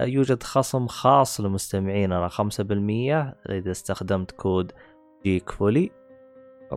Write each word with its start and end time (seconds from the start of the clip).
يوجد 0.00 0.42
خصم 0.42 0.86
خاص 0.86 1.40
لمستمعيننا 1.40 2.28
5% 2.28 3.34
إذا 3.50 3.70
استخدمت 3.70 4.30
code 4.30 4.72
Geekfully 5.24 5.90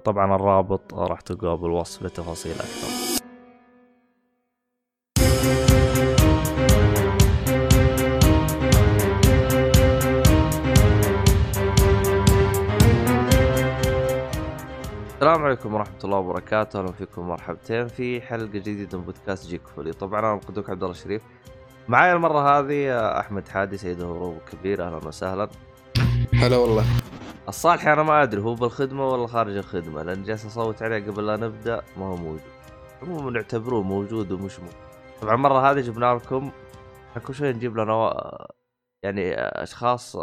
طبعا 0.05 0.35
الرابط 0.35 0.93
راح 0.93 1.21
تلقاه 1.21 1.55
بالوصف 1.55 2.03
لتفاصيل 2.03 2.51
أكثر. 2.51 3.09
السلام 15.13 15.43
عليكم 15.43 15.73
ورحمة 15.73 15.99
الله 16.03 16.17
وبركاته، 16.17 16.79
أهلا 16.79 16.91
فيكم 16.91 17.27
مرحبتين 17.27 17.87
في 17.87 18.21
حلقة 18.21 18.45
جديدة 18.45 18.97
من 18.97 19.03
بودكاست 19.03 19.47
Geekfully، 19.47 19.93
طبعا 19.93 20.19
أنا 20.19 20.35
مقدمك 20.35 20.69
عبد 20.69 20.83
الله 20.83 20.95
الشريف. 20.95 21.21
معايا 21.89 22.13
المرة 22.13 22.59
هذه 22.59 22.97
أحمد 23.19 23.47
حادي 23.47 23.77
سيد 23.77 24.01
هروب 24.01 24.37
كبير 24.51 24.87
أهلا 24.87 25.07
وسهلا. 25.07 25.49
هلا 26.33 26.57
والله. 26.57 26.85
الصالحي 27.47 27.93
أنا 27.93 28.03
ما 28.03 28.23
أدري 28.23 28.41
هو 28.41 28.55
بالخدمة 28.55 29.09
ولا 29.09 29.27
خارج 29.27 29.57
الخدمة 29.57 30.03
لأن 30.03 30.23
جالس 30.23 30.45
أصوت 30.45 30.83
عليه 30.83 31.05
قبل 31.05 31.27
لا 31.27 31.37
نبدأ 31.37 31.81
ما 31.97 32.05
هو 32.05 32.15
موجود. 32.15 32.41
عموما 33.01 33.31
نعتبروه 33.31 33.83
موجود 33.83 34.31
ومش 34.31 34.59
موجود. 34.59 34.75
طبعا 35.21 35.35
المرة 35.35 35.71
هذه 35.71 35.79
جبنا 35.79 36.13
لكم 36.13 36.51
كل 37.25 37.33
شوي 37.33 37.53
نجيب 37.53 37.77
لنا 37.77 37.93
و... 37.93 38.13
يعني 39.03 39.33
أشخاص 39.37 40.17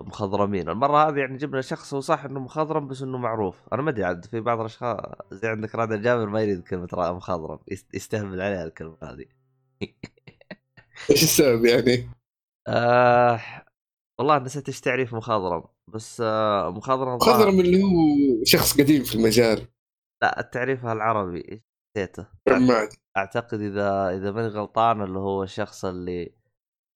مخضرمين 0.00 0.68
المرة 0.68 1.08
هذه 1.08 1.18
يعني 1.18 1.36
جبنا 1.36 1.60
شخص 1.60 1.94
هو 1.94 2.00
صح 2.00 2.24
إنه 2.24 2.40
مخضرم 2.40 2.86
بس 2.86 3.02
إنه 3.02 3.18
معروف 3.18 3.68
أنا 3.72 3.82
ما 3.82 3.90
أدري 3.90 4.04
عاد 4.04 4.24
في 4.24 4.40
بعض 4.40 4.60
الأشخاص 4.60 5.00
زي 5.30 5.48
عندك 5.48 5.74
راد 5.74 5.92
الجابر 5.92 6.26
ما 6.26 6.40
يريد 6.40 6.62
كلمة 6.62 6.88
مخضرم 6.94 7.58
يستهبل 7.94 8.40
عليها 8.40 8.64
الكلمة 8.64 8.96
هذه 9.02 9.24
إيش 11.10 11.22
السبب 11.22 11.64
يعني؟ 11.64 12.10
آه 12.68 13.40
والله 14.18 14.38
نسيت 14.38 14.68
إيش 14.68 14.80
تعريف 14.80 15.14
مخضرم 15.14 15.64
بس 15.88 16.20
آه 16.20 16.70
مخضرم 16.70 17.14
مخضرم 17.14 17.60
اللي 17.60 17.82
هو 17.82 18.44
شخص 18.44 18.80
قديم 18.80 19.04
في 19.04 19.14
المجال. 19.14 19.68
لا 20.22 20.40
التعريف 20.40 20.86
العربي 20.86 21.62
نسيته؟ 21.96 22.26
أعتقد 23.16 23.60
إذا 23.60 24.16
إذا 24.16 24.30
ماني 24.30 24.48
غلطان 24.48 25.02
اللي 25.02 25.18
هو 25.18 25.42
الشخص 25.42 25.84
اللي 25.84 26.34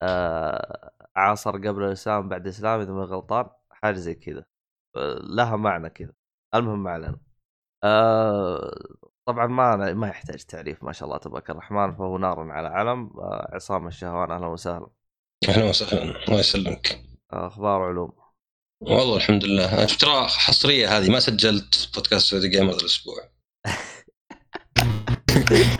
آه 0.02 0.90
عاصر 1.16 1.50
قبل 1.50 1.82
الإسلام 1.82 2.28
بعد 2.28 2.44
الإسلام 2.46 2.80
إذا 2.80 2.92
ما 2.92 3.04
غلطان 3.04 3.46
حاجة 3.70 3.96
زي 3.96 4.14
كذا. 4.14 4.44
لها 5.20 5.56
معنى 5.56 5.90
كذا. 5.90 6.12
المهم 6.54 6.82
ما 6.82 6.90
علينا. 6.90 7.18
آه 7.84 8.74
طبعا 9.26 9.46
ما 9.46 9.92
ما 9.94 10.08
يحتاج 10.08 10.44
تعريف 10.44 10.82
ما 10.84 10.92
شاء 10.92 11.08
الله 11.08 11.18
تبارك 11.18 11.50
الرحمن 11.50 11.94
فهو 11.96 12.18
نار 12.18 12.50
على 12.50 12.68
علم. 12.68 13.10
آه 13.18 13.50
عصام 13.52 13.86
الشهوان 13.86 14.30
أهلا 14.30 14.46
وسهلا. 14.46 14.86
أهلا 15.48 15.64
وسهلا. 15.64 16.26
الله 16.28 16.40
يسلمك. 16.40 17.04
أخبار 17.30 17.82
علوم؟ 17.82 18.12
والله 18.80 19.16
الحمد 19.16 19.44
لله. 19.44 19.84
ترى 19.84 20.26
حصرية 20.28 20.98
هذه 20.98 21.10
ما 21.10 21.20
سجلت 21.20 21.90
بودكاست 21.94 22.30
سعودي 22.30 22.48
جيمر 22.48 22.74
الأسبوع. 22.74 23.16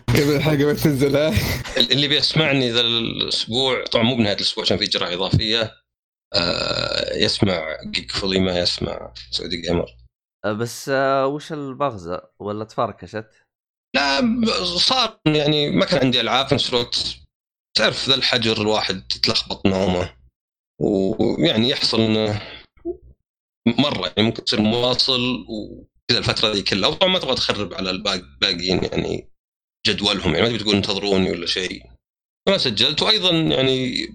قبل 0.09 0.37
الحلقة 0.37 0.65
ما 0.65 0.75
تنزل 0.75 1.17
اللي 1.77 2.09
بيسمعني 2.09 2.71
ذا 2.71 2.81
الأسبوع 2.81 3.85
طبعا 3.85 4.05
مو 4.05 4.17
بنهاية 4.17 4.37
الأسبوع 4.37 4.65
عشان 4.65 4.77
في 4.77 4.85
جرعه 4.85 5.15
إضافية. 5.15 5.73
آه 6.35 7.17
يسمع 7.17 7.77
Geekfully 7.91 8.41
ما 8.41 8.59
يسمع 8.59 9.13
Saudi 9.31 9.61
Gamer. 9.61 10.04
بس 10.47 10.89
آه 10.89 11.27
وش 11.27 11.53
البغزة؟ 11.53 12.23
ولا 12.39 12.65
تفركشت؟ 12.65 13.31
لا 13.97 14.21
صار 14.79 15.21
يعني 15.27 15.71
ما 15.71 15.85
كان 15.85 16.01
عندي 16.01 16.21
ألعاب 16.21 16.47
في 16.47 16.55
نفس 16.55 17.25
تعرف 17.77 18.09
ذا 18.09 18.15
الحجر 18.15 18.61
الواحد 18.61 19.07
تتلخبط 19.09 19.67
نومه 19.67 20.17
ويعني 20.81 21.69
يحصل 21.69 22.01
إنه 22.01 22.43
مرة 23.67 24.07
يعني 24.07 24.23
ممكن 24.23 24.45
تصير 24.45 24.61
مواصل 24.61 25.47
وكذا 25.49 26.19
الفترة 26.19 26.53
ذي 26.53 26.63
كلها. 26.63 26.89
وطبعا 26.89 27.13
ما 27.13 27.19
تبغى 27.19 27.35
تخرب 27.35 27.75
على 27.75 27.91
الباقيين 27.91 28.85
يعني 28.85 29.31
جدولهم 29.87 30.35
يعني. 30.35 30.43
ما 30.43 30.49
تبي 30.49 30.59
تقول 30.59 30.77
انتظروني 30.77 31.31
ولا 31.31 31.47
شيء. 31.47 31.83
ما 32.49 32.59
سجلت. 32.59 33.03
وأيضا 33.03 33.31
يعني 33.31 34.07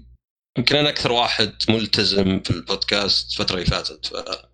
يمكن 0.57 0.75
أنا 0.75 0.89
أكثر 0.89 1.11
واحد 1.11 1.53
ملتزم 1.69 2.39
في 2.39 2.51
البودكاست 2.51 3.31
الفترة 3.31 3.55
اللي 3.55 3.65
فاتت. 3.65 4.05
ف 4.05 4.48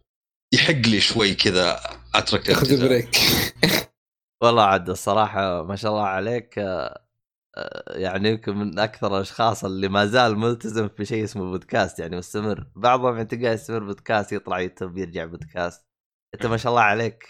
يحق 0.55 0.87
لي 0.87 0.99
شوي 0.99 1.33
كذا 1.33 1.79
أترك 2.15 2.51
خذ 2.51 2.87
break 2.87 3.17
والله 4.43 4.63
عاد 4.63 4.89
الصراحة 4.89 5.63
ما 5.63 5.75
شاء 5.75 5.91
الله 5.91 6.03
عليك 6.03 6.59
آه، 7.57 7.97
يعني 7.97 8.29
يمكن 8.29 8.57
من 8.57 8.79
أكثر 8.79 9.17
الأشخاص 9.17 9.65
اللي 9.65 9.87
ما 9.87 10.05
زال 10.05 10.37
ملتزم 10.37 10.89
في 10.89 11.05
شيء 11.05 11.23
اسمه 11.23 11.51
بودكاست 11.51 11.99
يعني 11.99 12.17
مستمر. 12.17 12.67
بعضهم 12.75 13.15
يعني 13.15 13.25
تلقاه 13.25 13.53
يستمر 13.53 13.79
بودكاست 13.83 14.31
يطلع 14.31 14.59
يوتيوب 14.59 14.97
يرجع 14.97 15.25
بودكاست. 15.25 15.85
أنت 16.33 16.45
ما 16.45 16.57
شاء 16.57 16.71
الله 16.71 16.81
عليك. 16.81 17.23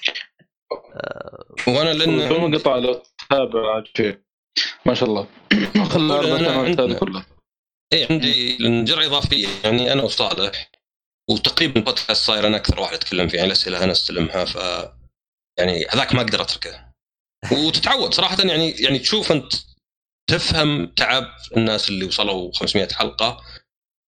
وأنا 1.68 1.94
لأن 1.94 2.30
كل 2.30 2.40
مقطع 2.40 2.75
لو 2.75 3.03
تتابع 3.18 3.84
شيء 3.97 4.19
ما 4.85 4.94
شاء 4.94 5.09
الله. 5.09 5.28
خلى 5.90 6.14
أربع 6.14 7.00
كلها 7.00 7.25
اي 7.94 8.08
عندي 8.09 8.58
جرعه 8.84 9.06
إضافية 9.06 9.47
يعني 9.64 9.94
أنا 9.94 10.03
وصالح. 10.03 10.72
وتقريبا 11.30 11.80
البودكاست 11.80 12.25
صاير 12.25 12.47
أنا 12.47 12.58
أكثر 12.58 12.80
واحد 12.80 12.94
أتكلم 12.94 13.28
فيه 13.28 13.38
يعني 13.38 13.47
الاسئله 13.47 13.84
أنا 13.84 13.91
أستلمها 13.91 14.46
ف 14.46 14.56
يعني 15.59 15.86
هذاك 15.90 16.16
ما 16.16 16.22
أقدر 16.22 16.41
أتركه. 16.41 16.91
وتتعود 17.52 18.13
صراحة 18.13 18.38
يعني 18.44 18.72
يعني 18.72 19.00
تشوف 19.00 19.31
أنت 19.31 19.53
تفهم 20.30 20.85
تعب 20.85 21.28
الناس 21.58 21.90
اللي 21.90 22.06
وصلوا 22.06 22.52
500 22.53 22.88
حلقة 22.88 23.41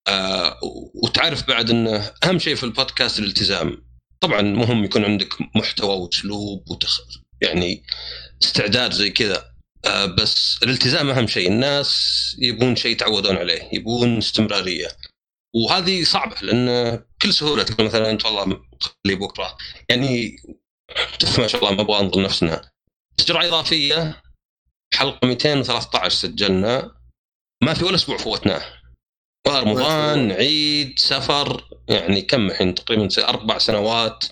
آه 0.08 0.60
وتعرف 1.04 1.48
بعد 1.48 1.70
إنه 1.70 2.12
أهم 2.24 2.40
شيء 2.40 2.56
في 2.56 2.64
البودكاست 2.64 3.20
الالتزام. 3.20 3.88
طبعا 4.22 4.42
مهم 4.42 4.84
يكون 4.84 5.06
عندك 5.06 5.30
محتوى 5.56 5.96
وأسلوب 5.96 6.72
وتخ... 6.72 7.02
يعني 7.42 7.84
استعداد 8.44 8.92
زي 8.94 9.10
كذا 9.10 9.54
آه 9.86 10.06
بس 10.06 10.60
الالتزام 10.64 11.10
أهم 11.10 11.28
شيء. 11.28 11.48
الناس 11.48 12.16
يبون 12.40 12.76
شيء 12.76 12.92
يتعودون 12.92 13.38
عليه 13.38 13.70
يبون 13.74 14.18
استمرارية. 14.18 14.88
وهذه 15.56 16.04
صعبة 16.04 16.36
لأن 16.42 16.96
بكل 16.96 17.34
سهولة 17.34 17.64
تقول 17.64 17.88
مثلا 17.88 18.10
انت 18.10 18.26
والله 18.26 18.62
لي 19.06 19.16
بكرة. 19.16 19.58
يعني 19.90 20.36
ما 21.38 21.48
شاء 21.48 21.62
الله 21.62 21.76
ما 21.76 21.82
أبغى 21.82 22.00
أنظر 22.00 22.22
نفسنا. 22.22 22.72
جرعه 23.20 23.48
إضافية 23.48 24.22
حلقة 24.94 25.28
213 25.28 26.10
سجلنا. 26.10 26.92
ما 27.64 27.74
في 27.74 27.86
ولا 27.86 27.96
أسبوع 27.96 28.18
فوتناه. 28.18 28.78
رمضان 29.48 30.32
عيد 30.32 31.00
سفر 31.00 31.70
يعني 31.90 32.22
كم 32.22 32.50
الحين؟ 32.50 32.76
تقريبا 32.76 33.10
أربع 33.30 33.58
سنوات 33.58 34.26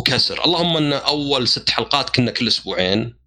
وكسر. 0.00 0.44
اللهم 0.44 0.76
إن 0.76 0.92
أول 0.92 1.48
ست 1.48 1.70
حلقات 1.70 2.10
كنا 2.10 2.30
كل 2.30 2.48
أسبوعين. 2.48 3.18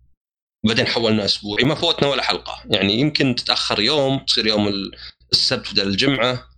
بعدين 0.65 0.87
حولنا 0.87 1.25
اسبوعي 1.25 1.63
ما 1.63 1.75
فوتنا 1.75 2.07
ولا 2.07 2.23
حلقة. 2.23 2.63
يعني 2.65 2.93
يمكن 2.93 3.35
تتأخر 3.35 3.79
يوم 3.79 4.19
تصير 4.19 4.47
يوم 4.47 4.91
السبت 5.31 5.71
بدل 5.71 5.87
الجمعة. 5.87 6.54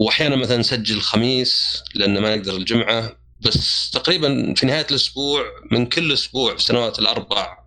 واحيانا 0.00 0.36
مثلا 0.36 0.56
نسجل 0.56 0.96
الخميس 0.96 1.82
لأن 1.94 2.18
ما 2.18 2.36
نقدر 2.36 2.56
الجمعة 2.56 3.16
بس 3.40 3.90
تقريبا 3.90 4.54
في 4.54 4.66
نهاية 4.66 4.86
الأسبوع 4.90 5.44
من 5.70 5.86
كل 5.86 6.12
أسبوع 6.12 6.50
في 6.50 6.58
السنوات 6.58 6.98
الأربع 6.98 7.58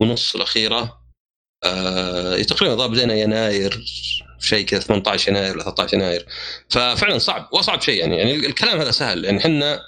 ونص 0.00 0.34
الأخيرة 0.34 1.02
آه 1.64 2.42
تقريبا 2.42 2.86
بدينا 2.86 3.14
يناير 3.14 3.84
شيء 4.40 4.66
كذا 4.66 4.80
18 4.80 5.30
يناير 5.30 5.54
ولا 5.54 5.62
13 5.62 5.94
يناير. 5.94 6.26
ففعلا 6.68 7.18
صعب 7.18 7.48
واصعب 7.52 7.80
شيء 7.80 8.00
يعني 8.00 8.16
يعني 8.16 8.34
الكلام 8.34 8.80
هذا 8.80 8.90
سهل 8.90 9.24
يعني 9.24 9.38
إحنا 9.38 9.80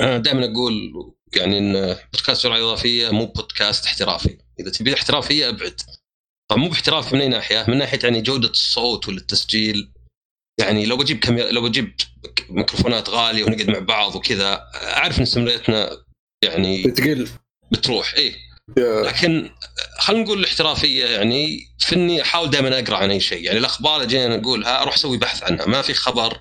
آه، 0.00 0.18
دائما 0.18 0.44
أقول 0.44 0.92
يعني 1.36 1.58
إن 1.58 1.96
بودكاست 2.12 2.46
جرعه 2.46 2.58
إضافية 2.58 3.10
مو 3.10 3.26
بودكاست 3.26 3.86
احترافي. 3.86 4.38
إذا 4.60 4.70
تبي 4.70 4.94
احترافية 4.94 5.48
أبعد. 5.48 5.80
طبعا 6.48 6.62
مو 6.62 6.68
باحتراف 6.68 7.12
من 7.12 7.20
أي 7.20 7.28
ناحية؟ 7.28 7.64
من 7.68 7.78
ناحية 7.78 7.98
يعني 8.02 8.20
جودة 8.20 8.48
الصوت 8.48 9.08
والتسجيل. 9.08 9.92
يعني 10.58 10.86
لو 10.86 10.96
بجيب 10.96 11.18
كاميرا 11.18 11.50
لو 11.50 11.62
بجيب 11.62 11.94
ميكروفونات 12.50 13.08
غالية 13.08 13.44
ونقعد 13.44 13.70
مع 13.70 13.78
بعض 13.78 14.16
وكذا 14.16 14.70
أعرف 14.74 15.18
إن 15.18 15.22
استمراريتنا 15.22 15.90
يعني 16.42 16.82
بتقل. 16.82 17.28
بتروح 17.72 18.14
إيه. 18.14 18.34
لكن 18.78 19.50
خلينا 19.98 20.22
نقول 20.24 20.38
الاحترافية 20.38 21.04
يعني 21.04 21.58
في 21.78 21.94
إني 21.94 22.22
أحاول 22.22 22.50
دائما 22.50 22.78
أقرأ 22.78 22.96
عن 22.96 23.10
أي 23.10 23.20
شيء. 23.20 23.44
يعني 23.44 23.58
الأخبار 23.58 23.96
اللي 23.96 24.06
جينا 24.06 24.36
نقولها 24.36 24.82
أروح 24.82 24.94
أسوي 24.94 25.18
بحث 25.18 25.42
عنها. 25.42 25.66
ما 25.66 25.82
في 25.82 25.94
خبر 25.94 26.40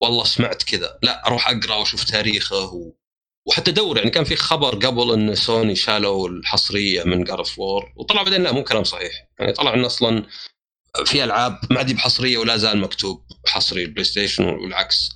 والله 0.00 0.24
سمعت 0.24 0.62
كذا. 0.62 0.98
لا 1.02 1.26
أروح 1.26 1.48
أقرأ 1.48 1.74
وأشوف 1.74 2.04
تاريخه 2.04 2.64
و... 2.64 2.92
وحتى 3.46 3.70
أدور. 3.70 3.98
يعني 3.98 4.10
كان 4.10 4.24
في 4.24 4.36
خبر 4.36 4.74
قبل 4.74 5.12
إن 5.12 5.34
سوني 5.34 5.76
شالوا 5.76 6.28
الحصرية 6.28 7.04
من 7.04 7.24
God 7.24 7.38
of 7.38 7.58
War 7.58 7.92
وطلع 7.96 8.22
بعدين 8.22 8.42
لا 8.42 8.52
مو 8.52 8.64
كلام 8.64 8.84
صحيح. 8.84 9.12
يعني 9.38 9.52
طلع 9.52 9.74
انه 9.74 9.86
أصلا 9.86 10.26
في 11.04 11.24
ألعاب 11.24 11.58
ما 11.70 11.78
عاد 11.78 11.92
بحصرية 11.92 12.38
ولا 12.38 12.56
زال 12.56 12.78
مكتوب 12.78 13.24
حصري 13.46 13.82
ال 13.82 14.04
PlayStation 14.04 14.44
والعكس. 14.44 15.10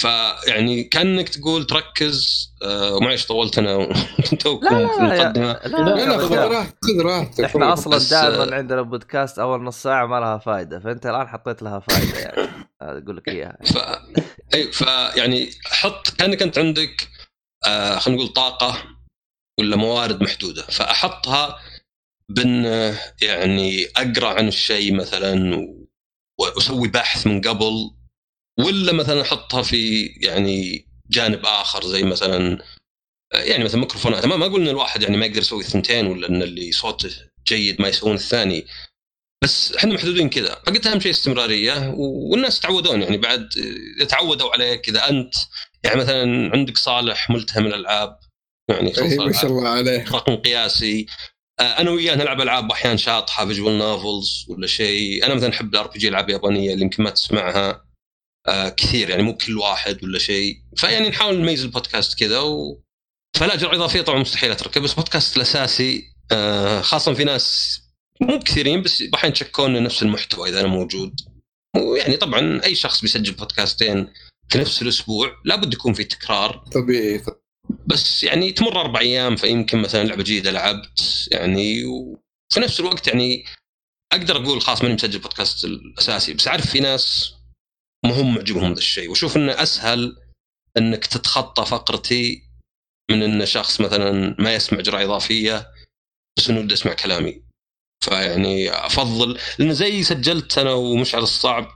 فيعني 0.00 0.84
كأنك 0.84 1.28
تقول 1.28 1.66
تركز 1.66 2.48
آه 2.62 2.98
معليش 2.98 3.26
طولت 3.26 3.58
أنا 3.58 3.68
لا، 3.78 4.88
في 4.88 4.98
المقدمه 4.98 5.52
لا 5.52 6.06
لا 6.06 6.18
خذ 6.18 6.34
راحتك 6.36 6.76
خذ 6.84 7.00
راحتك. 7.02 7.44
إحنا 7.44 7.72
أصلا 7.72 7.98
دائما 7.98 8.56
عندنا 8.56 8.82
بودكاست 8.82 9.38
أول 9.38 9.62
نص 9.64 9.82
ساعة 9.82 10.06
ما 10.06 10.20
لها 10.20 10.38
فائده 10.38 10.80
فأنت 10.80 11.06
الآن 11.06 11.28
حطيت 11.28 11.62
لها 11.62 11.80
فائده 11.80 12.18
يعني. 12.18 12.48
أقول 12.82 13.16
لك 13.16 13.28
إياها. 13.28 13.58
ف 13.64 13.78
أي 14.54 14.72
فيعني 14.72 15.50
حط 15.64 16.08
كأنك 16.10 16.42
أنت 16.42 16.58
عندك 16.58 17.08
آه 17.66 17.98
خلينا 17.98 18.20
نقول 18.22 18.32
طاقة 18.32 18.82
ولا 19.60 19.76
موارد 19.76 20.22
محدودة 20.22 20.62
فأحطها 20.62 21.58
بأن 22.28 22.66
آه، 22.66 22.98
يعني 23.22 23.86
أقرأ 23.96 24.28
عن 24.28 24.48
الشيء 24.48 24.94
مثلا 24.94 25.66
وأسوي 26.40 26.88
بحث 26.88 27.26
من 27.26 27.40
قبل 27.40 27.90
ولا 28.58 28.92
مثلا 28.92 29.22
أحطها 29.22 29.62
في 29.62 30.06
يعني 30.06 30.86
جانب 31.10 31.46
آخر 31.46 31.84
زي 31.86 32.02
مثلا 32.02 32.58
يعني 33.34 33.64
مثلا 33.64 33.80
ميكروفونات. 33.80 34.26
ما 34.26 34.46
أقول 34.46 34.60
إن 34.60 34.68
الواحد 34.68 35.02
يعني 35.02 35.16
ما 35.16 35.26
يقدر 35.26 35.40
يسوي 35.40 35.60
الثنتين 35.60 36.06
ولا 36.06 36.28
إن 36.28 36.42
اللي 36.42 36.72
صوته 36.72 37.10
جيد 37.46 37.82
ما 37.82 37.88
يسوون 37.88 38.14
الثاني. 38.14 38.66
بس 39.44 39.74
إحنا 39.76 39.94
محدودين 39.94 40.30
كذا. 40.30 40.54
فقلت 40.54 40.86
أهم 40.86 41.00
شيء 41.00 41.10
استمرارية 41.10 41.94
والناس 41.96 42.58
يتعودون 42.58 43.02
يعني 43.02 43.16
بعد 43.16 43.48
يتعودوا 44.00 44.52
عليك 44.52 44.88
اذا 44.88 45.08
أنت 45.08 45.34
يعني 45.84 45.96
مثلا 45.96 46.50
عندك 46.52 46.78
صالح 46.78 47.30
ملتهم 47.30 47.66
الألعاب 47.66 48.18
يعني 48.70 48.98
إيه، 48.98 49.18
ما 49.18 49.32
شاء 49.32 49.50
الله 49.50 49.68
عليه. 49.68 50.04
رقم 50.12 50.36
قياسي. 50.36 51.06
أنا 51.60 51.90
وياه 51.90 52.14
نلعب 52.14 52.40
ألعاب 52.40 52.70
أحيانا 52.70 52.96
شاطحة 52.96 53.46
visual 53.46 53.78
novels 53.78 54.46
ولا 54.48 54.66
شيء. 54.66 55.26
أنا 55.26 55.34
مثلا 55.34 55.50
أحب 55.50 55.74
ال 55.74 55.86
RPG 55.86 56.08
العاب 56.08 56.30
يابانيه 56.30 56.72
اللي 56.72 56.82
يمكن 56.84 57.02
ما 57.02 57.10
تسمعها 57.10 57.86
آه، 58.48 58.68
كثير 58.68 59.10
يعني 59.10 59.22
مو 59.22 59.36
كل 59.36 59.58
واحد 59.58 60.04
ولا 60.04 60.18
شيء. 60.18 60.56
فيعني 60.76 61.08
نحاول 61.08 61.38
نميز 61.38 61.64
البودكاست 61.64 62.18
كذا 62.18 62.38
و... 62.40 62.82
فلا 63.36 63.56
جرعة 63.56 63.74
إضافية 63.74 64.00
طبعا 64.00 64.18
مستحيل 64.18 64.50
اتركه 64.50 64.80
بس 64.80 64.94
بودكاست 64.94 65.36
الأساسي 65.36 66.04
آه، 66.32 66.80
خاصه 66.80 67.14
في 67.14 67.24
ناس 67.24 67.80
مو 68.20 68.38
كثيرين 68.38 68.82
بس 68.82 69.04
أحيانا 69.14 69.36
يشكون 69.36 69.82
نفس 69.82 70.02
المحتوى 70.02 70.48
إذا 70.48 70.60
أنا 70.60 70.68
موجود. 70.68 71.20
ويعني 71.76 72.16
طبعا 72.16 72.64
أي 72.64 72.74
شخص 72.74 73.00
بيسجل 73.00 73.32
بودكاستين 73.32 74.12
في 74.48 74.58
نفس 74.58 74.82
الأسبوع 74.82 75.36
لابد 75.44 75.74
يكون 75.74 75.92
في 75.92 76.04
تكرار. 76.04 76.64
طبيعي. 76.74 77.22
بس 77.86 78.22
يعني 78.22 78.52
تمر 78.52 78.80
أربع 78.80 79.00
أيام 79.00 79.36
فيمكن 79.36 79.78
مثلا 79.78 80.04
لعبة 80.04 80.22
جديدة 80.22 80.50
لعبت 80.50 81.28
يعني 81.32 81.84
وفي 81.84 82.60
نفس 82.60 82.80
الوقت 82.80 83.08
يعني 83.08 83.44
أقدر 84.12 84.36
أقول 84.36 84.60
خلاص 84.60 84.82
ماني 84.82 84.94
مسجل 84.94 85.18
بودكاست 85.18 85.64
الأساسي 85.64 86.34
بس 86.34 86.48
أعرف 86.48 86.70
في 86.70 86.80
ناس 86.80 87.34
ما 88.04 88.20
هم 88.20 88.34
معجبهم 88.34 88.72
ذا 88.72 88.78
الشيء 88.78 89.10
وأشوف 89.10 89.36
إنه 89.36 89.62
أسهل 89.62 90.16
إنك 90.76 91.06
تتخطى 91.06 91.66
فقرتي 91.66 92.42
من 93.10 93.22
إن 93.22 93.46
شخص 93.46 93.80
مثلا 93.80 94.36
ما 94.38 94.54
يسمع 94.54 94.80
جرعه 94.80 95.04
إضافية 95.04 95.72
بس 96.36 96.50
إنه 96.50 96.72
يسمع 96.72 96.92
كلامي. 96.92 97.42
فيعني 98.04 98.70
أفضل 98.70 99.38
لأن 99.58 99.74
زي 99.74 100.02
سجلت 100.02 100.58
أنا 100.58 100.72
ومشعل 100.72 101.22
الصعب 101.22 101.68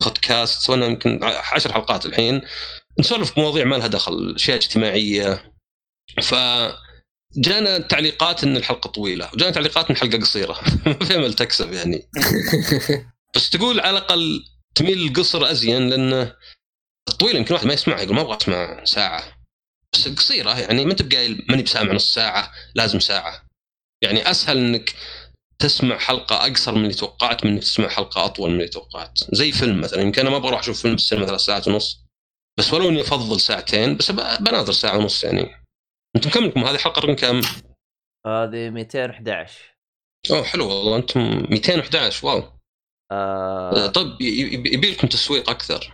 بودكاست 0.00 0.62
سوينا 0.62 0.86
يمكن 0.86 1.24
عشر 1.24 1.72
حلقات 1.72 2.06
الحين. 2.06 2.42
نسولف 2.98 3.36
بمواضيع 3.36 3.64
ما 3.64 3.76
لها 3.76 3.86
دخل 3.86 4.34
أشياء 4.36 4.56
اجتماعية. 4.56 5.52
ف 6.22 6.34
جانا 7.36 7.78
تعليقات 7.78 8.44
إن 8.44 8.56
الحلقة 8.56 8.88
طويلة 8.88 9.30
وجانا 9.34 9.50
تعليقات 9.50 9.86
إن 9.86 9.96
الحلقة 9.96 10.18
قصيرة. 10.18 10.60
ما 10.86 11.04
في 11.04 11.14
أمل 11.14 11.34
تكسب 11.34 11.72
يعني. 11.72 12.08
بس 13.34 13.50
تقول 13.50 13.80
على 13.80 13.98
الأقل 13.98 14.44
تميل 14.74 14.98
للقصر 14.98 15.50
أزين 15.50 15.88
لأنه 15.88 16.36
الطويله 17.08 17.38
يمكن 17.38 17.54
واحد 17.54 17.66
ما 17.66 17.72
يسمعها 17.72 18.00
يقول 18.00 18.16
ما 18.16 18.22
أبغى 18.22 18.36
أسمع 18.36 18.84
ساعة. 18.84 19.22
بس 19.92 20.06
القصيره 20.06 20.58
يعني 20.58 20.84
ما 20.84 20.90
انت 20.90 21.02
بقايل 21.02 21.46
ماني 21.48 21.62
بسامع 21.62 21.92
نص 21.92 22.14
ساعة 22.14 22.52
لازم 22.74 23.00
ساعة. 23.00 23.46
يعني 24.02 24.30
أسهل 24.30 24.58
إنك 24.58 24.94
تسمع 25.58 25.98
حلقة 25.98 26.46
أقصر 26.46 26.74
من 26.74 26.82
اللي 26.82 26.94
توقعت 26.94 27.44
من 27.44 27.50
إنك 27.50 27.62
تسمع 27.62 27.88
حلقة 27.88 28.24
أطول 28.24 28.50
من 28.50 28.56
اللي 28.56 28.68
توقعت. 28.68 29.18
زي 29.32 29.52
فيلم 29.52 29.80
مثلا 29.80 30.02
يمكن 30.02 30.20
أنا 30.20 30.30
ما 30.30 30.36
أبغى 30.36 30.48
أروح 30.48 30.60
أشوف 30.60 30.82
فيلم 30.82 30.96
في 30.96 31.02
السينما 31.02 31.26
ثلاث 31.26 31.40
ساعات 31.40 31.68
ونص. 31.68 32.03
بس 32.58 32.72
ولو 32.74 32.88
إني 32.88 33.00
أفضل 33.00 33.40
ساعتين 33.40 33.96
بس 33.96 34.10
بناظر 34.10 34.72
ساعة 34.72 34.98
ونص 34.98 35.24
يعني. 35.24 35.64
أنتم 36.16 36.30
كم 36.30 36.44
لكم؟ 36.44 36.60
هذه 36.60 36.74
الحلقة 36.74 37.00
رقم 37.00 37.14
كم؟ 37.14 37.40
هذه 38.26 38.70
211 38.70 39.74
أوه 40.30 40.42
حلو 40.42 40.68
والله. 40.68 40.96
أنتم 40.96 41.20
211 41.50 42.26
واو. 42.26 42.42
آه. 43.12 43.86
طيب 43.86 44.20
ي- 44.20 44.24
ي- 44.24 44.52
يبي 44.74 44.90
لكم 44.90 45.08
تسويق 45.08 45.50
أكثر. 45.50 45.92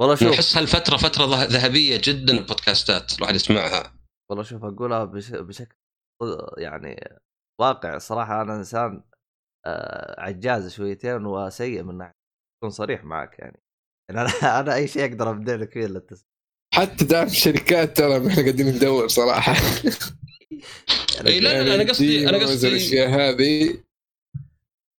والله 0.00 0.14
شوف. 0.14 0.32
أحس 0.32 0.56
هالفترة 0.56 0.96
فترة 0.96 1.24
ذه- 1.24 1.44
ذهبية 1.44 2.00
جدا 2.04 2.32
البودكاستات 2.32 3.18
الواحد 3.18 3.34
يسمعها. 3.34 3.94
والله 4.30 4.44
شوف 4.44 4.64
أقولها 4.64 5.04
بش... 5.04 5.30
بشكل 5.30 5.76
يعني 6.58 7.18
واقع. 7.60 7.98
صراحة 7.98 8.42
أنا 8.42 8.56
إنسان 8.56 9.02
آه 9.66 10.20
عجاز 10.20 10.74
شويتين 10.74 11.26
وسيء 11.26 11.82
من 11.82 11.98
ناحية 11.98 12.14
أكون 12.58 12.70
صريح 12.70 13.04
معك 13.04 13.38
يعني. 13.38 13.62
أنا 14.10 14.26
أنا 14.60 14.74
أي 14.74 14.88
شيء 14.88 15.04
أقدر 15.04 15.30
أبدأ 15.30 15.56
لك 15.56 15.72
فيه 15.72 15.86
الا 15.86 16.02
حتى 16.74 17.04
دعم 17.04 17.26
الشركات 17.26 17.96
ترى 17.96 18.16
إحنا 18.16 18.42
قاعدين 18.42 18.66
ندور 18.66 19.08
صراحة. 19.08 19.56
اي 21.26 21.40
لا 21.40 21.62
لا 21.62 21.74
أنا 21.74 21.90
قصدي 21.90 22.28
أنا 22.28 22.38
قصدي 22.38 22.68
الأشياء 22.68 23.08
هذه 23.08 23.78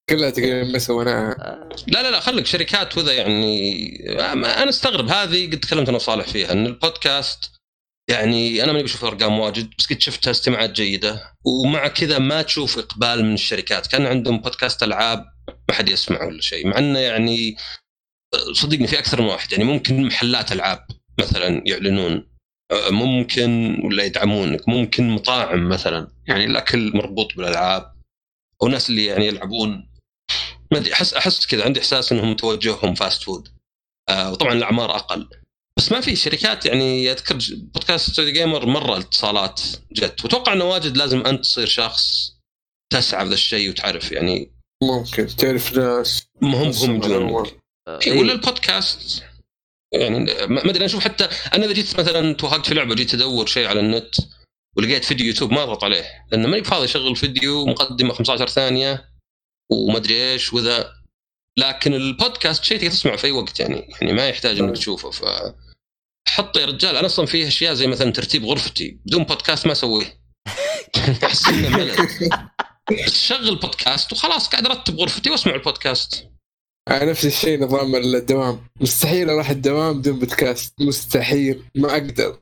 كلها 0.09 0.29
تقريبا 0.29 0.63
ما 0.63 0.79
سويناها. 0.79 1.35
آه. 1.39 1.69
لا 1.87 2.03
لا 2.03 2.11
لا 2.11 2.19
خليك 2.19 2.45
شركات 2.45 2.97
وذا 2.97 3.13
يعني 3.13 3.97
أنا 4.19 4.69
أستغرب. 4.69 5.07
هذه 5.07 5.51
قد 5.51 5.59
تكلمت 5.59 5.87
أنا 5.87 5.97
وصالح 5.97 6.27
فيها 6.27 6.51
إن 6.51 6.65
البودكاست 6.65 7.51
يعني 8.09 8.63
أنا 8.63 8.71
ماني 8.71 8.83
بشوف 8.83 9.05
ارقام 9.05 9.39
واجد 9.39 9.69
بس 9.79 9.93
قد 9.93 10.01
شفتها 10.01 10.31
استماعات 10.31 10.71
جيدة 10.71 11.33
ومع 11.45 11.87
كذا 11.87 12.19
ما 12.19 12.41
تشوف 12.41 12.77
إقبال 12.77 13.25
من 13.25 13.33
الشركات. 13.33 13.87
كان 13.87 14.05
عندهم 14.05 14.41
بودكاست 14.41 14.83
ألعاب 14.83 15.25
ما 15.69 15.75
حد 15.75 15.89
يسمع 15.89 16.23
ولا 16.23 16.41
شيء 16.41 16.67
مع 16.67 16.77
إنه 16.77 16.99
يعني 16.99 17.55
صدقني 18.53 18.87
في 18.87 18.99
أكثر 18.99 19.21
من 19.21 19.27
واحد. 19.27 19.51
يعني 19.51 19.63
ممكن 19.63 20.03
محلات 20.03 20.51
ألعاب 20.51 20.87
مثلا 21.19 21.61
يعلنون 21.65 22.27
ممكن 22.89 23.79
ولا 23.83 24.03
يدعمونك 24.03 24.69
ممكن 24.69 25.09
مطاعم 25.09 25.69
مثلا. 25.69 26.07
يعني 26.27 26.45
الأكل 26.45 26.97
مربوط 26.97 27.35
بالألعاب 27.35 27.95
أو 28.61 28.67
ناس 28.67 28.89
اللي 28.89 29.05
يعني 29.05 29.27
يلعبون. 29.27 29.89
ما 30.71 30.77
أدري 30.77 30.93
أحس 30.93 31.13
أحس 31.13 31.45
كذا 31.45 31.65
عندي 31.65 31.79
إحساس 31.79 32.11
إنهم 32.11 32.35
توجههم 32.35 32.95
fast 32.95 33.23
food 33.23 33.47
آه 34.09 34.31
وطبعا 34.31 34.53
الأعمار 34.53 34.95
أقل. 34.95 35.29
بس 35.77 35.91
ما 35.91 36.01
في 36.01 36.15
شركات 36.15 36.65
يعني 36.65 37.11
أذكر 37.11 37.37
بودكاست 37.57 38.11
steady 38.11 38.31
gamer 38.31 38.65
مرة 38.65 38.93
الاتصالات 38.97 39.61
جت. 39.91 40.23
وأتوقع 40.23 40.53
إنه 40.53 40.65
واجد 40.65 40.97
لازم 40.97 41.25
أنت 41.25 41.41
تصير 41.41 41.67
شخص 41.67 42.35
تسعى 42.93 43.23
في 43.23 43.29
ذا 43.29 43.33
الشيء 43.33 43.69
وتعرف 43.69 44.11
يعني 44.11 44.51
ممكن. 44.83 45.27
تعرف 45.27 45.77
ناس 45.77 46.27
ما 46.41 46.63
هم 46.63 46.71
هم. 46.71 47.35
آه، 47.35 47.45
إيه. 47.87 48.19
ولا 48.19 48.33
البودكاست 48.33 49.23
يعني 49.93 50.19
ما 50.47 50.61
أدري 50.61 50.77
أنا 50.77 50.85
أشوف 50.85 51.03
حتى 51.03 51.29
أنا 51.53 51.65
إذا 51.65 51.73
جيت 51.73 51.99
مثلا 51.99 52.33
توهقت 52.33 52.65
في 52.65 52.73
لعبة 52.73 52.95
جيت 52.95 53.13
أدور 53.13 53.45
شيء 53.45 53.67
على 53.67 53.79
النت 53.79 54.15
ولقيت 54.77 55.05
فيديو 55.05 55.27
يوتيوب 55.27 55.51
ما 55.51 55.63
اضغط 55.63 55.83
عليه 55.83 56.25
لأنه 56.31 56.47
ماني 56.47 56.61
بفاضي 56.61 56.85
أشغل 56.85 57.15
فيديو 57.15 57.65
مقدمة 57.65 58.13
15 58.13 58.47
ثانية 58.47 59.09
وما 59.71 59.97
أدري 59.97 60.31
إيش 60.31 60.53
وذا. 60.53 60.93
لكن 61.57 61.93
البودكاست 61.93 62.63
شيء 62.63 62.77
تقدر 62.77 62.91
تسمعه 62.91 63.15
في 63.15 63.27
أي 63.27 63.31
وقت 63.31 63.59
يعني 63.59 63.87
يعني 64.01 64.13
ما 64.13 64.29
يحتاج 64.29 64.59
إنك 64.59 64.77
تشوفه. 64.77 65.11
ف 65.11 65.25
حط 66.27 66.57
يا 66.57 66.65
رجال 66.65 66.95
أنا 66.95 67.05
أصلا 67.05 67.25
فيه 67.25 67.47
أشياء 67.47 67.73
زي 67.73 67.87
مثلا 67.87 68.11
ترتيب 68.11 68.45
غرفتي 68.45 68.99
بدون 69.05 69.23
بودكاست 69.23 69.65
ما 69.65 69.71
أسويه. 69.71 70.21
أحس 71.23 71.47
إنه 71.47 71.69
ملل. 71.69 72.09
شغل 73.07 73.55
بودكاست 73.55 74.13
وخلاص 74.13 74.49
قاعد 74.49 74.65
أرتب 74.65 74.99
غرفتي 74.99 75.29
وأسمع 75.29 75.55
البودكاست 75.55 76.13
آه، 76.15 76.34
نفس 76.89 77.25
الشيء 77.25 77.63
نظام 77.63 77.95
الدوام. 77.95 78.67
مستحيل 78.81 79.29
أروح 79.29 79.49
الدوام 79.49 79.99
بدون 79.99 80.19
بودكاست. 80.19 80.81
مستحيل. 80.81 81.63
ما 81.75 81.91
أقدر. 81.91 82.41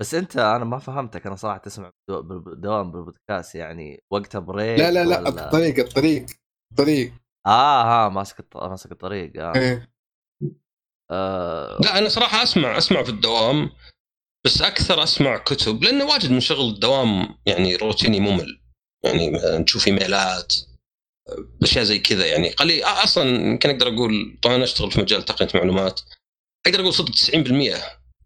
بس 0.00 0.14
أنت 0.14 0.36
أنا 0.36 0.64
ما 0.64 0.78
فهمتك. 0.78 1.26
أنا 1.26 1.36
صراحة 1.36 1.58
تسمع 1.58 1.92
بالدوام 2.08 2.92
بالبودكاست 2.92 3.54
يعني 3.54 4.02
وقتها 4.10 4.38
بريك 4.38 4.78
لا 4.78 4.90
لا 4.90 5.04
لا 5.04 5.18
ولا- 5.20 5.28
الطريق 5.28 5.78
الطريق 5.78 6.26
الطريق 6.72 7.12
آه 7.46 7.82
ها 8.06 8.08
ماسك 8.08 8.40
الط... 8.40 8.56
ماسك 8.56 8.92
الطريق 8.92 9.32
آه, 9.42 9.54
إيه. 9.56 9.92
آه. 11.10 11.78
لا 11.80 11.98
أنا 11.98 12.08
صراحة 12.08 12.42
أسمع 12.42 12.78
أسمع 12.78 13.02
في 13.02 13.08
الدوام 13.10 13.70
بس 14.46 14.62
أكثر 14.62 15.02
أسمع 15.02 15.36
كتب 15.38 15.82
لأنه 15.82 16.04
واجد 16.04 16.30
من 16.30 16.40
شغل 16.40 16.68
الدوام 16.68 17.28
يعني 17.46 17.76
روتيني 17.76 18.20
ممل. 18.20 18.60
يعني 19.04 19.30
مثلا 19.30 19.64
تشوف 19.64 19.86
إيميلات. 19.88 20.54
أشياء 21.62 21.84
زي 21.84 21.98
كذا 21.98 22.26
يعني 22.26 22.50
قليل. 22.50 22.82
أصلا 22.84 23.46
يمكن 23.46 23.70
أقدر 23.70 23.88
أقول 23.88 24.38
طبعا 24.42 24.56
أنا 24.56 24.64
أشتغل 24.64 24.90
في 24.90 25.00
مجال 25.00 25.24
تقنية 25.24 25.50
معلومات 25.54 26.00
أقدر 26.66 26.80
أقول 26.80 26.94
صدق 26.94 27.10
90% 27.10 27.82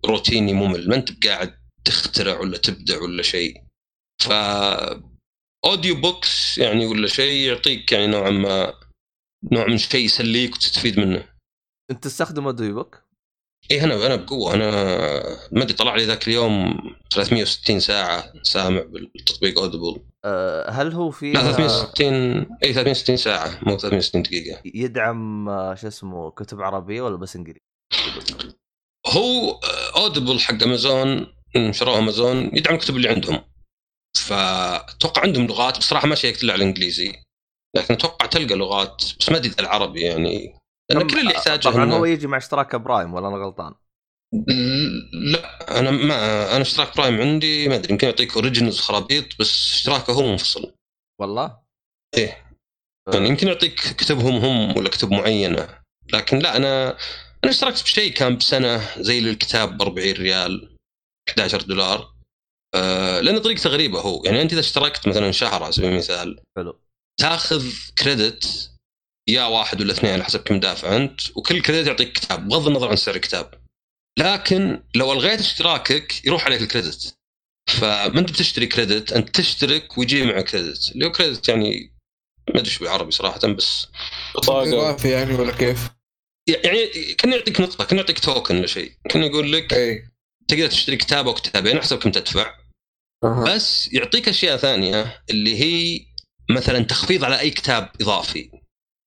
روتيني 0.07 0.53
ممل. 0.53 0.89
ما 0.89 0.97
أنت 0.97 1.13
بقاعد 1.13 1.59
تخترع 1.85 2.41
ولا 2.41 2.59
تبدع 2.59 3.03
ولا 3.03 3.23
شيء. 3.23 3.63
ف 4.23 4.33
audiobooks 5.65 6.59
يعني 6.59 6.87
ولا 6.87 7.07
شيء 7.07 7.49
يعطيك 7.49 7.93
يعني 7.93 8.07
نوعا 8.07 8.31
ما 8.31 8.75
نوع 9.53 9.67
من 9.67 9.79
شيء 9.79 10.05
يسليك 10.05 10.55
وتستفيد 10.55 11.01
منه. 11.01 11.29
أنت 11.91 12.05
تستخدم 12.05 12.45
audiobook؟ 12.45 13.06
إيه 13.71 13.85
أنا 13.85 14.07
أنا 14.07 14.17
بقوة. 14.17 14.55
أنا 14.55 14.67
ما 15.53 15.63
أدري 15.63 15.75
طلع 15.75 15.97
لي 15.97 16.05
ذاك 16.05 16.29
اليوم 16.29 16.79
360 17.15 17.81
ساعة 17.81 18.33
سامع 18.43 18.83
بالتطبيق 18.83 19.59
Audible 19.59 20.01
أه 20.25 20.71
هل 20.71 20.93
هو 20.93 21.11
في 21.11 21.33
لا 21.33 21.43
360 21.43 22.15
اي 22.65 22.73
360 22.73 23.17
ساعة 23.17 23.59
مو 23.63 23.77
360 23.77 24.23
دقيقة. 24.23 24.61
يدعم 24.65 25.49
آه، 25.49 25.75
شو 25.75 25.89
اسمه 25.89 26.31
كتب 26.31 26.61
عربية 26.63 27.03
ولا 27.03 27.17
بس 27.17 27.37
إنجليزي؟ 27.37 27.61
هو 29.07 29.61
Audible 29.97 30.41
حق 30.41 30.63
امازون 30.63 31.27
شروه 31.71 31.99
امازون 31.99 32.51
يدعم 32.53 32.75
الكتب 32.75 32.97
اللي 32.97 33.09
عندهم. 33.09 33.41
فأتوقع 34.17 35.23
عندهم 35.23 35.47
لغات 35.47 35.79
بصراحة 35.79 36.09
ما 36.09 36.15
شيكت 36.15 36.43
إلا 36.43 36.53
على 36.53 36.63
الإنجليزي. 36.63 37.13
لكن 37.77 37.95
أتوقع 37.95 38.27
تلقى 38.27 38.55
لغات 38.55 39.03
بس 39.21 39.31
ما 39.31 39.37
أدري 39.37 39.53
العربي 39.61 40.01
يعني. 40.01 40.55
لأن 40.91 41.07
كل 41.07 41.19
اللي 41.21 41.31
يحتاجه 41.35 41.61
طبعا 41.61 41.91
إنه- 41.91 41.95
هو 41.95 42.05
يجي 42.05 42.27
مع 42.27 42.37
اشتراك 42.37 42.77
Prime 42.77 43.15
ولا 43.15 43.29
أنا 43.29 43.37
غلطان؟ 43.37 43.75
لا 45.13 45.79
أنا 45.79 45.91
ما 45.91 46.17
أنا 46.57 46.63
اشتراك 46.63 46.97
Prime 46.97 47.21
عندي 47.21 47.69
ما 47.69 47.75
أدري 47.75 47.93
يمكن 47.93 48.07
يعطيك 48.07 48.35
originals 48.35 48.81
خرابيط 48.81 49.25
بس 49.41 49.73
اشتراكه 49.75 50.13
هو 50.13 50.23
منفصل. 50.31 50.73
والله؟ 51.21 51.59
إيه. 52.17 52.47
يعني 53.15 53.29
يمكن 53.29 53.47
يعطيك 53.49 53.75
كتبهم 53.75 54.37
هم 54.37 54.77
ولا 54.77 54.89
كتب 54.89 55.11
معينة. 55.11 55.79
لكن 56.13 56.39
لا 56.39 56.57
أنا 56.57 56.91
أنا 57.45 57.51
اشتركت 57.53 57.83
بشيء 57.83 58.13
كان 58.13 58.37
بسنة 58.37 59.01
زي 59.03 59.19
الكتاب 59.19 59.79
ب 59.79 59.83
40 59.83 60.13
ريال 60.13 60.77
11 61.29 61.63
دولار. 61.63 62.15
آه 62.75 63.21
لأن 63.21 63.39
طريقته 63.39 63.71
غريبه 63.71 64.01
هو. 64.01 64.23
يعني 64.25 64.43
أنت 64.43 64.53
إذا 64.53 64.61
اشتركت 64.61 65.09
مثلا 65.09 65.31
شهر 65.31 65.63
على 65.63 65.73
سبيل 65.73 65.91
المثال 65.93 66.41
حلو. 66.57 66.81
تاخذ 67.21 67.65
كريدت 67.99 68.73
يا 69.29 69.45
واحد 69.45 69.81
ولا 69.81 69.93
اثنين 69.93 70.13
على 70.13 70.25
حسب 70.25 70.43
كم 70.43 70.61
دافع 70.61 70.97
انت 70.97 71.21
وكل 71.37 71.63
كريدت 71.63 71.87
يعطيك 71.87 72.13
كتاب 72.13 72.49
بغض 72.49 72.67
النظر 72.67 72.89
عن 72.89 72.97
سعر 72.97 73.15
الكتاب. 73.15 73.55
لكن 74.19 74.83
لو 74.95 75.13
الغيت 75.13 75.41
اشتراكك 75.41 76.27
يروح 76.27 76.45
عليك 76.45 76.63
الكريدت. 76.63 77.17
فما 77.69 78.19
انت 78.19 78.31
بتشتري 78.31 78.67
كريدت 78.67 79.13
انت 79.13 79.41
تشترك 79.41 79.99
ويجي 79.99 80.25
مع 80.25 80.41
كريدت. 80.41 80.93
اللي 80.93 81.07
هو 81.07 81.13
كريدت 81.13 81.49
يعني 81.49 81.93
ما 82.49 82.61
ادري 82.61 82.67
إيش 82.67 82.79
بالعربي 82.79 83.11
صراحة 83.11 83.39
بس 83.39 83.87
بطاقه 84.35 84.63
إضافي 84.63 85.11
يعني 85.11 85.35
ولا 85.35 85.53
كيف؟ 85.53 85.91
يعني 86.49 87.15
كان 87.15 87.33
يعطيك 87.33 87.61
نقطة 87.61 87.85
كان 87.85 87.99
يعطيك 87.99 88.19
توكن 88.19 88.57
ولا 88.57 88.67
شيء. 88.67 88.93
كان 89.11 89.23
يقول 89.23 89.53
لك 89.53 89.73
أي. 89.75 90.09
تقدر 90.49 90.67
تشتري 90.67 90.97
كتاب 90.97 91.29
أو 91.29 91.35
كتابين 91.35 91.81
حسب 91.81 91.99
كم 91.99 92.11
تدفع. 92.11 92.55
أها. 93.25 93.45
بس 93.45 93.93
يعطيك 93.93 94.29
أشياء 94.29 94.57
ثانية 94.57 95.23
اللي 95.31 95.61
هي 95.61 96.07
مثلا 96.51 96.85
تخفيض 96.85 97.25
على 97.25 97.41
أي 97.41 97.51
كتاب 97.51 97.91
إضافي. 98.01 98.51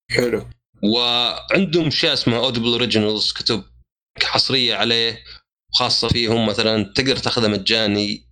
حلو. 0.09 0.49
وعندهم 0.83 1.87
اشياء 1.87 2.13
اسمها 2.13 2.37
Audible 2.37 2.67
Originals 2.67 3.31
كتب 3.31 3.63
حصرية 4.23 4.75
عليه 4.75 5.23
وخاصه 5.73 6.07
فيهم 6.07 6.45
مثلا 6.45 6.93
تقدر 6.95 7.17
تاخذها 7.17 7.47
مجاني 7.47 8.27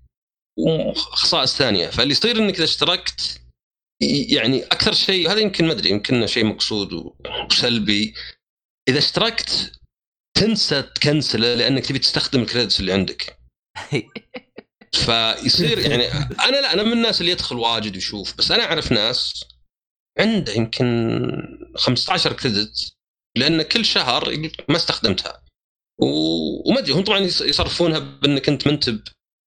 وخصائص 0.58 1.58
ثانية. 1.58 1.88
فاللي 1.88 2.12
يصير 2.12 2.38
إنك 2.38 2.56
إذا 2.56 2.64
اشتركت 2.64 3.42
يعني 4.30 4.64
أكثر 4.64 4.94
شيء 4.94 5.32
هذا 5.32 5.40
يمكن 5.40 5.66
ما 5.66 5.72
أدري 5.72 5.90
يمكن 5.90 6.28
شيء 6.28 6.46
مقصود 6.46 7.14
وسلبي. 7.52 8.14
إذا 8.90 8.98
اشتركت 8.98 9.72
تنسى 10.38 10.82
تكنسله 10.82 11.56
لأنك 11.56 11.86
تبي 11.86 12.00
تستخدم 12.00 12.42
ال 12.42 12.46
credits 12.46 12.80
اللي 12.80 12.94
عندك. 12.94 13.40
فيصير 15.06 15.80
يعني 15.80 16.08
أنا 16.40 16.62
لا 16.62 16.74
أنا 16.74 16.84
من 16.84 16.94
الناس 16.94 17.22
اللي 17.22 17.32
يدخل 17.32 17.56
واجد 17.56 17.96
ويشوف 17.96 18.38
بس 18.38 18.52
أنا 18.52 18.64
أعرف 18.64 18.92
ناس 18.92 19.44
عنده 20.20 20.54
يمكن 20.54 20.88
15 21.76 22.34
كريدت 22.34 22.94
لأن 23.38 23.62
كل 23.62 23.86
شهر 23.86 24.50
ما 24.70 24.76
استخدمتها. 24.76 25.44
وما 26.02 26.80
أدري 26.80 26.94
هم 26.94 27.04
طبعا 27.04 27.20
يص- 27.20 27.42
يصرفونها 27.42 28.00
بأنك 28.00 28.50
أنت 28.50 28.68
ما 28.68 28.74
أنت 28.74 28.90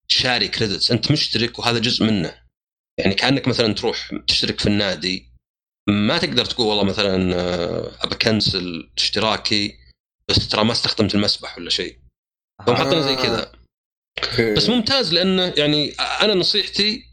شاري 0.09 0.49
كريدتس 0.49 0.91
أنت 0.91 1.13
مشترك 1.13 1.59
وهذا 1.59 1.79
جزء 1.79 2.05
منه. 2.05 2.43
يعني 2.99 3.15
كأنك 3.15 3.49
مثلا 3.49 3.75
تروح 3.75 4.11
تشترك 4.29 4.61
في 4.61 4.67
النادي 4.67 5.31
ما 5.89 6.19
تقدر 6.19 6.45
تقول 6.45 6.67
والله 6.67 6.85
مثلا 6.85 7.35
آه، 7.35 7.91
أبى 8.05 8.15
كنسل 8.15 8.91
اشتراكي 8.99 9.79
بس 10.29 10.49
ترى 10.49 10.65
ما 10.65 10.73
استخدمت 10.73 11.15
المسبح 11.15 11.59
ولا 11.59 11.71
شيء. 11.71 11.99
هم 12.69 12.75
حاطين 12.77 13.03
زي 13.03 13.17
كذا. 13.17 13.53
بس 14.57 14.69
ممتاز 14.69 15.15
لأنه 15.15 15.55
يعني 15.57 15.91
أنا 16.01 16.35
نصيحتي 16.35 17.05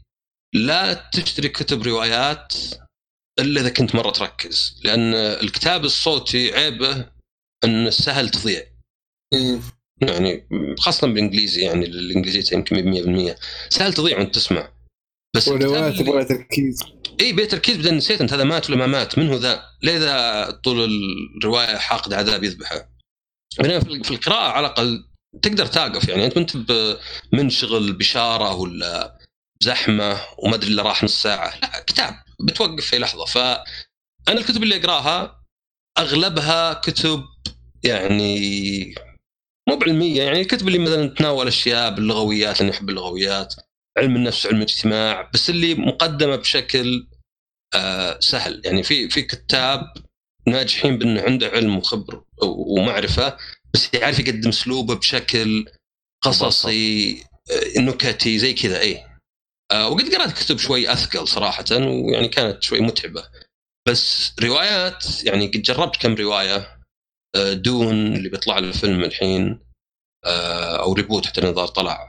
لا 0.54 1.10
تشتري 1.12 1.48
كتب 1.48 1.82
روايات 1.82 2.54
إلا 3.38 3.60
إذا 3.60 3.68
كنت 3.70 3.94
مرة 3.94 4.10
تركز. 4.10 4.80
لأن 4.84 5.14
الكتاب 5.14 5.84
الصوتي 5.84 6.52
عيبه 6.54 7.06
انه 7.64 7.90
سهل 7.90 8.28
تضيع. 8.28 8.62
يعني 10.02 10.48
خاصة 10.78 11.06
بالإنجليزي 11.06 11.60
يعني 11.62 11.86
الإنجليزية 11.86 12.56
يمكن 12.56 12.76
100% 12.76 13.36
سهل 13.68 13.92
تضيع 13.92 14.18
وأنت 14.18 14.34
تسمع. 14.34 14.72
بس 15.36 15.48
اللي- 15.48 15.98
تبغى 15.98 16.24
تركيز. 16.24 16.82
اي 17.20 17.32
بيت 17.32 17.50
تركيز 17.50 17.76
بعدين 17.76 17.94
نسيت 17.94 18.20
أنت 18.20 18.32
هذا 18.32 18.44
مات 18.44 18.70
ولا 18.70 18.78
ما 18.78 18.86
مات؟ 18.86 19.18
من 19.18 19.28
هو 19.28 19.34
ذا؟ 19.36 19.64
ليه 19.82 19.98
ذا 19.98 20.50
طول 20.50 20.90
الرواية 21.38 21.76
حاقد 21.76 22.12
عذاب 22.14 22.44
يذبحه؟ 22.44 22.90
بعدين 23.58 23.80
في 23.80 24.02
في 24.04 24.10
القراءة 24.10 24.50
على 24.52 24.66
الأقل 24.66 25.04
تقدر 25.42 25.66
تقف. 25.66 26.08
يعني 26.08 26.24
أنت 26.24 26.36
ما 26.36 26.42
أنت 26.42 26.98
منشغل 27.32 27.92
بشارة 27.92 28.54
ولا 28.54 29.17
زحمة 29.60 30.20
وما 30.38 30.54
أدري 30.54 30.70
إلا 30.70 30.82
راح 30.82 31.04
نص 31.04 31.22
ساعة. 31.22 31.58
لا 31.62 31.84
كتاب 31.86 32.14
بتوقف 32.40 32.86
في 32.86 32.98
لحظة. 32.98 33.24
فأنا 33.24 33.64
الكتب 34.40 34.62
اللي 34.62 34.76
أقرأها 34.76 35.44
أغلبها 35.98 36.72
كتب 36.72 37.24
يعني 37.84 38.94
مو 39.68 39.76
بعلمية 39.76 40.22
يعني 40.22 40.40
الكتب 40.40 40.68
اللي 40.68 40.78
مثلا 40.78 41.08
تناول 41.08 41.46
أشياء 41.46 41.94
باللغويات 41.94 42.60
لاني 42.60 42.72
احب 42.72 42.90
اللغويات 42.90 43.54
علم 43.98 44.16
النفس 44.16 44.46
علم 44.46 44.56
الاجتماع 44.56 45.30
بس 45.34 45.50
اللي 45.50 45.74
مقدمة 45.74 46.36
بشكل 46.36 47.08
آه 47.74 48.20
سهل. 48.20 48.62
يعني 48.64 48.82
في 48.82 49.08
في 49.10 49.22
كتاب 49.22 49.92
ناجحين 50.46 50.98
بأنه 50.98 51.22
عنده 51.22 51.48
علم 51.48 51.76
وخبر 51.76 52.24
ومعرفه 52.42 53.36
بس 53.74 53.94
يعرف 53.94 54.18
يقدم 54.18 54.48
أسلوبه 54.48 54.94
بشكل 54.94 55.66
قصصي 56.22 57.12
آه، 57.50 57.80
نكتي 57.80 58.38
زي 58.38 58.52
كذا 58.54 58.80
اي 58.80 59.07
وقد 59.72 60.14
قرأت 60.14 60.32
كتب 60.32 60.58
شوي 60.58 60.92
أثقل 60.92 61.28
صراحة 61.28 61.64
ويعني 61.72 62.28
كانت 62.28 62.62
شوي 62.62 62.80
متعبة. 62.80 63.28
بس 63.88 64.32
روايات 64.42 65.24
يعني 65.24 65.46
قد 65.46 65.62
جربت 65.62 65.96
كم 65.96 66.14
رواية 66.14 66.78
آه 67.36 67.52
دون 67.52 68.16
اللي 68.16 68.28
بيطلع 68.28 68.58
له 68.58 68.72
فيلم 68.72 69.04
الحين 69.04 69.60
آه 70.24 70.82
أو 70.82 70.92
ريبوت 70.92 71.26
حتى 71.26 71.40
النظار 71.40 71.68
طلع 71.68 72.08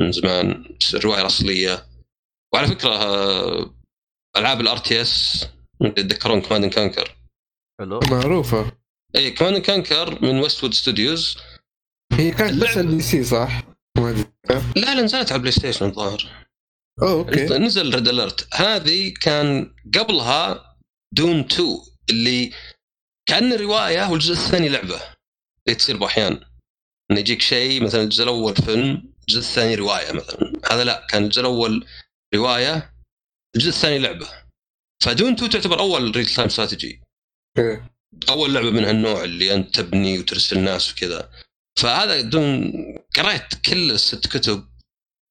من 0.00 0.12
زمان 0.12 0.76
بس 0.80 0.94
الروايه 0.94 1.20
الاصليه 1.20 1.86
وعلى 2.54 2.66
فكرة 2.66 2.90
آه، 2.90 3.74
ألعاب 4.36 4.60
ال 4.60 4.76
RTS 4.76 5.46
يتذكرون 5.80 6.40
Command & 6.40 6.70
Conquer 6.70 7.16
حلو. 7.80 8.00
معروفة. 8.10 8.72
إي 9.16 9.30
Command & 9.30 9.58
Conquer 9.58 10.22
من 10.22 10.40
Westwood 10.40 10.74
Studios 10.74 11.38
هي 12.12 12.30
كانت 12.30 12.62
بس 12.62 12.78
ال 12.78 13.02
PC 13.02 13.24
صح؟ 13.24 13.62
ما 13.98 14.24
لا 14.50 14.94
لا 14.94 15.02
نزلت 15.02 15.32
على 15.32 15.36
البلاي 15.36 15.52
ستيشن 15.52 15.86
الظاهر. 15.86 16.47
أوكي. 17.02 17.44
نزل 17.44 17.94
Red 17.94 18.08
Alert 18.08 18.54
هذه 18.54 19.14
كان 19.20 19.74
قبلها 19.94 20.76
Dune 21.12 21.40
2 21.40 21.78
اللي 22.10 22.52
كأن 23.28 23.52
رواية 23.52 24.10
والجزء 24.10 24.32
الثاني 24.32 24.68
لعبة. 24.68 25.00
اللي 25.66 25.76
تصير 25.78 25.96
بأحيان. 25.96 26.40
انه 27.10 27.20
يجيك 27.20 27.42
شيء 27.42 27.82
مثلا 27.82 28.02
الجزء 28.02 28.24
الأول 28.24 28.56
فيلم 28.56 29.12
الجزء 29.20 29.38
الثاني 29.38 29.74
رواية 29.74 30.12
مثلا. 30.12 30.52
هذا 30.70 30.84
لا 30.84 31.06
كان 31.10 31.24
الجزء 31.24 31.40
الأول 31.40 31.86
رواية 32.34 32.94
الجزء 33.56 33.68
الثاني 33.68 33.98
لعبة. 33.98 34.28
ف 35.02 35.08
Dune 35.08 35.32
2 35.32 35.50
تعتبر 35.50 35.80
أول 35.80 36.16
real-time 36.16 36.46
strategy 36.46 37.02
أول 38.28 38.54
لعبة 38.54 38.70
من 38.70 38.84
هالنوع 38.84 39.24
اللي 39.24 39.54
أنت 39.54 39.80
تبني 39.80 40.18
وترسل 40.18 40.60
ناس 40.60 40.92
وكذا. 40.92 41.30
فهذا 41.78 42.20
Dune 42.20 42.72
قريت 43.16 43.54
كل 43.66 43.90
الست 43.90 44.26
كتب 44.26 44.67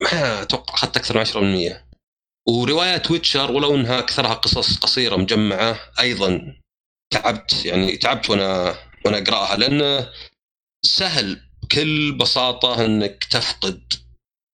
أتوقع 0.13 0.73
أخذت 0.73 0.97
أكثر 0.97 1.43
من 1.43 1.65
10% 1.73 1.87
وروايات 2.47 3.11
Witcher 3.11 3.51
ولو 3.51 3.75
إنها 3.75 3.99
أكثرها 3.99 4.33
قصص 4.33 4.77
قصيرة 4.77 5.15
مجمعة 5.15 5.79
أيضا 5.99 6.55
تعبت 7.13 7.65
يعني 7.65 7.97
تعبت 7.97 8.29
وأنا 8.29 8.75
وأنا 9.05 9.17
أقرأها 9.17 9.57
لأنه 9.57 10.09
سهل 10.85 11.41
بكل 11.63 12.11
بساطة 12.11 12.85
إنك 12.85 13.23
تفقد 13.23 13.93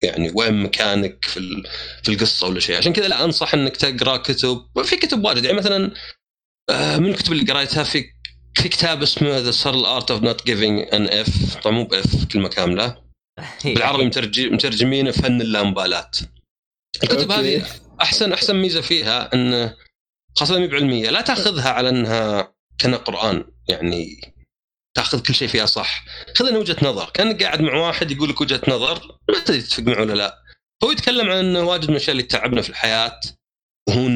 يعني 0.03 0.31
وين 0.35 0.63
مكانك 0.63 1.25
في 1.25 1.63
في 2.03 2.09
القصة 2.11 2.47
ولا 2.47 2.59
شيء. 2.59 2.77
عشان 2.77 2.93
كذا 2.93 3.07
لا 3.07 3.23
أنصح 3.23 3.53
إنك 3.53 3.77
تقرأ 3.77 4.17
كتب. 4.17 4.65
في 4.83 4.95
كتب 4.95 5.23
واجد 5.25 5.45
يعني 5.45 5.57
مثلا 5.57 5.93
آه، 6.69 6.97
من 6.97 7.09
الكتب 7.09 7.31
اللي 7.31 7.53
قريتها 7.53 7.83
في 7.83 8.05
في 8.55 8.69
كتاب 8.69 9.01
اسمه 9.01 9.37
The 9.37 9.51
Subtle 9.51 9.85
Art 9.85 10.11
of 10.11 10.21
Not 10.21 10.45
Giving 10.45 10.93
an 10.93 11.07
F 11.07 11.55
طبعا 11.55 11.75
مو 11.75 11.83
بأف 11.83 12.25
كلمه 12.25 12.49
كامله 12.49 13.02
بالعربي 13.65 14.05
مترجم 14.05 14.53
مترجمينه 14.53 15.11
فن 15.11 15.41
اللامبالاه 15.41 16.11
الكتب. 17.03 17.31
هذه 17.31 17.65
أحسن 18.01 18.33
أحسن 18.33 18.55
ميزة 18.55 18.81
فيها 18.81 19.33
انه 19.33 19.75
خاصة 20.35 20.59
مي 20.59 20.67
بعلمية 20.67 21.09
لا 21.09 21.21
تأخذها 21.21 21.69
على 21.69 21.89
إنها 21.89 22.53
كأنها 22.77 22.97
قرآن 22.97 23.45
يعني 23.67 24.33
تأخذ 24.97 25.21
كل 25.21 25.33
شيء 25.33 25.47
فيها 25.47 25.65
صح. 25.65 26.05
خذها 26.35 26.51
من 26.51 26.57
وجهة 26.57 26.77
نظر 26.81 27.09
كانك 27.09 27.43
قاعد 27.43 27.61
مع 27.61 27.73
واحد 27.75 28.11
يقول 28.11 28.29
لك 28.29 28.41
وجهة 28.41 28.61
نظر 28.67 29.19
ما 29.29 29.39
تدري 29.39 29.61
تتفق 29.61 29.83
معه 29.83 30.01
ولا 30.01 30.13
لا. 30.13 30.43
هو 30.83 30.91
يتكلم 30.91 31.29
عن 31.29 31.37
إنه 31.37 31.63
واجد 31.63 31.83
من 31.83 31.89
الأشياء 31.89 32.11
اللي 32.11 32.23
تعبنا 32.23 32.61
في 32.61 32.69
الحياة 32.69 33.19
وهو 33.89 34.07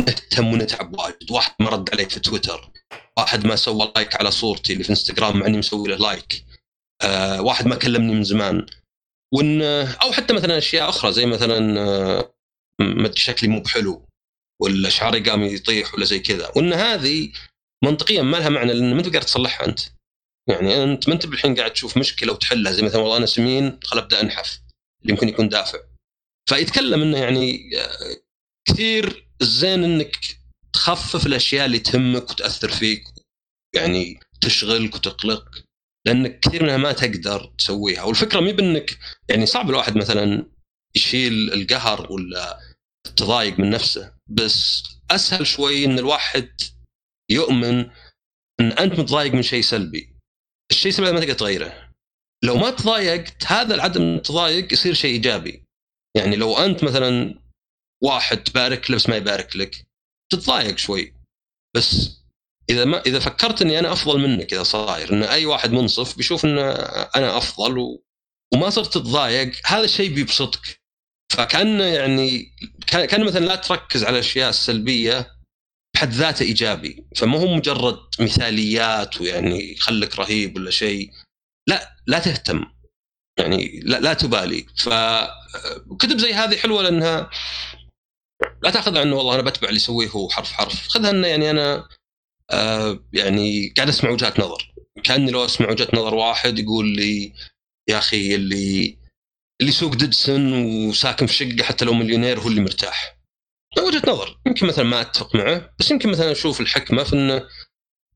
نهتم 0.00 0.52
ونتعب 0.52 0.98
واجد. 0.98 1.30
واحد 1.30 1.52
ما 1.60 1.70
رد 1.70 1.90
عليك 1.92 2.10
في 2.10 2.20
تويتر 2.20 2.70
واحد 3.18 3.46
ما 3.46 3.56
سوى 3.56 3.92
like 3.96 4.16
على 4.16 4.30
صورتي 4.30 4.72
اللي 4.72 4.84
في 4.84 4.90
إنستغرام 4.90 5.38
مع 5.38 5.46
إني 5.46 5.58
مسوي 5.58 5.88
له 5.88 5.96
like 5.96 6.44
آه 7.02 7.42
واحد 7.42 7.66
ما 7.66 7.76
كلمني 7.76 8.14
من 8.14 8.24
زمان. 8.24 8.66
وإن 9.34 9.62
أو 10.02 10.12
حتى 10.12 10.34
مثلا 10.34 10.58
أشياء 10.58 10.88
أخرى 10.88 11.12
زي 11.12 11.26
مثلا 11.26 11.80
آه، 11.80 12.34
شكلي 13.14 13.48
مو 13.48 13.60
بحلو 13.60 14.06
ولا 14.62 14.88
شعري 14.88 15.20
قام 15.20 15.42
يطيح 15.42 15.94
ولا 15.94 16.04
زي 16.04 16.18
كذا. 16.18 16.52
وإن 16.56 16.72
هذه 16.72 17.32
منطقيا 17.84 18.22
ما 18.22 18.36
لها 18.36 18.48
معنى 18.48 18.72
لأن 18.72 18.94
ما 18.94 18.98
انت 18.98 19.08
قاعد 19.08 19.24
تصلحها 19.24 19.66
أنت. 19.66 19.80
يعني 20.48 20.82
أنت 20.82 21.08
ما 21.08 21.14
أنت 21.14 21.26
بالحين 21.26 21.54
قاعد 21.54 21.72
تشوف 21.72 21.96
مشكلة 21.96 22.32
وتحلها 22.32 22.72
زي 22.72 22.82
مثلا 22.82 23.00
والله 23.00 23.16
أنا 23.16 23.26
سمين 23.26 23.80
خل 23.84 23.98
أبدأ 23.98 24.20
أنحف 24.20 24.60
اللي 25.02 25.12
يمكن 25.12 25.28
يكون 25.28 25.48
دافع. 25.48 25.78
فيتكلم 26.48 27.02
إنه 27.02 27.18
يعني 27.18 27.70
آه، 27.78 28.16
كثير 28.68 29.28
زين 29.42 29.84
إنك 29.84 30.16
تخفف 30.72 31.26
الأشياء 31.26 31.66
اللي 31.66 31.78
تهمك 31.78 32.30
وتأثر 32.30 32.70
فيك 32.70 33.04
يعني 33.74 34.20
تشغلك 34.40 34.94
وتقلق 34.94 35.64
لانك 36.06 36.40
كثير 36.40 36.62
منها 36.62 36.76
ما 36.76 36.92
تقدر 36.92 37.52
تسويها. 37.58 38.02
والفكرة 38.02 38.40
مي 38.40 38.52
بأنك 38.52 38.98
يعني 39.28 39.46
صعب 39.46 39.70
الواحد 39.70 39.96
مثلا 39.96 40.50
يشيل 40.96 41.52
القهر 41.52 42.12
ولا 42.12 42.58
التضايق 43.06 43.58
من 43.58 43.70
نفسه 43.70 44.14
بس 44.28 44.82
أسهل 45.10 45.46
شوي 45.46 45.84
إن 45.84 45.98
الواحد 45.98 46.50
يؤمن 47.30 47.78
إن 48.60 48.72
أنت 48.72 48.98
متضايق 49.00 49.34
من 49.34 49.42
شيء 49.42 49.62
سلبي. 49.62 50.16
الشيء 50.70 50.92
السلبي 50.92 51.12
ما 51.12 51.20
تقدر 51.20 51.32
تغيره. 51.32 51.90
لو 52.44 52.56
ما 52.56 52.70
تضايقت 52.70 53.44
هذا 53.46 53.74
العدم 53.74 54.02
التضايق 54.02 54.72
يصير 54.72 54.94
شيء 54.94 55.10
إيجابي. 55.10 55.64
يعني 56.16 56.36
لو 56.36 56.58
أنت 56.58 56.84
مثلا 56.84 57.40
واحد 58.02 58.42
تبارك 58.44 58.90
له 58.90 58.96
بس 58.96 59.08
ما 59.08 59.16
يبارك 59.16 59.56
لك 59.56 59.86
تتضايق 60.32 60.78
شوي. 60.78 61.14
بس 61.76 62.19
إذا 62.70 62.84
ما 62.84 63.02
إذا 63.06 63.18
فكرت 63.18 63.62
إني 63.62 63.78
أنا 63.78 63.92
أفضل 63.92 64.20
منك 64.20 64.52
إذا 64.52 64.62
صاير 64.62 65.12
إن 65.12 65.22
أي 65.22 65.46
واحد 65.46 65.72
منصف 65.72 66.16
بيشوف 66.16 66.44
إن 66.44 66.58
أنا 67.16 67.36
أفضل 67.36 67.78
و... 67.78 68.04
وما 68.54 68.70
صرت 68.70 68.94
تتضايق 68.94 69.52
هذا 69.66 69.84
الشيء 69.84 70.14
بيبسطك. 70.14 70.80
فكانه 71.32 71.84
يعني 71.84 72.52
كأن 72.86 73.24
مثلا 73.24 73.44
لا 73.44 73.56
تركز 73.56 74.04
على 74.04 74.14
الأشياء 74.14 74.48
السلبية 74.50 75.30
بحد 75.94 76.10
ذاته 76.10 76.42
إيجابي. 76.42 77.06
فما 77.16 77.38
هو 77.38 77.54
مجرد 77.54 77.98
مثاليات 78.20 79.20
ويعني 79.20 79.76
خلك 79.76 80.18
رهيب 80.18 80.56
ولا 80.56 80.70
شيء. 80.70 81.10
لا 81.68 81.96
لا 82.06 82.18
تهتم. 82.18 82.64
يعني 83.38 83.80
لا, 83.84 84.00
لا 84.00 84.14
تبالي. 84.14 84.66
فكتب 84.76 86.18
زي 86.18 86.32
هذه 86.32 86.56
حلوة 86.56 86.82
لأنها 86.82 87.30
لا 88.62 88.70
تاخذها 88.70 89.02
انه 89.02 89.16
والله 89.16 89.34
أنا 89.34 89.42
بتبع 89.42 89.68
اللي 89.68 89.76
يسويه 89.76 90.08
هو 90.08 90.28
حرف 90.28 90.52
حرف. 90.52 90.88
خذها 90.88 91.10
إنه 91.10 91.26
يعني 91.26 91.50
أنا 91.50 91.88
آه 92.50 93.04
يعني 93.12 93.72
قاعد 93.76 93.88
أسمع 93.88 94.10
وجهات 94.10 94.40
نظر. 94.40 94.72
كأني 95.04 95.30
لو 95.30 95.44
أسمع 95.44 95.70
وجهة 95.70 95.88
نظر 95.94 96.14
واحد 96.14 96.58
يقول 96.58 96.88
لي 96.88 97.32
يا 97.88 97.98
أخي 97.98 98.34
اللي 98.34 98.98
اللي 99.60 99.70
يسوق 99.70 99.94
ديدسون 99.94 100.52
وساكن 100.52 101.26
في 101.26 101.34
شقة 101.34 101.62
حتى 101.62 101.84
لو 101.84 101.94
مليونير 101.94 102.40
هو 102.40 102.48
اللي 102.48 102.60
مرتاح. 102.60 103.18
وجهة 103.78 104.02
نظر. 104.10 104.40
يمكن 104.46 104.66
مثلا 104.66 104.84
ما 104.84 105.00
أتفق 105.00 105.36
معه 105.36 105.74
بس 105.78 105.90
يمكن 105.90 106.08
مثلا 106.08 106.32
أشوف 106.32 106.60
الحكمة 106.60 107.04
في 107.04 107.12
إنه 107.12 107.46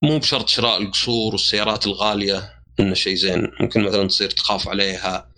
مو 0.02 0.18
بشرط 0.18 0.48
شراء 0.48 0.82
القصور 0.82 1.32
والسيارات 1.32 1.86
الغالية 1.86 2.62
إنه 2.80 2.94
شيء 2.94 3.14
زين. 3.14 3.50
ممكن 3.60 3.82
مثلا 3.82 4.08
تصير 4.08 4.30
تخاف 4.30 4.68
عليها 4.68 5.34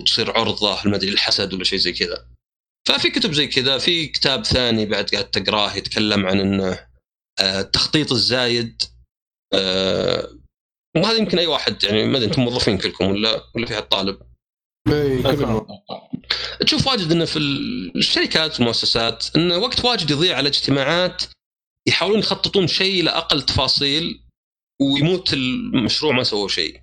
وتصير 0.00 0.30
عرضة 0.38 0.84
المدري 0.84 1.10
الحسد 1.10 1.54
ولا 1.54 1.64
شيء 1.64 1.78
زي 1.78 1.92
كذا. 1.92 2.26
ففي 2.88 3.10
كتب 3.10 3.32
زي 3.32 3.46
كذا 3.46 3.78
في 3.78 4.06
كتاب 4.06 4.44
ثاني 4.44 4.86
بعد 4.86 5.08
قاعد 5.08 5.30
تقراه 5.30 5.76
يتكلم 5.76 6.26
عن 6.26 6.40
إنه 6.40 6.89
التخطيط 7.40 8.12
الزايد 8.12 8.82
آه، 9.54 10.28
وهذا 10.96 11.16
يمكن 11.18 11.38
أي 11.38 11.46
واحد 11.46 11.84
يعني 11.84 12.04
ما 12.06 12.16
أدري 12.16 12.28
أنتم 12.28 12.42
موظفين 12.42 12.78
كلكم 12.78 13.04
ولا 13.10 13.44
ولا 13.54 13.66
في 13.66 13.76
حد 13.76 13.88
طالب 13.88 14.18
كلهم. 14.88 15.66
تشوف 16.60 16.86
واجد 16.86 17.12
إنه 17.12 17.24
في 17.24 17.36
الشركات 17.96 18.60
والمؤسسات 18.60 19.36
انه 19.36 19.58
وقت 19.58 19.84
واجد 19.84 20.10
يضيع 20.10 20.36
على 20.36 20.48
اجتماعات 20.48 21.22
يحاولون 21.88 22.18
يخططون 22.18 22.66
شيء 22.66 23.04
لاقل 23.04 23.42
تفاصيل 23.42 24.24
ويموت 24.82 25.32
المشروع 25.32 26.12
ما 26.12 26.22
سووا 26.22 26.48
شيء. 26.48 26.80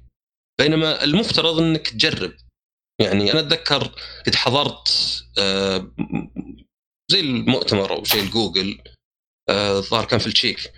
بينما 0.60 1.04
المفترض 1.04 1.60
إنك 1.60 1.88
تجرب. 1.88 2.34
يعني 3.02 3.32
أنا 3.32 3.40
أتذكر 3.40 3.92
قد 4.26 4.36
حضرت 4.36 5.24
آه، 5.38 5.92
زي 7.12 7.20
المؤتمر 7.20 7.92
أو 7.96 8.04
شيء 8.04 8.24
الجوجل 8.24 8.80
آه، 8.88 8.97
الظاهر 9.50 10.06
كان 10.06 10.20
في 10.20 10.28
التشيك 10.28 10.74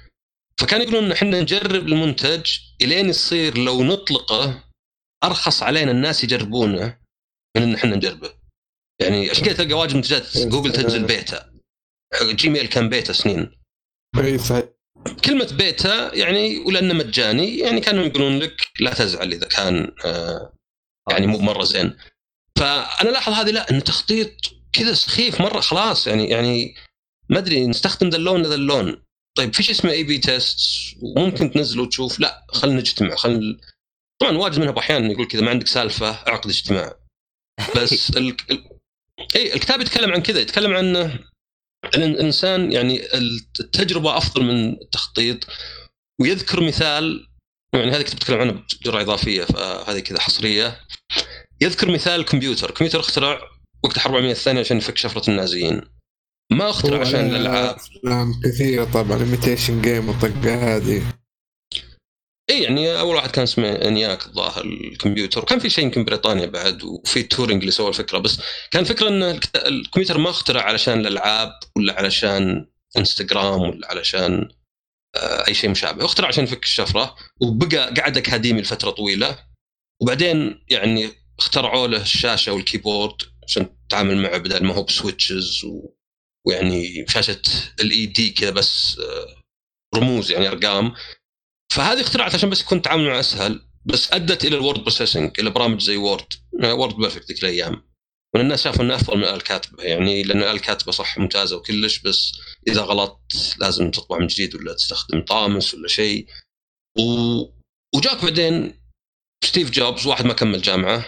فكان 0.58 0.82
يقولون 0.82 1.04
ان 1.04 1.12
إحنا 1.12 1.42
نجرب 1.42 1.88
المنتج 1.88 2.58
إلين 2.82 3.10
يصير 3.10 3.58
لو 3.58 3.84
نطلقه 3.84 4.64
أرخص 5.24 5.64
علينا 5.64 5.92
الناس 5.92 6.24
يجربونه 6.24 6.98
من 7.58 7.64
إن 7.64 7.74
إحنا 7.76 7.96
نجربه. 7.96 8.34
يعني 9.02 9.30
عشان 9.30 9.46
كذا 9.46 9.54
تلقى 9.54 9.74
واجد 9.74 9.96
منتجات 9.96 10.38
جوجل 10.38 10.72
تنزل 10.72 11.04
بيتا. 11.04 11.54
جيميل 12.24 12.68
كان 12.68 12.90
بيتا 12.90 13.14
سنين. 13.14 13.52
كلمة 15.26 15.48
بيتا 15.58 16.16
يعني 16.16 16.60
ولأنه 16.60 16.94
مجاني 16.94 17.58
يعني 17.58 17.82
كانوا 17.82 18.04
يقولون 18.04 18.40
لك 18.40 18.68
لا 18.80 18.94
تزعل 18.94 19.34
إذا 19.34 19.48
كان 19.48 19.92
آه 20.06 20.54
يعني 21.12 21.28
مو 21.28 21.38
مرة 21.38 21.64
زين. 21.64 21.98
فأنا 22.58 23.10
لاحظ 23.10 23.34
هذه 23.34 23.52
لا 23.52 23.72
إنه 23.72 23.80
تخطيط 23.80 24.32
كذا 24.74 24.94
سخيف 24.94 25.42
مرة 25.42 25.60
خلاص. 25.60 26.08
يعني 26.08 26.30
يعني 26.30 26.76
ما 27.30 27.38
أدري 27.38 27.68
نستخدم 27.68 28.10
ذا 28.10 28.18
اللون 28.18 28.42
ذا 28.42 28.56
اللون 28.56 29.04
طيب 29.38 29.54
في 29.54 29.64
شيء 29.64 29.76
اسمه 29.76 29.92
A/B 29.92 30.18
test 30.18 30.60
وممكن 31.02 31.52
تنزل 31.52 31.80
وتشوف 31.80 32.20
لا 32.20 32.46
خلينا 32.50 32.80
نجتمع 32.80 33.16
خلينا 33.16 33.58
طبعا 34.22 34.38
واجد 34.38 34.60
منها 34.60 34.80
أحيانا 34.80 35.12
يقول 35.12 35.28
كذا 35.28 35.42
ما 35.42 35.50
عندك 35.50 35.68
سالفة 35.68 36.10
أعقد 36.10 36.50
اجتماع. 36.50 36.96
بس 37.76 38.10
ال... 38.10 38.38
ال... 38.52 38.64
اي 39.36 39.54
الكتاب 39.54 39.82
يتكلم 39.82 40.12
عن 40.12 40.22
كذا 40.22 40.40
يتكلم 40.40 40.74
عن 40.74 41.20
الإنسان 41.96 42.72
يعني 42.72 43.02
التجربة 43.14 44.18
أفضل 44.18 44.44
من 44.44 44.82
التخطيط. 44.82 45.48
ويذكر 46.22 46.64
مثال 46.64 47.28
يعني 47.74 47.92
هذا 47.92 48.04
كنت 48.04 48.16
بتكلم 48.16 48.40
عنه 48.40 48.64
بجرعة 48.82 49.02
إضافية 49.02 49.44
فهذه 49.44 50.00
كذا 50.00 50.20
حصرية. 50.20 50.80
يذكر 51.62 51.92
مثال 51.92 52.20
الكمبيوتر 52.20 52.70
الكمبيوتر 52.70 53.00
اخترع 53.00 53.42
وقت 53.84 53.96
الحرب 53.96 54.12
العالمية 54.12 54.32
الثانية 54.32 54.60
عشان 54.60 54.78
يفك 54.78 54.98
شفرة 54.98 55.30
النازيين. 55.30 55.82
ما 56.52 56.70
أخترع 56.70 57.02
عشان 57.02 57.26
الألعاب. 57.26 57.76
افلام 57.76 58.42
كثيره 58.44 58.84
طبعا 58.84 59.20
Imitation 59.20 59.82
Game 59.82 60.10
والطقه 60.10 60.76
هذه. 60.76 61.04
إي 62.50 62.64
يعني 62.64 63.00
أول 63.00 63.16
واحد 63.16 63.32
كان 63.32 63.44
اسمه 63.44 63.70
ENIAC 63.70 64.26
الظاهر 64.26 64.66
الكمبيوتر. 64.66 65.42
وكان 65.42 65.60
في 65.60 65.70
شيء 65.70 65.84
يمكن 65.84 66.04
بريطانيا 66.04 66.46
بعد 66.46 66.84
وفي 66.84 67.24
تورينج 67.24 67.62
اللي 67.62 67.72
سوى 67.72 67.90
الفكرة 67.90 68.18
بس 68.18 68.42
كان 68.72 68.84
فكرة 68.84 69.08
إن 69.08 69.40
الكمبيوتر 69.56 70.18
ما 70.18 70.30
اخترع 70.30 70.62
علشان 70.62 71.00
الألعاب 71.00 71.52
ولا 71.76 71.94
علشان 71.94 72.66
إنستغرام 72.98 73.62
ولا 73.62 73.88
علشان 73.88 74.50
آه، 75.16 75.48
أي 75.48 75.54
شيء 75.54 75.70
مشابه. 75.70 76.06
اخترع 76.06 76.28
عشان 76.28 76.44
يفك 76.44 76.64
الشفرة 76.64 77.16
وبقى 77.42 77.94
قعد 77.94 78.18
اكاديمي 78.18 78.62
لفترة 78.62 78.90
طويلة. 78.90 79.38
وبعدين 80.02 80.66
يعني 80.70 81.10
اخترعوا 81.40 81.88
له 81.88 82.02
الشاشة 82.02 82.52
وال 82.52 82.64
keyboard 82.64 83.16
عشان 83.48 83.70
تتعامل 83.88 84.18
معه 84.18 84.38
بدل 84.38 84.66
ما 84.66 84.74
هو 84.74 84.84
ب 84.84 84.93
switches 84.93 85.64
و... 85.66 85.99
ويعني 86.48 87.06
شاشه 87.08 87.42
ال 87.82 88.06
LED 88.06 88.30
كذا 88.30 88.50
بس 88.50 89.00
آه، 89.00 89.44
رموز 89.96 90.32
يعني 90.32 90.48
أرقام. 90.48 90.94
فهذه 91.74 92.02
اخترعت 92.02 92.36
عشان 92.36 92.50
بس 92.50 92.62
يكون 92.62 92.78
التعامل 92.78 93.08
معه 93.08 93.20
أسهل 93.20 93.62
بس 93.86 94.14
أدت 94.14 94.46
إلى 94.46 94.56
ال 94.56 94.60
word 94.60 94.80
processing 94.80 95.40
إلى 95.40 95.50
برامج 95.50 95.82
زي 95.82 95.98
Word 95.98 96.28
WordPerfect 96.64 97.28
ذيك 97.32 97.44
الأيام. 97.44 97.90
وإن 98.34 98.44
الناس 98.44 98.64
شافوا 98.64 98.84
انه 98.84 98.96
أفضل 98.96 99.18
من 99.18 99.24
الكاتبه 99.24 99.84
يعني 99.84 100.24
لأن 100.24 100.44
الكاتبه 100.44 100.92
صح 100.92 101.18
ممتازة 101.18 101.58
وكلش 101.58 102.00
بس 102.00 102.32
إذا 102.68 102.82
غلطت 102.82 103.56
لازم 103.60 103.92
تطبع 103.92 104.18
من 104.18 104.28
جديد 104.28 104.56
ولا 104.56 104.74
تستخدم 104.74 105.22
طامس 105.22 105.74
ولا 105.74 105.88
شيء. 105.88 106.28
و... 106.98 107.04
وجاك 107.96 108.24
بعدين 108.24 108.82
ستيف 109.44 109.70
جوبز 109.72 110.08
واحد 110.08 110.26
ما 110.26 110.34
كمل 110.34 110.62
جامعة 110.62 111.06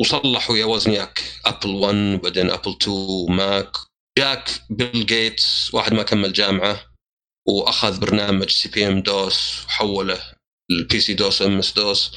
وصلح 0.00 0.50
ويا 0.50 0.64
وزنياك 0.64 1.22
Apple 1.44 1.70
1 1.70 1.94
وبعدين 1.96 2.50
Apple 2.50 2.76
2 2.82 2.96
و 2.96 3.15
Mac 3.15 3.72
جاك 4.18 4.50
بيل 4.70 5.06
جيتس 5.06 5.74
واحد 5.74 5.94
ما 5.94 6.02
كمل 6.02 6.32
جامعة 6.32 6.80
وأخذ 7.48 8.00
برنامج 8.00 8.50
CP/M 8.50 9.02
DOS 9.02 9.64
وحوله 9.64 10.22
ال 10.70 10.80
PC 10.80 11.00
DOS 11.00 11.42
MS-DOS 11.42 12.16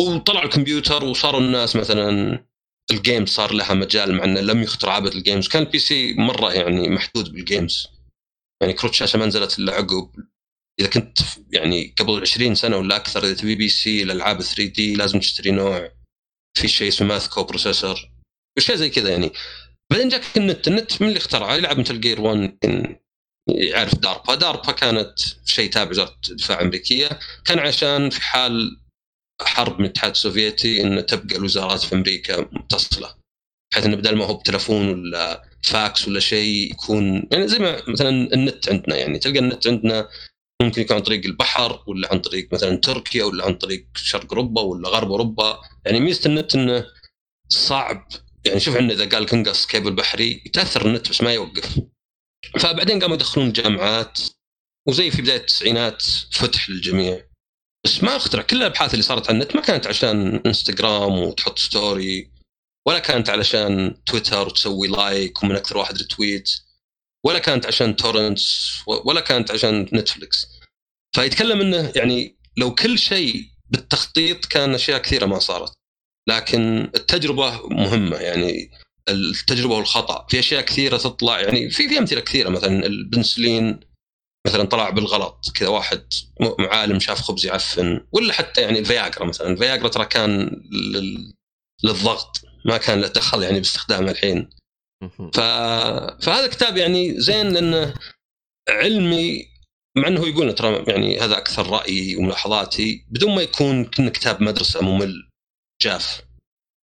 وطلع 0.00 0.42
الكمبيوتر 0.42 1.04
وصاروا 1.04 1.40
الناس 1.40 1.76
مثلا 1.76 2.38
ال 2.90 2.96
games 2.96 3.28
صار 3.28 3.52
لها 3.52 3.74
مجال 3.74 4.14
مع 4.14 4.24
إنه 4.24 4.40
لم 4.40 4.62
يخطر 4.62 4.90
عبث 4.90 5.16
ال 5.16 5.21
games 5.21 5.48
كان 5.48 5.62
ال 5.62 5.78
PC 5.78 6.14
مرة 6.14 6.52
يعني 6.52 6.88
محدود 6.88 7.32
بال 7.32 7.47
games 7.47 7.86
يعني 8.62 8.72
كروت 8.72 8.94
شاشة 8.94 9.18
ما 9.18 9.26
نزلت 9.26 9.58
إلا 9.58 9.72
عقب. 9.72 10.10
إذا 10.80 10.88
كنت 10.88 11.18
يعني 11.52 11.94
قبل 11.98 12.20
20 12.20 12.54
سنة 12.54 12.76
ولا 12.76 12.96
أكثر 12.96 13.24
إذا 13.24 13.34
تبي 13.34 13.54
PC 13.54 14.02
الالعاب 14.02 14.42
3D 14.42 14.94
لازم 14.94 15.20
تشتري 15.20 15.50
نوع. 15.50 15.92
في 16.58 16.68
شيء 16.68 16.88
اسمه 16.88 17.08
math 17.08 17.28
co-processor 17.28 18.10
اشياء 18.58 18.76
زي 18.76 18.90
كذا 18.90 19.10
يعني. 19.10 19.32
بعدين 19.92 20.08
جاك 20.08 20.22
النت 20.36 20.68
النت 20.68 21.02
من 21.02 21.08
اللي 21.08 21.18
اخترعه 21.18 21.54
يلعب 21.54 21.78
Metal 21.78 22.00
Gear 22.00 22.20
1 22.20 22.58
يعرف 23.48 23.94
DARPA 23.94 24.34
DARPA 24.34 24.72
كانت 24.72 25.18
شيء 25.44 25.70
تابع 25.70 25.90
وزاره 25.90 26.16
الدفاع 26.30 26.58
الأمريكية. 26.58 27.18
كان 27.44 27.58
عشان 27.58 28.10
في 28.10 28.22
حال 28.22 28.80
حرب 29.42 29.78
من 29.78 29.84
الاتحاد 29.84 30.10
السوفيتي 30.10 30.82
إن 30.82 31.06
تبقى 31.06 31.36
الوزارات 31.36 31.80
في 31.80 31.94
أمريكا 31.94 32.40
متصلة 32.52 33.14
بحيث 33.72 33.86
انه 33.86 33.96
بدل 33.96 34.16
ما 34.16 34.24
هو 34.24 34.34
بتلفون 34.34 34.88
ولا 34.88 35.42
فاكس 35.62 36.08
ولا 36.08 36.20
شيء 36.20 36.70
يكون 36.70 37.28
يعني 37.32 37.48
زي 37.48 37.58
ما 37.58 37.82
مثلا 37.88 38.08
النت 38.08 38.68
عندنا 38.68 38.96
يعني 38.96 39.18
تلقى 39.18 39.38
النت 39.38 39.66
عندنا 39.66 40.08
ممكن 40.62 40.82
يكون 40.82 40.96
عن 40.96 41.02
طريق 41.02 41.24
البحر 41.24 41.84
ولا 41.86 42.08
عن 42.12 42.18
طريق 42.18 42.48
مثلا 42.52 42.76
تركيا 42.76 43.24
ولا 43.24 43.44
عن 43.44 43.54
طريق 43.54 43.86
شرق 43.94 44.32
أوروبا 44.32 44.62
ولا 44.62 44.88
غرب 44.88 45.10
أوروبا. 45.10 45.58
يعني 45.84 46.00
ميزة 46.00 46.26
النت 46.26 46.54
إنه 46.54 46.86
صعب 47.48 48.08
يعني 48.46 48.60
شوف 48.60 48.76
عندنا 48.76 48.92
إذا 48.92 49.08
قال 49.08 49.26
كنقص 49.26 49.66
كيبل 49.66 49.92
بحري 49.92 50.42
يتأثر 50.46 50.86
النت 50.86 51.10
بس 51.10 51.20
ما 51.20 51.32
يوقف. 51.32 51.80
فبعدين 52.58 53.00
قاموا 53.00 53.16
يدخلون 53.16 53.46
الجامعات 53.46 54.20
وزي 54.88 55.10
في 55.10 55.22
بداية 55.22 55.36
التسعينات 55.36 56.02
فتح 56.32 56.70
للجميع. 56.70 57.26
بس 57.84 58.02
ما 58.02 58.16
اخترع 58.16 58.42
كل 58.42 58.56
الأبحاث 58.56 58.92
اللي 58.92 59.02
صارت 59.02 59.28
على 59.28 59.38
النت 59.38 59.56
ما 59.56 59.62
كانت 59.62 59.86
عشان 59.86 60.42
إنستغرام 60.46 61.18
وتحط 61.18 61.58
story 61.58 62.32
ولا 62.86 62.98
كانت 62.98 63.30
علشان 63.30 64.04
تويتر 64.04 64.46
وتسوي 64.46 64.88
like 64.88 65.42
ومن 65.42 65.56
أكثر 65.56 65.76
واحد 65.78 65.98
retweet 65.98 66.50
ولا 67.24 67.38
كانت 67.38 67.66
عشان 67.66 67.96
torrents 67.96 68.72
ولا 69.04 69.20
كانت 69.20 69.50
عشان 69.50 69.88
نتفلكس 69.92 70.46
فيتكلم 71.14 71.60
إنه 71.60 71.92
يعني 71.96 72.38
لو 72.56 72.74
كل 72.74 72.98
شيء 72.98 73.44
بالتخطيط 73.70 74.44
كان 74.46 74.74
أشياء 74.74 74.98
كثيرة 74.98 75.26
ما 75.26 75.38
صارت. 75.38 75.72
لكن 76.28 76.90
التجربة 76.94 77.68
مهمة 77.68 78.16
يعني 78.16 78.70
التجربة 79.08 79.74
والخطأ. 79.74 80.26
في 80.28 80.38
أشياء 80.38 80.62
كثيرة 80.62 80.96
تطلع 80.96 81.40
يعني 81.40 81.70
في 81.70 81.88
في 81.88 81.98
أمثلة 81.98 82.20
كثيرة 82.20 82.48
مثلا 82.48 82.86
البنسلين 82.86 83.80
مثلا 84.46 84.64
طلع 84.64 84.90
بالغلط 84.90 85.52
كذا 85.54 85.68
واحد 85.68 86.02
معالم 86.58 87.00
شاف 87.00 87.20
خبز 87.20 87.46
يعفن 87.46 88.06
ولا 88.12 88.32
حتى 88.32 88.60
يعني 88.60 88.78
الفياجرا 88.78 89.24
مثلا. 89.24 89.48
الفياجرا 89.48 89.88
ترى 89.88 90.04
كان 90.04 90.62
للضغط 91.84 92.44
ما 92.64 92.76
كان 92.76 93.00
له 93.00 93.08
دخل 93.08 93.42
يعني 93.42 93.58
باستخدامه 93.58 94.10
الحين. 94.10 94.50
ف... 95.32 95.40
فهذا 96.24 96.46
كتاب 96.46 96.76
يعني 96.76 97.20
زين 97.20 97.48
لأنه 97.48 97.94
علمي 98.68 99.46
مع 99.96 100.08
إنه 100.08 100.28
يقول 100.28 100.54
ترى 100.54 100.84
يعني 100.88 101.20
هذا 101.20 101.38
أكثر 101.38 101.70
رايي 101.70 102.16
وملاحظاتي 102.16 103.06
بدون 103.10 103.34
ما 103.34 103.42
يكون 103.42 103.84
كتاب 103.84 104.42
مدرسة 104.42 104.80
ممل. 104.82 105.31
جاف. 105.82 106.22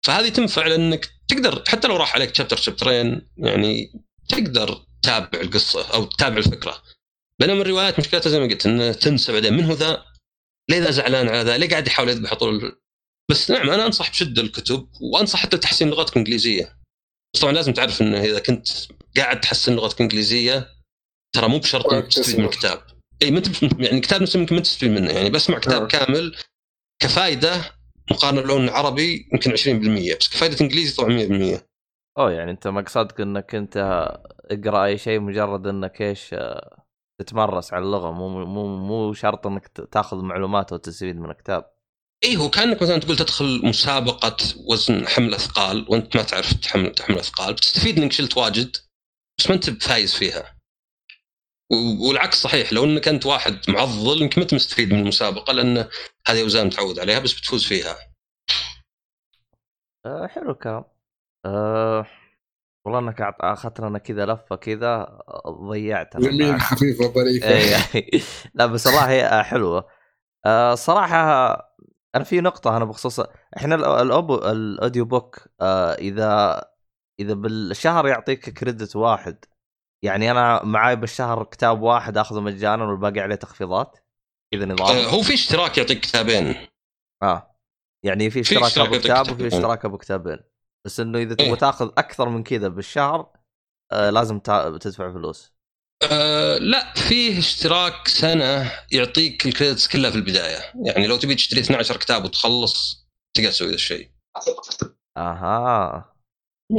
فهذه 0.06 0.28
تنفع 0.28 0.66
لأنك 0.66 1.10
تقدر 1.28 1.64
حتى 1.68 1.88
لو 1.88 1.96
راح 1.96 2.14
عليك 2.14 2.34
chapter 2.34 2.56
شابترين 2.56 3.28
يعني 3.36 3.92
تقدر 4.28 4.86
تتابع 5.02 5.40
القصة 5.40 5.94
أو 5.94 6.04
تتابع 6.04 6.36
الفكرة. 6.36 6.82
بينما 7.40 7.62
الروايات 7.62 7.98
مشكلتها 7.98 8.30
زي 8.30 8.40
ما 8.40 8.46
قلت 8.46 8.66
انه 8.66 8.92
تنسى 8.92 9.32
بعدين. 9.32 9.54
من 9.54 9.64
هو 9.64 9.72
ذا؟ 9.72 10.04
ليه 10.70 10.78
ذا 10.78 10.90
زعلان 10.90 11.28
على 11.28 11.42
ذا؟ 11.42 11.56
ليه 11.58 11.68
قاعد 11.68 11.86
يحاول 11.86 12.08
يذبح 12.08 12.34
طول 12.34 12.80
بس 13.30 13.50
نعم 13.50 13.70
أنا 13.70 13.86
أنصح 13.86 14.10
بشدة 14.10 14.42
الكتب 14.42 14.88
وأنصح 15.00 15.42
حتى 15.42 15.58
تحسين 15.58 15.88
لغتك 15.90 16.12
الانجليزيه 16.12 16.78
بس 17.34 17.40
طبعا 17.40 17.52
لازم 17.52 17.72
تعرف 17.72 18.02
انه 18.02 18.20
إذا 18.20 18.38
كنت 18.38 18.68
قاعد 19.16 19.40
تحسن 19.40 19.76
لغتك 19.76 19.96
الانجليزيه 20.00 20.76
ترى 21.34 21.48
مو 21.48 21.58
بشرط 21.58 21.92
إنك 21.92 22.06
تستفيد 22.06 22.38
من 22.38 22.44
الكتاب. 22.44 22.86
إي 23.22 23.30
ما 23.30 23.42
يعني 23.78 24.00
كتاب 24.00 24.22
نفسه 24.22 24.38
ممكن 24.38 24.54
ما 24.54 24.60
تستفيد 24.60 24.90
منه. 24.90 25.10
يعني 25.10 25.30
بسمع 25.30 25.58
كتاب. 25.58 25.86
كامل 25.86 26.36
كفائده 27.02 27.75
مقارنة 28.10 28.40
باللون 28.40 28.64
العربي 28.64 29.28
يمكن 29.32 29.50
20% 29.50 30.16
بس 30.20 30.28
كفائده 30.28 30.56
إنجليزي 30.60 30.96
طبعا 30.96 31.08
100% 31.58 31.66
أوه 32.18 32.32
يعني 32.32 32.50
أنت 32.50 32.68
مقصدك 32.68 33.20
إنك 33.20 33.54
أنت 33.54 33.76
اقرأ 34.50 34.84
أي 34.84 34.98
شيء 34.98 35.20
مجرد 35.20 35.66
إنك 35.66 36.02
إيش 36.02 36.34
تتمرس 37.20 37.72
على 37.72 37.84
اللغة 37.84 38.10
مو 38.10 38.44
مو 38.44 38.76
مو 38.76 39.12
شرط 39.12 39.46
إنك 39.46 39.68
تأخذ 39.68 40.16
معلومات 40.16 40.72
أو 40.72 40.78
تستفيد 40.78 41.16
من 41.16 41.30
الكتاب. 41.30 41.76
إي 42.24 42.36
هو 42.36 42.50
كأنك 42.50 42.82
مثلا 42.82 42.98
تقول 42.98 43.16
تدخل 43.16 43.60
مسابقة 43.66 44.36
وزن 44.66 45.08
حمل 45.08 45.34
أثقال 45.34 45.86
وأنت 45.88 46.16
ما 46.16 46.22
تعرف 46.22 46.52
تحمل 46.52 46.92
تحمل 46.92 47.18
أثقال 47.18 47.54
بتستفيد 47.54 47.98
إنك 47.98 48.12
شلت 48.12 48.36
واجد 48.36 48.76
بس 49.38 49.48
ما 49.48 49.54
أنت 49.54 49.70
فايز 49.70 50.14
فيها. 50.14 50.55
والعكس 52.00 52.42
صحيح 52.42 52.72
لو 52.72 52.84
إنك 52.84 53.08
أنت 53.08 53.26
واحد 53.26 53.60
معضل 53.68 54.22
يمكن 54.22 54.40
ما 54.40 54.46
مستفيد 54.52 54.92
من 54.92 55.00
المسابقة 55.00 55.52
لأن 55.52 55.88
هذه 56.26 56.42
أوزان 56.42 56.66
متعود 56.66 56.98
عليها 56.98 57.18
بس 57.18 57.32
بتفوز 57.32 57.66
فيها. 57.66 57.96
أه 60.06 60.26
حلو 60.26 60.50
الكلام. 60.50 60.84
أه 61.46 62.06
والله 62.84 62.98
إنك 62.98 63.20
أخذت 63.40 63.80
لنا 63.80 63.98
كذا 63.98 64.26
لفة 64.26 64.56
كذا 64.56 65.18
ضيعتنا 65.48 66.30
جميل 66.30 66.60
خفيفه 66.60 67.04
ظريفه 67.04 67.48
لا 68.54 68.66
بس 68.66 68.86
والله 68.86 69.10
هي 69.10 69.44
حلوة 69.44 69.88
أه 70.46 70.74
صراحة 70.74 71.52
أنا 72.14 72.24
في 72.24 72.40
نقطة 72.40 72.76
أنا 72.76 72.84
بخصوص 72.84 73.20
إحنا 73.56 73.74
الأوديو 73.74 75.04
بوك 75.04 75.48
أه 75.60 75.92
اذا 75.94 76.62
إذا 77.20 77.34
بالشهر 77.34 78.08
يعطيك 78.08 78.50
كريدت 78.50 78.96
واحد 78.96 79.44
يعني 80.04 80.30
أنا 80.30 80.64
معاي 80.64 80.96
بالشهر 80.96 81.44
كتاب 81.44 81.82
واحد 81.82 82.18
آخذه 82.18 82.40
مجانا 82.40 82.84
والباقي 82.84 83.20
عليه 83.20 83.34
تخفيضات 83.34 83.98
كذا 84.54 84.64
نظام. 84.64 84.96
أه 84.96 85.04
هو 85.04 85.22
في 85.22 85.34
اشتراك 85.34 85.78
يعطيك 85.78 86.00
كتابين. 86.00 86.66
آه 87.22 87.56
يعني 88.04 88.30
في 88.30 88.40
اشتراك, 88.40 88.62
اشتراك 88.62 88.88
ابو 88.88 88.98
كتاب 88.98 89.32
وفي 89.32 89.46
اشتراك 89.46 89.84
ابو 89.84 89.98
كتابين 89.98 90.38
بس 90.86 91.00
إنه 91.00 91.18
إذا 91.18 91.34
تبغى 91.34 91.48
إيه؟ 91.48 91.54
تاخذ 91.54 91.90
أكثر 91.98 92.28
من 92.28 92.42
كذا 92.42 92.68
بالشهر 92.68 93.30
آه 93.92 94.10
لازم 94.10 94.38
تدفع 94.80 95.12
فلوس. 95.12 95.52
أه 96.10 96.58
لا 96.58 96.94
فيه 96.94 97.38
اشتراك 97.38 98.08
سنة 98.08 98.72
يعطيك 98.92 99.46
ال 99.46 99.52
credits 99.52 99.88
كلها 99.88 100.10
في 100.10 100.16
البداية. 100.16 100.72
يعني 100.84 101.06
لو 101.06 101.16
تبي 101.16 101.34
تشتري 101.34 101.60
12 101.60 101.96
كتاب 101.96 102.24
وتخلص 102.24 103.06
تقدر 103.36 103.50
تسوي 103.50 103.68
ذا 103.68 103.74
الشيء. 103.74 104.10
أها. 105.16 106.12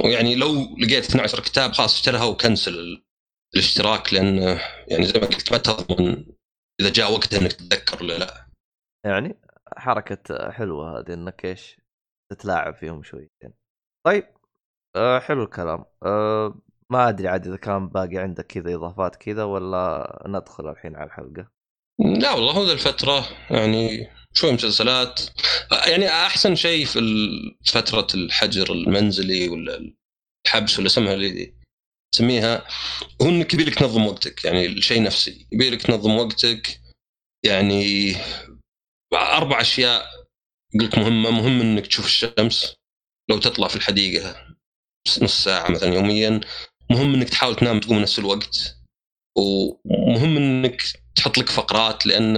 يعني 0.04 0.36
لو 0.36 0.54
لقيت 0.78 1.06
12 1.06 1.40
كتاب 1.40 1.74
خلاص 1.74 1.94
اشتريها 1.94 2.24
وكنسل 2.24 3.04
الاشتراك 3.56 4.14
لأن 4.14 4.38
يعني 4.88 5.04
زي 5.04 5.20
ما 5.20 5.26
قلت 5.26 5.52
ما 5.52 5.58
تضمن 5.58 6.26
إذا 6.82 6.90
جاء 6.90 7.12
وقت 7.12 7.34
إنك 7.34 7.52
تتذكر 7.54 8.04
ولا 8.04 8.18
لا. 8.18 8.48
يعني 9.06 9.40
حركة 9.78 10.52
حلوة 10.52 11.00
هذه 11.00 11.14
إنك 11.14 11.46
إيش 11.46 11.82
تتلاعب 12.32 12.76
فيهم 12.76 13.04
شويتين. 13.04 13.54
طيب 14.06 14.28
أه 14.96 15.20
حلو 15.20 15.44
الكلام. 15.44 15.86
أه 16.04 16.62
ما 16.90 17.10
أدري 17.10 17.28
عاد 17.28 17.48
إذا 17.48 17.58
كان 17.58 17.88
باقي 17.90 18.18
عندك 18.18 18.48
كذا 18.48 18.76
إضافات 18.76 19.16
كذا 19.16 19.44
ولا 19.44 20.24
ندخل 20.28 20.70
الحين 20.70 20.96
على 20.96 21.06
الحلقة؟ 21.06 21.52
لا 22.00 22.32
والله 22.32 22.52
هو 22.52 22.72
الفترة 22.72 23.26
يعني 23.50 24.10
شوي 24.34 24.52
مسلسلات. 24.52 25.22
يعني 25.88 26.10
أحسن 26.10 26.56
شيء 26.56 26.86
في 26.86 27.00
فترة 27.66 28.08
الحجر 28.14 28.72
المنزلي 28.72 29.50
ولا 29.50 29.94
الحبس 30.46 30.80
ولا 30.80 30.88
سمها 30.90 31.14
اللي 31.14 31.57
تسميها 32.12 32.68
هو 33.22 33.30
إنك 33.30 33.54
يبي 33.54 33.64
لك 33.64 33.76
تنظم 33.76 34.06
وقتك 34.06 34.46
يعني 34.46 34.66
الشيء 34.66 35.04
نفسي 35.04 35.48
يبي 35.52 35.70
لك 35.70 35.82
تنظم 35.82 36.16
وقتك 36.18 36.82
يعني 37.46 38.16
أربع 39.14 39.62
أشياء 39.62 40.06
قلت 40.80 40.98
مهمة 40.98 41.32
مهم 41.32 41.62
إنك 41.62 41.88
تشوف 41.88 42.06
الشمس 42.06 42.76
لو 43.30 43.40
تطلع 43.40 43.68
في 43.68 43.76
الحديقة 43.76 44.48
نص 45.22 45.44
ساعة 45.44 45.72
مثلا 45.72 45.94
يوميا 45.94 46.42
مهم 46.92 47.14
إنك 47.14 47.30
تحاول 47.30 47.56
تنام 47.56 47.80
تقوم 47.80 48.00
نفس 48.00 48.20
الوقت 48.20 48.76
ومهم 49.38 50.38
إنك 50.38 50.84
تحط 51.16 51.38
لك 51.38 51.50
فقرات 51.50 52.06
لأن 52.06 52.36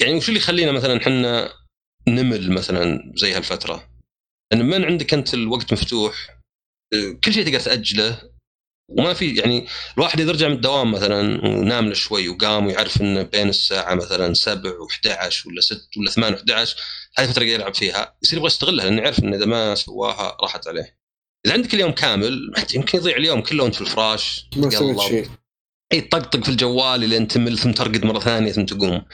يعني 0.00 0.14
وش 0.14 0.28
اللي 0.28 0.40
يخلينا 0.40 0.72
مثلا 0.72 0.96
إحنا 0.96 1.52
نمل 2.08 2.52
مثلا 2.52 3.12
زي 3.16 3.32
هالفترة؟ 3.32 3.90
لأن 4.52 4.64
من 4.66 4.84
عندك 4.84 5.14
أنت 5.14 5.34
الوقت 5.34 5.72
مفتوح 5.72 6.38
كل 7.24 7.32
شيء 7.32 7.44
تقدر 7.44 7.60
تأجله 7.60 8.37
وما 8.88 9.14
في 9.14 9.34
يعني 9.34 9.66
الواحد 9.96 10.20
اذا 10.20 10.32
رجع 10.32 10.48
من 10.48 10.54
الدوام 10.54 10.92
مثلا 10.92 11.46
ونام 11.46 11.88
له 11.88 11.94
شوي 11.94 12.28
وقام 12.28 12.66
ويعرف 12.66 13.00
انه 13.00 13.22
بين 13.22 13.48
الساعة 13.48 13.94
مثلا 13.94 14.34
7 14.34 14.72
و11 14.72 15.46
ولا 15.46 15.60
6 15.60 15.80
ولا 15.96 16.10
8 16.10 16.36
و11 16.36 16.50
هذه 17.18 17.28
الفترة 17.28 17.42
يقدر 17.42 17.42
يلعب 17.42 17.74
فيها 17.74 18.16
يصير 18.22 18.38
يبغى 18.38 18.46
يستغلها 18.46 18.84
لأنه 18.84 19.02
يعرف 19.02 19.18
انه 19.18 19.36
إذا 19.36 19.46
ما 19.46 19.74
سواها 19.74 20.36
راحت 20.42 20.68
عليه. 20.68 20.98
إذا 21.46 21.54
عندك 21.54 21.74
اليوم 21.74 21.92
كامل 21.92 22.52
يمكن 22.74 22.98
يضيع 22.98 23.16
اليوم 23.16 23.40
كله 23.40 23.64
وأنت 23.64 23.74
في 23.74 23.80
الفراش. 23.80 24.48
ما 24.56 24.70
سويت 24.70 25.00
شيء. 25.00 25.28
إي 25.92 26.00
طقطق 26.00 26.44
في 26.44 26.48
الجوال 26.48 27.00
لين 27.00 27.28
تمل 27.28 27.58
ثم 27.58 27.72
ترقد 27.72 28.04
مرة 28.04 28.18
ثانية 28.18 28.52
ثم 28.52 28.64
تقوم. 28.64 29.04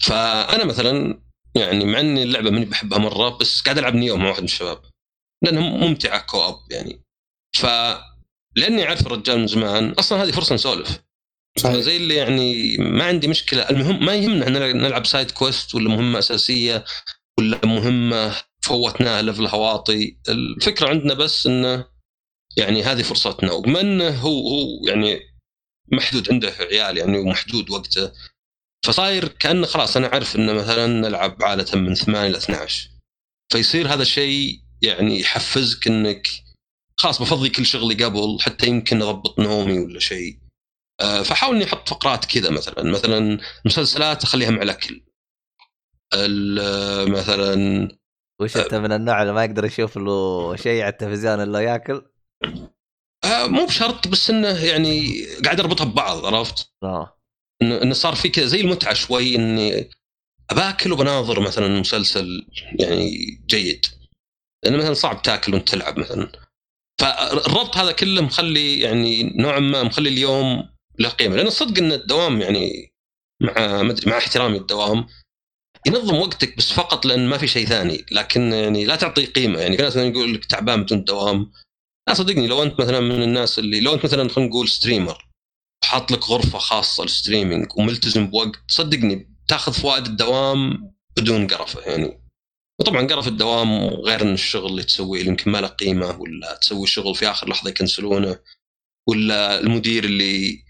فأنا 0.00 0.64
مثلا 0.64 1.22
يعني 1.54 1.84
مع 1.84 2.00
إني 2.00 2.22
اللعبة 2.22 2.50
ماني 2.50 2.64
بحبها 2.64 2.98
مرة 2.98 3.28
بس 3.28 3.60
قاعد 3.60 3.78
ألعب 3.78 3.94
Nioh 3.94 4.16
مع 4.16 4.28
واحد 4.28 4.40
من 4.40 4.44
الشباب 4.44 4.82
لانها 5.42 5.62
ممتعة 5.62 6.26
co-op 6.26 6.56
يعني. 6.70 7.04
ف 7.56 7.66
لأني 8.56 8.84
عارف 8.84 9.06
الرجال 9.06 9.38
من 9.38 9.46
زمان. 9.46 9.90
أصلا 9.90 10.22
هذه 10.22 10.30
فرصة 10.30 10.54
نسولف. 10.54 10.98
صحيح. 11.58 11.76
زي 11.76 11.96
اللي 11.96 12.14
يعني 12.14 12.76
ما 12.76 13.04
عندي 13.04 13.28
مشكلة. 13.28 13.62
المهم 13.62 14.04
ما 14.04 14.14
يهمنا 14.14 14.44
إحنا 14.44 14.72
نلعب 14.72 15.06
side 15.06 15.30
quest 15.30 15.74
ولا 15.74 15.88
مهمة 15.88 16.18
أساسية 16.18 16.84
ولا 17.38 17.60
مهمة 17.66 18.36
فوتناها 18.62 19.22
level 19.22 19.46
ه 19.46 19.60
واطي. 19.60 20.16
الفكرة 20.28 20.88
عندنا 20.88 21.14
بس 21.14 21.46
انه 21.46 21.84
يعني 22.56 22.82
هذه 22.82 23.02
فرصتنا. 23.02 23.52
وبما 23.52 23.80
انه 23.80 24.08
هو 24.08 24.48
هو 24.48 24.86
يعني 24.88 25.20
محدود 25.92 26.32
عنده 26.32 26.48
عيال 26.48 26.98
يعني 26.98 27.18
ومحدود 27.18 27.70
وقته. 27.70 28.12
فصاير 28.86 29.28
كأنه 29.28 29.66
خلاص 29.66 29.96
أنا 29.96 30.12
أعرف 30.12 30.36
إنه 30.36 30.52
مثلا 30.52 30.86
نلعب 30.86 31.42
عاده 31.42 31.78
من 31.78 31.94
8 31.94 32.26
إلى 32.26 32.38
12 32.38 32.90
فيصير 33.52 33.88
هذا 33.88 34.02
الشيء 34.02 34.60
يعني 34.82 35.20
يحفزك 35.20 35.86
إنك 35.86 36.28
خلاص 37.00 37.22
بفضي 37.22 37.48
كل 37.48 37.66
شغلي 37.66 38.04
قبل 38.04 38.38
حتى 38.40 38.66
يمكن 38.66 39.02
اضبط 39.02 39.38
نومي 39.38 39.78
ولا 39.78 39.98
شيء. 40.00 40.38
آه، 41.00 41.22
فحاول 41.22 41.56
إني 41.56 41.64
أحط 41.64 41.88
فقرات 41.88 42.24
كذا 42.24 42.50
مثلا 42.50 42.82
مثلا 42.82 43.38
مسلسلات 43.64 44.22
أخليها 44.24 44.50
مع 44.50 44.62
الأكل. 44.62 45.04
ال- 46.14 47.10
مثلا 47.12 47.88
وش 48.40 48.56
أنت 48.56 48.74
من 48.74 48.92
النوع 48.92 49.22
اللي 49.22 49.32
ما 49.32 49.44
يقدر 49.44 49.64
يشوف 49.64 49.96
له 49.96 50.56
شيء 50.56 50.82
على 50.82 50.92
التلفزيون 50.92 51.42
إلا 51.42 51.60
يأكل؟ 51.60 52.02
آه، 53.24 53.46
مو 53.46 53.66
بشرط 53.66 54.08
بس 54.08 54.30
إنه 54.30 54.64
يعني 54.64 55.24
قاعد 55.44 55.60
أربطها 55.60 55.84
ببعض 55.84 56.26
عرفت؟ 56.26 56.72
آه. 56.82 57.16
انه 57.62 57.94
صار 57.94 58.14
في 58.14 58.28
كذا 58.28 58.46
زي 58.46 58.60
المتعة 58.60 58.94
شوي 58.94 59.36
إني 59.36 59.90
باكل 60.52 60.92
وبناظر 60.92 61.40
مثلا 61.40 61.80
مسلسل 61.80 62.46
يعني 62.80 63.10
جيد. 63.46 63.86
لأنه 64.64 64.76
مثلا 64.76 64.94
صعب 64.94 65.22
تأكل 65.22 65.54
وأنت 65.54 65.68
تلعب 65.68 65.98
مثلا. 65.98 66.32
فالربط 67.00 67.76
هذا 67.76 67.92
كله 67.92 68.22
مخلي 68.22 68.80
يعني 68.80 69.22
نوعا 69.22 69.58
ما 69.58 69.82
مخلي 69.82 70.08
اليوم 70.08 70.68
له 70.98 71.08
قيمة. 71.08 71.36
لأن 71.36 71.46
الصدق 71.46 71.78
إن 71.78 71.92
الدوام 71.92 72.40
يعني 72.40 72.92
مع 73.42 73.82
مع 74.06 74.18
احترامي 74.18 74.58
الدوام 74.58 75.06
ينظم 75.86 76.16
وقتك 76.16 76.56
بس 76.56 76.72
فقط 76.72 77.06
لأن 77.06 77.26
ما 77.26 77.38
في 77.38 77.46
شيء 77.46 77.66
ثاني. 77.66 78.04
لكن 78.10 78.52
يعني 78.52 78.84
لا 78.84 78.96
تعطي 78.96 79.26
قيمة. 79.26 79.60
يعني 79.60 79.76
في 79.76 79.82
ناس 79.82 79.96
يقول 79.96 80.34
لك 80.34 80.44
تعبان 80.44 80.82
بدون 80.82 81.04
دوام. 81.04 81.52
لا 82.08 82.14
صدقني 82.14 82.46
لو 82.46 82.62
أنت 82.62 82.80
مثلا 82.80 83.00
من 83.00 83.22
الناس 83.22 83.58
اللي 83.58 83.80
لو 83.80 83.94
أنت 83.94 84.04
مثلا 84.04 84.28
خلينا 84.28 84.50
نقول 84.50 84.68
streamer 84.68 85.28
حاط 85.84 86.12
لك 86.12 86.24
غرفة 86.24 86.58
خاصة 86.58 87.02
لل 87.02 87.14
streaming 87.14 87.66
وملتزم 87.76 88.26
بوقت 88.26 88.60
صدقني 88.68 89.36
تاخذ 89.48 89.72
فوائد 89.72 90.06
الدوام 90.06 90.92
بدون 91.16 91.46
قرفة. 91.46 91.80
يعني 91.80 92.19
وطبعا 92.80 93.06
قرف 93.06 93.28
الدوام 93.28 93.88
غير 93.88 94.22
إن 94.22 94.34
الشغل 94.34 94.70
اللي 94.70 94.82
تسويه 94.82 95.20
اللي 95.20 95.30
يمكن 95.30 95.50
ما 95.50 95.60
له 95.60 95.68
قيمة 95.68 96.20
ولا 96.20 96.58
تسوي 96.60 96.86
شغل 96.86 97.14
في 97.14 97.30
آخر 97.30 97.48
لحظة 97.48 97.70
يكنسلونه 97.70 98.38
ولا 99.08 99.60
المدير 99.60 100.04
اللي 100.04 100.64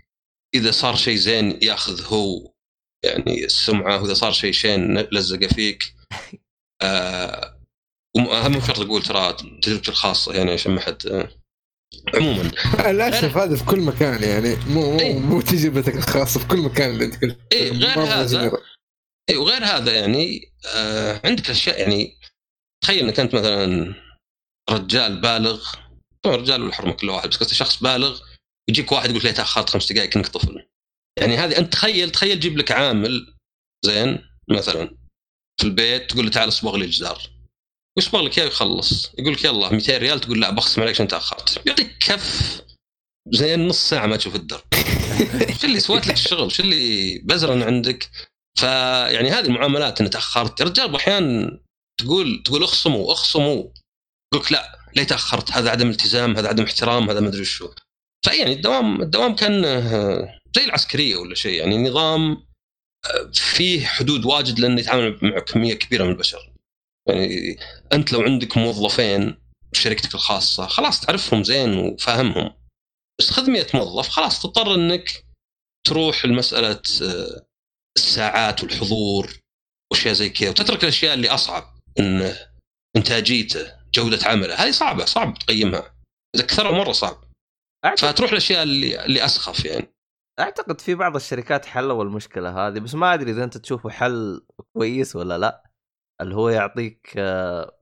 إذا 0.55 0.71
صار 0.71 0.97
شيء 0.97 1.17
زين 1.17 1.59
يأخذ 1.63 2.05
هو 2.07 2.53
يعني 3.05 3.45
السمعة 3.45 4.03
وإذا 4.03 4.15
صار 4.15 4.33
شيء 4.33 4.53
شين 4.53 4.99
لزقه 4.99 5.47
فيك 5.47 5.83
آه 6.83 7.61
مو 8.17 8.61
شرط 8.61 8.81
أقول 8.81 9.03
ترى 9.03 9.37
تجربتي 9.63 9.91
الخاصة 9.91 10.35
يعني 10.35 10.51
عشان 10.53 10.73
ما 10.73 10.81
حد 10.81 11.07
آه. 11.07 11.29
عموما 12.15 12.51
للاسف 12.93 13.37
هذا 13.37 13.57
في 13.57 13.65
كل 13.65 13.81
مكان 13.81 14.23
يعني 14.23 14.57
مو 14.69 14.99
إيه. 14.99 15.19
مو, 15.19 15.29
مو 15.29 15.41
تجربتك 15.41 15.95
الخاصة 15.95 16.41
في 16.41 16.47
كل 16.47 16.59
مكان 16.59 16.91
اللي 16.91 17.05
أنت 17.05 17.23
قلت 17.23 17.39
اي 17.53 17.71
غير 17.71 18.01
هذا. 18.01 18.53
اي 19.31 19.37
وغير 19.37 19.65
هذا 19.65 19.95
يعني 19.95 20.53
آه 20.75 21.21
عندك 21.25 21.51
أشياء 21.51 21.81
يعني 21.81 22.19
تخيل 22.85 23.05
إنك 23.05 23.21
أنت 23.21 23.35
مثلا 23.35 23.95
رجال 24.71 25.21
بالغ 25.21 25.75
طبعا 26.23 26.37
رجال 26.37 26.63
والحرمه 26.63 26.93
كل 26.93 27.11
واحد 27.11 27.29
بس 27.29 27.37
قصدي 27.37 27.55
شخص 27.55 27.83
بالغ 27.83 28.21
يجيك 28.71 28.93
واحد 28.93 29.11
يقول 29.11 29.25
لك 29.25 29.37
تاخرت 29.37 29.71
خمس 29.71 29.93
دقائق 29.93 30.11
كأنك 30.11 30.27
طفل. 30.27 30.69
يعني 31.19 31.37
هذه 31.37 31.59
أنت 31.59 31.73
تخيل 31.73 32.11
تخيل 32.11 32.41
جيب 32.41 32.59
لك 32.59 32.73
عامل 32.73 33.37
زين 33.85 34.19
مثلا 34.49 34.97
في 35.61 35.67
البيت 35.67 36.11
تقول 36.11 36.25
له 36.25 36.31
تعال 36.31 36.49
اصبغ 36.49 36.77
لي 36.77 36.85
الجدار 36.85 37.23
ويصبغ 37.97 38.21
لك 38.21 38.39
إياه 38.39 38.47
ويخلص. 38.47 39.13
يقول 39.19 39.33
لك 39.33 39.45
يلا 39.45 39.73
200 39.73 39.99
ريال 39.99 40.21
تقول 40.21 40.41
لا 40.41 40.51
بخصم 40.51 40.83
عليك 40.83 40.95
عشان 40.95 41.09
تأخرت. 41.09 41.67
يعطيك 41.67 41.99
كف 41.99 42.63
زين 43.29 43.69
نص 43.69 43.89
ساعة 43.89 44.07
ما 44.07 44.17
تشوف 44.17 44.37
الدرب. 44.37 44.65
شو 45.61 45.67
اللي 45.67 45.81
سويت 45.81 46.07
لك 46.07 46.15
الشغل؟ 46.15 46.53
شو 46.53 46.63
اللي 46.63 47.19
بزرن 47.19 47.63
عندك؟ 47.63 48.11
فيعني 48.59 49.31
هذه 49.31 49.47
المعاملات 49.47 50.01
إن 50.01 50.11
تأخرت 50.11 50.61
يا 50.61 50.65
رجال 50.65 50.95
أحيانا 50.95 51.61
تقول 52.01 52.43
تقول 52.45 52.63
اخصموا 52.63 53.13
اخصموا. 53.13 53.65
يقول 54.35 54.47
لا 54.51 54.79
ليه 54.97 55.05
تأخرت؟ 55.05 55.53
هذا 55.53 55.71
عدم 55.71 55.91
التزام 55.91 56.37
هذا 56.37 56.49
عدم 56.49 56.65
احترام 56.65 57.11
هذا 57.11 57.21
ما 57.21 57.29
أدري 57.29 57.45
شو. 57.45 57.71
فيعني 58.25 58.53
الدوام 58.53 59.03
الدوام 59.03 59.35
كان 59.35 59.65
آه، 59.65 60.39
زي 60.57 60.65
العسكرية 60.65 61.17
ولا 61.17 61.35
شيء. 61.35 61.61
يعني 61.61 61.89
نظام 61.89 62.33
آه، 63.07 63.31
فيه 63.35 63.87
حدود 63.87 64.25
واجد 64.25 64.59
لأنه 64.59 64.81
يتعامل 64.81 65.19
مع 65.23 65.39
كمية 65.39 65.75
كبيرة 65.75 66.05
من 66.05 66.11
البشر. 66.11 66.53
يعني 67.09 67.57
أنت 67.93 68.13
لو 68.13 68.23
عندك 68.23 68.57
موظفين 68.57 69.37
في 69.73 69.81
شركتك 69.81 70.15
الخاصة 70.15 70.67
خلاص 70.67 71.01
تعرفهم 71.01 71.45
زين 71.45 71.79
وفاهمهم. 71.79 72.55
بس 73.21 73.31
خذ 73.31 73.51
100 73.51 73.67
موظف 73.75 74.09
خلاص 74.09 74.43
تضطر 74.43 74.75
إنك 74.75 75.25
تروح 75.87 76.27
لمسألة 76.27 76.83
آه، 77.03 77.47
الساعات 77.97 78.63
والحضور 78.63 79.41
وأشياء 79.93 80.15
زي 80.15 80.31
كذا. 80.31 80.51
وتترك 80.51 80.83
الأشياء 80.83 81.15
اللي 81.15 81.29
أصعب 81.29 81.65
إن 81.99 82.35
إنتاجيته 82.97 83.73
جودة 83.95 84.19
عمله 84.27 84.55
هذه 84.55 84.71
صعبة 84.71 85.05
صعب 85.05 85.35
تقيمها. 85.35 85.95
إذا 86.37 86.47
كثرها 86.47 86.71
مرة 86.71 86.93
صعب. 86.93 87.25
أعتقد, 87.85 88.09
فتروح 88.09 88.31
الأشياء 88.31 88.63
اللي 88.63 89.05
اللي 89.05 89.25
أسخف 89.25 89.65
يعني. 89.65 89.95
أعتقد 90.41 90.81
في 90.81 90.95
بعض 90.95 91.17
الشركات 91.17 91.67
حلوا 91.67 92.05
المشكلة 92.05 92.69
هذه 92.69 92.79
بس 92.79 92.95
ما 92.95 93.15
أدري 93.15 93.31
إذا 93.31 93.45
أنت 93.45 93.59
تشوفه 93.59 93.91
حل 93.91 94.47
كويس 94.73 95.17
ولا 95.17 95.39
لا. 95.39 95.71
اللي 96.21 96.35
هو 96.35 96.49
يعطيك 96.49 97.15
آه، 97.19 97.81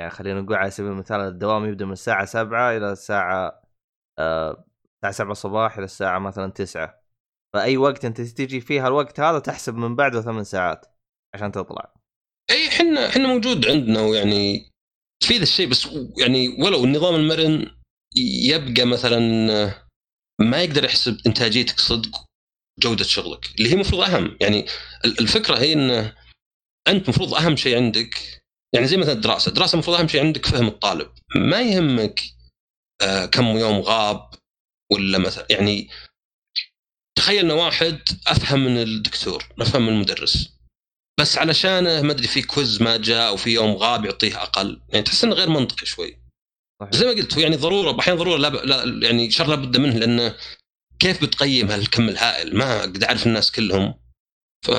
يعني 0.00 0.10
خلينا 0.10 0.40
نقول 0.40 0.56
على 0.56 0.70
سبيل 0.70 0.90
المثال 0.90 1.20
الدوام 1.20 1.64
يبدأ 1.64 1.84
من 1.84 1.92
الساعة 1.92 2.24
7 2.24 2.76
إلى 2.76 2.92
الساعة 2.92 3.62
آه، 4.18 4.64
الساعة 4.96 5.12
7 5.12 5.32
الصباح 5.32 5.76
إلى 5.76 5.84
الساعة 5.84 6.18
مثلا 6.18 6.52
9 6.52 6.97
فأي 7.58 7.76
وقت 7.76 8.04
أنت 8.04 8.20
تجي 8.20 8.60
فيها 8.60 8.88
الوقت 8.88 9.20
هذا 9.20 9.38
تحسب 9.38 9.74
من 9.74 9.96
بعده 9.96 10.22
ثمان 10.22 10.44
ساعات 10.44 10.86
عشان 11.34 11.52
تطلع. 11.52 11.94
أي 12.50 12.68
إحنا 12.68 13.08
إحنا 13.08 13.28
موجود 13.28 13.66
عندنا 13.66 14.00
ويعني 14.00 14.70
في 15.22 15.36
ذا 15.36 15.42
الشيء 15.42 15.68
بس 15.68 15.88
يعني 16.18 16.48
ولو 16.48 16.84
النظام 16.84 17.14
المرن 17.14 17.70
يبقى 18.16 18.84
مثلا 18.84 19.18
ما 20.40 20.62
يقدر 20.62 20.84
يحسب 20.84 21.18
إنتاجيتك 21.26 21.80
صدق 21.80 22.24
جودة 22.80 23.04
شغلك 23.04 23.46
اللي 23.58 23.68
هي 23.70 23.74
المفروض 23.74 24.02
أهم. 24.02 24.36
يعني 24.40 24.66
ال- 25.04 25.20
الفكرة 25.20 25.58
هي 25.58 25.72
إن 25.72 25.90
أنت 26.88 27.04
المفروض 27.04 27.34
أهم 27.34 27.56
شيء 27.56 27.76
عندك 27.76 28.40
يعني 28.74 28.86
زي 28.86 28.96
مثلا 28.96 29.12
الدراسة، 29.12 29.48
الدراسة 29.48 29.74
المفروض 29.74 29.96
أهم 29.96 30.08
شيء 30.08 30.20
عندك 30.20 30.46
فهم 30.46 30.66
الطالب، 30.66 31.10
ما 31.36 31.60
يهمك 31.60 32.20
آه 33.02 33.26
كم 33.26 33.44
يوم 33.44 33.80
غاب 33.80 34.30
ولا 34.92 35.18
مثلا 35.18 35.46
يعني 35.50 35.88
تخيل 37.18 37.44
ان 37.44 37.50
واحد 37.50 37.98
أفهم 38.26 38.64
من 38.64 38.82
الدكتور، 38.82 39.44
افهم 39.60 39.86
من 39.86 39.92
المدرس 39.92 40.48
بس 41.20 41.38
علشانه 41.38 42.02
ما 42.02 42.12
أدري 42.12 42.28
في 42.28 42.42
كوز 42.42 42.82
ما 42.82 42.96
جاء 42.96 43.28
أو 43.28 43.36
في 43.36 43.50
يوم 43.50 43.70
غاب 43.72 44.04
يعطيه 44.04 44.42
أقل، 44.42 44.80
يعني 44.88 45.02
تحس 45.02 45.24
إنه 45.24 45.34
غير 45.34 45.48
منطقي 45.48 45.86
شوي. 45.86 46.18
صحيح. 46.80 46.92
زي 46.92 47.06
ما 47.06 47.12
قلت 47.12 47.34
هو 47.34 47.40
يعني 47.40 47.56
ضرورة 47.56 48.00
أحيانا 48.00 48.18
ضرورة 48.18 48.38
لا, 48.38 48.48
ب... 48.48 48.54
لا 48.54 49.06
يعني 49.06 49.30
شر 49.30 49.46
لابد 49.46 49.76
منه 49.76 49.98
لأنه 49.98 50.34
كيف 50.98 51.24
بتقيم 51.24 51.70
هالكم 51.70 52.08
الهائل؟ 52.08 52.56
ما 52.56 52.82
قد 52.82 53.04
أعرف 53.04 53.26
الناس 53.26 53.52
كلهم. 53.52 53.94
ف 54.66 54.70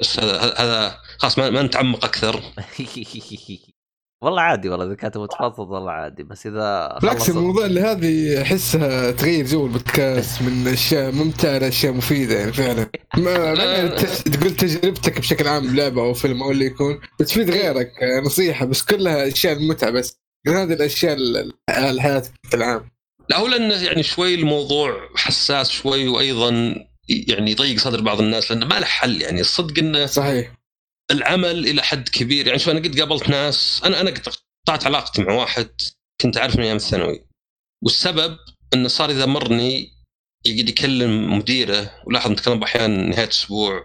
بس 0.00 0.18
هذا 0.18 0.54
هذا 0.58 1.00
خلاص 1.18 1.38
ما, 1.38 1.50
ما 1.50 1.62
نتعمق 1.62 2.04
أكثر 2.04 2.42
والله 4.22 4.42
عادي 4.42 4.68
والله 4.68 4.86
إذا 4.86 4.94
كانت 4.94 5.16
متفضل 5.16 5.72
والله 5.72 5.92
عادي 5.92 6.22
بس 6.22 6.46
إذا 6.46 6.98
بالعكس 7.02 7.30
الموضوع 7.30 7.66
اللي 7.66 7.80
هذه 7.80 8.42
أحسها 8.42 9.10
تغير 9.10 9.46
جو 9.46 9.66
البودكاست 9.66 10.42
من 10.42 10.68
أشياء 10.68 11.12
ممتعة 11.12 11.58
لاشياء 11.58 11.92
مفيدة 11.92 12.38
يعني 12.38 12.52
فعلا. 12.52 12.90
ما 13.16 13.54
ما 13.54 13.86
ت- 13.96 14.28
تقول 14.28 14.56
تجربتك 14.56 15.18
بشكل 15.18 15.48
عام 15.48 15.72
بلعبة 15.72 16.02
أو 16.02 16.14
فيلم 16.14 16.42
أو 16.42 16.50
اللي 16.50 16.64
يكون 16.66 17.00
بتفيد 17.20 17.50
غيرك 17.50 17.92
آه، 18.02 18.20
نصيحة 18.20 18.66
بس 18.66 18.82
كلها 18.82 19.28
أشياء 19.28 19.52
المتعة 19.56 19.90
بس. 19.90 20.20
هذه 20.48 20.72
الأشياء 20.72 21.12
ال- 21.16 21.52
الحياة 21.70 22.22
بشكل 22.44 22.62
عام. 22.62 22.90
لا 23.30 23.38
هو 23.38 23.46
لأنه 23.46 23.74
يعني 23.74 24.02
شوي 24.02 24.34
الموضوع 24.34 24.96
حساس 25.16 25.70
شوي 25.70 26.08
وأيضا 26.08 26.50
يعني 27.08 27.50
يضيق 27.50 27.78
صدر 27.78 28.00
بعض 28.00 28.20
الناس 28.20 28.50
لأنه 28.50 28.66
ما 28.66 28.74
له 28.74 28.86
حل 28.86 29.22
يعني. 29.22 29.40
الصدق 29.40 29.78
إنه 29.78 30.06
صحيح. 30.06 30.59
العمل 31.10 31.68
إلى 31.68 31.82
حد 31.82 32.08
كبير. 32.08 32.46
يعني 32.46 32.58
شوف 32.58 32.68
أنا 32.68 32.78
قد 32.78 33.00
قابلت 33.00 33.28
ناس 33.28 33.80
أنا 33.84 34.00
أنا 34.00 34.10
قطعت 34.66 34.86
علاقتي 34.86 35.22
مع 35.22 35.32
واحد 35.32 35.70
كنت 36.20 36.36
اعرف 36.36 36.56
من 36.56 36.62
أيام 36.62 36.76
الثانوي. 36.76 37.26
والسبب 37.84 38.38
إنه 38.74 38.88
صار 38.88 39.10
يذمرني 39.10 39.92
يقعد 40.46 40.68
يكلم 40.68 41.38
مديره 41.38 42.02
ولاحظ 42.06 42.30
نتكلم 42.30 42.62
أحيانا 42.62 43.08
نهاية 43.08 43.28
أسبوع 43.28 43.84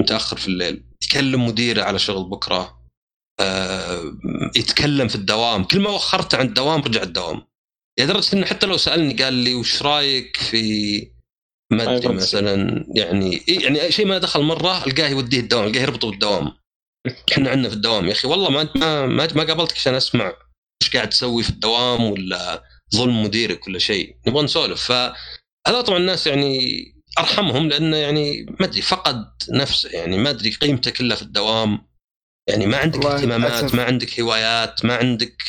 متأخر 0.00 0.36
في 0.36 0.48
الليل 0.48 0.84
يكلم 1.04 1.46
مديره 1.46 1.82
على 1.82 1.98
شغل 1.98 2.30
بكرة 2.30 2.84
آه 3.40 4.16
يتكلم 4.56 5.08
في 5.08 5.14
الدوام. 5.14 5.64
كل 5.64 5.80
ما 5.80 5.90
وخرت 5.90 6.34
عن 6.34 6.46
الدوام 6.46 6.80
رجع 6.80 7.02
الدوام. 7.02 7.46
لدرجة 8.00 8.36
إنه 8.36 8.46
حتى 8.46 8.66
لو 8.66 8.76
سألني 8.76 9.22
قال 9.22 9.34
لي 9.34 9.54
وش 9.54 9.82
رأيك 9.82 10.36
في 10.36 11.13
ما 11.72 11.96
أدري. 11.96 12.14
مثلا 12.14 12.84
يعني 12.94 13.42
يعني 13.48 13.92
شيء 13.92 14.06
ما 14.06 14.18
دخل 14.18 14.42
مرة 14.42 14.86
القاه 14.86 15.08
يوديه 15.08 15.40
الدوام 15.40 15.64
القاه 15.66 15.80
يربطه 15.80 16.10
بالدوام. 16.10 16.52
إحنا 17.32 17.50
عندنا 17.50 17.68
في 17.68 17.74
الدوام. 17.74 18.06
يا 18.06 18.12
أخي 18.12 18.28
والله 18.28 18.50
ما 18.50 18.68
ما 18.74 19.06
ما, 19.06 19.44
قابلتك 19.44 19.76
عشان 19.76 19.94
أسمع 19.94 20.32
إيش 20.82 20.96
قاعد 20.96 21.08
تسوي 21.08 21.42
في 21.42 21.50
الدوام 21.50 22.04
ولا 22.04 22.62
ظلم 22.94 23.22
مديرك 23.22 23.66
ولا 23.66 23.78
شيء. 23.78 24.16
نبغى 24.26 24.44
نسولف. 24.44 24.82
فهذا 24.82 25.80
طبعا 25.80 25.98
الناس 25.98 26.26
يعني 26.26 26.84
أرحمهم 27.18 27.68
لأنه 27.68 27.96
يعني 27.96 28.46
ما 28.60 28.66
أدري 28.66 28.82
فقد 28.82 29.24
نفسه 29.50 29.90
يعني. 29.90 30.18
ما 30.18 30.30
أدري 30.30 30.50
قيمته 30.50 30.90
كلها 30.90 31.16
في 31.16 31.22
الدوام. 31.22 31.86
يعني 32.48 32.66
ما 32.66 32.76
عندك 32.76 33.06
اهتمامات 33.06 33.52
للأسف. 33.52 33.74
ما 33.74 33.84
عندك 33.84 34.20
هوايات 34.20 34.84
ما 34.84 34.96
عندك 34.96 35.42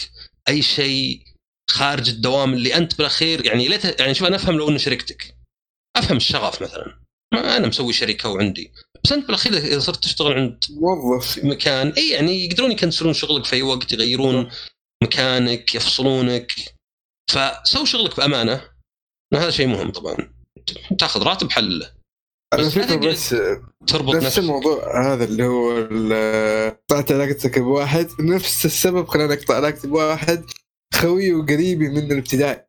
أي 0.49 0.61
شيء 0.61 1.21
خارج 1.69 2.09
الدوام 2.09 2.53
اللي 2.53 2.75
أنت 2.75 2.97
بالأخير 2.97 3.45
يعني 3.45 3.67
ليت 3.67 3.99
يعني 3.99 4.13
شوف 4.13 4.27
أنا 4.27 4.35
أفهم 4.35 4.57
لو 4.57 4.69
إنه 4.69 4.77
شركتك. 4.77 5.34
أفهم 5.95 6.17
الشغف 6.17 6.61
مثلا. 6.61 6.99
ما 7.33 7.57
أنا 7.57 7.67
مسوي 7.67 7.93
شركة 7.93 8.29
وعندي. 8.29 8.71
بس 9.03 9.11
أنت 9.11 9.25
بالأخير 9.25 9.53
إذا 9.57 9.79
صرت 9.79 10.03
تشتغل 10.03 10.33
عند 10.33 10.63
موظف. 10.69 11.45
مكان 11.45 11.89
إي 11.89 12.09
يعني 12.09 12.45
يقدرون 12.45 12.71
يكنسلون 12.71 13.13
شغلك 13.13 13.45
في 13.45 13.55
أي 13.55 13.61
وقت 13.61 13.93
يغيرون 13.93 14.51
مكانك 15.03 15.75
يفصلونك. 15.75 16.51
فسوي 17.31 17.85
شغلك 17.85 18.17
بأمانة. 18.17 18.61
هذا 19.33 19.49
شيء 19.49 19.67
مهم 19.67 19.91
طبعا. 19.91 20.17
تأخذ 20.99 21.23
راتب 21.23 21.51
حل. 21.51 21.91
فكره 22.53 22.83
هذا 22.83 22.95
بس 22.95 23.35
تربط 23.87 24.15
نفس 24.15 24.39
الموضوع 24.39 25.13
هذا 25.13 25.23
اللي 25.23 25.43
هو 25.43 25.77
ال- 25.77 26.77
قطعت 26.77 27.11
علاقتك 27.11 27.59
بواحد. 27.59 28.07
نفس 28.19 28.65
السبب 28.65 29.07
خلاني 29.07 29.33
أقطع 29.33 29.55
علاقتي 29.55 29.87
بواحد. 29.87 30.45
خوي 30.93 31.33
وقريبي 31.33 31.89
من 31.89 32.11
الابتدائي. 32.11 32.65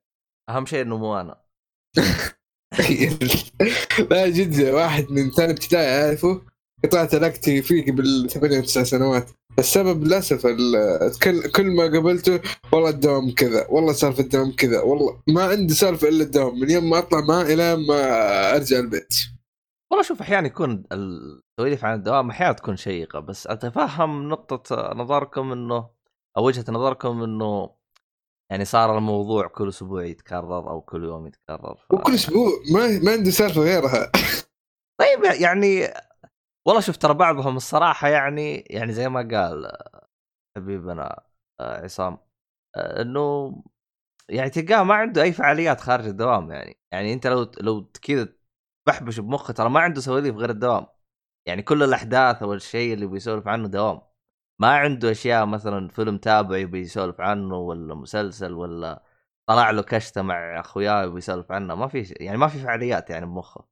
أهم 0.51 0.67
شيء 0.67 0.83
إنه 0.83 0.97
مو 0.99 1.21
أنا. 1.21 1.41
لا 4.11 4.29
جد 4.29 4.61
واحد 4.61 5.11
من 5.11 5.31
ثاني 5.31 5.53
ابتدائي 5.53 6.07
أعرفه 6.07 6.43
قطعت 6.85 7.15
علاقتي 7.15 7.63
فيه 7.63 7.93
قبل 7.93 8.31
ثمانية 8.31 8.61
تسع 8.61 8.83
سنوات. 8.83 9.31
السبب 9.59 10.05
للأسف 10.05 10.47
كل 11.57 11.67
ما 11.67 11.83
قابلته 11.83 12.41
والله 12.73 12.91
الدوام 12.91 13.31
كذا 13.31 13.67
والله 13.71 13.93
سالفة 13.93 14.23
الدوام 14.23 14.53
كذا 14.53 14.81
والله 14.81 15.23
ما 15.29 15.43
عندي 15.45 15.75
سالفة 15.75 16.09
إلا 16.09 16.25
الدوام 16.25 16.61
من 16.61 16.71
يوم 16.71 16.91
ما 16.91 16.99
أطلع 16.99 17.21
معاه 17.21 17.43
إلى 17.43 17.77
ما 17.77 18.57
أرجع 18.57 18.79
البيت. 18.79 19.15
والله 19.91 20.05
شوف 20.05 20.21
أحيانا 20.21 20.47
يكون 20.47 20.85
السواليف 20.93 21.85
عن 21.85 21.95
الدوام 21.99 22.31
أحيانا 22.31 22.53
تكون 22.53 22.77
شيقة 22.77 23.21
بس 23.21 23.47
أتفهم 23.47 24.29
نقطة 24.29 24.93
نظركم 24.95 25.53
انه 25.53 25.89
أو 26.37 26.47
وجهة 26.47 26.65
نظركم 26.69 27.23
إنه 27.23 27.76
يعني 28.51 28.65
صار 28.65 28.99
الموضوع 28.99 29.47
كل 29.47 29.69
أسبوع 29.69 30.05
يتكرر 30.05 30.71
أو 30.71 30.81
كل 30.81 31.05
يوم 31.05 31.27
يتكرر 31.27 31.75
ف... 31.75 31.95
وكل 31.95 32.15
أسبوع 32.15 32.51
ما 32.73 32.99
ما 32.99 33.13
عندي 33.13 33.31
سالفة 33.31 33.61
غيرها. 33.61 34.13
طيب 35.01 35.25
يعني 35.41 35.89
والله 36.67 36.81
شوف 36.81 36.97
ترى 36.97 37.15
بعضهم 37.15 37.57
الصراحة 37.57 38.09
يعني 38.09 38.57
يعني 38.57 38.93
زي 38.93 39.09
ما 39.09 39.21
قال 39.21 39.73
حبيبنا 40.57 41.23
آه، 41.61 41.85
عصام 41.85 42.19
آه، 42.77 43.03
إنه 43.03 43.53
يعني 44.29 44.51
تلقاه 44.51 44.83
ما 44.83 44.95
عنده 44.95 45.23
أي 45.23 45.33
فعاليات 45.33 45.81
خارج 45.81 46.07
الدوام 46.07 46.51
يعني. 46.53 46.79
يعني 46.93 47.13
أنت 47.13 47.27
لو 47.27 47.51
لو 47.61 47.91
كذا 48.03 48.29
بحبش 48.87 49.21
بمخه 49.21 49.53
ترى 49.55 49.71
ما 49.71 49.81
عنده 49.81 50.01
سواليف 50.01 50.37
غير 50.37 50.51
الدوام. 50.51 50.87
يعني 51.47 51.63
كل 51.63 51.83
الأحداث 51.83 52.43
أو 52.43 52.55
الشيء 52.55 52.95
اللي 52.95 53.07
بيسولف 53.07 53.49
عنه 53.49 53.69
دوام. 53.69 54.01
ما 54.59 54.69
عنده 54.69 55.11
أشياء 55.11 55.47
مثلا 55.47 55.89
فيلم 55.89 56.19
تابع 56.19 56.59
يبي 56.59 56.81
يسولف 56.81 57.21
عنه 57.21 57.57
ولا 57.57 57.95
مسلسل 57.95 58.53
ولا 58.53 59.03
طلع 59.49 59.71
له 59.71 59.83
كشته 59.83 60.23
مع 60.23 60.61
أخوياه 60.61 61.05
يبي 61.05 61.19
يسولف 61.19 61.53
عنه 61.53 61.75
ما 61.75 61.89
في 61.89 62.15
يعني 62.21 62.39
ما 62.39 62.49
في 62.49 62.59
فعاليات 62.59 63.11
يعني 63.11 63.27
بمخه. 63.27 63.69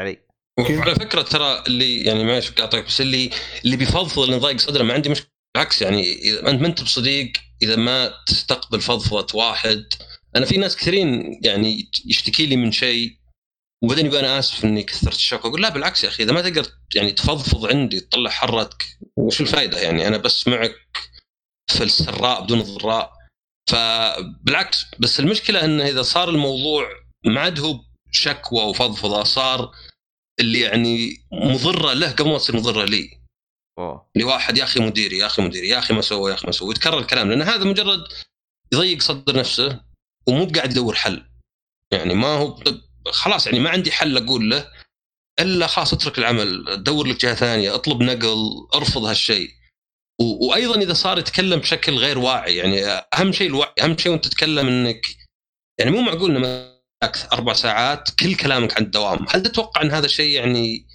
علي 0.00 0.28
وعلى 0.58 0.94
فكرة 0.94 1.22
ترى 1.22 1.62
اللي 1.66 2.04
يعني 2.04 2.24
معلش 2.24 2.50
قاطعك 2.50 2.84
بس 2.84 3.00
اللي 3.00 3.30
اللي 3.64 3.76
بيفضفض 3.76 4.22
اللي 4.22 4.36
ضايق 4.36 4.58
صدره 4.58 4.82
ما 4.82 4.94
عندي 4.94 5.08
مشكله 5.08 5.30
بالعكس 5.54 5.82
يعني 5.82 6.12
إذا 6.12 6.50
أنت 6.50 6.60
ما 6.60 6.66
أنت 6.66 6.82
بصديق 6.82 7.32
إذا 7.62 7.76
ما 7.76 8.12
تستقبل 8.26 8.80
فضفضة 8.80 9.38
واحد. 9.38 9.84
أنا 10.36 10.46
في 10.46 10.56
ناس 10.56 10.76
كثيرين 10.76 11.40
يعني 11.44 11.90
يشتكي 12.06 12.46
لي 12.46 12.56
من 12.56 12.72
شيء 12.72 13.18
وبعدين 13.82 14.06
يقول 14.06 14.18
أنا 14.18 14.38
آسف 14.38 14.64
إني 14.64 14.82
كثرت 14.82 15.14
الشكوى 15.14 15.50
أقول 15.50 15.62
لا 15.62 15.68
بالعكس 15.68 16.04
يا 16.04 16.08
أخي 16.08 16.22
إذا 16.22 16.32
ما 16.32 16.42
تقدر 16.42 16.66
يعني 16.94 17.12
تفضفض 17.12 17.66
عندي 17.66 18.00
تطلع 18.00 18.30
حرتك 18.30 18.97
وش 19.18 19.40
الفائده 19.40 19.80
يعني؟ 19.80 20.08
أنا 20.08 20.16
بس 20.16 20.48
معك 20.48 20.74
في 21.70 21.84
السراء 21.84 22.42
بدون 22.42 22.60
الضراء 22.60 23.12
فبالعكس 23.70 24.84
بس 24.98 25.20
المشكلة 25.20 25.64
انه 25.64 25.86
إذا 25.86 26.02
صار 26.02 26.28
الموضوع 26.28 26.88
ما 27.26 27.40
عاد 27.40 27.60
هو 27.60 27.80
شكوى 28.10 28.64
وفضفضة 28.64 29.24
صار 29.24 29.70
اللي 30.40 30.60
يعني 30.60 31.16
مضرة 31.32 31.92
له 31.92 32.12
قبل 32.12 32.30
ما 32.30 32.38
تصير 32.38 32.56
مضرة 32.56 32.84
لي. 32.84 33.18
لواحد 34.16 34.58
يا 34.58 34.64
أخي 34.64 34.80
مديري 34.80 35.18
يا 35.18 35.26
أخي 35.26 35.42
مديري 35.42 35.68
يا 35.68 35.78
أخي 35.78 35.94
ما 35.94 36.00
سوى 36.00 36.30
يا 36.30 36.34
أخي 36.34 36.46
ما 36.46 36.52
سوى. 36.52 36.68
ويتكرر 36.68 36.98
الكلام 36.98 37.28
لأن 37.30 37.42
هذا 37.42 37.64
مجرد 37.64 38.04
يضيق 38.72 39.02
صدر 39.02 39.36
نفسه 39.36 39.80
ومو 40.26 40.46
قاعد 40.54 40.70
يدور 40.70 40.94
حل. 40.94 41.30
يعني 41.92 42.14
ما 42.14 42.28
هو 42.28 42.62
خلاص 43.06 43.46
يعني 43.46 43.60
ما 43.60 43.70
عندي 43.70 43.92
حل 43.92 44.16
أقول 44.16 44.50
له 44.50 44.72
إلا 45.40 45.66
خلاص 45.66 45.92
اترك 45.92 46.18
العمل 46.18 46.64
دور 46.82 47.06
لك 47.06 47.20
جهة 47.20 47.34
ثانية 47.34 47.74
اطلب 47.74 48.02
نقل 48.02 48.66
ارفض 48.74 49.04
هالشيء 49.04 49.50
وأيضا 50.20 50.80
إذا 50.80 50.92
صار 50.92 51.18
يتكلم 51.18 51.60
بشكل 51.60 51.94
غير 51.94 52.18
واعي 52.18 52.56
يعني 52.56 52.84
أهم 52.88 53.32
شيء 53.32 53.46
الوعي 53.48 53.72
أهم 53.82 53.98
شيء 53.98 54.12
وأنت 54.12 54.24
تتكلم 54.24 54.66
إنك 54.66 55.06
يعني 55.78 55.90
مو 55.90 56.00
معقول 56.00 56.36
إنه 56.36 56.78
أربع 57.32 57.52
ساعات 57.52 58.10
كل 58.20 58.34
كلامك 58.34 58.76
عن 58.76 58.82
الدوام 58.84 59.26
هل 59.28 59.42
تتوقع 59.42 59.82
إن 59.82 59.90
هذا 59.90 60.06
شيء 60.06 60.34
يعني 60.34 60.86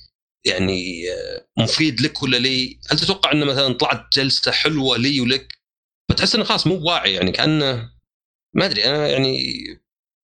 يعني 0.45 1.03
آه، 1.11 1.47
مفيد 1.63 2.01
لك 2.01 2.23
ولا 2.23 2.37
لي؟ 2.37 2.79
هل 2.91 2.99
تتوقع 2.99 3.31
إنه 3.31 3.45
مثلا 3.45 3.73
طلعت 3.73 4.05
جلسة 4.17 4.51
حلوة 4.51 4.97
لي 4.97 5.21
ولك؟ 5.21 5.57
فتحس 6.11 6.35
إنه 6.35 6.43
خلاص 6.43 6.67
مو 6.67 6.77
بواعي 6.77 7.13
يعني 7.13 7.31
كأنه 7.31 7.91
ما 8.55 8.65
أدري 8.65 8.85
أنا 8.85 9.07
يعني 9.07 9.39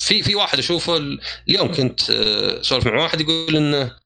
في 0.03 0.23
في 0.23 0.35
واحد 0.35 0.57
أشوفه 0.59 0.97
ال- 0.97 1.21
اليوم 1.49 1.71
كنت 1.73 2.09
آه، 2.09 2.61
اسولف 2.61 2.87
مع 2.87 3.01
واحد 3.03 3.21
يقول 3.21 3.55
إنه 3.55 3.98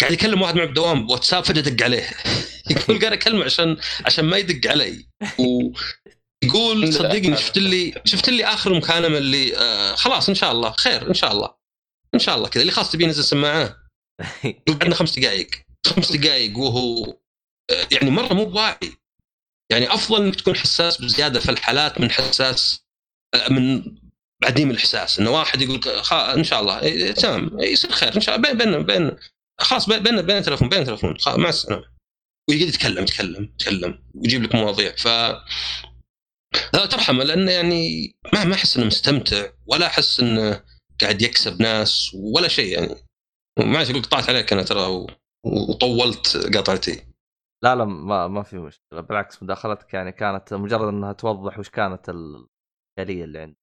قاعد 0.00 0.12
يكلم 0.12 0.42
واحد 0.42 0.54
معه 0.54 0.66
بالدوام 0.66 1.06
بواتساب 1.06 1.44
فجأة 1.44 1.60
دق 1.60 1.84
عليه. 1.84 2.10
يقول 2.70 3.00
قاعد 3.00 3.12
أكلمه 3.12 3.44
عشان 3.44 3.76
عشان 4.06 4.24
ما 4.24 4.36
يدق 4.36 4.70
علي. 4.70 5.06
ويقول 5.38 6.92
صدقني 6.98 7.36
شفت 7.36 7.58
لي 7.58 8.02
شفت 8.04 8.28
لي 8.28 8.44
آخر 8.44 8.74
مكالمة 8.74 9.18
اللي 9.18 9.56
آه 9.56 9.94
خلاص 9.94 10.28
إن 10.28 10.34
شاء 10.34 10.52
الله 10.52 10.70
خير 10.70 11.08
إن 11.08 11.14
شاء 11.14 11.32
الله. 11.32 11.54
إن 12.14 12.18
شاء 12.18 12.36
الله 12.36 12.48
كذا 12.48 12.62
اللي 12.62 12.72
خلاص 12.72 12.92
تبي 12.92 13.06
نزل 13.06 13.24
سماعة. 13.24 13.76
عندنا 14.68 14.94
خمس 14.94 15.18
دقائق 15.18 15.50
خمس 15.86 16.12
دقائق 16.12 16.58
وهو 16.58 17.04
آه، 17.70 17.86
يعني 17.92 18.10
مرة 18.10 18.34
مو 18.34 18.44
بواعي. 18.44 18.92
يعني 19.72 19.94
أفضل 19.94 20.22
إنك 20.22 20.36
تكون 20.36 20.56
حساس 20.56 21.00
بزيادة 21.00 21.40
في 21.40 21.50
الحالات 21.50 22.00
من 22.00 22.10
حساس 22.10 22.84
آه، 23.34 23.52
من 23.52 23.96
عديم 24.44 24.70
الإحساس. 24.70 25.18
إنه 25.18 25.30
واحد 25.30 25.62
يقول 25.62 25.80
إن 26.12 26.44
شاء 26.44 26.60
الله 26.60 26.80
إيه، 26.82 27.12
تمام 27.12 27.60
يصير 27.60 27.92
خير 27.92 28.16
إن 28.16 28.20
شاء 28.20 28.36
الله. 28.36 28.52
بين 28.52 28.70
بين 28.70 28.82
بين 28.82 29.16
خلاص 29.60 29.88
بين 29.88 30.22
بين 30.22 30.42
تلفون 30.42 30.68
بين 30.68 30.84
تلفون. 30.84 31.16
مع 31.26 31.48
السلامة. 31.48 31.84
ويقعد 32.50 32.68
يتكلم 32.68 33.02
يتكلم 33.02 33.44
يتكلم 33.44 34.02
ويجيب 34.14 34.42
لك 34.42 34.54
مواضيع. 34.54 34.92
ف 34.96 35.06
لا 36.74 36.86
ترحمه 36.86 37.24
لأنه 37.24 37.50
يعني 37.52 38.12
ما 38.32 38.44
ما 38.44 38.54
أحس 38.54 38.76
إنه 38.76 38.86
مستمتع 38.86 39.50
ولا 39.66 39.86
أحس 39.86 40.20
إنه 40.20 40.64
قاعد 41.00 41.22
يكسب 41.22 41.62
ناس 41.62 42.10
ولا 42.14 42.48
شيء 42.48 42.78
يعني. 42.78 42.94
معلش 43.58 43.90
أقول 43.90 44.02
قطعت 44.02 44.28
عليك 44.28 44.52
أنا 44.52 44.62
ترى 44.62 45.06
وطولت 45.46 46.56
قطعتي. 46.56 47.06
لا 47.64 47.76
لا 47.76 47.84
ما 47.84 48.28
ما 48.28 48.42
في 48.42 48.58
مشكلة. 48.58 49.00
بالعكس 49.00 49.42
مداخلتك 49.42 49.94
يعني 49.94 50.12
كانت 50.12 50.54
مجرد 50.54 50.88
إنها 50.88 51.12
توضح 51.12 51.58
وش 51.58 51.68
كانت 51.68 52.08
الاشكاليه 52.08 53.24
اللي 53.24 53.38
عندي. 53.38 53.56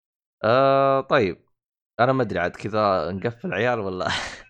آه 0.43 1.01
طيب. 1.01 1.47
أنا 1.99 2.13
ما 2.13 2.23
أدري 2.23 2.39
عاد 2.39 2.51
كذا 2.51 3.11
نقفل 3.11 3.53
عيال 3.53 3.79
ولا 3.79 4.07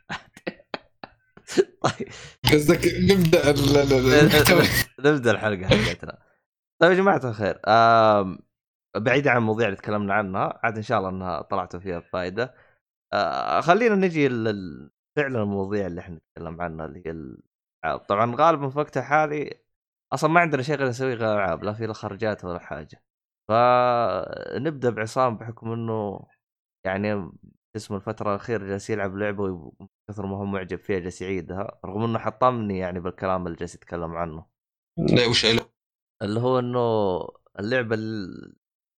طيب 1.84 2.08
قصدك 2.54 2.82
نبدأ 3.12 3.52
نبدأ 5.12 5.32
الحلقة 5.32 5.68
حقتنا. 5.68 6.20
طيب 6.82 6.92
يا 6.92 6.98
جماعة 6.98 7.22
الخير 7.30 7.60
آم، 7.68 8.40
بعيدا 8.98 9.32
عن 9.32 9.38
المواضيع 9.38 9.66
اللي 9.68 9.78
تكلمنا 9.78 10.14
عنها 10.14 10.60
عاد 10.64 10.76
إن 10.78 10.84
شاء 10.84 10.98
الله 11.00 11.10
إنها 11.10 11.42
طلعتوا 11.42 11.80
فيها 11.80 12.00
بفائده. 12.00 12.54
آه 13.14 13.62
خلينا 13.62 13.96
نجي 13.96 14.30
فعلا 15.18 15.44
المواضيع 15.44 15.88
اللي 15.88 16.02
إحنا 16.02 16.16
نتكلم 16.16 16.62
عنها 16.62 16.86
اللي 16.86 17.04
هي 17.06 17.12
الألعاب. 17.12 18.00
طبعا 18.10 18.36
غالبا 18.36 18.70
في 18.70 18.80
وقتها 18.80 19.02
الحالي 19.02 19.62
أصلا 20.14 20.30
ما 20.32 20.40
عندنا 20.40 20.62
شيء 20.64 20.76
غير 20.76 20.88
نسويه 20.90 21.14
غير 21.16 21.34
ألعاب 21.36 21.64
لا 21.64 21.74
في 21.74 21.88
لا 21.88 21.94
خرجات 21.94 22.46
ولا 22.46 22.60
حاجة. 22.60 23.04
فنبدأ 23.50 24.90
بعصام 24.90 25.38
بحكم 25.38 25.72
إنه 25.72 26.28
يعني 26.86 27.32
اسمه 27.78 27.98
الفترة 27.98 28.30
الأخيرة 28.30 28.68
جالس 28.68 28.90
يلعب 28.90 29.18
لعبة 29.18 29.72
كثر 30.10 30.26
ما 30.26 30.38
هو 30.38 30.46
معجب 30.46 30.80
فيها 30.80 31.00
جالس 31.00 31.22
يعيدها 31.22 31.80
رغم 31.86 32.04
إنه 32.04 32.20
حطمني 32.20 32.78
يعني 32.78 33.00
بالكلام 33.00 33.48
اللي 33.48 33.58
جالس 33.58 33.76
يتكلم 33.76 34.16
عنه. 34.16 34.46
لا 34.98 35.26
وش؟ 35.26 35.46
اللي 36.22 36.40
هو 36.40 36.60
إنه 36.60 37.20
اللعبة 37.60 37.96
اللي 37.96 38.54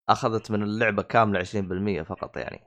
أخذت 0.08 0.50
من 0.50 0.62
اللعبة 0.62 1.02
كاملة 1.02 1.44
20% 1.44 2.02
فقط 2.02 2.36
يعني. 2.36 2.64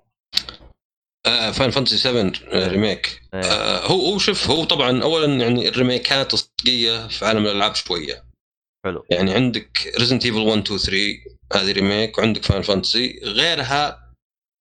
آه 1.28 1.52
Final 1.52 1.72
Fantasy 1.72 1.98
7 1.98 2.32
Remake. 2.54 3.22
إيه. 3.34 3.42
آه 3.42 3.88
هو 3.88 4.12
هو 4.12 4.18
شوف 4.18 4.50
هو 4.50 4.64
طبعا 4.64 5.04
اولا 5.04 5.34
يعني 5.34 5.70
الريميكات 5.70 6.34
الصدقية 6.34 7.08
في 7.08 7.26
عالم 7.26 7.46
الألعاب 7.46 7.76
شوية. 7.76 8.24
حلو. 8.86 9.06
يعني 9.10 9.34
عندك 9.34 9.94
Resident 10.00 10.26
Evil 10.26 10.38
1 10.38 10.62
2 10.62 10.80
3 10.80 10.98
هذه 11.54 11.72
remake 11.72 12.18
وعندك 12.18 12.44
Final 12.44 12.62
Fantasy 12.62 13.20
غيرها 13.24 14.01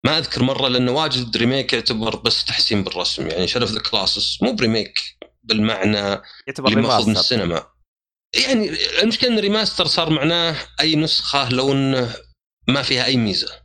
ما 0.04 0.18
أذكر 0.18 0.42
مرة 0.42 0.68
لأنه 0.68 0.92
واجد 0.92 1.36
remake 1.36 1.72
يعتبر 1.72 2.16
بس 2.16 2.44
تحسين 2.44 2.84
بالرسم. 2.84 3.28
يعني 3.28 3.48
Shadow 3.48 3.65
of 3.65 3.70
the 3.70 3.80
Colossus 3.80 4.42
مو 4.42 4.52
ب 4.52 4.59
remake 4.59 5.00
بالمعنى 5.42 6.22
يعتبر 6.46 6.68
اللي 6.68 6.80
ماخذ 6.80 7.06
من 7.08 7.16
السينما. 7.16 7.66
يعني 8.34 8.70
المشكلة 9.02 9.30
إن 9.30 9.38
remaster 9.38 9.86
صار 9.86 10.10
معناه 10.10 10.56
أي 10.80 10.96
نسخة 10.96 11.48
لو 11.48 11.72
انه 11.72 12.16
ما 12.68 12.82
فيها 12.82 13.04
أي 13.04 13.16
ميزة. 13.16 13.62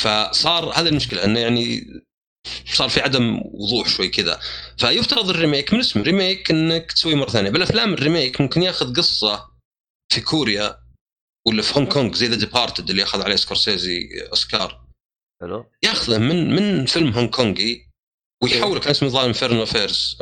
فصار 0.00 0.72
هذا 0.80 0.88
المشكلة 0.88 1.24
إنه 1.24 1.40
يعني 1.40 1.86
صار 2.66 2.88
في 2.88 3.00
عدم 3.00 3.40
وضوح 3.44 3.88
شوي 3.88 4.08
كذا. 4.08 4.40
فيفترض 4.78 5.30
ال 5.30 5.36
remake 5.36 5.72
من 5.72 5.80
اسم 5.80 6.02
remake 6.02 6.50
إنك 6.50 6.92
تسوي 6.92 7.14
مرة 7.14 7.30
ثانية. 7.30 7.50
بالأفلام 7.50 7.94
ال 7.94 8.01
remake 8.01 8.40
ممكن 8.40 8.62
ياخذ 8.62 8.96
قصة 8.96 9.50
في 10.12 10.20
كوريا 10.20 10.78
ولا 11.46 11.62
في 11.62 11.78
هونغ 11.78 11.92
كونغ 11.92 12.14
زي 12.14 12.26
The 12.26 12.36
Departed 12.36 12.90
اللي 12.90 13.02
أخذ 13.02 13.22
عليه 13.22 13.36
سكورسيزي 13.36 14.08
أوسكار. 14.30 14.83
حلو؟ 15.44 15.70
ياخذه 15.82 16.18
من 16.18 16.54
من 16.54 16.86
فيلم 16.86 17.12
هونغ 17.12 17.30
كونغي 17.30 17.90
ويحوله 18.42 18.80
كان 18.80 18.90
اسمه 18.90 19.08
ظاهر 19.08 19.26
Infernal 19.26 19.62
Affairs 19.62 20.18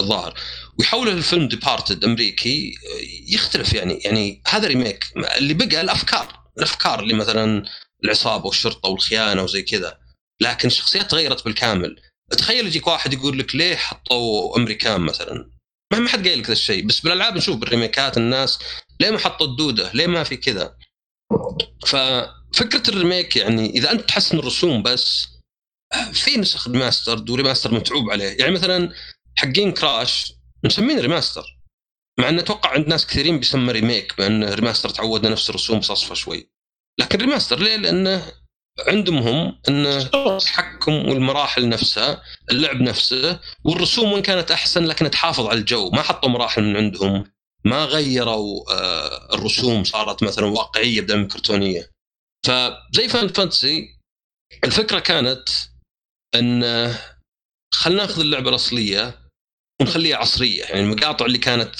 الظاهر. 0.00 0.40
ويحوله 0.78 1.12
لفيلم 1.12 1.48
Departed 1.48 2.04
أمريكي 2.04 2.74
يختلف 3.28 3.72
يعني 3.72 3.94
يعني 3.94 4.42
هذا 4.48 4.68
remake 4.68 5.04
اللي 5.36 5.54
بقى 5.54 5.80
الأفكار 5.80 6.40
الأفكار 6.58 7.00
اللي 7.00 7.14
مثلا 7.14 7.64
العصابة 8.04 8.46
والشرطة 8.46 8.88
والخيانة 8.88 9.42
وزي 9.42 9.62
كذا. 9.62 9.98
لكن 10.40 10.68
الشخصيات 10.68 11.10
تغيرت 11.10 11.44
بالكامل. 11.44 12.00
تخيل 12.30 12.66
يجيك 12.66 12.86
واحد 12.86 13.12
يقول 13.12 13.38
لك 13.38 13.54
ليه 13.54 13.76
حطوا 13.76 14.56
أمريكان 14.56 15.00
مثلا؟ 15.00 15.50
ما 15.92 15.98
ما 15.98 16.08
حد 16.08 16.28
قايل 16.28 16.38
لك 16.38 16.46
ذا 16.46 16.52
الشيء. 16.52 16.86
بس 16.86 17.00
بالألعاب 17.00 17.36
نشوف 17.36 17.56
بالريميكات 17.56 18.16
الناس 18.16 18.58
ليه 19.00 19.10
ما 19.10 19.18
حطوا 19.18 19.46
الدودة؟ 19.46 19.90
ليه 19.94 20.06
ما 20.06 20.24
في 20.24 20.36
كذا؟ 20.36 20.76
ففكره 22.54 22.90
ال 22.90 22.97
remake 22.97 23.36
يعني 23.36 23.70
إذا 23.70 23.92
أنت 23.92 24.00
تحسن 24.00 24.38
الرسوم 24.38 24.82
بس 24.82 25.28
في 26.12 26.36
نسخ 26.36 26.68
remaster 26.68 27.24
و 27.30 27.35
remaster 27.35 27.74
متعوب 27.74 28.10
عليه. 28.10 28.36
يعني 28.38 28.52
مثلا 28.52 28.92
حقين 29.36 29.72
كراش 29.72 30.32
مسمين 30.64 31.00
remaster 31.00 31.44
مع 32.20 32.28
ان 32.28 32.38
أتوقع 32.38 32.70
عند 32.70 32.88
ناس 32.88 33.06
كثيرين 33.06 33.38
بيسمى 33.38 33.72
remake 33.72 34.14
بان 34.18 34.44
remaster 34.44 34.88
تعودنا 34.88 35.30
نفس 35.30 35.50
الرسوم 35.50 35.80
مصففة 35.80 36.14
شوي. 36.14 36.50
لكن 37.00 37.18
remaster 37.18 37.58
ليه؟ 37.58 37.76
لأنه 37.76 38.32
عندهم 38.88 39.18
هم 39.18 39.60
إن 39.68 39.86
التحكم 39.86 40.92
والمراحل 40.92 41.68
نفسها 41.68 42.22
اللعب 42.50 42.80
نفسه 42.80 43.40
والرسوم 43.64 44.12
وإن 44.12 44.22
كانت 44.22 44.50
أحسن 44.50 44.84
لكن 44.84 45.10
تحافظ 45.10 45.46
على 45.46 45.58
الجو. 45.58 45.90
ما 45.90 46.02
حطوا 46.02 46.30
مراحل 46.30 46.62
من 46.62 46.76
عندهم 46.76 47.24
ما 47.64 47.84
غيروا 47.84 48.72
آه، 48.72 49.34
الرسوم 49.34 49.84
صارت 49.84 50.22
مثلا 50.22 50.46
واقعية 50.46 51.00
بدل 51.00 51.18
من 51.18 51.28
كرتونية. 51.28 51.93
فزي 52.44 53.08
Final 53.08 53.28
Fantasy 53.28 53.98
الفكرة 54.64 54.98
كانت 54.98 55.48
إن 56.34 56.64
آه، 56.64 56.94
خلينا 57.74 58.02
ناخذ 58.02 58.20
اللعبة 58.20 58.50
الأصلية 58.50 59.28
ونخليها 59.80 60.16
عصرية 60.16 60.64
يعني 60.64 60.80
المقاطع 60.80 61.26
اللي 61.26 61.38
كانت 61.38 61.74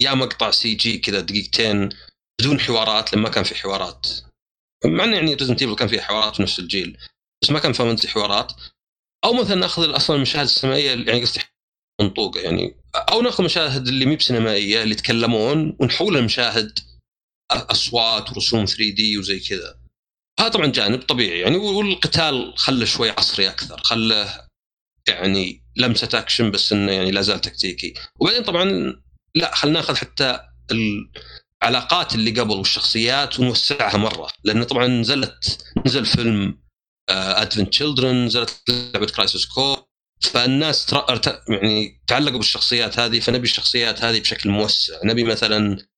يا 0.00 0.14
مقطع 0.14 0.50
CG 0.50 0.98
كذا 0.98 1.20
دقيقتين 1.20 1.88
بدون 2.40 2.60
حوارات 2.60 3.14
لما 3.14 3.28
كان 3.28 3.44
في 3.44 3.54
حوارات. 3.54 4.06
مع 4.84 5.04
انه 5.04 5.16
يعني 5.16 5.34
Resident 5.34 5.64
كان 5.64 5.88
فيها 5.88 6.02
حوارات 6.02 6.36
في 6.36 6.42
نفس 6.42 6.58
الجيل 6.58 6.98
بس 7.42 7.50
ما 7.50 7.58
كان 7.58 7.72
Fantasy 7.72 8.08
حوارات. 8.08 8.52
أو 9.24 9.32
مثلا 9.32 9.54
ناخذ 9.54 9.96
أصلا 9.96 10.16
المشاهد 10.16 10.44
السينمائية 10.44 10.90
يعني 10.90 11.22
قصدي 11.22 11.40
منطوقة 12.00 12.40
يعني 12.40 12.74
أو 12.94 13.22
ناخذ 13.22 13.44
مشاهد 13.44 13.88
اللي 13.88 14.06
مي 14.06 14.16
بسينمائية 14.16 14.82
اللي 14.82 14.94
يتكلمون 14.94 15.76
ونحولها 15.80 16.20
لمشاهد 16.20 16.78
أصوات 17.52 18.30
ورسوم 18.30 18.64
3D 18.64 19.18
وزي 19.18 19.40
كذا. 19.40 19.81
هذا 20.40 20.48
طبعا 20.48 20.66
جانب 20.66 21.02
طبيعي. 21.02 21.40
يعني 21.40 21.56
والقتال 21.56 22.52
خله 22.56 22.84
شوي 22.84 23.10
عصري 23.10 23.48
أكثر 23.48 23.80
خله 23.84 24.46
يعني 25.08 25.64
لمسة 25.76 26.08
أكشن 26.14 26.50
بس 26.50 26.72
إنه 26.72 26.92
يعني 26.92 27.10
لا 27.10 27.22
زال 27.22 27.40
تكتيكي. 27.40 27.94
وبعدين 28.20 28.42
طبعا 28.42 28.94
لا 29.34 29.54
خلينا 29.54 29.80
ناخذ 29.80 29.96
حتى 29.96 30.40
العلاقات 31.62 32.14
اللي 32.14 32.40
قبل 32.40 32.54
والشخصيات 32.54 33.40
ونوسعها 33.40 33.96
مرة. 33.96 34.28
لأن 34.44 34.64
طبعا 34.64 34.86
نزلت 34.86 35.64
نزل 35.86 36.06
فيلم 36.06 36.62
Advent 37.10 37.68
Children 37.68 38.24
نزلت 38.24 38.62
لعبة 38.68 39.06
Crisis 39.06 39.46
Core 39.46 39.76
فالناس 40.22 40.94
يعني 41.48 42.02
تعلقوا 42.06 42.38
بالشخصيات 42.38 42.98
هذه 42.98 43.20
فنبي 43.20 43.44
الشخصيات 43.44 44.04
هذه 44.04 44.20
بشكل 44.20 44.50
موسع. 44.50 44.94
نبي 45.04 45.24
مثلا 45.24 45.78
آه، 45.78 45.91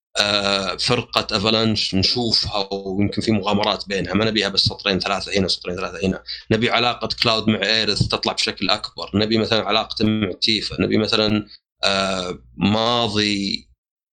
فرقة 0.78 1.36
Avalanche 1.36 1.94
نشوفها 1.94 2.68
ويمكن 2.72 3.22
في 3.22 3.32
مغامرات 3.32 3.88
بينها. 3.88 4.14
ما 4.14 4.24
نبيها 4.24 4.48
بس 4.48 4.60
سطرين 4.60 4.98
ثلاثة 4.98 5.38
هنا 5.38 5.48
سطرين 5.48 5.76
ثلاثة 5.76 6.06
هنا. 6.06 6.22
نبي 6.50 6.70
علاقة 6.70 7.08
كلاود 7.22 7.48
مع 7.48 7.62
إيرث 7.62 8.08
تطلع 8.08 8.32
بشكل 8.32 8.70
أكبر. 8.70 9.10
نبي 9.14 9.38
مثلا 9.38 9.64
علاقته 9.64 10.04
مع 10.04 10.32
تيفا. 10.32 10.80
نبي 10.80 10.98
مثلا 10.98 11.46
آه، 11.84 12.38
ماضي 12.56 13.68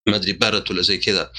ما 0.07 0.15
أدري 0.15 0.33
باريت 0.33 0.71
ولا 0.71 0.81
زي 0.81 0.97
كذا. 0.97 1.31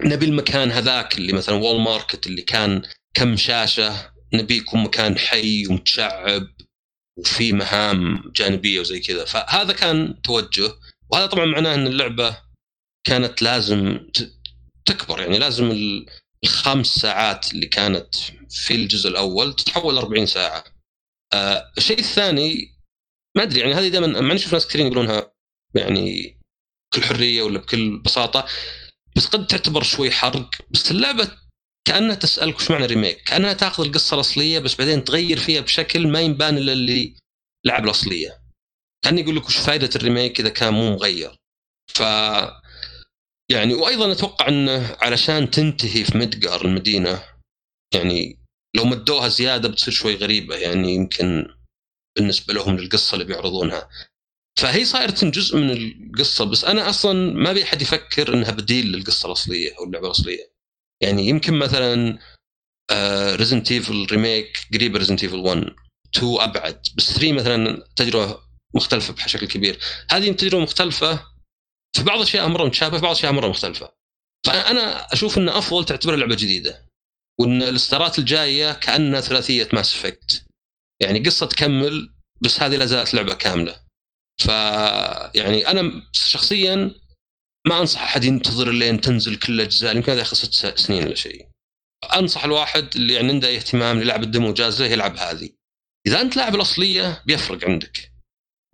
نبي 0.00 0.26
المكان 0.26 0.70
هذاك 0.70 1.18
اللي 1.18 1.32
مثلا 1.32 1.54
وول 1.54 1.80
ماركت 1.80 2.26
اللي 2.26 2.42
كان 2.42 2.82
كم 3.14 3.36
شاشة. 3.36 4.12
نبي 4.34 4.56
يكون 4.56 4.82
مكان 4.82 5.18
حي 5.18 5.66
ومتشعب 5.66 6.46
وفي 7.18 7.52
مهام 7.52 8.32
جانبية 8.36 8.80
وزي 8.80 9.00
كذا. 9.00 9.24
فهذا 9.24 9.72
كان 9.72 10.22
توجه. 10.22 10.72
وهذا 11.10 11.26
طبعا 11.26 11.44
معناه 11.44 11.74
إن 11.74 11.86
اللعبة 11.86 12.43
كانت 13.04 13.42
لازم 13.42 13.98
تكبر. 14.86 15.20
يعني 15.20 15.38
لازم 15.38 15.70
ال- 15.70 16.06
الخمس 16.44 16.86
ساعات 16.86 17.52
اللي 17.52 17.66
كانت 17.66 18.14
في 18.50 18.74
الجزء 18.74 19.08
الأول 19.08 19.56
تتحول 19.56 19.98
40 19.98 20.26
ساعة. 20.26 20.64
آه 21.32 21.72
الشيء 21.78 21.98
الثاني 21.98 22.74
ما 23.36 23.42
أدري 23.42 23.60
يعني 23.60 23.74
هذه 23.74 23.88
دائما 23.88 24.06
مع 24.06 24.18
اني 24.30 24.34
أشوف 24.34 24.52
ناس 24.52 24.66
كثيرين 24.66 24.86
يقولونها 24.86 25.32
يعني 25.74 26.36
بكل 26.92 27.02
حرية 27.06 27.42
ولا 27.42 27.58
بكل 27.58 27.98
بساطة 27.98 28.46
بس 29.16 29.26
قد 29.26 29.46
تعتبر 29.46 29.82
شوي 29.82 30.10
حرق. 30.10 30.50
بس 30.70 30.90
اللعبة 30.90 31.30
كأنها 31.84 32.14
تسألك 32.14 32.56
وش 32.56 32.70
معنى 32.70 32.86
ريميك 32.86 33.22
كأنها 33.22 33.52
تأخذ 33.52 33.84
القصة 33.84 34.14
الأصلية 34.14 34.58
بس 34.58 34.74
بعدين 34.74 35.04
تغير 35.04 35.38
فيها 35.38 35.60
بشكل 35.60 36.08
ما 36.08 36.20
يبان 36.20 36.58
إلا 36.58 36.72
اللي 36.72 37.14
لعب 37.64 37.84
الأصلية. 37.84 38.40
كان 39.04 39.18
يقول 39.18 39.36
لك 39.36 39.46
وش 39.46 39.56
فائده 39.56 39.90
الريميك 39.96 40.40
إذا 40.40 40.48
كان 40.48 40.72
مو 40.74 40.90
مغير. 40.92 41.36
ف 41.94 42.02
يعني 43.50 43.74
وأيضا 43.74 44.12
أتوقع 44.12 44.48
إنه 44.48 44.96
علشان 45.00 45.50
تنتهي 45.50 46.04
في 46.04 46.18
مدقر 46.18 46.64
المدينة 46.64 47.22
يعني 47.94 48.38
لو 48.76 48.84
مدوها 48.84 49.28
زيادة 49.28 49.68
بتصير 49.68 49.94
شوي 49.94 50.14
غريبة 50.14 50.56
يعني 50.56 50.94
يمكن 50.94 51.46
بالنسبة 52.16 52.54
لهم 52.54 52.76
للقصة 52.76 53.14
اللي 53.14 53.24
بيعرضونها. 53.24 53.88
فهي 54.58 54.84
صايرة 54.84 55.16
جزء 55.22 55.56
من 55.56 55.70
القصة 55.70 56.44
بس 56.44 56.64
أنا 56.64 56.88
أصلا 56.88 57.32
ما 57.32 57.50
ابي 57.50 57.62
أحد 57.62 57.82
يفكر 57.82 58.34
إنها 58.34 58.50
بديل 58.50 58.92
للقصة 58.92 59.26
الأصلية 59.26 59.78
أو 59.78 59.84
اللعبة 59.84 60.06
الأصلية. 60.06 60.52
يعني 61.02 61.28
يمكن 61.28 61.54
مثلا 61.54 62.18
Resident 63.36 63.72
Evil 63.72 64.06
remake 64.10 64.68
قريب 64.74 64.96
Resident 64.96 65.22
Evil 65.22 65.38
1 65.38 65.74
2 66.16 66.40
أبعد. 66.40 66.86
بس 66.96 67.12
3 67.12 67.32
مثلا 67.32 67.86
تجربة 67.96 68.38
مختلفة 68.74 69.14
بشكل 69.14 69.46
كبير. 69.46 69.78
هذه 70.10 70.32
تجربة 70.32 70.62
مختلفة 70.62 71.33
في 71.94 72.02
بعض 72.02 72.16
الاشياء 72.16 72.48
مره 72.48 72.64
متشابهه 72.64 72.96
في 72.96 73.02
بعض 73.02 73.12
الاشياء 73.12 73.32
مره 73.32 73.48
مختلفة. 73.48 73.92
فأنا 74.46 75.12
أشوف 75.12 75.38
إن 75.38 75.48
أفضل 75.48 75.84
تعتبرها 75.84 76.16
لعبة 76.16 76.34
جديدة 76.34 76.86
وإن 77.40 77.62
الاصدارات 77.62 78.18
الجاية 78.18 78.72
كأنها 78.72 79.20
ثلاثية 79.20 79.68
Mass 79.72 79.94
Effect 79.94 80.46
يعني 81.00 81.18
قصة 81.18 81.46
تكمل 81.46 82.14
بس 82.40 82.62
هذه 82.62 82.76
لا 82.76 82.86
زالت 82.86 83.14
لعبة 83.14 83.34
كاملة. 83.34 83.84
ف 84.38 84.48
يعني 85.34 85.68
أنا 85.68 86.02
شخصيا 86.12 86.94
ما 87.66 87.80
أنصح 87.80 88.02
أحد 88.02 88.24
ينتظر 88.24 88.70
لين 88.70 89.00
تنزل 89.00 89.36
كل 89.36 89.52
الأجزاء 89.52 89.96
يمكن 89.96 90.12
هذا 90.12 90.20
ياخذ 90.20 90.36
ست 90.36 90.78
سنين 90.78 91.04
ولا 91.04 91.14
شيء. 91.14 91.48
أنصح 92.16 92.44
الواحد 92.44 92.96
اللي 92.96 93.14
يعني 93.14 93.28
عنده 93.28 93.56
اهتمام 93.56 94.00
لعب 94.00 94.22
ال 94.22 94.28
demo 94.28 94.52
وجازه 94.52 94.84
يلعب 94.84 95.16
هذه. 95.16 95.50
إذا 96.06 96.20
أنت 96.20 96.36
لاعب 96.36 96.54
الأصلية 96.54 97.22
بيفرق 97.26 97.64
عندك. 97.64 98.13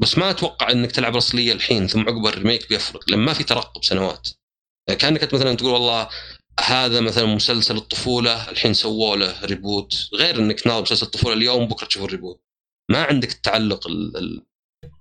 بس 0.01 0.19
ما 0.19 0.31
أتوقع 0.31 0.71
إنك 0.71 0.93
تلعب 0.93 1.13
الاصليه 1.13 1.53
الحين 1.53 1.87
ثم 1.87 2.01
عقب 2.01 2.27
ال 2.27 2.33
remake 2.33 2.69
بيفرق 2.69 3.11
لأن 3.11 3.19
ما 3.21 3.33
في 3.33 3.45
ترقب 3.45 3.85
سنوات. 3.85 4.29
كأنك 4.99 5.35
مثلا 5.35 5.55
تقول 5.55 5.71
والله 5.73 6.09
هذا 6.61 7.01
مثلا 7.01 7.25
مسلسل 7.27 7.77
الطفولة 7.77 8.51
الحين 8.51 8.75
سووا 8.75 9.17
له 9.17 9.45
reboot 9.45 10.09
غير 10.15 10.39
إنك 10.39 10.61
تناظر 10.61 10.83
مسلسل 10.83 11.07
الطفولة 11.07 11.35
اليوم 11.35 11.67
بكرة 11.69 11.87
تشوف 11.87 12.05
ال 12.05 12.10
reboot 12.10 12.43
ما 12.91 13.05
عندك 13.05 13.31
التعلق 13.33 13.87
ال- 13.87 14.17
ال- 14.17 14.47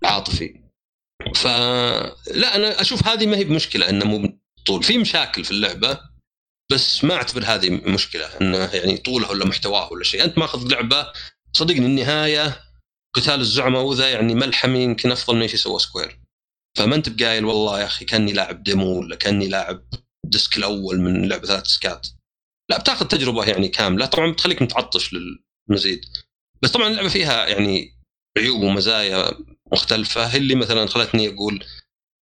العاطفي. 0.03 0.61
فلا 1.35 2.55
أنا 2.55 2.81
أشوف 2.81 3.07
هذه 3.07 3.25
ما 3.25 3.37
هي 3.37 3.43
بمشكلة 3.43 3.89
إنه 3.89 4.05
مو 4.05 4.39
طول. 4.65 4.83
في 4.83 4.97
مشاكل 4.97 5.43
في 5.43 5.51
اللعبة 5.51 5.99
بس 6.71 7.03
ما 7.03 7.13
أعتبر 7.15 7.43
هذه 7.45 7.69
مشكلة 7.69 8.25
إنه 8.41 8.57
يعني 8.57 8.97
طولها 8.97 9.29
ولا 9.29 9.45
محتواها 9.45 9.91
ولا 9.93 10.03
شيء. 10.03 10.23
أنت 10.23 10.37
ماخذ 10.37 10.67
لعبة 10.71 11.07
صدقني 11.53 11.85
النهاية 11.85 12.61
قتال 13.15 13.39
الزعماء 13.39 13.81
وذا 13.81 14.11
يعني 14.11 14.35
ملحمي 14.35 14.83
يمكن 14.83 15.11
أفضل 15.11 15.35
من 15.35 15.41
إيش 15.41 15.53
يسوي 15.53 15.79
Square. 15.79 16.19
فما 16.77 16.95
أنت 16.95 17.09
بقايل 17.09 17.45
والله 17.45 17.79
يا 17.79 17.85
أخي 17.85 18.05
كأني 18.05 18.33
لاعب 18.33 18.63
demo 18.63 18.99
ولا 18.99 19.15
كأني 19.15 19.47
لاعب 19.47 19.85
ال 20.25 20.32
disc 20.32 20.57
الأول 20.57 20.99
من 20.99 21.29
لعبة 21.29 21.47
ثلاث 21.47 21.63
ديسكات. 21.63 22.07
لا 22.69 22.79
بتأخذ 22.79 23.07
تجربة 23.07 23.45
يعني 23.45 23.67
كاملة. 23.67 24.05
طبعا 24.05 24.31
بتخليك 24.31 24.61
متعطش 24.61 25.13
للمزيد. 25.13 26.05
بس 26.61 26.71
طبعا 26.71 26.87
اللعبة 26.87 27.09
فيها 27.09 27.47
يعني 27.47 27.99
عيوب 28.37 28.61
ومزايا 28.61 29.31
مختلفة. 29.71 30.25
هي 30.25 30.37
اللي 30.37 30.55
مثلا 30.55 30.85
خلتني 30.85 31.29
أقول 31.29 31.65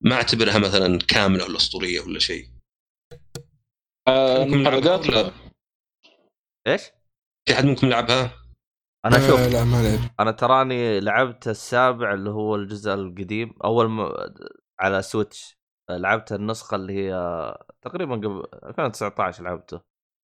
ما 0.02 0.16
أعتبرها 0.16 0.58
مثلا 0.58 1.00
كاملة 1.00 1.44
ولا 1.44 1.58
أسطورية 1.58 2.02
ولا 2.02 2.20
شيء. 2.20 2.50
محرقات؟ 4.48 5.08
لا 5.08 5.32
إيش؟ 6.68 6.82
في 7.48 7.54
أحد 7.54 7.66
منكم 7.66 7.90
لعبها؟ 7.90 8.47
أنا 9.08 9.16
آه، 9.16 9.28
شوف 9.28 9.40
لا 9.40 9.64
ما 9.64 9.84
لعب 9.84 10.00
أنا 10.20 10.32
تراني 10.32 11.00
لعبت 11.00 11.48
السابع 11.48 12.14
اللي 12.14 12.30
هو 12.30 12.56
الجزء 12.56 12.94
القديم 12.94 13.54
أول 13.64 13.90
ما 13.90 14.14
على 14.80 15.02
سويتش. 15.02 15.58
لعبت 15.90 16.32
النسخة 16.32 16.76
اللي 16.76 16.94
هي 16.94 17.14
تقريبا 17.82 18.16
قبل 18.16 18.44
2019 18.64 19.44
لعبته. 19.44 19.82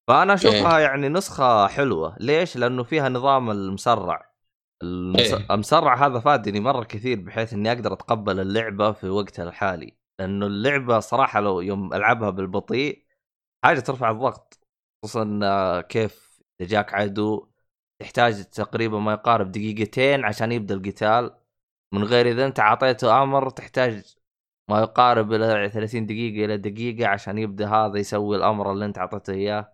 فأنا 0.07 0.33
أشوفها 0.33 0.79
يعني 0.79 1.09
نسخة 1.09 1.67
حلوة. 1.67 2.15
ليش؟ 2.19 2.57
لأنه 2.57 2.83
فيها 2.83 3.09
نظام 3.09 3.51
المسرع. 3.51 4.33
المس... 4.83 5.33
إيه. 5.33 5.45
المسرع 5.51 6.05
هذا 6.07 6.19
فادني 6.19 6.59
مرة 6.59 6.83
كثير 6.83 7.21
بحيث 7.21 7.53
إني 7.53 7.71
أقدر 7.71 7.93
أتقبل 7.93 8.39
اللعبة 8.39 8.91
في 8.91 9.09
وقتها 9.09 9.43
الحالي. 9.43 9.97
لأنه 10.19 10.45
اللعبة 10.45 10.99
صراحة 10.99 11.39
لو 11.39 11.61
يوم 11.61 11.93
ألعبها 11.93 12.29
بالبطيء 12.29 13.05
حاجة 13.65 13.79
ترفع 13.79 14.11
الضغط. 14.11 14.59
خصوصا 15.03 15.81
كيف 15.81 16.41
إذا 16.61 16.69
جاك 16.69 16.93
عدو 16.93 17.52
تحتاج 18.03 18.43
تقريبا 18.43 18.99
ما 18.99 19.13
يقارب 19.13 19.51
دقيقتين 19.51 20.25
عشان 20.25 20.51
يبدأ 20.51 20.75
القتال. 20.75 21.35
من 21.93 22.03
غير 22.03 22.31
إذا 22.31 22.45
أنت 22.45 22.59
أعطيته 22.59 23.23
آمر 23.23 23.49
تحتاج 23.49 24.15
ما 24.69 24.79
يقارب 24.79 25.33
إلى 25.33 25.69
30 25.69 26.05
دقيقة 26.05 26.45
إلى 26.45 26.57
دقيقة 26.57 27.07
عشان 27.07 27.37
يبدأ 27.37 27.67
هذا 27.69 27.97
يسوي 27.99 28.37
الأمر 28.37 28.71
اللي 28.71 28.85
أنت 28.85 28.97
أعطيته 28.97 29.33
إياه. 29.33 29.73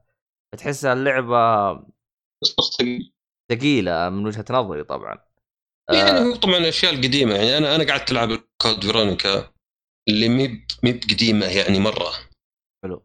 فتحسها 0.53 0.93
اللعبة. 0.93 1.71
ثقيلة 3.51 4.09
من 4.09 4.25
وجهة 4.25 4.45
نظري 4.49 4.83
طبعا. 4.83 5.17
يعني 5.93 6.09
آه. 6.09 6.23
هو 6.23 6.35
طبعا 6.35 6.57
الاشياء 6.57 6.93
القديمة. 6.93 7.35
يعني 7.35 7.57
أنا 7.57 7.75
أنا 7.75 7.83
قعدت 7.83 8.11
ألعب 8.11 8.29
Code 8.61 8.83
Veronica 8.83 9.53
اللي 10.09 10.29
مي 10.29 10.47
مي 10.83 10.91
بقديمه 10.91 11.45
يعني 11.45 11.79
مرة. 11.79 12.11
حلو. 12.83 13.03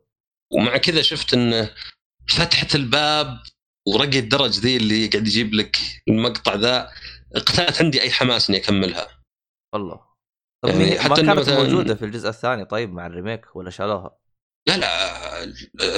ومع 0.52 0.76
كذا 0.76 1.02
شفت 1.02 1.34
إن 1.34 1.68
فتحة 2.28 2.68
الباب 2.74 3.53
ورقي 3.88 4.18
الدرج 4.18 4.58
ذي 4.58 4.76
اللي 4.76 5.06
قاعد 5.06 5.26
يجيب 5.26 5.54
لك 5.54 5.76
المقطع 6.08 6.54
ذا 6.54 6.90
قتلت 7.36 7.82
عندي 7.82 8.02
أي 8.02 8.10
حماس 8.10 8.50
إني 8.50 8.58
أكملها. 8.58 9.22
والله. 9.74 10.00
طب 10.64 10.68
يعني 10.70 10.98
حتى 10.98 11.22
ما 11.22 11.34
كانت 11.34 11.48
مثلاً- 11.48 11.52
موجودة 11.52 11.94
في 11.94 12.04
الجزء 12.04 12.28
الثاني 12.28 12.64
طيب 12.64 12.92
مع 12.92 13.06
ال 13.06 13.14
remake 13.14 13.56
ولا 13.56 13.70
شالوها؟ 13.70 14.18
لا 14.68 14.76
لا 14.76 15.44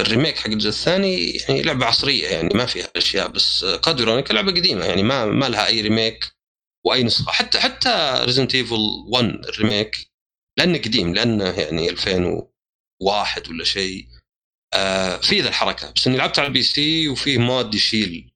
ال 0.01 0.06
remake 0.06 0.37
حق 0.37 0.47
الجزء 0.47 0.69
الثاني 0.69 1.29
يعني 1.29 1.61
لعبة 1.61 1.85
عصرية 1.85 2.27
يعني 2.27 2.49
ما 2.53 2.65
فيها 2.65 2.87
أشياء 2.95 3.27
بس 3.27 3.65
Code 3.83 3.97
Veronica 3.97 4.33
لعبه 4.33 4.51
قديمة 4.51 4.85
يعني 4.85 5.03
ما 5.03 5.25
ما 5.25 5.45
لها 5.49 5.67
أي 5.67 5.81
remake 5.81 6.31
وأي 6.85 7.03
نسخة. 7.03 7.31
حتى 7.31 7.59
حتى 7.59 8.21
Resident 8.25 8.55
Evil 8.55 8.79
1 9.07 9.25
ال 9.25 9.37
remake 9.37 10.07
لأنه 10.57 10.77
قديم 10.77 11.13
لأنه 11.13 11.45
يعني 11.49 11.89
2001 11.89 13.49
ولا 13.49 13.63
شيء. 13.63 14.07
آه 14.73 15.17
في 15.17 15.41
ذا 15.41 15.49
الحركة. 15.49 15.91
بس 15.91 16.07
إني 16.07 16.17
لعبت 16.17 16.39
على 16.39 16.47
ال 16.47 16.63
PC 16.63 17.07
وفيه 17.07 17.37
mod 17.37 17.75
يشيل 17.75 18.31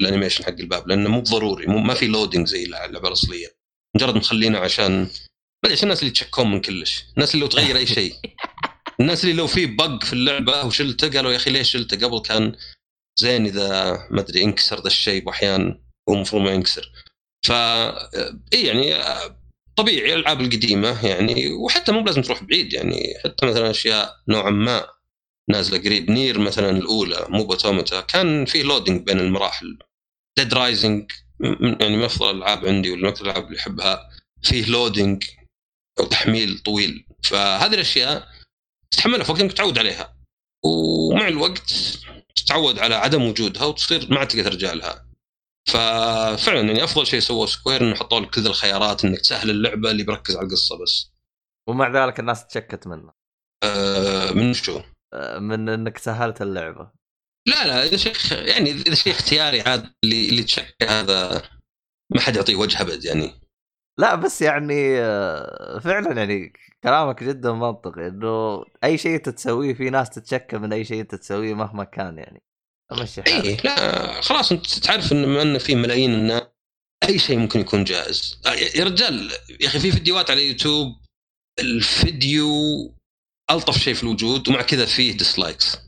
ال 0.00 0.04
animation 0.04 0.44
حق 0.44 0.50
الباب 0.60 0.88
لأنه 0.88 1.08
مو 1.10 1.20
ضروري 1.20 1.66
مو 1.66 1.78
ما 1.78 1.94
في 1.94 2.06
loading 2.06 2.46
زي 2.46 2.64
اللعبة 2.64 3.08
الأصلية. 3.08 3.56
مجرد 3.96 4.16
مخلينه 4.16 4.58
عشان 4.58 5.08
إيش 5.66 5.82
الناس 5.82 5.98
اللي 5.98 6.10
يتشكون 6.10 6.50
من 6.50 6.60
كل 6.60 6.75
شيء. 6.75 7.04
الناس 7.16 7.34
اللي 7.34 7.44
لو 7.44 7.50
تغير 7.50 7.76
أي 7.76 7.86
شيء. 7.86 8.14
الناس 9.00 9.24
اللي 9.24 9.34
لو 9.34 9.46
في 9.46 9.66
bug 9.66 10.04
في 10.04 10.12
اللعبة 10.12 10.64
وشلته 10.64 11.08
قالوا 11.10 11.32
يا 11.32 11.36
أخي 11.36 11.50
ليش 11.50 11.70
شلته؟ 11.70 12.06
قبل 12.06 12.20
كان 12.20 12.56
زين 13.18 13.46
إذا 13.46 13.92
ما 14.10 14.20
أدري 14.20 14.44
انكسر 14.44 14.80
ذا 14.80 14.86
الشيء 14.86 15.26
واحيانا 15.26 15.80
هو 16.08 16.14
المفروض 16.14 16.42
ما 16.42 16.50
ينكسر. 16.50 16.92
ف 17.46 17.52
اي 17.52 18.62
يعني 18.66 18.94
طبيعي 19.76 20.14
الألعاب 20.14 20.40
القديمة 20.40 21.06
يعني 21.06 21.48
وحتى 21.52 21.92
مو 21.92 22.00
لازم 22.00 22.22
تروح 22.22 22.44
بعيد 22.44 22.72
يعني 22.72 23.14
حتى 23.24 23.46
مثلا 23.46 23.70
أشياء 23.70 24.16
نوعا 24.28 24.50
ما. 24.50 24.86
نازلة 25.50 25.78
قريب. 25.78 26.10
NieR 26.10 26.38
مثلا 26.38 26.70
الأولى 26.70 27.26
مو 27.28 27.44
Automata 27.44 28.00
كان 28.00 28.44
في 28.44 28.62
loading 28.62 29.02
بين 29.02 29.20
المراحل. 29.20 29.78
Dead 30.38 30.54
Rising 30.54 31.12
يعني 31.80 31.96
من 31.96 32.04
افضل 32.04 32.30
الألعاب 32.30 32.66
عندي 32.66 32.90
ولا 32.90 33.02
من 33.02 33.08
أكثر 33.08 33.24
الألعاب 33.24 33.46
اللي 33.46 33.58
أحبها. 33.58 34.10
فيه 34.42 34.66
loading 34.66 35.24
أو 36.00 36.04
تحميل 36.04 36.58
طويل. 36.58 37.06
فهذه 37.24 37.74
الأشياء 37.74 38.28
تتحملها 38.90 39.24
في 39.24 39.42
إنك 39.42 39.52
تعود 39.52 39.78
عليها. 39.78 40.16
ومع 40.64 41.28
الوقت 41.28 41.74
تتعود 42.36 42.78
على 42.78 42.94
عدم 42.94 43.22
وجودها 43.22 43.64
وتصير 43.64 44.06
ما 44.10 44.18
عاد 44.18 44.28
تقدر 44.28 44.52
ترجع 44.52 44.72
لها. 44.72 45.06
ففعلا 45.68 46.60
يعني 46.60 46.84
أفضل 46.84 47.06
شيء 47.06 47.20
سووه 47.20 47.46
سكوير 47.46 47.80
إنه 47.80 47.94
حطوا 47.94 48.20
لك 48.20 48.30
كذا 48.30 48.48
الخيارات 48.48 49.04
إنك 49.04 49.20
تسهل 49.20 49.50
اللعبة 49.50 49.90
اللي 49.90 50.02
بركز 50.02 50.36
على 50.36 50.46
القصة 50.46 50.82
بس. 50.82 51.12
ومع 51.68 52.04
ذلك 52.04 52.20
الناس 52.20 52.46
تشكت 52.46 52.86
منه. 52.86 53.12
آه 53.62 54.30
من 54.30 54.54
شو؟ 54.54 54.82
آه، 55.14 55.38
من 55.38 55.68
إنك 55.68 55.98
سهلت 55.98 56.42
اللعبة. 56.42 56.90
لا 57.46 57.66
لا 57.66 57.84
إذا 57.84 57.96
شيء 57.96 58.14
يعني 58.32 58.70
إذا 58.70 58.94
شيء 58.94 59.12
اختياري 59.12 59.60
عاد 59.60 59.92
اللي 60.04 60.28
اللي 60.28 60.42
تشك 60.42 60.76
هذا 60.82 61.42
ما 62.14 62.20
حد 62.20 62.36
يعطيه 62.36 62.56
وجه 62.56 62.80
أبد 62.80 63.04
يعني. 63.04 63.32
لا 63.98 64.14
بس 64.14 64.42
يعني 64.42 65.00
آه، 65.00 65.78
فعلا 65.78 66.12
يعني 66.16 66.52
كلامك 66.84 67.24
جدا 67.24 67.52
منطقي 67.52 68.06
إنه 68.08 68.64
أي 68.84 68.98
شيء 68.98 69.14
أنت 69.14 69.28
تسويه 69.28 69.74
في 69.74 69.90
ناس 69.90 70.10
تتشكى 70.10 70.58
من 70.58 70.72
أي 70.72 70.84
شيء 70.84 71.00
أنت 71.00 71.14
تسويه 71.14 71.54
مهما 71.54 71.84
كان 71.84 72.18
يعني. 72.18 72.42
امشي 72.92 73.20
اي 73.26 73.32
حالك. 73.32 73.66
لا 73.66 74.20
خلاص 74.20 74.52
أنت 74.52 74.66
تعرف 74.66 75.12
إن 75.12 75.24
بما 75.24 75.42
انه 75.42 75.58
في 75.58 75.74
ملايين 75.74 76.14
الناس 76.14 76.42
أي 77.08 77.18
شيء 77.18 77.38
ممكن 77.38 77.60
يكون 77.60 77.84
جائز. 77.84 78.40
آه، 78.46 78.78
يا 78.78 78.84
رجال 78.84 79.32
يا 79.60 79.66
أخي 79.66 79.78
في 79.78 79.92
فيديوهات 79.92 80.30
على 80.30 80.48
يوتيوب 80.48 80.96
الفيديو 81.60 82.48
ألطف 83.50 83.78
شيء 83.78 83.94
في 83.94 84.02
الوجود 84.02 84.48
ومع 84.48 84.62
كذا 84.62 84.86
فيه 84.86 85.12
dislikes 85.12 85.78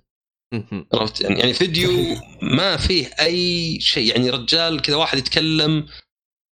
عرفت؟ 0.95 1.21
يعني 1.21 1.41
يعني 1.41 1.55
فيديو 1.55 2.17
ما 2.43 2.77
فيه 2.77 3.07
أي 3.21 3.81
شيء. 3.81 4.11
يعني 4.11 4.31
رجال 4.31 4.83
كذا 4.83 4.97
واحد 4.97 5.19
يتكلم 5.19 5.89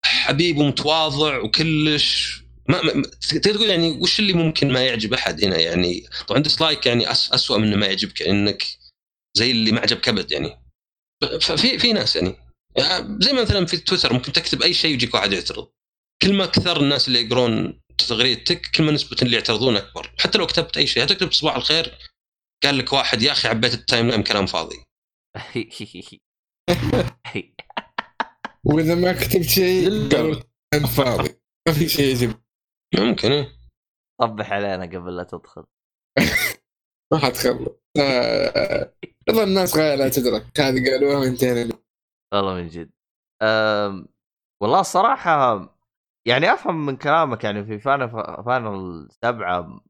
حبيب 0.04 0.56
ومتواضع 0.56 1.38
وكلش. 1.38 2.42
ما, 2.68 3.02
تقول 3.42 3.70
يعني 3.70 3.90
وش 3.90 4.20
اللي 4.20 4.32
ممكن 4.32 4.72
ما 4.72 4.86
يعجب 4.86 5.14
أحد 5.14 5.44
هنا؟ 5.44 5.56
يعني 5.56 6.06
طبعا 6.28 6.40
dislike 6.40 6.86
يعني 6.86 7.10
أس 7.10 7.32
اسوء 7.32 7.58
من 7.58 7.76
ما 7.76 7.86
يعجبك 7.86 8.20
يعني 8.20 8.32
إنك 8.32 8.66
زي 9.36 9.50
اللي 9.50 9.72
ما 9.72 9.80
عجبك 9.80 10.08
أبد 10.08 10.32
يعني. 10.32 10.62
ففي 11.40 11.78
في 11.78 11.92
ناس 11.92 12.16
يعني. 12.16 12.34
يعني 12.76 13.18
زي 13.20 13.32
مثلا 13.32 13.66
في 13.66 13.76
تويتر 13.76 14.12
ممكن 14.12 14.32
تكتب 14.32 14.62
أي 14.62 14.74
شيء 14.74 14.90
ويجيك 14.90 15.14
واحد 15.14 15.32
يعترض. 15.32 15.68
كل 16.22 16.32
ما 16.32 16.46
كثر 16.46 16.80
الناس 16.80 17.08
اللي 17.08 17.20
يقرون 17.20 17.80
تغريدتك 18.02 18.66
كل 18.74 18.84
ما 18.84 18.92
نسبة 18.92 19.16
اللي 19.22 19.36
يعترضون 19.36 19.76
أكبر. 19.76 20.12
حتى 20.18 20.38
لو 20.38 20.46
كتبت 20.46 20.76
أي 20.76 20.86
شيء 20.86 21.04
هتكتب 21.04 21.32
صباح 21.32 21.56
الخير 21.56 21.98
قال 22.64 22.78
لك 22.78 22.92
واحد 22.92 23.22
يا 23.22 23.32
أخي 23.32 23.48
عبيت 23.48 23.74
ال 23.74 24.08
timeline 24.08 24.22
كلام 24.22 24.46
فاضي. 24.46 24.76
وإذا 28.64 28.94
ما 28.94 29.12
كتبت 29.12 29.42
شيء 29.42 29.88
قالوا 30.12 30.40
انت 30.74 30.86
فاضي. 30.86 31.40
ما 31.68 31.74
في 31.74 31.88
شيء 31.88 32.04
يجب 32.04 32.34
ممكن 32.98 33.32
إيه. 33.32 33.56
صبح 34.20 34.52
علينا 34.52 34.84
قبل 34.84 35.16
لا 35.16 35.22
تدخل. 35.22 35.64
ما 37.12 37.18
حتخلص. 37.18 37.68
آه، 38.00 38.94
رضا 39.30 39.44
الناس 39.44 39.76
غاية 39.76 39.94
لا 39.94 40.08
تدرك. 40.08 40.60
هذه 40.60 40.90
قالوها 40.90 41.18
وانتهينا 41.18 41.78
والله 42.34 42.54
من 42.54 42.68
جد. 42.68 42.90
والله 44.62 44.80
الصراحة 44.80 45.75
يعني 46.26 46.52
أفهم 46.52 46.86
من 46.86 46.96
كلامك 46.96 47.44
يعني 47.44 47.64
في 47.64 47.78
Final 47.78 48.10
Final 48.46 49.08
سبعة 49.22 49.80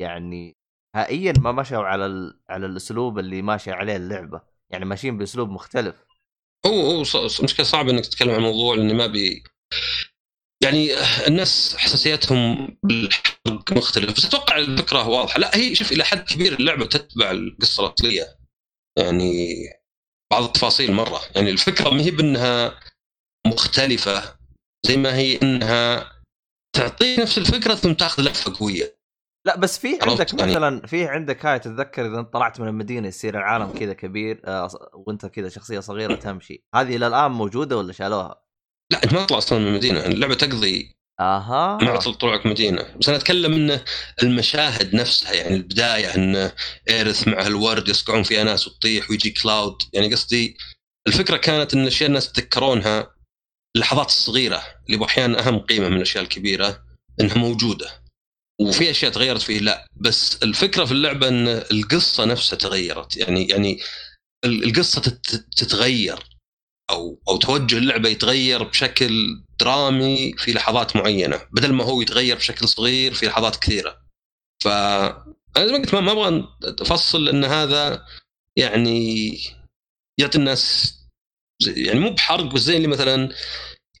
يعني 0.00 0.56
نهائيا 0.96 1.32
ما 1.38 1.52
مشوا 1.52 1.84
على 1.84 2.06
ال... 2.06 2.40
على 2.50 2.66
الأسلوب 2.66 3.18
اللي 3.18 3.42
ماشي 3.42 3.72
عليه 3.72 3.96
اللعبة 3.96 4.42
يعني 4.70 4.84
ماشيين 4.84 5.18
بأسلوب 5.18 5.50
مختلف. 5.50 6.04
هو 6.66 6.80
هو 6.80 7.00
مشكلة 7.42 7.66
صعب 7.66 7.88
إنك 7.88 8.06
تتكلم 8.06 8.30
عن 8.30 8.36
الموضوع 8.36 8.74
لاني 8.74 8.94
ما 8.94 9.06
بي 9.06 9.42
يعني 10.62 10.90
الناس 11.26 11.76
حساسيتهم 11.76 12.76
بالحق 12.82 13.72
مختلف 13.72 14.16
بس 14.16 14.24
أتوقع 14.24 14.56
الفكرة 14.58 15.08
واضحة. 15.08 15.38
لا 15.38 15.56
هي 15.56 15.74
شوف 15.74 15.92
إلى 15.92 16.04
حد 16.04 16.24
كبير 16.24 16.52
اللعبة 16.52 16.86
تتبع 16.86 17.30
القصة 17.30 17.86
الأصلية 17.86 18.38
يعني 18.98 19.54
بعض 20.30 20.42
التفاصيل 20.42 20.92
مرة. 20.92 21.20
يعني 21.36 21.50
الفكرة 21.50 21.90
ما 21.90 22.02
هي 22.02 22.10
بأنها 22.10 22.80
مختلفة 23.46 24.37
زي 24.86 24.96
ما 24.96 25.16
هي 25.16 25.38
إنها 25.42 26.12
تعطيك 26.76 27.18
نفس 27.18 27.38
الفكرة 27.38 27.74
ثم 27.74 27.92
تاخذ 27.92 28.22
لفة 28.22 28.52
قوية. 28.58 28.98
لا 29.46 29.56
بس 29.56 29.78
في 29.78 29.98
عندك 30.02 30.40
يعني. 30.40 30.52
مثلا 30.52 30.86
في 30.86 31.04
عندك 31.04 31.46
هاي 31.46 31.58
تتذكر 31.58 32.06
إذا 32.06 32.22
طلعت 32.22 32.60
من 32.60 32.68
المدينة 32.68 33.08
يصير 33.08 33.38
العالم 33.38 33.72
كذا 33.72 33.92
كبير 33.92 34.40
آه، 34.44 34.68
وأنت 34.94 35.26
كذا 35.26 35.48
شخصية 35.48 35.80
صغيرة 35.80 36.14
تمشي. 36.14 36.64
هذه 36.74 36.96
إلى 36.96 37.06
الآن 37.06 37.30
موجودة 37.30 37.76
ولا 37.76 37.92
شالوها؟ 37.92 38.42
لا 38.92 39.04
انت 39.04 39.14
ما 39.14 39.24
تطلع 39.24 39.38
أصلا 39.38 39.58
من 39.58 39.66
المدينة. 39.66 40.06
اللعبة 40.06 40.34
تقضي 40.34 40.98
أها. 41.20 41.78
مع 41.82 41.96
طلوعك 41.96 42.46
مدينة. 42.46 42.94
بس 43.00 43.08
أنا 43.08 43.18
أتكلم 43.18 43.52
انه 43.52 43.84
المشاهد 44.22 44.94
نفسها 44.94 45.32
يعني 45.32 45.56
البداية 45.56 46.14
إن 46.14 46.50
ايرث 46.90 47.28
مع 47.28 47.46
الورد 47.46 47.88
يصقعون 47.88 48.22
فيها 48.22 48.44
ناس 48.44 48.68
وتطيح 48.68 49.10
ويجي 49.10 49.30
كلاود 49.30 49.76
يعني 49.92 50.12
قصدي 50.14 50.56
الفكرة 51.06 51.36
كانت 51.36 51.74
إن 51.74 51.82
الاشياء 51.82 52.08
الناس 52.08 52.32
تتذكرونها 52.32 53.17
اللحظات 53.76 54.06
الصغيرة 54.06 54.62
اللي 54.90 55.04
أحيانا 55.04 55.48
أهم 55.48 55.58
قيمة 55.58 55.88
من 55.88 55.96
الأشياء 55.96 56.24
الكبيرة 56.24 56.84
إنها 57.20 57.34
موجودة. 57.38 58.02
وفي 58.60 58.90
أشياء 58.90 59.12
تغيرت 59.12 59.42
فيه 59.42 59.58
لا. 59.58 59.86
بس 59.96 60.42
الفكرة 60.42 60.84
في 60.84 60.92
اللعبة 60.92 61.28
إن 61.28 61.48
القصة 61.48 62.24
نفسها 62.24 62.56
تغيرت. 62.56 63.16
يعني 63.16 63.48
يعني 63.48 63.80
ال- 64.44 64.64
القصة 64.64 65.00
تت- 65.00 65.46
تتغير 65.56 66.18
أو 66.90 67.20
أو 67.28 67.36
توجه 67.36 67.78
اللعبة 67.78 68.08
يتغير 68.08 68.62
بشكل 68.62 69.42
درامي 69.60 70.34
في 70.38 70.52
لحظات 70.52 70.96
معينة 70.96 71.40
بدل 71.52 71.72
ما 71.72 71.84
هو 71.84 72.00
يتغير 72.02 72.36
بشكل 72.36 72.68
صغير 72.68 73.14
في 73.14 73.26
لحظات 73.26 73.56
كثيرة. 73.56 74.00
ف 74.64 74.68
أنا 74.68 75.66
زي 75.66 75.72
ما 75.72 75.78
قلت 75.78 75.94
ما 75.94 76.12
أبغى 76.12 76.48
أفصل 76.64 77.28
إن 77.28 77.44
هذا 77.44 78.06
يعني 78.56 79.38
يعطي 80.18 80.38
الناس 80.38 80.94
يعني 81.66 82.00
مو 82.00 82.10
بحرق 82.10 82.44
بس 82.44 82.60
زي 82.60 82.76
اللي 82.76 82.88
مثلا 82.88 83.34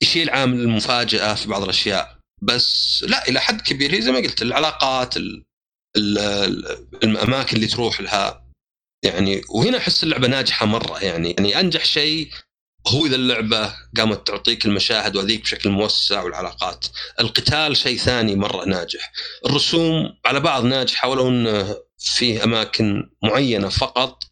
يشيل 0.02 0.30
عامل 0.30 0.60
المفاجأة 0.60 1.34
في 1.34 1.48
بعض 1.48 1.62
الأشياء. 1.62 2.18
بس 2.42 3.04
لا 3.08 3.28
إلى 3.28 3.40
حد 3.40 3.60
كبير. 3.60 3.94
هي 3.94 4.02
زي 4.02 4.12
ما 4.12 4.18
قلت 4.18 4.42
العلاقات 4.42 5.16
ال 5.16 5.44
ال 5.96 6.66
الأماكن 7.04 7.56
اللي 7.56 7.66
تروح 7.66 8.00
لها. 8.00 8.44
يعني 9.04 9.42
وهنا 9.48 9.78
أحس 9.78 10.04
اللعبة 10.04 10.28
ناجحة 10.28 10.66
مرة. 10.66 11.04
يعني 11.04 11.30
يعني 11.30 11.60
أنجح 11.60 11.84
شيء 11.84 12.30
هو 12.88 13.06
إذا 13.06 13.16
اللعبة 13.16 13.74
قامت 13.96 14.26
تعطيك 14.26 14.66
المشاهد 14.66 15.16
وذيك 15.16 15.42
بشكل 15.42 15.70
موسع 15.70 16.22
والعلاقات. 16.22 16.86
القتال 17.20 17.76
شيء 17.76 17.98
ثاني 17.98 18.36
مرة 18.36 18.64
ناجح. 18.64 19.12
الرسوم 19.46 20.18
على 20.26 20.40
بعض 20.40 20.64
ناجحة 20.64 21.08
ولو 21.08 21.28
إنه 21.28 21.76
فيه 21.98 22.44
أماكن 22.44 23.10
معينة 23.22 23.68
فقط. 23.68 24.27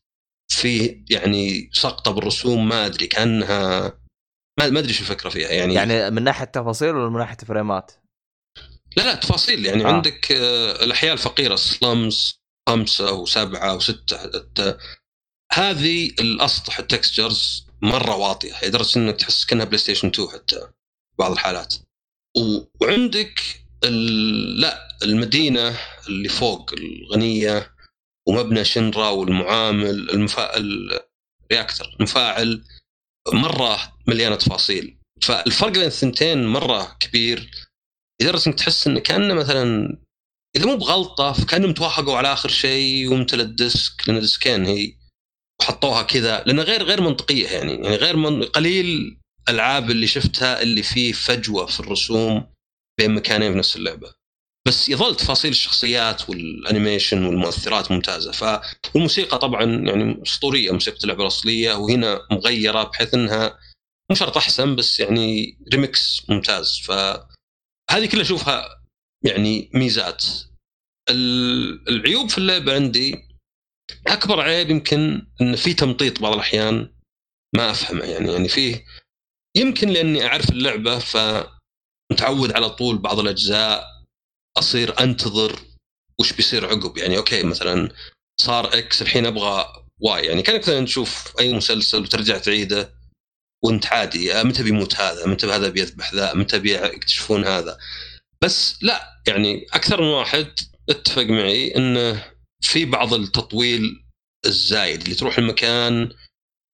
فيه 0.49 1.05
يعني 1.11 1.71
سقطة 1.73 2.11
بالرسوم 2.11 2.69
ما 2.69 2.87
أدري 2.87 3.07
كأنها 3.07 3.81
ما 4.59 4.79
أدري 4.79 4.93
شو 4.93 5.01
الفكرة 5.03 5.31
فيها 5.31 5.49
يعني, 5.49 5.75
يعني 5.75 6.11
من 6.11 6.23
ناحية 6.25 6.45
تفاصيل 6.45 6.95
ولا 6.95 7.11
من 7.11 7.19
ناحية 7.19 7.37
فريمات؟ 7.37 7.93
لا 8.97 9.03
لا 9.03 9.15
تفاصيل 9.15 9.67
يعني 9.67 9.85
آه. 9.85 9.89
آه. 9.89 9.93
عندك 9.93 10.33
آه، 10.33 10.85
الأحياء 10.85 11.13
الفقيرة 11.13 11.57
slums 11.57 12.41
خمسة 12.69 13.13
وسبعه 13.13 13.75
وسته 13.77 14.25
الت- 14.25 14.79
هذه 15.53 16.07
الأسطح 16.21 16.79
ال 16.79 16.89
textures 16.89 17.67
مرة 17.83 18.17
واطية 18.17 18.53
لدرجة 18.65 18.99
إنك 18.99 19.17
تحس 19.17 19.45
كأنها 19.45 19.65
بلاي 19.65 19.79
ستيشن 19.79 20.09
2 20.09 20.29
حتى 20.29 20.61
بعض 21.19 21.33
الحالات 21.33 21.75
و- 22.37 22.61
وعندك 22.81 23.41
ال... 23.85 24.61
لا 24.61 24.89
المدينة 25.03 25.79
اللي 26.09 26.29
فوق 26.29 26.73
الغنية 26.73 27.76
ومبنى 28.29 28.65
Shinra 28.65 29.09
والمعامل 29.09 30.11
المفا... 30.11 30.57
ال 30.57 30.74
reactor 30.74 31.97
المفاعل 31.99 32.65
مرة 33.33 33.93
مليانة 34.07 34.37
تفاصيل. 34.37 34.99
فالفرق 35.23 35.73
بين 35.73 35.83
الثنتين 35.83 36.47
مرة 36.47 36.97
كبير. 37.01 37.51
لدرجه 38.23 38.47
انك 38.47 38.59
تحس 38.59 38.87
إنه 38.87 39.01
كأنه 39.01 39.35
مثلا 39.35 39.97
إذا 40.57 40.67
مو 40.67 40.77
بغلطة 40.77 41.33
فكأنهم 41.33 41.73
توافقوا 41.73 42.17
على 42.17 42.33
آخر 42.33 42.49
شيء 42.49 43.13
ومثل 43.13 43.41
ال 43.41 43.54
disc 43.54 44.09
لأن 44.09 44.21
disc 44.21 44.51
ين 44.51 44.67
هي 44.67 44.95
وحطوها 45.61 46.03
كذا. 46.03 46.43
لانها 46.47 46.65
غير 46.65 46.83
غير 46.83 47.01
منطقية 47.01 47.49
يعني 47.49 47.73
يعني 47.73 47.97
غير 47.97 48.17
من 48.17 48.43
قليل 48.43 49.19
الألعاب 49.49 49.91
اللي 49.91 50.07
شفتها 50.07 50.63
اللي 50.63 50.83
فيه 50.83 51.13
فجوة 51.13 51.67
في 51.67 51.81
الرسوم 51.81 52.47
بين 52.99 53.11
مكانين 53.15 53.53
في 53.53 53.59
نفس 53.59 53.77
اللعبة. 53.77 54.15
بس 54.67 54.89
يظل 54.89 55.17
تفاصيل 55.17 55.51
الشخصيات 55.51 56.31
وال 56.31 56.48
animation 56.48 57.25
والمؤثرات 57.25 57.91
ممتازة. 57.93 58.33
فالموسيقى 58.33 59.39
طبعا 59.39 59.65
يعني 59.65 60.23
أسطورية 60.23 60.71
موسيقى 60.71 60.99
اللعبة 61.05 61.23
الأصلية 61.23 61.75
وهنا 61.75 62.21
مغيرة 62.31 62.83
بحيث 62.83 63.15
إنها 63.15 63.59
مو 64.11 64.17
شرط 64.17 64.37
أحسن 64.37 64.77
بس 64.77 65.01
يعني 65.01 65.59
ريمكس 65.73 66.23
ممتاز. 66.31 66.79
فهذه 66.85 68.07
كلها 68.13 68.23
أشوفها 68.23 68.83
يعني 69.25 69.71
ميزات. 69.75 70.25
ال- 71.11 71.89
العيوب 71.89 72.29
في 72.31 72.39
اللعبة 72.39 72.75
عندي 72.75 73.29
أكبر 74.07 74.41
عيب 74.41 74.71
يمكن 74.71 75.27
إن 75.41 75.57
في 75.57 75.75
تمطيط 75.75 76.21
بعض 76.23 76.33
الأحيان 76.33 76.95
ما 77.57 77.71
أفهمه. 77.71 78.05
يعني 78.05 78.33
يعني 78.33 78.49
فيه 78.49 78.85
يمكن 79.57 79.89
لأني 79.89 80.27
أعرف 80.27 80.51
اللعبة 80.51 80.99
فمتعود 80.99 82.53
على 82.53 82.71
طول 82.71 82.99
بعض 82.99 83.19
الأجزاء 83.19 83.96
أصير 84.59 85.01
أنتظر 85.01 85.59
وش 86.21 86.33
بيصير 86.33 86.67
عقب. 86.67 86.99
يعني 86.99 87.17
okay 87.17 87.43
مثلا 87.43 87.93
صار 88.41 88.79
X 88.79 89.03
الحين 89.03 89.27
أبغى 89.27 89.67
Y 90.01 90.27
يعني 90.27 90.43
كانك 90.43 90.61
مثلا 90.61 90.85
تشوف 90.85 91.41
أي 91.41 91.53
مسلسل 91.53 92.03
وترجع 92.03 92.39
تعيده 92.39 92.95
وأنت 93.65 93.87
عادي. 93.87 94.35
آه، 94.35 94.43
متى 94.43 94.63
بيموت 94.63 94.95
هذا؟ 94.95 95.27
متى 95.27 95.47
هذا 95.47 95.69
بيذبح 95.69 96.15
ذا؟ 96.15 96.35
متى 96.35 96.59
بيكتشفون 96.59 97.45
هذا؟ 97.45 97.79
بس 98.43 98.83
لا 98.83 99.23
يعني 99.29 99.67
أكثر 99.73 100.03
من 100.03 100.09
واحد 100.09 100.53
اتفق 100.91 101.25
معي 101.25 101.77
إنه 101.77 102.25
في 102.61 102.85
بعض 102.85 103.15
التطويل 103.15 104.05
الزايد. 104.47 105.03
اللي 105.03 105.15
تروح 105.15 105.39
المكان 105.39 106.13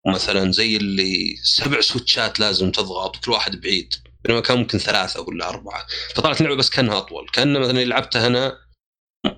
مثلا 0.07 0.51
زي 0.51 0.77
اللي 0.77 1.35
سبع 1.43 1.81
سويتشات 1.81 2.39
لازم 2.39 2.71
تضغط 2.71 3.15
كل 3.25 3.31
واحد 3.31 3.61
بعيد. 3.61 3.95
بينما 4.25 4.41
كان 4.41 4.57
ممكن 4.57 4.77
ثلاثة 4.77 5.21
ولا 5.21 5.49
أربعة. 5.49 5.87
فطلعت 6.15 6.41
اللعبة 6.41 6.57
بس 6.57 6.69
كأنها 6.69 6.97
أطول. 6.97 7.29
كأن 7.33 7.59
مثلا 7.59 7.83
لعبتها 7.83 8.27
أنا 8.27 8.57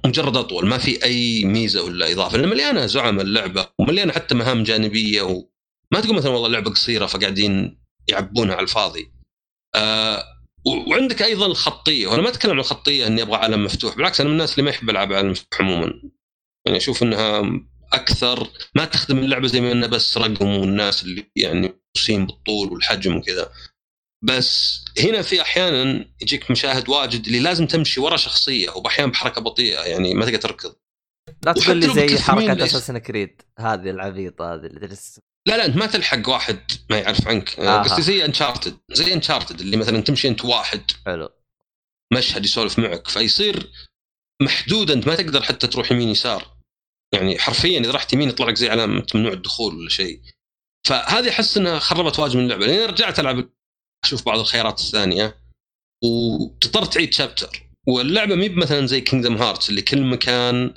مجرد 0.05 0.37
أطول 0.37 0.67
ما 0.67 0.77
في 0.77 1.03
أي 1.03 1.43
ميزة 1.45 1.83
ولا 1.83 2.11
إضافة 2.11 2.37
لأن 2.37 2.49
مليانة 2.49 2.85
زعم 2.85 3.19
اللعبة 3.19 3.69
ومليانة 3.79 4.13
حتى 4.13 4.35
مهام 4.35 4.63
جانبية 4.63 5.21
وما 5.21 6.01
تقول 6.01 6.15
مثلا 6.15 6.31
والله 6.31 6.47
اللعبة 6.47 6.71
قصيرة 6.71 7.05
فقاعدين 7.05 7.79
يعبونها 8.07 8.55
على 8.55 8.63
الفاضي. 8.63 9.11
آه 9.75 10.23
وعندك 10.65 11.21
أيضا 11.21 11.45
الخطية 11.45 12.07
وأنا 12.07 12.21
ما 12.21 12.29
أتكلم 12.29 12.51
عن 12.51 12.59
الخطية 12.59 13.07
إني 13.07 13.21
أبغى 13.21 13.35
عالم 13.35 13.63
مفتوح 13.63 13.95
بالعكس 13.95 14.21
أنا 14.21 14.29
من 14.29 14.35
الناس 14.35 14.51
اللي 14.51 14.63
ما 14.63 14.69
يحب 14.69 14.89
العاب 14.89 15.13
عالم 15.13 15.31
مفتوح 15.31 15.61
عموما. 15.61 16.01
يعني 16.65 16.77
أشوف 16.77 17.03
إنها 17.03 17.43
أكثر 17.93 18.47
ما 18.75 18.85
تخدم 18.85 19.17
اللعبة 19.17 19.47
زي 19.47 19.61
ما 19.61 19.71
إنها 19.71 19.87
بس 19.87 20.17
رقم 20.17 20.47
والناس 20.47 21.03
اللي 21.03 21.31
يعني 21.35 21.75
مقصين 21.95 22.25
بالطول 22.25 22.73
والحجم 22.73 23.15
وكذا. 23.15 23.51
بس 24.23 24.85
هنا 24.99 25.21
في 25.21 25.41
أحيانا 25.41 26.05
يجيك 26.21 26.51
مشاهد 26.51 26.89
واجد 26.89 27.25
اللي 27.25 27.39
لازم 27.39 27.67
تمشي 27.67 27.99
ورا 27.99 28.17
شخصية 28.17 28.69
وباحيانا 28.69 29.11
بحركة 29.11 29.41
بطيئة 29.41 29.81
يعني 29.81 30.13
ما 30.13 30.25
تقدر 30.25 30.37
تركض. 30.37 30.75
لا 31.45 31.53
تقول 31.53 31.77
لي 31.77 31.93
زي 31.93 32.19
حركة؟ 32.19 32.65
اساسن 32.65 32.97
كريد 32.97 33.41
هذه 33.59 33.89
العبيطة 33.89 34.53
هذه 34.53 34.65
اللي 34.65 34.79
تجلس 34.79 35.19
لا 35.47 35.57
لا 35.57 35.65
أنت 35.65 35.75
ما 35.75 35.85
تلحق 35.85 36.29
واحد 36.29 36.71
ما 36.89 36.97
يعرف 36.97 37.27
عنك. 37.27 37.59
قصدي 37.59 38.01
زي 38.01 38.25
انشارتد 38.25 38.77
زي 38.91 39.13
انشارتد 39.13 39.59
اللي 39.59 39.77
مثلا 39.77 40.01
تمشي 40.01 40.27
أنت 40.27 40.45
واحد. 40.45 40.91
حلو. 41.05 41.29
مشهد 42.13 42.45
يسولف 42.45 42.79
معك 42.79 43.07
فيصير 43.07 43.71
محدود 44.41 44.91
أنت 44.91 45.07
ما 45.07 45.15
تقدر 45.15 45.43
حتى 45.43 45.67
تروح 45.67 45.91
يمين 45.91 46.09
يسار. 46.09 46.57
يعني 47.13 47.39
حرفيا 47.39 47.79
إذا 47.79 47.91
رحت 47.91 48.13
يمين 48.13 48.29
يطلع 48.29 48.47
لك 48.47 48.55
زي 48.55 48.69
علامة 48.69 49.05
ممنوع 49.15 49.33
الدخول 49.33 49.75
ولا 49.75 49.89
شيء. 49.89 50.21
فهذه 50.87 51.29
أحس 51.29 51.57
إنها 51.57 51.79
خربت 51.79 52.19
واجد 52.19 52.35
من 52.35 52.43
اللعبة. 52.43 52.65
لاني 52.65 52.85
رجعت 52.85 53.19
ألعب 53.19 53.49
أشوف 54.03 54.25
بعض 54.25 54.39
الخيارات 54.39 54.79
الثانية. 54.79 55.37
وتضطر 56.03 56.85
تعيد 56.85 57.13
chapter 57.13 57.63
واللعبة 57.87 58.35
مي 58.35 58.49
مثلا 58.49 58.85
زي 58.85 59.01
Kingdom 59.01 59.37
Hearts 59.37 59.69
اللي 59.69 59.81
كل 59.81 60.01
مكان 60.01 60.73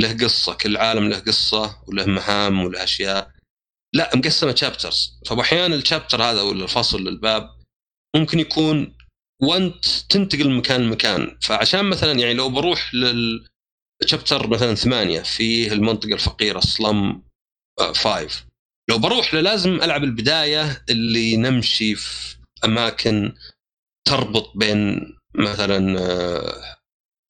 له 0.00 0.16
قصة 0.24 0.54
كل 0.54 0.76
عالم 0.76 1.08
له 1.08 1.18
قصة 1.18 1.82
وله 1.88 2.06
مهام 2.06 2.64
وله 2.64 2.84
أشياء. 2.84 3.30
لا 3.94 4.10
مقسمة 4.16 4.54
chapters 4.54 5.20
فاحيانا 5.26 5.74
ال 5.74 5.80
chapter 5.80 6.22
هذا 6.22 6.42
ولا 6.42 6.64
الفصل 6.64 7.08
الباب 7.08 7.50
ممكن 8.16 8.38
يكون 8.38 8.96
وأنت 9.42 9.84
تنتقل 10.08 10.48
من 10.48 10.56
مكان 10.56 10.80
لمكان. 10.80 11.38
فعشان 11.42 11.84
مثلا 11.84 12.12
يعني 12.12 12.34
لو 12.34 12.50
بروح 12.50 12.94
لل 12.94 13.48
chapter 14.06 14.46
مثلا 14.46 14.74
ثمانية 14.74 15.20
فيه 15.20 15.72
المنطقة 15.72 16.14
الفقيرة 16.14 16.60
slum 16.60 17.22
five 17.94 18.46
لو 18.90 18.98
بروح 18.98 19.34
له 19.34 19.40
لازم 19.40 19.82
ألعب 19.82 20.04
البداية 20.04 20.84
اللي 20.90 21.36
نمشي 21.36 21.94
في 21.94 22.33
أماكن 22.64 23.34
تربط 24.04 24.52
بين 24.56 25.00
مثلا 25.34 26.00
آه، 26.00 26.76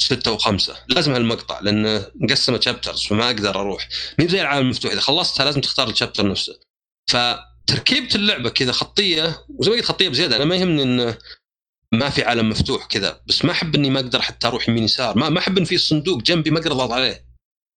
ستة 0.03 0.33
وخمسة. 0.33 0.77
لازم 0.89 1.13
هالمقطع 1.13 1.61
لأنه 1.61 2.07
مقسمة 2.15 2.61
chapters 2.61 3.07
فما 3.07 3.27
أقدر 3.27 3.61
أروح. 3.61 3.89
مي 4.19 4.29
زي 4.29 4.41
العالم 4.41 4.65
المفتوح 4.65 4.93
إذا 4.93 5.01
خلصتها 5.01 5.45
لازم 5.45 5.61
تختار 5.61 5.89
ال 5.89 5.94
chapter 5.94 6.31
نفسه. 6.31 6.61
فتركيبة 7.11 8.15
اللعبة 8.15 8.51
كذا 8.51 8.73
خطية 8.73 9.45
وزي 9.49 9.71
ما 9.71 9.77
قلت 9.77 9.85
خطية 9.85 10.09
بزيادة 10.09 10.37
أنا 10.37 10.45
ما 10.45 10.57
يهمني 10.57 10.83
إنه 10.83 11.19
ما 11.93 12.11
في 12.11 12.23
عالم 12.23 12.49
مفتوح 12.49 12.87
كذا 12.87 13.21
بس 13.27 13.45
ما 13.45 13.53
أحب 13.53 13.75
إني 13.75 13.91
ما 13.91 14.01
أقدر 14.01 14.23
حتى 14.23 14.47
أروح 14.47 14.69
يمين 14.69 14.85
يسار. 14.85 15.19
ما 15.19 15.29
ما 15.29 15.39
أحب 15.39 15.59
إن 15.59 15.65
في 15.65 15.79
صندوق 15.79 16.23
جنبي 16.23 16.51
ما 16.51 16.59
أقدر 16.59 16.73
أضغط 16.73 16.93
عليه. 16.93 17.27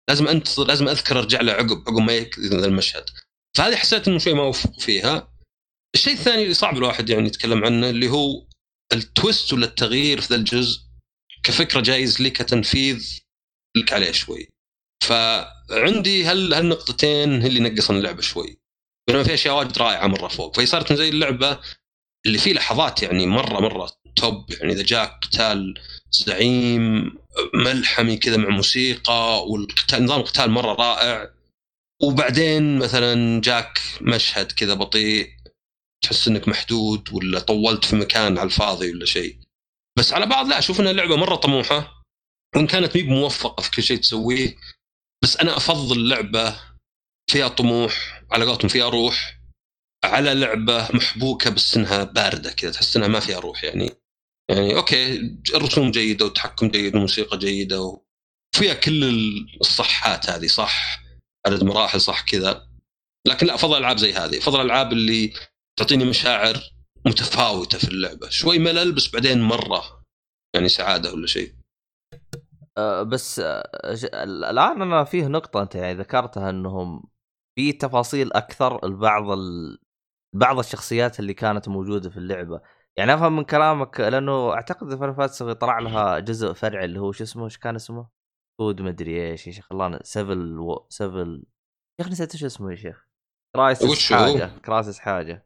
لازم 0.09 0.27
انت 0.27 0.59
لازم 0.59 0.87
أذكر 0.87 1.19
أرجع 1.19 1.41
له 1.41 1.53
عقب 1.53 1.83
عقب 1.87 2.01
ما 2.01 2.13
يكذا 2.13 2.65
المشهد. 2.65 3.03
فهذه 3.57 3.75
حسيت 3.75 4.07
إنه 4.07 4.17
شوي 4.17 4.33
ما 4.33 4.43
وفق 4.43 4.79
فيها. 4.79 5.34
الشيء 5.95 6.13
الثاني 6.13 6.43
اللي 6.43 6.53
صعب 6.53 6.77
الواحد 6.77 7.09
يعني 7.09 7.27
يتكلم 7.27 7.65
عنه 7.65 7.89
اللي 7.89 8.09
هو 8.09 8.47
ال 8.93 9.03
twist 9.03 9.53
ولا 9.53 9.65
التغيير 9.65 10.21
في 10.21 10.27
ذا 10.27 10.35
الجزء 10.35 10.81
كفكرة 11.43 11.81
جايز 11.81 12.21
لي 12.21 12.29
كتنفيذ 12.29 13.19
لك 13.77 13.93
عليه 13.93 14.11
شوي. 14.11 14.49
فعندي 15.03 16.25
هل 16.25 16.53
هالنقطتين 16.53 17.41
هي 17.41 17.47
اللي 17.47 17.59
نقصن 17.59 17.97
اللعبة 17.97 18.21
شوي. 18.21 18.57
بينما 19.07 19.23
في 19.23 19.33
أشياء 19.33 19.57
واجد 19.57 19.77
رائعة 19.77 20.07
مرة 20.07 20.27
فوق. 20.27 20.55
فهي 20.55 20.65
صارت 20.65 20.93
زي 20.93 21.09
اللعبة 21.09 21.59
اللي 22.25 22.37
فيه 22.37 22.53
لحظات 22.53 23.03
يعني 23.03 23.27
مرة 23.27 23.59
مرة 23.59 23.91
توب. 24.15 24.51
يعني 24.51 24.73
إذا 24.73 24.83
جاك 24.83 25.19
قتال 25.21 25.73
زعيم 26.11 27.11
ملحمي 27.53 28.17
كذا 28.17 28.37
مع 28.37 28.49
موسيقى 28.49 29.47
والقتال 29.47 30.03
نظام 30.05 30.19
القتال 30.19 30.51
مرة 30.51 30.73
رائع. 30.73 31.31
وبعدين 32.01 32.79
مثلا 32.79 33.41
جاك 33.41 33.81
مشهد 34.01 34.51
كذا 34.51 34.73
بطيء. 34.73 35.29
تحس 36.05 36.27
إنك 36.27 36.47
محدود 36.47 37.13
ولا 37.13 37.39
طولت 37.39 37.85
في 37.85 37.95
مكان 37.95 38.37
على 38.37 38.45
الفاضي 38.47 38.91
ولا 38.91 39.05
شيء. 39.05 39.39
بس 39.97 40.13
على 40.13 40.25
بعض 40.25 40.47
لا 40.47 40.59
أشوف 40.59 40.79
إنها 40.79 40.93
لعبة 40.93 41.15
مرة 41.15 41.35
طموحة 41.35 42.03
وإن 42.55 42.67
كانت 42.67 42.95
مي 42.95 43.03
موفقه 43.03 43.61
في 43.61 43.71
كل 43.71 43.83
شيء 43.83 43.97
تسويه 43.97 44.57
بس 45.23 45.37
أنا 45.37 45.57
أفضل 45.57 46.09
لعبة 46.09 46.59
فيها 47.31 47.47
طموح 47.47 48.23
على 48.31 48.45
قولتهم 48.45 48.69
فيها 48.69 48.89
روح 48.89 49.39
على 50.05 50.33
لعبة 50.33 50.87
محبوكة 50.93 51.49
بس 51.49 51.77
إنها 51.77 52.03
باردة 52.03 52.51
كذا 52.51 52.71
تحس 52.71 52.97
إنها 52.97 53.07
ما 53.07 53.19
فيها 53.19 53.39
روح 53.39 53.63
يعني. 53.63 53.89
يعني 54.49 54.75
okay 54.75 55.15
الرسوم 55.55 55.91
جيدة 55.91 56.25
والتحكم 56.25 56.67
جيد 56.67 56.93
والموسيقى 56.93 57.37
جيدة 57.37 57.81
وفيها 57.81 58.73
كل 58.73 59.03
الصحات 59.61 60.29
هذه 60.29 60.47
صح؟ 60.47 60.99
عدد 61.47 61.63
مراحل 61.63 62.01
صح 62.01 62.21
كذا. 62.21 62.67
لكن 63.27 63.47
لا 63.47 63.55
أفضل 63.55 63.77
ألعاب 63.77 63.97
زي 63.97 64.13
هذه 64.13 64.37
أفضل 64.37 64.61
الالعاب 64.61 64.93
اللي 64.93 65.33
تعطيني 65.79 66.05
مشاعر 66.05 66.55
متفاوتة 67.05 67.77
في 67.77 67.87
اللعبة. 67.87 68.29
شوي 68.29 68.59
ملل 68.59 68.95
بس 68.95 69.13
بعدين 69.13 69.41
مرة 69.41 70.03
يعني 70.55 70.69
سعادة 70.69 71.13
ولا 71.13 71.27
شيء. 71.27 71.55
أه 72.77 73.03
بس 73.03 73.39
أه 73.39 73.63
الآن 74.23 74.81
أنا 74.81 75.03
فيه 75.03 75.27
نقطة 75.27 75.61
أنت 75.61 75.75
يعني 75.75 75.93
ذكرتها 75.99 76.49
إنهم 76.49 77.03
في 77.55 77.73
تفاصيل 77.73 78.33
أكثر 78.33 78.87
لبعض 78.87 79.31
ال... 79.31 79.77
بعض 80.35 80.59
الشخصيات 80.59 81.19
اللي 81.19 81.33
كانت 81.33 81.67
موجودة 81.67 82.09
في 82.09 82.17
اللعبة. 82.17 82.61
يعني 82.97 83.13
أفهم 83.13 83.35
من 83.35 83.43
كلامك 83.43 83.99
لأنه 83.99 84.53
أعتقد 84.53 84.95
Final 84.95 85.13
Fantasy 85.15 85.53
طلع 85.53 85.79
لها 85.79 86.19
جزء 86.19 86.53
فرعي 86.53 86.85
اللي 86.85 86.99
هو 86.99 87.11
شو 87.11 87.23
اسمه؟ 87.23 87.45
إيش 87.45 87.57
كان 87.57 87.75
اسمه؟ 87.75 88.09
كود 88.59 88.81
مدري 88.81 89.31
إيش 89.31 89.47
يا 89.47 89.51
شيخ 89.51 89.71
الله 89.71 89.99
سيفل 90.03 90.59
و... 90.59 90.87
سيفل 90.89 91.43
يا 91.99 92.05
أخي 92.05 92.11
نسيت 92.11 92.33
إيش 92.33 92.43
اسمه 92.43 92.71
يا 92.71 92.75
شيخ. 92.75 93.05
Crisis 93.55 94.13
حاجة 94.13 94.59
Crisis 94.65 94.99
حاجة. 94.99 95.44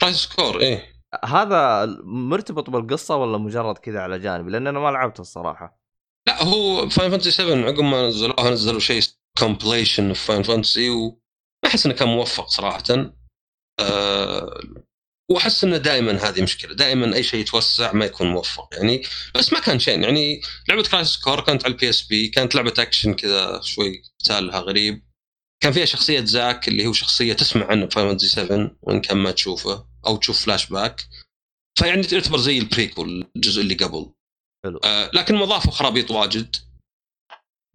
Crisis 0.00 0.26
Core 0.26 0.60
إيه. 0.60 0.92
هذا 1.24 1.86
مرتبط 2.04 2.70
بالقصة 2.70 3.16
ولا 3.16 3.38
مجرد 3.38 3.78
كذا 3.78 4.00
على 4.00 4.18
جانب 4.18 4.48
لأن 4.48 4.66
أنا 4.66 4.80
ما 4.80 4.90
لعبته 4.90 5.20
الصراحة. 5.20 5.80
لا 6.26 6.42
هو 6.42 6.88
Final 6.88 7.10
Fantasy 7.10 7.30
7 7.30 7.66
عقب 7.66 7.80
ما 7.80 8.08
نزلوها 8.08 8.50
نزلوا 8.50 8.80
شيء 8.80 9.02
Compilation 9.38 10.08
of 10.08 10.20
Final 10.20 10.42
Fantasy 10.42 10.90
وما 10.90 11.16
أحس 11.66 11.86
إنه 11.86 11.94
كان 11.94 12.08
موفق 12.08 12.48
صراحة. 12.48 13.14
أه 13.80 14.60
وأحس 15.30 15.64
إنه 15.64 15.76
دائما 15.76 16.12
هذه 16.12 16.42
مشكلة. 16.42 16.74
دائما 16.74 17.14
أي 17.14 17.22
شيء 17.22 17.40
يتوسع 17.40 17.92
ما 17.92 18.04
يكون 18.04 18.26
موفق 18.26 18.68
يعني. 18.72 19.02
بس 19.34 19.52
ما 19.52 19.60
كان 19.60 19.78
شيء 19.78 20.00
يعني 20.00 20.40
لعبة 20.68 20.82
Crisis 20.82 21.16
Core 21.16 21.40
كانت 21.40 21.64
على 21.64 21.72
ال 21.74 21.90
PSP 21.90 22.28
كانت 22.28 22.54
لعبة 22.54 22.74
اكشن 22.78 23.14
كذا 23.14 23.60
شوي 23.60 24.02
قتالها 24.20 24.60
غريب. 24.60 25.02
كان 25.62 25.72
فيها 25.72 25.84
شخصية 25.84 26.20
زاك 26.20 26.68
اللي 26.68 26.86
هو 26.86 26.92
شخصية 26.92 27.32
تسمع 27.32 27.66
عنه 27.66 27.86
في 27.86 27.94
Final 27.94 28.20
7 28.20 28.76
وإن 28.82 29.00
كان 29.00 29.16
ما 29.16 29.30
تشوفه. 29.30 29.89
أو 30.06 30.16
تشوف 30.16 30.44
فلاش 30.44 30.66
باك 30.66 31.08
فيعني 31.78 32.02
تعتبر 32.02 32.38
زي 32.38 32.58
ال 32.58 32.66
prequel 32.66 33.26
الجزء 33.36 33.62
اللي 33.62 33.74
قبل. 33.74 34.12
حلو. 34.64 34.80
آه 34.84 35.10
لكن 35.14 35.34
مضاف 35.34 35.70
خرابيط 35.70 36.10
واجد. 36.10 36.56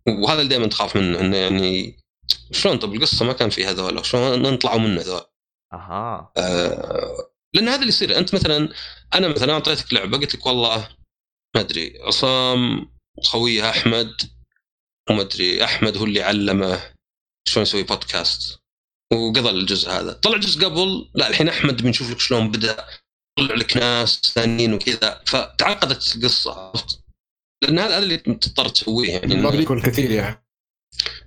وهذا 0.07 0.41
اللي 0.41 0.49
دائما 0.49 0.67
تخاف 0.67 0.95
منه 0.97 1.19
إنه 1.19 1.37
يعني 1.37 1.97
شلون؟ 2.51 2.79
طب 2.79 2.93
القصة 2.93 3.25
ما 3.25 3.33
كان 3.33 3.49
فيها 3.49 3.71
هذول 3.71 4.05
شلون 4.05 4.41
نطلعوا 4.41 4.79
منه 4.79 5.01
هذول؟ 5.01 5.21
أها. 5.73 6.31
آه 6.37 7.31
لأن 7.55 7.67
هذا 7.67 7.75
اللي 7.79 7.87
يصير. 7.87 8.17
أنت 8.17 8.35
مثلا 8.35 8.69
أنا 9.13 9.27
مثلا 9.27 9.53
أعطيتك 9.53 9.93
لعبة 9.93 10.17
قلت 10.17 10.35
لك 10.35 10.45
والله 10.45 10.89
ما 11.55 11.61
أدري 11.61 11.99
عصام 12.01 12.91
خويه 13.23 13.69
أحمد 13.69 14.21
وما 15.09 15.21
أدري 15.21 15.63
أحمد 15.63 15.97
هو 15.97 16.03
اللي 16.03 16.23
علمه 16.23 16.93
شلون 17.47 17.61
يسوي 17.63 17.83
بودكاست 17.83 18.59
وقضى 19.13 19.49
الجزء 19.49 19.89
هذا. 19.89 20.13
طلع 20.13 20.37
جزء 20.37 20.65
قبل 20.65 21.09
لا 21.15 21.29
الحين 21.29 21.49
أحمد 21.49 21.81
بنشوف 21.81 22.11
لك 22.11 22.19
شلون 22.19 22.51
بدأ 22.51 22.85
طلع 23.39 23.55
لك 23.55 23.77
ناس 23.77 24.21
ثانيين 24.33 24.73
وكذا 24.73 25.21
فتعقدت 25.25 26.15
القصة؟ 26.15 26.73
لأن 27.63 27.79
هذا 27.79 27.97
اللي 27.97 28.17
تضطر 28.17 28.69
تسويه 28.69 29.11
يعني. 29.11 29.35
ما 29.35 29.49
بيكون 29.49 29.81
كثير 29.81 30.11
يعني. 30.11 30.45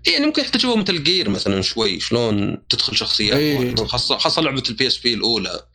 يعني 0.07 0.27
ممكن 0.27 0.43
يحتاجوا 0.43 0.77
مثل 0.77 1.05
جير 1.05 1.29
مثلا 1.29 1.63
شوي 1.63 2.01
شلون 2.01 2.67
تدخل 2.69 2.97
شخصيات 2.97 3.37
أي. 3.37 3.77
خاصة 3.87 4.19
خاصة 4.19 4.43
لعبة 4.43 4.63
ال 4.69 4.87
PSP 4.87 5.15
الأولى 5.15 5.69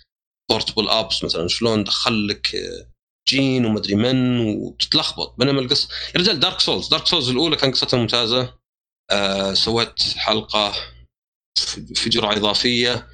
Portable 0.49 0.89
Ops 0.89 1.23
مثلا 1.23 1.47
شلون 1.47 1.83
دخل 1.83 2.27
لك 2.27 2.55
جين 3.29 3.65
ومدري 3.65 3.95
من 3.95 4.39
وتتلخبط. 4.39 5.35
بينما 5.37 5.59
القصة 5.61 5.89
يا 6.15 6.19
رجال 6.19 6.39
Dark 6.39 6.59
Souls 6.59 6.87
Dark 6.87 7.07
Souls 7.07 7.29
الأولى 7.29 7.55
كان 7.55 7.71
قصتها 7.71 7.97
ممتازة. 7.97 8.53
آه 9.11 9.53
سويت 9.53 10.03
حلقة 10.15 10.92
في 11.95 12.09
جرعه 12.09 12.33
إضافية 12.33 13.07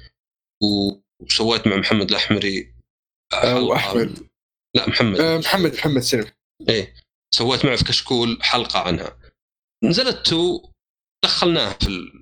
وسويت 1.22 1.66
مع 1.66 1.76
محمد 1.76 2.10
الأحمري. 2.10 2.74
واحمد 3.44 4.28
لا 4.76 4.88
محمد. 4.88 5.20
آه، 5.20 5.38
محمد 5.38 5.74
محمد 5.74 6.02
سلم. 6.02 6.26
إيه. 6.68 6.94
سويت 7.34 7.64
معه 7.64 7.76
في 7.76 7.84
كشكول 7.84 8.38
حلقة 8.42 8.80
عنها. 8.80 9.18
نزلت 9.84 10.26
2 10.26 10.60
دخلناها 11.24 11.72
في. 11.72 12.12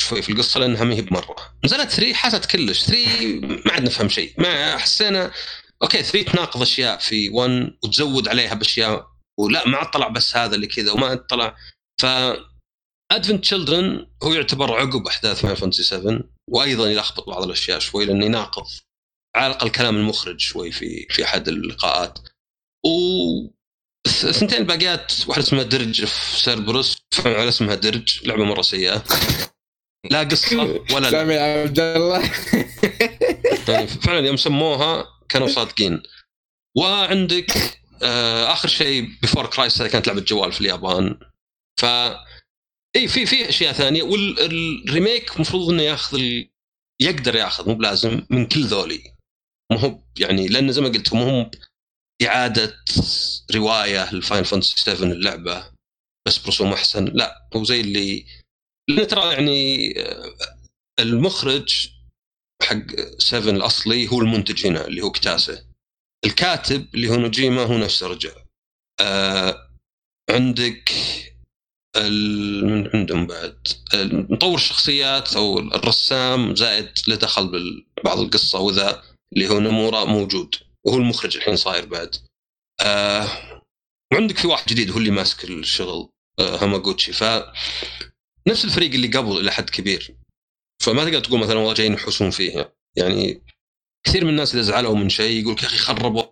شوي 0.00 0.22
في 0.22 0.32
القصة 0.32 0.60
لأنها 0.60 0.84
ما 0.84 0.94
هي 0.94 1.02
بمرة. 1.02 1.36
نزلت 1.64 1.90
3 1.90 2.14
حست 2.14 2.44
كلش. 2.44 2.84
3 2.84 3.40
ما 3.66 3.72
عاد 3.72 3.82
نفهم 3.82 4.08
شيء. 4.08 4.34
ما 4.38 4.76
حسينا 4.78 5.32
okay 5.82 6.02
3 6.02 6.32
تناقض 6.32 6.62
أشياء 6.62 6.98
في 6.98 7.28
1 7.28 7.78
وتزود 7.84 8.28
عليها 8.28 8.54
بأشياء 8.54 9.06
ولا 9.38 9.68
ما 9.68 9.78
عاد 9.78 9.90
طلع 9.90 10.08
بس 10.08 10.36
هذا 10.36 10.54
اللي 10.54 10.66
كذا 10.66 10.92
وما 10.92 11.06
عاد 11.06 11.26
طلع. 11.26 11.56
ف 12.00 12.06
Advent 13.12 13.42
Children 13.42 14.06
هو 14.22 14.32
يعتبر 14.32 14.72
عقب 14.80 15.06
أحداث 15.06 15.40
Final 15.40 15.56
Fantasy 15.56 15.82
7 15.82 16.20
وأيضا 16.50 16.90
يلخبط 16.90 17.28
بعض 17.28 17.42
الأشياء 17.44 17.78
شوي 17.78 18.04
لأنه 18.04 18.24
يناقض 18.24 18.66
على 19.36 19.46
الأقل 19.46 19.68
كلام 19.68 19.96
المخرج 19.96 20.40
شوي 20.40 20.72
في 20.72 21.06
في 21.10 21.24
أحد 21.24 21.48
اللقاءات. 21.48 22.18
و 22.86 22.88
الثنتين 24.06 24.58
الباقيات 24.58 25.12
واحدة 25.26 25.44
اسمها 25.44 25.62
Dirge 25.62 26.04
of 26.04 26.40
Cerberus 26.40 26.96
على 27.24 27.48
اسمها 27.48 27.74
Dirge 27.74 28.26
لعبة 28.26 28.44
مرة 28.44 28.62
سيئة. 28.62 29.04
لا 30.10 30.20
قصة 30.20 30.62
ولا 30.92 31.00
لا 31.00 31.10
سامي 31.10 31.34
عبد 31.36 31.80
الله. 31.80 32.30
يعني 33.68 33.86
فعلا 33.86 34.26
يوم 34.26 34.36
سموها 34.36 35.06
كانوا 35.28 35.48
صادقين. 35.48 36.02
وعندك 36.76 37.80
آه 38.02 38.52
آخر 38.52 38.68
شيء 38.68 39.08
Before 39.22 39.46
Crisis 39.46 39.82
هذه 39.82 39.88
كانت 39.88 40.06
لعبة 40.06 40.20
جوال 40.20 40.52
في 40.52 40.60
اليابان. 40.60 41.18
ف 41.80 41.84
إي 42.96 43.08
في 43.08 43.26
في 43.26 43.48
أشياء 43.48 43.72
ثانية. 43.72 44.02
وال 44.02 44.36
remake 44.36 45.36
المفروض 45.36 45.70
إنه 45.70 45.82
ياخذ 45.82 46.18
ال... 46.18 46.50
يقدر 47.02 47.36
ياخذ 47.36 47.68
مو 47.68 47.74
بلازم 47.74 48.26
من 48.30 48.46
كل 48.46 48.64
ذولي. 48.64 49.14
مو 49.72 49.78
هو 49.78 50.02
يعني 50.18 50.48
لأن 50.48 50.72
زي 50.72 50.80
ما 50.80 50.88
قلت 50.88 51.14
مو 51.14 51.22
هم 51.22 51.50
إعادة 52.22 52.84
رواية 53.54 54.14
ل 54.14 54.19
Final 54.19 54.44
Fantasy 54.44 54.80
7 54.80 55.12
اللعبة 55.12 55.72
بس 56.26 56.38
برسوم 56.38 56.72
أحسن. 56.72 57.04
لا 57.04 57.48
هو 57.56 57.64
زي 57.64 57.80
اللي 57.80 58.26
لأن 58.88 59.06
ترى 59.06 59.32
يعني 59.32 59.92
آه، 60.00 60.36
المخرج 61.00 61.88
حق 62.62 63.00
7 63.18 63.50
الأصلي 63.50 64.08
هو 64.08 64.20
المنتج 64.20 64.66
هنا 64.66 64.86
اللي 64.86 65.02
هو 65.02 65.10
كتاسه. 65.10 65.66
الكاتب 66.24 66.94
اللي 66.94 67.08
هو 67.08 67.16
نوجيما 67.16 67.62
هو 67.62 67.78
نفسه 67.78 68.06
رجع. 68.06 68.32
آه 69.00 69.70
عندك 70.30 70.92
من 72.62 72.90
عندهم 72.94 73.26
بعد. 73.26 73.68
مطور 74.30 74.54
الشخصيات 74.54 75.36
أو 75.36 75.58
الرسام 75.58 76.54
زائد 76.54 76.88
له 77.08 77.16
دخل 77.16 77.50
ببعض 78.00 78.18
القصة 78.18 78.60
وذا 78.60 79.02
اللي 79.32 79.48
هو 79.48 79.60
نمورا 79.60 80.04
موجود 80.04 80.54
وهو 80.84 80.96
المخرج 80.96 81.36
الحين 81.36 81.56
صاير 81.56 81.86
بعد. 81.86 82.16
آه 82.80 83.28
وعندك 84.12 84.38
في 84.38 84.46
واحد 84.46 84.66
جديد 84.66 84.90
هو 84.90 84.98
اللي 84.98 85.10
ماسك 85.10 85.44
الشغل 85.44 86.08
آه 86.38 86.56
هاماغوتشي. 86.62 87.12
ف 87.12 87.24
نفس 88.48 88.64
الفريق 88.64 88.94
اللي 88.94 89.08
قبل 89.08 89.40
إلى 89.40 89.52
حد 89.52 89.70
كبير. 89.70 90.16
فما 90.82 91.04
تقدر 91.04 91.20
تقول 91.20 91.40
مثلا 91.40 91.58
والله 91.58 91.74
جايين 91.74 91.92
يحوسون 91.92 92.30
فيه. 92.30 92.74
يعني 92.96 93.42
كثير 94.06 94.24
من 94.24 94.30
الناس 94.30 94.54
إذا 94.54 94.62
زعلوا 94.62 94.96
من 94.96 95.08
شيء 95.08 95.40
يقول 95.40 95.56
يا 95.62 95.66
أخي 95.66 95.78
خربوا 95.78 96.24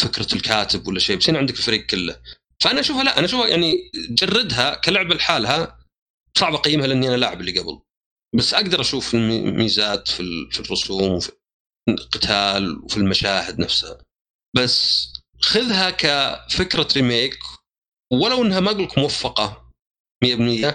فكرة 0.00 0.34
الكاتب 0.34 0.86
ولا 0.86 0.98
شيء. 0.98 1.16
بس 1.16 1.30
هنا 1.30 1.38
عندك 1.38 1.54
الفريق 1.54 1.86
كله. 1.86 2.20
فأنا 2.62 2.80
أشوفها 2.80 3.04
لا 3.04 3.18
أنا 3.18 3.26
أشوفها 3.26 3.48
يعني 3.48 3.90
جردها 4.10 4.74
كلعبه 4.74 5.14
لحالها 5.14 5.78
صعب 6.38 6.54
اقيمها 6.54 6.86
لأني 6.86 7.08
أنا 7.08 7.16
لاعب 7.16 7.40
اللي 7.40 7.58
قبل. 7.58 7.80
بس 8.36 8.54
أقدر 8.54 8.80
أشوف 8.80 9.14
الميزات 9.14 10.08
في 10.08 10.48
في 10.50 10.60
الرسوم 10.60 11.12
وفي 11.12 11.32
القتال 11.88 12.84
وفي 12.84 12.96
المشاهد 12.96 13.58
نفسها. 13.58 13.98
بس 14.56 15.06
خذها 15.40 15.90
كفكرة 15.90 16.88
remake 16.96 17.38
ولو 18.12 18.42
إنها 18.42 18.60
ما 18.60 18.70
أقول 18.70 18.82
لك 18.82 18.98
موفقة 18.98 19.70
100% 20.24 20.74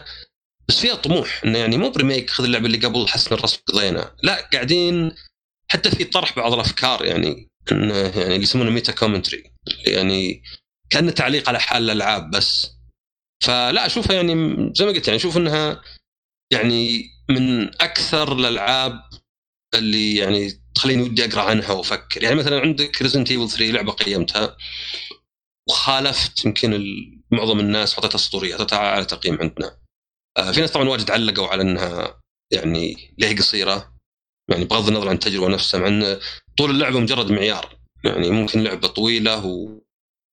بس 0.70 0.80
فيها 0.80 0.96
طموح. 0.96 1.42
إنه 1.46 1.58
يعني 1.58 1.78
مو 1.78 1.90
ب 1.90 1.95
remake 1.95 2.30
خذ 2.30 2.44
اللعبة 2.44 2.66
اللي 2.66 2.78
قبل 2.78 3.08
حسن 3.08 3.36
الرسم 3.36 3.60
قضينا. 3.68 4.16
لا 4.24 4.50
قاعدين 4.54 5.16
حتى 5.72 5.92
في 5.92 6.04
طرح 6.04 6.36
بعض 6.36 6.54
الأفكار 6.54 7.06
يعني 7.06 7.50
انه 7.72 7.96
يعني 7.98 8.24
اللي 8.36 8.44
يسمونه 8.44 8.70
meta 8.70 8.92
commentary 8.92 9.52
يعني 9.88 10.44
كأنه 10.96 11.12
تعليق 11.12 11.50
على 11.50 11.60
حال 11.60 11.84
الألعاب 11.84 12.32
بس. 12.32 12.72
فلا 13.44 13.86
أشوفها 13.86 14.16
يعني 14.16 14.34
زي 14.76 14.86
ما 14.86 14.92
قلت 14.92 15.08
يعني 15.08 15.20
أشوف 15.20 15.38
إنها 15.38 15.82
يعني 16.54 17.06
من 17.30 17.68
أكثر 17.82 18.34
الألعاب 18.34 19.02
اللي 19.74 20.16
يعني 20.16 20.52
تخليني 20.76 21.04
ودي 21.04 21.26
أقرأ 21.26 21.42
عنها 21.42 21.72
وأفكر. 21.72 22.24
يعني 22.24 22.36
مثلا 22.36 22.60
عندك 22.62 23.02
Resident 23.02 23.32
Evil 23.32 23.50
3 23.50 23.72
لعبة 23.72 23.92
قيمتها. 23.92 24.58
وخالفت 25.70 26.46
يمكن 26.46 26.84
معظم 27.32 27.60
الناس 27.60 27.94
حطيتها 27.94 28.16
اسطوريه 28.16 28.56
حطيتها 28.56 28.80
على 28.80 29.06
تقييم 29.06 29.38
عندنا. 29.42 29.78
آه، 30.38 30.52
في 30.52 30.62
ناس 30.62 30.72
طبعا 30.72 30.90
واجد 30.90 31.12
علقوا 31.12 31.48
على 31.48 31.62
إنها 31.62 32.22
يعني 32.52 33.14
ليه 33.18 33.36
قصيرة. 33.36 33.96
يعني 34.52 34.66
بغض 34.66 34.88
النظر 34.88 35.10
عن 35.10 35.16
التجربة 35.16 35.48
نفسها 35.48 35.80
مع 35.80 35.88
إن 35.88 36.20
طول 36.58 36.70
اللعبة 36.70 37.00
مجرد 37.00 37.32
معيار. 37.32 37.80
يعني 38.04 38.30
ممكن 38.30 38.64
لعبة 38.64 38.88
طويلة 38.88 39.46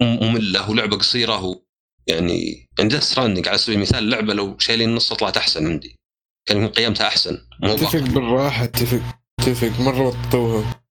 وممله 0.03 0.70
ولعبة 0.70 0.96
قصيرة 0.96 1.44
و 1.44 1.62
يعني 2.07 2.68
Death 2.80 3.03
Stranding 3.03 3.49
على 3.48 3.59
سبيل 3.59 3.76
المثال 3.76 4.11
لعبه 4.11 4.34
لو 4.34 4.59
شايلين 4.59 4.88
النص 4.88 5.12
طلعت 5.12 5.36
أحسن 5.36 5.66
عندي. 5.66 5.96
كان 6.48 6.57
يمكن 6.57 6.72
قيمتها 6.72 7.07
أحسن 7.09 7.38
مو 7.61 7.74
اتفق. 7.74 7.98
بالراحة 7.98 8.64
اتفق 8.64 9.03
اتفق. 9.40 9.80
مرة 9.80 10.00
وطوها. 10.00 10.82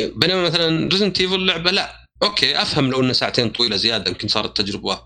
بينما 0.00 0.42
مثلا 0.42 0.88
Resident 0.88 1.20
Evil 1.20 1.46
لعبة 1.46 1.70
لا. 1.70 2.06
okay 2.22 2.62
أفهم 2.62 2.90
لو 2.90 3.00
انها 3.00 3.12
ساعتين 3.12 3.50
طويلة 3.50 3.76
زيادة 3.76 4.10
يمكن 4.10 4.28
صارت 4.28 4.56
تجربة 4.60 5.02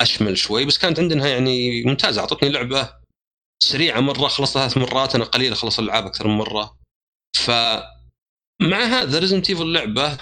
أشمل 0.00 0.38
شوي 0.38 0.64
بس 0.64 0.78
كانت 0.78 1.00
عندنا 1.00 1.28
يعني 1.28 1.82
ممتازة. 1.84 2.20
أعطتني 2.20 2.48
لعبة 2.48 3.00
سريعة 3.62 4.00
مرة 4.00 4.28
خلصتها 4.28 4.68
ثلاث 4.68 4.88
مرات 4.88 5.14
أنا 5.14 5.24
قليل 5.24 5.52
أخلص 5.52 5.78
الالعاب 5.78 6.06
أكثر 6.06 6.28
من 6.28 6.34
مرة. 6.34 6.78
ف 7.36 7.50
مع 8.62 8.78
هذا 8.84 9.18
Resident 9.18 9.50
Evil 9.50 9.72
لعبة 9.72 10.18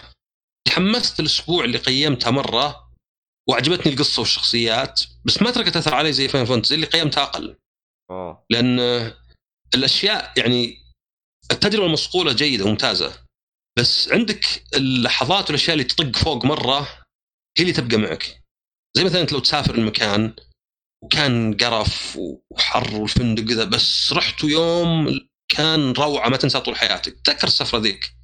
تحمست 0.68 1.20
الأسبوع 1.20 1.64
اللي 1.64 1.78
قيمتها 1.78 2.30
مرة 2.30 2.92
وعجبتني 3.48 3.92
القصة 3.92 4.20
والشخصيات 4.20 5.00
بس 5.24 5.42
ما 5.42 5.50
تركت 5.50 5.76
أثر 5.76 5.94
علي 5.94 6.12
زي 6.12 6.28
Final 6.28 6.44
Fantasy 6.44 6.74
اللي 6.74 6.86
قيمتها 6.86 7.22
أقل. 7.22 7.56
اوه 8.10 8.46
لأن 8.50 8.80
الأشياء 9.74 10.32
يعني 10.36 10.76
التجربة 11.50 11.86
المصقولة 11.86 12.32
جيدة 12.32 12.64
وممتازة 12.64 13.24
بس 13.78 14.12
عندك 14.12 14.64
اللحظات 14.74 15.46
والأشياء 15.46 15.72
اللي 15.72 15.84
تطق 15.84 16.16
فوق 16.16 16.44
مرة 16.44 16.80
هي 17.58 17.62
اللي 17.62 17.72
تبقى 17.72 17.96
معك. 17.96 18.42
زي 18.96 19.04
مثلا 19.04 19.20
أنت 19.20 19.32
لو 19.32 19.38
تسافر 19.38 19.74
المكان 19.74 20.34
وكان 21.04 21.56
قرف 21.56 22.18
وحر 22.50 22.96
والفندق 22.96 23.44
ذا 23.44 23.64
بس 23.64 24.12
رحت 24.12 24.44
يوم 24.44 25.20
كان 25.48 25.92
روعة 25.92 26.28
ما 26.28 26.36
تنسى 26.36 26.60
طول 26.60 26.76
حياتك. 26.76 27.20
تذكر 27.24 27.46
السفرة 27.46 27.78
ذيك. 27.78 28.17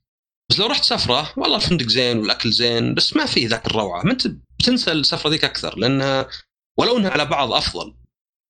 بس 0.50 0.58
لو 0.58 0.66
رحت 0.66 0.84
سفرة 0.84 1.32
والله 1.36 1.56
الفندق 1.56 1.86
زين 1.86 2.18
والأكل 2.18 2.52
زين 2.52 2.94
بس 2.94 3.16
ما 3.16 3.26
فيه 3.26 3.48
ذاك 3.48 3.66
الروعة. 3.66 4.02
ما 4.02 4.12
انت 4.12 4.26
بتنسى 4.60 4.92
السفرة 4.92 5.30
ذيك 5.30 5.44
أكثر 5.44 5.78
لانها 5.78 6.28
ولو 6.78 6.96
إنها 6.96 7.10
على 7.10 7.24
بعض 7.24 7.52
أفضل. 7.52 7.94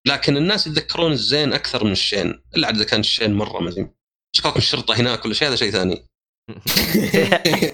لكن 0.07 0.37
الناس 0.37 0.67
يتذكرون 0.67 1.13
الزين 1.13 1.53
أكثر 1.53 1.85
من 1.85 1.93
الشين 1.93 2.43
إلا 2.57 2.67
عاد 2.67 2.77
إذا 2.77 2.85
كان 2.85 3.01
الشين 3.01 3.35
مرة 3.35 3.61
مثلا 3.61 3.91
اشكاكم 4.35 4.59
الشرطة 4.59 5.01
هناك 5.01 5.25
ولا 5.25 5.35
شيء؟ 5.35 5.49
هذا 5.49 5.57
شيء 5.57 5.71
ثاني. 5.71 6.07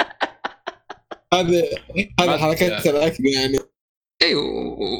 هذه 1.35 1.71
هذه 2.21 2.39
حركات 2.39 2.87
الأكل 2.87 3.27
يعني. 3.27 3.59
اي 4.23 4.35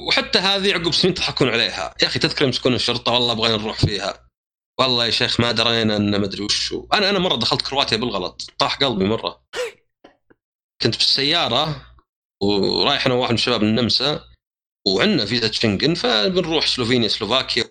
وحتى 0.09 0.39
هذه 0.39 0.73
عقب 0.73 0.95
سنين 0.95 1.15
تضحكون 1.15 1.49
عليها. 1.49 1.95
يا 2.03 2.07
أخي 2.07 2.19
تذكر 2.19 2.45
يمسكون 2.45 2.75
الشرطة 2.75 3.13
والله 3.13 3.35
بغينا 3.35 3.57
نروح 3.57 3.79
فيها. 3.79 4.30
والله 4.81 5.07
يا 5.07 5.11
شيخ 5.11 5.41
ما 5.41 5.53
درينا 5.53 5.97
إن 5.97 6.21
مدري 6.21 6.43
وشو. 6.43 6.87
أنا 6.93 7.11
أنا 7.11 7.19
مرة 7.19 7.37
دخلت 7.37 7.63
كرواتيا 7.63 7.97
بالغلط. 7.97 8.51
طاح 8.59 8.77
قلبي 8.77 9.05
مرة. 9.05 9.45
كنت 10.83 10.97
بالسياره 10.97 11.87
ورايح 12.43 13.07
أنا 13.07 13.15
وواحد 13.15 13.31
من 13.31 13.37
شباب 13.37 13.63
النمسا 13.63 14.25
وعندنا 14.87 15.25
فيزا 15.25 15.53
شنغن 15.53 15.95
فبنروح 15.95 16.67
سلوفينيا 16.67 17.09
سلوفاكيا 17.09 17.65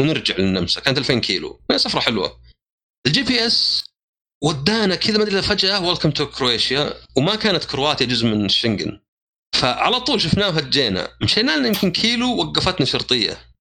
ونرجع 0.00 0.36
للنمسا. 0.36 0.80
كانت 0.80 0.98
2000 0.98 1.20
كيلو. 1.20 1.60
سفرة 1.76 2.00
حلوة. 2.00 2.40
ال 3.06 3.22
GPS 3.22 3.84
ودانا 4.44 4.94
كذا 4.94 5.18
ما 5.18 5.24
أدري 5.24 5.42
فجأة 5.42 5.84
welcome 5.86 6.10
to 6.10 6.26
كرواتيا 6.26 6.94
وما 7.16 7.34
كانت 7.34 7.64
كرواتيا 7.64 8.06
جزء 8.06 8.26
من 8.26 8.44
الشنغن 8.44 9.00
فعلى 9.54 10.00
طول 10.00 10.20
شفناه 10.20 10.48
وهجينا 10.48 11.08
مشينا 11.22 11.56
لنا 11.56 11.68
يمكن 11.68 11.90
كيلو 11.90 12.36
وقفتنا 12.36 12.86
شرطية. 12.86 13.53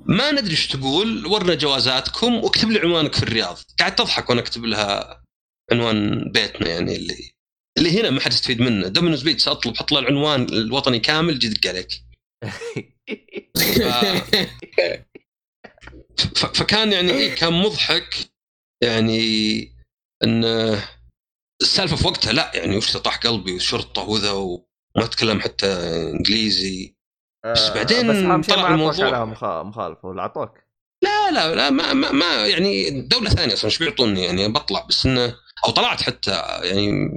ما 0.00 0.32
ندري 0.32 0.50
إيش 0.50 0.66
تقول. 0.66 1.26
ورنا 1.26 1.54
جوازاتكم 1.54 2.34
واكتب 2.34 2.70
لي 2.70 2.78
عنوانك 2.78 3.14
في 3.14 3.22
الرياض. 3.22 3.58
قاعد 3.78 3.94
تضحك 3.94 4.30
وأنا 4.30 4.40
أكتب 4.40 4.64
لها 4.64 5.22
عنوان 5.72 6.30
بيتنا 6.32 6.68
يعني 6.68 6.96
اللي 6.96 7.34
اللي 7.78 8.00
هنا 8.00 8.10
ما 8.10 8.20
حد 8.20 8.32
يستفيد 8.32 8.60
منه. 8.60 8.88
دومينوز 8.88 9.22
بيتزا 9.22 9.48
أطلب 9.48 9.76
حط 9.76 9.92
له 9.92 9.98
العنوان 9.98 10.42
الوطني 10.42 10.98
كامل 10.98 11.38
جي 11.38 11.48
دق 11.48 11.68
عليك. 11.68 11.88
ف... 16.36 16.46
فكان 16.46 16.92
يعني 16.92 17.12
إيه 17.12 17.34
كان 17.34 17.52
مضحك 17.52 18.14
يعني 18.82 19.60
إن 20.24 20.44
السالفة 21.62 21.96
في 21.96 22.06
وقتها 22.06 22.32
لا 22.32 22.52
يعني 22.54 22.76
وش 22.76 22.96
طاح 22.96 23.16
قلبي 23.16 23.52
والشرطه 23.52 24.02
وذا 24.02 24.30
وما 24.30 24.64
أتكلم 24.96 25.40
حتى 25.40 25.66
إنجليزي. 25.66 26.93
بس 27.52 27.68
بعدين 27.70 28.38
بس 28.40 28.46
طلع 28.48 28.68
الموضوع. 28.68 29.06
عليها 29.06 29.24
مخ- 29.24 29.44
مخالفه 29.44 30.08
ولا 30.08 30.22
اعطوك 30.22 30.50
لا 31.04 31.30
لا 31.30 31.54
لا 31.54 31.70
ما 31.70 31.92
ما, 31.92 32.12
ما 32.12 32.46
يعني 32.46 33.00
دولة 33.00 33.30
ثانية 33.30 33.54
أصلا 33.54 33.64
إيش 33.64 33.78
بيعطوني 33.78 34.24
يعني 34.24 34.48
بطلع 34.48 34.86
بس 34.88 35.06
انه 35.06 35.36
أو 35.66 35.70
طلعت 35.70 36.02
حتى 36.02 36.30
يعني 36.62 37.08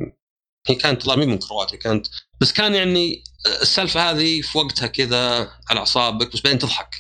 هي 0.68 0.76
كانت 0.76 1.02
طلع 1.02 1.16
من 1.16 1.38
كرواتيا 1.38 1.78
كانت 1.78 2.08
بس 2.42 2.54
كان 2.54 2.76
يعني 2.76 3.24
السالفة 3.62 4.12
هذه 4.12 4.42
في 4.42 4.58
وقتها 4.58 4.88
كذا 4.88 5.52
على 5.70 5.80
أعصابك 5.80 6.34
بس 6.34 6.42
بعدين 6.42 6.60
تضحك 6.60 6.96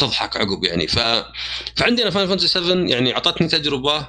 تضحك 0.00 0.36
عقب 0.36 0.64
يعني 0.64 0.86
ف 0.86 0.98
فعندي 1.76 2.02
أنا 2.02 2.10
Final 2.10 2.28
Fantasy 2.28 2.48
7 2.48 2.74
يعني 2.90 3.14
أعطتني 3.14 3.48
تجربة 3.48 4.08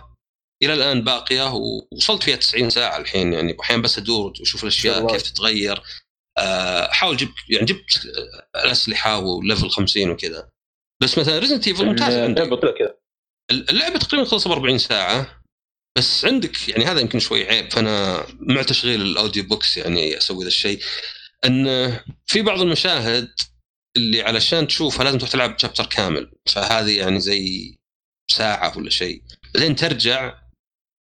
إلى 0.63 0.73
الآن 0.73 1.03
باقية 1.03 1.53
ووصلت 1.53 2.23
فيها 2.23 2.35
90 2.35 2.69
ساعة 2.69 2.97
الحين 2.97 3.33
يعني 3.33 3.57
أحيانا 3.61 3.81
بس 3.81 3.97
أدور 3.97 4.33
وأشوف 4.39 4.63
الأشياء. 4.63 5.07
كيف 5.07 5.21
تتغير 5.21 5.83
آه، 6.37 6.91
احاول 6.91 7.17
جبت 7.17 7.33
يعني 7.49 7.65
جبت 7.65 8.07
الأسلحة 8.55 9.17
و 9.17 9.26
level 9.26 9.69
50 9.69 10.09
وكذا. 10.09 10.49
بس 11.03 11.17
مثلا 11.17 11.39
Resident 11.39 11.67
Evil 11.67 11.85
ممتازه 11.85 12.25
كذا. 12.71 12.97
اللعبة 13.51 13.99
تقريبا 13.99 14.27
خلصت 14.27 14.47
ب 14.47 14.51
40 14.51 14.77
ساعة. 14.77 15.43
بس 15.97 16.25
عندك 16.25 16.69
يعني 16.69 16.85
هذا 16.85 16.99
يمكن 16.99 17.19
شوي 17.19 17.47
عيب 17.47 17.71
فأنا 17.71 18.25
مع 18.39 18.61
تشغيل 18.61 19.01
ال 19.01 19.08
audio 19.08 19.43
books 19.43 19.77
يعني 19.77 20.17
أسوي 20.17 20.43
ذا 20.43 20.47
الشيء. 20.47 20.79
إن 21.45 21.91
في 22.25 22.41
بعض 22.41 22.61
المشاهد 22.61 23.29
اللي 23.97 24.21
علشان 24.21 24.67
تشوفها 24.67 25.03
لازم 25.03 25.17
تروح 25.17 25.31
تلعب 25.31 25.59
chapter 25.59 25.85
كامل. 25.85 26.31
فهذه 26.45 26.97
يعني 26.97 27.19
زي 27.19 27.75
ساعة 28.31 28.77
ولا 28.77 28.89
شيء. 28.89 29.23
بعدين 29.55 29.75
ترجع 29.75 30.39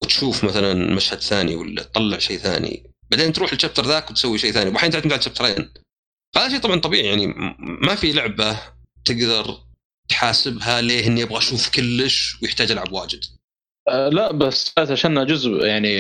وتشوف 0.04 0.44
مثلا 0.44 0.74
مشهد 0.96 1.20
ثاني 1.20 1.56
ولا 1.56 1.84
تطلع 1.84 2.18
شيء 2.18 2.38
ثاني. 2.38 2.91
بعدين 3.12 3.34
تروح 3.34 3.52
ال 3.52 3.56
chapter 3.56 3.86
ذاك 3.86 4.12
وتسوي 4.12 4.38
شيء 4.38 4.52
ثاني. 4.52 4.70
واحيانا 4.70 4.94
تعتمد 4.94 5.12
على 5.12 5.20
الشابترين 5.20 5.74
هذا 6.36 6.50
شيء 6.50 6.60
طبعا 6.60 6.80
طبيعي 6.80 7.06
يعني 7.06 7.28
ما 7.60 7.96
في 7.96 8.12
لعبة 8.12 8.60
تقدر 9.06 9.58
تحاسبها 10.10 10.82
ليه 10.82 11.08
إني 11.08 11.24
أبغى 11.24 11.38
أشوف 11.38 11.70
كلش 11.70 12.38
ويحتاج 12.42 12.72
ألعب 12.72 12.92
واجد. 12.92 13.20
آه 13.90 14.10
لا 14.10 14.32
بس 14.32 14.74
عشان 14.78 15.26
جزء 15.26 15.50
يعني 15.50 15.96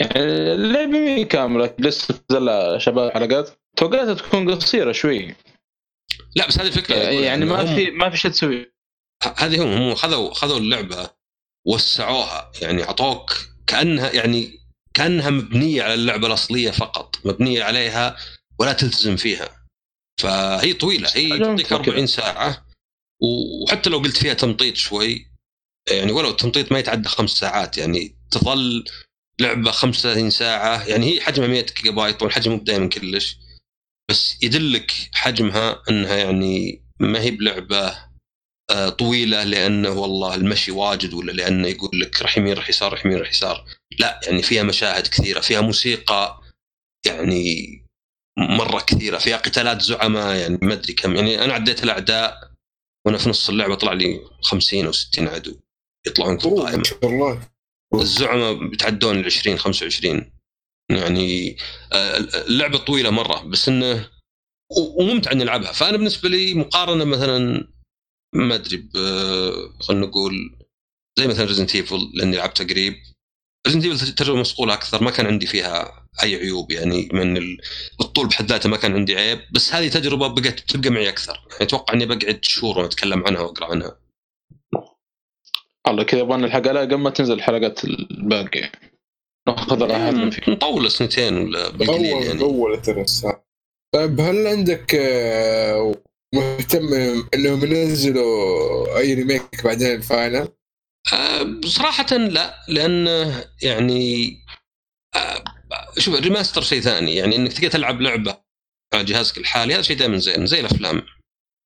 يعني 0.00 0.20
اللعبه 0.54 0.98
مي 0.98 1.24
كاملة 1.24 1.74
لسه 1.78 2.14
تنزل 2.28 2.80
شباب 2.80 3.10
حلقات. 3.10 3.50
توقعتها 3.76 4.14
تكون 4.14 4.54
قصيرة 4.54 4.92
شوي. 4.92 5.34
لا 6.36 6.48
بس 6.48 6.58
هذه 6.58 6.66
الفكرة. 6.66 6.94
يعني 6.96 7.44
ما 7.44 7.74
في 7.74 7.90
ما 7.90 8.10
في 8.10 8.16
شيء 8.16 8.30
تسوي. 8.30 8.72
هذه 9.36 9.62
هم 9.62 9.68
هم 9.68 9.94
خذوا 9.94 10.34
خذوا 10.34 10.58
اللعبة 10.58 11.10
وسعوها. 11.66 12.52
يعني 12.62 12.82
أعطوك 12.82 13.36
كأنها 13.66 14.12
يعني 14.12 14.59
كانها 14.94 15.30
مبنية 15.30 15.82
على 15.82 15.94
اللعبة 15.94 16.26
الأصلية 16.26 16.70
فقط 16.70 17.26
مبنية 17.26 17.62
عليها 17.62 18.16
ولا 18.58 18.72
تلتزم 18.72 19.16
فيها. 19.16 19.66
فهي 20.20 20.72
طويلة 20.72 21.10
هي 21.14 21.38
تعطيك 21.38 21.66
كذا. 21.66 21.78
40 21.78 22.06
ساعة. 22.06 22.66
وحتى 23.22 23.90
لو 23.90 23.98
قلت 23.98 24.16
فيها 24.16 24.34
تمطيط 24.34 24.76
شوي 24.76 25.26
يعني 25.90 26.12
ولو 26.12 26.30
التمطيط 26.30 26.72
ما 26.72 26.78
يتعدى 26.78 27.08
خمس 27.08 27.30
ساعات 27.30 27.78
يعني 27.78 28.16
تظل 28.30 28.84
لعبة 29.40 29.70
35 29.70 30.30
ساعة. 30.30 30.88
يعني 30.88 31.14
هي 31.14 31.20
حجمها 31.20 31.48
100 31.48 31.66
جيجا 31.76 31.90
بايت 31.90 32.16
طبعا 32.16 32.30
الحجم 32.30 32.52
مو 32.52 32.58
دائما 32.58 32.88
كلش 32.88 33.36
بس 34.10 34.36
يدلك 34.42 34.92
حجمها 35.14 35.82
إنها 35.90 36.16
يعني 36.16 36.84
ما 37.00 37.20
هي 37.20 37.30
بلعبة 37.30 38.09
طويلة 38.98 39.44
لأنه 39.44 39.90
والله 39.90 40.34
المشي 40.34 40.70
واجد 40.70 41.14
ولا 41.14 41.32
لأنه 41.32 41.68
يقول 41.68 42.00
لك 42.00 42.22
راح 42.22 42.38
يمين 42.38 42.54
راح 42.54 42.68
يسار 42.68 42.92
راح 42.92 43.06
يمين 43.06 43.18
راح 43.18 43.30
يسار. 43.30 43.64
لا 43.98 44.20
يعني 44.26 44.42
فيها 44.42 44.62
مشاهد 44.62 45.06
كثيرة 45.06 45.40
فيها 45.40 45.60
موسيقى 45.60 46.40
يعني 47.06 47.80
مرة 48.38 48.80
كثيرة 48.80 49.18
فيها 49.18 49.36
قتالات 49.36 49.82
زعماء 49.82 50.36
يعني 50.36 50.58
ما 50.62 50.72
أدري 50.72 50.92
كم. 50.92 51.16
يعني 51.16 51.44
أنا 51.44 51.52
عديت 51.54 51.84
الأعداء 51.84 52.50
وأنا 53.06 53.18
في 53.18 53.28
نص 53.28 53.48
اللعبة 53.48 53.74
طلع 53.74 53.92
لي 53.92 54.20
50 54.42 54.86
أو 54.86 54.92
60 54.92 55.28
عدو 55.28 55.56
يطلعون 56.06 56.38
في 56.38 56.46
القائمه 56.46 56.76
ما 56.78 56.84
شاء 56.84 57.06
الله. 57.06 57.48
الزعماء 57.94 58.68
بيتعدون 58.68 59.20
ال 59.20 59.24
20 59.24 59.58
25 59.58 60.32
يعني 60.90 61.56
آه، 61.92 62.16
اللعبة 62.46 62.78
طويلة 62.78 63.10
مرة 63.10 63.42
بس 63.42 63.68
إنه 63.68 64.10
وممتع 64.98 65.32
إني 65.32 65.42
ألعبها. 65.42 65.72
فأنا 65.72 65.96
بالنسبة 65.96 66.28
لي 66.28 66.54
مقارنة 66.54 67.04
مثلا 67.04 67.68
ما 68.34 68.54
أدري 68.54 68.76
ب- 68.76 69.80
خلينا 69.82 70.06
نقول 70.06 70.32
زي 71.18 71.26
مثلا 71.26 71.44
Resident 71.44 71.74
Evil 71.76 72.10
لأني 72.14 72.36
لعبتها 72.36 72.64
قريب. 72.66 72.94
Resident 73.66 73.84
Evil 73.84 74.14
تجربة 74.14 74.40
مصقولة 74.40 74.74
أكثر 74.74 75.02
ما 75.04 75.10
كان 75.10 75.26
عندي 75.26 75.46
فيها 75.46 76.06
أي 76.22 76.36
عيوب 76.36 76.70
يعني 76.70 77.08
من 77.12 77.36
ال- 77.36 77.58
الطول 78.00 78.26
بحد 78.28 78.46
ذاته 78.46 78.68
ما 78.68 78.76
كان 78.76 78.94
عندي 78.94 79.16
عيب 79.16 79.40
بس 79.52 79.74
هذه 79.74 79.88
تجربة 79.88 80.26
بقت 80.28 80.60
تبقى 80.60 80.90
معي 80.90 81.08
أكثر. 81.08 81.32
يعني 81.50 81.62
أتوقع 81.62 81.94
إني 81.94 82.06
بقعد 82.06 82.38
شهور 82.42 82.76
وأنا 82.76 82.88
أتكلم 82.88 83.24
عنها 83.26 83.40
وأقرأ 83.40 83.66
عنها. 83.70 84.00
الله 85.88 86.02
كذا 86.04 86.20
يبغى 86.20 86.36
نلحق 86.36 86.68
عليها 86.68 86.82
قبل 86.82 86.94
ما 86.94 87.10
تنزل 87.10 87.32
الحلقات 87.34 87.84
الباقيه 87.84 88.72
نأخذ 89.48 89.82
راحتنا 89.82 90.30
نطول 90.48 90.90
سنتين 90.90 91.38
ولا 91.38 91.68
بالقليل 91.70 92.04
يعني. 92.26 92.40
اول 92.40 92.82
ترى. 92.82 93.04
طيب 93.94 94.20
هل 94.20 94.46
عندك 94.46 94.94
آه، 94.94 95.94
مهتم 96.34 96.94
إنهم 97.34 97.64
ينزلوا 97.64 98.98
أي 98.98 99.14
remake 99.14 99.64
بعدين 99.64 99.94
ال 99.94 100.02
Final؟ 100.02 100.48
آه، 101.12 101.60
صراحة 101.64 102.16
لا 102.16 102.64
لأن 102.68 103.06
يعني 103.62 104.36
آه، 105.16 105.44
شوف 105.98 106.14
ال 106.14 106.19
remaster 106.19 106.62
شيء 106.62 106.80
ثاني. 106.80 107.14
يعني 107.14 107.36
إنك 107.36 107.52
تقدر 107.52 107.70
تلعب 107.70 108.00
لعبة 108.00 108.42
على 108.94 109.04
جهازك 109.04 109.38
الحالي 109.38 109.74
هذا 109.74 109.82
شيء 109.82 109.96
دائما 109.96 110.18
زين. 110.18 110.46
زي 110.46 110.60
الأفلام. 110.60 111.02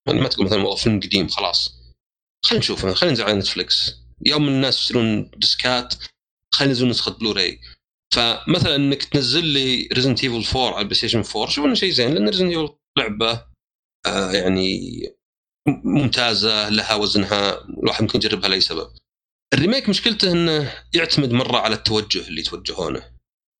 يعني 0.07 0.21
ما 0.21 0.27
تقول 0.27 0.45
مثلا 0.45 0.59
والله 0.59 0.75
فيلم 0.75 0.99
قديم 0.99 1.27
خلاص. 1.27 1.79
خلينا 2.45 2.59
نشوفه. 2.59 2.93
خلينا 2.93 3.11
ننزل 3.11 3.23
على 3.23 3.33
نتفلكس 3.39 4.05
يوم 4.25 4.47
الناس 4.47 4.77
يشترون 4.77 5.31
ديسكات 5.37 5.95
خلينا 6.53 6.71
ينزلون 6.71 6.89
نسخة 6.89 7.11
بلوراي 7.11 7.59
فمثلا 8.13 8.75
إنك 8.75 9.03
تنزل 9.03 9.45
لي 9.45 9.89
Resident 9.93 10.23
Evil 10.23 10.57
4 10.57 10.73
على 10.73 10.79
البلاي 10.81 10.95
ستيشن 10.95 11.23
4 11.35 11.49
شوف 11.49 11.65
إنه 11.65 11.73
شيء 11.73 11.91
زين 11.91 12.13
لأن 12.13 12.29
Resident 12.29 12.51
Evil 12.51 12.75
لعبة 12.97 13.45
يعني 14.33 15.03
ممتازة 15.67 16.69
لها 16.69 16.95
وزنها 16.95 17.63
الواحد 17.63 18.01
ممكن 18.01 18.19
يجربها 18.19 18.49
لأي 18.49 18.61
سبب. 18.61 18.91
ال 19.53 19.58
remake 19.58 19.89
مشكلته 19.89 20.31
إنه 20.31 20.73
يعتمد 20.93 21.31
مرة 21.31 21.57
على 21.57 21.75
التوجه 21.75 22.27
اللي 22.27 22.41
يتوجهونه. 22.41 23.15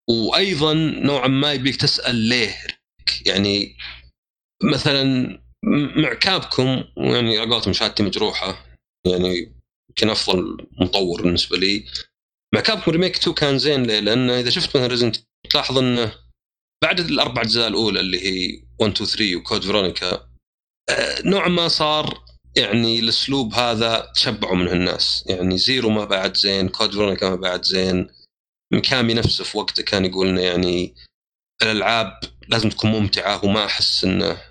وأيضا 0.09 0.73
نوعا 0.73 1.27
ما 1.27 1.53
يبيك 1.53 1.75
تسأل 1.75 2.15
ليه. 2.15 2.57
يعني 3.25 3.77
مثلا 4.63 5.03
مع 5.97 6.13
كابكم 6.13 6.83
يعني 6.97 7.37
على 7.37 7.51
قولتهم 7.51 7.73
شهادتي 7.73 8.03
مجروحه 8.03 8.65
يعني 9.07 9.55
يمكن 9.89 10.09
أفضل 10.09 10.67
مطور 10.81 11.21
بالنسبة 11.21 11.57
لي. 11.57 11.85
مع 12.55 12.61
كابكم 12.61 12.91
remake 12.91 13.15
2 13.15 13.35
كان 13.35 13.59
زين 13.59 13.83
ليه؟ 13.83 13.99
لأنه 13.99 14.39
إذا 14.39 14.49
شفت 14.49 14.69
مثلا 14.69 14.87
Resident 14.88 15.15
تلاحظ 15.49 15.77
إنه 15.77 16.15
بعد 16.83 16.99
الأربع 16.99 17.41
أجزاء 17.41 17.67
الأولى 17.67 17.99
اللي 17.99 18.19
هي 18.25 18.63
1 18.79 18.91
2 18.91 19.09
3 19.09 19.35
و 19.36 19.41
Code 19.41 19.61
Veronica 19.61 20.34
نوعا 21.25 21.47
ما 21.47 21.67
صار 21.67 22.25
يعني 22.57 22.99
الأسلوب 22.99 23.53
هذا 23.53 24.11
تشبعوا 24.15 24.55
منه 24.55 24.71
الناس. 24.71 25.23
يعني 25.27 25.57
Zero 25.57 25.89
ما 25.89 26.05
بعد 26.05 26.38
زين 26.38 26.69
Code 26.69 26.91
Veronica 26.91 27.30
ما 27.29 27.36
بعد 27.36 27.63
زين. 27.63 28.09
ميكامي 28.73 29.13
نفسه 29.13 29.43
في 29.43 29.57
وقته 29.57 29.83
كان 29.83 30.05
يقول 30.05 30.27
إنه 30.27 30.41
يعني 30.41 30.95
الألعاب 31.61 32.19
لازم 32.47 32.69
تكون 32.69 32.91
ممتعة 32.91 33.45
وما 33.45 33.65
أحس 33.65 34.03
إنه 34.03 34.41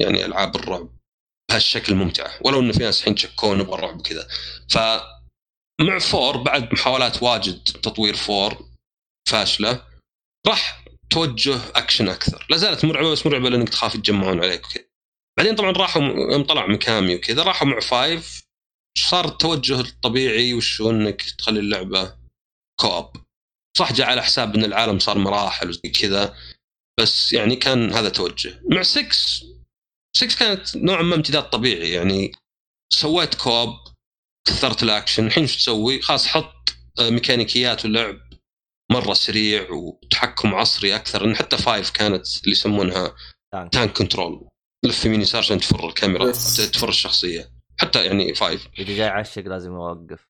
يعني 0.00 0.24
ألعاب 0.24 0.56
الرعب 0.56 0.88
بهالشكل 1.50 1.94
ممتعة. 1.94 2.38
ولو 2.44 2.60
إنه 2.60 2.72
في 2.72 2.78
ناس 2.78 3.00
الحين 3.00 3.14
تشكون 3.14 3.58
نبغى 3.58 3.74
الرعب 3.74 3.98
وكذا. 4.00 4.28
ف 4.68 4.78
مع 5.80 5.98
four 5.98 6.36
بعد 6.36 6.72
محاولات 6.72 7.22
واجد 7.22 7.62
تطوير 7.62 8.16
four 8.16 8.68
فاشلة 9.28 9.84
راح 10.46 10.84
توجه 11.10 11.58
أكشن 11.74 12.08
أكثر. 12.08 12.46
لا 12.50 12.56
زالت 12.56 12.84
مرعبة 12.84 13.12
بس 13.12 13.26
مرعبة 13.26 13.48
لأنك 13.48 13.68
تخاف 13.68 13.94
يتجمعون 13.94 14.44
عليك 14.44 14.66
وكذا. 14.66 14.87
بعدين 15.38 15.54
طبعا 15.54 15.72
راحوا 15.72 16.02
يوم 16.02 16.42
طلع 16.42 16.66
ميكامي 16.66 17.14
وكذا 17.14 17.42
راحوا 17.42 17.68
مع 17.68 17.80
five. 17.80 18.42
صار 18.98 19.24
التوجه 19.24 19.80
الطبيعي 19.80 20.54
وش 20.54 20.80
هو 20.80 20.90
إنك 20.90 21.22
تخلي 21.22 21.60
اللعبة 21.60 22.16
co-op 22.80 23.16
صح 23.78 23.92
جاء 23.92 24.06
على 24.06 24.22
حساب 24.22 24.54
إن 24.54 24.64
العالم 24.64 24.98
صار 24.98 25.18
مراحل 25.18 25.68
وزي 25.68 25.88
كذا 25.88 26.36
بس 27.00 27.32
يعني 27.32 27.56
كان 27.56 27.92
هذا 27.92 28.08
توجه. 28.08 28.62
مع 28.70 28.82
6 28.82 29.08
6 30.16 30.38
كانت 30.38 30.76
نوعا 30.76 31.02
ما 31.02 31.14
امتداد 31.14 31.50
طبيعي. 31.50 31.90
يعني 31.90 32.32
سويت 32.92 33.34
co-op 33.34 33.70
كثرت 34.48 34.82
الأكشن. 34.82 35.26
الحين 35.26 35.42
إيش 35.42 35.56
تسوي؟ 35.56 36.02
خلاص 36.02 36.26
حط 36.26 36.74
آه، 37.00 37.10
ميكانيكيات 37.10 37.84
اللعب 37.84 38.16
مرة 38.92 39.14
سريع 39.14 39.70
وتحكم 39.70 40.54
عصري 40.54 40.96
أكثر. 40.96 41.34
حتى 41.34 41.58
five 41.58 41.90
كانت 41.90 42.26
اللي 42.40 42.52
يسمونها. 42.52 43.14
tank 43.72 43.92
control 43.98 44.48
لف 44.84 45.04
يمين 45.04 45.20
يسار 45.20 45.38
عشان 45.40 45.58
تفر 45.60 45.88
الكاميرا 45.88 46.24
بس. 46.30 46.70
تفر 46.70 46.88
الشخصية. 46.88 47.52
حتى 47.80 48.04
يعني 48.04 48.34
five 48.34 48.68
إذا 48.78 48.96
جاي 48.96 49.08
عشق 49.08 49.42
لازم 49.42 49.72
اوقف 49.72 50.28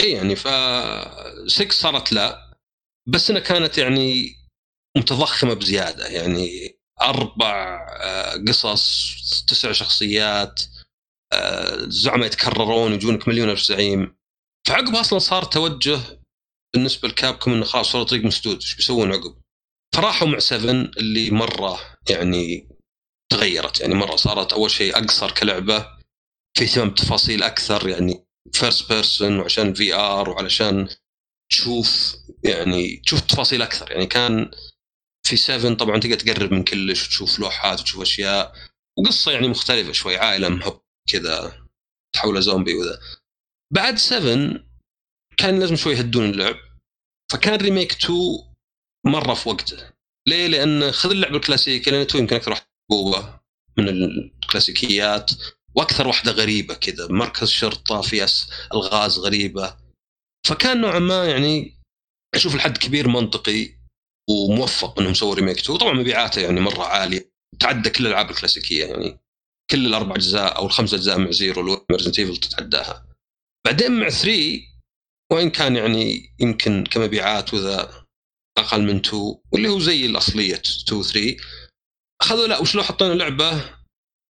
اي 0.00 0.10
يعني 0.12 0.36
ف 0.36 0.48
6 1.46 1.70
صارت 1.70 2.12
لا 2.12 2.56
بس 3.08 3.30
إنها 3.30 3.42
كانت 3.42 3.78
يعني 3.78 4.36
متضخمة 4.96 5.54
بزيادة. 5.54 6.06
يعني 6.06 6.78
أربع 7.00 7.86
آه، 8.00 8.44
قصص 8.48 9.44
تسع 9.48 9.72
شخصيات 9.72 10.62
آه، 11.32 11.74
الزعماء 11.74 12.26
يتكررون 12.26 12.92
يجونك 12.92 13.28
مليون 13.28 13.50
ألف 13.50 13.62
زعيم. 13.62 14.16
فعقب 14.68 14.94
أصلا 14.94 15.18
صار 15.18 15.44
توجه 15.44 16.00
بالنسبة 16.74 17.08
لكابكم 17.08 17.52
إنه 17.52 17.64
خلاص 17.64 17.92
صار 17.92 18.02
طريق 18.02 18.24
مسدود. 18.24 18.56
إيش 18.56 18.76
بيسوون 18.76 19.12
عقب؟ 19.12 19.40
فراحوا 19.94 20.28
مع 20.28 20.38
7 20.38 20.70
اللي 20.70 21.30
مرة 21.30 21.80
يعني 22.10 22.68
تغيرت. 23.32 23.80
يعني 23.80 23.94
مرة 23.94 24.16
صارت 24.16 24.52
أول 24.52 24.70
شيء 24.70 24.98
أقصر 24.98 25.30
كلعبة 25.30 25.98
في 26.58 26.64
اهتمام 26.64 26.90
بتفاصيل 26.90 27.42
أكثر 27.42 27.88
يعني 27.88 28.26
first 28.52 28.92
person 28.92 29.38
وعشان 29.38 29.74
VR 29.74 30.30
وعلشان 30.30 30.88
تشوف 31.52 32.16
يعني 32.44 32.96
تشوف 32.96 33.20
تفاصيل 33.20 33.62
أكثر. 33.62 33.90
يعني 33.92 34.06
كان 34.06 34.50
في 35.26 35.36
7 35.36 35.74
طبعا 35.74 36.00
تقدر 36.00 36.14
تقرب 36.14 36.52
من 36.52 36.64
كلش 36.64 37.04
وتشوف 37.06 37.38
لوحات 37.38 37.80
وتشوف 37.80 38.02
أشياء 38.02 38.52
وقصة 38.98 39.32
يعني 39.32 39.48
مختلفة 39.48 39.92
شوي 39.92 40.16
عائلة 40.16 40.48
مهب 40.48 40.80
كذا 41.08 41.66
تحول 42.14 42.42
زومبي 42.42 42.74
وذا. 42.74 43.00
بعد 43.72 43.98
7 43.98 44.64
كان 45.36 45.60
لازم 45.60 45.76
شوي 45.76 45.94
يهدون 45.94 46.30
اللعب 46.30 46.56
فكان 47.32 47.60
ريميك 47.60 47.92
2 47.92 48.18
مرة 49.06 49.34
في 49.34 49.48
وقته. 49.48 49.90
ليه؟ 50.28 50.46
لأن 50.46 50.92
خذ 50.92 51.10
اللعبة 51.10 51.36
الكلاسيكية 51.36 51.90
لأن 51.90 52.00
2 52.00 52.22
يمكن 52.24 52.36
أكثر 52.36 52.50
واحدة 52.50 52.69
محبوبه 52.90 53.40
من 53.78 53.88
الكلاسيكيات 53.88 55.30
وأكثر 55.74 56.08
واحدة 56.08 56.32
غريبة 56.32 56.74
كذا 56.74 57.06
مركز 57.06 57.48
شرطة 57.48 58.00
في 58.00 58.26
الغاز 58.74 59.18
غريبة. 59.18 59.76
فكان 60.46 60.80
نوعا 60.80 60.98
ما 60.98 61.24
يعني 61.24 61.80
أشوف 62.34 62.54
لحد 62.54 62.78
كبير 62.78 63.08
منطقي 63.08 63.68
وموفق 64.30 65.00
إنهم 65.00 65.14
سووا 65.14 65.34
remake 65.34 65.58
2 65.58 65.78
طبعا 65.78 65.92
مبيعاته 65.92 66.42
يعني 66.42 66.60
مرة 66.60 66.84
عالية. 66.84 67.32
تعدى 67.60 67.90
كل 67.90 68.06
الألعاب 68.06 68.30
الكلاسيكية 68.30 68.84
يعني. 68.84 69.20
كل 69.70 69.86
الأربع 69.86 70.16
أجزاء 70.16 70.56
أو 70.56 70.66
الخمس 70.66 70.94
أجزاء 70.94 71.18
مع 71.18 71.30
Zero 71.30 71.86
Resident 71.92 72.18
Evil 72.18 72.36
تتعداها 72.36 73.06
بعدين 73.66 73.92
مع 73.92 74.08
3 74.08 74.60
وإن 75.32 75.50
كان 75.50 75.76
يعني 75.76 76.34
يمكن 76.40 76.84
كمبيعات 76.84 77.54
وذا 77.54 78.04
أقل 78.58 78.82
من 78.82 78.96
2 78.96 79.34
واللي 79.52 79.68
هو 79.68 79.78
زي 79.78 80.06
الأصلية 80.06 80.54
2 80.54 81.02
3 81.02 81.36
اخذوا 82.22 82.46
لا 82.46 82.58
وش 82.58 82.74
لو 82.74 82.82
حطينا 82.82 83.14
لعبة؟ 83.14 83.74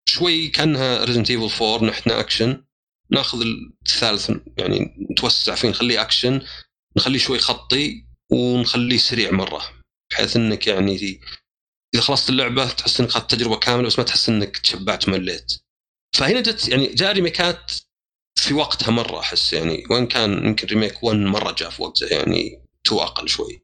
شوي 0.08 0.48
كأنها 0.48 1.04
Resident 1.04 1.30
Evil 1.30 1.64
4 1.64 1.84
نحن 1.84 2.10
اكشن 2.10 2.64
ناخذ 3.10 3.42
الثالث 3.86 4.30
يعني 4.58 5.06
نتوسع 5.10 5.54
فيه 5.54 5.68
نخليه 5.68 6.02
اكشن 6.02 6.42
نخليه 6.96 7.18
شوي 7.18 7.38
خطي 7.38 8.06
ونخليه 8.32 8.98
سريع 8.98 9.30
مرة. 9.30 9.62
بحيث 10.10 10.36
إنك 10.36 10.66
يعني 10.66 11.20
إذا 11.94 12.02
خلصت 12.02 12.30
اللعبة 12.30 12.68
تحس 12.68 13.00
إنك 13.00 13.08
اخذت 13.08 13.30
تجربة 13.30 13.56
كاملة 13.56 13.86
بس 13.86 13.98
ما 13.98 14.04
تحس 14.04 14.28
إنك 14.28 14.58
تشبعت 14.58 15.08
مليت. 15.08 15.52
فهنا 16.16 16.40
جت 16.40 16.68
يعني 16.68 16.86
جاء 16.86 17.12
ريميكات 17.12 17.72
في 18.38 18.54
وقتها 18.54 18.90
مرة 18.90 19.20
أحس 19.20 19.52
يعني. 19.52 19.84
وإن 19.90 20.06
كان 20.06 20.46
يمكن 20.46 20.66
ريميك 20.66 21.04
1 21.04 21.18
مرة 21.18 21.52
جاء 21.52 21.70
في 21.70 21.82
وقته 21.82 22.06
يعني 22.06 22.62
2 22.86 23.02
أقل 23.02 23.28
شوي. 23.28 23.62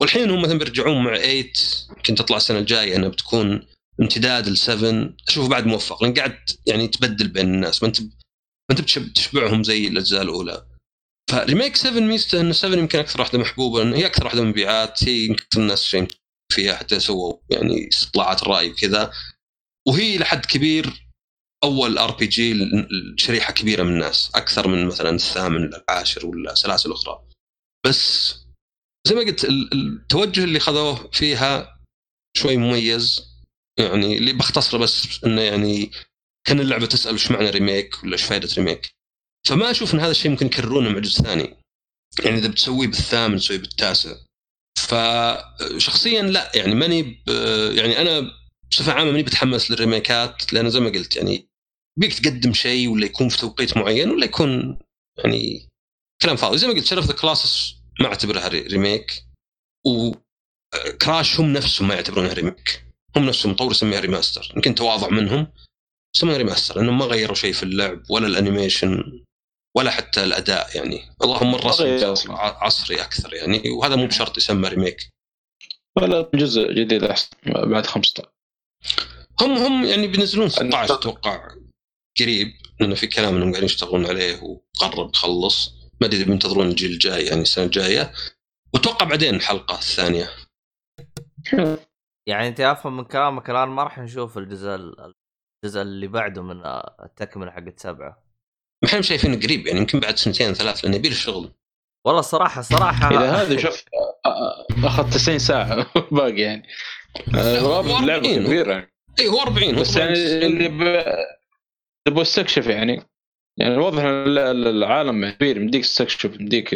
والحين 0.00 0.30
هم 0.30 0.42
مثلا 0.42 0.58
بيرجعون 0.58 1.04
مع 1.04 1.16
8 1.16 1.52
يمكن 1.96 2.14
تطلع 2.14 2.36
السنة 2.36 2.58
الجاية 2.58 2.96
إنها 2.96 3.08
بتكون 3.08 3.66
امتداد 4.00 4.48
ل 4.48 4.56
7 4.56 5.14
أشوفه 5.28 5.48
بعد 5.48 5.66
موفق 5.66 6.02
لأن 6.02 6.14
قاعد 6.14 6.38
يعني 6.66 6.88
تبدل 6.88 7.28
بين 7.28 7.54
الناس. 7.54 7.82
ما 7.82 7.88
أنت 7.88 8.00
ما 8.00 8.08
أنت 8.70 8.80
بتشب- 8.80 9.12
تشبعهم 9.12 9.62
زي 9.62 9.88
الأجزاء 9.88 10.22
الأولى. 10.22 10.66
ف 11.30 11.37
remake 11.37 11.76
7 11.76 12.00
ميزته 12.00 12.40
انه 12.40 12.52
7 12.52 12.78
يمكن 12.78 12.98
أكثر 12.98 13.20
واحدة 13.20 13.38
محبوبة 13.38 13.96
هي 13.96 14.06
أكثر 14.06 14.24
واحدة 14.24 14.42
مبيعات. 14.42 15.04
هي 15.04 15.24
يمكن 15.26 15.44
الناس 15.56 15.84
شيء 15.84 16.08
فيها 16.52 16.76
حتى 16.76 17.00
سووا 17.00 17.34
يعني 17.50 17.88
استطلاعات 17.88 18.42
الرأي 18.42 18.70
وكذا. 18.70 19.12
وهي 19.88 20.18
لحد 20.18 20.46
كبير 20.46 21.08
أول 21.64 21.98
RPG 21.98 22.54
لشريحة 23.14 23.52
كبيرة 23.52 23.82
من 23.82 23.92
الناس 23.92 24.30
أكثر 24.34 24.68
من 24.68 24.86
مثلا 24.86 25.10
الثامن 25.10 25.70
العاشر 25.74 26.26
ولا 26.26 26.54
سلاسل 26.54 26.92
أخرى. 26.92 27.22
بس 27.86 28.34
زي 29.06 29.14
ما 29.14 29.20
قلت 29.20 29.44
ال- 29.44 29.72
التوجه 29.74 30.44
اللي 30.44 30.60
خذوه 30.60 31.10
فيها 31.10 31.80
شوي 32.36 32.56
مميز 32.56 33.20
يعني 33.78 34.16
اللي 34.18 34.32
بختصره 34.32 34.78
بس 34.78 35.24
إنه 35.24 35.40
يعني 35.42 35.90
كأن 36.46 36.60
اللعبة 36.60 36.86
تسأل 36.86 37.14
وش 37.14 37.30
معنى 37.30 37.50
remake 37.50 38.04
ولا 38.04 38.12
إيش 38.12 38.22
فائده 38.22 38.48
ريميك. 38.56 38.90
فما 39.48 39.70
أشوف 39.70 39.94
إن 39.94 40.00
هذا 40.00 40.10
الشيء 40.10 40.30
ممكن 40.30 40.46
يكررونه 40.46 40.90
مع 40.90 40.98
جزء 40.98 41.22
ثاني. 41.22 41.56
يعني 42.24 42.38
إذا 42.38 42.48
بتسويه 42.48 42.86
بالثامن 42.86 43.36
تسويه 43.36 43.58
بالتاسع. 43.58 44.16
فشخصيا 44.78 46.22
لا 46.22 46.52
يعني 46.54 46.74
ماني 46.74 47.22
يعني 47.76 48.00
أنا 48.00 48.30
بصفة 48.70 48.92
عامة 48.92 49.10
ماني 49.10 49.22
بتحمس 49.22 49.70
للريميكات 49.70 50.52
لأن 50.52 50.70
زي 50.70 50.80
ما 50.80 50.90
قلت 50.90 51.16
يعني 51.16 51.48
بيك 51.98 52.14
تقدم 52.18 52.52
شيء 52.52 52.88
ولا 52.88 53.06
يكون 53.06 53.28
في 53.28 53.38
توقيت 53.38 53.76
معين 53.76 54.10
ولا 54.10 54.24
يكون 54.24 54.78
يعني 55.24 55.68
كلام 56.22 56.36
فاضي. 56.36 56.58
زي 56.58 56.66
ما 56.66 56.72
قلت 56.72 56.84
Shadow 56.84 57.00
of 57.00 57.06
the 57.06 57.12
Colossus 57.14 57.74
ما 58.00 58.06
أعتبرها 58.06 58.48
re- 58.48 58.60
remake 58.66 59.24
و 59.86 60.12
Crash 60.12 61.40
هم 61.40 61.52
نفسهم 61.52 61.88
ما 61.88 61.94
يعتبرونها 61.94 62.32
remake 62.32 62.84
هم 63.16 63.24
نفسهم 63.26 63.52
مطور 63.52 63.70
يسميها 63.70 64.00
remaster 64.00 64.52
يمكن 64.56 64.74
تواضع 64.74 65.08
منهم 65.08 65.46
يسمونها 66.16 66.38
remaster 66.38 66.76
لأنهم 66.76 66.98
ما 66.98 67.04
غيروا 67.04 67.34
شيء 67.34 67.52
في 67.52 67.62
اللعب 67.62 68.02
ولا 68.10 68.26
ال 68.26 68.36
animation 68.36 69.22
ولا 69.76 69.90
حتى 69.90 70.24
الأداء 70.24 70.76
يعني. 70.76 71.00
اللهم 71.24 71.54
الرسم 71.54 71.84
عصري 72.32 73.00
أكثر 73.00 73.34
يعني 73.34 73.70
وهذا 73.70 73.96
مو 73.96 74.06
بشرط 74.06 74.36
يسمى 74.36 74.68
remake 74.68 75.08
ولا 75.96 76.30
جزء 76.34 76.72
جديد 76.72 77.04
أحسن 77.04 77.30
بعد 77.46 77.86
15 77.86 78.28
هم 79.40 79.52
هم 79.52 79.84
يعني 79.84 80.06
بينزلون 80.06 80.48
16 80.48 80.88
أنا- 80.88 80.90
أتوقع 80.98 81.48
قريب 82.20 82.48
لأنه 82.80 82.94
في 82.94 83.06
كلام 83.06 83.34
إنهم 83.36 83.50
قاعدين 83.50 83.64
يشتغلون 83.64 84.06
عليه 84.06 84.40
وقرب 84.42 85.10
يخلص 85.14 85.72
ما 86.00 86.06
أدري 86.06 86.16
إذا 86.20 86.26
بينتظرون 86.28 86.66
الجيل 86.68 86.92
الجاي 86.92 87.24
يعني 87.26 87.42
السنة 87.42 87.64
الجاية. 87.64 88.12
وأتوقع 88.74 89.06
بعدين 89.06 89.34
الحلقة 89.34 89.74
الثانية. 89.74 90.30
يعني 92.26 92.48
أنت 92.48 92.60
أفهم 92.60 92.96
من 92.96 93.04
كلامك 93.04 93.50
الآن 93.50 93.68
ما 93.68 93.82
راح 93.82 93.98
نشوف 93.98 94.38
الجزء 94.38 94.74
ال- 94.74 95.14
الجزء 95.64 95.82
اللي 95.82 96.06
بعده 96.06 96.42
من 96.42 96.62
التكملة 97.04 97.50
حقت 97.50 97.80
سبعه 97.80 98.22
ما 98.82 98.88
إحنا 98.88 99.00
شايفين 99.00 99.40
قريب 99.40 99.66
يعني 99.66 99.78
يمكن 99.80 100.00
بعد 100.00 100.16
سنتين 100.16 100.54
ثلاث 100.54 100.84
لأنه 100.84 100.96
يبي 100.96 101.08
له 101.08 101.14
شغل 101.14 101.52
والله 102.06 102.20
الصراحه 102.20 102.60
الصراحه 102.60 103.10
إذا 103.10 103.30
هذه 103.30 103.56
شوف 103.58 103.84
آه، 104.26 104.66
آخذ 104.84 105.10
90 105.10 105.38
ساعة 105.38 105.86
باقي 106.12 106.40
يعني. 106.40 106.68
آه، 107.34 107.60
لعبة 107.60 107.98
40. 107.98 108.46
كبيرة. 108.46 108.72
يعني. 108.72 108.92
اي 109.20 109.28
هو 109.28 109.40
40 109.40 109.74
هو 109.74 109.80
بس 109.80 109.96
يعني 109.96 110.12
اللي 110.46 110.68
ب... 110.68 111.04
تبغى 112.06 112.24
تستكشف 112.24 112.66
يعني. 112.66 113.02
يعني 113.60 113.76
واضح 113.76 114.02
العالم 114.04 115.30
كبير 115.30 115.60
مديك 115.60 115.82
تستكشف 115.84 116.26
مديك 116.40 116.68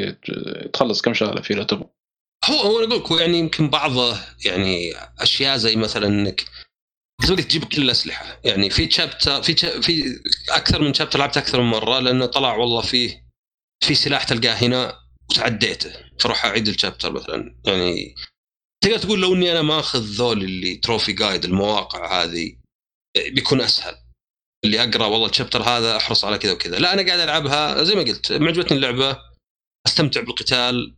تخلص 0.72 1.02
كم 1.02 1.14
شغلة 1.14 1.40
فيه 1.42 1.54
لو 1.54 1.62
تبغى. 1.62 1.88
هو 2.44 2.54
هو 2.60 2.84
أنا 2.84 2.94
أقول 2.94 3.20
يعني 3.20 3.38
يمكن 3.38 3.70
بعضه 3.70 4.16
يعني 4.44 4.92
أشياء 5.18 5.56
زي 5.56 5.76
مثلا 5.76 6.06
إنك 6.06 6.44
قلت 7.28 7.40
تجيب 7.40 7.64
كل 7.64 7.82
الأسلحة. 7.82 8.40
يعني 8.44 8.70
في 8.70 8.86
تشابتر 8.86 9.42
في 9.42 9.54
تشا- 9.54 9.80
في 9.80 10.20
أكثر 10.50 10.82
من 10.82 10.92
تشابتر 10.92 11.18
لعبت 11.18 11.36
أكثر 11.36 11.60
من 11.60 11.70
مرة 11.70 11.98
لأنه 11.98 12.26
طلع 12.26 12.54
والله 12.56 12.80
فيه 12.82 13.26
في 13.84 13.94
سلاح 13.94 14.24
تلقاه 14.24 14.54
هنا 14.54 14.98
وتعديته 15.30 15.92
فروح 16.20 16.44
أعيد 16.44 16.68
الشابتر 16.68 17.12
مثلا. 17.12 17.60
يعني 17.66 18.14
تقدر 18.84 18.98
تقول 18.98 19.20
لو 19.20 19.34
إني 19.34 19.52
أنا 19.52 19.62
ماخذ 19.62 20.00
ذول 20.00 20.42
اللي 20.42 20.74
تروفي 20.76 21.12
جايد 21.12 21.44
المواقع 21.44 22.22
هذه 22.22 22.56
بيكون 23.16 23.60
أسهل. 23.60 23.94
اللي 24.64 24.82
أقرأ 24.82 25.06
والله 25.06 25.28
ال 25.28 25.32
chapter 25.32 25.62
هذا 25.62 25.96
أحرص 25.96 26.24
على 26.24 26.38
كذا 26.38 26.52
وكذا. 26.52 26.78
لا 26.78 26.92
أنا 26.94 27.06
قاعد 27.06 27.20
ألعبها 27.20 27.84
زي 27.84 27.94
ما 27.94 28.02
قلت 28.02 28.32
معجبتني 28.32 28.76
اللعبة 28.76 29.18
أستمتع 29.86 30.20
بالقتال 30.20 30.96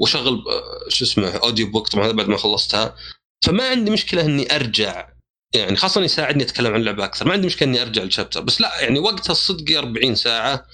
وأشغل 0.00 0.44
آه، 0.48 0.88
شو 0.88 1.04
اسمه 1.04 1.28
audio 1.36 1.70
book 1.70 1.88
طبعا 1.88 2.12
بعد 2.12 2.28
ما 2.28 2.36
خلصتها. 2.36 2.96
فما 3.44 3.68
عندي 3.68 3.90
مشكلة 3.90 4.22
إني 4.24 4.56
أرجع 4.56 5.12
يعني 5.54 5.76
خاصة 5.76 6.02
يساعدني 6.02 6.42
أتكلم 6.42 6.74
عن 6.74 6.80
اللعبة 6.80 7.04
أكثر 7.04 7.26
ما 7.26 7.32
عندي 7.32 7.46
مشكلة 7.46 7.68
إني 7.68 7.82
أرجع 7.82 8.02
لل 8.02 8.10
chapter 8.10 8.40
بس 8.40 8.60
لا 8.60 8.80
يعني 8.80 8.98
وقتها 8.98 9.32
الصدق 9.32 9.76
40 9.78 10.14
ساعة 10.14 10.66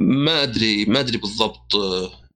ما 0.00 0.42
أدري 0.42 0.84
ما 0.84 1.00
أدري 1.00 1.18
بالضبط 1.18 1.74
آه، 1.74 2.26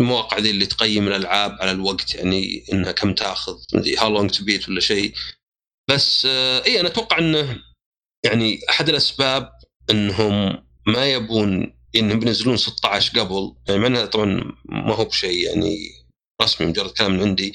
المواقع 0.00 0.38
ذي 0.38 0.50
اللي 0.50 0.66
تقيم 0.66 1.08
الألعاب 1.08 1.52
على 1.60 1.70
الوقت 1.70 2.14
يعني 2.14 2.64
إنها 2.72 2.92
كم 2.92 3.14
تأخذ 3.14 3.58
How 3.98 4.10
Long 4.10 4.30
to 4.30 4.44
Beat 4.44 4.68
ولا 4.68 4.80
شيء. 4.80 5.14
بس 5.90 6.26
آه، 6.30 6.64
إي 6.66 6.80
أنا 6.80 6.88
أتوقع 6.88 7.18
إنه 7.18 7.62
يعني 8.24 8.60
أحد 8.70 8.88
الأسباب 8.88 9.52
إنهم 9.90 10.66
ما 10.86 11.12
يبون 11.12 11.74
انهم 11.96 12.20
بينزلون 12.20 12.56
16 12.56 13.20
قبل 13.20 13.54
يعني 13.68 13.88
مع 13.88 14.04
طبعا 14.04 14.54
ما 14.64 14.94
هو 14.94 15.04
بشيء 15.04 15.46
يعني 15.46 15.76
رسمي 16.42 16.66
مجرد 16.66 16.90
كلام 16.90 17.12
من 17.12 17.20
عندي 17.20 17.54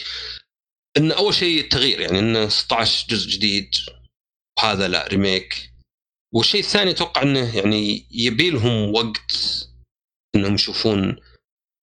إن 0.97 1.11
أول 1.11 1.33
شيء 1.33 1.59
التغيير 1.59 1.99
يعني 1.99 2.19
إن 2.19 2.49
16 2.49 3.07
جزء 3.09 3.29
جديد 3.29 3.69
وهذا 4.59 4.87
لا 4.87 5.07
remake 5.07 5.71
والشيء 6.33 6.61
الثاني 6.61 6.91
أتوقع 6.91 7.21
إنه 7.21 7.57
يعني 7.57 8.07
يبي 8.11 8.49
لهم 8.49 8.93
وقت 8.93 9.31
إنهم 10.35 10.55
يشوفون 10.55 11.15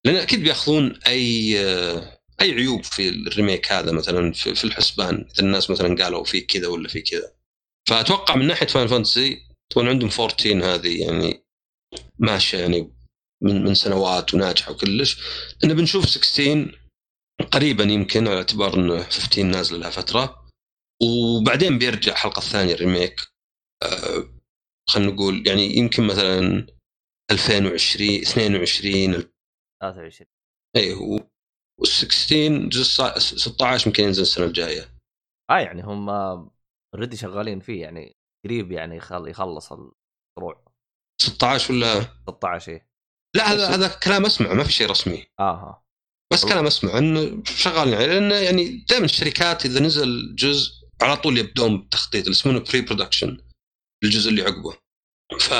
لأن 0.04 0.16
أكيد 0.16 0.42
بيأخذون 0.42 0.98
أي 1.06 1.58
أي 2.40 2.52
عيوب 2.52 2.84
في 2.84 3.08
ال 3.08 3.17
remake 3.17 3.72
هذا 3.72 3.92
مثلا 3.92 4.32
في 4.32 4.64
الحسبان 4.64 5.14
إذا 5.14 5.40
الناس 5.40 5.70
مثلا 5.70 6.04
قالوا 6.04 6.24
في 6.24 6.40
كذا 6.40 6.68
ولا 6.68 6.88
في 6.88 7.00
كذا. 7.00 7.32
فأتوقع 7.88 8.36
من 8.36 8.46
ناحية 8.46 8.66
Final 8.66 8.86
Fantasy 8.86 9.46
طبعا 9.74 9.88
عندهم 9.88 10.10
14 10.20 10.74
هذه 10.74 11.02
يعني 11.02 11.44
ماشية 12.18 12.58
يعني 12.58 12.92
من 13.42 13.64
من 13.64 13.74
سنوات 13.74 14.34
وناجحة 14.34 14.72
وكلش. 14.72 15.18
انه 15.64 15.74
بنشوف 15.74 16.08
16 16.08 16.80
قريبا 17.52 17.84
يمكن 17.84 18.28
على 18.28 18.36
اعتبار 18.36 18.74
انه 18.74 19.02
15 19.02 19.42
نازلة 19.42 19.78
لها 19.78 19.90
فترة. 19.90 20.44
وبعدين 21.02 21.78
بيرجع 21.78 22.12
الحلقة 22.12 22.38
الثانية 22.38 22.74
remake 22.74 23.20
آه 23.82 24.34
خلينا 24.88 25.12
نقول 25.12 25.46
يعني 25.46 25.76
يمكن 25.76 26.06
مثلا 26.06 26.66
2020 27.30 28.10
22 28.10 29.12
23 29.82 30.26
اي 30.76 30.92
وال 30.92 31.88
16 31.88 32.68
جزء 32.68 33.18
16 33.18 33.86
يمكن 33.86 34.04
ينزل 34.04 34.22
السنة 34.22 34.46
الجاية. 34.46 34.94
آه 35.50 35.58
يعني 35.58 35.82
هم 35.82 36.10
already 36.94 37.16
شغالين 37.16 37.60
فيه 37.60 37.82
يعني 37.82 38.16
قريب 38.44 38.72
يعني 38.72 38.96
يخل 38.96 39.28
يخلص 39.28 39.72
المشروع 39.72 40.64
16 41.22 41.74
ولا؟ 41.74 42.00
16 42.28 42.72
إيه. 42.72 42.88
لا 43.36 43.52
هذا 43.52 43.68
هذا 43.68 43.88
كلام 43.88 44.26
أسمع 44.26 44.52
ما 44.52 44.64
في 44.64 44.72
شيء 44.72 44.90
رسمي. 44.90 45.26
آه 45.40 45.84
بس 46.32 46.44
كلام 46.44 46.66
أسمع 46.66 46.98
إنه 46.98 47.42
شغالين 47.44 47.94
عليه 47.94 48.06
لأنه 48.06 48.34
يعني 48.34 48.84
دائما 48.88 49.04
الشركات 49.04 49.66
إذا 49.66 49.80
نزل 49.80 50.34
جزء 50.34 50.72
على 51.02 51.16
طول 51.16 51.38
يبدون 51.38 51.78
بالتخطيط 51.78 52.20
اللي 52.22 52.30
يسمونه 52.30 52.58
pre-production 52.58 53.38
الجزء 54.04 54.30
اللي 54.30 54.42
عقبه. 54.42 54.76
ف 55.40 55.50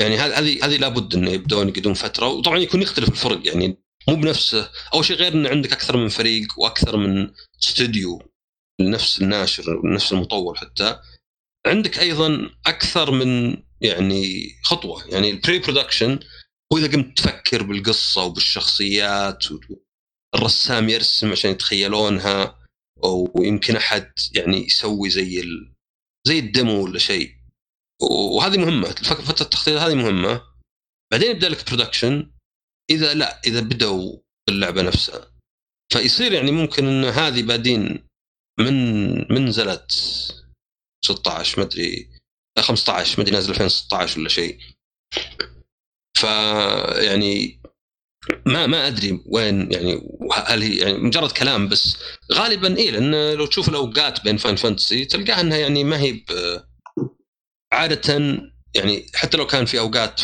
يعني 0.00 0.16
هذه 0.16 0.38
هذه 0.38 0.66
هذه 0.66 0.76
لابد 0.76 1.14
إنه 1.14 1.30
يبدون 1.30 1.68
يقعدون 1.68 1.94
فترة 1.94 2.26
وطبعا 2.26 2.58
يكون 2.58 2.82
يختلف 2.82 3.08
الفرق 3.08 3.46
يعني 3.46 3.78
مو 4.08 4.14
بنفسه. 4.14 4.70
أول 4.94 5.04
شيء 5.04 5.16
غير 5.16 5.32
إنه 5.32 5.48
عندك 5.48 5.72
أكثر 5.72 5.96
من 5.96 6.08
فريق 6.08 6.48
وأكثر 6.58 6.96
من 6.96 7.30
استوديو 7.62 8.33
لنفس 8.80 9.22
الناشر 9.22 9.76
ونفس 9.76 10.12
المطور 10.12 10.54
حتى. 10.54 11.00
عندك 11.66 11.98
أيضا 11.98 12.50
أكثر 12.66 13.10
من 13.10 13.56
يعني 13.80 14.50
خطوة 14.62 15.04
يعني 15.08 15.30
ال 15.30 15.58
pre-production 15.58 16.18
هو 16.72 16.78
إذا 16.78 16.92
قمت 16.92 17.16
تفكر 17.18 17.62
بالقصة 17.62 18.24
وبالشخصيات 18.24 19.44
الرسام 20.34 20.88
يرسم 20.88 21.32
عشان 21.32 21.50
يتخيلونها 21.50 22.58
أو 23.04 23.32
يمكن 23.38 23.76
أحد 23.76 24.12
يعني 24.34 24.66
يسوي 24.66 25.10
زي 25.10 25.40
ال... 25.40 25.74
زي 26.26 26.38
ال 26.38 26.47
demo 26.47 26.84
ولا 26.84 26.98
شيء. 26.98 27.34
وهذه 28.02 28.56
مهمة 28.56 28.88
فترة 28.88 29.44
التخطيط 29.44 29.78
هذه 29.78 29.94
مهمة. 29.94 30.42
بعدين 31.12 31.30
يبدأ 31.30 31.48
لك 31.48 31.66
production 31.66 32.32
إذا 32.90 33.14
لا 33.14 33.40
إذا 33.46 33.60
بدأوا 33.60 34.18
باللعبة 34.46 34.82
نفسها. 34.82 35.30
فيصير 35.92 36.32
يعني 36.32 36.50
ممكن 36.50 36.86
إن 36.86 37.04
هذه 37.04 37.42
بعدين 37.42 38.08
من 38.60 39.32
من 39.32 39.44
نزلت 39.44 39.92
16 41.04 41.60
ما 41.60 41.66
أدري 41.66 42.08
15 42.58 43.14
ما 43.18 43.22
أدري 43.22 43.34
نازل 43.34 43.50
2016 43.50 44.20
ولا 44.20 44.28
شيء. 44.28 44.58
ف 46.18 46.22
يعني 47.02 47.60
ما 48.46 48.66
ما 48.66 48.86
أدري 48.86 49.20
وين 49.26 49.72
يعني 49.72 50.00
هل 50.32 50.62
هي 50.62 50.76
يعني 50.76 50.98
مجرد 50.98 51.32
كلام 51.32 51.68
بس. 51.68 51.96
غالبا 52.32 52.76
إيه 52.76 52.90
لأن 52.90 53.32
لو 53.34 53.46
تشوف 53.46 53.68
الأوقات 53.68 54.24
بين 54.24 54.36
Final 54.36 54.56
Fantasy 54.56 55.04
تلقاها 55.04 55.40
إنها 55.40 55.58
يعني 55.58 55.84
ما 55.84 56.00
هي 56.00 56.24
عادة 57.72 58.14
يعني 58.74 59.06
حتى 59.14 59.36
لو 59.36 59.46
كان 59.46 59.64
في 59.64 59.78
أوقات 59.78 60.20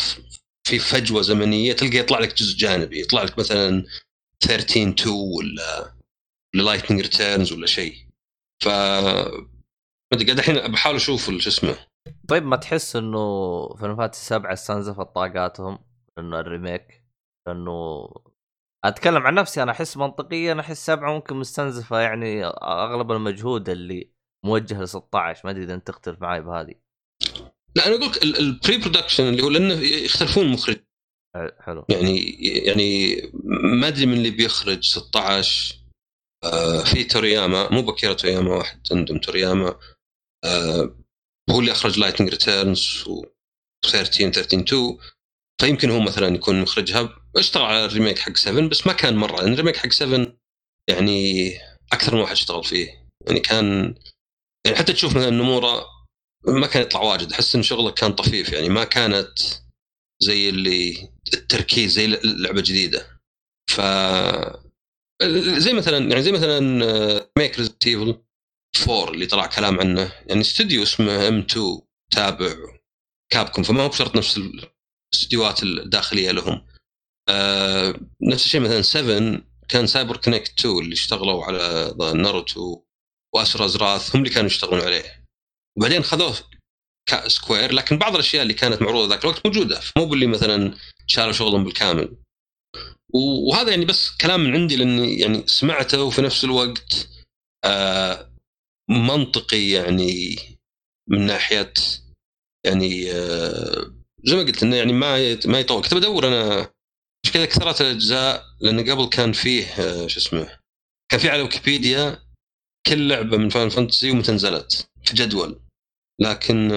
في 0.67 0.79
فجوة 0.79 1.21
زمنية 1.21 1.73
تلقى 1.73 1.97
يطلع 1.97 2.19
لك 2.19 2.35
جزء 2.37 2.57
جانبي 2.57 3.01
يطلع 3.01 3.23
لك 3.23 3.39
مثلا 3.39 3.85
13 4.39 4.89
2 4.89 4.95
ولا 5.15 5.93
ولا 6.55 6.63
Lightning 6.63 7.01
Returns 7.01 7.51
ولا 7.51 7.67
شيء. 7.67 8.10
ف 8.61 8.67
قاعد 8.67 10.29
الحين 10.29 10.71
بحاول 10.71 10.95
أشوف 10.95 11.25
شو 11.25 11.49
اسمه. 11.49 11.77
طيب 12.27 12.43
ما 12.43 12.55
تحس 12.55 12.95
إنه 12.95 13.75
Final 13.75 13.95
Fantasy 13.95 14.25
7 14.25 14.53
استنزفت 14.53 15.15
طاقاتهم 15.15 15.79
إنه 16.19 16.39
ال 16.39 16.47
remake؟ 16.47 17.05
لأنه 17.47 18.09
أتكلم 18.85 19.27
عن 19.27 19.33
نفسي 19.33 19.63
أنا 19.63 19.71
أحس 19.71 19.97
منطقيا 19.97 20.59
أحس 20.59 20.85
سبعة 20.85 21.13
ممكن 21.13 21.35
مستنزفة 21.35 21.99
يعني 21.99 22.45
أغلب 22.45 23.11
المجهود 23.11 23.69
اللي 23.69 24.11
موجه 24.45 24.81
ل 24.81 24.87
16 24.87 25.41
ما 25.45 25.51
أدري 25.51 25.63
إذا 25.63 25.73
أنت 25.73 25.87
تختلف 25.87 26.21
معي 26.21 26.41
بهذه. 26.41 26.73
لا 27.75 27.87
أنا 27.87 27.95
أقول 27.95 28.07
لك 28.07 28.23
ال 28.23 28.77
pre-production 28.77 29.23
اللي 29.23 29.43
هو 29.43 29.49
لأنه 29.49 29.73
يختلفون 29.73 30.47
مخرج. 30.47 30.77
حلو. 31.59 31.85
يعني 31.89 32.19
يعني 32.41 33.15
ما 33.63 33.87
أدري 33.87 34.05
من 34.05 34.13
اللي 34.13 34.31
بيخرج 34.31 34.83
16 34.83 35.80
آه 36.43 36.83
في 36.83 37.03
تورياما 37.03 37.69
مو 37.69 37.81
بأكيرا 37.81 38.13
تورياما 38.13 38.55
واحد 38.55 38.81
عندهم 38.91 39.17
تورياما. 39.17 39.79
آه 40.45 40.97
هو 41.49 41.59
اللي 41.59 41.71
أخرج 41.71 41.99
Lightning 41.99 42.29
Returns 42.29 43.03
و 43.07 43.25
13 43.85 44.31
13 44.31 44.59
2 44.63 44.97
فيمكن 45.61 45.89
هو 45.89 45.99
مثلا 45.99 46.35
يكون 46.35 46.61
مخرجها. 46.61 47.09
اشتغل 47.35 47.63
على 47.63 47.85
ال 47.85 47.90
remake 47.90 48.19
حق 48.19 48.37
7 48.37 48.67
بس 48.69 48.87
ما 48.87 48.93
كان 48.93 49.15
مرة. 49.15 49.41
لأن 49.41 49.53
ال 49.53 49.56
remake 49.56 49.77
حق 49.77 49.89
7 49.91 50.37
يعني 50.89 51.51
أكثر 51.93 52.15
من 52.15 52.21
واحد 52.21 52.31
اشتغل 52.31 52.63
فيه. 52.63 53.07
يعني 53.27 53.39
كان 53.39 53.95
يعني 54.65 54.77
حتى 54.77 54.93
تشوف 54.93 55.15
مثلا 55.17 55.29
نومورا 55.29 55.85
ما 56.47 56.67
كان 56.67 56.81
يطلع 56.81 57.01
واجد. 57.01 57.31
أحس 57.31 57.55
إن 57.55 57.63
شغله 57.63 57.91
كان 57.91 58.13
طفيف. 58.13 58.53
يعني 58.53 58.69
ما 58.69 58.83
كانت 58.83 59.39
زي 60.23 60.49
اللي 60.49 61.09
التركيز 61.33 61.91
زي 61.91 62.07
لعبة 62.23 62.61
جديدة. 62.61 63.21
ف 63.71 63.81
زي 65.57 65.73
مثلا 65.73 65.97
يعني 65.97 66.23
زي 66.23 66.31
مثلا 66.31 66.59
remake 67.37 67.57
Resident 67.59 67.87
Evil 67.87 68.23
4 68.89 69.11
اللي 69.11 69.25
طلع 69.25 69.45
كلام 69.45 69.79
عنه. 69.79 70.13
يعني 70.27 70.41
استوديو 70.41 70.83
اسمه 70.83 71.27
M 71.27 71.39
2 71.39 71.81
تابع 72.11 72.55
Capcom 73.31 73.63
فما 73.63 73.83
هو 73.83 73.89
بشرط 73.89 74.15
نفس 74.15 74.39
الاستديوهات 75.13 75.63
الداخلية 75.63 76.31
لهم. 76.31 76.67
آه 77.29 77.95
نفس 78.21 78.45
الشيء 78.45 78.61
مثلا 78.61 78.81
7 78.81 79.41
كان 79.69 79.87
CyberConnect 79.87 80.59
2 80.59 80.77
اللي 80.79 80.93
اشتغلوا 80.93 81.43
على 81.43 81.93
ناروتو 82.15 82.83
و 83.35 83.39
Asura's 83.39 83.65
Wrath 83.65 84.15
هم 84.15 84.21
اللي 84.21 84.33
كانوا 84.33 84.49
يشتغلون 84.49 84.81
عليه. 84.81 85.25
وبعدين 85.77 86.03
خذوه 86.03 86.35
Square 87.27 87.73
لكن 87.73 87.97
بعض 87.97 88.13
الأشياء 88.13 88.43
اللي 88.43 88.53
كانت 88.53 88.81
معروضة 88.81 89.09
ذاك 89.09 89.23
الوقت 89.23 89.45
موجودة 89.47 89.81
مو 89.97 90.05
باللي 90.05 90.27
مثلا 90.27 90.77
شالوا 91.07 91.31
شغلهم 91.31 91.63
بالكامل. 91.63 92.17
وهذا 93.13 93.69
يعني 93.69 93.85
بس 93.85 94.09
كلام 94.21 94.39
من 94.39 94.53
عندي 94.55 94.75
لأني 94.75 95.19
يعني 95.19 95.47
سمعته 95.47 96.03
وفي 96.03 96.21
نفس 96.21 96.43
الوقت 96.43 97.07
آه 97.65 98.31
منطقي 98.89 99.69
يعني 99.69 100.35
من 101.09 101.25
ناحية 101.25 101.73
يعني 102.65 103.11
آه 103.11 103.95
زي 104.23 104.35
ما 104.35 104.41
قلت 104.41 104.63
إنه 104.63 104.75
يعني 104.75 104.93
ما 104.93 105.37
ما 105.45 105.59
يطول. 105.59 105.83
كنت 105.83 105.93
بدور 105.93 106.27
أنا 106.27 106.71
مش 107.25 107.31
كذا 107.31 107.45
كثرت 107.45 107.81
الأجزاء 107.81 108.43
لأن 108.61 108.89
قبل 108.91 109.09
كان 109.09 109.31
فيه 109.33 109.65
آه 109.65 110.07
شو 110.07 110.19
اسمه 110.19 110.59
كان 111.11 111.19
في 111.19 111.29
على 111.29 111.41
ويكيبيديا 111.41 112.23
كل 112.87 113.07
لعبة 113.07 113.37
من 113.37 113.49
فان 113.49 113.69
فانتسي 113.69 114.11
ومتى 114.11 114.31
نزلت 114.31 114.89
في 115.03 115.13
جدول. 115.13 115.61
لكن 116.21 116.67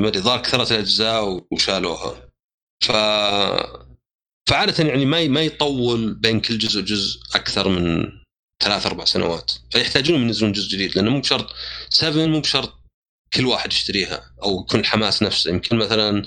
ما 0.00 0.08
أدري 0.08 0.22
ظهر 0.22 0.42
كثرت 0.42 0.72
الأجزاء 0.72 1.46
وشالوها. 1.52 2.30
ف 2.84 2.92
فعادة 4.48 4.88
يعني 4.88 5.04
ما 5.06 5.28
ما 5.28 5.42
يطول 5.42 6.14
بين 6.14 6.40
كل 6.40 6.58
جزء 6.58 6.80
وجزء 6.80 7.20
أكثر 7.34 7.68
من 7.68 8.12
ثلاث 8.62 8.86
أربع 8.86 9.04
سنوات. 9.04 9.52
فيحتاجون 9.70 10.20
ينزلون 10.20 10.52
جزء 10.52 10.68
جديد 10.68 10.96
لأنه 10.96 11.10
مو 11.10 11.20
بشرط 11.20 11.46
7 11.90 12.26
مو 12.26 12.40
بشرط 12.40 12.74
كل 13.34 13.46
واحد 13.46 13.72
يشتريها 13.72 14.34
أو 14.42 14.60
يكون 14.60 14.80
الحماس 14.80 15.22
نفسه. 15.22 15.50
يمكن 15.50 15.76
مثلا 15.76 16.24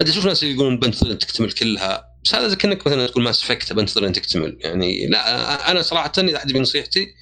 انت 0.00 0.10
تشوف 0.10 0.26
ناس 0.26 0.42
يقولون 0.42 0.78
بنتظر 0.78 1.14
تكتمل 1.14 1.52
كلها 1.52 2.18
بس 2.24 2.34
هذا 2.34 2.54
كأنك 2.54 2.86
مثلا 2.86 3.06
تقول 3.06 3.24
Mass 3.24 3.42
Effect 3.42 3.72
بنتظر 3.72 4.06
ان 4.06 4.12
تكتمل. 4.12 4.58
يعني 4.60 5.06
لا 5.06 5.70
أنا 5.70 5.82
صراحة 5.82 6.12
إذا 6.18 6.36
احد 6.36 6.52
بنصيحتي 6.52 7.14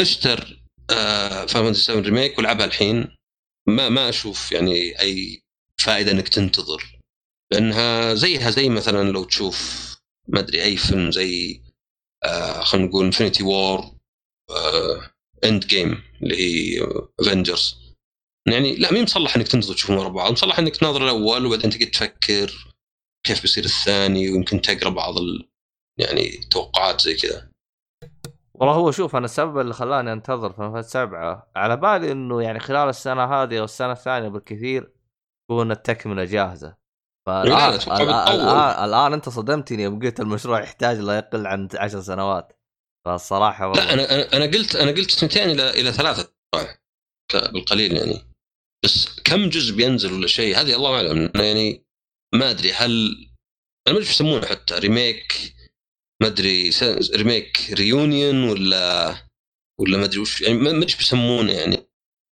اشتر 0.00 0.62
آه 0.90 1.46
Final 1.46 1.76
7 1.76 2.00
Remake 2.00 2.38
والعبها 2.38 2.66
الحين. 2.66 3.08
ما 3.66 3.88
ما 3.88 4.08
أشوف 4.08 4.52
يعني 4.52 5.00
أي 5.00 5.42
فائدة 5.80 6.12
إنك 6.12 6.28
تنتظر. 6.28 6.97
لأنها 7.52 8.14
زيها 8.14 8.50
زي 8.50 8.68
مثلا 8.68 9.12
لو 9.12 9.24
تشوف 9.24 9.88
ما 10.28 10.38
أدري 10.38 10.62
أي 10.62 10.76
فيلم 10.76 11.10
زي 11.10 11.62
آه 12.24 12.60
خلينا 12.60 12.88
نقول 12.88 13.04
Infinity 13.04 13.42
War 13.42 13.84
Endgame 15.44 16.02
اللي 16.22 16.36
هي 16.36 16.86
Avengers 17.20 17.88
يعني 18.48 18.76
لا 18.76 18.92
مين 18.92 19.02
مصلح 19.02 19.36
إنك 19.36 19.48
تنتظر 19.48 19.74
تشوفهم 19.74 19.98
ورا 19.98 20.08
بعض. 20.08 20.32
مصلح 20.32 20.58
إنك 20.58 20.76
تناظر 20.76 21.04
الأول 21.04 21.46
وبعدين 21.46 21.70
تقعد 21.70 21.90
تفكر 21.90 22.74
كيف 23.26 23.42
بيصير 23.42 23.64
الثاني 23.64 24.30
ويمكن 24.30 24.60
تقرأ 24.60 24.90
بعض 24.90 25.18
ال... 25.18 25.48
يعني 25.98 26.30
توقعات 26.50 27.00
زي 27.00 27.16
كذا. 27.16 27.50
والله 28.54 28.74
هو 28.74 28.90
شوف 28.90 29.16
أنا 29.16 29.24
السبب 29.24 29.58
اللي 29.58 29.74
خلاني 29.74 30.12
أنتظر 30.12 30.52
في 30.52 30.82
سبعة 30.82 31.50
على 31.56 31.76
بالي 31.76 32.12
إنه 32.12 32.42
يعني 32.42 32.60
خلال 32.60 32.88
السنة 32.88 33.24
هذه 33.24 33.58
أو 33.58 33.64
السنة 33.64 33.92
الثانية 33.92 34.28
بالكثير 34.28 34.92
تكون 35.48 35.70
التكملة 35.70 36.24
جاهزة. 36.24 36.76
فالان 37.28 37.74
الآن, 37.74 38.84
الان 38.84 39.12
أنت 39.12 39.28
صدمتني 39.28 39.82
يوم 39.82 40.00
قلت 40.00 40.20
المشروع 40.20 40.62
يحتاج 40.62 40.98
لا 40.98 41.16
يقل 41.16 41.46
عن 41.46 41.68
عشر 41.74 42.00
سنوات. 42.00 42.52
فالصراحة 43.04 43.68
والله. 43.68 43.84
لا 43.84 43.92
أنا 43.94 44.36
أنا 44.36 44.44
قلت 44.44 44.76
أنا 44.76 44.90
قلت 44.90 45.10
سنتين 45.10 45.50
إلى 45.50 45.70
إلى 45.70 45.92
ثلاثة 45.92 46.32
بالقليل 47.34 47.96
يعني. 47.96 48.24
بس 48.84 49.20
كم 49.24 49.48
جزء 49.48 49.76
بينزل 49.76 50.12
ولا 50.12 50.26
شيء؟ 50.26 50.60
هذه 50.60 50.74
الله 50.74 50.96
أعلم. 50.96 51.32
يعني 51.34 51.86
ما 52.34 52.50
أدري. 52.50 52.72
هل 52.72 52.90
أنا 53.86 53.94
ما 53.94 54.00
أدري 54.00 54.10
يسمونه 54.10 54.46
حتى. 54.46 54.74
Remake 54.74 55.54
ما 56.22 56.28
أدري. 56.28 56.70
Remake 57.14 57.70
Reunion 57.72 58.48
ولا 58.48 59.14
ولا 59.80 59.98
ما 59.98 60.04
أدري 60.04 60.18
وش 60.18 60.40
يعني 60.40 60.54
ما 60.54 60.70
أدري 60.70 60.82
إيش 60.82 60.96
بيسمونه 60.96 61.52
يعني. 61.52 61.88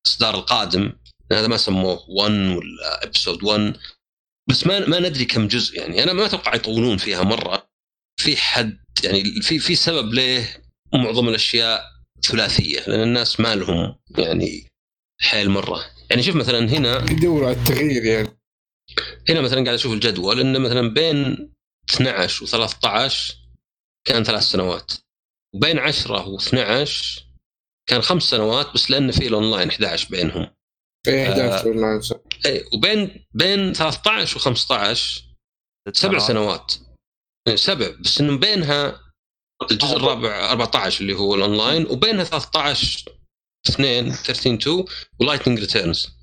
الاصدار 0.05 0.35
القادم. 0.35 0.93
هذا 1.31 1.47
ما 1.47 1.57
سموه. 1.57 2.05
1 2.09 2.31
ولا 2.31 3.03
ابسود 3.03 3.43
1 3.43 3.77
بس 4.49 4.67
ما 4.67 4.88
ما 4.88 4.99
ندري 4.99 5.26
كم 5.26 5.47
جزء 5.47 5.80
يعني. 5.80 6.03
أنا 6.03 6.13
ما 6.13 6.26
أتوقع 6.26 6.55
يطولون 6.55 6.97
فيها 6.97 7.23
مرة. 7.23 7.69
في 8.19 8.38
حد 8.38 8.77
يعني 9.03 9.23
في 9.41 9.59
في 9.59 9.76
سبب 9.76 10.13
ليه 10.13 10.63
معظم 10.93 11.30
الأشياء 11.30 11.84
ثلاثية 12.22 12.80
لأن 12.88 13.03
الناس 13.03 13.39
ما 13.39 13.55
لهم 13.55 13.95
يعني 14.17 14.67
حيل 15.22 15.49
مرة. 15.49 15.85
يعني 16.09 16.23
شوف 16.23 16.35
مثلا 16.35 16.59
هنا 16.59 17.11
يدوروا 17.11 17.47
على 17.47 17.57
التغيير 17.57 18.05
يعني. 18.05 18.30
هنا 19.30 19.41
مثلا 19.41 19.63
قاعد 19.63 19.73
أشوف 19.73 19.93
الجدول 19.93 20.39
إنه 20.39 20.59
مثلا 20.59 20.93
بين 20.93 21.49
12 21.89 22.45
و13 22.45 23.34
كان 24.07 24.23
ثلاث 24.23 24.43
سنوات. 24.43 24.91
وبين 25.55 25.80
10 25.80 26.38
و12 26.38 26.89
كان 27.89 28.01
خمس 28.01 28.23
سنوات 28.23 28.73
بس 28.73 28.91
لأن 28.91 29.11
في 29.11 29.27
الأونلاين 29.27 29.69
11 29.69 30.07
بينهم. 30.09 30.47
إيه 31.07 31.27
11 31.30 31.68
اونلاين 31.68 32.02
اي 32.45 32.65
وبين 32.73 33.26
بين 33.34 33.73
13 33.73 34.40
و15 34.40 34.98
سبع 35.94 36.19
سنوات. 36.19 36.73
سبع. 37.56 37.90
بس 37.99 38.22
إنه 38.22 38.38
بينها 38.38 39.02
الجزء 39.72 39.98
الرابع 39.98 40.52
14 40.52 41.02
اللي 41.02 41.14
هو 41.14 41.36
الأونلاين 41.36 41.86
وبينها 41.86 42.23
13 42.23 43.11
2 43.68 44.11
13 44.11 44.53
2 44.56 44.86
و 45.19 45.23
Lightning 45.23 45.60
Returns. 45.60 46.15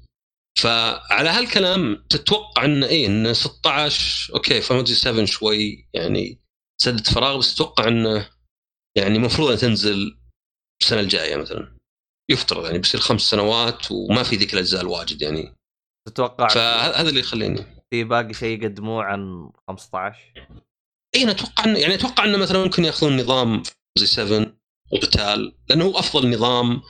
فعلى 0.58 1.28
هالكلام 1.30 2.06
تتوقع 2.10 2.64
إنه 2.64 2.86
إيه 2.86 3.06
إنه 3.06 3.32
16 3.32 4.34
okay 4.34 4.60
Fantasy 4.60 4.94
7 4.94 5.24
شوي 5.24 5.88
يعني 5.94 6.40
سدت 6.82 7.12
فراغ 7.12 7.38
بس 7.38 7.54
تتوقع 7.54 7.88
إنه 7.88 8.30
يعني 8.96 9.16
المفروض 9.16 9.50
ان 9.50 9.58
تنزل 9.58 10.18
السنة 10.82 11.00
الجاية 11.00 11.36
مثلا. 11.36 11.71
يفترض 12.32 12.64
يعني 12.64 12.78
بيصير 12.78 13.00
خمس 13.00 13.20
سنوات 13.20 13.90
وما 13.90 14.22
في 14.22 14.36
ذيك 14.36 14.54
الأجزاء 14.54 14.80
الواجد 14.80 15.22
يعني. 15.22 15.54
تتوقع 16.08 16.48
فهذا 16.48 17.08
اللي 17.08 17.20
يخليني. 17.20 17.66
في 17.90 18.04
باقي 18.04 18.34
شيء 18.34 18.62
يقدموه 18.62 19.04
عن 19.04 19.50
15 19.68 20.16
إي 21.14 21.30
أتوقع 21.30 21.64
انه 21.64 21.78
يعني 21.78 21.94
أتوقع 21.94 22.24
إنه 22.24 22.38
مثلا 22.38 22.64
ممكن 22.64 22.84
يأخذون 22.84 23.20
نظام 23.20 23.62
زي 23.98 24.06
7 24.06 24.46
القتال 24.92 25.54
لأنه 25.68 25.84
هو 25.84 25.98
أفضل 25.98 26.30
نظام 26.30 26.82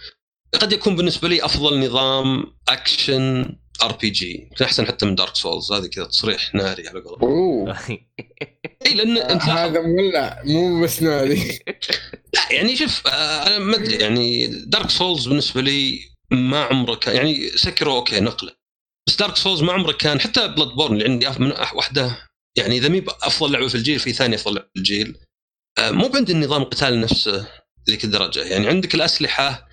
قد 0.60 0.72
يكون 0.72 0.96
بالنسبة 0.96 1.28
لي 1.28 1.44
أفضل 1.44 1.80
نظام 1.86 2.44
action 2.68 3.56
RPG. 3.82 4.48
أحسن 4.62 4.86
حتى 4.86 5.06
من 5.06 5.14
Dark 5.14 5.36
Souls 5.36 5.72
هذه 5.72 5.86
كذا 5.86 6.04
تصريح 6.04 6.54
ناري 6.54 6.88
على 6.88 7.00
قولهم 7.00 7.22
أوه. 7.22 7.78
إي 8.86 8.94
لأن 8.94 9.16
انت 9.18 9.42
هذا 9.42 9.80
مولع 9.80 10.42
مو 10.44 10.82
بس 10.82 11.02
ناري 11.02 11.58
لا 12.34 12.52
يعني 12.52 12.76
شوف 12.76 13.06
آه، 13.06 13.46
أنا 13.46 13.58
ما 13.58 13.76
أدري 13.76 13.94
يعني 13.96 14.46
Dark 14.46 14.90
Souls 14.90 15.28
بالنسبة 15.28 15.60
لي 15.60 16.00
ما 16.30 16.64
عمره 16.64 16.94
كان 16.94 17.16
يعني 17.16 17.48
Sekiro 17.48 17.94
okay 17.96 18.20
نقلة. 18.20 18.52
بس 19.08 19.16
Dark 19.16 19.36
Souls 19.36 19.62
ما 19.62 19.72
عمره 19.72 19.92
كان 19.92 20.20
حتى 20.20 20.48
Bloodborne 20.48 20.92
اللي 20.94 21.04
عندي 21.04 21.30
أف- 21.30 21.40
من 21.40 21.52
أح- 21.54 21.74
واحدة 21.74 22.18
يعني 22.58 22.76
إذا 22.78 22.88
مي 22.88 23.04
أفضل 23.22 23.52
لعبة 23.52 23.68
في 23.68 23.74
الجيل 23.74 23.98
في 23.98 24.12
ثاني 24.12 24.34
أفضل 24.36 24.54
لعبة 24.54 24.68
في 24.74 24.78
الجيل. 24.78 25.16
آه، 25.78 25.90
مو 25.90 26.10
عندي 26.14 26.32
النظام 26.32 26.62
القتال 26.62 27.00
نفسه 27.00 27.46
ذيك 27.90 28.04
الدرجة. 28.04 28.44
يعني 28.44 28.68
عندك 28.68 28.94
الأسلحة 28.94 29.68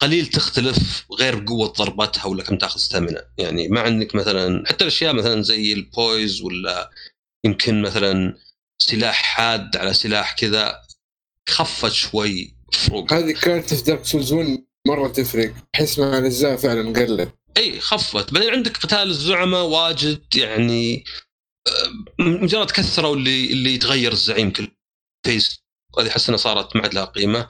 قليل 0.00 0.26
تختلف 0.26 1.06
غير 1.12 1.40
بقوة 1.40 1.68
ضربتها 1.68 2.26
ولا 2.26 2.42
كم 2.42 2.58
تاخذ 2.58 2.80
stamina 2.80 3.24
يعني 3.38 3.68
ما 3.68 3.80
عندك 3.80 4.14
مثلا 4.14 4.68
حتى 4.68 4.84
الأشياء 4.84 5.12
مثلا 5.12 5.42
زي 5.42 5.72
ال 5.72 5.84
poise 5.84 6.42
ولا 6.42 6.90
يمكن 7.44 7.82
مثلا 7.82 8.38
سلاح 8.78 9.22
حاد 9.22 9.76
على 9.76 9.94
سلاح 9.94 10.36
كذا 10.36 10.82
خفت 11.48 11.92
شوي 11.92 12.56
فروق 12.72 13.12
هذه 13.12 13.32
كانت 13.32 13.74
في 13.74 13.82
Dark 13.82 14.04
Souls 14.04 14.32
1 14.32 14.66
مرة 14.86 15.08
تفرق. 15.08 15.54
أحس 15.74 15.98
مع 15.98 16.18
الأجزاء 16.18 16.56
فعلا 16.56 17.00
قلت. 17.00 17.34
إي 17.56 17.80
خفت. 17.80 18.34
بعدين 18.34 18.50
عندك 18.50 18.76
قتال 18.76 19.08
الزعماء 19.08 19.64
واجد 19.64 20.24
يعني 20.36 21.04
آه، 21.66 22.22
مجرد 22.22 22.70
كثروا 22.70 23.16
اللي 23.16 23.52
اللي 23.52 23.74
يتغير 23.74 24.12
الزعيم 24.12 24.50
كل 24.50 24.68
phase 25.26 25.60
هذه 25.98 26.08
أحس 26.08 26.28
إنها 26.28 26.38
صارت 26.38 26.76
ما 26.76 26.82
عاد 26.82 26.94
لها 26.94 27.04
قيمة. 27.04 27.48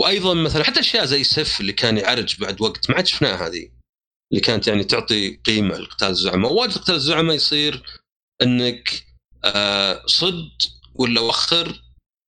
وأيضا 0.00 0.34
مثلا 0.34 0.64
حتى 0.64 0.80
أشياء 0.80 1.04
زي 1.04 1.24
Sif 1.24 1.60
اللي 1.60 1.72
كان 1.72 1.98
يعرج 1.98 2.40
بعد 2.40 2.60
وقت 2.62 2.90
ما 2.90 2.96
عاد 2.96 3.06
شفناها 3.06 3.46
هذه 3.46 3.68
اللي 4.32 4.40
كانت 4.40 4.66
يعني 4.68 4.84
تعطي 4.84 5.36
قيمة 5.36 5.78
لقتال 5.78 6.08
الزعماء. 6.08 6.52
واجد 6.52 6.72
قتال 6.78 6.94
الزعماء 6.94 7.36
يصير 7.36 7.82
إنك 8.42 9.06
آه 9.44 10.02
صد 10.06 10.50
ولا 10.94 11.20
وخر 11.20 11.82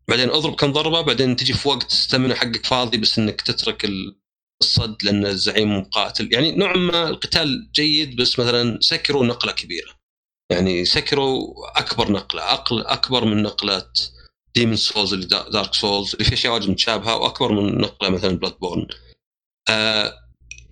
بعدين 0.08 0.30
أضرب 0.30 0.54
كم 0.54 0.72
ضربة 0.72 1.00
بعدين 1.00 1.36
تجي 1.36 1.52
في 1.52 1.68
وقت 1.68 1.92
stamina 1.92 2.34
حقك 2.34 2.66
فاضي 2.66 2.96
بس 2.98 3.18
إنك 3.18 3.40
تترك 3.40 3.84
ال- 3.84 4.18
الصد 4.62 4.96
لأن 5.02 5.26
الزعيم 5.26 5.78
مقاتل. 5.78 6.32
يعني 6.32 6.52
نوعا 6.56 6.76
ما 6.76 7.08
القتال 7.08 7.70
جيد 7.74 8.16
بس 8.16 8.38
مثلا 8.38 8.78
Sekiro 8.80 9.24
نقلة 9.26 9.52
كبيرة. 9.52 9.94
يعني 10.50 10.84
Sekiro 10.84 11.54
أكبر 11.78 12.12
نقلة 12.12 12.42
أقل 12.52 12.86
أكبر 12.86 13.24
من 13.24 13.42
نقلة 13.42 13.92
Demon's 14.54 14.76
Souls 14.76 15.12
اللي 15.12 15.26
دا- 15.26 15.48
Dark 15.48 15.74
Souls 15.74 16.12
اللي 16.12 16.24
في 16.24 16.32
اشياء 16.34 16.52
واجد 16.54 16.70
متشابهه 16.70 17.16
واكبر 17.16 17.52
من 17.52 17.78
نقله 17.80 18.10
مثلا 18.10 18.36
Bloodborne 18.38 18.86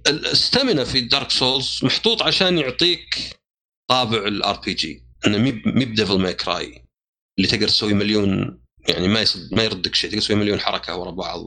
ال 0.07 0.16
stamina 0.16 0.85
في 0.85 1.01
Dark 1.01 1.31
Souls 1.31 1.81
محطوط 1.83 2.23
عشان 2.23 2.59
يعطيك 2.59 3.37
طابع 3.91 4.19
ال 4.19 4.61
RPG 4.61 5.05
إنه 5.27 5.39
مي 5.39 5.85
ب 5.85 5.90
Devil 5.90 6.19
May 6.19 6.35
Cry 6.35 6.85
اللي 7.39 7.49
تقدر 7.49 7.69
تسوي 7.69 7.95
مليون 7.95 8.61
يعني 8.89 9.09
ما 9.09 9.21
يصد 9.21 9.55
ما 9.55 9.63
يردك 9.65 9.95
شيء 9.95 10.11
تقدر 10.11 10.23
تسوي 10.23 10.37
مليون 10.37 10.61
حركة 10.61 10.97
ورا 10.97 11.11
بعض. 11.11 11.41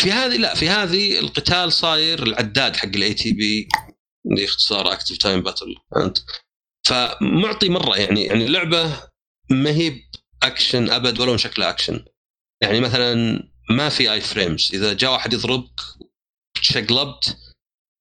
في 0.00 0.12
هذه 0.12 0.36
لا 0.36 0.54
في 0.54 0.68
هذه 0.68 1.18
القتال 1.18 1.72
صاير 1.72 2.22
العداد 2.22 2.76
حق 2.76 2.84
ال 2.88 3.14
ATB 3.14 3.68
اللي 4.30 4.44
اختصار 4.44 4.92
active 4.92 5.16
time 5.16 5.40
battle 5.40 5.74
فمعطي 6.86 7.68
مرة 7.68 7.96
يعني 7.96 8.24
يعني 8.24 8.44
اللعبة 8.46 9.00
ما 9.50 9.70
هي 9.70 10.00
اكشن 10.42 10.90
أبد 10.90 11.20
ولو 11.20 11.32
إن 11.32 11.38
شكلها 11.38 11.70
اكشن 11.70 12.04
يعني 12.62 12.80
مثلا 12.80 13.42
ما 13.70 13.88
في 13.88 14.12
i-frames 14.12 14.70
إذا 14.74 14.92
جاء 14.92 15.12
واحد 15.12 15.32
يضربك 15.32 15.80
شقلبت 16.60 17.36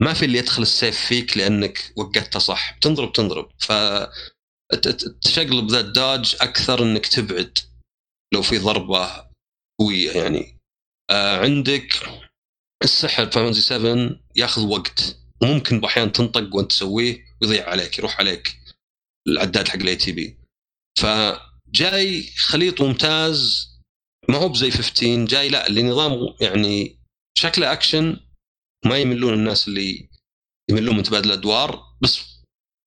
ما 0.01 0.13
في 0.13 0.25
اللي 0.25 0.37
يدخل 0.37 0.61
السيف 0.61 1.05
فيك 1.05 1.37
لأنك 1.37 1.93
وقتها 1.95 2.39
صح. 2.39 2.77
تنضرب 2.81 3.13
تنضرب 3.13 3.51
ف 3.59 3.71
تشقلب 5.21 5.71
ذا 5.71 5.79
ال 5.79 5.89
dodge 5.89 6.35
أكثر 6.41 6.83
إنك 6.83 7.07
تبعد 7.07 7.57
لو 8.33 8.41
في 8.41 8.57
ضربة 8.57 9.29
قوية 9.79 10.11
يعني. 10.11 10.57
آه 11.11 11.37
عندك 11.37 12.09
السحر 12.83 13.31
Fantasy 13.31 13.61
7 13.61 14.19
ياخذ 14.35 14.65
وقت. 14.67 15.17
وممكن 15.41 15.79
باحيان 15.79 16.11
تنطق 16.11 16.55
وأنت 16.55 16.71
تسويه 16.71 17.25
ويضيع 17.41 17.69
عليك 17.69 17.99
يروح 17.99 18.19
عليك 18.19 18.59
العداد 19.27 19.67
حق 19.67 19.75
ال 19.75 19.95
ATB 19.95 20.37
فجاي 21.75 22.23
خليط 22.23 22.81
ممتاز 22.81 23.67
ما 24.29 24.37
هو 24.37 24.49
بزي 24.49 24.71
15 24.71 25.25
جاي 25.25 25.49
لا 25.49 25.67
اللي 25.67 25.83
نظام 25.83 26.35
يعني 26.41 26.99
شكله 27.37 27.71
اكشن 27.73 28.19
ما 28.85 28.97
يملون 28.97 29.33
الناس 29.33 29.67
اللي 29.67 30.09
يملون 30.69 30.97
من 30.97 31.03
تبادل 31.03 31.31
الادوار 31.31 31.83
بس 32.01 32.21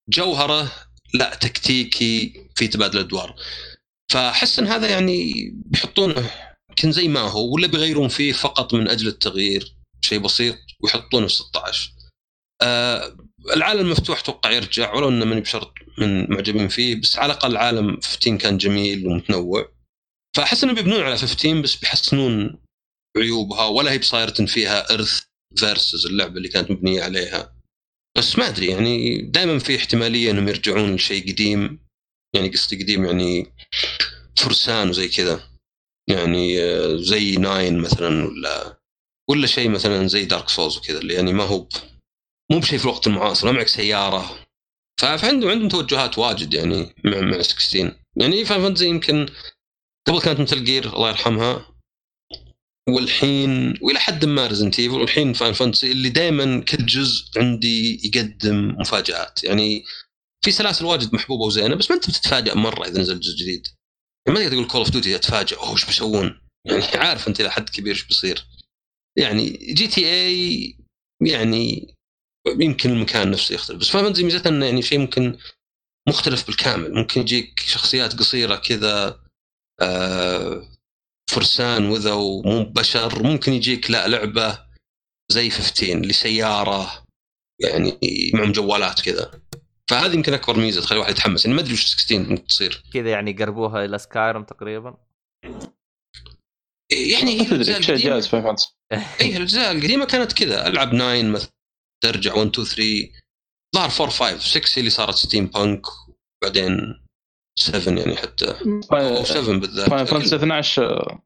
جوهرة 0.08 0.72
لا 1.14 1.34
تكتيكي 1.34 2.46
في 2.54 2.68
تبادل 2.68 2.98
الادوار 2.98 3.36
فأحس 4.12 4.58
إن 4.58 4.66
هذا 4.66 4.90
يعني 4.90 5.50
بيحطونه 5.54 6.30
يمكن 6.70 6.92
زي 6.92 7.08
ما 7.08 7.20
هو 7.20 7.54
ولا 7.54 7.66
بيغيرون 7.66 8.08
فيه 8.08 8.32
فقط 8.32 8.74
من 8.74 8.88
أجل 8.88 9.08
التغيير 9.08 9.76
شيء 10.00 10.18
بسيط 10.18 10.56
ويحطونه 10.80 11.26
في 11.26 11.34
16 11.34 11.92
آه 12.62 13.16
العالم 13.56 13.80
المفتوح 13.80 14.20
أتوقع 14.20 14.50
يرجع 14.50 14.94
ولو 14.94 15.08
إنه 15.08 15.24
ماني 15.24 15.40
بشرط 15.40 15.74
من 15.98 16.30
معجبين 16.30 16.68
فيه 16.68 17.00
بس 17.00 17.18
على 17.18 17.32
الأقل 17.32 17.50
العالم 17.50 18.00
15 18.00 18.36
كان 18.36 18.58
جميل 18.58 19.06
ومتنوع. 19.06 19.72
فأحس 20.36 20.64
إنهم 20.64 20.76
بيبنون 20.76 21.02
على 21.02 21.16
15 21.16 21.60
بس 21.60 21.76
بيحسنون 21.76 22.58
عيوبها 23.16 23.66
ولا 23.66 23.92
هي 23.92 23.98
بصايرة 23.98 24.46
فيها 24.46 24.94
ارث 24.94 25.20
Versus 25.56 26.06
اللعبة 26.06 26.36
اللي 26.36 26.48
كانت 26.48 26.70
مبنية 26.70 27.02
عليها. 27.02 27.56
بس 28.18 28.38
ما 28.38 28.48
أدري 28.48 28.66
يعني 28.66 29.22
دائما 29.22 29.58
في 29.58 29.76
احتمالية 29.76 30.30
إنهم 30.30 30.48
يرجعون 30.48 30.94
لشيء 30.94 31.32
قديم. 31.32 31.80
يعني 32.34 32.48
قصدي 32.48 32.82
قديم 32.82 33.04
يعني 33.04 33.52
فرسان 34.36 34.88
وزي 34.88 35.08
كذا. 35.08 35.48
يعني 36.10 36.62
آه، 36.62 36.96
زي 36.96 37.36
nine 37.36 37.78
مثلا 37.78 38.24
ولا 38.26 38.78
ولا 39.30 39.46
شيء 39.46 39.68
مثلا 39.68 40.06
زي 40.06 40.24
Dark 40.24 40.48
Souls 40.48 40.76
وكذا 40.76 40.98
اللي 40.98 41.14
يعني 41.14 41.32
ما 41.32 41.44
هو 41.44 41.68
مو 42.50 42.58
بشيء 42.58 42.78
في 42.78 42.84
الوقت 42.84 43.06
المعاصر 43.06 43.46
ما 43.46 43.52
معك 43.52 43.68
سيارة. 43.68 44.46
ف- 45.00 45.04
فعندهم 45.04 45.50
عندهم 45.50 45.68
توجهات 45.68 46.18
واجد 46.18 46.54
يعني 46.54 46.94
مع 47.04 47.20
مع 47.20 47.42
16 47.42 47.96
يعني 48.16 48.44
Final 48.44 48.62
Fantasy 48.62 48.88
يمكن 48.88 49.26
قبل 50.08 50.20
كانت 50.20 50.40
مثل 50.40 50.64
Gear 50.64 50.92
الله 50.96 51.08
يرحمها 51.08 51.74
والحين 52.88 53.74
وإلى 53.82 53.98
حد 53.98 54.24
ما 54.24 54.46
Resident 54.46 54.78
Evil 54.78 54.94
والحين 54.94 55.32
Final 55.32 55.52
Fantasy 55.52 55.92
اللي 55.92 56.08
دائما 56.08 56.60
كل 56.60 56.86
جزء 56.86 57.24
عندي 57.40 58.00
يقدم 58.04 58.76
مفاجآت. 58.80 59.44
يعني 59.44 59.84
في 60.44 60.50
سلاسل 60.50 60.84
واجد 60.84 61.14
محبوبة 61.14 61.44
وزينة 61.44 61.74
بس 61.74 61.90
ما 61.90 61.96
أنت 61.96 62.10
بتتفاجئ 62.10 62.54
مرة 62.54 62.84
إذا 62.88 63.00
نزل 63.00 63.20
جزء 63.20 63.36
جديد. 63.36 63.66
يعني 64.26 64.38
ما 64.38 64.44
تقدر 64.44 64.52
تقول 64.56 64.66
Call 64.68 64.80
of 64.80 64.90
Duty 64.90 65.16
اتفاجئ 65.16 65.56
أوه 65.56 65.72
إيش 65.72 65.84
بيسوون؟ 65.84 66.40
يعني 66.64 66.82
عارف 66.94 67.28
أنت 67.28 67.40
إلى 67.40 67.50
حد 67.50 67.68
كبير 67.68 67.92
إيش 67.94 68.04
بيصير. 68.04 68.46
يعني 69.18 69.50
GTA 69.50 70.76
يعني 71.26 71.94
يمكن 72.60 72.90
المكان 72.90 73.30
نفسه 73.30 73.54
يختلف. 73.54 73.78
بس 73.78 73.90
Final 73.90 74.24
ميزتها 74.24 74.50
انه 74.50 74.66
يعني 74.66 74.82
شيء 74.82 74.98
ممكن 74.98 75.38
مختلف 76.08 76.46
بالكامل. 76.46 76.94
ممكن 76.94 77.20
يجيك 77.20 77.60
شخصيات 77.60 78.18
قصيرة 78.18 78.56
كذا 78.56 79.20
آه 79.80 80.68
فرسان 81.30 81.86
وذا 81.90 82.12
ومو 82.12 82.64
بشر. 82.64 83.22
ممكن 83.22 83.52
يجيك 83.52 83.90
لا 83.90 84.08
لعبة 84.08 84.58
زي 85.32 85.50
15 85.50 85.94
لسيارة 86.00 87.04
يعني 87.60 87.98
معهم 88.34 88.52
جوالات 88.52 89.00
كذا. 89.00 89.40
فهذه 89.90 90.14
يمكن 90.14 90.34
أكبر 90.34 90.56
ميزة 90.56 90.80
تخلي 90.80 90.96
الواحد 90.96 91.12
يتحمس. 91.12 91.44
يعني 91.44 91.56
ما 91.56 91.62
أدري 91.62 91.72
وش 91.72 91.86
16 91.86 92.18
ممكن 92.18 92.46
تصير. 92.46 92.84
كذا 92.92 93.10
يعني 93.10 93.32
قربوها 93.32 93.84
إلى 93.84 93.98
سكايرم 93.98 94.44
تقريبا. 94.44 94.96
يعني 96.90 97.40
هي 97.40 97.44
في 97.46 97.54
فانتسي 98.42 98.66
اي 99.20 99.36
الأجزاء 99.36 99.72
القديمة 99.72 100.04
كانت 100.04 100.32
كذا. 100.32 100.66
ألعب 100.66 100.90
9 100.90 101.22
مثلا. 101.22 101.50
ترجع 102.04 102.34
1 102.34 102.46
2 102.46 102.66
3 102.66 103.20
ظهر 103.76 103.90
4 104.00 104.10
5 104.10 104.38
6 104.38 104.76
هي 104.76 104.80
اللي 104.80 104.90
صارت 104.90 105.14
steampunk 105.14 105.82
وبعدين 106.42 107.04
7 107.58 107.98
يعني 107.98 108.16
حتى. 108.16 108.46
أو 108.92 109.24
7 109.24 109.60
بالذات. 109.60 109.90
Final 109.90 110.04
Fantasy 110.04 110.36
12 110.36 111.18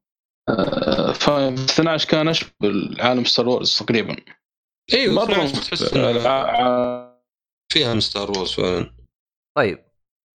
آه، 0.48 1.12
Final 1.12 1.54
12 1.54 2.08
كان 2.08 2.28
أشبه 2.28 2.50
بالعالم 2.60 3.24
Star 3.24 3.48
Wars 3.48 3.78
تقريبا. 3.78 4.16
أيوه 4.92 5.14
مرة 5.14 5.32
12 5.32 5.54
تحس 5.54 5.92
إنها 5.94 6.60
آه، 6.60 7.24
فيها 7.72 8.00
Star 8.00 8.30
Wars 8.30 8.52
فعلا. 8.52 8.94
طيب 9.56 9.84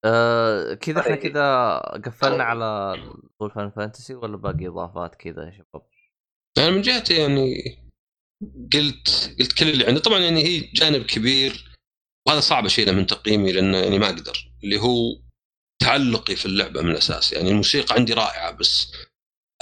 آه 0.05 0.75
كذا 0.75 1.01
إحنا 1.01 1.17
كذا 1.17 1.79
قفلنا 1.79 2.45
على 2.45 2.97
طول 3.41 3.51
Final 3.51 3.71
Fantasy 3.71 4.15
ولا 4.15 4.37
باقي 4.37 4.67
إضافات 4.67 5.15
كذا 5.15 5.45
يا 5.45 5.51
شباب؟ 5.51 5.89
أنا 6.59 6.71
من 6.71 6.83
جهتي 6.83 7.15
يعني 7.15 7.77
قلت 8.73 9.37
قلت 9.39 9.53
كل 9.53 9.69
اللي 9.69 9.87
عندي 9.87 10.01
طبعا 10.01 10.19
يعني 10.19 10.45
هي 10.45 10.61
جانب 10.61 11.03
كبير 11.07 11.77
وهذا 12.27 12.41
صعب 12.41 12.67
اشيله 12.67 12.93
من 12.93 13.07
تقييمي 13.07 13.53
لأنه 13.53 13.79
يعني 13.79 13.99
ما 13.99 14.07
أقدر. 14.07 14.53
اللي 14.65 14.79
هو 14.81 15.19
تعلقي 15.83 16.37
في 16.37 16.47
اللعبة 16.47 16.83
من 16.83 16.91
الأساس. 16.91 17.33
يعني 17.33 17.51
الموسيقى 17.51 17.95
عندي 17.95 18.13
رائعة 18.13 18.51
بس 18.51 18.93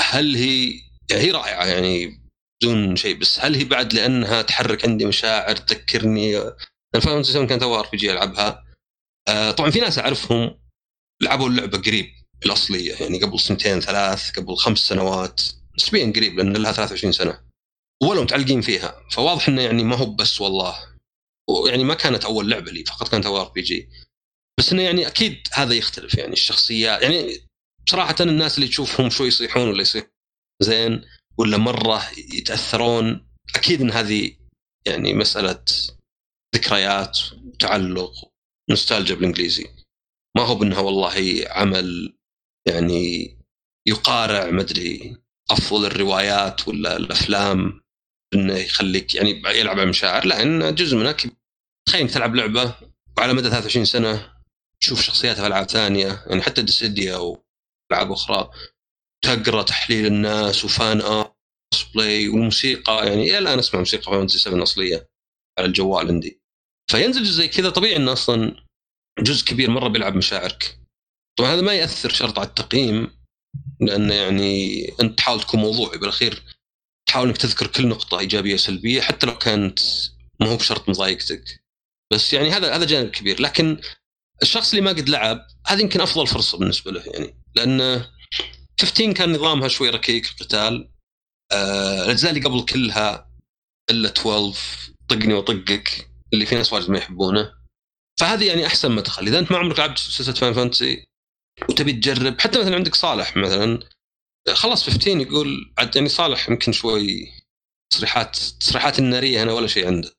هل 0.00 0.36
هي 0.36 0.80
يعني 1.10 1.22
هي 1.22 1.30
رائعة 1.30 1.66
يعني 1.66 2.20
بدون 2.62 2.96
شيء 2.96 3.18
بس 3.18 3.40
هل 3.40 3.54
هي 3.54 3.64
بعد 3.64 3.92
لأنها 3.92 4.42
تحرك 4.42 4.84
عندي 4.88 5.06
مشاعر 5.06 5.56
تذكرني؟ 5.56 6.32
Final 6.92 7.02
Fantasy 7.02 7.32
7 7.32 7.46
كانت 7.46 7.62
اول 7.62 7.78
RPG 7.78 8.12
ألعبها. 8.12 8.64
آه، 9.28 9.50
طبعا 9.50 9.70
في 9.70 9.80
ناس 9.80 9.98
أعرفهم 9.98 10.58
لعبوا 11.22 11.48
اللعبة 11.48 11.78
قريب 11.78 12.06
الأصلية 12.46 12.94
يعني 12.94 13.22
قبل 13.22 13.40
سنتين 13.40 13.80
ثلاث 13.80 14.30
قبل 14.30 14.56
خمس 14.56 14.78
سنوات 14.78 15.42
نسبيا 15.78 16.12
قريب 16.16 16.36
لأن 16.36 16.52
لها 16.52 16.72
23 16.72 17.12
سنة. 17.12 17.43
ولو 18.04 18.22
متعلقين 18.22 18.60
فيها. 18.60 19.02
فواضح 19.10 19.48
إنه 19.48 19.62
يعني 19.62 19.84
ما 19.84 19.96
هو 19.96 20.06
بس 20.06 20.40
والله. 20.40 20.76
يعني 21.68 21.84
ما 21.84 21.94
كانت 21.94 22.24
أول 22.24 22.50
لعبة 22.50 22.70
لي 22.70 22.84
فقط 22.84 23.08
كانت 23.08 23.26
RPG. 23.26 23.88
بس 24.58 24.72
إنه 24.72 24.82
يعني 24.82 25.06
أكيد 25.06 25.36
هذا 25.52 25.74
يختلف 25.74 26.14
يعني 26.14 26.32
الشخصيات. 26.32 27.02
يعني 27.02 27.38
بصراحه 27.86 28.14
الناس 28.20 28.58
اللي 28.58 28.68
تشوفهم 28.68 29.10
شوي 29.10 29.28
يصيحون 29.28 29.68
ولا 29.68 29.82
يصيح 29.82 30.06
زين 30.62 31.04
ولا 31.38 31.56
مرة 31.56 32.10
يتأثرون 32.32 33.26
أكيد 33.54 33.80
إن 33.80 33.90
هذه 33.90 34.36
يعني 34.86 35.14
مسألة 35.14 35.64
ذكريات 36.56 37.18
وتعلق 37.44 38.12
نوستالجيا 38.70 39.14
بالإنجليزي. 39.14 39.66
ما 40.36 40.42
هو 40.42 40.54
بأنها 40.54 40.80
والله 40.80 41.44
عمل 41.46 42.16
يعني 42.68 43.36
يقارع 43.86 44.50
مدري 44.50 45.16
أفضل 45.50 45.86
الروايات 45.86 46.68
ولا 46.68 46.96
الأفلام. 46.96 47.83
إنه 48.34 48.56
يخليك 48.56 49.14
يعني 49.14 49.42
يلعب 49.46 49.76
على 49.76 49.82
المشاعر 49.82 50.26
لا 50.26 50.42
ان 50.42 50.74
جزء 50.74 50.96
منها 50.96 51.16
تخيل 51.88 52.10
تلعب 52.10 52.34
لعبة 52.34 52.74
وعلى 53.18 53.32
مدى 53.32 53.48
23 53.48 53.84
سنة 53.84 54.34
تشوف 54.80 55.02
شخصياتها 55.02 55.40
في 55.40 55.46
ألعاب 55.46 55.70
ثانية 55.70 56.24
يعني 56.26 56.42
حتى 56.42 56.62
Dissidia 56.62 57.16
والعاب 57.16 58.12
أخرى 58.12 58.50
تقرأ 59.24 59.62
تحليل 59.62 60.06
الناس 60.06 60.64
و 60.64 60.73
fan 60.73 61.00
art 61.00 61.34
بلاي 61.94 62.28
والموسيقى 62.28 63.06
يعني 63.06 63.22
إلى 63.22 63.38
الآن 63.38 63.58
أسمع 63.58 63.80
موسيقى 63.80 64.12
Fantasy 64.12 64.38
7 64.38 64.62
أصلية 64.62 65.08
على 65.58 65.66
الجوال 65.66 66.08
عندي. 66.08 66.40
فينزل 66.90 67.22
جزء 67.22 67.32
زي 67.32 67.48
كذا 67.48 67.70
طبيعي 67.70 67.96
إنه 67.96 68.12
أصلا 68.12 68.66
جزء 69.18 69.44
كبير 69.44 69.70
مرة 69.70 69.88
بيلعب 69.88 70.16
مشاعرك. 70.16 70.78
طبعا 71.38 71.54
هذا 71.54 71.60
ما 71.60 71.72
يأثر 71.74 72.08
شرط 72.08 72.38
على 72.38 72.48
التقييم 72.48 73.10
لأنه 73.80 74.14
يعني 74.14 74.84
أنت 75.00 75.18
تحاول 75.18 75.40
تكون 75.40 75.60
موضوعي 75.60 75.98
بالأخير 75.98 76.42
تحاول 77.06 77.28
إنك 77.28 77.36
تذكر 77.36 77.66
كل 77.66 77.88
نقطة 77.88 78.18
إيجابية 78.18 78.56
سلبيه 78.56 79.00
حتى 79.00 79.26
لو 79.26 79.38
كانت 79.38 79.80
ما 80.40 80.48
هو 80.48 80.56
بشرط 80.56 80.88
مضايقتك. 80.88 81.64
بس 82.12 82.32
يعني 82.32 82.50
هذا 82.50 82.76
هذا 82.76 82.84
جانب 82.84 83.10
كبير. 83.10 83.42
لكن 83.42 83.80
الشخص 84.42 84.70
اللي 84.70 84.84
ما 84.84 84.90
قد 84.90 85.08
لعب 85.08 85.46
هذه 85.66 85.80
يمكن 85.80 86.00
أفضل 86.00 86.26
فرصة 86.26 86.58
بالنسبة 86.58 86.92
له 86.92 87.02
يعني. 87.06 87.34
لأن 87.54 88.04
15 88.80 89.12
كان 89.12 89.32
نظامها 89.32 89.68
شوي 89.68 89.90
ركيك 89.90 90.26
القتال. 90.30 90.90
آه 91.52 92.04
الأجزاء 92.04 92.30
اللي 92.30 92.44
قبل 92.44 92.64
كلها 92.64 93.30
إلا 93.90 94.08
12 94.08 94.60
طقني 95.08 95.34
وأطقك 95.34 96.08
اللي 96.32 96.46
في 96.46 96.54
ناس 96.54 96.72
واجد 96.72 96.90
ما 96.90 96.98
يحبونه. 96.98 97.52
فهذه 98.20 98.44
يعني 98.44 98.66
أحسن 98.66 98.92
مدخل. 98.92 99.26
إذا 99.26 99.38
أنت 99.38 99.52
ما 99.52 99.58
عمرك 99.58 99.78
لعبت 99.78 99.98
سلسلة 99.98 100.34
Final 100.34 100.54
Fantasy 100.54 101.06
وتبي 101.68 101.92
تجرب 101.92 102.40
حتى 102.40 102.58
مثلا 102.58 102.74
عندك 102.74 102.94
صالح 102.94 103.36
مثلا 103.36 103.80
خلاص 104.52 104.84
15 104.90 105.20
يقول 105.20 105.72
عاد 105.78 105.96
يعني 105.96 106.08
صالح 106.08 106.48
يمكن 106.48 106.72
شوي 106.72 107.32
تصريحات 107.92 108.36
تصريحات 108.36 108.98
النارية 108.98 109.42
هنا 109.42 109.52
ولا 109.52 109.66
شيء 109.66 109.86
عنده. 109.86 110.10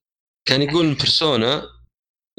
كان 0.48 0.62
يقول 0.62 0.94
Persona 0.94 1.64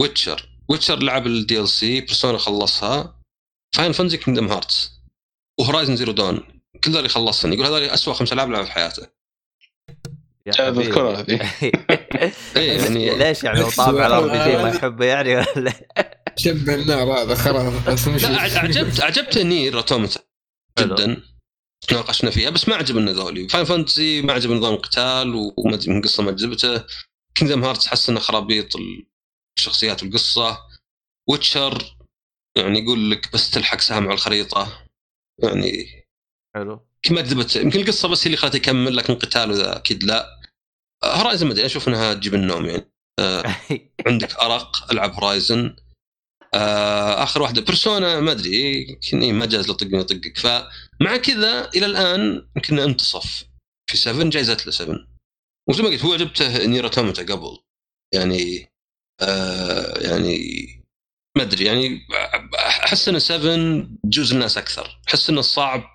Witcher 0.00 0.48
Witcher 0.68 0.98
لعب 1.02 1.26
ال 1.26 1.68
DLC 1.68 2.00
Persona 2.00 2.38
خلصها. 2.38 3.22
Final 3.76 3.92
Fantasy 3.92 4.16
Kingdom 4.16 4.48
Hearts 4.48 4.90
و 5.60 5.65
Horizon 5.65 5.96
Zero 5.96 6.12
Dawn 6.12 6.60
كل 6.84 6.90
ذول 6.92 7.10
خلصهم 7.10 7.52
يقول 7.52 7.66
هذول 7.66 7.82
اسوء 7.82 8.14
خمس 8.14 8.32
ألعاب 8.32 8.50
لعبها 8.50 8.64
في 8.66 8.72
حياته. 8.72 9.06
الكرة. 10.48 11.20
هذه. 11.20 11.52
إيه 12.56 12.82
يعني 12.82 13.18
ليش 13.18 13.44
يعني 13.44 13.60
لو 13.60 13.70
طابع 13.70 14.06
ال 14.06 14.28
RP 14.28 14.50
G 14.50 14.62
ما 14.62 14.68
يحبه 14.68 15.04
يعني 15.04 15.36
ولا؟ 15.36 15.72
شبه 16.36 16.74
النار 16.74 17.12
هذا 17.12 17.34
خلاص 17.34 17.84
بس 17.86 18.08
مش 18.08 18.22
لا 18.24 18.38
أع- 18.38 18.56
عجبت 18.56 19.00
عجبت 19.00 19.38
NieR 19.38 19.76
Automata 19.76 20.20
جدا. 20.78 21.22
ناقشنا 21.92 22.30
فيها 22.30 22.50
بس 22.50 22.68
ما 22.68 22.76
عجبني 22.76 23.12
ذولي. 23.12 23.48
Final 23.48 23.64
Fantasy 23.64 24.22
ما 24.22 24.32
عجبني 24.32 24.58
نظام 24.58 24.74
القتال 24.74 25.34
وما 25.34 25.74
أدري 25.74 25.90
من 25.90 25.98
القصة 25.98 26.22
ما 26.22 26.30
عجبته 26.30 26.84
Kingdom 27.34 27.64
Hearts 27.64 27.86
حس 27.86 28.10
إنه 28.10 28.20
خرابيط 28.20 28.68
الشخصيات 29.58 30.02
والقصة. 30.02 30.58
Witcher 31.28 31.96
يعني 32.56 32.78
يقول 32.78 33.10
لك 33.10 33.32
بس 33.32 33.50
تلحق 33.50 33.80
سهم 33.80 34.04
على 34.04 34.14
الخريطة. 34.14 34.86
يعني 35.42 35.86
حلو. 36.54 36.86
ما 37.10 37.20
كذبت 37.20 37.56
يمكن 37.56 37.80
القصة 37.80 38.08
بس 38.08 38.22
هي 38.22 38.26
اللي 38.26 38.36
خلته 38.36 38.56
يكمل 38.56 38.96
لكن 38.96 39.14
قتال 39.14 39.50
وذا 39.50 39.76
أكيد 39.76 40.04
لا. 40.04 40.40
Horizon 41.04 41.46
ما 41.46 41.52
أدري 41.52 41.66
أشوف 41.66 41.88
إنها 41.88 42.14
تجيب 42.14 42.34
النوم 42.34 42.66
يعني. 42.66 42.92
عندك 44.06 44.34
أرق 44.34 44.92
ألعب 44.92 45.12
Horizon 45.12 45.66
آه 45.66 45.85
آخر 46.54 47.42
واحدة. 47.42 47.60
Persona 47.60 48.20
ما 48.20 48.32
أدري 48.32 48.86
يمكن 48.88 49.22
إيه 49.22 49.32
ما 49.32 49.46
جاز 49.46 49.70
له 49.70 49.80
طقني 49.80 50.00
وأطقك 50.00 50.38
فمع 50.38 51.16
كذا 51.16 51.68
إلى 51.68 51.86
الآن 51.86 52.48
يمكن 52.56 52.78
انتصف. 52.78 53.44
في 53.90 53.96
7 53.96 54.30
جايزه 54.30 54.56
له 54.66 54.72
7 54.72 54.96
وزي 55.68 55.82
ما 55.82 55.88
قلت 55.88 56.04
هو 56.04 56.12
عجبته 56.12 56.66
NieR 56.66 56.84
Automata 56.84 57.22
قبل. 57.22 57.58
يعني 58.14 58.72
آه 59.20 59.98
يعني 59.98 60.66
ما 61.36 61.42
أدري 61.42 61.64
يعني 61.64 62.00
أحس 62.58 63.08
إن 63.08 63.18
7 63.18 63.88
جزء 64.04 64.34
الناس 64.34 64.58
أكثر. 64.58 65.00
أحس 65.08 65.30
إنه 65.30 65.40
صعب 65.40 65.92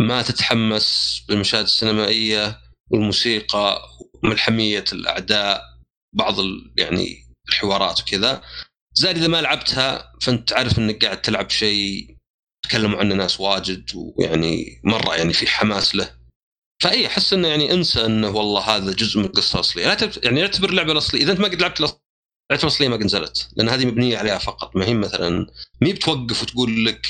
ما 0.00 0.22
تتحمس 0.22 1.22
بالمشاهد 1.28 1.64
السينمائية 1.64 2.60
والموسيقى 2.90 3.82
وملحمية 4.24 4.84
الأعداء 4.92 5.62
بعض 6.12 6.34
يعني 6.76 7.26
الحوارات 7.48 8.00
وكذا. 8.00 8.42
زائد 8.98 9.16
إذا 9.16 9.28
ما 9.28 9.40
لعبتها 9.40 10.12
فأنت 10.20 10.52
عارف 10.52 10.78
إنك 10.78 11.04
قاعد 11.04 11.22
تلعب 11.22 11.50
شيء 11.50 12.16
تكلموا 12.64 12.98
عنه 12.98 13.14
ناس 13.14 13.40
واجد 13.40 13.90
ويعني 13.94 14.80
مرة 14.84 15.16
يعني 15.16 15.32
في 15.32 15.46
حماس 15.46 15.94
له. 15.94 16.18
فأي 16.82 17.06
أحس 17.06 17.32
إنه 17.32 17.48
يعني 17.48 17.72
أنسى 17.72 18.04
إنه 18.04 18.28
والله 18.28 18.60
هذا 18.60 18.92
جزء 18.92 19.18
من 19.18 19.24
القصة 19.24 19.54
الاصليه 19.54 19.86
لا 19.86 19.94
تب... 19.94 20.24
يعني 20.24 20.42
اعتبر 20.42 20.70
اللعبة 20.70 20.92
الأصلية 20.92 21.22
إذا 21.22 21.32
أنت 21.32 21.40
ما 21.40 21.48
قد 21.48 21.60
لعبت 21.60 21.76
اللعبة 21.80 21.98
الأصلية 22.50 22.88
ما 22.88 22.96
قد 22.96 23.04
نزلت 23.04 23.48
لأن 23.56 23.68
هذه 23.68 23.86
مبنية 23.86 24.18
عليها 24.18 24.38
فقط. 24.38 24.76
ما 24.76 24.84
هي 24.84 24.94
مثلا 24.94 25.46
مي 25.80 25.92
بتوقف 25.92 26.42
وتقول 26.42 26.86
لك 26.86 27.06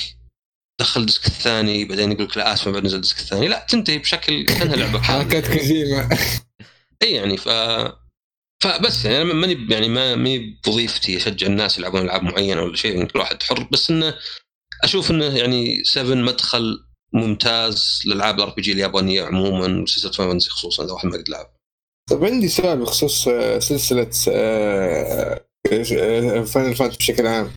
دخل 0.80 1.00
ال 1.00 1.06
disc 1.06 1.26
الثاني 1.26 1.84
بعدين 1.84 2.12
يقول 2.12 2.24
لك 2.24 2.36
لا 2.36 2.52
آسف 2.52 2.68
بعد 2.68 2.84
نزل 2.84 2.96
ال 2.96 3.01
disc 3.01 3.18
الثاني. 3.18 3.48
لا 3.48 3.66
تنتهي 3.68 3.98
بشكل 3.98 4.44
كانها 4.44 4.76
لعبة 4.76 5.00
حركات 5.00 5.46
كوجيما 5.46 6.08
إي 7.02 7.12
يعني 7.12 7.36
ف 7.36 7.48
فبس 8.62 9.04
يعني 9.04 9.22
أنا 9.22 9.34
ماني 9.34 9.66
يعني 9.70 9.88
ما 9.88 10.14
ماني 10.14 10.60
بوظيفتي 10.66 11.16
أشجع 11.16 11.46
الناس 11.46 11.78
يلعبون 11.78 12.00
ألعاب 12.00 12.22
معينة 12.22 12.62
ولا 12.62 12.76
شيء 12.76 12.94
يعني 12.94 13.06
كل 13.06 13.18
واحد 13.18 13.42
حر. 13.42 13.68
بس 13.72 13.90
إنه 13.90 14.14
أشوف 14.84 15.10
إنه 15.10 15.38
يعني 15.38 15.84
7 15.84 16.14
مدخل 16.14 16.84
ممتاز 17.12 18.02
للالعاب 18.06 18.36
ال 18.36 18.50
RPG 18.54 18.72
اليابانية 18.72 19.22
عموما 19.22 19.82
وسلسله 19.82 20.12
Fantasy 20.12 20.50
خصوصا 20.50 20.84
إذا 20.84 20.92
واحد 20.92 21.06
ما 21.06 21.16
قد 21.16 21.28
لعب. 21.28 21.54
طيب 22.10 22.24
عندي 22.24 22.48
سؤال 22.48 22.78
بخصوص 22.78 23.28
آه، 23.28 23.58
سلسلة 23.58 24.10
Final 26.44 26.76
Fantasy 26.76 26.98
بشكل 26.98 27.26
عام. 27.26 27.50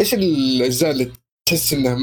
إيش 0.00 0.14
الأجزاء 0.14 0.90
اللي 0.90 1.12
تحس 1.48 1.72
إنها 1.72 1.94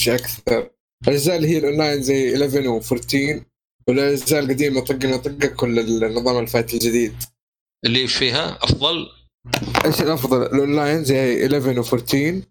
مش 0.00 0.08
أكثر؟ 0.08 0.70
الأجزاء 1.08 1.36
اللي 1.36 1.48
هي 1.48 1.58
الاونلاين 1.58 2.02
زي 2.02 2.34
11 2.34 2.80
و14 2.80 3.42
ولا 3.88 4.08
الأجزاء 4.08 4.40
القديمة 4.40 4.80
طقني 4.80 5.16
وأطقك 5.16 5.62
ولا 5.62 5.80
النظام 5.80 6.38
ال 6.38 6.44
fight 6.44 6.74
الجديد؟ 6.74 7.14
اللي 7.84 8.06
فيها 8.06 8.58
أفضل. 8.64 9.08
إيش 9.84 10.00
الأفضل؟ 10.02 10.42
الأونلاين 10.42 11.04
زي 11.04 11.42
11 11.46 11.82
و14 11.82 12.44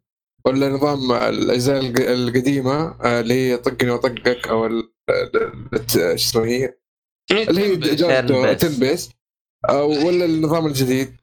ولا 0.45 0.69
نظام 0.69 1.11
الأجزاء 1.11 1.79
الق- 1.79 2.09
القديمة 2.09 2.95
آه، 3.01 3.19
اللي 3.19 3.33
هي 3.33 3.57
طقني 3.57 3.91
وأطقك 3.91 4.47
أو 4.47 4.65
إيش 4.65 5.97
اسمها 5.97 6.45
هي؟ 6.45 6.73
اللي 7.31 7.61
هي 7.61 7.75
جارتو 7.75 8.43
turn 8.43 8.55
based. 8.55 8.59
turn 8.59 8.79
based 8.79 9.09
أو 9.69 10.07
ولا 10.07 10.25
النظام 10.25 10.67
الجديد؟ 10.67 11.15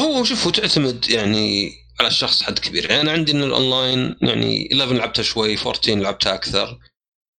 هو 0.00 0.24
شوف 0.24 0.44
هو 0.44 0.50
تعتمد 0.50 1.10
يعني 1.10 1.72
على 2.00 2.08
الشخص 2.08 2.42
حد 2.42 2.58
كبير. 2.58 2.90
يعني 2.90 3.02
أنا 3.02 3.12
عندي 3.12 3.32
إن 3.32 3.42
الأونلاين 3.42 4.16
يعني 4.22 4.68
11 4.72 4.92
لعبتها 4.96 5.22
شوي 5.22 5.56
14 5.58 5.94
لعبتها 5.94 6.34
أكثر. 6.34 6.78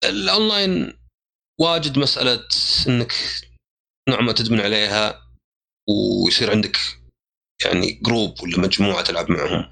الأونلاين 0.06 0.94
واجد 1.60 2.00
مسألة 2.00 2.44
إنك 2.88 3.14
نوع 4.10 4.22
ما 4.22 4.32
تدمن 4.32 4.60
عليها. 4.62 5.27
ويصير 5.90 6.52
عندك 6.52 6.78
يعني 7.66 7.92
group 7.92 8.42
ولا 8.44 8.60
مجموعة 8.60 9.02
تلعب 9.02 9.32
معهم. 9.32 9.70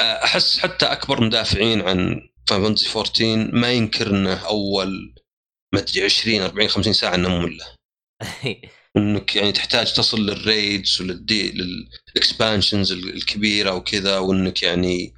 أحس 0.00 0.58
حتى 0.58 0.86
أكبر 0.86 1.20
مدافعين 1.20 1.80
عن 1.80 2.28
Fantasy 2.48 2.98
14 2.98 3.54
ما 3.54 3.72
ينكر 3.72 4.10
انه 4.10 4.46
أول 4.46 5.14
ما 5.74 5.80
ادري 5.80 6.04
20 6.04 6.40
40 6.40 6.68
50 6.68 6.92
ساعة 6.92 7.14
انه 7.14 7.28
ممله 7.28 7.66
إنك 8.96 9.36
يعني 9.36 9.52
تحتاج 9.52 9.92
تصل 9.92 10.20
لل 10.20 10.43
raids 10.43 11.00
وللدي 11.00 11.52
لل 11.52 11.75
expansions 11.75 12.92
الكبيرة 12.92 13.74
وكذا 13.74 14.18
وإنك 14.18 14.62
يعني 14.62 15.14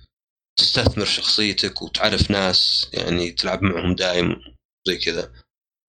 تستثمر 0.59 1.05
شخصيتك 1.05 1.83
وتعرف 1.83 2.31
ناس 2.31 2.91
يعني 2.93 3.31
تلعب 3.31 3.63
معهم 3.63 3.95
دايم 3.95 4.37
زي 4.87 4.97
كذا. 4.97 5.33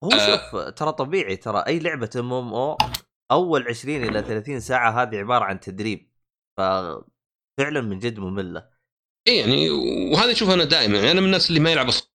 هو 0.04 0.10
آه. 0.12 0.36
شوف 0.36 0.74
ترى 0.74 0.92
طبيعي 0.92 1.36
ترى 1.36 1.64
أي 1.66 1.78
لعبة 1.78 2.10
MMO 2.16 2.76
أول 3.32 3.68
20 3.68 4.04
إلى 4.04 4.22
30 4.22 4.60
ساعة 4.60 5.02
هذه 5.02 5.16
عبارة 5.16 5.44
عن 5.44 5.60
تدريب 5.60 6.10
ففعلا 6.58 7.80
من 7.80 7.98
جد 7.98 8.18
مملة. 8.18 8.68
اي 9.28 9.36
يعني 9.36 9.70
وهذا 9.70 10.32
اشوفه 10.32 10.54
أنا 10.54 10.64
دائما 10.64 10.98
يعني 10.98 11.10
أنا 11.10 11.20
من 11.20 11.26
الناس 11.26 11.48
اللي 11.48 11.60
ما 11.60 11.72
يلعب 11.72 11.88
أصلاً. 11.88 12.08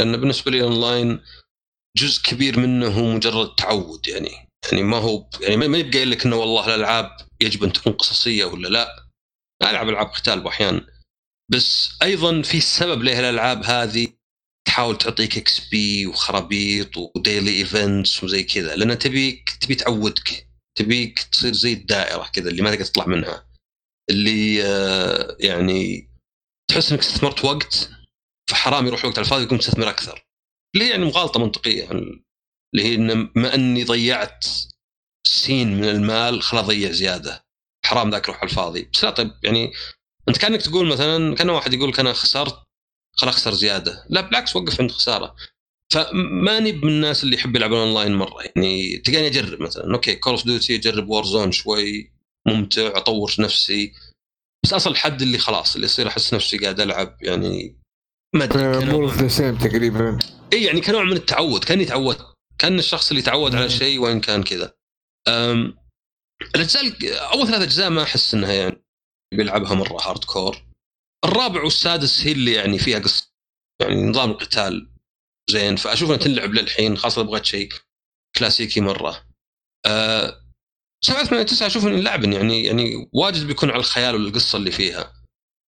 لأن 0.00 0.16
بالنسبة 0.16 0.50
لي 0.50 0.62
اونلاين 0.62 1.20
جزء 1.96 2.22
كبير 2.22 2.60
منه 2.60 2.86
هو 2.86 3.12
مجرد 3.12 3.54
تعود 3.54 4.08
يعني. 4.08 4.30
يعني 4.72 4.82
ما 4.82 4.96
هو 4.96 5.28
يعني 5.40 5.56
ما 5.56 5.78
يبقى 5.78 5.92
قايل 5.92 6.10
لك 6.10 6.26
إنه 6.26 6.36
والله 6.36 6.66
الألعاب 6.66 7.10
يجب 7.40 7.64
أن 7.64 7.72
تكون 7.72 7.92
قصصية 7.92 8.44
ولا 8.44 8.68
لا. 8.68 9.06
ألعب 9.62 9.88
ألعاب 9.88 10.06
قتال 10.06 10.40
بأحيان. 10.40 10.86
بس 11.52 11.98
أيضا 12.02 12.42
في 12.42 12.60
سبب 12.60 13.02
ليه 13.02 13.20
الألعاب 13.20 13.64
هذه 13.64 14.08
تحاول 14.66 14.98
تعطيك 14.98 15.36
XP 15.38 16.06
وخرابيط 16.06 16.96
و 16.96 17.06
daily 17.06 17.58
events 17.58 18.24
وزي 18.24 18.42
كذا 18.42 18.76
لأن 18.76 18.98
تبيك 18.98 19.50
تبي 19.60 19.74
تعودك. 19.74 20.51
تبيك 20.78 21.22
تصير 21.22 21.52
زي 21.52 21.72
الدائرة 21.72 22.30
كذا 22.32 22.50
اللي 22.50 22.62
ما 22.62 22.70
تقدر 22.70 22.84
تطلع 22.84 23.06
منها. 23.06 23.46
اللي 24.10 24.64
آه، 24.64 25.36
يعني 25.40 26.08
تحس 26.70 26.92
إنك 26.92 27.00
استثمرت 27.00 27.44
وقت 27.44 27.90
فحرام 28.50 28.86
يروح 28.86 29.04
وقت 29.04 29.18
على 29.18 29.24
الفاضي 29.24 29.42
ويقوم 29.42 29.58
تستثمر 29.58 29.88
أكثر. 29.88 30.26
اللي 30.74 30.84
هي 30.84 30.90
يعني 30.90 31.04
مغالطة 31.04 31.40
منطقية 31.40 31.82
يعني 31.82 32.24
اللي 32.74 32.84
هي 32.84 32.94
إن 32.94 33.30
ما 33.36 33.54
إني 33.54 33.84
ضيعت 33.84 34.46
سين 35.26 35.76
من 35.76 35.88
المال 35.88 36.42
خلا 36.42 36.60
أضيع 36.60 36.90
زيادة. 36.90 37.44
حرام 37.86 38.10
ذاك 38.10 38.24
يروح 38.24 38.36
على 38.40 38.50
الفاضي. 38.50 38.90
بس 38.94 39.04
لا 39.04 39.10
طيب 39.10 39.32
يعني 39.42 39.72
أنت 40.28 40.38
كأنك 40.38 40.62
تقول 40.62 40.88
مثلا 40.88 41.34
كأن 41.34 41.50
واحد 41.50 41.74
يقول 41.74 41.88
لك 41.90 42.00
أنا 42.00 42.12
خسرت 42.12 42.62
خلا 43.16 43.30
أخسر 43.30 43.52
زيادة. 43.54 44.06
لا 44.10 44.20
بالعكس 44.20 44.56
وقف 44.56 44.80
عند 44.80 44.90
خسارة. 44.90 45.36
فماني 45.92 46.72
من 46.72 46.88
الناس 46.88 47.24
اللي 47.24 47.36
يحب 47.36 47.56
يلعبون 47.56 47.78
اونلاين 47.78 48.14
مرة. 48.14 48.42
يعني 48.56 48.96
تلقاني 48.98 49.26
أجرب 49.26 49.60
مثلا. 49.62 49.94
أوكي 49.94 50.14
كول 50.16 50.32
اوف 50.32 50.44
ديوتي 50.46 50.76
أجرب 50.76 51.08
و 51.08 51.24
Warzone 51.24 51.52
شوي 51.52 52.12
ممتع 52.48 52.86
أطور 52.96 53.34
نفسي. 53.38 53.92
بس 54.64 54.72
أصل 54.72 54.90
الحد 54.90 55.22
اللي 55.22 55.38
خلاص 55.38 55.74
اللي 55.74 55.84
يصير 55.84 56.08
أحس 56.08 56.34
نفسي 56.34 56.58
قاعد 56.58 56.80
ألعب 56.80 57.16
يعني 57.22 57.78
ما 58.34 58.44
أدري 58.44 58.62
مور 58.68 58.80
كنوع- 58.80 59.02
اوف 59.04 59.22
ذا 59.22 59.28
سيم 59.28 59.58
تقريبا. 59.58 60.18
إي 60.52 60.64
يعني 60.64 60.80
كنوع 60.80 61.04
من 61.04 61.12
التعود. 61.16 61.64
كأني 61.64 61.84
تعودت 61.84 62.26
كأن 62.58 62.78
الشخص 62.78 63.10
اللي 63.10 63.22
تعود 63.22 63.54
على 63.54 63.70
شيء 63.70 63.98
وإن 63.98 64.20
كان 64.20 64.42
كذا. 64.42 64.74
الأجزاء 66.54 66.84
أول 67.32 67.46
ثلاث 67.46 67.62
أجزاء 67.62 67.90
ما 67.90 68.02
أحس 68.02 68.34
إنها 68.34 68.52
يعني 68.52 68.82
بيلعبها 69.34 69.74
مرة 69.74 70.00
hardcore 70.08 70.62
الرابع 71.24 71.62
والسادس 71.64 72.20
هي 72.26 72.32
اللي 72.32 72.52
يعني 72.52 72.78
فيها 72.78 72.98
قصة. 72.98 73.32
يعني 73.80 74.02
نظام 74.02 74.30
القتال. 74.30 74.91
زين. 75.50 75.76
فأشوف 75.76 76.10
انها 76.10 76.18
تنلعب 76.18 76.54
للحين 76.54 76.96
خاصه 76.96 77.22
بغيت 77.22 77.44
شيء 77.44 77.68
كلاسيكي 78.36 78.80
مرة. 78.80 79.26
أه 79.86 80.42
سبعة 81.04 81.24
ثمانية 81.24 81.46
تسعة 81.46 81.66
أشوف 81.66 81.86
انه 81.86 82.00
لعب 82.00 82.24
يعني 82.24 82.64
يعني 82.64 83.08
واجد 83.12 83.46
بيكون 83.46 83.70
على 83.70 83.80
الخيال 83.80 84.14
والقصة 84.14 84.56
اللي 84.58 84.70
فيها. 84.70 85.12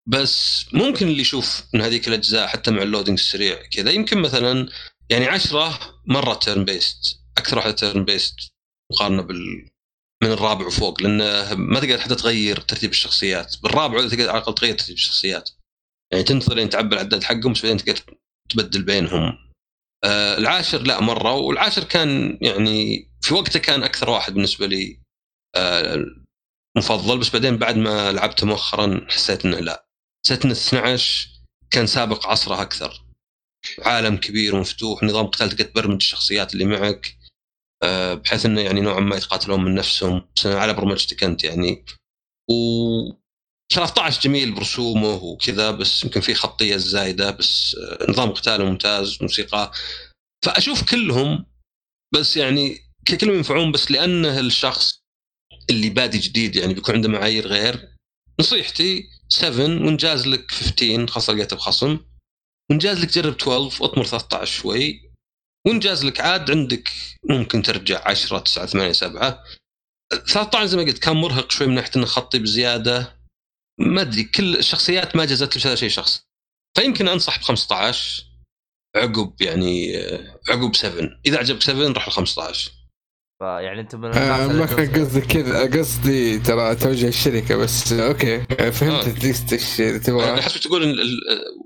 بس 0.10 0.66
ممكن 0.74 1.08
اللي 1.08 1.22
يشوف 1.22 1.64
من 1.74 1.82
هذيك 1.82 2.08
الأجزاء 2.08 2.48
حتى 2.48 2.72
مع 2.72 2.82
ال 2.82 2.86
loading 2.86 3.20
السريع 3.20 3.64
كذا 3.72 3.92
يمكن 3.92 4.18
مثلا 4.18 4.70
يعني 5.10 5.26
عشرة 5.26 5.80
مرة 6.08 6.34
turn 6.34 6.66
based 6.66 7.20
أكثر 7.38 7.58
واحدة 7.58 7.72
turn 7.72 8.06
based 8.06 8.36
مقارنة 8.92 9.22
بال 9.22 9.70
من 10.24 10.32
الرابع 10.32 10.66
وفوق 10.66 11.02
لأن 11.02 11.18
ما 11.54 11.80
تقدر 11.80 12.00
حتى 12.00 12.16
تغير 12.16 12.60
ترتيب 12.60 12.90
الشخصيات. 12.90 13.56
بالرابع 13.64 14.08
تقدر 14.08 14.30
على 14.30 14.38
الأقل 14.38 14.56
تغير 14.56 14.76
ترتيب 14.76 14.96
الشخصيات. 14.96 15.50
يعني 16.12 16.24
تنتظر 16.24 16.56
لين 16.56 16.70
تعبى 16.70 16.96
العداد 16.96 17.24
حقهم 17.24 17.54
بعدين 17.54 17.78
تقدر 17.78 18.00
تبدل 18.50 18.84
بينهم. 18.84 19.53
آه 20.04 20.38
العاشر 20.38 20.82
لا 20.82 21.02
مرة. 21.02 21.34
والعاشر 21.34 21.84
كان 21.84 22.38
يعني 22.42 23.10
في 23.22 23.34
وقته 23.34 23.60
كان 23.60 23.84
أكثر 23.84 24.10
واحد 24.10 24.34
بالنسبة 24.34 24.68
لي 24.68 25.00
آه 25.56 26.06
مفضل 26.78 27.20
بس 27.20 27.30
بعدين 27.30 27.58
بعد 27.58 27.76
ما 27.78 28.12
لعبته 28.12 28.48
مؤخرا 28.48 29.08
حسيت 29.10 29.46
إنه 29.46 29.60
لا. 29.60 29.86
حسيت 30.26 30.46
إن 30.46 30.52
12 30.52 31.30
كان 31.72 31.88
سابق 31.88 32.28
عصره 32.28 32.62
أكثر. 32.62 33.04
عالم 33.80 34.18
كبير 34.18 34.56
ومفتوح 34.56 35.04
نظام 35.04 35.28
قتال 35.28 35.50
تقدر 35.50 35.64
تبرمج 35.66 35.96
الشخصيات 35.96 36.54
اللي 36.54 36.66
معك 36.66 37.18
آه، 37.84 38.14
بحيث 38.14 38.46
إنه 38.46 38.62
يعني 38.62 38.82
نوعا 38.82 39.00
ما 39.00 39.16
يتقاتلون 39.16 39.64
من 39.64 39.76
نفسهم. 39.76 40.28
على 40.46 40.74
برمجتك 40.74 41.24
أنت 41.24 41.44
يعني. 41.44 41.86
و 42.50 42.54
13 43.74 44.22
جميل 44.22 44.52
برسومه 44.52 45.14
وكذا 45.14 45.72
بس 45.72 46.04
يمكن 46.04 46.22
في 46.22 46.34
خطية 46.34 46.78
زايدة 46.78 47.32
بس 47.32 47.76
آه، 47.76 48.12
نظام 48.12 48.32
قتاله 48.32 48.66
ممتاز 48.66 49.18
موسيقى. 49.22 49.72
فأشوف 50.46 50.84
كلهم 50.92 51.46
بس 52.14 52.38
يعني 52.38 52.80
كلهم 53.22 53.36
ينفعون 53.36 53.72
بس 53.72 53.92
لأنه 53.92 54.40
الشخص 54.40 55.04
اللي 55.70 55.90
بادي 55.90 56.18
جديد 56.18 56.56
يعني 56.56 56.74
بيكون 56.74 56.96
عنده 56.96 57.10
معايير 57.10 57.48
غير. 57.48 57.90
نصيحتي 58.40 59.10
7 59.30 59.66
وانجاز 59.66 60.28
لك 60.28 60.52
15 60.52 61.08
خاصة 61.08 61.34
لقيته 61.34 61.56
بخصم. 61.56 62.00
وانجاز 62.72 63.00
لك 63.00 63.14
جرب 63.14 63.36
12 63.42 63.84
واطمر 63.84 64.06
13 64.06 64.46
شوي. 64.46 65.12
وانجاز 65.68 66.06
لك 66.06 66.22
عاد 66.22 66.52
عندك 66.52 66.90
ممكن 67.30 67.62
ترجع 67.62 68.08
10 68.08 68.40
9 68.40 68.66
8 68.66 68.92
7 68.92 69.44
13 70.28 70.66
زي 70.66 70.78
ما 70.78 70.84
قلت 70.84 71.00
كان 71.00 71.16
مرهق 71.16 71.52
شوي 71.52 71.68
من 71.68 71.76
ناحية 71.76 71.92
إنه 71.96 72.06
خطي 72.06 72.40
بزيادة. 72.40 73.23
ما 73.80 74.02
أدري 74.02 74.24
كل 74.24 74.56
الشخصيات 74.56 75.16
ما 75.16 75.26
جازت 75.26 75.66
لي 75.68 75.78
شيء 75.78 75.90
شخصي. 75.90 76.22
فيمكن 76.78 77.08
أنصح 77.08 77.40
ب 77.40 77.42
15 77.42 78.24
عقب 78.96 79.34
يعني 79.42 79.98
آه، 79.98 80.40
عقب 80.50 80.76
7 80.76 81.10
إذا 81.26 81.38
عجبك 81.38 81.62
7 81.62 81.88
روح 81.88 82.08
ل 82.08 82.12
15 82.12 82.72
فيعني 83.40 83.82
أنت 83.82 83.96
من 83.96 84.06
آه 84.14 84.48
ما 84.48 84.66
كان 84.66 84.78
تنصح- 84.94 85.00
قصدي 85.00 85.22
كذا. 85.22 85.80
قصدي 85.80 86.40
ترى 86.40 86.76
توجه 86.76 87.08
الشركة 87.08 87.56
بس 87.56 87.94
أوكي. 87.94 88.36
آه، 88.60 88.70
فهمت 88.70 89.06
آه. 89.06 89.10
at 89.10 89.22
least 89.22 89.54
إيش 89.54 89.82
أنا 89.82 89.98
تبغى 89.98 90.42
حسب 90.42 90.62
تقول 90.62 90.96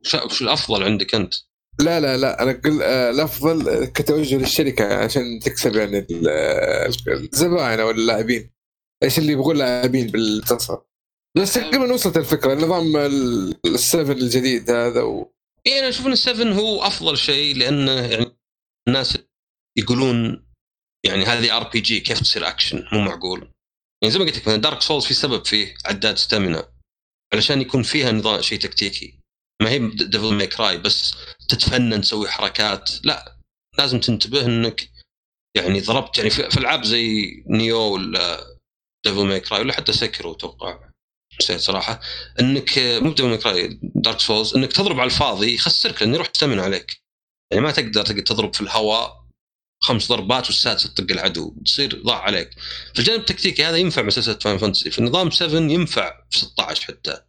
وش 0.05 0.15
وش 0.15 0.41
الأفضل 0.41 0.83
عندك 0.83 1.15
أنت؟ 1.15 1.33
لا 1.79 1.99
لا 1.99 2.17
لا. 2.17 2.43
أنا 2.43 2.51
أقول 2.51 2.81
آه، 2.83 3.09
الأفضل 3.09 3.85
كتوجه 3.85 4.35
للشركة 4.37 5.03
عشان 5.03 5.39
تكسب 5.43 5.75
يعني 5.75 5.97
ال- 5.99 6.29
الزبائن 7.07 7.79
أو 7.79 7.89
اللاعبين. 7.91 8.51
إيش 9.03 9.19
اللي 9.19 9.31
يبغون 9.31 9.57
لاعبين 9.57 10.07
بالمختصر 10.07 10.77
بس 11.35 11.53
تقريبا 11.53 11.93
وصلت 11.93 12.17
الفكرة 12.17 12.53
نظام 12.53 12.97
ال- 12.97 13.59
ال 13.65 13.73
seven 13.73 14.11
الجديد 14.11 14.71
هذا 14.71 15.01
و... 15.01 15.33
إي 15.67 15.79
أنا 15.79 15.89
أشوف 15.89 16.07
إن 16.07 16.15
7 16.15 16.53
هو 16.53 16.81
أفضل 16.81 17.17
شيء 17.17 17.55
لأنه 17.55 17.91
يعني 17.91 18.37
الناس 18.87 19.17
يقولون 19.77 20.47
يعني 21.05 21.23
هذه 21.25 21.57
RPG 21.57 21.99
كيف 21.99 22.19
تصير 22.19 22.47
اكشن 22.47 22.87
مو 22.93 22.99
معقول. 22.99 23.51
يعني 24.01 24.11
زي 24.13 24.19
ما 24.19 24.25
قلت 24.25 24.37
لك 24.37 24.49
دارك 24.59 24.81
سولز 24.81 25.05
في 25.05 25.13
سبب 25.13 25.45
فيه 25.45 25.75
عداد 25.85 26.17
stamina 26.17 26.71
علشان 27.33 27.61
يكون 27.61 27.83
فيها 27.83 28.11
نظام 28.11 28.41
شيء 28.41 28.59
تكتيكي. 28.59 29.19
ما 29.61 29.69
هي 29.69 29.79
ديفل 29.89 30.33
ماي 30.33 30.47
كراي 30.47 30.77
بس 30.77 31.15
تتفنن 31.49 32.01
تسوي 32.01 32.29
حركات. 32.29 32.89
لا 33.05 33.37
لازم 33.77 33.99
تنتبه 33.99 34.45
إنك 34.45 34.89
يعني 35.57 35.79
ضربت 35.79 36.17
يعني 36.17 36.29
في 36.29 36.49
في 36.49 36.57
ألعاب 36.57 36.83
زي 36.83 37.25
نيوه 37.47 37.79
ولا 37.79 38.39
ديفل 39.05 39.25
ماي 39.25 39.39
كراي 39.39 39.61
ولا 39.61 39.73
حتى 39.73 39.93
سيكيرو 39.93 40.31
أتوقع. 40.31 40.86
نسيت 41.41 41.59
صراحة 41.59 42.01
إنك 42.39 42.69
مو 42.77 43.37
كراي 43.37 43.79
دارك 43.81 44.19
سولز 44.19 44.55
إنك 44.55 44.73
تضرب 44.73 44.99
على 44.99 45.05
الفاضي 45.05 45.55
يخسرك 45.55 46.01
لأنه 46.01 46.15
يروح 46.15 46.27
ستامنا 46.27 46.59
عليك. 46.59 47.01
يعني 47.51 47.63
ما 47.63 47.71
تقدر 47.71 48.05
تقدر 48.05 48.21
تضرب 48.21 48.53
في 48.55 48.61
الهواء 48.61 49.27
خمس 49.83 50.07
ضربات 50.07 50.45
والسادسه 50.45 50.89
تطق 50.89 51.11
العدو 51.11 51.55
تصير 51.65 52.01
ضاع 52.03 52.21
عليك. 52.21 52.49
في 52.93 52.99
الجانب 52.99 53.19
التكتيكي 53.19 53.65
هذا 53.65 53.77
ينفع 53.77 54.01
مع 54.01 54.09
سلسلة 54.09 54.39
فاينل 54.39 54.57
فانتسي 54.57 54.91
في 54.91 54.99
النظام 54.99 55.31
7 55.31 55.59
ينفع 55.59 56.13
في 56.31 56.37
16 56.37 56.83
حتى. 56.83 57.21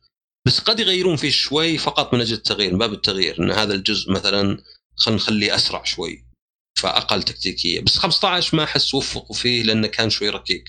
بس 0.46 0.60
قد 0.60 0.80
يغيرون 0.80 1.16
فيه 1.16 1.30
شوي 1.30 1.78
فقط 1.78 2.14
من 2.14 2.20
أجل 2.20 2.34
التغيير 2.34 2.72
من 2.72 2.78
باب 2.78 2.92
التغيير. 2.92 3.40
إن 3.40 3.50
هذا 3.50 3.74
الجزء 3.74 4.12
مثلا 4.12 4.62
خلينا 4.96 5.20
نخليه 5.20 5.54
أسرع 5.54 5.84
شوي 5.84 6.24
فأقل 6.78 7.22
تكتيكية. 7.22 7.80
بس 7.80 7.98
15 7.98 8.56
ما 8.56 8.64
أحس 8.64 8.94
وفقوا 8.94 9.36
فيه 9.36 9.62
لأنه 9.62 9.86
كان 9.86 10.10
شوي 10.10 10.28
ركيك. 10.28 10.64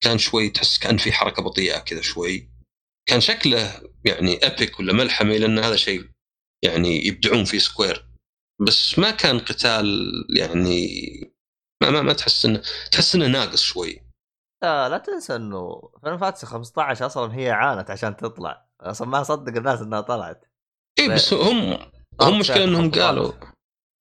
كان 0.00 0.18
شوي 0.18 0.50
تحس 0.50 0.78
كان 0.78 0.96
في 0.96 1.12
حركة 1.12 1.42
بطيئة 1.42 1.78
كذا 1.78 2.00
شوي. 2.00 2.55
كان 3.08 3.20
شكله 3.20 3.80
يعني 4.04 4.46
epic 4.46 4.80
ولا 4.80 4.92
ملحمي 4.92 5.38
لأن 5.38 5.58
هذا 5.58 5.76
شيء 5.76 6.08
يعني 6.64 7.06
يبدعون 7.06 7.44
فيه 7.44 7.58
سكوير 7.58 8.06
بس 8.66 8.98
ما 8.98 9.10
كان 9.10 9.38
قتال 9.38 10.12
يعني 10.38 10.86
ما 11.82 11.90
ما, 11.90 12.02
ما 12.02 12.12
تحس 12.12 12.44
انه 12.44 12.62
تحس 12.92 13.14
إنه 13.14 13.26
ناقص 13.26 13.62
شوي. 13.62 14.00
لا 14.62 14.88
لا 14.88 14.98
تنسى 14.98 15.36
إنه 15.36 15.90
فاينل 16.02 16.18
فانتسي 16.18 16.46
15 16.46 17.06
أصلا 17.06 17.34
هي 17.34 17.50
عانت 17.50 17.90
عشان 17.90 18.16
تطلع. 18.16 18.66
أصلا 18.80 19.08
ما 19.08 19.22
صدق 19.22 19.56
الناس 19.56 19.80
إنها 19.80 20.00
طلعت. 20.00 20.44
إي. 20.98 21.08
بس 21.08 21.32
هم 21.32 21.72
آه، 21.72 21.90
هم 22.20 22.38
مشكلة 22.38 22.64
إنهم. 22.64 22.90
قالوا 22.90 23.32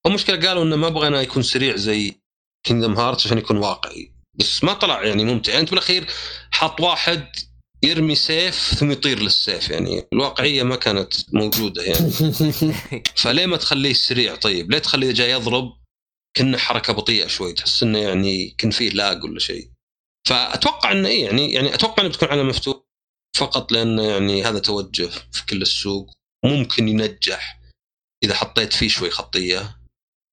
هم 0.06 0.14
مشكلة 0.14 0.48
قالوا 0.48 0.64
إنه 0.64 0.76
ما 0.76 0.90
بغينا 0.90 1.22
يكون 1.22 1.44
سريع 1.44 1.76
زي 1.76 2.22
كينجدم 2.66 2.94
هارت 2.94 3.26
عشان 3.26 3.38
يكون 3.38 3.58
واقعي. 3.58 4.12
بس 4.40 4.64
ما 4.64 4.74
طلع 4.74 5.04
يعني 5.04 5.26
ممتع. 5.26 5.52
يعني 5.52 5.62
أنت 5.62 5.70
بالأخير 5.70 6.08
حاط 6.52 6.82
واحد 6.82 7.28
يرمي 7.86 8.16
سيف 8.16 8.56
ثم 8.56 8.92
يطير 8.92 9.20
للسيف 9.20 9.70
يعني 9.70 10.08
الواقعية 10.14 10.64
ما 10.64 10.76
كانت 10.76 11.14
موجودة 11.34 11.84
يعني. 11.84 12.12
فليه 13.22 13.46
ما 13.46 13.58
تخليه 13.58 13.94
سريع؟ 13.94 14.36
طيب 14.36 14.72
ليه 14.72 14.80
تخليه 14.80 15.12
جاي 15.12 15.32
يضرب؟ 15.32 15.74
كنا 16.38 16.58
حركة 16.58 16.94
بطيئة 16.94 17.28
شوي 17.28 17.54
تحس 17.54 17.84
إنه 17.84 18.00
يعني 18.00 18.50
كان 18.50 18.72
فيه 18.72 18.90
لاج 18.90 19.24
ولا 19.24 19.40
شيء. 19.40 19.70
فأتوقع 20.28 20.92
إنه 20.92 21.08
إيه 21.08 21.26
يعني 21.26 21.54
يعني 21.54 21.74
أتوقع 21.74 22.04
إنه 22.04 22.10
بتكون 22.10 22.30
على 22.30 22.44
مفتوح 22.44 22.78
فقط 23.38 23.72
لأنه 23.72 24.04
يعني 24.04 24.44
هذا 24.44 24.60
توجه 24.60 25.10
في 25.32 25.46
كل 25.50 25.62
السوق 25.62 26.12
ممكن 26.46 26.88
ينجح 26.88 27.62
إذا 28.24 28.36
حطيت 28.36 28.74
فيه 28.74 28.88
شوي 28.88 29.10
خطية. 29.10 29.78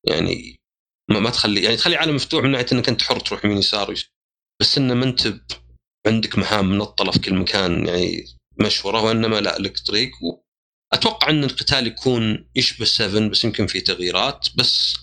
يعني 0.08 0.60
ما, 1.10 1.20
ما 1.20 1.30
تخلي 1.30 1.62
يعني 1.62 1.76
تخلي 1.76 1.96
عالم 1.96 2.14
مفتوح 2.14 2.44
من 2.44 2.50
ناحية 2.50 2.66
إنك 2.72 2.88
أنت 2.88 3.02
حر 3.02 3.20
تروح 3.20 3.44
يمين 3.44 3.58
يسار 3.58 3.94
بس 4.60 4.78
إنه 4.78 4.94
ما 4.94 5.04
أنت 5.04 5.34
عندك 6.06 6.38
مهام 6.38 6.70
منطلة 6.70 7.10
في 7.10 7.18
كل 7.18 7.34
مكان 7.34 7.86
يعني 7.86 8.24
مشورة 8.60 9.02
وإنما 9.02 9.40
لا 9.40 9.58
لك 9.58 9.78
طريق 9.78 10.10
أتوقع 10.92 11.30
إن 11.30 11.44
القتال 11.44 11.86
يكون 11.86 12.48
يشبه 12.56 12.84
7 12.84 13.28
بس 13.28 13.44
يمكن 13.44 13.66
في 13.66 13.80
تغييرات. 13.80 14.48
بس 14.56 14.96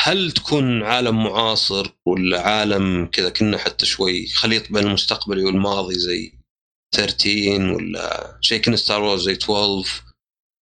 هل 0.00 0.32
تكون 0.32 0.82
عالم 0.82 1.24
معاصر 1.24 1.90
ولا 2.06 2.40
عالم 2.40 3.06
كذا 3.06 3.30
كنا 3.30 3.58
حتى 3.58 3.86
شوي 3.86 4.26
خليط 4.26 4.72
بين 4.72 4.86
المستقبلي 4.86 5.44
والماضي 5.44 5.98
زي 5.98 6.32
13 6.94 7.72
ولا 7.74 8.38
شيء 8.40 8.60
كنا 8.62 8.76
ستار 8.76 9.02
وورز 9.02 9.22
زي 9.22 9.32
12 9.32 10.02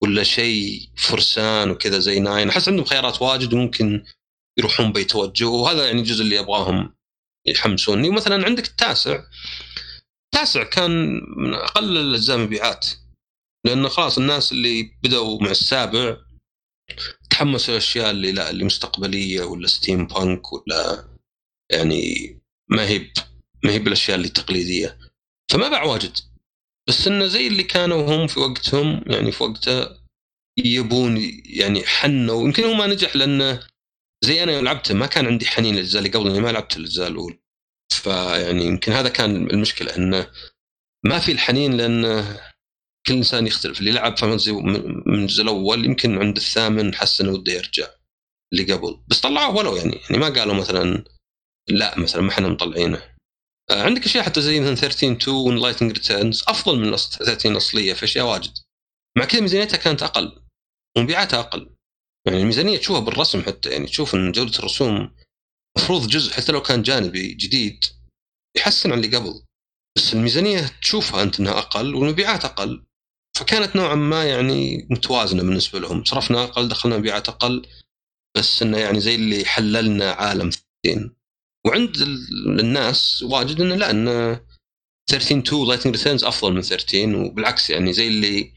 ولا 0.02 0.22
شيء 0.22 0.88
فرسان 0.96 1.70
وكذا 1.70 1.98
زي 1.98 2.20
9 2.20 2.48
أحس 2.48 2.68
عندهم 2.68 2.84
خيارات 2.84 3.22
واجد 3.22 3.52
وممكن 3.52 4.04
يروحون 4.58 4.92
بيتوجه 4.92 5.48
وهذا 5.48 5.86
يعني 5.86 6.00
الجزء 6.00 6.22
اللي 6.22 6.38
أبغاهم 6.38 6.94
يحمسوني. 7.46 8.10
مثلا 8.10 8.46
عندك 8.46 8.66
التاسع. 8.66 9.22
التاسع 10.34 10.62
كان 10.62 11.20
من 11.36 11.54
أقل 11.54 11.96
الأجزاء 11.96 12.38
مبيعات 12.38 12.86
لأنه 13.66 13.88
خلاص 13.88 14.18
الناس 14.18 14.52
اللي 14.52 14.82
بدأوا 15.02 15.42
مع 15.42 15.50
السابع 15.50 16.16
تحمسوا 17.30 17.74
الأشياء 17.74 18.10
اللي 18.10 18.32
لا 18.32 18.50
اللي 18.50 18.64
مستقبلية 18.64 19.42
ولا 19.42 19.66
ستيم 19.66 20.06
بانك 20.06 20.52
ولا 20.52 21.08
يعني 21.72 22.36
ما 22.70 22.88
هي 22.88 23.10
ما 23.64 23.72
هي 23.72 23.78
بالأشياء 23.78 24.16
اللي 24.16 24.28
تقليدية. 24.28 24.98
فما 25.52 25.68
باع 25.68 25.82
واجد. 25.82 26.18
بس 26.88 27.06
إنه 27.06 27.26
زي 27.26 27.46
اللي 27.46 27.62
كانوا 27.62 28.14
هم 28.14 28.26
في 28.26 28.40
وقتهم 28.40 29.04
يعني 29.06 29.32
في 29.32 29.44
وقته 29.44 29.98
يبون 30.64 31.16
يعني 31.44 31.86
حنوا. 31.86 32.44
يمكن 32.44 32.64
هو 32.64 32.74
ما 32.74 32.86
نجح 32.86 33.16
لأنه 33.16 33.66
زي 34.24 34.42
أنا 34.42 34.60
لعبته 34.60 34.94
ما 34.94 35.06
كان 35.06 35.26
عندي 35.26 35.46
حنين 35.46 35.74
للأجزاء 35.74 36.02
اللي 36.04 36.18
قبل 36.18 36.40
ما 36.40 36.52
لعبت 36.52 36.76
الأجزاء 36.76 37.08
الأولى. 37.08 37.38
فيعني 37.92 38.64
يمكن 38.64 38.92
هذا 38.92 39.08
كان 39.08 39.50
المشكلة 39.50 39.96
انه 39.96 40.30
ما 41.04 41.18
في 41.18 41.32
الحنين 41.32 41.76
لأنه 41.76 42.40
كل 43.06 43.14
إنسان 43.14 43.46
يختلف 43.46 43.80
اللي 43.80 43.90
لعب 43.90 44.18
فانتزي 44.18 44.52
من 44.52 45.22
الجزء 45.22 45.42
الأول 45.42 45.84
يمكن 45.84 46.18
عند 46.18 46.36
الثامن 46.36 46.94
حس 46.94 47.20
إنه 47.20 47.32
وده 47.32 47.52
يرجع 47.52 47.86
اللي 48.52 48.72
قبل. 48.72 49.00
بس 49.08 49.20
طلعوه 49.20 49.56
ولو 49.56 49.76
يعني 49.76 50.00
يعني 50.10 50.18
ما 50.18 50.28
قالوا 50.28 50.54
مثلا 50.54 51.04
لا 51.68 51.98
مثلا 51.98 52.22
ما 52.22 52.30
إحنا 52.30 52.48
مطلعينه. 52.48 53.02
آه، 53.70 53.82
عندك 53.82 54.04
أشياء 54.04 54.24
حتى 54.24 54.40
زي 54.40 54.60
مثلا 54.60 54.74
13 54.74 55.12
2 55.12 55.36
ولايتنج 55.36 55.92
ريتيرنز 55.92 56.44
أفضل 56.48 56.78
من 56.78 56.96
13 56.96 57.50
الأصلية 57.50 57.92
في 57.92 58.04
أشياء 58.04 58.26
واجد. 58.26 58.52
مع 59.18 59.24
كذا 59.24 59.40
ميزانيتها 59.40 59.76
كانت 59.76 60.02
أقل 60.02 60.42
ومبيعاتها 60.96 61.40
أقل. 61.40 61.70
يعني 62.26 62.40
الميزانيه 62.40 62.78
تشوفها 62.78 63.00
بالرسم 63.00 63.42
حتى 63.42 63.70
يعني 63.70 63.86
تشوف 63.86 64.14
إن 64.14 64.32
جودة 64.32 64.58
الرسوم 64.58 65.14
مفروض 65.78 66.08
جزء 66.08 66.32
حتى 66.32 66.52
لو 66.52 66.62
كان 66.62 66.82
جانبي 66.82 67.34
جديد 67.34 67.84
يحسن 68.56 68.92
عن 68.92 69.04
اللي 69.04 69.16
قبل. 69.16 69.42
بس 69.96 70.14
الميزانية 70.14 70.70
تشوفها 70.82 71.22
أنت 71.22 71.40
إنها 71.40 71.58
أقل 71.58 71.94
والمبيعات 71.94 72.44
أقل. 72.44 72.84
فكانت 73.36 73.76
نوعا 73.76 73.94
ما 73.94 74.24
يعني 74.24 74.86
متوازنة 74.90 75.42
بالنسبة 75.42 75.78
لهم. 75.78 76.04
صرفنا 76.04 76.44
أقل 76.44 76.68
دخلنا 76.68 76.98
مبيعات 76.98 77.28
أقل. 77.28 77.66
بس 78.36 78.62
إنه 78.62 78.78
يعني 78.78 79.00
زي 79.00 79.14
اللي 79.14 79.44
حللنا 79.44 80.12
عالم 80.12 80.50
13 80.84 81.10
وعند 81.66 81.96
الناس 82.60 83.22
واجد 83.22 83.60
إنه 83.60 83.74
لا 83.74 83.90
إنه 83.90 84.40
13 85.10 85.38
2 85.38 85.68
لايتنج 85.68 85.96
ريتيرنز 85.96 86.24
أفضل 86.24 86.52
من 86.52 86.62
13 86.62 87.16
وبالعكس 87.16 87.70
يعني 87.70 87.92
زي 87.92 88.08
اللي 88.08 88.52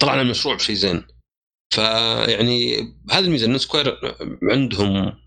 طلعنا 0.00 0.22
المشروع 0.22 0.54
بشيء 0.54 0.76
زين. 0.76 1.06
فيعني 1.74 2.78
هذه 3.10 3.24
الميزة 3.24 3.46
إن 3.46 3.58
سكوير 3.58 3.98
عندهم 4.42 5.21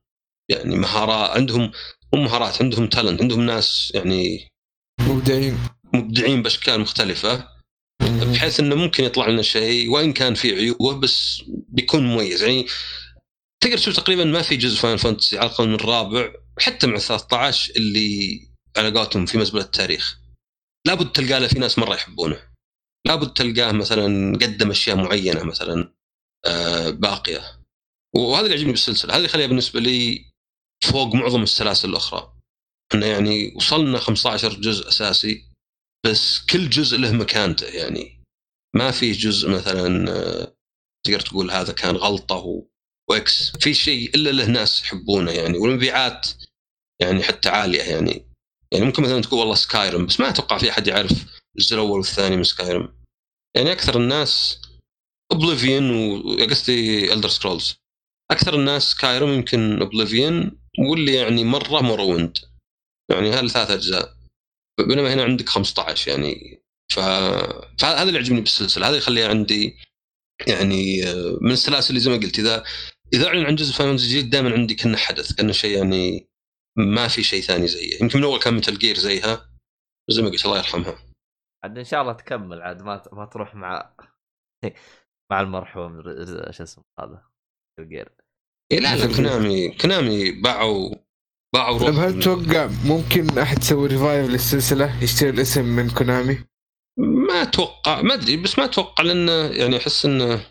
يعني 0.50 0.76
مهارات 0.76 1.30
عندهم 1.30 1.72
مو 2.14 2.22
مهارات 2.22 2.62
عندهم 2.62 2.88
talent 2.88 3.22
عندهم 3.22 3.42
ناس 3.42 3.92
يعني 3.96 4.48
مبدعين. 5.02 5.58
مبدعين 5.94 6.42
بأشكال 6.44 6.80
مختلفة 6.80 7.48
بحيث 8.02 8.60
إنه 8.60 8.76
ممكن 8.76 9.04
يطلع 9.04 9.28
لنا 9.28 9.42
شيء 9.42 9.90
وإن 9.90 10.14
كان 10.14 10.34
في 10.34 10.56
عيوبه 10.56 10.94
بس 11.00 11.42
بيكون 11.48 12.04
مميز. 12.08 12.44
يعني 12.44 12.66
تقدر 13.64 13.78
تشوف 13.78 13.96
تقريبا 13.96 14.24
ما 14.24 14.42
في 14.42 14.56
جزء 14.56 14.78
فاينل 14.82 14.98
فانتسي 14.98 15.38
على 15.38 15.50
الاقل 15.50 15.68
من 15.68 15.76
الرابع 15.76 16.34
حتى 16.60 16.88
مع 16.88 16.98
13 16.98 17.74
اللي 17.76 18.42
على 18.78 19.00
قولتهم 19.00 19.26
في 19.26 19.38
مزبلة 19.38 19.64
التاريخ. 19.64 20.20
لابد 20.88 21.12
تلقى 21.12 21.40
له 21.40 21.48
في 21.48 21.60
ناس 21.60 21.80
مرة 21.80 21.94
يحبونه. 21.94 22.40
لابد 23.08 23.34
تلقاه 23.34 23.72
مثلا 23.72 24.38
قدم 24.38 24.72
أشياء 24.72 24.96
معينة 24.98 25.44
مثلا 25.44 25.94
آه 26.46 26.90
باقية. 26.90 27.62
وهذا 28.16 28.46
اللي 28.46 28.56
يعجبني 28.56 28.72
بالسلسلة. 28.72 29.12
هذا 29.12 29.18
اللي 29.18 29.30
يخليها 29.30 29.48
بالنسبة 29.48 29.80
لي 29.80 30.26
فوق 30.86 31.16
معظم 31.16 31.44
السلاسل 31.44 31.90
الأخرى. 31.90 32.34
انه 32.94 33.06
يعني 33.06 33.54
وصلنا 33.56 34.00
15 34.00 34.54
جزء 34.54 34.88
أساسي 34.88 35.46
بس 36.06 36.46
كل 36.46 36.70
جزء 36.70 36.98
له 36.98 37.12
مكانته 37.12 37.68
يعني. 37.68 38.24
ما 38.76 38.92
في 38.92 39.12
جزء 39.12 39.50
مثلا 39.50 40.12
آه، 40.12 40.56
تقدر 41.06 41.20
تقول 41.20 41.52
هذا 41.52 41.74
كان 41.74 41.96
غلطة. 41.96 42.66
و 43.10 43.24
X. 43.24 43.52
في 43.60 43.74
شيء 43.74 44.16
إلا 44.16 44.30
له 44.30 44.46
ناس 44.46 44.82
يحبونه 44.82 45.32
يعني 45.32 45.58
والمبيعات 45.58 46.28
يعني 47.02 47.24
حتى 47.24 47.50
عالية 47.50 47.84
يعني. 47.84 48.26
يعني 48.74 48.86
ممكن 48.86 49.04
مثلا 49.04 49.22
تقول 49.22 49.40
والله 49.40 49.56
سكايرم 49.56 50.06
بس 50.06 50.20
ما 50.20 50.30
أتوقع 50.30 50.58
في 50.58 50.70
أحد 50.70 50.88
يعرف 50.88 51.26
الجزء 51.56 51.74
الأول 51.76 51.98
والثاني 51.98 52.38
من 52.38 52.44
سكايرم. 52.44 52.96
يعني 53.56 53.72
أكثر 53.72 53.98
الناس 53.98 54.62
اوبليفيون 55.32 55.92
وقصدي 55.92 57.14
إلدر 57.14 57.30
سكرولز 57.30 57.76
أكثر 58.32 58.56
الناس 58.56 58.84
سكايرم 58.84 59.30
يمكن 59.30 59.82
اوبليفيون 59.82 60.60
واللي 60.80 61.14
يعني 61.14 61.44
مرة 61.44 61.82
موروند. 61.82 62.38
يعني 63.12 63.30
هالثلاث 63.30 63.72
أجزاء؟ 63.72 64.16
بينما 64.88 65.14
هنا 65.14 65.24
عندك 65.24 65.50
15 65.50 66.12
يعني. 66.12 66.64
ف... 66.94 67.00
فهذا 67.80 68.04
اللي 68.04 68.16
يعجبني 68.16 68.42
بالسلسلة. 68.42 68.90
هذا 68.90 68.98
يخليها 68.98 69.30
عندي 69.30 69.78
يعني 70.48 71.04
آه، 71.04 71.38
من 71.42 71.52
السلاسل 71.52 71.90
اللي 71.90 72.00
زي 72.00 72.12
ما 72.12 72.18
قلت. 72.18 72.40
إذا 72.40 72.64
إذا 73.14 73.28
أعلن 73.28 73.46
عن 73.46 73.56
جزء 73.56 73.74
فاينل 73.74 73.98
جديد 73.98 74.30
دائما 74.30 74.54
عندي 74.54 74.76
كأنه 74.76 74.98
حدث 74.98 75.34
كأنه 75.34 75.52
شيء 75.52 75.78
يعني 75.78 76.30
ما 76.78 77.08
في 77.08 77.24
شيء 77.24 77.42
ثاني 77.42 77.68
زيه 77.68 78.02
يمكن 78.02 78.20
من 78.20 78.26
أول 78.26 78.40
كان 78.40 78.58
مثل 78.58 78.78
جير 78.78 78.96
زيرها 78.96 79.50
زي 80.10 80.22
ما 80.22 80.30
قلت 80.30 80.46
الله 80.46 80.58
يرحمها. 80.58 80.98
عاد 81.64 81.78
إن 81.78 81.84
شاء 81.84 82.02
الله 82.02 82.14
تكمل. 82.14 82.62
عاد 82.62 82.82
ما 82.82 83.04
ما 83.12 83.26
تروح 83.26 83.56
مع 83.56 83.96
مع 85.32 85.42
المرحوم 85.42 86.02
شو 86.52 86.64
اسمه 86.64 86.84
هذا 87.00 87.24
الجير 87.80 88.25
إيه 88.72 88.80
لا 88.80 88.96
لا 88.96 89.18
كونامي 89.18 89.70
كونامي 89.70 90.32
باعوا 90.32 90.96
باعوا 91.54 91.80
طيب 91.80 91.96
هل 91.96 92.20
تتوقع 92.20 92.70
ممكن 92.86 93.40
أحد 93.40 93.64
يسوي 93.64 93.88
revive 93.88 94.30
للسلسلة 94.30 95.04
يشتري 95.04 95.30
الاسم 95.30 95.66
من 95.66 95.90
كونامي؟ 95.90 96.38
ما 96.98 97.42
أتوقع 97.42 98.02
ما 98.02 98.14
أدري 98.14 98.38
بس 98.38 98.60
ما 98.60 98.66
أتوقع 98.66 99.04
لأنه 99.04 99.32
يعني 99.32 99.78
أحس 99.78 100.06
انه 100.06 100.46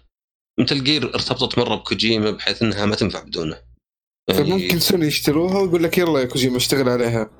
مثل 0.60 0.84
جير 0.84 1.14
ارتبطت 1.14 1.58
مرة 1.58 1.74
بكوجيما 1.74 2.30
بحيث 2.30 2.62
إنها 2.62 2.86
ما 2.86 2.94
تنفع 2.94 3.20
بدونه. 3.20 3.56
يعني 4.28 4.44
فممكن 4.44 4.78
سوني 4.78 5.06
يشتروها 5.06 5.58
ويقول 5.58 5.82
لك 5.82 5.98
يلا 5.98 6.20
يا 6.20 6.24
كوجيما 6.24 6.56
اشتغل 6.56 6.88
عليها. 6.88 7.30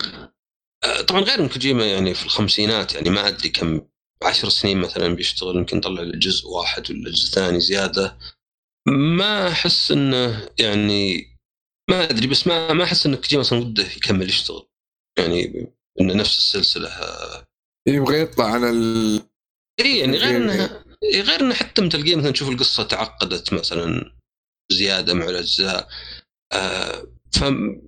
آه، 0.85 1.01
طبعا 1.01 1.21
غير 1.21 1.41
إن 1.41 1.49
كوجيما 1.49 1.87
يعني 1.87 2.15
في 2.15 2.25
الخمسينات 2.25 2.95
يعني 2.95 3.11
ما 3.11 3.29
أدري 3.29 3.49
كم 3.49 3.81
عشر 4.23 4.49
سنين 4.49 4.79
مثلا 4.81 5.15
بيشتغل 5.15 5.57
يمكن 5.57 5.77
يطلع 5.77 6.03
جزء 6.15 6.49
واحد 6.49 6.91
ولا 6.91 7.11
جزء 7.11 7.35
ثاني 7.35 7.61
زيادة. 7.61 8.19
ما 8.89 9.49
أحس 9.49 9.91
إنه 9.91 10.49
يعني 10.59 11.27
ما 11.91 12.11
أدري 12.11 12.27
بس 12.27 12.47
ما 12.47 12.73
ما 12.73 12.85
أحس 12.85 13.07
إن 13.07 13.15
كوجيما 13.15 13.43
أصلا 13.43 13.59
وده 13.59 13.83
يكمل 13.83 14.29
يشتغل. 14.29 14.67
يعني 15.19 15.67
انه 16.01 16.15
نفس 16.15 16.39
السلسلة. 16.39 16.91
يبغى 17.89 18.21
يطلع 18.21 18.45
على 18.45 18.71
ال 18.71 19.21
اي 19.81 19.99
يعني 19.99 20.17
غير 20.17 20.37
إنها 20.37 20.85
غير 21.15 21.41
إنه 21.41 21.55
حتى 21.55 21.83
مثل 21.83 22.05
جيم 22.05 22.19
مثلا 22.19 22.31
تشوف 22.31 22.49
القصة 22.49 22.83
تعقدت 22.83 23.53
مثلا 23.53 24.15
زيادة 24.73 25.15
مع 25.15 25.25
الأجزاء. 25.25 25.89
آه 26.53 27.07
ف 27.33 27.43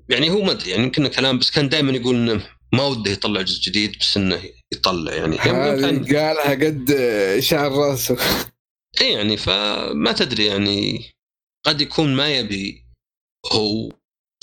يعني 0.08 0.30
هو 0.30 0.42
ما 0.42 0.52
أدري 0.52 0.70
يعني 0.70 0.82
يمكن 0.82 1.06
كلام 1.06 1.38
بس 1.38 1.50
كان 1.50 1.68
دائما 1.68 1.92
يقول 1.92 2.16
إنه 2.16 2.50
ما 2.72 2.84
وده 2.84 3.10
يطلع 3.10 3.42
جزء 3.42 3.62
جديد 3.62 3.98
بس 4.00 4.16
إنه 4.16 4.42
يطلع 4.72 5.14
يعني. 5.14 5.36
قالها 6.16 6.50
قد 6.50 6.96
شعر 7.40 7.72
راسه. 7.72 8.16
اي 9.00 9.12
يعني 9.12 9.36
فما 9.36 10.12
تدري 10.12 10.46
يعني 10.46 11.04
قد 11.66 11.80
يكون 11.80 12.14
ما 12.14 12.38
يبي 12.38 12.84
هو 13.52 13.90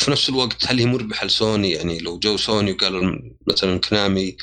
في 0.01 0.11
نفس 0.11 0.29
الوقت 0.29 0.65
هل 0.65 0.79
هي 0.79 0.85
مربحة 0.85 1.25
لسوني؟ 1.25 1.71
يعني 1.71 1.99
لو 1.99 2.19
جو 2.19 2.37
سوني 2.37 2.71
وقالوا 2.71 3.19
مثلا 3.47 3.79
Konami 3.79 4.37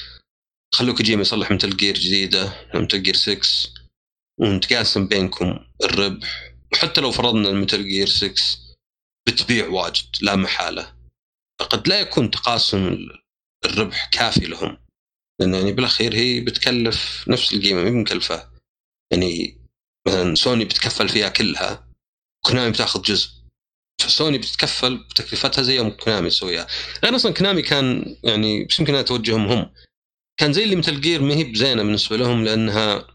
خلوا 0.74 0.95
كوجيما 0.95 1.23
يصلح 1.23 1.51
Metal 1.51 1.77
Gear 1.77 1.94
جديدة 1.95 2.69
Metal 2.74 3.02
Gear 3.02 3.15
6 3.15 3.41
ونتقاسم 4.41 5.07
بينكم 5.07 5.59
الربح. 5.85 6.55
وحتى 6.73 7.01
لو 7.01 7.11
فرضنا 7.11 7.53
Metal 7.52 7.89
Gear 7.89 8.07
6 8.07 8.35
بتبيع 9.27 9.69
واجد 9.69 10.07
لا 10.23 10.37
محالة. 10.37 10.97
فقد 11.61 11.89
لا 11.89 12.01
يكون 12.01 12.31
تقاسم 12.31 12.97
الربح 13.65 14.11
كافي 14.11 14.47
لهم. 14.47 14.77
لأن 15.41 15.55
يعني 15.55 15.73
بالأخير 15.73 16.15
هي 16.15 16.41
بتكلف 16.41 17.28
نفس 17.28 17.55
القيمة 17.55 17.82
ما 17.82 17.91
مكلفة. 17.91 18.51
يعني 19.12 19.60
مثلا 20.09 20.35
سوني 20.35 20.64
بتكفل 20.64 21.09
فيها 21.09 21.28
كلها 21.28 21.89
كونامي 22.47 22.70
بتاخذ 22.70 23.02
جزء. 23.02 23.31
فسوني 24.02 24.39
بتتكفل 24.39 24.97
بتكلفتها 24.97 25.62
زي 25.62 25.77
يوم 25.77 25.90
كونامي 25.90 26.31
تسويها. 26.31 26.66
غير 27.05 27.16
أصلا 27.16 27.35
كونامي 27.35 27.62
كان 27.62 28.16
يعني 28.24 28.64
بس 28.64 28.81
يمكن 28.81 29.05
توجههم 29.05 29.47
هم. 29.47 29.72
كان 30.40 30.52
زي 30.52 30.64
اللي 30.64 30.77
مثل 30.77 31.01
جير 31.01 31.22
ما 31.22 31.35
هي 31.35 31.44
بزينة 31.44 31.82
بالنسبة 31.82 32.16
لهم 32.16 32.44
لأنها 32.44 33.06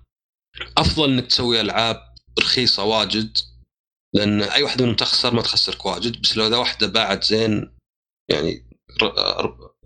أفضل 0.78 1.14
إنك 1.14 1.28
تسوي 1.28 1.62
ألعاب 1.62 1.98
رخيصة 2.40 2.84
واجد. 2.84 3.38
لأن 4.14 4.42
أي 4.42 4.64
واحدة 4.64 4.86
منهم 4.86 4.96
تخسر 4.96 5.34
ما 5.34 5.42
تخسرك 5.42 5.86
واجد. 5.86 6.22
بس 6.22 6.38
لو 6.38 6.48
اذا 6.48 6.58
واحدة 6.58 6.88
باعت 6.88 7.24
زين 7.24 7.76
يعني 8.32 8.66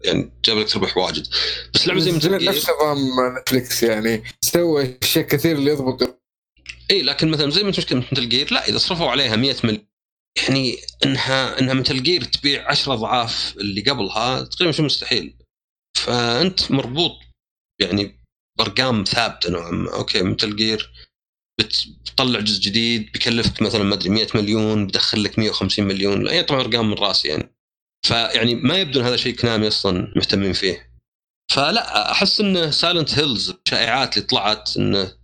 يعني 0.06 0.32
جاب 0.46 0.58
لك 0.58 0.70
تربح 0.70 0.98
واجد. 0.98 1.28
بس 1.74 1.88
لعبة 1.88 2.00
زي 2.00 2.12
مثل 2.12 2.46
نفس 2.46 2.70
نظام 2.70 2.98
Netflix 3.40 3.84
يعني 3.84 4.24
سوى 4.42 4.98
اشياء 5.04 5.26
كثير 5.26 5.56
اللي 5.56 5.72
يضبط 5.72 6.19
اي 6.92 7.02
لكن 7.02 7.32
مثلا 7.32 7.50
زي 7.50 7.64
ما 7.64 7.70
أنت 7.70 7.94
Metal 7.94 8.30
Gear 8.30 8.54
لا 8.54 8.70
إذا 8.70 8.78
صرفوا 8.78 9.10
عليها 9.10 9.36
100 9.36 9.56
مليون 9.64 9.90
يعني 10.48 10.78
إنها 11.06 11.60
إنها 11.60 11.74
Metal 11.74 12.04
Gear 12.04 12.24
تبيع 12.24 12.70
10 12.70 12.94
أضعاف 12.94 13.58
اللي 13.58 13.82
قبلها 13.82 14.44
تقريبا 14.44 14.72
شيء 14.72 14.86
مستحيل. 14.86 15.38
فأنت 15.98 16.72
مربوط 16.72 17.12
يعني 17.82 18.20
بأرقام 18.58 19.04
ثابتة 19.04 19.50
نوعا 19.50 19.72
ما. 19.72 19.94
okay 19.94 20.22
Metal 20.24 20.56
Gear 20.56 20.92
بتطلع 21.60 22.40
جزء 22.40 22.62
جديد 22.62 23.12
بكلفك 23.12 23.62
مثلا 23.62 23.84
ما 23.84 23.94
أدري 23.94 24.10
100 24.10 24.28
مليون 24.36 24.88
بدخل 24.88 25.24
لك 25.24 25.40
150 25.40 25.86
مليون 25.86 26.28
يعني 26.28 26.44
طبعا 26.44 26.62
أرقام 26.62 26.88
من 26.90 26.94
رأسي 26.94 27.28
يعني. 27.28 27.56
فيعني 28.06 28.56
ما 28.56 28.78
يبدو 28.78 29.00
ان 29.00 29.06
هذا 29.06 29.18
شيء 29.18 29.36
Konami 29.36 29.68
أصلا 29.68 30.14
مهتمين 30.16 30.54
فيه. 30.54 30.90
فلا 31.52 32.12
أحس 32.12 32.40
ان 32.40 32.72
Silent 32.72 33.14
Hills 33.14 33.50
الشائعات 33.50 34.18
اللي 34.18 34.28
طلعت 34.28 34.78
ان 34.78 35.19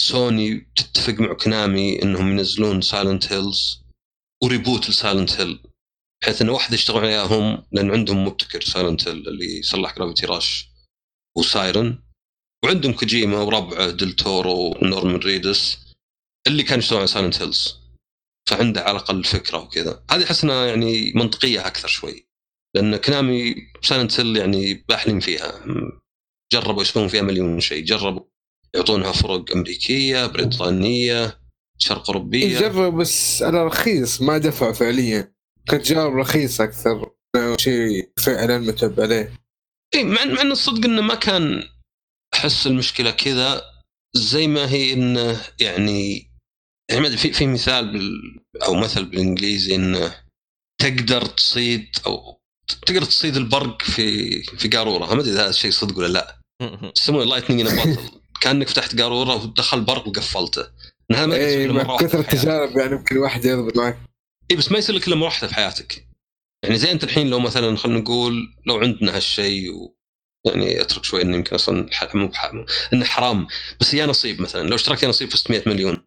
سوني 0.00 0.66
تتفق 0.76 1.20
مع 1.20 1.32
Konami 1.32 2.02
إنهم 2.02 2.30
ينزلون 2.30 2.80
Silent 2.80 3.32
Hills 3.32 3.82
و 4.42 4.49
reboot 4.49 4.90
ل 4.90 4.97
Silent 4.97 5.40
Hill 5.40 5.62
بحيث 6.22 6.42
انه 6.42 6.52
واحدة 6.52 6.74
يشتغلون 6.74 7.04
عليها 7.04 7.24
هم 7.24 7.64
لأن 7.72 7.90
عندهم 7.90 8.24
مبتكر 8.24 8.60
Silent 8.60 9.08
Hill 9.08 9.28
اللي 9.28 9.62
صلح 9.62 9.96
Gravity 9.96 10.26
Rush 10.26 10.68
و 11.36 11.46
Siren 11.46 11.98
وعندهم 12.64 12.92
كوجيما 12.92 13.38
وربعه 13.38 13.90
del 13.90 14.27
Toro 14.27 14.76
و 14.82 14.87
Norman 14.87 15.16
Reedus 15.16 15.78
اللي 16.46 16.62
كانوا 16.62 16.78
يشتغلون 16.78 17.00
على 17.00 17.08
Silent 17.08 17.42
Hills 17.42 17.78
فعنده 18.48 18.80
على 18.80 18.90
الأقل 18.90 19.24
فكرة 19.24 19.58
وكذا. 19.58 20.04
هذه 20.10 20.24
أحس 20.24 20.44
إنها 20.44 20.66
يعني 20.66 21.12
منطقية 21.14 21.66
أكثر 21.66 21.88
شوي 21.88 22.28
لأن 22.74 22.96
كنامي 22.96 23.54
سايلنت 23.82 24.20
هيل 24.20 24.36
يعني 24.36 24.74
باحلين 24.74 25.20
فيها 25.20 25.64
جربوا 26.52 26.82
يسوون 26.82 27.08
فيها 27.08 27.22
مليون 27.22 27.60
شيء 27.60 27.84
جربوا 27.84 28.24
يعطونها 28.74 29.12
فرق 29.12 29.52
أمريكية 29.56 30.26
بريطانية 30.26 31.40
شرق 31.78 32.10
أوروبية. 32.10 32.60
جرب 32.60 32.96
بس 32.96 33.42
على 33.42 33.66
رخيص 33.66 34.22
ما 34.22 34.38
دفع 34.38 34.72
فعليا. 34.72 35.32
كنت 35.70 35.82
جرب 35.86 36.16
رخيص 36.16 36.60
أكثر 36.60 37.10
شيء 37.58 38.10
فعلا 38.18 38.58
متعب 38.58 39.00
عليه. 39.00 39.32
اي 39.94 40.04
مع 40.04 40.24
مع 40.24 40.40
إن 40.40 40.52
الصدق 40.52 40.84
إنه 40.84 41.02
ما 41.02 41.14
كان 41.14 41.62
أحس 42.34 42.66
المشكلة 42.66 43.10
كذا 43.10 43.62
زي 44.16 44.46
ما 44.46 44.70
هي 44.70 44.92
انه 44.92 45.40
يعني 45.60 46.30
يعني 46.90 47.16
في 47.16 47.32
في 47.32 47.46
مثال 47.46 47.92
بال 47.92 48.40
أو 48.62 48.74
مثل 48.74 49.04
بالإنجليزي 49.04 49.74
انه 49.74 50.14
تقدر 50.80 51.24
تصيد 51.26 51.88
أو 52.06 52.40
تقدر 52.86 53.04
تصيد 53.04 53.36
البرق 53.36 53.82
في 53.82 54.42
في 54.42 54.68
قارورة. 54.68 55.14
ما 55.14 55.20
أدري 55.20 55.32
إذا 55.32 55.42
هذا 55.42 55.50
الشيء 55.50 55.70
صدق 55.70 55.98
ولا 55.98 56.06
لا. 56.06 56.38
يسمونه 56.96 57.24
لايتنينج 57.24 57.68
ان 57.68 57.96
كأنك 58.40 58.68
فتحت 58.68 59.00
قارورة 59.00 59.34
ودخل 59.34 59.80
برق 59.80 60.08
وقفلته. 60.08 60.66
هذا 61.12 61.26
ما 61.26 61.84
مع 61.84 61.96
كثر 61.96 62.20
التجارب 62.20 62.76
يعني 62.76 62.92
يمكن 62.92 63.16
واحد 63.16 63.44
يضبط 63.44 63.76
معك. 63.76 63.98
اي 64.50 64.56
بس 64.56 64.72
ما 64.72 64.78
يصير 64.78 64.94
لك 64.94 65.08
إلا 65.08 65.16
مرة 65.16 65.24
واحدة 65.24 65.48
في 65.48 65.54
حياتك. 65.54 66.08
يعني 66.62 66.78
زي 66.78 66.92
أنت 66.92 67.04
الحين 67.04 67.30
لو 67.30 67.38
مثلا 67.40 67.76
خلينا 67.76 67.98
نقول 67.98 68.54
لو 68.66 68.78
عندنا 68.78 69.16
هالشيء 69.16 69.74
و 69.74 69.94
يعني 70.46 70.80
أترك 70.80 71.04
شوي 71.04 71.22
إنه 71.22 71.36
يمكن 71.36 71.54
أصلا 71.54 71.90
مو 72.14 72.30
إنه 72.92 73.04
حرام. 73.04 73.46
بس 73.80 73.94
يا 73.94 74.06
نصيب 74.06 74.40
مثلا 74.40 74.68
لو 74.68 74.74
اشتركت 74.74 75.02
يا 75.02 75.08
نصيب 75.08 75.30
فزت 75.30 75.50
100 75.50 75.62
مليون. 75.66 76.04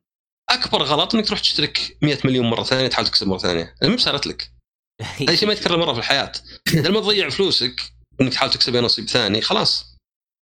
أكبر 0.50 0.84
غلط 0.84 1.16
إنك 1.16 1.26
تروح 1.26 1.40
تشترك 1.40 1.98
100 2.02 2.18
مليون 2.26 2.50
مرة 2.50 2.64
ثانية 2.64 2.88
تحاول 2.88 3.08
تكسب 3.08 3.28
مرة 3.28 3.38
ثانية. 3.38 3.76
ما 3.84 3.98
صارت 3.98 4.28
لك. 4.28 4.52
هذا 5.02 5.36
شيء 5.36 5.48
ما 5.48 5.54
يتكرر 5.54 5.78
مرة 5.78 5.94
في 5.94 6.00
الحياة. 6.00 6.32
إذا 6.74 6.90
ما 6.90 7.00
تضيع 7.00 7.30
فلوسك 7.30 7.82
إنك 8.22 8.34
تحاول 8.34 8.52
تكسب 8.52 8.76
يا 8.76 8.82
نصيب 8.82 9.10
ثاني 9.10 9.42
خلاص. 9.42 9.91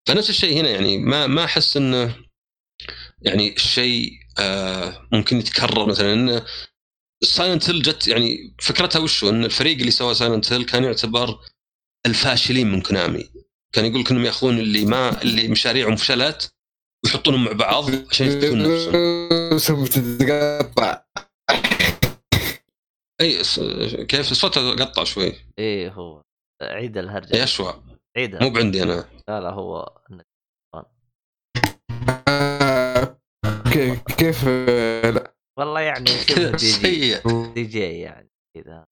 فنفس 0.09 0.29
الشيء 0.29 0.59
هنا 0.59 0.69
يعني 0.69 0.97
ما 0.97 1.27
ما 1.27 1.43
أحس 1.43 1.77
إنه 1.77 2.15
يعني 3.21 3.55
الشيء 3.55 4.11
آه 4.39 5.07
ممكن 5.11 5.37
يتكرر 5.37 5.85
مثلا 5.85 6.13
انه 6.13 6.45
Silent 7.23 7.69
Hill 7.69 7.81
جت 7.81 8.07
يعني 8.07 8.55
فكرتها 8.59 8.99
وشو 8.99 9.29
إن 9.29 9.45
الفريق 9.45 9.77
اللي 9.77 9.91
سوى 9.91 10.13
Silent 10.13 10.53
Hill 10.53 10.65
كان 10.65 10.83
يعتبر 10.83 11.39
الفاشلين 12.05 12.71
من 12.71 12.81
كونامي 12.81 13.29
كان 13.73 13.85
يقول 13.85 14.03
إنهم 14.11 14.25
ياخذون 14.25 14.59
اللي 14.59 14.85
ما 14.85 15.21
اللي 15.21 15.47
مشاريعهم 15.47 15.95
فشلت 15.95 16.53
ويحطونهم 17.05 17.43
مع 17.43 17.51
بعض 17.51 17.85
عشان 18.09 18.27
يثبتون 18.27 18.63
نفسهم. 19.53 19.85
تتقطع. 19.85 21.03
اي 23.21 23.43
كيف؟ 24.05 24.31
الصوت 24.31 24.57
قطع 24.57 25.03
شوي. 25.03 25.33
إيه 25.59 25.91
هو. 25.91 26.21
عيد 26.61 26.97
الهرجة. 26.97 27.33
اي 27.33 27.43
اشوى 27.43 27.88
عيدها 28.17 28.43
مو 28.43 28.49
بعندي 28.49 28.83
أنا. 28.83 29.05
لا 29.27 29.39
لا 29.39 29.49
هو 29.49 29.89
كيف 33.73 34.01
كيف؟ 34.17 34.47
لا. 35.15 35.33
والله 35.59 35.81
يعني 35.81 36.05
دي 36.59 36.65
جي. 36.71 37.19
دي 37.53 37.63
جي 37.63 37.99
يعني 37.99 38.31
كذا. 38.55 38.85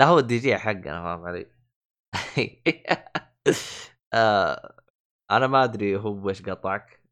لا 0.00 0.06
هو 0.06 0.18
الدي 0.18 0.38
جي 0.38 0.58
حقنا 0.58 1.02
فاهم 1.02 1.24
علي 1.24 1.46
آه 4.14 4.82
أنا 5.30 5.46
ما 5.46 5.64
أدري 5.64 5.96
هو 5.96 6.28
إيش 6.28 6.42
قطعك. 6.42 7.02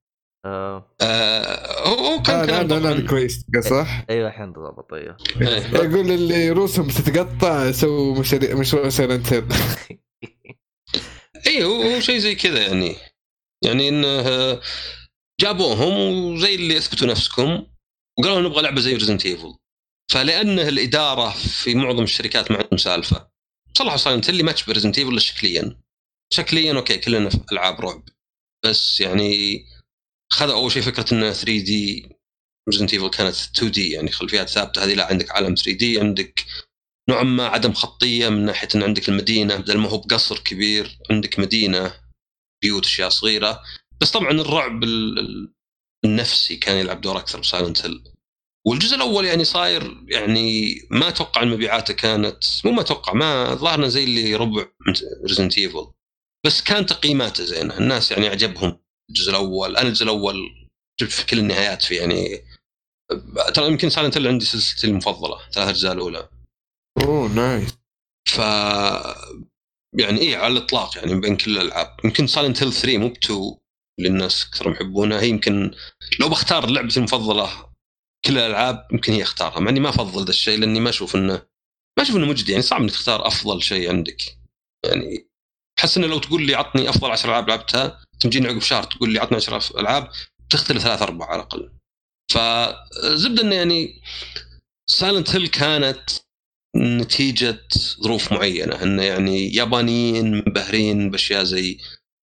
آه, 0.47 0.97
آه 1.03 1.89
هو 1.89 2.23
كان 2.23 2.47
كلام 2.47 2.67
لا 2.67 2.79
لا 2.79 3.09
كويس. 3.09 3.47
صح؟ 3.61 4.05
أيوه 4.11 4.29
الحين 4.29 4.53
ضبط 4.53 4.93
أيوه 4.93 5.17
يقول 5.73 6.11
اللي 6.11 6.51
روسهم 6.51 6.89
تتقطع 6.89 7.71
سووا 7.71 8.21
مشاريع 8.21 8.55
مشروع 8.55 8.89
سايلنت. 8.89 9.35
اي 11.47 11.65
هو 11.65 12.01
شيء 12.01 12.19
زي 12.19 12.35
كذا 12.35 12.67
يعني. 12.67 12.97
يعني 13.65 13.89
انه 13.89 14.61
جابوهم 15.41 16.25
وزي 16.33 16.55
اللي 16.55 16.79
أثبتوا 16.79 17.07
نفسكم 17.07 17.67
وقالوا 18.19 18.41
نبغى 18.41 18.63
لعبة 18.63 18.81
زي 18.81 18.95
Resident 18.95 19.27
Evil 19.27 19.55
فلأنه 20.13 20.69
الإدارة 20.69 21.31
في 21.31 21.75
معظم 21.75 22.03
الشركات 22.03 22.51
ما 22.51 22.57
عندهم 22.57 22.77
سالفة. 22.77 23.31
صلحوا 23.79 23.97
Silent 23.97 24.29
اللي 24.29 24.43
ما 24.43 24.53
تشبه 24.53 24.73
Resident 24.73 24.99
Evil 24.99 25.21
شكليا. 25.21 25.77
شكليا 26.33 26.73
okay 26.73 26.99
كلنا 26.99 27.31
في 27.31 27.41
ألعاب 27.53 27.81
رعب. 27.81 28.09
بس 28.65 29.01
يعني 29.01 29.65
خذوا 30.33 30.55
أول 30.55 30.73
شيء 30.73 30.83
فكرة 30.83 31.15
انه 31.15 31.33
3D 31.33 32.09
Resident 32.71 32.93
Evil 32.95 33.11
كانت 33.11 33.35
2D 33.35 33.91
يعني 33.91 34.11
خلفيات 34.13 34.49
ثابتة. 34.49 34.85
هذه 34.85 34.95
لا 34.95 35.07
عندك 35.07 35.31
عالم 35.31 35.55
3D 35.55 36.01
عندك 36.01 36.45
نوعا 37.11 37.23
ما 37.23 37.47
عدم 37.47 37.73
خطية 37.73 38.29
من 38.29 38.45
ناحية 38.45 38.69
ان 38.75 38.83
عندك 38.83 39.09
المدينة 39.09 39.57
بدل 39.57 39.79
ما 39.79 39.89
هو 39.89 39.99
بقصر 39.99 40.39
كبير 40.39 40.99
عندك 41.11 41.39
مدينة 41.39 41.95
بيوت 42.63 42.85
أشياء 42.87 43.09
صغيرة. 43.09 43.63
بس 44.01 44.11
طبعا 44.11 44.31
الرعب 44.31 44.85
النفسي 46.05 46.57
كان 46.57 46.77
يلعب 46.77 47.01
دور 47.01 47.19
أكثر 47.19 47.41
ب 47.41 47.47
Silent 47.47 47.81
Hill. 47.87 48.05
والجزء 48.67 48.97
الأول 48.97 49.25
يعني 49.25 49.45
صاير 49.45 50.05
يعني 50.09 50.75
ما 50.91 51.09
أتوقع 51.09 51.45
مبيعاته 51.45 51.95
كانت 51.95 52.45
مو 52.65 52.73
ما 52.73 52.81
أتوقع 52.81 53.13
ما 53.13 53.55
ظهرنا 53.55 53.89
زي 53.89 54.05
اللي 54.05 54.35
ربع 54.35 54.67
Resident 55.27 55.59
Evil 55.59 55.87
بس 56.47 56.63
كان 56.63 56.87
تقييماته 56.87 57.45
زينة 57.45 57.79
الناس 57.79 58.11
يعني 58.11 58.29
عجبهم 58.29 58.81
الجزء 59.11 59.31
الأول 59.31 59.77
أنا 59.77 59.89
الجزء 59.89 60.05
الأول 60.05 60.37
جبت 61.01 61.13
في 61.13 61.27
كل 61.27 61.39
النهايات 61.39 61.83
فيه 61.83 62.01
يعني 62.01 62.45
ترى 63.55 63.67
يمكن 63.67 63.91
Silent 63.91 64.17
Hill 64.17 64.29
عندي 64.29 64.45
سلسلتي 64.45 64.87
المفضلة 64.87 65.39
ثلاث 65.53 65.69
أجزاء 65.69 65.93
الأولى. 65.93 66.29
أوه 67.01 67.29
nice 67.29 67.71
ف 68.29 68.39
يعني 69.99 70.21
إيه 70.21 70.37
على 70.37 70.53
الإطلاق 70.53 70.99
يعني 70.99 71.21
بين 71.21 71.37
كل 71.37 71.59
الألعاب. 71.59 71.97
يمكن 72.05 72.27
Silent 72.27 72.63
Hill 72.63 72.73
3 72.73 72.99
مو 72.99 73.09
ب 73.09 73.17
2 73.17 73.57
اللي 73.99 74.09
الناس 74.09 74.47
أكثر 74.47 74.71
يحبونها 74.71 75.21
هي 75.21 75.29
يمكن 75.29 75.71
لو 76.21 76.29
بختار 76.29 76.71
لعبتي 76.71 76.99
المفضلة 76.99 77.71
كل 78.25 78.39
الألعاب 78.39 78.89
يمكن 78.93 79.13
هي 79.13 79.23
أختارها 79.23 79.61
مع 79.61 79.71
إني 79.71 79.81
ما 79.81 79.89
أفضل 79.89 80.25
ذا 80.25 80.31
الشيء 80.31 80.59
لأني 80.59 80.81
ما 80.81 80.91
أشوف 80.91 81.17
انه 81.17 81.43
ما 81.99 82.03
أشوف 82.03 82.17
إنه 82.17 82.27
مجدي. 82.27 82.53
يعني 82.53 82.63
صعب 82.63 82.81
إنك 82.81 82.91
تختار 82.91 83.27
أفضل 83.27 83.63
شيء 83.63 83.91
عندك. 83.91 84.23
يعني 84.87 85.29
أحس 85.79 85.97
إنه 85.97 86.07
لو 86.07 86.19
تقول 86.19 86.47
لي 86.47 86.55
عطني 86.55 86.89
أفضل 86.89 87.11
10 87.11 87.31
ألعاب 87.31 87.49
لعبتها 87.49 88.05
تجيني 88.21 88.49
عقب 88.49 88.61
شهر 88.61 88.83
تقول 88.83 89.13
لي 89.13 89.19
عطني 89.19 89.37
10 89.37 89.81
ألعاب 89.81 90.11
تختلف 90.51 90.83
ثلاث 90.83 91.03
أربع 91.03 91.27
على 91.27 91.37
الأقل. 91.37 91.73
فزبده 92.33 93.43
إنه 93.43 93.55
يعني 93.55 94.03
Silent 94.87 95.31
Hill 95.31 95.47
كانت 95.47 96.11
نتيجة 96.77 97.69
ظروف 98.03 98.33
معينة. 98.33 98.83
انه 98.83 99.03
يعني 99.03 99.55
يابانيين 99.55 100.31
منبهرين 100.31 101.11
بأشياء 101.11 101.45
زي 101.45 101.79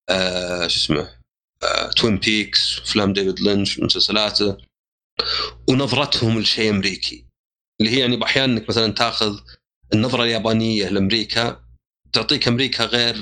آه 0.10 0.68
شو 0.68 0.78
اسمه 0.78 1.10
آه 1.64 1.90
Twin 1.90 2.18
Peaks 2.18 2.80
أفلام 2.80 3.14
David 3.14 3.40
Lynch 3.40 3.80
مسلسلاته. 3.80 4.58
ونظرتهم 5.70 6.40
لشيء 6.40 6.70
أمريكي. 6.70 7.26
اللي 7.82 7.92
هي 7.92 8.00
يعني 8.00 8.18
بأحيان 8.18 8.50
إنك 8.52 8.70
مثلا 8.70 8.94
تأخذ 8.94 9.40
النظرة 9.94 10.24
اليابانية 10.24 10.90
لأمريكا 10.90 11.64
تعطيك 12.14 12.48
أمريكا 12.48 12.86
غير 12.86 13.16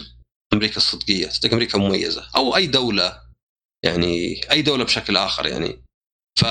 أمريكا 0.54 0.78
الصدقية، 0.78 1.28
تعطيك 1.28 1.54
أمريكا 1.54 1.78
مميزة. 1.78 2.30
أو 2.36 2.56
أي 2.56 2.68
دولة 2.68 3.22
يعني 3.84 4.42
أي 4.52 4.62
دولة 4.62 4.84
بشكل 4.84 5.18
آخر 5.18 5.48
يعني. 5.48 5.84
ف 6.40 6.46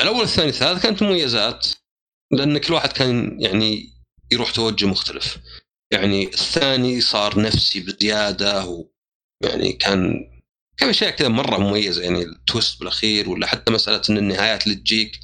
الأول 0.00 0.22
الثاني 0.22 0.48
الثالث 0.48 0.82
كانت 0.82 1.02
مميزات. 1.02 1.66
لأن 2.32 2.58
كل 2.58 2.72
واحد 2.72 2.92
كان 2.92 3.40
يعني 3.40 3.92
يروح 4.32 4.50
توجه 4.50 4.86
مختلف. 4.86 5.38
يعني 5.92 6.26
الثاني 6.26 7.00
صار 7.00 7.40
نفسي 7.40 7.80
بزيادة 7.80 8.64
ويعني 9.44 9.72
كان 9.72 10.30
كان 10.76 10.88
أشياء 10.88 11.10
كذا 11.10 11.28
مرة 11.28 11.58
مميزة 11.58 12.02
يعني 12.02 12.22
التويست 12.22 12.78
بالأخير 12.78 13.30
ولا 13.30 13.46
حتى 13.46 13.72
مسألة 13.72 14.02
إن 14.10 14.18
النهايات 14.18 14.64
اللي 14.64 14.74
تجيك 14.74 15.20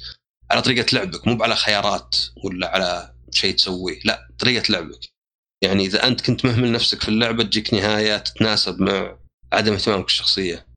على 0.51 0.61
طريقة 0.61 0.95
لعبك 0.95 1.27
مو 1.27 1.43
على 1.43 1.55
خيارات 1.55 2.15
ولا 2.43 2.67
على 2.67 3.13
شيء 3.31 3.55
تسويه 3.55 3.99
لا 4.05 4.27
طريقة 4.39 4.71
لعبك. 4.71 4.99
يعني 5.63 5.85
إذا 5.85 6.07
أنت 6.07 6.21
كنت 6.21 6.45
مهمل 6.45 6.71
نفسك 6.71 7.01
في 7.01 7.09
اللعبة 7.09 7.43
تجيك 7.43 7.73
نهاية 7.73 8.17
تتناسب 8.17 8.81
مع 8.81 9.19
عدم 9.53 9.73
اهتمامك 9.73 10.03
بالشخصية. 10.03 10.67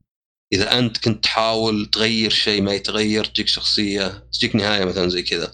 إذا 0.53 0.79
أنت 0.79 0.97
كنت 0.97 1.23
تحاول 1.23 1.85
تغير 1.85 2.29
شيء 2.29 2.61
ما 2.61 2.73
يتغير 2.73 3.25
تجيك 3.25 3.47
شخصية 3.47 4.27
تجيك 4.33 4.55
نهاية 4.55 4.85
مثلا 4.85 5.09
زي 5.09 5.21
كذا. 5.21 5.53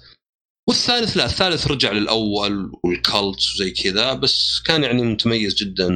والثالث 0.70 1.18
لا 1.18 1.26
الثالث 1.26 1.68
رجع 1.68 1.92
للأول 1.92 2.72
وال 2.84 3.04
cults 3.04 3.56
وزي 3.56 3.72
كذا 3.72 4.14
بس 4.14 4.60
كان 4.66 4.84
يعني 4.84 5.02
متميز 5.04 5.56
جدا 5.56 5.90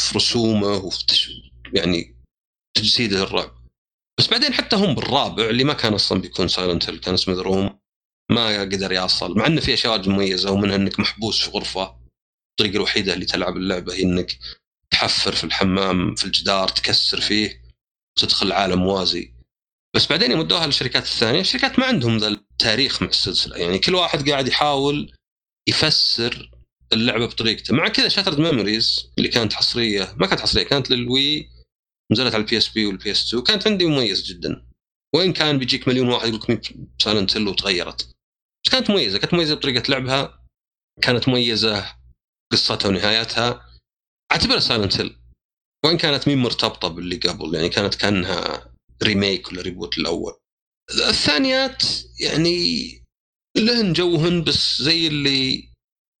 في 0.00 0.16
رسومه 0.16 0.76
وفي 0.76 1.06
تش... 1.06 1.30
يعني 1.74 2.16
تجسيده 2.76 3.18
للرعب 3.18 3.62
بس 4.18 4.28
بعدين 4.28 4.52
حتى 4.54 4.76
هم 4.76 4.94
بالرابع 4.94 5.50
اللي 5.50 5.64
ما 5.64 5.72
كان 5.72 5.94
أصلا 5.94 6.20
بيكون 6.20 6.48
Silent 6.48 6.90
Hill 6.90 6.98
كان 6.98 7.14
اسمه 7.14 7.42
Room 7.42 7.78
ما 8.30 8.60
قدر 8.60 8.92
يصل 8.92 9.38
مع 9.38 9.46
انه 9.46 9.60
في 9.60 9.74
أشياء 9.74 10.08
مميزة 10.08 10.50
ومنها 10.50 10.76
إنك 10.76 11.00
محبوس 11.00 11.42
في 11.42 11.50
غرفة 11.50 11.96
الطريقة 12.50 12.76
الوحيدة 12.76 13.14
اللي 13.14 13.24
تلعب 13.24 13.56
اللعبة 13.56 13.94
هي 13.94 14.02
إنك 14.02 14.38
تحفر 14.90 15.32
في 15.32 15.44
الحمام 15.44 16.14
في 16.14 16.24
الجدار 16.24 16.68
تكسر 16.68 17.20
فيه 17.20 17.62
وتدخل 18.16 18.52
عالم 18.52 18.82
موازي. 18.82 19.34
بس 19.96 20.06
بعدين 20.06 20.30
يمدوها 20.30 20.66
للشركات 20.66 21.02
الثانية 21.02 21.40
الشركات 21.40 21.78
ما 21.78 21.86
عندهم 21.86 22.16
ذا 22.18 22.28
التاريخ 22.62 23.02
مع 23.02 23.08
السلسلة. 23.08 23.56
يعني 23.56 23.78
كل 23.78 23.94
واحد 23.94 24.30
قاعد 24.30 24.48
يحاول 24.48 25.12
يفسر 25.68 26.50
اللعبة 26.92 27.26
بطريقته. 27.26 27.74
مع 27.74 27.88
كذا 27.88 28.08
Shattered 28.08 28.40
Memories 28.40 29.12
اللي 29.18 29.28
كانت 29.28 29.52
حصرية 29.52 30.14
ما 30.16 30.26
كانت 30.26 30.40
حصرية 30.40 30.62
كانت 30.62 30.90
لل 30.90 31.14
Wii 31.14 31.50
نزلت 32.12 32.34
على 32.34 32.42
ال 32.44 32.58
PSP 32.58 32.86
وال 32.86 33.10
PS2 33.10 33.42
كانت 33.42 33.66
عندي 33.68 33.86
مميز 33.86 34.22
جدا. 34.22 34.68
وين 35.14 35.32
كان 35.32 35.58
بيجيك 35.58 35.88
مليون 35.88 36.08
واحد 36.08 36.28
يقول 36.28 36.40
لك 36.48 36.74
Silent 36.98 37.36
Hill 37.36 37.48
وتغيرت. 37.48 38.10
بس 38.64 38.72
كانت 38.72 38.90
مميزة 38.90 39.18
كانت 39.18 39.34
مميزة 39.34 39.54
بطريقة 39.54 39.90
لعبها 39.90 40.46
كانت 41.02 41.28
مميزة 41.28 41.96
قصتها 42.52 42.88
ونهايتها 42.88 43.68
أعتبرها 44.32 44.60
Silent 44.60 45.00
Hill 45.00 45.16
وإن 45.84 45.96
كانت 45.96 46.28
مهيب 46.28 46.38
مرتبطة 46.38 46.88
باللي 46.88 47.16
قبل 47.16 47.54
يعني 47.54 47.68
كانت 47.68 47.94
كأنها 47.94 48.72
remake 49.02 49.48
ولا 49.48 49.62
reboot 49.62 49.98
الأول. 49.98 50.41
الثانيات 50.90 51.82
يعني 52.20 52.88
لهن 53.56 53.92
جوهن 53.92 54.44
بس 54.44 54.82
زي 54.82 55.06
اللي 55.06 55.72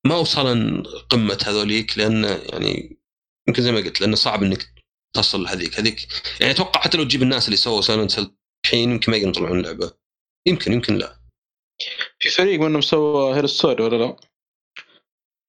ما 0.06 0.16
وصلن 0.16 0.82
قمة 1.10 1.38
هذوليك 1.46 1.98
لأن 1.98 2.24
يعني 2.24 2.98
يمكن 3.48 3.62
زي 3.62 3.72
ما 3.72 3.78
قلت 3.78 4.00
لأنه 4.00 4.16
صعب 4.16 4.42
إنك 4.42 4.82
تصل 5.16 5.42
لهذيك. 5.42 5.80
هذيك 5.80 6.08
يعني 6.40 6.52
أتوقع 6.52 6.80
حتى 6.80 6.98
لو 6.98 7.04
تجيب 7.04 7.22
الناس 7.22 7.44
اللي 7.46 7.56
سووا 7.56 7.80
Silent 7.80 8.18
Hill 8.18 8.30
الحين 8.64 8.90
يمكن 8.90 9.12
ما 9.12 9.16
يقدرون 9.16 9.34
يطلعون 9.34 9.58
اللعبة. 9.60 9.92
يمكن 10.46 10.72
يمكن 10.72 10.98
لا. 10.98 11.22
في 12.18 12.30
فريق 12.30 12.60
منهم 12.60 12.80
سوى 12.80 13.34
Her 13.34 13.46
Story 13.46 13.84
ولا 13.84 13.96
لا؟ 13.96 14.16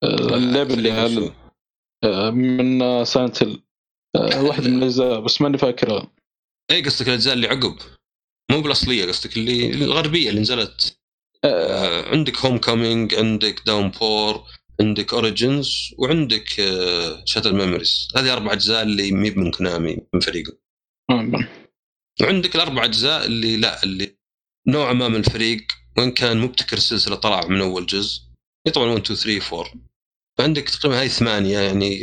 آه، 0.03 0.37
اللعبه 0.37 0.73
اللي 0.73 0.91
هل 0.91 1.33
آه، 2.03 2.29
من 2.29 3.05
Silent 3.05 3.43
Hill 3.43 3.63
آه، 4.15 4.43
واحد 4.43 4.67
من 4.67 4.77
الأجزاء 4.77 5.19
بس 5.19 5.41
ماني 5.41 5.57
فاكرها. 5.57 6.11
اي 6.71 6.81
قصدك 6.81 7.07
الأجزاء 7.07 7.33
اللي 7.33 7.47
عقب؟ 7.47 7.77
مو 8.53 8.61
بالأصلية 8.61 9.05
قصدك 9.05 9.37
اللي 9.37 9.69
الغربية 9.69 10.29
اللي 10.29 10.41
نزلت 10.41 10.97
آه، 11.43 11.47
آه 11.47 12.09
عندك 12.09 12.37
Homecoming 12.37 13.15
عندك 13.15 13.61
Downpour 13.65 14.43
عندك 14.81 15.13
Origins 15.13 15.93
وعندك 15.97 16.59
آه 16.59 17.23
Shattered 17.25 17.55
Memories 17.55 18.07
هذه 18.17 18.33
أربع 18.33 18.53
أجزاء 18.53 18.83
اللي 18.83 19.11
مي 19.11 19.29
من 19.31 19.51
Konami 19.51 19.97
من 20.13 20.19
فريقه 20.19 20.57
وعندك 22.21 22.55
الأربع 22.55 22.85
أجزاء 22.85 23.25
اللي 23.25 23.57
لا 23.57 23.83
اللي 23.83 24.17
نوعا 24.67 24.93
ما 24.93 25.07
من 25.07 25.15
الفريق 25.15 25.61
وإن 25.97 26.11
كان 26.11 26.37
مبتكر 26.37 26.77
السلسله 26.77 27.15
طلع 27.15 27.47
من 27.47 27.61
أول 27.61 27.85
جزء 27.85 28.21
طبعا 28.73 28.87
1 28.87 29.01
2 29.01 29.39
3 29.39 29.59
4 29.59 29.73
فعندك 30.37 30.69
تقريبا 30.69 30.99
هاي 30.99 31.09
ثمانيه 31.09 31.59
يعني 31.59 31.99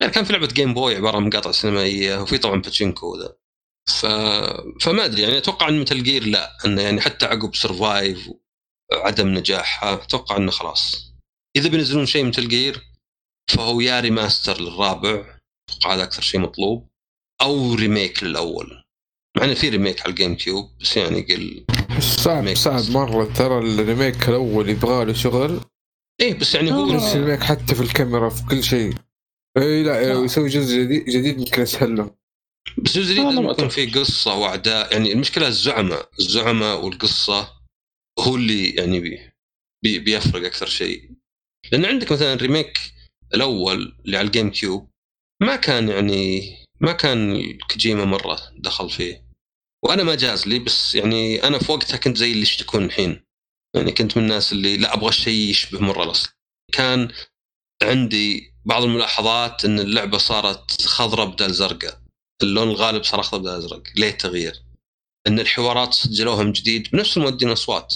يعني 0.00 0.12
كان 0.12 0.24
في 0.24 0.32
لعبة 0.32 0.46
Game 0.46 0.74
Boy 0.74 0.96
عبارة 0.96 1.16
عن 1.16 1.22
مقاطع 1.26 1.50
سينمائية 1.50 2.22
وفي 2.22 2.38
طبعا 2.38 2.60
باتشينكو 2.60 3.18
ذا 3.18 3.36
ف... 3.94 4.06
فما 4.84 5.04
أدري 5.04 5.22
يعني 5.22 5.38
أتوقع 5.38 5.68
إن 5.68 5.80
Metal 5.80 6.02
Gear 6.02 6.26
لا 6.26 6.56
انه 6.64 6.82
يعني 6.82 7.00
حتى 7.00 7.26
عقب 7.26 7.54
Survive 7.54 8.30
وعدم 8.92 9.28
نجاحها 9.28 9.94
أتوقع 9.94 10.36
إنه 10.36 10.50
خلاص. 10.50 11.12
إذا 11.56 11.68
بينزلون 11.68 12.06
شيء 12.06 12.24
Metal 12.24 12.48
Gear 12.48 12.80
فهو 13.50 13.80
يا 13.80 14.00
remaster 14.00 14.60
للرابع 14.60 15.38
أتوقع 15.68 15.94
هذا 15.94 16.02
أكثر 16.02 16.22
شيء 16.22 16.40
مطلوب 16.40 16.88
أو 17.42 17.74
remake 17.74 18.22
للأول. 18.22 18.82
مع 19.36 19.44
إنه 19.44 19.54
في 19.54 19.68
remake 19.68 20.00
على 20.00 20.10
ال 20.10 20.36
GameCube 20.36 20.70
بس 20.80 20.96
يعني 20.96 21.20
قل 21.20 21.66
صعب 22.00 22.54
صعب. 22.54 22.90
مرة 22.90 23.24
ترى 23.24 23.58
ال 23.58 23.68
remake 23.68 24.28
الأول 24.28 24.68
يبغى 24.68 25.04
له 25.04 25.12
شغل. 25.12 25.60
إيه 26.20 26.38
بس 26.38 26.54
يعني 26.54 26.72
هو 26.72 26.86
نفس 26.86 27.16
الريميك 27.16 27.42
حتى 27.42 27.74
في 27.74 27.80
الكاميرا 27.80 28.28
في 28.28 28.42
كل 28.46 28.64
شيء. 28.64 28.94
اي 29.56 29.82
لا 29.82 30.14
لا. 30.14 30.24
يسوي 30.24 30.48
جزء 30.48 30.82
جديد 30.82 31.04
جديد 31.04 31.38
يمكن 31.38 31.62
أسهل 31.62 31.96
له. 31.96 32.19
بس 32.84 32.98
جزء 32.98 33.12
جديد 33.12 33.24
لازم 33.24 33.42
ما 33.44 33.50
يكون 33.50 33.50
أتوقع. 33.50 33.68
في 33.68 33.86
قصة 33.86 34.34
واعداء 34.34 34.92
يعني 34.92 35.12
المشكلة 35.12 35.48
الزعماء. 35.48 36.10
الزعماء 36.20 36.84
والقصة 36.84 37.60
هو 38.20 38.36
اللي 38.36 38.70
يعني 38.70 39.00
بي 39.00 39.30
بي 39.82 39.98
بيفرق 39.98 40.44
أكثر 40.46 40.66
شيء. 40.66 41.10
لأن 41.72 41.84
عندك 41.84 42.12
مثلا 42.12 42.32
ال 42.32 42.39
remake 42.39 42.78
الأول 43.34 43.96
اللي 44.04 44.16
على 44.16 44.26
ال 44.26 44.50
GameCube 44.50 44.90
ما 45.42 45.56
كان 45.56 45.88
يعني 45.88 46.56
ما 46.80 46.92
كان 46.92 47.42
كوجيما 47.58 48.04
مرة 48.04 48.40
دخل 48.58 48.90
فيه. 48.90 49.30
وأنا 49.84 50.02
ما 50.02 50.14
جاز 50.14 50.46
لي 50.46 50.58
بس 50.58 50.94
يعني 50.94 51.44
أنا 51.44 51.58
في 51.58 51.72
وقتها 51.72 51.96
كنت 51.96 52.16
زي 52.16 52.32
اللي 52.32 52.42
يشتكون 52.42 52.84
الحين. 52.84 53.22
يعني 53.76 53.92
كنت 53.92 54.16
من 54.16 54.22
الناس 54.22 54.52
اللي 54.52 54.76
لا 54.76 54.94
أبغى 54.94 55.12
شيء 55.12 55.50
يشبه 55.50 55.80
مرة 55.80 56.04
الأصل. 56.04 56.30
كان 56.72 57.12
عندي 57.82 58.54
بعض 58.64 58.82
الملاحظات 58.82 59.64
إن 59.64 59.80
اللعبة 59.80 60.18
صارت 60.18 60.82
خضراء 60.82 61.26
بدل 61.26 61.52
زرقاء. 61.52 62.00
اللون 62.42 62.68
الغالب 62.68 63.04
صار 63.04 63.20
أخضر 63.20 63.38
بدل 63.38 63.48
ازرق 63.48 63.82
ليه 63.96 64.10
التغيير؟ 64.10 64.62
إن 65.26 65.40
الحوارات 65.40 65.94
سجلوها 65.94 66.44
من 66.44 66.52
جديد 66.52 66.88
بنفس 66.92 67.16
المؤدين 67.16 67.48
اصوات 67.48 67.94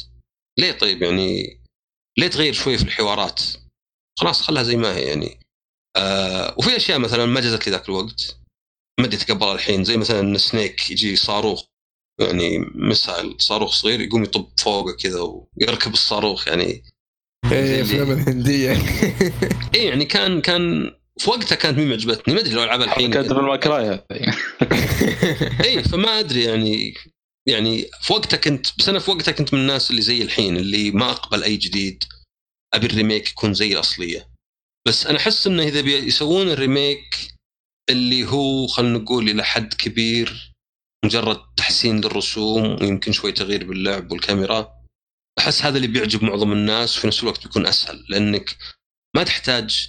ليه 0.58 0.72
طيب 0.72 1.02
يعني؟ 1.02 1.60
ليه 2.18 2.28
تغير 2.28 2.52
شوي 2.52 2.78
في 2.78 2.84
الحوارات؟ 2.84 3.42
خلاص 4.18 4.42
خلها 4.42 4.62
زي 4.62 4.76
ما 4.76 4.96
هي 4.96 5.02
يعني. 5.02 5.40
آه 5.96 6.54
وفي 6.58 6.76
أشياء 6.76 6.98
مثلا 6.98 7.26
ما 7.26 7.40
جازت 7.40 7.66
لي 7.66 7.72
ذاك 7.72 7.88
الوقت. 7.88 8.36
ما 9.00 9.06
أدري 9.06 9.16
اتقبلها 9.16 9.54
الحين. 9.54 9.84
زي 9.84 9.96
مثلا 9.96 10.20
إن 10.20 10.38
Snake 10.38 10.90
يجي 10.90 11.16
صاروخ 11.16 11.64
يعني 12.20 12.58
مسائل 12.74 13.36
صاروخ 13.38 13.72
صغير 13.72 14.00
يقوم 14.00 14.22
يطب 14.22 14.48
فوقه 14.58 14.92
كذا 14.92 15.20
ويركب 15.20 15.92
الصاروخ 15.92 16.48
يعني. 16.48 16.82
اي 17.52 17.66
زي 17.66 17.80
الافلام 17.80 18.10
الهندية. 18.10 18.72
اي 19.74 19.84
يعني 19.84 20.04
كان 20.04 20.40
كان 20.40 20.94
في 21.18 21.30
وقتها 21.30 21.56
كانت 21.56 21.78
مي 21.78 21.86
معجبتني 21.86 22.34
ما 22.34 22.40
أدري 22.40 22.54
لو 22.54 22.62
ألعبها 22.62 22.86
الحين. 22.86 23.10
كانت 23.10 23.32
في 23.32 23.38
الماكراي 23.38 23.86
هذه 23.86 24.04
اي 25.64 25.82
فما 25.82 26.18
أدري 26.18 26.44
يعني 26.44 26.94
يعني 27.48 27.90
في 28.00 28.12
وقتها 28.12 28.36
كنت 28.36 28.66
بس 28.78 28.88
أنا 28.88 28.98
في 28.98 29.10
وقتها 29.10 29.32
كنت 29.32 29.54
من 29.54 29.60
الناس 29.60 29.90
اللي 29.90 30.02
زي 30.02 30.22
الحين 30.22 30.56
اللي 30.56 30.90
ما 30.90 31.10
أقبل 31.10 31.42
أي 31.42 31.56
جديد. 31.56 32.04
أبي 32.74 32.86
ال 32.86 32.92
remake 32.92 33.30
يكون 33.30 33.54
زي 33.54 33.72
الأصلية. 33.72 34.28
بس 34.88 35.06
أنا 35.06 35.18
أحس 35.18 35.46
إنه 35.46 35.62
إذا 35.62 35.80
بيسوون 35.80 36.48
ال 36.48 36.59
remake 36.59 37.28
اللي 37.90 38.28
هو 38.28 38.66
خلينا 38.66 38.98
نقول 38.98 39.30
إلى 39.30 39.44
حد 39.44 39.74
كبير 39.74 40.52
مجرد 41.04 41.40
تحسين 41.56 42.00
للرسوم 42.00 42.82
ويمكن 42.82 43.12
شوي 43.12 43.32
تغيير 43.32 43.64
باللعب 43.64 44.12
والكاميرا 44.12 44.72
أحس 45.38 45.62
هذا 45.62 45.76
اللي 45.76 45.88
بيعجب 45.88 46.24
معظم 46.24 46.52
الناس 46.52 46.98
وفي 46.98 47.06
نفس 47.06 47.22
الوقت 47.22 47.46
بيكون 47.46 47.66
أسهل. 47.66 48.04
لأنك 48.08 48.56
ما 49.16 49.24
تحتاج 49.24 49.88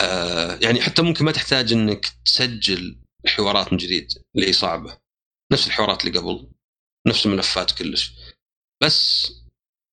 آه 0.00 0.58
يعني 0.62 0.82
حتى 0.82 1.02
ممكن 1.02 1.24
ما 1.24 1.32
تحتاج 1.32 1.72
إنك 1.72 2.06
تسجل 2.24 2.98
حوارات 3.26 3.72
من 3.72 3.78
جديد 3.78 4.12
اللي 4.36 4.48
هي 4.48 4.52
صعبة. 4.52 4.98
نفس 5.52 5.66
الحوارات 5.66 6.04
اللي 6.04 6.18
قبل 6.18 6.50
نفس 7.06 7.26
الملفات 7.26 7.70
كلش. 7.70 8.12
بس 8.82 9.32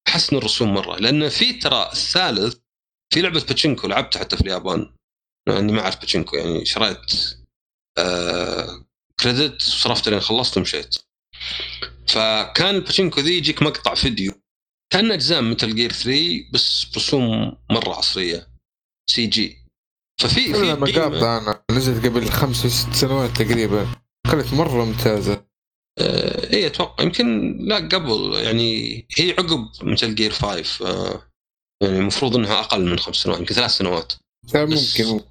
حسن 0.07 0.35
الرسوم 0.35 0.73
مرة. 0.73 0.95
لأن 0.97 1.29
في 1.29 1.53
ترى 1.53 1.89
الثالث 1.93 2.57
في 3.13 3.21
لعبة 3.21 3.45
باتشينكو 3.45 3.87
لعبتها 3.87 4.19
حتى 4.19 4.37
في 4.37 4.41
اليابان. 4.41 4.93
إني 5.47 5.71
ما 5.71 5.81
أعرف 5.81 5.99
باتشينكو 5.99 6.35
يعني 6.35 6.65
شريت 6.65 7.35
آه 7.97 8.85
credit 9.19 9.61
وصرفت 9.61 10.09
لين 10.09 10.19
خلصت 10.19 10.57
ومشيت. 10.57 10.95
فكان 12.07 12.75
الباتشينكو 12.75 13.21
ذي 13.21 13.37
يجيك 13.37 13.61
مقطع 13.61 13.93
فيديو. 13.95 14.41
كان 14.93 15.11
أجزاء 15.11 15.41
Metal 15.41 15.75
Gear 15.75 15.91
3 15.91 16.49
بس 16.53 16.87
رسوم 16.97 17.57
مرة 17.71 17.95
عصرية. 17.95 18.47
CG. 19.09 19.58
ففي 20.19 20.53
في 20.53 20.73
مقاطع 20.73 21.37
أنا 21.37 21.63
نزلت 21.71 22.05
قبل 22.05 22.29
خمس 22.29 22.67
ست 22.67 22.93
سنوات 22.93 23.41
تقريبا. 23.41 23.87
كانت 24.31 24.53
مرة 24.53 24.85
ممتازة. 24.85 25.45
آه، 25.99 26.53
اي 26.53 26.67
أتوقع 26.67 27.03
يمكن 27.03 27.57
لا 27.67 27.75
قبل 27.75 28.33
يعني 28.33 28.97
هي 29.17 29.31
عقب 29.31 29.67
Metal 29.83 30.15
Gear 30.15 30.31
5 30.31 30.87
آه، 30.87 31.23
يعني 31.81 31.97
المفروض 31.99 32.35
إنها 32.35 32.59
أقل 32.59 32.85
من 32.85 32.99
خمس 32.99 33.15
سنوات 33.15 33.39
يمكن 33.39 33.55
ثلاث 33.55 33.71
سنوات. 33.71 34.13
ممكن 34.55 35.25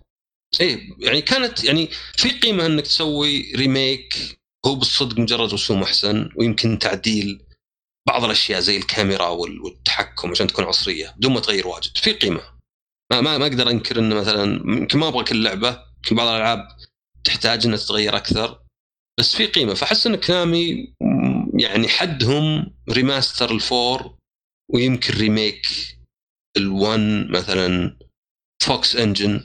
اي 0.61 0.95
يعني 0.99 1.23
كانت 1.23 1.65
يعني 1.65 1.89
في 2.17 2.31
قيمة 2.31 2.67
إنك 2.67 2.85
تسوي 2.87 3.53
remake 3.57 4.39
هو 4.67 4.75
بالصدق 4.75 5.19
مجرد 5.19 5.53
رسوم 5.53 5.83
أحسن 5.83 6.29
ويمكن 6.37 6.79
تعديل 6.79 7.41
بعض 8.09 8.25
الأشياء 8.25 8.61
زي 8.61 8.77
الكاميرا 8.77 9.29
وال- 9.29 9.61
والتحكم 9.61 10.31
عشان 10.31 10.47
تكون 10.47 10.65
عصرية 10.65 11.15
بدون 11.17 11.33
ما 11.33 11.41
تغير 11.41 11.69
واجد. 11.69 11.97
في 11.97 12.13
قيمة. 12.13 12.58
ما 13.13 13.21
ما, 13.21 13.39
ما 13.39 13.47
أقدر 13.47 13.71
أنكر 13.71 13.99
إنه 13.99 14.15
مثلا 14.15 14.45
يمكن 14.79 14.99
ما 14.99 15.09
أبغى 15.09 15.25
كل 15.25 15.43
لعبة 15.45 15.85
يمكن 15.97 16.17
بعض 16.17 16.27
الألعاب 16.29 16.69
تحتاج 17.25 17.67
إنها 17.67 17.79
تتغير 17.79 18.17
أكثر 18.17 18.61
بس 19.19 19.37
في 19.37 19.47
قيمة. 19.47 19.75
فأحس 19.75 20.07
إن 20.07 20.17
Konami 20.17 20.75
م- 21.03 21.59
يعني 21.61 21.89
حدهم 21.89 22.75
remaster 22.91 23.51
ال 23.51 23.64
four 23.64 24.17
ويمكن 24.75 25.15
remake 25.15 25.67
ال1 26.59 26.99
مثلا 27.31 27.99
Fox 28.63 28.97
Engine 28.97 29.45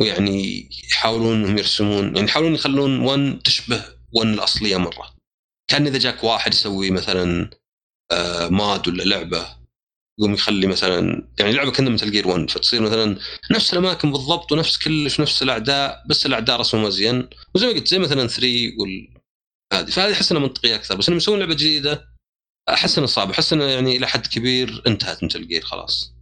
ويعني 0.00 0.68
يحاولون 0.90 1.34
إنهم 1.34 1.58
يرسمون 1.58 2.16
يعني 2.16 2.28
يحاولون 2.28 2.54
يخلون 2.54 3.00
1 3.00 3.42
تشبه 3.44 3.84
1 4.12 4.28
الأصلية 4.28 4.76
مرة. 4.76 5.14
كان 5.70 5.86
إذا 5.86 5.98
جاك 5.98 6.24
واحد 6.24 6.52
يسوي 6.54 6.90
مثلا 6.90 7.50
آه 8.12 8.48
ماد 8.48 8.88
ولا 8.88 9.02
لعبة 9.02 9.46
يقوم 10.18 10.34
يخلي 10.34 10.66
مثلا 10.66 11.28
يعني 11.38 11.52
لعبة 11.52 11.72
كنا 11.72 11.90
مثل 11.90 12.10
جير 12.10 12.28
1 12.28 12.50
فتصير 12.50 12.82
مثلا 12.82 13.18
نفس 13.50 13.72
الأماكن 13.72 14.12
بالضبط 14.12 14.52
ونفس 14.52 14.78
كلش 14.78 15.20
نفس 15.20 15.42
الأعداء 15.42 16.04
بس 16.08 16.26
الأعداء 16.26 16.60
رسمهم 16.60 16.86
أزين 16.86 17.28
وزي 17.54 17.66
ما 17.66 17.72
قلت 17.72 17.88
زي 17.88 17.98
مثلا 17.98 18.26
3 18.26 18.72
وال 18.78 19.14
هذه 19.72 19.90
فهذه 19.90 20.12
أحس 20.12 20.32
إنها 20.32 20.42
منطقية 20.42 20.74
أكثر 20.74 20.96
بس 20.96 21.08
إنهم 21.08 21.16
يسوون 21.16 21.38
لعبة 21.38 21.54
جديدة 21.54 22.08
أحس 22.68 22.98
انه 22.98 23.06
صعب 23.06 23.30
أحس 23.30 23.52
انه 23.52 23.64
يعني 23.64 23.96
إلى 23.96 24.06
حد 24.06 24.26
كبير 24.26 24.82
انتهت 24.86 25.24
مثل 25.24 25.48
جير 25.48 25.62
خلاص 25.62 26.14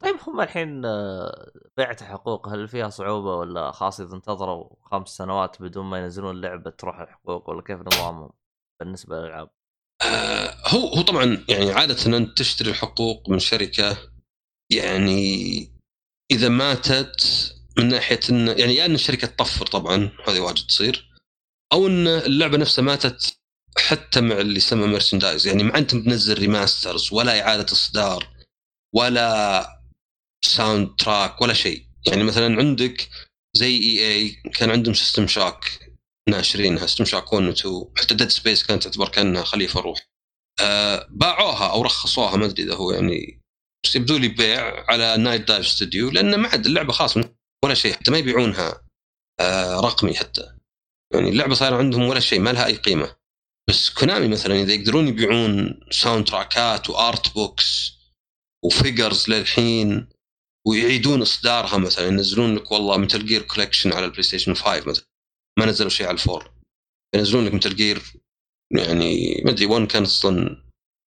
طيب 0.00 0.16
هم 0.26 0.40
الحين 0.40 0.84
آه، 0.84 1.50
بيعة 1.76 2.04
حقوق 2.04 2.48
هل 2.48 2.68
فيها 2.68 2.88
صعوبة 2.88 3.36
ولا 3.36 3.72
خلاص 3.72 4.00
إذا 4.00 4.14
انتظروا 4.14 4.76
خمس 4.82 5.08
سنوات 5.08 5.62
بدون 5.62 5.86
ما 5.86 5.98
ينزلون 5.98 6.36
اللعبه 6.36 6.70
تروح 6.70 6.98
الحقوق 6.98 7.50
ولا 7.50 7.62
كيف 7.62 7.80
نظامهم 7.80 8.30
بالنسبة 8.80 9.16
للألعاب؟ 9.16 9.50
آه، 10.02 10.56
هو 10.68 10.88
هو 10.88 11.02
طبعا 11.02 11.44
يعني 11.48 11.72
عادة 11.72 12.16
انت 12.16 12.38
تشتري 12.38 12.70
الحقوق 12.70 13.30
من 13.30 13.38
شركة 13.38 13.98
يعني 14.72 15.72
إذا 16.30 16.48
ماتت 16.48 17.52
من 17.78 17.88
ناحية 17.88 18.20
ان 18.30 18.48
يعني 18.48 18.74
يا 18.74 18.86
أن 18.86 18.94
الشركة 18.94 19.26
تطفر 19.26 19.66
طبعا 19.66 20.10
هذه 20.28 20.40
واجد 20.40 20.66
تصير 20.66 21.10
أو 21.72 21.86
أن 21.86 22.06
اللعبة 22.06 22.56
نفسها 22.58 22.82
ماتت 22.82 23.36
حتى 23.78 24.20
مع 24.20 24.40
اللي 24.40 24.56
يسمى 24.56 24.86
merchandise 24.86 25.46
يعني 25.46 25.62
ما 25.62 25.78
أنت 25.78 25.94
بتنزل 25.94 26.38
remasters 26.38 27.12
ولا 27.12 27.40
إعادة 27.40 27.72
إصدار 27.72 28.28
ولا 28.94 29.66
soundtrack 30.44 31.42
ولا 31.42 31.54
شيء. 31.54 31.86
يعني 32.06 32.24
مثلا 32.24 32.58
عندك 32.58 33.08
زي 33.56 33.78
EA 33.78 34.30
كان 34.30 34.70
عندهم 34.70 34.94
System 34.94 35.26
Shock 35.26 35.85
ناشرينها 36.28 36.86
System 36.86 37.04
Shock 37.04 37.32
1 37.32 37.44
و 37.44 37.50
2 37.50 37.84
حتى 37.96 38.14
Dead 38.14 38.28
Space 38.28 38.64
كانت 38.64 38.82
تعتبر 38.82 39.08
كأنها 39.08 39.44
خليفة 39.44 39.80
روح 39.80 40.08
آه 40.60 41.06
باعوها 41.10 41.70
أو 41.70 41.82
رخصوها 41.82 42.36
ما 42.36 42.46
أدري 42.46 42.62
إذا 42.62 42.74
هو 42.74 42.92
يعني 42.92 43.42
بس 43.84 43.96
يبدو 43.96 44.16
لي 44.16 44.28
بيع 44.28 44.84
على 44.90 45.16
Nightdive 45.16 45.66
Studio 45.66 46.10
لأن 46.10 46.34
ما 46.34 46.48
عاد 46.48 46.66
اللعبة 46.66 46.92
خلاص 46.92 47.16
ولا 47.64 47.74
شيء 47.74 47.92
حتى 47.92 48.10
ما 48.10 48.18
يبيعونها 48.18 48.82
آه 49.40 49.80
رقمي 49.80 50.14
حتى. 50.14 50.56
يعني 51.14 51.28
اللعبة 51.28 51.54
صايرة 51.54 51.76
عندهم 51.76 52.02
ولا 52.02 52.20
شيء 52.20 52.40
ما 52.40 52.50
لها 52.50 52.66
أي 52.66 52.74
قيمة. 52.76 53.16
بس 53.68 53.90
Konami 53.90 54.28
مثلا 54.28 54.54
إذا 54.54 54.72
يقدرون 54.72 55.08
يبيعون 55.08 55.80
soundtrack 55.90 56.26
ات 56.26 56.90
و 56.90 57.01
art 57.01 57.34
books 57.34 57.92
و 58.64 58.72
figures 58.72 59.30
للحين 59.30 60.08
ويعيدون 60.66 61.22
إصدارها 61.22 61.78
مثلا 61.78 62.06
ينزلون 62.06 62.56
لك 62.56 62.72
والله 62.72 62.96
Metal 62.96 63.26
Gear 63.26 63.42
collection 63.42 63.92
على 63.92 64.04
ال 64.04 64.22
PlayStation 64.22 64.54
5 64.54 64.88
مثلا. 64.88 65.06
ما 65.58 65.66
نزلوا 65.66 65.90
شيء 65.90 66.06
على 66.06 66.14
ال 66.14 66.20
four. 66.20 66.50
ينزلون 67.14 67.44
لك 67.44 67.54
Metal 67.54 67.76
Gear 67.76 68.02
يعني 68.76 69.42
ما 69.44 69.50
أدري 69.50 69.66
1 69.66 69.86
كانت 69.86 70.06
أصلا 70.06 70.62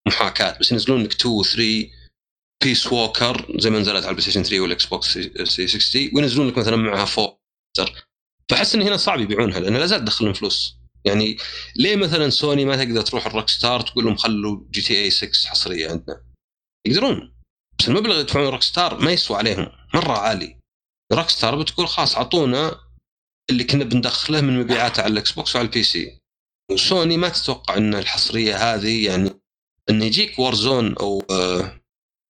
محاكاة 0.09 0.59
بس 0.59 0.73
ينزلون 0.73 1.03
لك 1.03 1.13
2 1.13 1.35
و 1.35 1.43
3 1.43 1.91
Peace 2.65 2.93
Walker 2.93 3.61
زي 3.61 3.71
ما 3.71 3.79
نزلت 3.79 3.97
على 3.97 4.09
ال 4.09 4.23
PlayStation 4.23 4.43
3 4.43 4.61
وال 4.61 4.87
Xbox 4.87 5.13
360 5.13 6.11
وينزلون 6.15 6.49
لك 6.49 6.59
مثلا 6.59 6.77
معها 6.77 7.07
4 7.19 7.39
فأحس 8.51 8.75
إن 8.75 8.83
هنا 8.83 8.97
صعب 8.97 9.21
يبيعونها 9.21 9.61
لأن 9.61 9.77
لا 9.77 9.87
زال 9.87 10.01
تدخلهم 10.01 10.33
فلوس. 10.33 10.79
يعني 11.05 11.37
ليه 11.77 11.97
مثلا 11.97 12.31
سوني 12.31 12.65
ما 12.65 12.85
تقدر 12.85 13.03
تروح 13.03 13.27
ال 13.27 13.49
Rockstar 13.49 13.81
تقول 13.81 14.05
لهم 14.05 14.17
خلوا 14.17 14.61
GTA 14.71 15.11
6 15.11 15.49
حصرية 15.49 15.91
عندنا؟ 15.91 16.25
يقدرون 16.87 17.35
بس 17.79 17.89
المبلغ 17.89 18.11
اللي 18.11 18.21
يدفعونه 18.21 18.49
Rockstar 18.49 19.01
ما 19.01 19.13
يسوى 19.13 19.37
عليهم 19.37 19.69
مرة 19.95 20.13
عالي. 20.13 20.59
Rockstar 21.13 21.63
بتقول 21.63 21.89
خلاص 21.89 22.17
أعطونا 22.17 22.81
اللي 23.51 23.65
كنا 23.65 23.85
بندخله 23.85 24.41
من 24.41 24.61
مبيعاته 24.61 25.03
على 25.03 25.13
ال 25.13 25.33
Xbox 25.33 25.57
وعلى 25.57 25.67
ال 25.67 25.83
PC. 25.83 26.19
وسوني 26.71 27.17
ما 27.17 27.29
تتوقع 27.29 27.77
إن 27.77 27.95
الحصرية 27.95 28.57
هذه 28.57 29.07
يعني 29.07 29.31
إن 29.91 30.03
يجيك 30.03 30.39
Warzone 30.39 30.95
أو 30.95 31.23
آه 31.31 31.81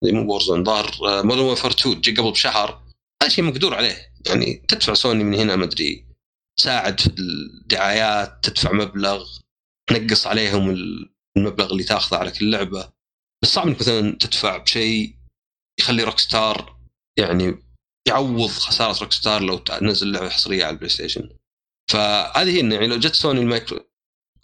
مو 0.04 0.32
Warzone 0.32 0.64
ظهر 0.64 0.96
Modern 1.02 1.40
Warfare 1.40 1.70
2 1.70 2.00
تجي 2.00 2.20
قبل 2.20 2.30
بشهر 2.30 2.82
هذا 3.22 3.30
شيء 3.30 3.44
مقدور 3.44 3.74
عليه. 3.74 4.12
يعني 4.26 4.54
تدفع 4.68 4.94
سوني 4.94 5.24
من 5.24 5.34
هنا 5.34 5.56
ما 5.56 5.64
أدري 5.64 6.06
تساعد 6.58 7.00
في 7.00 7.06
الدعايات 7.06 8.44
تدفع 8.44 8.72
مبلغ 8.72 9.28
تنقص 9.86 10.26
عليهم 10.26 10.70
المبلغ 11.36 11.72
اللي 11.72 11.84
تاخذه 11.84 12.18
على 12.18 12.30
كل 12.30 12.50
لعبة. 12.50 12.92
بس 13.42 13.48
صعب 13.48 13.66
إنك 13.66 13.80
مثلا 13.80 14.18
تدفع 14.20 14.56
بشيء 14.56 15.16
يخلي 15.80 16.02
Rockstar 16.02 16.78
يعني 17.18 17.67
يعوض 18.09 18.51
خسارة 18.51 18.98
Rockstar 19.02 19.42
لو 19.43 19.59
تنزل 19.59 20.12
لعبة 20.12 20.28
حصرية 20.28 20.64
على 20.64 20.72
ال 20.72 20.88
PlayStation. 20.88 21.30
فهذه 21.90 22.51
هي 22.51 22.59
يعني 22.59 22.86
لو 22.86 22.98
جت 22.98 23.14
سوني 23.14 23.40
المايكرو 23.40 23.90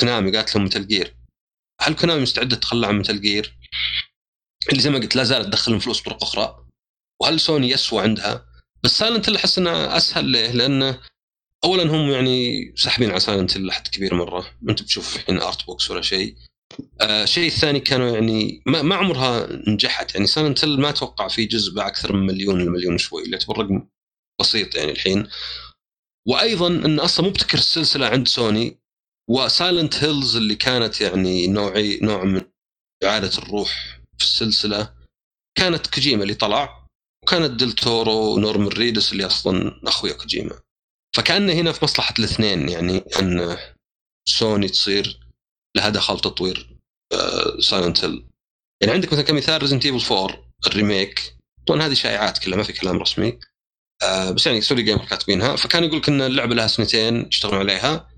Konami 0.00 0.36
قالت 0.36 0.56
لهم 0.56 0.64
Metal 0.64 0.86
Gear. 0.86 1.16
هل 1.80 1.94
Konami 1.94 2.22
مستعدة 2.22 2.56
تتخلى 2.56 2.86
عن 2.86 2.98
Metal 2.98 3.20
Gear؟ 3.20 3.58
اللي 4.70 4.82
زي 4.82 4.90
ما 4.90 4.98
قلت 4.98 5.16
لا 5.16 5.24
زالت 5.24 5.46
تدخلهم 5.46 5.78
فلوس 5.78 6.00
بطرق 6.00 6.22
أخرى. 6.22 6.66
وهل 7.20 7.40
سوني 7.40 7.70
يسوى 7.70 8.02
عندها؟ 8.02 8.46
بس 8.82 8.98
Silent 8.98 9.28
اللي 9.28 9.38
احس 9.38 9.58
إنه 9.58 9.96
أسهل 9.96 10.24
ليه؟ 10.24 10.50
لأنه 10.50 11.00
اولا 11.64 11.82
هم 11.82 12.10
يعني 12.10 12.72
ساحبين 12.76 13.10
على 13.10 13.20
Silent 13.20 13.56
لحد 13.56 13.88
كبير 13.88 14.14
مرة. 14.14 14.50
ما 14.62 14.70
أنت 14.70 14.82
بتشوف 14.82 15.16
الحين 15.16 15.40
art 15.40 15.66
books 15.66 15.90
ولا 15.90 16.02
شيء. 16.02 16.36
آه 17.00 17.24
شيء 17.24 17.46
الثاني 17.46 17.80
كانوا 17.80 18.10
يعني 18.10 18.62
ما, 18.66 18.82
ما 18.82 18.94
عمرها 18.94 19.48
نجحت. 19.68 20.14
يعني 20.14 20.26
Silent 20.26 20.64
ما 20.64 20.88
أتوقع 20.88 21.28
في 21.28 21.46
جزء 21.46 21.74
باع 21.74 21.88
أكثر 21.88 22.12
من 22.12 22.26
مليون 22.26 22.60
المليون 22.60 22.98
شوي 22.98 23.22
يعتبر 23.22 23.58
رقم 23.58 23.88
بسيط 24.40 24.74
يعني 24.74 24.92
الحين. 24.92 25.28
وأيضا 26.28 26.68
إن 26.68 27.00
أصلا 27.00 27.26
مبتكر 27.26 27.58
السلسلة 27.58 28.06
عند 28.06 28.28
سوني 28.28 28.78
و 29.30 29.39
Silent 29.39 29.94
Hills 29.94 30.36
اللي 30.36 30.54
كانت 30.54 31.00
يعني 31.00 31.46
نوعي 31.46 31.98
نوع 32.02 32.24
من 32.24 32.42
إعادة 33.04 33.38
الروح 33.38 34.00
في 34.18 34.24
السلسلة 34.24 34.94
كانت 35.58 35.86
كوجيما 35.86 36.22
اللي 36.22 36.34
طلع 36.34 36.86
وكانت 37.22 37.50
ديل 37.50 37.72
تورو 37.72 38.34
ونورمان 38.34 38.68
ريدس 38.68 39.12
اللي 39.12 39.26
أصلا 39.26 39.80
أخويا 39.86 40.12
كوجيما. 40.12 40.60
فكان 41.16 41.50
هنا 41.50 41.72
في 41.72 41.84
مصلحة 41.84 42.14
الاثنين 42.18 42.68
يعني 42.68 42.98
أن 42.98 43.56
سوني 44.28 44.68
تصير 44.68 45.23
لها 45.76 45.88
دخل 45.88 46.20
تطوير 46.20 46.76
Silent 47.60 48.04
Hill 48.04 48.26
يعني 48.80 48.94
عندك 48.94 49.12
مثلا 49.12 49.24
كمثال 49.24 49.62
Resident 49.62 49.86
Evil 49.86 50.14
4 50.14 50.52
ال 50.66 50.75
remake. 50.75 51.36
طبعا 51.66 51.82
هذه 51.82 51.94
شائعات 51.94 52.38
كلها 52.38 52.56
ما 52.56 52.62
في 52.62 52.72
كلام 52.72 52.98
رسمي. 52.98 53.38
آه 54.02 54.30
بس 54.30 54.46
يعني 54.46 54.60
ستوري 54.60 54.82
جيم 54.82 54.98
كاتبينها. 54.98 55.56
فكان 55.56 55.84
يقول 55.84 55.98
لك 55.98 56.08
إن 56.08 56.20
اللعبة 56.20 56.54
لها 56.54 56.66
سنتين 56.66 57.26
يشتغلون 57.26 57.58
عليها 57.58 58.10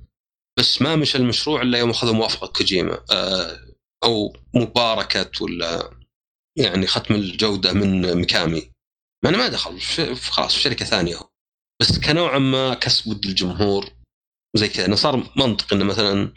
بس 0.58 0.82
ما 0.82 0.96
مشى 0.96 1.18
المشروع 1.18 1.62
إلا 1.62 1.78
يوم 1.78 1.90
أخذوا 1.90 2.12
موافقة 2.12 2.46
كوجيما. 2.46 3.04
آه 3.10 3.60
أو 4.04 4.36
مباركة 4.54 5.30
ولا 5.40 5.90
يعني 6.58 6.86
ختم 6.86 7.14
الجودة 7.14 7.72
من 7.72 8.14
ميكامي. 8.14 8.70
ما 9.24 9.30
أنا 9.30 9.38
ما 9.38 9.48
دخل 9.48 9.80
خلاص 10.30 10.54
في 10.54 10.60
شركة 10.60 10.84
ثانية 10.84 11.18
بس 11.80 11.98
كنوعا 11.98 12.38
ما 12.38 12.74
كسب 12.74 13.10
ود 13.10 13.26
الجمهور 13.26 13.90
زي 14.56 14.68
كذا. 14.68 14.94
صار 14.94 15.32
منطق 15.36 15.72
إنه 15.72 15.84
مثلا 15.84 16.32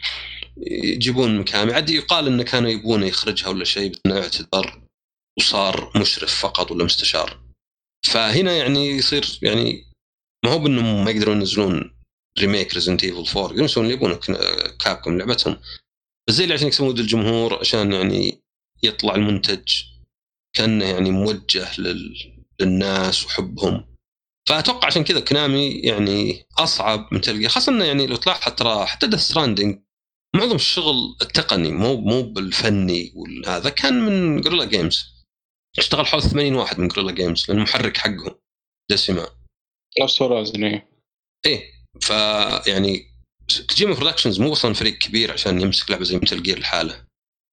يجيبون 0.56 1.38
مكامي 1.38 1.72
عاد 1.72 1.90
يقال 1.90 2.26
انه 2.26 2.42
كانوا 2.42 2.70
يبونه 2.70 3.06
يخرجها 3.06 3.48
ولا 3.48 3.64
شيء 3.64 3.90
بس 3.90 4.12
اعتذر 4.12 4.82
وصار 5.38 5.92
مشرف 5.96 6.40
فقط 6.40 6.70
ولا 6.70 6.84
مستشار. 6.84 7.40
فهنا 8.06 8.52
يعني 8.52 8.90
يصير 8.90 9.38
يعني 9.42 9.84
ما 10.44 10.50
هو 10.50 10.58
بإنهم 10.58 11.04
ما 11.04 11.10
يقدرون 11.10 11.36
ينزلون 11.36 11.90
remake 12.38 12.74
Resident 12.74 13.04
Evil 13.04 13.16
4 13.16 13.42
يقدرون 13.42 13.64
يسوون 13.64 13.86
اللي 13.86 13.96
يبونه 13.96 14.20
Capcom 14.80 15.18
لعبتهم. 15.18 15.56
بس 16.28 16.34
زي 16.34 16.44
اللي 16.44 16.54
عشان 16.54 16.66
يكسبون 16.66 16.88
ود 16.88 16.98
الجمهور 16.98 17.54
عشان 17.60 17.92
يعني 17.92 18.42
يطلع 18.82 19.14
المنتج 19.14 19.82
كأنه 20.56 20.84
يعني 20.84 21.10
موجه 21.10 21.80
لل... 21.80 22.14
للناس 22.60 23.26
وحبهم. 23.26 23.90
فأتوقع 24.48 24.86
عشان 24.86 25.04
كذا 25.04 25.20
Konami 25.20 25.70
يعني 25.70 26.46
أصعب 26.58 27.08
من 27.12 27.20
تلقى 27.20 27.48
خاصة 27.48 27.72
إنه 27.72 27.84
يعني 27.84 28.06
لو 28.06 28.16
تلاحظ 28.16 28.52
ترى 28.52 28.86
حتى 28.86 29.06
Death 29.06 29.20
Stranding 29.20 29.78
معظم 30.36 30.54
الشغل 30.54 31.16
التقني 31.22 31.72
مو 31.72 31.96
مو 31.96 32.22
بالفني 32.22 33.12
وهذا 33.14 33.70
كان 33.70 33.94
من 33.94 34.40
Guerrilla 34.40 34.64
Games 34.64 35.20
اشتغل 35.78 36.06
حول 36.06 36.22
80 36.22 36.54
واحد 36.54 36.78
من 36.78 36.88
Guerrilla 36.88 37.12
Games 37.12 37.44
لأن 37.48 37.58
المحرك 37.58 37.96
حقهم 37.96 38.34
Decima 38.90 39.26
نفس 40.02 40.22
Horizon. 40.22 40.82
إيه. 41.46 41.72
فيعني 42.00 43.06
Kojima 43.68 43.94
Productions 43.94 44.40
مو 44.40 44.52
أصلا 44.52 44.74
فريق 44.74 44.98
كبير 44.98 45.32
عشان 45.32 45.60
يمسك 45.60 45.90
لعبة 45.90 46.04
زي 46.04 46.18
Metal 46.18 46.42
Gear 46.42 46.58
لحاله. 46.58 47.06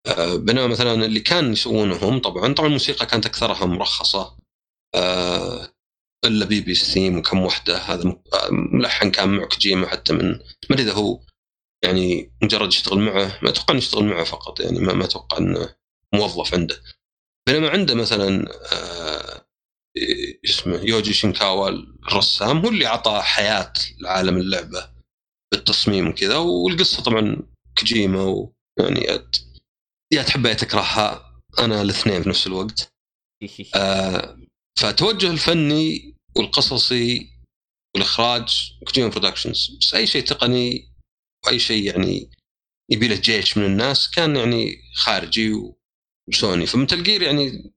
آه، 0.07 0.35
بينما 0.35 0.67
مثلا 0.67 1.05
اللي 1.05 1.19
كان 1.19 1.53
يسوونه 1.53 1.95
هم 1.95 2.19
طبعا 2.19 2.53
طبعا 2.53 2.67
الموسيقى 2.67 3.05
كانت 3.05 3.25
أكثرها 3.25 3.65
مرخصة. 3.65 4.37
آه، 4.95 5.73
إلا 6.25 6.45
بي 6.45 6.61
بي 6.61 6.75
ثيم 6.75 7.17
وكم 7.17 7.39
وحدة 7.39 7.77
هذا 7.77 8.09
آه، 8.09 8.49
ملحن 8.51 9.11
كان 9.11 9.29
مع 9.29 9.45
كوجيما 9.45 9.87
حتى 9.87 10.13
من 10.13 10.29
ما 10.29 10.41
أدري 10.71 10.83
إذا 10.83 10.93
هو 10.93 11.19
يعني 11.83 12.31
مجرد 12.43 12.67
يشتغل 12.67 12.99
معه 12.99 13.39
ما 13.43 13.49
أتوقع 13.49 13.71
إنه 13.71 13.77
يشتغل 13.77 14.03
معه 14.05 14.23
فقط 14.23 14.59
يعني 14.59 14.79
ما, 14.79 14.93
ما 14.93 15.05
أتوقع 15.05 15.37
إنه 15.37 15.75
موظف 16.15 16.53
عنده. 16.53 16.83
بينما 17.49 17.69
عنده 17.69 17.95
مثلا 17.95 18.45
آه، 18.73 19.45
اسمه 20.45 20.75
يوجي 20.83 21.13
شينكاوا 21.13 21.69
الرسام 21.69 22.57
هو 22.57 22.69
اللي 22.69 22.87
اعطى 22.87 23.21
حياة 23.23 23.73
لعالم 24.01 24.37
اللعبة 24.37 24.89
بالتصميم 25.51 26.07
وكذا 26.07 26.37
والقصة 26.37 27.03
طبعا 27.03 27.37
كوجيما 27.79 28.23
ويعني 28.23 29.01
يا- 29.01 29.31
يا 30.13 30.23
تحبها 30.23 30.51
يا 30.51 30.55
تكرهها 30.57 31.41
أنا 31.59 31.81
الاثنين 31.81 32.23
في 32.23 32.29
نفس 32.29 32.47
الوقت. 32.47 32.93
آه 33.75 34.37
فالتوجه 34.79 35.31
الفني 35.31 36.15
والقصصي 36.37 37.29
والإخراج 37.95 38.73
Kojima 38.87 39.07
Productions 39.09 39.77
بس 39.81 39.93
أي 39.95 40.07
شيء 40.07 40.23
تقني 40.23 40.86
واي 41.47 41.59
شيء 41.59 41.83
يعني 41.83 42.29
يبي 42.91 43.07
له 43.07 43.15
جيش 43.15 43.57
من 43.57 43.65
الناس 43.65 44.11
كان 44.11 44.35
يعني 44.35 44.75
خارجي 44.95 45.53
وسوني. 46.29 46.65
ف 46.65 46.72
Metal 46.72 47.03
Gear 47.03 47.21
يعني 47.21 47.73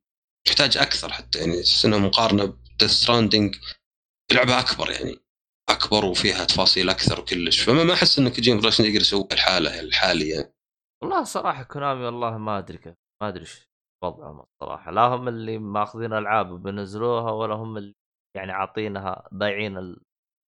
تحتاج 0.47 0.77
أكثر 0.77 1.13
حتى 1.13 1.39
يعني 1.39 1.61
السنة 1.61 1.99
مقارنة 1.99 2.45
ب 2.45 2.52
Death 2.52 2.91
Stranding 2.91 3.57
لعبة 4.33 4.59
أكبر 4.61 4.91
يعني 4.91 5.17
أكبر 5.69 6.05
وفيها 6.05 6.45
تفاصيل 6.45 6.91
أكثر 6.91 7.21
وكلش. 7.21 7.61
فما 7.61 7.85
ما 7.85 7.95
أحس 7.95 8.19
ان 8.19 8.29
Kojima 8.29 8.61
Productions 8.61 8.87
يقدر 8.87 9.01
يسوي 9.01 9.29
الحاله 9.33 9.81
الحالية. 9.81 10.55
والله 11.03 11.25
صراحة 11.25 11.63
Konami 11.63 12.05
والله 12.05 12.39
ما 12.39 12.59
أدري 12.59 12.79
كيف 12.79 12.95
ما 13.23 13.29
أدري 13.29 13.41
إيش 13.41 13.69
وضعهم 14.05 14.41
الصراحة. 14.41 14.91
لا 14.91 15.01
هم 15.03 15.29
اللي 15.29 15.59
ماخذين 15.59 16.13
ألعاب 16.13 16.51
وبينزلوها 16.51 17.33
ولا 17.33 17.55
هم 17.55 17.77
اللي 17.77 17.95
يعني 18.37 18.53
عاطينها 18.53 19.29
ضايعين 19.35 19.79
ال 19.79 20.01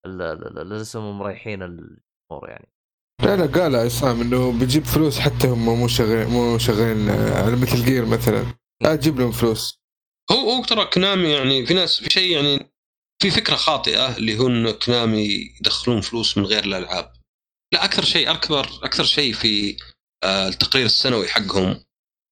ال- 0.05 0.21
ال- 0.21 0.47
ال- 0.47 0.59
اللي 0.59 0.81
اسمهم 0.81 1.19
مريحين 1.19 1.63
الجمهور 1.63 2.49
يعني. 2.49 2.67
لا 3.23 3.35
لا 3.35 3.45
قال 3.45 3.75
عصام 3.75 4.21
إنه 4.21 4.51
بيجيب 4.51 4.85
فلوس 4.85 5.19
حتى 5.19 5.47
هم 5.47 5.65
مو 5.65 5.87
شغالين 5.87 6.27
مو 6.27 6.57
شغالين 6.57 7.09
آه، 7.09 7.43
على 7.43 7.55
Metal 7.55 7.85
Gear 7.85 8.05
مثلا. 8.05 8.45
لا 8.81 8.95
تجيب 8.95 9.19
لهم 9.19 9.31
فلوس. 9.31 9.79
هو 10.31 10.51
هو 10.51 10.63
ترى 10.63 10.85
Konami 10.85 11.29
يعني 11.29 11.65
في 11.65 11.73
ناس 11.73 11.99
في 11.99 12.09
شيء 12.09 12.31
يعني 12.31 12.71
في 13.21 13.31
فكرة 13.31 13.55
خاطئة 13.55 14.17
اللي 14.17 14.39
هو 14.39 14.47
ان 14.47 14.71
Konami 14.71 15.51
يدخلون 15.59 16.01
فلوس 16.01 16.37
من 16.37 16.45
غير 16.45 16.63
الألعاب. 16.63 17.13
لا 17.73 17.85
أكثر 17.85 18.03
شيء 18.03 18.31
أكبر 18.31 18.69
أكثر 18.83 19.03
شيء 19.03 19.33
في 19.33 19.77
آه، 20.23 20.47
التقرير 20.47 20.85
السنوي 20.85 21.27
حقهم 21.27 21.83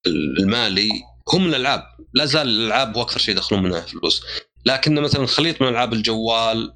المالي 0.07 0.89
هم 1.33 1.47
الألعاب. 1.47 1.83
لا 2.13 2.25
زال 2.25 2.47
الألعاب 2.47 2.97
هو 2.97 3.01
أكثر 3.01 3.19
شيء 3.19 3.35
يدخلون 3.35 3.63
منها 3.63 3.81
فلوس. 3.81 4.25
لكن 4.65 5.01
مثلا 5.01 5.25
خليط 5.25 5.61
من 5.61 5.67
ألعاب 5.67 5.93
الجوال 5.93 6.75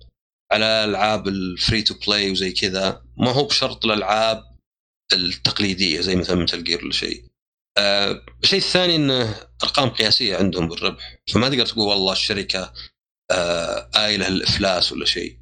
على 0.54 0.66
ألعاب 0.66 1.28
ال 1.28 1.39
free 1.39 1.82
to 1.82 1.96
play 2.08 2.32
وزي 2.32 2.52
كذا. 2.52 3.04
ما 3.18 3.32
هو 3.32 3.44
بشرط 3.44 3.86
الألعاب 3.86 4.44
التقليدية 5.14 6.02
زي 6.02 6.16
مثلا 6.16 6.44
Metal 6.44 6.64
Gear 6.64 6.84
ولا 6.84 6.92
شيء. 6.92 7.24
آه، 7.78 8.26
الشيء 8.44 8.60
الثاني 8.60 8.96
إنه 8.96 9.36
أرقام 9.64 9.90
قياسية 9.90 10.38
عندهم 10.38 10.68
بالربح. 10.68 11.18
فما 11.34 11.50
تقدر 11.50 11.66
تقول 11.66 11.88
والله 11.88 12.14
الشركة 12.14 12.74
آه، 13.32 13.90
آيله 13.96 14.28
الإفلاس 14.28 14.92
ولا 14.92 15.06
شيء. 15.06 15.38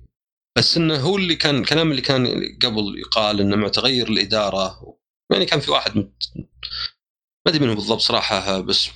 بس 0.57 0.77
إنه 0.77 0.95
هو 0.95 1.17
اللي 1.17 1.35
كان 1.35 1.59
الكلام 1.59 1.91
اللي 1.91 2.01
كان 2.01 2.27
قبل 2.63 2.99
يقال 2.99 3.39
إنه 3.39 3.55
مع 3.55 3.67
تغير 3.67 4.07
الإدارة. 4.07 4.97
يعني 5.31 5.45
كان 5.45 5.59
في 5.59 5.71
واحد. 5.71 5.95
ما 5.97 7.47
أدري 7.47 7.59
منه 7.65 7.73
بالضبط 7.75 7.99
صراحة 7.99 8.61
بس 8.61 8.89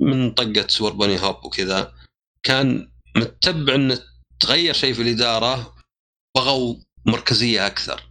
من 0.00 0.30
طقة 0.30 0.66
سور 0.68 0.92
بني 0.92 1.20
هوب 1.20 1.44
وكذا. 1.44 1.94
كان 2.42 2.92
متبع 3.16 3.74
إنه 3.74 4.07
تغير 4.40 4.74
شيء 4.74 4.94
في 4.94 5.02
الإدارة 5.02 5.76
بغوا 6.36 6.76
مركزية 7.06 7.66
أكثر. 7.66 8.10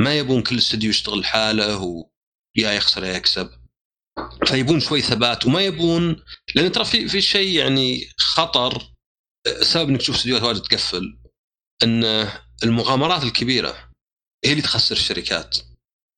ما 0.00 0.18
يبون 0.18 0.42
كل 0.42 0.58
استوديو 0.58 0.90
يشتغل 0.90 1.20
لحاله 1.20 1.82
ويا 1.82 2.72
يخسر 2.72 3.04
يا 3.04 3.12
يكسب. 3.12 3.50
فيبون 4.46 4.80
شوي 4.80 5.02
ثبات 5.02 5.46
وما 5.46 5.60
يبون 5.60 6.24
لأن 6.54 6.72
ترى 6.72 6.84
في 6.84 7.08
في 7.08 7.20
شيء 7.20 7.58
يعني 7.58 8.08
خطر 8.18 8.94
سبب 9.60 9.88
إنك 9.88 10.00
تشوف 10.00 10.16
استديوهات 10.16 10.42
واجد 10.42 10.62
تقفل 10.62 11.18
إن 11.82 12.04
المغامرات 12.64 13.22
الكبيرة 13.22 13.90
هي 14.44 14.50
اللي 14.50 14.62
تخسر 14.62 14.96
الشركات. 14.96 15.58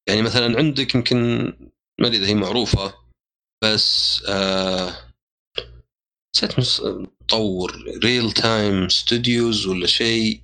يعني 0.09 0.23
مثلا 0.23 0.59
عندك 0.59 0.95
يمكن 0.95 1.17
ما 2.01 2.07
أدري 2.07 2.17
إذا 2.17 2.27
هي 2.27 2.35
معروفة 2.35 2.95
بس 3.65 4.23
آه 4.29 5.06
نسيت 6.45 6.81
مطور 6.83 7.99
Realtime 8.05 8.89
Studios 8.89 9.67
ولا 9.67 9.87
شيء. 9.87 10.43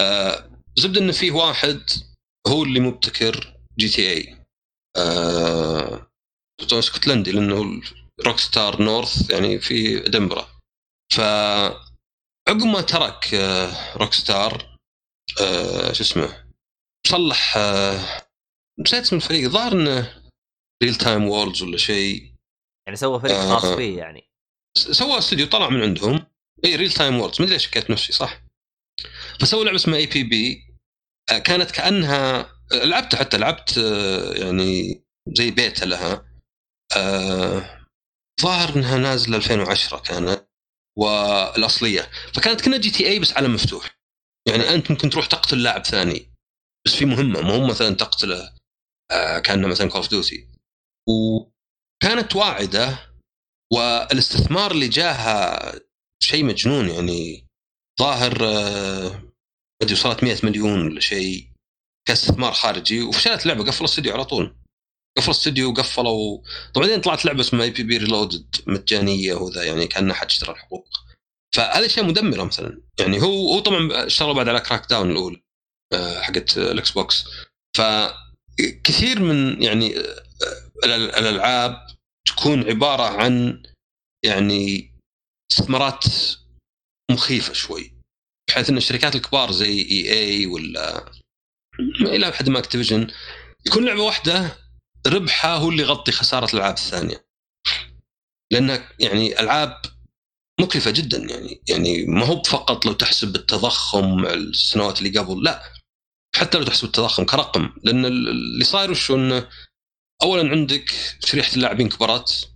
آه 0.00 0.50
زبدة 0.78 1.00
انه 1.00 1.12
فيه 1.12 1.30
واحد 1.32 1.80
هو 2.48 2.62
اللي 2.62 2.80
مبتكر 2.80 3.56
GTA 3.78 4.36
آه 4.96 6.06
اسكتلندي 6.72 7.32
لأنه 7.32 7.82
Rockstar 8.26 8.82
North 8.82 9.30
يعني 9.30 9.58
في 9.58 10.06
ادنبرا 10.06 10.48
ف 11.12 11.20
عقب 12.48 12.62
ما 12.62 12.80
ترك 12.80 13.34
آه 13.34 13.96
Rockstar 13.96 14.78
آه 15.40 15.92
شو 15.92 16.02
اسمه 16.02 16.46
صلح 17.06 17.56
آه 17.56 18.00
نسيت 18.80 19.02
اسم 19.02 19.16
الفريق. 19.16 19.44
الظاهر 19.44 19.72
إنه 19.72 20.22
Realtime 20.82 21.28
Worlds 21.28 21.62
ولا 21.62 21.76
شيء. 21.76 22.32
يعني 22.86 22.96
سوى 22.96 23.20
فريق 23.20 23.34
آه. 23.34 23.58
خاص 23.58 23.76
فيه 23.76 23.98
يعني. 23.98 24.31
سوى 24.74 25.18
استوديو 25.18 25.46
طلع 25.46 25.68
من 25.68 25.82
عندهم. 25.82 26.26
اي 26.64 26.76
Realtime 26.76 27.16
Worlds 27.18 27.40
ما 27.40 27.46
أدري 27.46 27.58
شكيت 27.58 27.90
نفسي 27.90 28.12
صح؟ 28.12 28.42
فسووا 29.40 29.64
لعبة 29.64 29.76
اسمها 29.76 29.98
APB 29.98 30.64
كانت 31.44 31.70
كأنها 31.70 32.40
آه، 32.72 32.84
لعبتها 32.84 33.18
حتى 33.18 33.38
لعبت 33.38 33.78
آه، 33.78 34.32
يعني 34.32 35.02
زي 35.28 35.50
بيتا 35.50 35.84
لها. 35.84 36.24
آه، 36.96 37.86
ظاهر 38.42 38.76
إنها 38.76 38.98
نازلة 38.98 39.36
2010 39.36 39.98
كانت 39.98 40.48
والأصلية. 40.98 42.10
فكانت 42.34 42.60
كنا 42.60 42.76
GTA 42.76 43.18
بس 43.18 43.32
عالم 43.32 43.54
مفتوح. 43.54 43.98
يعني 44.48 44.74
أنت 44.74 44.90
ممكن 44.90 45.10
تروح 45.10 45.26
تقتل 45.26 45.62
لاعب 45.62 45.84
ثاني 45.84 46.32
بس 46.86 46.94
في 46.94 47.04
مهمة. 47.04 47.40
ما 47.40 47.50
هو 47.54 47.66
مثلا 47.66 47.94
تقتله 47.96 48.52
كأنه 49.44 49.68
مثلا 49.68 49.88
Call 49.88 50.01
of 50.01 50.08
Duty 50.10 50.48
وكانت 51.08 52.36
واعدة. 52.36 53.11
والاستثمار 53.72 54.70
اللي 54.70 54.88
جاها 54.88 55.72
شيء 56.22 56.44
مجنون 56.44 56.88
يعني 56.88 57.46
ظاهر 58.00 58.38
آه، 58.44 59.08
ما 59.08 59.32
أدري 59.82 59.94
وصلت 59.94 60.24
100 60.24 60.36
مليون 60.42 60.86
ولا 60.86 61.00
شيء 61.00 61.48
كاستثمار 62.08 62.52
خارجي 62.52 63.02
وفشلت 63.02 63.42
اللعبة 63.42 63.64
قفلوا 63.64 63.80
الاستوديو 63.80 64.12
على 64.12 64.24
طول. 64.24 64.56
قفلوا 65.16 65.34
الاستوديو 65.34 65.70
وقفلوا 65.70 66.38
طبعا 66.74 66.86
بعدين 66.86 67.00
طلعت 67.00 67.24
لعبة 67.24 67.40
اسمها 67.40 67.64
APB 67.64 67.96
Reloaded 67.96 68.56
مجانية 68.66 69.34
وذا 69.34 69.64
يعني 69.64 69.86
كان 69.86 70.10
احد 70.10 70.26
اشترى 70.26 70.52
الحقوق. 70.52 70.88
فهذه 71.54 71.86
اشياء 71.86 72.06
مدمره 72.06 72.44
مثلا. 72.44 72.82
يعني 73.00 73.22
هو 73.22 73.52
هو 73.52 73.58
طبعا 73.60 74.06
اشتغلوا 74.06 74.34
بعد 74.34 74.48
على 74.48 74.60
Crackdown 74.60 75.10
الاولى 75.10 75.42
آه، 75.92 76.20
حقت 76.20 76.58
ال 76.58 76.90
Xbox. 76.90 77.24
فكثير 77.76 79.20
من 79.22 79.62
يعني 79.62 79.98
آه، 79.98 80.22
الأل- 80.84 81.16
الألعاب 81.18 81.86
تكون 82.28 82.68
عبارة 82.70 83.02
عن 83.02 83.62
يعني 84.24 84.92
استثمارات 85.52 86.04
مخيفة 87.10 87.52
شوي. 87.52 87.94
بحيث 88.48 88.70
إن 88.70 88.76
الشركات 88.76 89.14
الكبار 89.14 89.52
زي 89.52 89.82
EA 89.82 90.46
ولا 90.46 91.12
إلى 92.00 92.32
حد 92.32 92.48
ما 92.48 92.58
Activision 92.58 93.10
يكون 93.66 93.84
لعبة 93.84 94.02
واحدة 94.02 94.58
ربحها 95.06 95.56
هو 95.56 95.68
اللي 95.68 95.82
يغطي 95.82 96.12
خسارة 96.12 96.50
الألعاب 96.52 96.74
الثانية. 96.74 97.26
لانها 98.52 98.88
يعني 98.98 99.40
ألعاب 99.40 99.82
مكلفه 100.60 100.90
جدا 100.90 101.18
يعني 101.18 101.62
يعني 101.68 102.06
ما 102.06 102.26
هو 102.26 102.42
فقط 102.42 102.86
لو 102.86 102.92
تحسب 102.92 103.36
التضخم 103.36 104.26
السنوات 104.26 104.98
اللي 104.98 105.18
قبل 105.18 105.44
لا 105.44 105.62
حتى 106.36 106.58
لو 106.58 106.64
تحسب 106.64 106.84
التضخم 106.84 107.24
كرقم. 107.24 107.74
لأن 107.84 108.04
اللي 108.04 108.64
صاير 108.64 108.90
وشو 108.90 109.14
إنه 109.14 109.48
اولا 110.22 110.50
عندك 110.50 110.90
شريحة 111.24 111.54
اللاعبين 111.56 111.88
كبرت 111.88 112.52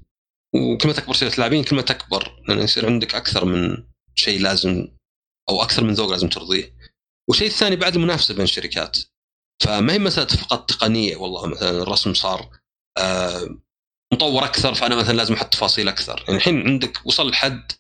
وكل 0.55 0.89
ما 0.89 0.95
تكبر 0.95 1.13
شريحة 1.13 1.35
اللاعبين 1.35 1.65
كل 1.65 1.77
ما 1.77 1.83
تكبر 1.83 2.43
لأن 2.49 2.59
يصير 2.59 2.87
عندك 2.87 3.15
أكثر 3.15 3.45
من 3.45 3.85
شيء 4.15 4.41
لازم 4.41 4.89
أو 5.49 5.63
أكثر 5.63 5.85
من 5.85 5.93
ذوق 5.95 6.11
لازم 6.11 6.29
ترضيه. 6.29 6.77
والشيء 7.29 7.47
الثاني 7.47 7.77
بعد 7.77 7.95
المنافسة 7.95 8.35
بين 8.35 8.45
الشركات. 8.45 8.99
فما 9.63 9.93
هي 9.93 9.99
مسألة 9.99 10.27
فقط 10.27 10.71
تقنية 10.71 11.17
والله 11.17 11.47
مثلا 11.47 11.71
الرسم 11.71 12.15
صار 12.15 12.51
آه، 12.99 13.59
مطور 14.13 14.45
أكثر 14.45 14.75
فأنا 14.75 14.97
مثلا 14.97 15.17
لازم 15.17 15.35
أحط 15.35 15.53
تفاصيل 15.53 15.89
أكثر. 15.89 16.25
يعني 16.27 16.39
الحين 16.39 16.69
عندك 16.69 17.07
وصل 17.07 17.31
لحد 17.31 17.73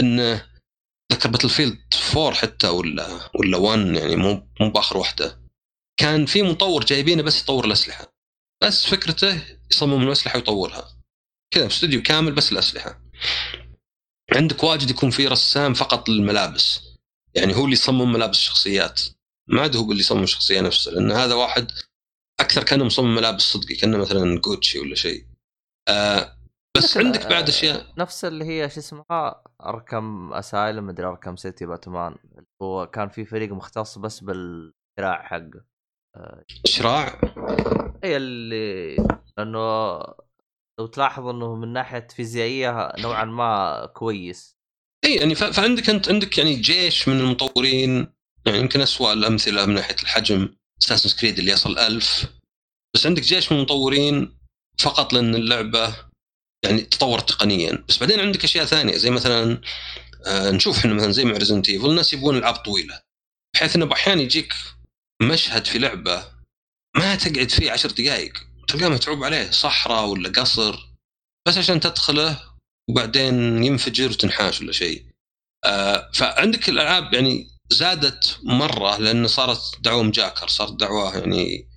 إنه 0.00 0.46
ذكر 1.12 1.28
باتل 1.28 1.50
فيلد 1.50 1.78
4 2.16 2.34
حتى 2.34 2.68
ولا 2.68 3.30
ولا 3.34 3.56
1 3.56 3.78
يعني 3.78 4.16
مو 4.16 4.48
مو 4.60 4.70
بآخر 4.70 4.96
واحدة. 4.96 5.40
كان 6.00 6.26
في 6.26 6.42
مطور 6.42 6.84
جايبينه 6.84 7.22
بس 7.22 7.42
يطور 7.42 7.64
الأسلحة. 7.64 8.19
بس 8.62 8.86
فكرته 8.86 9.42
يصمم 9.70 10.02
الاسلحه 10.02 10.36
ويطورها. 10.36 10.96
كذا 11.54 11.66
استوديو 11.66 12.02
كامل 12.02 12.32
بس 12.32 12.52
الأسلحة. 12.52 13.00
عندك 14.36 14.64
واجد 14.64 14.90
يكون 14.90 15.10
في 15.10 15.26
رسام 15.26 15.74
فقط 15.74 16.08
للملابس. 16.08 16.80
يعني 17.34 17.56
هو 17.56 17.64
اللي 17.64 17.72
يصمم 17.72 18.12
ملابس 18.12 18.36
الشخصيات. 18.36 19.00
ما 19.48 19.60
عاد 19.60 19.76
هو 19.76 19.90
اللي 19.90 20.00
يصمم 20.00 20.22
الشخصية 20.22 20.60
نفسها 20.60 20.92
لأن 20.92 21.12
هذا 21.12 21.34
واحد 21.34 21.70
أكثر 22.40 22.64
كأنه 22.64 22.84
مصمم 22.84 23.14
ملابس 23.14 23.42
صدقي 23.42 23.74
كأنه 23.74 23.98
مثلا 23.98 24.40
جوتشي 24.40 24.78
ولا 24.78 24.94
شيء. 24.94 25.26
آه 25.88 26.36
بس 26.76 26.96
عندك 26.96 27.26
بعد 27.26 27.48
أشياء. 27.48 27.94
نفس 27.98 28.24
اللي 28.24 28.44
هي 28.44 28.70
شو 28.70 28.80
اسمها 28.80 29.42
أركم 29.62 30.32
أسايلم 30.32 30.86
مدري 30.86 31.06
أركم 31.06 31.36
سيتي 31.36 31.66
باتمان. 31.66 32.16
هو 32.62 32.86
كان 32.86 33.08
في 33.08 33.24
فريق 33.24 33.52
مختص 33.52 33.98
بس 33.98 34.20
بالذراع 34.20 35.22
حقه. 35.22 35.64
شراع؟ 36.66 37.20
هي 38.04 38.16
اللي 38.16 38.96
لأنه 39.38 39.98
لو 40.78 40.86
تلاحظ 40.86 41.26
إنه 41.26 41.54
من 41.54 41.72
ناحية 41.72 42.08
فيزيائية 42.16 42.92
نوعا 42.98 43.24
ما 43.24 43.86
كويس. 43.86 44.56
اي 45.04 45.14
يعني 45.14 45.34
فعندك 45.34 45.90
أنت 45.90 46.08
عندك 46.08 46.38
يعني 46.38 46.54
جيش 46.54 47.08
من 47.08 47.20
المطورين 47.20 48.12
يعني 48.46 48.58
يمكن 48.58 48.80
اسوء 48.80 49.12
الأمثلة 49.12 49.66
من 49.66 49.74
ناحية 49.74 49.96
الحجم 50.02 50.56
اساسن 50.82 51.20
كريد 51.20 51.38
اللي 51.38 51.52
يصل 51.52 51.78
ألف. 51.78 52.26
بس 52.94 53.06
عندك 53.06 53.22
جيش 53.22 53.52
من 53.52 53.58
المطورين 53.58 54.38
فقط 54.78 55.12
لأن 55.12 55.34
اللعبة 55.34 55.96
يعني 56.64 56.80
تطورت 56.80 57.28
تقنيا. 57.28 57.84
بس 57.88 57.98
بعدين 57.98 58.20
عندك 58.20 58.44
أشياء 58.44 58.64
ثانية 58.64 58.96
زي 58.96 59.10
مثلا 59.10 59.60
آه 60.26 60.50
نشوف 60.50 60.78
إحنا 60.78 60.94
مثلا 60.94 61.12
زي 61.12 61.24
مع 61.24 61.32
Resident 61.32 61.68
Evil 61.68 61.90
الناس 61.90 62.12
يبغون 62.12 62.36
العاب 62.36 62.54
طويلة. 62.54 63.02
بحيث 63.54 63.76
إنه 63.76 63.92
أحيانا 63.92 64.22
يجيك 64.22 64.52
مشهد 65.22 65.64
في 65.66 65.78
لعبة 65.78 66.39
ما 66.96 67.14
تقعد 67.14 67.50
فيه 67.50 67.70
عشر 67.70 67.90
دقائق 67.90 68.32
تلقاه 68.68 68.88
متعوب 68.88 69.24
عليه 69.24 69.50
صحراء 69.50 70.06
ولا 70.06 70.28
قصر. 70.28 70.90
بس 71.48 71.58
عشان 71.58 71.80
تدخله 71.80 72.42
وبعدين 72.90 73.64
ينفجر 73.64 74.10
وتنحاش 74.10 74.60
ولا 74.60 74.72
شيء. 74.72 75.06
آه 75.64 76.10
فعندك 76.14 76.68
الألعاب 76.68 77.14
يعني 77.14 77.50
زادت 77.70 78.38
مرة 78.42 78.96
لأن 78.96 79.26
صارت 79.26 79.80
دعوة 79.80 80.02
مجاكر 80.02 80.48
صارت 80.48 80.72
دعوة 80.72 81.18
يعني 81.18 81.68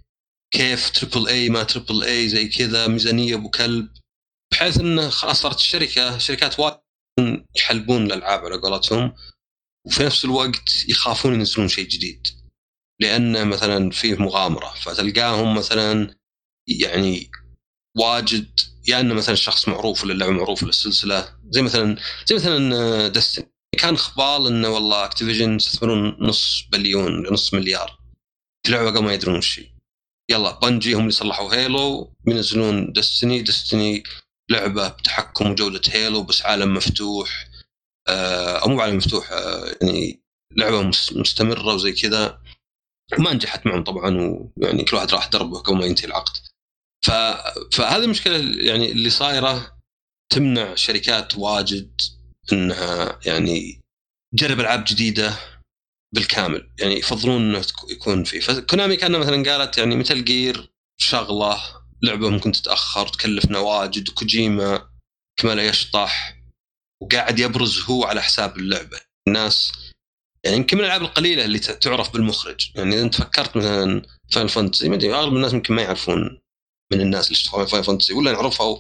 كيف 0.54 0.90
triple 0.90 1.28
A 1.28 1.50
ما 1.50 1.64
triple 1.64 2.04
A 2.04 2.30
زي 2.30 2.48
كذا 2.48 2.88
ميزانية 2.88 3.36
أبو 3.36 3.50
كلب. 3.50 3.90
بحيث 4.52 4.80
انه 4.80 5.10
خلاص 5.10 5.42
صارت 5.42 5.58
الشركة 5.58 6.18
شركات 6.18 6.60
وايد 6.60 6.78
يحلبون 7.56 8.06
الألعاب 8.06 8.46
على 8.46 8.58
قولتهم. 8.58 9.16
وفي 9.88 10.04
نفس 10.04 10.26
الوقت 10.26 10.90
يخافون 10.90 11.34
ينزلون 11.34 11.68
شيء 11.68 11.88
جديد. 11.88 12.43
لأن 13.04 13.48
مثلا 13.48 13.90
فيه 13.92 14.16
مغامرة 14.16 14.74
فتلقاهم 14.82 15.56
مثلا 15.58 16.16
يعني 16.68 17.32
واجد 17.98 18.60
يا 18.88 19.00
إنه 19.00 19.14
مثلا 19.14 19.36
شخص 19.36 19.68
معروف 19.68 20.04
ولا 20.04 20.14
اللعبه 20.14 20.32
معروف 20.32 20.62
ولا 20.64 20.70
السلسله 20.70 21.36
زي 21.50 21.62
مثلا 21.62 21.98
زي 22.26 22.36
مثلا 22.36 23.08
Destiny 23.08 23.44
كان 23.80 23.94
أخبار 23.94 24.48
إنه 24.48 24.70
والله 24.70 25.06
Activision 25.06 25.56
يستثمرون 25.56 26.18
نص 26.20 26.68
بليون 26.72 27.28
نص 27.34 27.54
مليار. 27.54 28.00
في 28.66 28.72
لعبة 28.72 28.90
قبل 28.92 29.04
ما 29.04 29.14
يدرون 29.14 29.36
هي. 29.58 29.66
يلا 30.32 30.60
بنجي 30.60 30.94
هم 30.94 31.00
اللي 31.00 31.12
صلحوا 31.12 31.56
هيلو 31.56 32.14
بينزلون 32.26 32.92
دستني 32.94 33.42
دستني 33.42 34.04
لعبة 34.50 34.88
بتحكم 34.88 35.52
وجودة 35.52 35.82
هيلو 35.92 36.24
بس 36.24 36.42
عالم 36.46 36.74
مفتوح 36.74 37.48
آه 38.08 38.58
أو 38.58 38.68
مو 38.70 38.82
عالم 38.82 38.98
مفتوح 38.98 39.32
آه 39.32 39.76
يعني 39.82 40.24
لعبة 40.58 40.82
مس- 40.82 41.14
مستمرة 41.14 41.74
وزي 41.74 41.92
كذا. 41.92 42.40
ما 43.20 43.34
نجحت 43.34 43.66
معهم 43.66 43.84
طبعا 43.84 44.18
ويعني 44.58 44.84
كل 44.84 44.96
واحد 44.96 45.12
راح 45.14 45.28
دربه 45.28 45.60
قبل 45.60 45.78
ما 45.78 45.86
ينتهي 45.86 46.08
العقد. 46.08 46.38
ف... 47.06 47.12
فهذه 47.76 48.04
المشكلة 48.04 48.38
يعني 48.64 48.92
اللي 48.92 49.10
صايرة 49.10 49.78
تمنع 50.30 50.76
شركات 50.76 51.38
واجد 51.38 52.02
إنها 52.54 53.20
يعني 53.26 53.82
تجرب 54.38 54.60
ألعاب 54.60 54.84
جديدة 54.88 55.40
بالكامل. 56.16 56.72
يعني 56.80 56.94
يفضلون 56.94 57.42
إنه 57.42 57.66
يكون 57.90 58.24
في 58.24 58.42
ف 58.42 58.50
Konami 58.50 58.96
كان 58.96 59.20
مثلا 59.20 59.52
قالت 59.52 59.78
يعني 59.78 59.96
Metal 59.96 60.26
Gear 60.26 60.74
شغلة 60.98 61.62
لعبه 62.04 62.30
ممكن 62.30 62.52
تتاخر 62.52 63.08
تكلفنا 63.08 63.60
واجد 63.60 64.10
وكوجيما 64.10 64.90
كل 65.40 65.51
ما 65.51 65.56
له 65.56 65.68
يشطح 65.68 66.38
وقاعد 67.02 67.40
يبرز 67.40 67.82
هو 67.82 68.04
على 68.04 68.22
حساب 68.22 68.58
اللعبة. 68.58 69.00
الناس 69.28 69.72
يعني 70.46 70.58
يمكن 70.58 70.78
من 70.78 70.84
الألعاب 70.84 71.02
القليلة 71.02 71.46
اللي 71.46 71.60
تعرف 71.60 72.14
بالمخرج. 72.14 72.72
يعني 72.76 72.96
إذا 72.96 73.04
أنت 73.04 73.16
فكرت 73.16 73.58
مثلا 73.58 74.02
Final 74.32 74.48
Fantasy 74.48 74.90
ما 74.90 74.96
أدري 74.96 75.14
أغلب 75.14 75.36
الناس 75.36 75.54
يمكن 75.54 75.74
ما 75.74 75.82
يعرفون 75.82 76.42
من 76.94 77.02
الناس 77.02 77.28
اللي 77.28 77.36
اشتغلوا 77.36 77.66
Final 77.66 77.84
Fantasy 77.84 78.14
ولا 78.14 78.38
عرفوا 78.38 78.78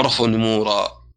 عرفوا 0.00 0.26
نمورا 0.26 1.10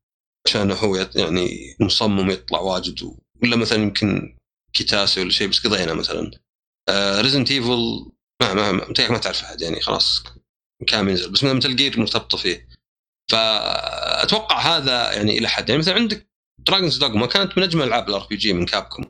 عشان 0.47 0.72
هو 0.72 0.95
يعني 1.15 1.76
مصمم 1.80 2.30
يطلع 2.30 2.60
واجد 2.60 3.15
ولا 3.43 3.55
مثلا 3.55 3.84
يمكن 3.84 4.38
كيتاسي 4.73 5.22
ولا 5.22 5.30
شيء 5.30 5.47
بس 5.47 5.68
قضينا 5.68 5.93
مثلا. 5.93 6.31
Resident 7.22 7.51
Evil 7.51 8.11
ما 8.41 8.53
ما 8.53 8.72
ما, 8.72 9.10
ما 9.10 9.18
تعرف 9.18 9.43
أحد 9.43 9.61
يعني 9.61 9.81
خلاص 9.81 10.23
كامل 10.88 11.10
ينزل. 11.10 11.31
بس 11.31 11.43
Metal 11.43 11.76
Gear 11.76 11.99
مرتبطة 11.99 12.38
فيه. 12.38 12.68
فأتوقع 13.31 14.60
هذا 14.60 15.14
يعني 15.14 15.38
إلى 15.38 15.47
حد 15.47 15.69
يعني 15.69 15.80
مثلا 15.80 15.95
عندك 15.95 16.30
Dragon's 16.60 16.97
Dogma 16.97 17.26
كانت 17.26 17.57
من 17.57 17.64
أجمل 17.64 17.84
ألعاب 17.84 18.10
ال 18.10 18.27
RPG 18.30 18.53
من 18.53 18.65
Capcom 18.65 19.03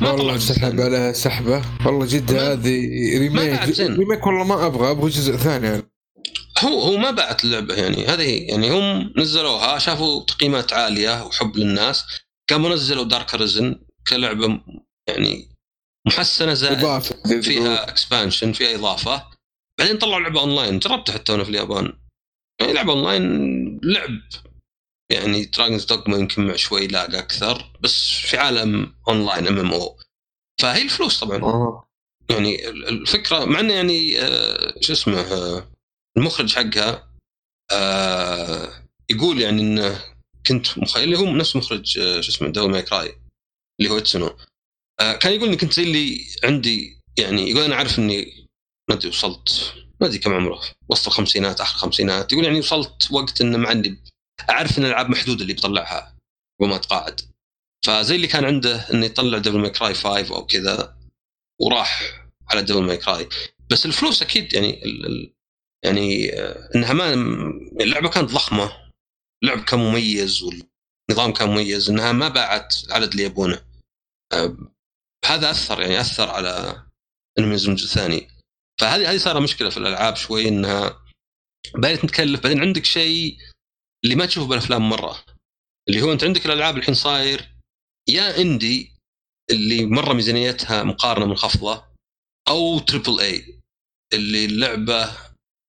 ما 0.00 0.10
والله 0.10 0.38
سحب 0.38 0.80
عليها 0.80 1.12
سحبة 1.12 1.62
والله 1.86 2.06
جد 2.06 2.32
هذه 2.34 2.88
remake. 3.18 3.80
remake 3.80 4.26
والله 4.26 4.44
ما 4.44 4.66
أبغى 4.66 4.90
أبغى 4.90 5.10
جزء 5.10 5.36
ثاني 5.36 5.66
يعني. 5.66 5.82
هو 6.58 6.80
هو 6.80 6.96
ما 6.96 7.10
باعت 7.10 7.44
اللعبه 7.44 7.74
يعني 7.74 8.06
هذه 8.06 8.22
هي. 8.22 8.38
يعني 8.38 8.70
هم 8.70 9.12
نزلوها 9.16 9.78
شافوا 9.78 10.24
تقييمات 10.24 10.72
عالية 10.72 11.24
وحب 11.24 11.56
للناس 11.56 12.04
قاموا 12.50 12.70
نزلوا 12.70 13.04
Dark 13.04 13.34
Arisen 13.34 13.80
كلعبة 14.08 14.60
يعني 15.08 15.48
محسنة 16.06 16.54
زائد 16.54 17.02
فيها 17.40 17.88
expansion 17.88 18.52
فيها 18.52 18.74
إضافة 18.74 19.26
بعدين 19.78 19.98
طلعوا 19.98 20.20
لعبة 20.20 20.40
اونلاين 20.40 20.78
جربتها 20.78 21.12
حتى 21.12 21.34
أنا 21.34 21.44
في 21.44 21.50
اليابان 21.50 21.92
يعني 22.60 22.72
لعبة 22.72 22.92
اونلاين 22.92 23.22
لعب 23.82 24.20
يعني 25.12 25.44
Dragon's 25.44 25.84
Dogma 25.84 26.16
يمكن 26.16 26.46
مع 26.46 26.56
شوي 26.56 26.86
lag 26.86 27.14
أكثر 27.14 27.72
بس 27.80 28.08
في 28.10 28.36
عالم 28.36 28.94
online 29.08 29.46
MMO 29.46 29.98
فهي 30.60 30.82
الفلوس 30.82 31.20
طبعا. 31.20 31.42
آه. 31.42 31.88
يعني 32.30 32.68
ال- 32.68 32.88
الفكرة 32.88 33.44
مع 33.44 33.60
إنه 33.60 33.72
يعني 33.74 34.20
آه، 34.20 34.74
شو 34.80 34.92
اسمه 34.92 35.20
آه، 35.20 35.68
المخرج 36.16 36.54
حقها 36.54 37.08
آه، 37.72 38.72
يقول 39.10 39.40
يعني 39.40 39.62
إنه 39.62 40.04
كنت 40.46 40.78
مخيل 40.78 41.04
اللي 41.04 41.18
هو 41.18 41.24
نفس 41.36 41.56
مخرج 41.56 41.98
آه، 41.98 42.20
شو 42.20 42.30
اسمه 42.32 42.48
Devil 42.48 42.70
May 42.70 42.82
Cry 42.82 43.14
اللي 43.80 43.90
هو 43.92 43.98
اتسونو 43.98 44.36
آه، 45.00 45.12
كان 45.12 45.32
يقول 45.32 45.48
إني 45.48 45.56
كنت 45.56 45.72
زي 45.72 45.82
اللي 45.82 46.24
عندي 46.44 46.98
يعني 47.18 47.50
يقول 47.50 47.62
أنا 47.64 47.76
عارف 47.76 47.98
إني 47.98 48.46
ما 48.90 48.94
أدري 48.96 49.08
وصلت 49.08 49.74
ما 50.00 50.06
أدري 50.06 50.18
كم 50.18 50.34
عمره 50.34 50.60
وسط 50.88 51.06
الخمسينات 51.06 51.60
آخر 51.60 51.74
الخمسينات 51.76 52.32
يقول 52.32 52.44
يعني 52.44 52.58
وصلت 52.58 53.08
وقت 53.12 53.40
إنه 53.40 53.58
ما 53.58 53.68
عندي 53.68 53.98
أعرف 54.50 54.78
إن 54.78 54.84
الألعاب 54.84 55.10
محدودة 55.10 55.42
اللي 55.42 55.52
بيطلعها 55.52 56.16
وما 56.60 56.76
اتقاعد 56.76 57.20
فزي 57.86 58.16
اللي 58.16 58.26
كان 58.26 58.44
عنده 58.44 58.76
إنه 58.90 59.06
يطلع 59.06 59.38
Devil 59.38 59.58
May 59.58 59.70
Cry 59.70 59.94
5 59.94 60.36
أو 60.36 60.46
كذا 60.46 60.98
وراح 61.60 62.20
على 62.50 62.62
Devil 62.62 62.82
May 62.82 62.96
Cry 62.96 63.28
بس 63.70 63.86
الفلوس 63.86 64.22
أكيد 64.22 64.54
يعني 64.54 64.84
ال 64.84 65.06
ال 65.06 65.34
يعني 65.84 66.32
آه، 66.32 66.70
إنها 66.74 66.92
ما 66.92 67.12
اللعبة 67.80 68.08
كانت 68.08 68.30
ضخمة. 68.30 68.72
اللعب 69.42 69.64
كان 69.64 69.78
مميز 69.80 70.42
والنظام 70.42 71.32
كان 71.32 71.48
مميز 71.48 71.90
إنها 71.90 72.12
ما 72.12 72.28
باعت 72.28 72.74
العدد 72.86 73.10
اللي 73.10 73.22
يبونه. 73.22 73.64
آه، 74.32 74.56
هذا 75.26 75.50
أثر 75.50 75.80
يعني 75.80 76.00
أثر 76.00 76.30
على 76.30 76.82
انهم 77.38 77.50
ينزلون 77.50 77.76
جزء 77.76 77.94
ثاني 77.94 78.28
فهذه 78.80 79.10
هذه 79.10 79.16
صار 79.16 79.40
مشكلة 79.40 79.70
في 79.70 79.76
الألعاب 79.76 80.16
شوي 80.16 80.48
إنها 80.48 81.04
بدات 81.74 82.06
تكلف 82.06 82.40
بعدين 82.40 82.60
عندك 82.60 82.84
شيء 82.84 83.38
اللي 84.04 84.14
ما 84.14 84.26
تشوفه 84.26 84.48
بالأفلام 84.48 84.88
مرة. 84.88 85.24
اللي 85.88 86.02
هو 86.02 86.12
أنت 86.12 86.24
عندك 86.24 86.46
الألعاب 86.46 86.76
الحين 86.78 86.94
صاير 86.94 87.48
يا 88.08 88.40
indie 88.40 88.92
اللي 89.50 89.86
مرة 89.86 90.12
ميزانيتها 90.12 90.82
مقارنة 90.82 91.26
منخفضه 91.26 91.84
أو 92.48 92.78
triple 92.78 93.20
A 93.20 93.60
اللي 94.12 94.44
اللعبة 94.44 95.10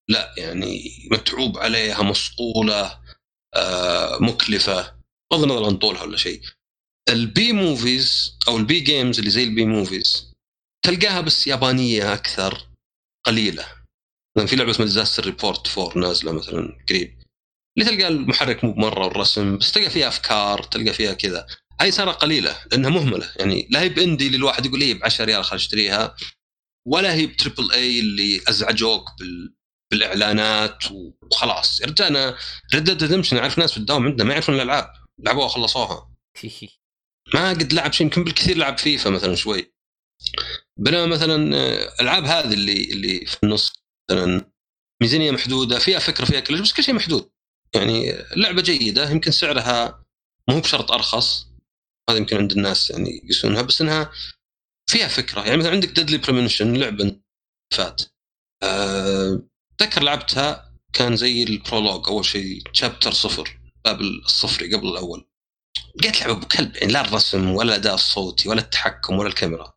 لا 0.09 0.33
يعني 0.37 0.91
متعوب 1.11 1.57
عليها 1.57 2.03
مصقولة 2.03 2.99
آه 3.55 4.17
مكلفة 4.21 4.99
بغض 5.31 5.43
النظر 5.43 5.65
عن 5.65 5.77
طولها 5.77 6.03
ولا 6.03 6.17
شيء. 6.17 6.41
ال 7.09 7.30
B 7.30 7.51
movies 7.53 8.37
أو 8.47 8.57
ال 8.57 8.68
B 8.68 8.79
games 8.79 9.19
اللي 9.19 9.31
زي 9.31 9.43
ال 9.43 9.54
B 9.54 9.65
movies 9.65 10.33
تلقاها 10.85 11.21
بس 11.21 11.47
يابانية 11.47 12.13
أكثر 12.13 12.67
قليلة. 13.25 13.65
مثلا 14.37 14.47
في 14.47 14.55
لعبة 14.55 14.71
اسمها 14.71 14.87
Disaster 14.87 15.25
Report 15.25 15.77
4 15.77 15.97
نازلة 15.97 16.31
مثلا 16.31 16.85
قريب. 16.89 17.18
اللي 17.77 17.89
تلقى 17.89 18.07
المحرك 18.07 18.63
مو 18.63 18.73
بمرة 18.73 19.05
والرسم 19.05 19.57
بس 19.57 19.71
تلقى 19.71 19.89
فيها 19.89 20.07
أفكار 20.07 20.63
تلقى 20.63 20.93
فيها 20.93 21.13
كذا. 21.13 21.47
هاي 21.81 21.91
صارت 21.91 22.15
قليلة 22.15 22.57
لانها 22.71 22.89
مهملة. 22.89 23.31
يعني 23.39 23.67
لا 23.71 23.81
هي 23.81 23.89
ب 23.89 23.96
indie 23.96 24.27
اللي 24.27 24.37
الواحد 24.37 24.65
يقول 24.65 24.81
إيه 24.81 24.93
ب 24.93 25.05
10 25.05 25.25
ريال 25.25 25.43
خل 25.43 25.55
أشتريها 25.55 26.15
ولا 26.87 27.13
هي 27.13 27.27
ب 27.27 27.34
triple 27.34 27.71
A 27.71 27.99
اللي 27.99 28.41
أزعجوك 28.47 29.09
بال 29.19 29.55
بالإعلانات 29.91 30.83
وخلاص. 30.91 31.81
يا 31.81 31.85
رجال 31.85 32.07
أنا 32.07 32.37
Red 32.73 33.03
Redemption 33.03 33.37
أعرف 33.37 33.57
ناس 33.59 33.71
في 33.71 33.77
الدوام 33.77 34.05
عندنا 34.05 34.23
ما 34.23 34.33
يعرفون 34.33 34.55
الألعاب 34.55 34.93
لعبوها 35.19 35.45
وخلصوها. 35.45 36.15
ما 37.33 37.49
قد 37.49 37.73
لعب 37.73 37.93
شيء 37.93 38.07
يمكن 38.07 38.23
بالكثير 38.23 38.57
لعب 38.57 38.77
فيفا 38.77 39.09
مثلا 39.09 39.35
شوي. 39.35 39.73
بينما 40.77 41.05
مثلا 41.05 41.55
آه، 41.57 42.01
ألعاب 42.01 42.23
هذه 42.23 42.53
اللي 42.53 42.83
اللي 42.83 43.25
في 43.25 43.37
النص 43.43 43.73
مثلا 44.11 44.51
ميزانية 45.01 45.31
محدودة 45.31 45.79
فيها 45.79 45.99
فكرة 45.99 46.25
فيها 46.25 46.39
كل 46.39 46.61
بس 46.61 46.73
كل 46.73 46.83
شيء 46.83 46.95
محدود. 46.95 47.31
يعني 47.75 48.11
لعبة 48.35 48.61
جيدة 48.61 49.09
يمكن 49.09 49.31
سعرها 49.31 50.05
مو 50.49 50.59
بشرط 50.59 50.91
أرخص 50.91 51.47
هذا 52.09 52.17
يمكن 52.17 52.37
عند 52.37 52.51
الناس 52.51 52.89
يعني 52.89 53.09
يقيسونها 53.23 53.61
بس 53.61 53.81
إنها 53.81 54.11
فيها 54.89 55.07
فكرة. 55.07 55.41
يعني 55.41 55.57
مثلا 55.57 55.71
عندك 55.71 55.89
Deadly 55.89 56.17
Premonition 56.17 56.73
لعبة 56.73 57.15
فات. 57.73 58.01
اتذكر 58.63 60.01
أه 60.01 60.03
لعبتها 60.03 60.75
كان 60.93 61.15
زي 61.15 61.43
ال 61.43 61.50
prologue 61.50 62.07
أول 62.07 62.25
شيء 62.25 62.63
chapter 62.73 63.11
صفر 63.11 63.59
باب 63.85 64.01
الصفري 64.01 64.75
قبل 64.75 64.87
الأول. 64.87 65.27
لقيت 65.95 66.21
لعبة 66.21 66.33
ابو 66.33 66.47
كلب 66.47 66.75
يعني 66.75 66.93
لا 66.93 67.01
الرسم 67.01 67.49
ولا 67.49 67.69
الاداء 67.75 67.93
الصوتي 67.93 68.49
ولا 68.49 68.61
التحكم 68.61 69.19
ولا 69.19 69.27
الكاميرا. 69.29 69.73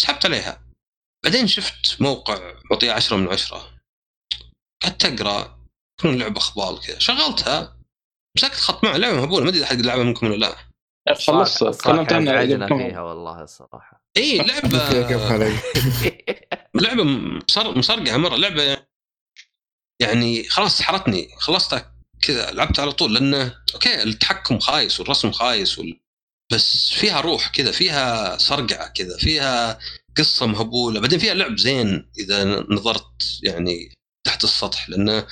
سحبت 0.00 0.26
عليها. 0.26 0.66
بعدين 1.24 1.46
شفت 1.46 2.00
موقع 2.00 2.54
معطيه 2.70 2.92
عشرة 2.92 3.16
من 3.16 3.28
عشرة. 3.28 3.80
قعدت 4.82 5.04
أقرأ. 5.04 5.61
تكون 6.02 6.18
لعبة 6.18 6.38
اخبال 6.38 6.80
كذا. 6.80 6.98
شغلتها 6.98 7.76
مسكت 8.36 8.54
خط 8.54 8.84
معه 8.84 8.96
لعبة 8.96 9.16
مهبولة. 9.16 9.44
ما 9.44 9.50
أدري 9.50 9.64
احد 9.64 9.80
لعبها 9.80 10.04
منكم 10.04 10.26
ولا 10.26 10.36
لا. 10.36 10.56
خلصت 11.14 11.64
تكلمت 11.64 12.12
عنها 12.12 12.66
فيها 12.66 13.00
والله 13.00 13.42
الصراحة. 13.42 14.04
إي 14.16 14.38
لعبة 14.38 14.90
لعبة 16.82 17.04
مصر 17.04 17.78
مصرقعة 17.78 18.16
مرة. 18.16 18.36
لعبة 18.36 18.86
يعني 20.00 20.44
خلاص 20.44 20.78
سحرتني 20.78 21.28
خلصتها 21.38 21.94
كذا 22.22 22.50
لعبت 22.50 22.80
على 22.80 22.92
طول. 22.92 23.14
لأنه 23.14 23.54
أوكي 23.74 24.02
التحكم 24.02 24.58
خايس 24.58 25.00
والرسم 25.00 25.32
خايس 25.32 25.78
وال... 25.78 26.00
بس 26.52 26.92
فيها 26.92 27.20
روح 27.20 27.48
كذا 27.48 27.72
فيها 27.72 28.36
صرقعة 28.36 28.88
كذا 28.88 29.16
فيها 29.16 29.78
قصة 30.16 30.46
مهبولة. 30.46 31.00
بعدين 31.00 31.18
فيها 31.18 31.34
لعب 31.34 31.56
زين 31.56 32.10
إذا 32.18 32.44
نظرت 32.70 33.40
يعني 33.42 33.92
تحت 34.26 34.44
السطح. 34.44 34.88
لأنه 34.88 35.26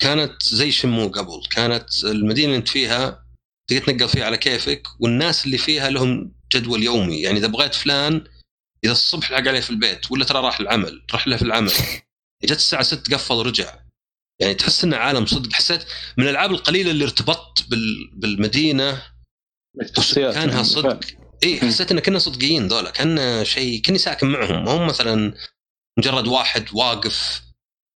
كانت 0.00 0.42
زي 0.42 0.70
شمو 0.70 1.08
قبل. 1.08 1.42
كانت 1.50 2.04
المدينة 2.04 2.46
اللي 2.46 2.56
انت 2.56 2.68
فيها 2.68 3.26
تقدر 3.70 3.84
تنقل 3.84 4.08
فيها 4.08 4.24
على 4.24 4.36
كيفك 4.36 4.88
والناس 5.00 5.46
اللي 5.46 5.58
فيها 5.58 5.90
لهم 5.90 6.32
جدول 6.54 6.82
يومي. 6.82 7.20
يعني 7.20 7.38
إذا 7.38 7.46
بغيت 7.46 7.74
فلان 7.74 8.24
إذا 8.84 8.92
الصبح 8.92 9.30
لحق 9.30 9.48
عليه 9.48 9.60
في 9.60 9.70
البيت 9.70 10.10
ولا 10.10 10.24
ترى 10.24 10.40
راح 10.40 10.60
العمل 10.60 11.06
راح 11.12 11.28
له 11.28 11.36
في 11.36 11.42
العمل. 11.42 11.72
جت 12.44 12.56
الساعة 12.56 12.82
6 12.82 13.14
قفل 13.14 13.34
ورجع. 13.34 13.78
يعني 14.40 14.54
تحس 14.54 14.84
إنه 14.84 14.96
عالم 14.96 15.26
صدق. 15.26 15.52
حسيت 15.52 15.84
من 16.16 16.24
الألعاب 16.24 16.50
القليلة 16.50 16.90
اللي 16.90 17.04
ارتبطت 17.04 17.70
بال... 17.70 18.10
بالمدينة. 18.12 19.02
كانها 20.14 20.62
صدق. 20.62 21.00
اي 21.44 21.60
حسيت 21.60 21.90
انه 21.90 22.00
كنا 22.00 22.18
صدقيين 22.18 22.68
ذولا. 22.68 22.90
كان 22.90 23.44
شيء 23.44 23.82
كني 23.82 23.98
ساكن 23.98 24.26
معهم. 24.26 24.64
ما 24.64 24.70
هم 24.70 24.86
مثلا 24.86 25.34
مجرد 25.98 26.26
واحد 26.26 26.68
واقف 26.72 27.42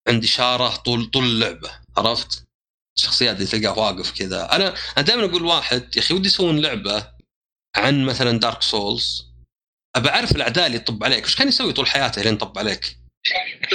عند 0.08 0.24
إشارة 0.24 0.76
طول 0.76 1.06
طول 1.06 1.24
اللعبة. 1.24 1.83
عرفت؟ 1.96 2.44
الشخصيات 2.98 3.36
اللي 3.36 3.46
تلقاه 3.46 3.78
واقف 3.78 4.10
كذا. 4.18 4.52
أنا 4.52 4.74
أنا 4.96 5.06
دائما 5.06 5.24
أقول 5.24 5.44
واحد 5.44 5.96
يا 5.96 6.02
أخي 6.02 6.14
ودي 6.14 6.28
يسوون 6.28 6.60
لعبة 6.60 7.10
عن 7.76 8.04
مثلا 8.04 8.38
دارك 8.38 8.62
سولز 8.62 9.26
أبى 9.96 10.08
أعرف 10.08 10.36
الأعداء 10.36 10.66
اللي 10.66 10.76
يطب 10.76 11.04
عليك. 11.04 11.24
وش 11.24 11.36
كان 11.36 11.48
يسوي 11.48 11.72
طول 11.72 11.86
حياته 11.86 12.22
لين 12.22 12.36
طب 12.36 12.58
عليك؟ 12.58 12.96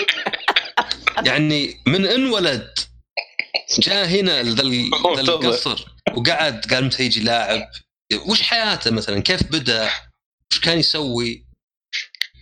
يعني 1.26 1.82
من 1.88 2.06
انولد 2.06 2.74
جاء 3.80 4.06
هنا 4.08 4.42
ذا 4.44 4.62
القصر 5.22 5.86
وقعد 6.18 6.66
قال 6.66 6.86
متى 6.86 7.04
يجي 7.04 7.20
لاعب؟ 7.20 7.72
وش 8.28 8.42
حياته 8.42 8.92
مثلا؟ 8.92 9.20
كيف 9.20 9.44
بدأ؟ 9.44 9.90
وش 10.52 10.60
كان 10.60 10.80
يسوي؟ 10.80 11.46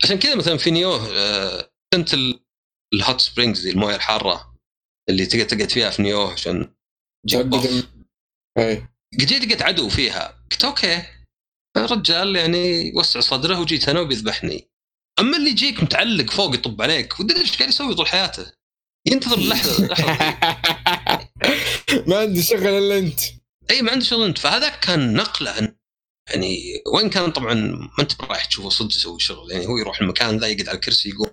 عشان 0.04 0.20
كذا 0.20 0.36
مثلا 0.36 0.58
في 0.58 0.72
Nioh 0.72 1.00
كنت 1.94 2.14
ال 2.94 3.01
hot 3.01 3.22
springs 3.22 3.68
الموية 3.68 3.96
الحارة. 3.96 4.47
اللي 5.10 5.26
تقدر 5.26 5.44
تقعد 5.44 5.70
فيها 5.70 5.90
في 5.90 6.02
Nioh 6.02 6.32
عشان 6.32 6.74
جيت 9.16 9.44
لقيت 9.44 9.62
عدو 9.62 9.90
فيها؟ 9.90 10.44
قلت 10.52 10.66
okay. 10.66 11.04
الرجال 11.78 12.36
يعني 12.36 12.92
وسع 12.96 13.20
صدره 13.20 13.60
وجيت 13.60 13.90
أنا 13.90 14.00
وبيذبحني. 14.00 14.70
أما 15.20 15.38
اللي 15.38 15.50
يجيك 15.50 15.84
متعلق 15.84 16.32
فوق 16.32 16.56
يطب 16.56 16.82
عليك 16.82 17.20
ودري 17.20 17.40
إيش 17.40 17.58
قاعد 17.58 17.70
يسوي 17.70 17.96
طول 17.96 18.08
حياته. 18.08 18.52
ينتظر 19.08 19.38
اللحظة 19.38 19.88
ما 22.08 22.20
عندي 22.20 22.44
شغل 22.44 22.68
إلا 22.68 22.98
أنت. 22.98 23.20
أي 23.70 23.82
ما 23.82 23.92
عندي 23.92 24.06
شغل 24.06 24.26
أنت. 24.26 24.38
فهذا 24.38 24.70
كان 24.70 25.14
نقله 25.14 25.76
يعني 26.30 26.84
وين 26.94 27.10
كان 27.10 27.32
طبعا 27.32 27.54
ما 27.54 27.90
أنت 28.00 28.22
رايح 28.22 28.46
تشوفه 28.46 28.70
صدق 28.70 28.96
يسوي 28.96 29.20
شغل. 29.20 29.52
يعني 29.52 29.68
هو 29.68 29.78
يروح 29.78 30.02
المكان 30.02 30.38
ذا 30.38 30.48
يقعد 30.48 30.70
على 30.70 30.76
الكرسي 30.76 31.10
يقوم. 31.10 31.30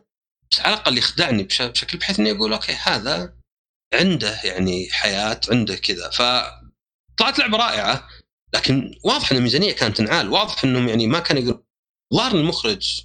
بس 0.51 0.61
على 0.61 0.75
الأقل 0.75 0.99
يخدعني 0.99 1.43
بشكل 1.43 1.99
بحيث 1.99 2.21
إني 2.21 2.31
أقول 2.31 2.53
okay 2.53 2.73
هذا 2.73 3.44
عنده 3.93 4.41
يعني 4.45 4.89
حياة 4.91 5.41
عنده 5.51 5.77
كذا. 5.77 6.11
فطلعت 6.11 7.39
لعبة 7.39 7.59
رائعة 7.59 8.09
لكن 8.55 8.95
واضح 9.05 9.31
إن 9.33 9.37
الميزانية 9.37 9.73
كانت 9.73 9.97
تنعال. 9.97 10.29
واضح 10.29 10.65
إنهم 10.65 10.89
يعني 10.89 11.07
ما 11.07 11.19
كان 11.21 11.39
يقول 11.39 11.65
ظهر 12.15 12.35
المخرج 12.37 13.01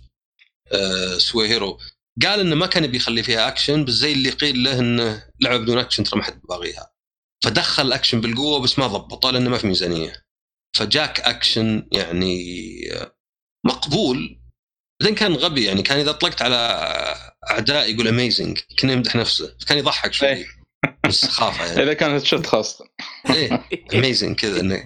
آه 0.71 1.17
سويهيرو 1.17 1.79
قال 2.25 2.39
إنه 2.39 2.55
ما 2.55 2.67
كان 2.67 2.83
يبي 2.83 2.97
يخلي 2.97 3.23
فيها 3.23 3.47
أكشن 3.47 3.85
بس 3.85 3.93
زي 3.93 4.13
اللي 4.13 4.29
قيل 4.29 4.63
له 4.63 4.79
إنه 4.79 5.27
لعبه 5.41 5.57
بدون 5.57 5.77
أكشن 5.77 6.03
ترى 6.03 6.19
ما 6.19 6.25
حد 6.25 6.41
باغيها. 6.49 6.91
فدخل 7.43 7.87
الأكشن 7.87 8.21
بالقوة 8.21 8.59
بس 8.59 8.79
ما 8.79 8.87
ضبطه 8.87 9.31
لأنه 9.31 9.49
ما 9.49 9.57
في 9.57 9.67
ميزانية. 9.67 10.25
فجاك 10.77 11.19
أكشن 11.19 11.87
يعني 11.91 12.35
مقبول. 13.65 14.39
بعدين 15.01 15.15
كان 15.15 15.33
غبي 15.33 15.65
يعني 15.65 15.81
كان 15.81 15.99
إذا 15.99 16.11
طلقت 16.11 16.41
على 16.41 16.55
أعداء 17.51 17.93
يقول 17.93 18.07
amazing 18.07 18.59
كان 18.77 18.89
يمدح 18.89 19.15
نفسه 19.15 19.57
كان 19.67 19.77
يضحك 19.77 20.13
شوي. 20.13 20.45
بس 21.09 21.25
خافه 21.25 21.65
يعني 21.65 21.83
إذا 21.83 21.93
كانت 21.93 22.25
شوت 22.25 22.45
خاصة. 22.45 22.85
إيه 23.29 23.63
amazing 23.93 24.35
كذا 24.35 24.59
إنه. 24.59 24.85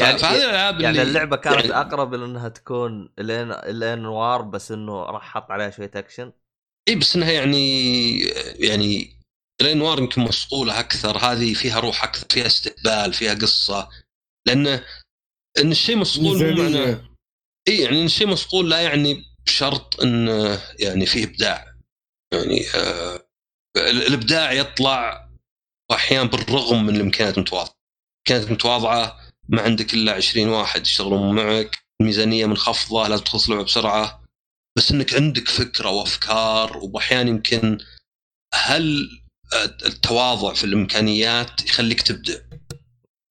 يعني 0.00 0.18
فهذه 0.18 0.44
الالعاب 0.44 0.80
يعني 0.80 0.90
اللي 0.90 1.02
اللعبة 1.02 1.36
كانت 1.36 1.64
يعني 1.64 1.80
أقرب 1.80 2.14
إلى 2.14 2.24
انها 2.24 2.48
تكون 2.48 3.12
L.A. 3.18 3.52
L.A. 3.52 3.98
Noire 3.98 4.42
بس 4.42 4.72
إنه 4.72 5.02
راح 5.02 5.22
حط 5.22 5.50
عليها 5.50 5.70
شوية 5.70 5.90
اكشن 5.94 6.32
اي 6.88 6.94
بس 6.94 7.16
إنها 7.16 7.30
يعني 7.30 8.18
يعني 8.58 9.20
L.A. 9.60 9.77
Noire 9.77 9.98
يمكن 9.98 10.22
مصقولة 10.22 10.80
أكثر. 10.80 11.18
هذه 11.18 11.54
فيها 11.54 11.80
روح 11.80 12.04
أكثر 12.04 12.26
فيها 12.30 12.46
استقبال 12.46 13.12
فيها 13.12 13.34
قصة. 13.34 13.88
لأن 14.46 14.66
إن 15.58 15.70
الشيء 15.70 15.96
مصقول 15.96 16.44
مو 16.44 16.62
معناه 16.62 17.10
اي 17.68 17.78
يعني 17.78 18.00
إن 18.00 18.04
الشيء 18.04 18.26
مصقول 18.26 18.70
لا 18.70 18.80
يعني 18.80 19.24
بشرط 19.46 20.00
إنه 20.02 20.60
يعني 20.78 21.06
فيه 21.06 21.24
إبداع. 21.24 21.74
يعني 22.34 22.60
آه 22.74 23.29
الإبداع 23.76 24.52
يطلع 24.52 25.28
أحيانا 25.92 26.28
بالرغم 26.28 26.86
من 26.86 26.96
الإمكانيات 26.96 27.36
المتواضعة. 27.36 27.74
كانت 28.28 28.50
متواضعه 28.50 29.20
ما 29.48 29.62
عندك 29.62 29.94
إلا 29.94 30.12
20 30.12 30.48
واحد 30.48 30.86
يشتغلون 30.86 31.34
معك 31.34 31.78
الميزانية 32.00 32.46
منخفضه 32.46 33.08
لازم 33.08 33.24
تخلص 33.24 33.50
لعبه 33.50 33.64
بسرعة. 33.64 34.24
بس 34.76 34.90
إنك 34.92 35.14
عندك 35.14 35.48
فكرة 35.48 35.90
وأفكار 35.90 36.76
وأحيانا 36.76 37.30
يمكن 37.30 37.78
هل 38.54 39.08
التواضع 39.86 40.54
في 40.54 40.64
الإمكانيات 40.64 41.64
يخليك 41.64 42.02
تبدع؟ 42.02 42.40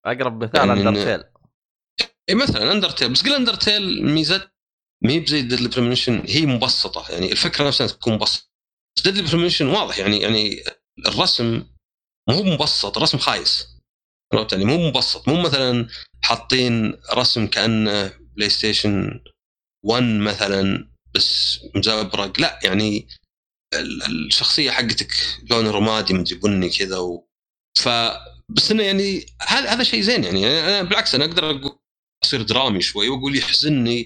أقرب 0.05 0.43
مثال 0.43 0.67
يعني 0.67 0.81
Undertale. 0.81 1.23
إي 2.29 2.35
مثلا 2.35 2.71
Undertale. 2.71 3.11
بس 3.11 3.23
قل 3.23 3.33
Undertale 3.33 4.05
ميزة 4.05 4.51
ما 5.03 5.11
هي 5.11 5.19
بزي 5.19 5.41
هي 6.25 6.45
مبسطة. 6.45 7.11
يعني 7.11 7.31
الفكرة 7.31 7.67
نفسها 7.67 7.87
تكون 7.87 8.13
مبسطة. 8.13 8.43
بس 8.43 8.48
Deadly 9.03 9.21
Premonition 9.23 9.67
واضح 9.67 9.99
يعني 9.99 10.19
يعني 10.21 10.63
الرسم 11.07 11.63
مو 12.29 12.43
مبسط 12.43 12.97
رسم 12.97 13.17
خايس. 13.17 13.67
عرفت 14.33 14.51
يعني؟ 14.51 14.65
مو 14.65 14.87
مبسط. 14.89 15.27
مو 15.27 15.41
مثلا 15.41 15.87
حاطين 16.23 17.01
رسم 17.13 17.47
كأنه 17.47 18.13
PlayStation 18.35 19.23
1 19.85 20.03
مثلا 20.03 20.91
بس 21.15 21.59
مزبرق 21.75 22.39
لا 22.39 22.59
يعني 22.63 23.07
ال- 23.73 24.03
الشخصية 24.27 24.71
حقتك 24.71 25.11
لون 25.51 25.67
رمادي 25.67 26.13
مدري 26.13 26.35
بني 26.39 26.69
كذا 26.69 26.97
و... 26.97 27.27
ف 27.79 27.89
بس 28.49 28.71
إنه 28.71 28.83
يعني 28.83 29.25
هذا 29.41 29.69
هذا 29.73 29.83
شيء 29.83 30.01
زين 30.01 30.23
يعني. 30.23 30.47
أنا 30.47 30.81
بالعكس 30.81 31.15
أنا 31.15 31.25
أقدر 31.25 31.61
أصير 32.23 32.41
درامي 32.41 32.81
شوي 32.81 33.09
وأقول 33.09 33.37
يحزنني 33.37 34.05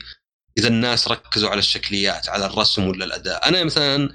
إذا 0.58 0.68
الناس 0.68 1.08
ركزوا 1.08 1.50
على 1.50 1.60
الشكليات 1.60 2.30
على 2.30 2.46
الرسم 2.46 2.88
ولا 2.88 3.06
الأداء. 3.06 3.48
أنا 3.48 3.64
مثلا 3.64 4.14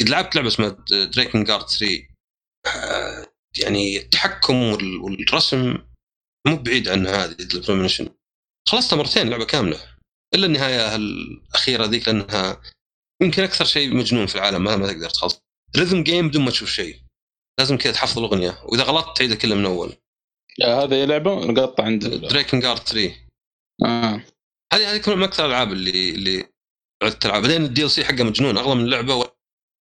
قد 0.00 0.08
لعبت 0.08 0.36
لعبة 0.36 0.48
اسمها 0.48 0.68
Drakengard 0.90 1.66
3 1.68 2.08
آه، 2.66 3.26
يعني 3.58 3.98
التحكم 3.98 4.62
وال- 4.62 4.96
والرسم 4.98 5.78
مو 6.46 6.56
بعيد 6.56 6.88
عن 6.88 7.06
Deadly 7.06 7.36
Premonition 7.40 8.08
خلصتها 8.68 8.96
مرتين 8.96 9.28
لعبة 9.30 9.44
كاملة. 9.44 9.94
إلا 10.34 10.46
النهاية 10.46 10.96
الأخيرة 10.96 11.84
ذيك 11.86 12.08
لأنها 12.08 12.60
يمكن 13.22 13.42
أكثر 13.42 13.64
شيء 13.64 13.94
مجنون 13.96 14.26
في 14.26 14.34
العالم 14.34 14.64
ما, 14.64 14.76
ما 14.76 14.86
تقدر 14.92 15.10
تخلص. 15.10 15.40
rhythm 15.76 16.02
game 16.02 16.28
بدون 16.28 16.44
ما 16.44 16.50
تشوف 16.50 16.70
شيء. 16.70 17.00
لازم 17.58 17.76
كذا 17.76 17.92
تحفظ 17.92 18.18
الأغنية. 18.18 18.62
وإذا 18.64 18.82
غلطت 18.82 19.16
تعيدها 19.18 19.36
كلها 19.36 19.56
من 19.56 19.66
أول. 19.66 19.92
آه، 20.62 20.84
هذه 20.84 21.04
لعبة 21.04 21.44
نقطع 21.44 21.84
عند 21.84 22.04
Drakengard 22.06 22.78
3 22.80 23.14
آه. 23.84 24.24
هذه 24.72 24.94
هذه 24.94 25.14
من 25.16 25.22
أكثر 25.22 25.44
الألعاب 25.44 25.72
اللي 25.72 26.10
اللي 26.10 26.44
قعدت 27.02 27.26
العب 27.26 27.42
بعدين 27.42 27.64
ال 27.64 27.90
DLC 27.90 28.04
حقه 28.04 28.24
مجنون 28.24 28.58
أغلى 28.58 28.74
من 28.74 28.84
اللعبة 28.84 29.27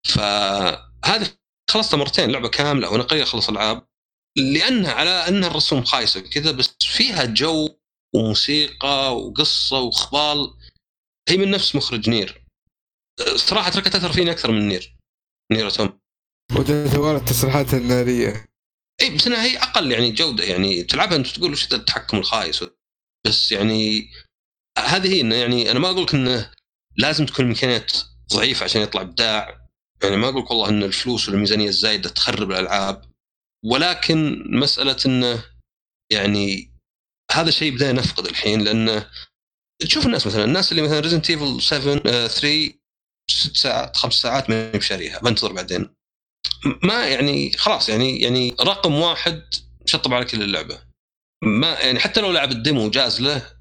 و... 0.10 0.14
فهذه 0.14 1.28
خلصتها 1.70 1.98
مرتين 1.98 2.32
لعبة 2.32 2.50
كاملة 2.50 2.90
وأنا 2.90 3.04
قليل 3.04 3.22
اخلص 3.22 3.50
العاب 3.50 3.88
لانها 4.38 4.94
على 4.94 5.10
انها 5.10 5.50
الرسوم 5.50 5.84
خايسة 5.84 6.20
كذا 6.20 6.52
بس 6.52 6.76
فيها 6.82 7.26
جو 7.26 7.70
وموسيقى 8.16 9.18
وقصة 9.18 9.80
وأخبال. 9.80 10.54
هي 11.30 11.38
من 11.38 11.52
نفس 11.52 11.76
مخرج 11.76 12.10
Nier. 12.10 12.46
صراحة 13.36 13.70
تركت 13.70 13.96
أثر 13.96 14.12
فيني 14.12 14.32
أكثر 14.32 14.52
من 14.52 14.68
Nier. 14.68 14.98
Nier 15.52 15.70
Automata. 15.70 16.00
وتتوالى 16.56 17.18
التصريحات 17.18 17.74
النارية. 17.74 18.46
إي 19.02 19.16
بس 19.16 19.28
أنها 19.28 19.44
هي 19.44 19.58
أقل 19.58 19.92
يعني 19.92 20.12
جودة. 20.12 20.44
يعني 20.44 20.84
تلعبها 20.84 21.16
أنت 21.16 21.28
تقول 21.28 21.52
وش 21.52 21.74
التحكم 21.74 22.18
الخايس؟ 22.18 22.64
بس 23.28 23.52
يعني 23.52 24.10
هذه 24.80 25.14
هي 25.14 25.22
إنه 25.22 25.36
يعني 25.36 25.72
أنا 25.72 25.80
ما 25.80 25.90
أقول 25.90 26.04
لك 26.04 26.14
إنه 26.14 26.52
لازم 26.98 27.26
تكون 27.26 27.46
الامكانيات 27.46 27.92
ضعيفة 28.34 28.64
عشان 28.64 28.82
يطلع 28.82 29.02
إبداع. 29.02 29.67
يعني 30.04 30.18
ما 30.18 30.30
أقول 30.30 30.46
والله 30.50 30.70
إن 30.70 30.84
الفلوس 30.84 31.30
والميزانية 31.30 31.68
الزايدة 31.68 32.10
تخرب 32.10 32.52
الألعاب 32.52 33.02
ولكن 33.66 34.44
مسألة 34.60 34.98
انه 35.06 35.44
يعني 36.12 36.74
هذا 37.32 37.52
شيء 37.52 37.76
بدأنا 37.76 38.02
نفقد 38.02 38.26
الحين 38.26 38.62
لأنه 38.62 39.10
تشوف 39.82 40.06
الناس 40.06 40.28
مثلا 40.28 40.44
الناس 40.44 40.72
اللي 40.72 40.82
مثلا 40.84 41.00
Resident 41.00 41.30
Evil 41.30 41.62
7 41.62 42.02
آه، 42.06 42.28
3 42.28 42.74
ست 43.32 43.58
ساعات 43.58 43.98
خمس 43.98 44.14
ساعات 44.14 44.50
ما 44.50 44.72
بشاريها 44.72 45.20
بنتظر 45.20 45.54
بعدين. 45.54 45.90
ما 46.84 47.08
يعني 47.08 47.52
خلاص 47.52 47.90
يعني 47.90 48.22
يعني 48.22 48.56
رقم 48.62 48.94
واحد 48.96 49.44
شطب 49.86 50.14
على 50.14 50.26
كل 50.26 50.42
اللعبة. 50.42 50.80
ما 51.44 51.80
يعني 51.80 52.00
حتى 52.00 52.22
لو 52.22 52.32
لعب 52.32 52.52
ال 52.52 52.59
demo 52.59 52.90
جاز 52.90 53.22
له 53.22 53.58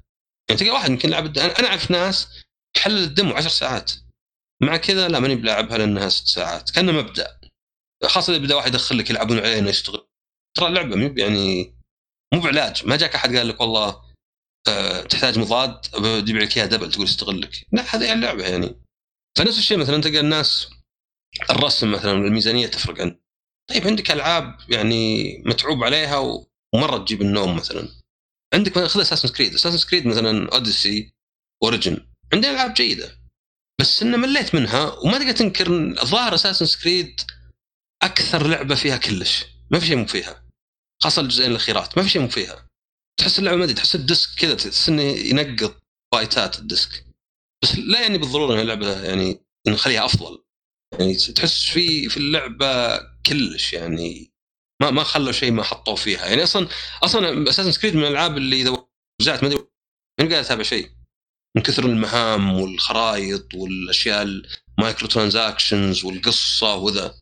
يعني 0.49 0.59
تلقى 0.59 0.71
واحد 0.71 0.89
يمكن 0.89 1.09
لعب 1.09 1.37
أنا 1.37 1.67
أعرف 1.67 1.91
ناس 1.91 2.27
حلل 2.77 3.03
ال 3.03 3.09
demo 3.09 3.33
10 3.33 3.49
ساعات. 3.49 3.91
مع 4.61 4.77
كذا 4.77 5.07
لا 5.07 5.19
ماني 5.19 5.35
بلاعبها 5.35 5.77
لانها 5.77 6.09
ست 6.09 6.27
ساعات 6.27 6.69
كأنه 6.69 6.91
مبدأ. 6.91 7.39
خاصة 8.03 8.33
إذا 8.35 8.43
بدأ 8.43 8.55
واحد 8.55 8.73
يدخل 8.73 8.97
لك 8.97 9.09
يلعبون 9.09 9.39
عليه 9.39 9.59
إنه 9.59 9.69
يشتغل. 9.69 10.07
ترى 10.57 10.83
ب- 11.09 11.17
يعني 11.17 11.73
مو 12.33 12.39
بعلاج. 12.39 12.85
ما 12.85 12.95
جاك 12.95 13.15
أحد 13.15 13.35
قال 13.35 13.47
لك 13.47 13.61
والله 13.61 14.01
آه 14.67 15.01
تحتاج 15.01 15.39
مضاد 15.39 15.85
ابيع 15.93 16.41
لك 16.41 16.57
اياها 16.57 16.65
double 16.67 16.91
تقول 16.91 17.05
استغلك 17.05 17.67
لا 17.71 17.95
هذه 17.95 18.03
يعني 18.03 18.13
اللعبة 18.19 18.43
يعني. 18.47 18.75
فنفس 19.37 19.57
الشيء 19.57 19.77
مثلا 19.77 20.01
تلقى 20.01 20.19
الناس 20.19 20.69
الرسم 21.49 21.91
مثلا 21.91 22.11
الميزانية 22.11 22.67
تفرق 22.67 23.01
عن 23.01 23.19
طيب 23.69 23.87
عندك 23.87 24.11
ألعاب 24.11 24.57
يعني 24.69 25.27
متعوب 25.45 25.83
عليها 25.83 26.17
ومرة 26.73 26.97
تجيب 26.97 27.21
النوم 27.21 27.55
مثلا. 27.55 27.89
عندك 28.53 28.79
خذ 28.79 29.01
Assassin's 29.01 29.29
Creed 29.29 29.53
Assassin's 29.53 29.89
Creed 29.89 30.07
مثلا 30.07 30.49
Odyssey 30.53 31.13
Origins 31.63 32.07
عندنا 32.33 32.51
ألعاب 32.51 32.73
جيدة. 32.73 33.16
بس 33.81 34.03
إنه 34.03 34.17
مليت 34.17 34.55
منها 34.55 34.93
وما 34.93 35.17
تقدر 35.17 35.31
تنكر 35.31 35.67
الظاهر 36.01 36.35
Assassin's 36.35 36.81
Creed 36.83 37.21
أكثر 38.03 38.47
لعبة 38.47 38.75
فيها 38.75 38.97
كلش. 38.97 39.45
ما 39.71 39.79
في 39.79 39.85
شيء 39.87 39.95
مو 39.95 40.05
فيها. 40.05 40.43
خاصة 41.03 41.21
الجزئين 41.21 41.51
الأخيرات. 41.51 41.97
ما 41.97 42.03
في 42.03 42.09
شيء 42.09 42.21
مو 42.21 42.27
فيها. 42.27 42.69
تحس 43.19 43.39
اللعبة 43.39 43.57
ما 43.57 43.63
أدري 43.63 43.75
تحس 43.75 43.95
ال 43.95 44.04
disc 44.04 44.39
كذا 44.39 44.55
تحس 44.55 44.89
إنه 44.89 45.01
ينقط 45.03 45.83
بايتات 46.13 46.59
ال 46.59 46.67
disc. 46.67 47.05
بس 47.63 47.75
لا 47.75 48.01
يعني 48.01 48.17
بالضرورة 48.17 48.53
إن 48.53 48.59
اللعبة 48.59 49.01
يعني 49.01 49.45
نخليها 49.67 50.05
أفضل. 50.05 50.43
يعني 50.99 51.15
تحس 51.15 51.65
في 51.65 52.09
في 52.09 52.17
اللعبة 52.17 52.97
كلش 53.25 53.73
يعني 53.73 54.33
ما 54.81 54.91
ما 54.91 55.03
خلوا 55.03 55.31
شيء 55.31 55.51
ما 55.51 55.63
حطوه 55.63 55.95
فيها. 55.95 56.25
يعني 56.25 56.43
أصلا 56.43 56.67
أصلا 57.03 57.49
Assassin's 57.49 57.81
Creed 57.81 57.95
من 57.95 58.03
الألعاب 58.03 58.37
اللي 58.37 58.61
إذا 58.61 58.87
وزعت 59.21 59.43
ما 59.43 59.49
أدري 59.49 59.67
ماني 60.19 60.31
قاعد 60.31 60.45
أتابع 60.45 60.63
شيء. 60.63 60.96
من 61.57 61.63
كثر 61.63 61.85
المهام 61.85 62.61
والخرائط 62.61 63.53
والأشياء 63.55 64.23
ال 64.23 65.07
microtransactions 65.07 66.05
والقصة 66.05 66.75
وذا. 66.75 67.21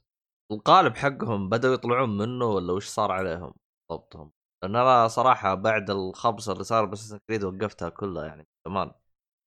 القالب 0.51 0.95
حقهم 0.95 1.49
بدأوا 1.49 1.73
يطلعون 1.73 2.17
منه 2.17 2.45
ولا 2.45 2.73
وش 2.73 2.85
صار 2.85 3.11
عليهم 3.11 3.53
ضبطهم؟ 3.91 4.31
لأن 4.63 4.75
أنا 4.75 5.07
صراحة 5.07 5.55
بعد 5.55 5.89
الخبصه 5.89 6.53
اللي 6.53 6.63
صار 6.63 6.85
ب 6.85 6.88
Assassin's 6.88 7.15
Creed 7.27 7.43
وقفتها 7.43 7.89
كلها 7.89 8.25
يعني 8.25 8.47
زمان. 8.67 8.91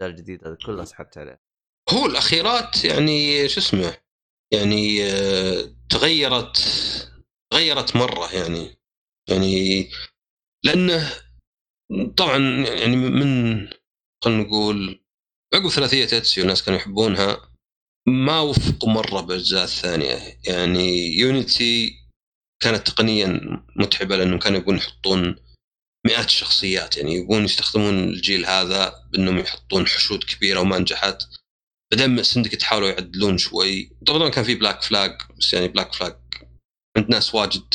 الجديد 0.03 0.21
الجديد 0.21 0.47
هذا 0.47 0.57
كله 0.67 0.85
سحبت 0.85 1.19
عليه 1.19 1.41
هو 1.93 2.07
الأخيرات 2.07 2.85
يعني 2.85 3.49
شو 3.49 3.61
اسمه؟ 3.61 3.97
يعني 4.53 5.05
آه، 5.05 5.75
تغيرت 5.91 6.57
تغيرت 7.53 7.97
مرة 7.97 8.35
يعني. 8.35 8.79
يعني 9.31 9.89
لأنه 10.65 11.13
طبعا 12.17 12.39
يعني 12.67 12.97
من 12.97 13.69
خلينا 14.25 14.43
نقول 14.43 15.01
عقب 15.55 15.69
ثلاثية 15.69 16.05
Ezio 16.05 16.41
والناس 16.41 16.63
كانوا 16.63 16.79
يحبونها 16.79 17.51
ما 18.09 18.41
وفقوا 18.41 18.91
مرة 18.91 19.21
بالاجزاء 19.21 19.65
الثانية 19.65 20.39
يعني 20.47 21.19
Unity 21.19 21.99
كانت 22.63 22.87
تقنيا 22.87 23.41
متعبة 23.77 24.17
لأنهم 24.17 24.39
كانوا 24.39 24.59
يبون 24.59 24.77
يحطون 24.77 25.37
مئات 26.07 26.27
الشخصيات. 26.27 26.97
يعني 26.97 27.15
يبون 27.15 27.45
يستخدمون 27.45 28.09
الجيل 28.09 28.47
هذا 28.47 29.09
بأنهم 29.13 29.39
يحطون 29.39 29.87
حشود 29.87 30.25
كبيرة 30.25 30.61
وما 30.61 30.79
نجحت. 30.79 31.23
بعدين 31.93 32.23
Syndicate 32.23 32.63
حاولوا 32.63 32.89
يعدلون 32.89 33.39
شوي. 33.39 33.97
طبعا 34.07 34.29
كان 34.29 34.45
في 34.45 34.55
Black 34.55 34.83
Flag 34.83 35.19
بس 35.39 35.55
يعني 35.55 35.69
Black 35.69 35.93
Flag 35.93 36.17
عند 36.97 37.11
ناس 37.11 37.35
واجد 37.35 37.75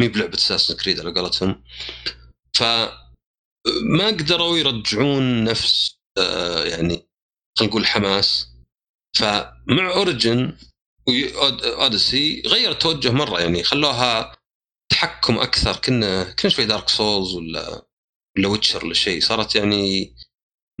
مهي 0.00 0.08
بلعبة 0.08 0.34
Assassin's 0.34 0.76
Creed 0.76 1.00
على 1.00 1.12
قولتهم. 1.12 1.64
ف 2.54 2.62
ما 3.82 4.06
قدروا 4.06 4.58
يرجعون 4.58 5.44
نفس 5.44 5.98
آه، 6.18 6.64
يعني 6.64 7.08
خلينا 7.58 7.70
نقول 7.72 7.86
حماس. 7.86 8.48
فمع 9.16 9.94
Origins 9.94 10.56
Odyssey 11.64 12.42
غير 12.46 12.70
التوجه 12.70 13.10
مرة 13.12 13.40
يعني 13.40 13.62
خلوها 13.62 14.36
تحكم 14.92 15.38
أكثر. 15.38 15.76
كنا 15.76 16.24
كنا 16.32 16.50
شوي 16.50 16.64
Dark 16.66 16.88
Souls 16.88 17.34
ولا 17.34 17.82
ولا 18.38 18.48
Witcher 18.48 18.84
ولا 18.84 18.94
شيء. 18.94 19.20
صارت 19.20 19.54
يعني 19.56 20.14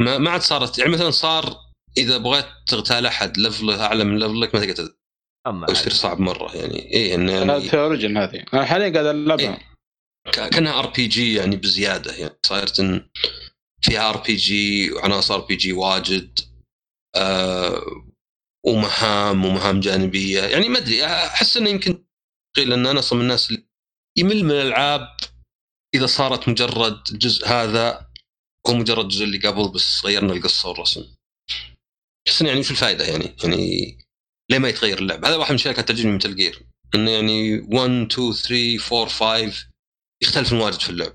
ما 0.00 0.18
ما 0.18 0.30
عاد 0.30 0.40
صارت. 0.40 0.78
يعني 0.78 0.90
مثلا 0.92 1.10
صار 1.10 1.56
إذا 1.98 2.16
بغيت 2.18 2.46
تغتال 2.66 3.06
أحد 3.06 3.38
level 3.38 3.76
ه 3.76 3.84
أعلى 3.84 4.04
من 4.04 4.18
level 4.18 4.48
ك 4.48 4.54
ما 4.54 4.64
تقدر 4.66 4.94
أما 5.46 5.66
يصير 5.70 5.92
صعب 5.92 6.20
مرة. 6.20 6.56
يعني 6.56 6.78
إيه 6.92 7.14
إنه 7.14 7.32
يعني 7.32 7.60
في 7.68 7.78
Origins 7.78 8.16
هذه. 8.16 8.44
أنا 8.54 8.64
حاليا 8.64 8.92
قاعد 8.92 9.06
ألعبها. 9.06 9.52
ك- 9.56 9.71
كأنها 10.32 10.78
RPG 10.78 11.34
يعني 11.34 11.56
بزيادة 11.56 12.12
يعني. 12.14 12.38
صارت 12.46 12.80
إن 12.80 13.10
فيها 13.82 14.10
RPG 14.10 14.92
وعناصر 14.92 15.34
RPG 15.34 15.72
واجد 15.72 16.40
آه 17.16 17.82
ومهام 18.66 19.44
ومهام 19.44 19.80
جانبية. 19.80 20.42
يعني 20.42 20.68
ما 20.68 20.78
أدري 20.78 21.04
أحس 21.06 21.56
إنه 21.56 21.70
يمكن 21.70 22.04
لأن 22.58 22.86
أنا 22.86 22.98
أصلا 22.98 23.18
من 23.18 23.24
الناس 23.24 23.50
اللي 23.50 23.66
يمل 24.18 24.44
من 24.44 24.50
الألعاب 24.50 25.16
إذا 25.94 26.06
صارت 26.06 26.48
مجرد 26.48 27.00
الجزء 27.12 27.46
هذا 27.46 28.10
هو 28.68 28.74
مجرد 28.74 29.04
الجزء 29.04 29.24
اللي 29.24 29.38
قبل 29.38 29.72
بس 29.72 30.06
غيرنا 30.06 30.32
القصة 30.32 30.68
والرسم. 30.68 31.14
أحس 32.28 32.42
يعني 32.42 32.62
شو 32.62 32.70
الفائده 32.70 33.04
يعني؟ 33.04 33.36
يعني 33.44 33.98
ليه 34.50 34.58
ما 34.58 34.68
يتغير 34.68 34.98
اللعب؟ 34.98 35.24
هذا 35.24 35.36
واحد 35.36 35.50
من 35.50 35.56
الاشياء 35.56 35.74
كانت 35.74 35.88
تعجبني 35.88 36.10
من 36.10 36.16
مثل 36.16 36.36
جير 36.36 36.62
إنه 36.94 37.10
يعني 37.10 37.60
1 37.60 37.90
2 38.12 38.32
3 38.32 39.02
4 39.02 39.08
5 39.08 39.71
يختلفون 40.22 40.60
واجد 40.60 40.80
في 40.80 40.90
اللعب 40.90 41.12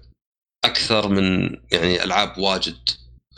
أكثر 0.65 1.07
من 1.07 1.55
يعني 1.71 2.03
ألعاب 2.03 2.37
واجد 2.37 2.89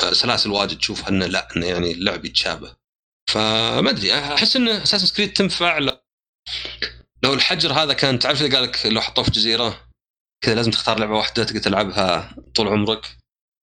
آه، 0.03 0.13
سلاسل 0.13 0.51
واجد 0.51 0.77
تشوفها 0.77 1.09
إنه 1.09 1.25
لا 1.25 1.47
إنه 1.55 1.65
يعني 1.65 1.91
اللعب 1.91 2.25
يتشابه 2.25 2.75
فما 3.29 3.89
أدري 3.89 4.13
أحس 4.13 4.55
إن 4.55 4.67
اساسن 4.67 5.15
كريد 5.15 5.33
تنفع. 5.33 5.79
لو 7.23 7.33
الحجر 7.33 7.73
هذا 7.73 7.93
كان 7.93 8.19
تعرف 8.19 8.41
إذا 8.41 8.55
قال 8.55 8.63
لك 8.63 8.85
لو 8.85 9.01
حطوه 9.01 9.23
في 9.23 9.31
جزيرة 9.31 9.89
كذا 10.41 10.55
لازم 10.55 10.71
تختار 10.71 10.99
لعبة 10.99 11.15
واحدة 11.15 11.43
تقدر 11.43 11.59
تلعبها 11.59 12.35
طول 12.55 12.67
عمرك 12.67 13.05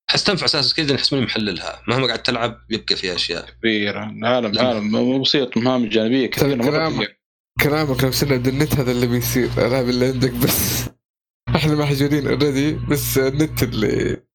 أحس 0.09 0.23
تنفع 0.23 0.45
أساس 0.45 0.73
كذا 0.73 0.95
أحس 0.95 1.13
ماني 1.13 1.25
محللها 1.25 1.81
مهما 1.87 2.07
قاعد 2.07 2.23
تلعب 2.23 2.61
يبقى 2.69 2.95
في 2.95 3.15
أشياء 3.15 3.49
كبيرة 3.49 3.99
عالم. 3.99 4.59
عالم 4.59 4.91
مو 4.91 5.21
بسيط 5.21 5.57
مهام 5.57 5.89
جانبية 5.89 6.27
كثيره 6.27 6.55
مرة 6.55 6.69
كلام. 6.71 6.95
كثير. 6.95 7.19
كلامك 7.61 8.03
لو 8.03 8.11
صرنا 8.11 8.35
النت 8.35 8.73
هذا 8.73 8.91
اللي 8.91 9.07
بيصير 9.07 9.49
الالعاب 9.57 9.89
اللي 9.89 10.05
عندك 10.05 10.31
بس 10.31 10.89
إحنا 11.57 11.75
محجورين 11.75 12.27
اوريدي 12.27 12.71
بس 12.73 13.17
النت 13.17 13.63
اللي 13.63 14.27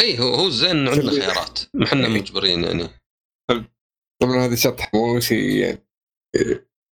اي 0.00 0.06
إيه، 0.06 0.18
هو 0.18 0.34
هو 0.34 0.50
زين 0.50 0.70
إنه 0.70 0.90
عندنا 0.90 1.10
خيارات. 1.10 1.60
ما 1.74 1.84
إحنا 1.84 2.08
مجبرين 2.08 2.64
يعني. 2.64 2.88
طبعا 4.22 4.44
هذا 4.44 4.54
شطح 4.54 4.94
مو 4.94 5.20
شيء 5.20 5.50
يعني 5.50 5.86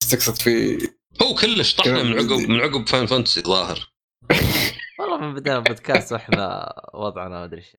استقصد 0.03 0.43
فيه 0.43 0.79
هو 1.23 1.35
كلش 1.35 1.75
طحنا 1.75 2.03
من 2.03 2.19
عقب 2.19 2.49
من 2.51 2.61
عقب 2.61 2.89
فاين 2.89 3.07
فانتسي 3.07 3.41
ظاهر. 3.41 3.93
والله 4.99 5.21
من 5.21 5.35
بداية 5.35 5.57
البودكاست 5.57 6.13
وإحنا 6.13 6.75
وضعنا 6.95 7.29
ما 7.29 7.45
أدري 7.45 7.61
إيش 7.61 7.77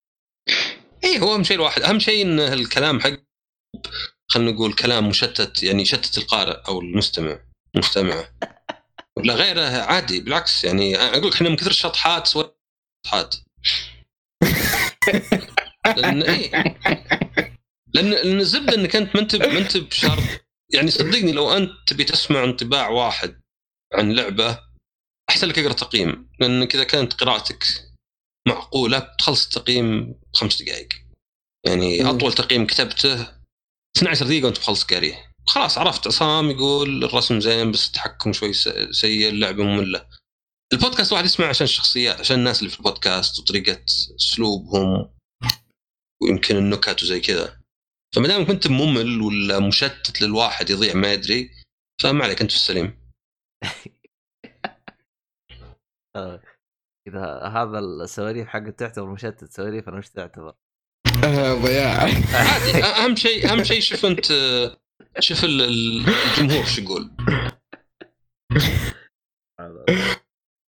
اي 1.03 1.09
إيه، 1.09 1.19
هو 1.19 1.35
أهم 1.35 1.43
شيء 1.43 1.55
الواحد 1.55 1.81
أهم 1.81 1.99
شيء 1.99 2.25
إن 2.25 2.39
الكلام 2.39 2.99
حق 2.99 3.13
خلينا 4.31 4.51
نقول 4.51 4.73
كلام 4.73 5.09
مشتت 5.09 5.63
يعني 5.63 5.81
يشتت 5.81 6.17
القارئ 6.17 6.67
أو 6.67 6.81
المستمع 6.81 7.39
المستمعه 7.75 8.25
ولا 9.19 9.33
غيره 9.33 9.61
عادي 9.61 10.19
بالعكس 10.19 10.63
يعني 10.63 10.95
أقول 10.97 11.27
لك 11.27 11.33
إحنا 11.35 11.49
من 11.49 11.55
كثر 11.55 11.69
الشطحات 11.69 12.27
سوينا 12.27 12.51
شطحات 13.05 13.35
لأن 15.97 16.23
إيه؟ 16.23 16.51
لأن 17.93 18.09
لأن 18.11 18.39
الزبدة 18.39 18.75
إنك 18.75 18.95
أنت 18.95 19.15
ما 19.15 19.21
أنت 19.21 19.35
ما 19.35 19.57
أنت 19.57 19.77
بشرط 19.77 20.23
يعني 20.73 20.91
صدقني 20.91 21.31
لو 21.31 21.53
أنت 21.53 21.71
تبي 21.87 22.03
تسمع 22.03 22.43
انطباع 22.43 22.89
واحد 22.89 23.41
عن 23.93 24.11
لعبة 24.11 24.59
أحسن 25.29 25.47
لك 25.47 25.59
أقرأ 25.59 25.73
تقييم 25.73 26.29
لانك 26.39 26.75
إذا 26.75 26.83
كانت 26.83 27.13
قراءتك 27.13 27.63
معقولة 28.47 28.99
بتخلص 28.99 29.45
التقييم 29.45 30.15
بخمس 30.33 30.61
دقائق 30.61 30.89
يعني. 31.65 32.09
أطول 32.09 32.33
تقييم 32.33 32.67
كتبته 32.67 33.39
12 33.97 34.25
دقيقة 34.25 34.45
وأنت 34.45 34.59
مخلص 34.59 34.83
قاريه 34.83 35.28
خلاص 35.49 35.77
عرفت. 35.77 36.07
عصام 36.07 36.49
يقول 36.49 37.03
الرسم 37.03 37.39
زين 37.39 37.71
بس 37.71 37.87
التحكم 37.87 38.33
شوي 38.33 38.53
س- 38.53 38.69
سيء 38.91 39.29
اللعبة 39.29 39.63
مملة. 39.63 40.05
البودكاست 40.73 41.13
واحد 41.13 41.25
يسمع 41.25 41.47
عشان 41.47 41.63
الشخصيات 41.65 42.19
عشان 42.19 42.39
الناس 42.39 42.59
اللي 42.59 42.69
في 42.69 42.77
البودكاست 42.79 43.39
وطريقة 43.39 43.81
أسلوبهم 44.15 45.09
ويمكن 46.21 46.55
النكت 46.57 47.03
وزي 47.03 47.19
كذا. 47.19 47.59
فما 48.15 48.27
دامك 48.27 48.49
انت 48.49 48.67
ممل 48.67 49.21
ولا 49.21 49.59
مشتت 49.59 50.21
للواحد 50.21 50.69
يضيع 50.69 50.93
ما 50.93 51.13
يدري 51.13 51.51
فما 52.01 52.23
عليك 52.23 52.41
أنت 52.41 52.51
في 52.51 52.57
السليم. 52.57 52.99
آه. 56.15 56.41
إذا 57.07 57.41
هذا 57.47 57.79
السواليف 57.79 58.47
حقت 58.47 58.79
تعتبر 58.79 59.05
مشتت 59.07 59.51
سواليف 59.51 59.89
أنا 59.89 59.97
وش 59.97 60.09
تعتبر؟ 60.09 60.53
آه 61.23 61.53
ضياع. 61.53 61.99
عادي 62.33 62.83
أهم 62.83 63.15
شيء 63.15 63.51
أهم 63.51 63.63
شيء 63.63 63.81
شوف 63.81 64.05
أنت 64.05 64.31
شوف 65.19 65.43
ال- 65.43 65.61
ال- 65.61 66.05
الجمهور 66.07 66.65
شو 66.65 66.81
يقول 66.81 67.11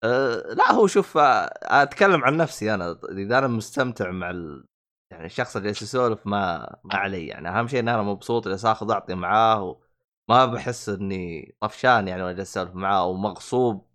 أه 0.03 0.53
لا 0.53 0.71
هو 0.71 0.87
شوف 0.87 1.17
آه، 1.17 1.49
أتكلم 1.83 2.23
عن 2.23 2.37
نفسي 2.37 2.73
أنا 2.73 2.99
إذا 3.11 3.37
أنا 3.37 3.47
مستمتع 3.47 4.11
مع 4.11 4.29
ال... 4.29 4.65
يعني 5.11 5.25
الشخص 5.25 5.55
اللي 5.55 5.67
جالس 5.67 5.81
يسولف 5.81 6.27
ما 6.27 6.75
ما 6.83 6.95
علي 6.95 7.27
يعني 7.27 7.49
أهم 7.49 7.67
شيء 7.67 7.79
إن 7.79 7.89
أنا 7.89 8.01
مبسوط 8.01 8.47
جالس 8.47 8.65
اخذ 8.65 8.91
أعطي 8.91 9.15
معاه 9.15 9.77
وما 10.29 10.45
بحس 10.45 10.89
إني 10.89 11.55
طفشان 11.61 12.07
يعني 12.07 12.23
وأنا 12.23 12.33
جالس 12.33 12.57
أسولف 12.57 12.75
معاه 12.75 13.01
أو 13.01 13.13
مغصوب 13.13 13.87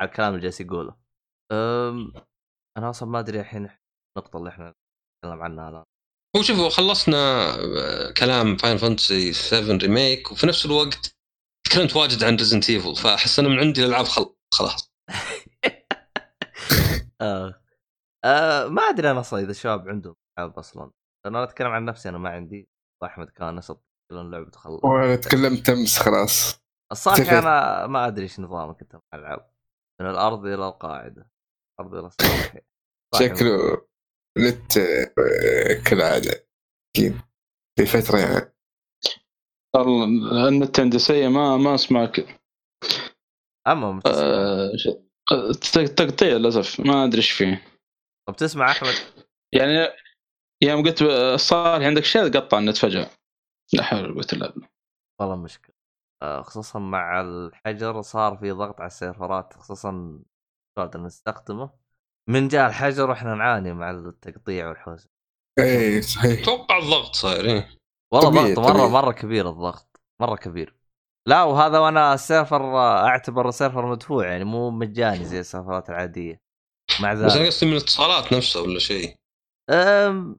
على 0.00 0.08
الكلام 0.10 0.30
اللي 0.34 0.42
جالس 0.42 0.60
يقوله. 0.60 0.96
أم... 1.52 2.12
أنا 2.78 2.90
أصلا 2.90 3.08
ما 3.08 3.18
أدري 3.18 3.40
الحين 3.40 3.68
النقطه 4.18 4.36
اللي 4.36 4.48
إحنا 4.50 4.74
نتكلم 5.24 5.42
عنها 5.42 5.68
الان. 5.68 5.84
هو 6.36 6.42
شوفوا 6.42 6.68
خلصنا 6.68 7.16
آه، 7.54 8.10
كلام 8.10 8.56
Final 8.56 8.76
Fantasy 8.76 9.32
7 9.32 9.76
Remake 9.76 10.32
وفي 10.32 10.46
نفس 10.46 10.66
الوقت 10.66 11.16
تكلمت 11.66 11.96
واجد 11.96 12.24
عن 12.24 12.36
Resident 12.36 12.70
Evil 12.70 12.96
فأحس 12.96 13.38
أنا 13.38 13.48
من 13.48 13.58
عندي 13.58 13.80
الالعاب 13.80 14.04
خل- 14.04 14.34
خلاص. 14.54 14.92
آه. 17.20 17.60
آه 18.24 18.66
ما 18.66 18.82
أدري 18.82 19.10
أنا 19.10 19.20
أصلا 19.20 19.40
إذا 19.40 19.50
الشباب 19.50 19.88
عندهم 19.88 20.14
العاب 20.38 20.58
أصلا. 20.58 20.90
أنا 21.26 21.42
أتكلم 21.44 21.68
عن 21.70 21.84
نفسي 21.84 22.08
أنا 22.08 22.18
ما 22.18 22.30
عندي. 22.30 22.68
واحمد 23.02 23.30
كان 23.30 23.56
نسط 23.56 23.84
كلهم 24.10 24.30
لعبة 24.30 24.50
خلص 24.50 24.84
وأنا 24.84 25.16
تكلمت 25.16 25.70
امس 25.70 25.98
خلاص. 25.98 26.60
الصراحة. 26.92 27.38
أنا 27.38 27.86
ما 27.86 28.06
أدري 28.06 28.22
إيش 28.22 28.40
نظامك 28.40 28.80
أنت 28.82 28.94
مع 28.94 29.00
الألعاب. 29.14 29.50
من 30.00 30.10
الأرض 30.10 30.46
إلى 30.46 30.54
القاعدة. 30.68 31.30
الأرض 31.80 31.94
إلى 31.94 32.06
السطح. 32.06 32.54
شكله 33.18 33.82
نت 34.38 34.76
آه، 34.78 35.82
كالعاده 35.90 36.46
أكيد 36.96 37.14
في 37.78 37.86
فترة 37.86 38.18
يعني. 38.18 38.54
والله 39.74 40.48
النت 40.48 40.80
عندي 40.80 40.98
سيء 40.98 41.28
ما 41.28 41.56
ما 41.56 41.74
أسمعك. 41.74 42.40
اما 43.66 44.00
آه، 44.06 44.72
تقطيع 45.96 46.28
للأسف 46.28 46.80
ما 46.80 47.04
أدري 47.04 47.18
إيش 47.18 47.30
فيه. 47.30 47.62
طب 48.28 48.36
تسمع 48.36 48.70
أحمد؟ 48.70 48.94
يعني 49.54 49.88
يوم 50.62 50.82
قلت 50.84 51.04
صار 51.36 51.84
عندك 51.84 52.04
شيء 52.04 52.30
قطع 52.30 52.58
النت 52.58 52.76
فجأة. 52.76 53.10
لا 53.72 53.82
حول 53.82 54.04
ولا 54.04 54.14
قوة 54.14 54.26
إلا 54.32 54.50
بالله. 54.50 54.68
والله 55.20 55.36
مشكلة. 55.36 55.74
آه 56.22 56.42
خصوصا 56.42 56.78
مع 56.78 57.20
الحجر 57.20 58.02
صار 58.02 58.36
في 58.36 58.50
ضغط 58.50 58.80
على 58.80 58.86
السيرفرات 58.86 59.52
خصوصا 59.52 60.22
قاعد 60.76 60.96
نستخدمه. 60.96 61.83
من 62.28 62.48
جاء 62.48 62.68
الحجر 62.68 63.10
وإحنا 63.10 63.34
نعاني 63.34 63.72
مع 63.72 63.90
التقطيع 63.90 64.68
والحوسة. 64.68 65.08
اي 65.58 66.02
صحيح. 66.14 66.40
أتوقع 66.42 66.78
الضغط 66.78 67.14
صاير 67.14 67.44
إيه. 67.44 67.68
والله 68.12 68.30
طبيعي- 68.30 68.54
ضغط 68.54 68.66
مرة 68.66 68.72
طبيعي. 68.72 68.88
مرة 68.88 69.12
كبير 69.12 69.48
الضغط 69.50 70.00
مرة 70.20 70.36
كبير. 70.36 70.76
لا 71.28 71.42
وهذا 71.42 71.78
وأنا 71.78 72.14
السيرفر 72.14 72.78
أعتبر 72.78 73.48
السيرفر 73.48 73.86
مدفوع 73.86 74.26
يعني 74.28 74.44
مو 74.44 74.70
مجاني 74.70 75.24
زي 75.24 75.40
السيرفرات 75.40 75.90
العادية. 75.90 76.40
مع 77.00 77.12
بس 77.14 77.18
أنا 77.20 77.28
ذلك. 77.42 77.46
قصدي 77.46 77.66
من 77.66 77.72
الاتصالات 77.72 78.32
نفسها 78.32 78.62
ولا 78.62 78.78
شيء؟ 78.78 79.16
أم 79.70 80.36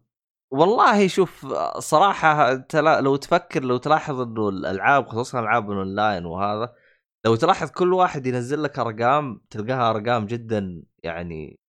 والله 0.54 1.08
شوف 1.08 1.46
صراحة 1.80 2.52
أنت 2.52 2.76
لو 2.76 3.16
تفكر 3.16 3.64
لو 3.64 3.78
تلاحظ 3.78 4.20
إنه 4.22 4.50
الألعاب 4.50 5.08
خصوصا 5.08 5.40
ألعاب 5.40 5.72
الأونلاين 5.72 6.26
وهذا 6.26 6.76
لو 7.26 7.36
تلاحظ 7.36 7.72
كل 7.72 7.94
واحد 7.94 8.26
ينزل 8.26 8.64
لك 8.64 8.80
أرقام 8.80 9.42
تلقاها 9.50 9.90
أرقام 9.90 10.26
جدا 10.26 10.84
يعني 11.04 11.60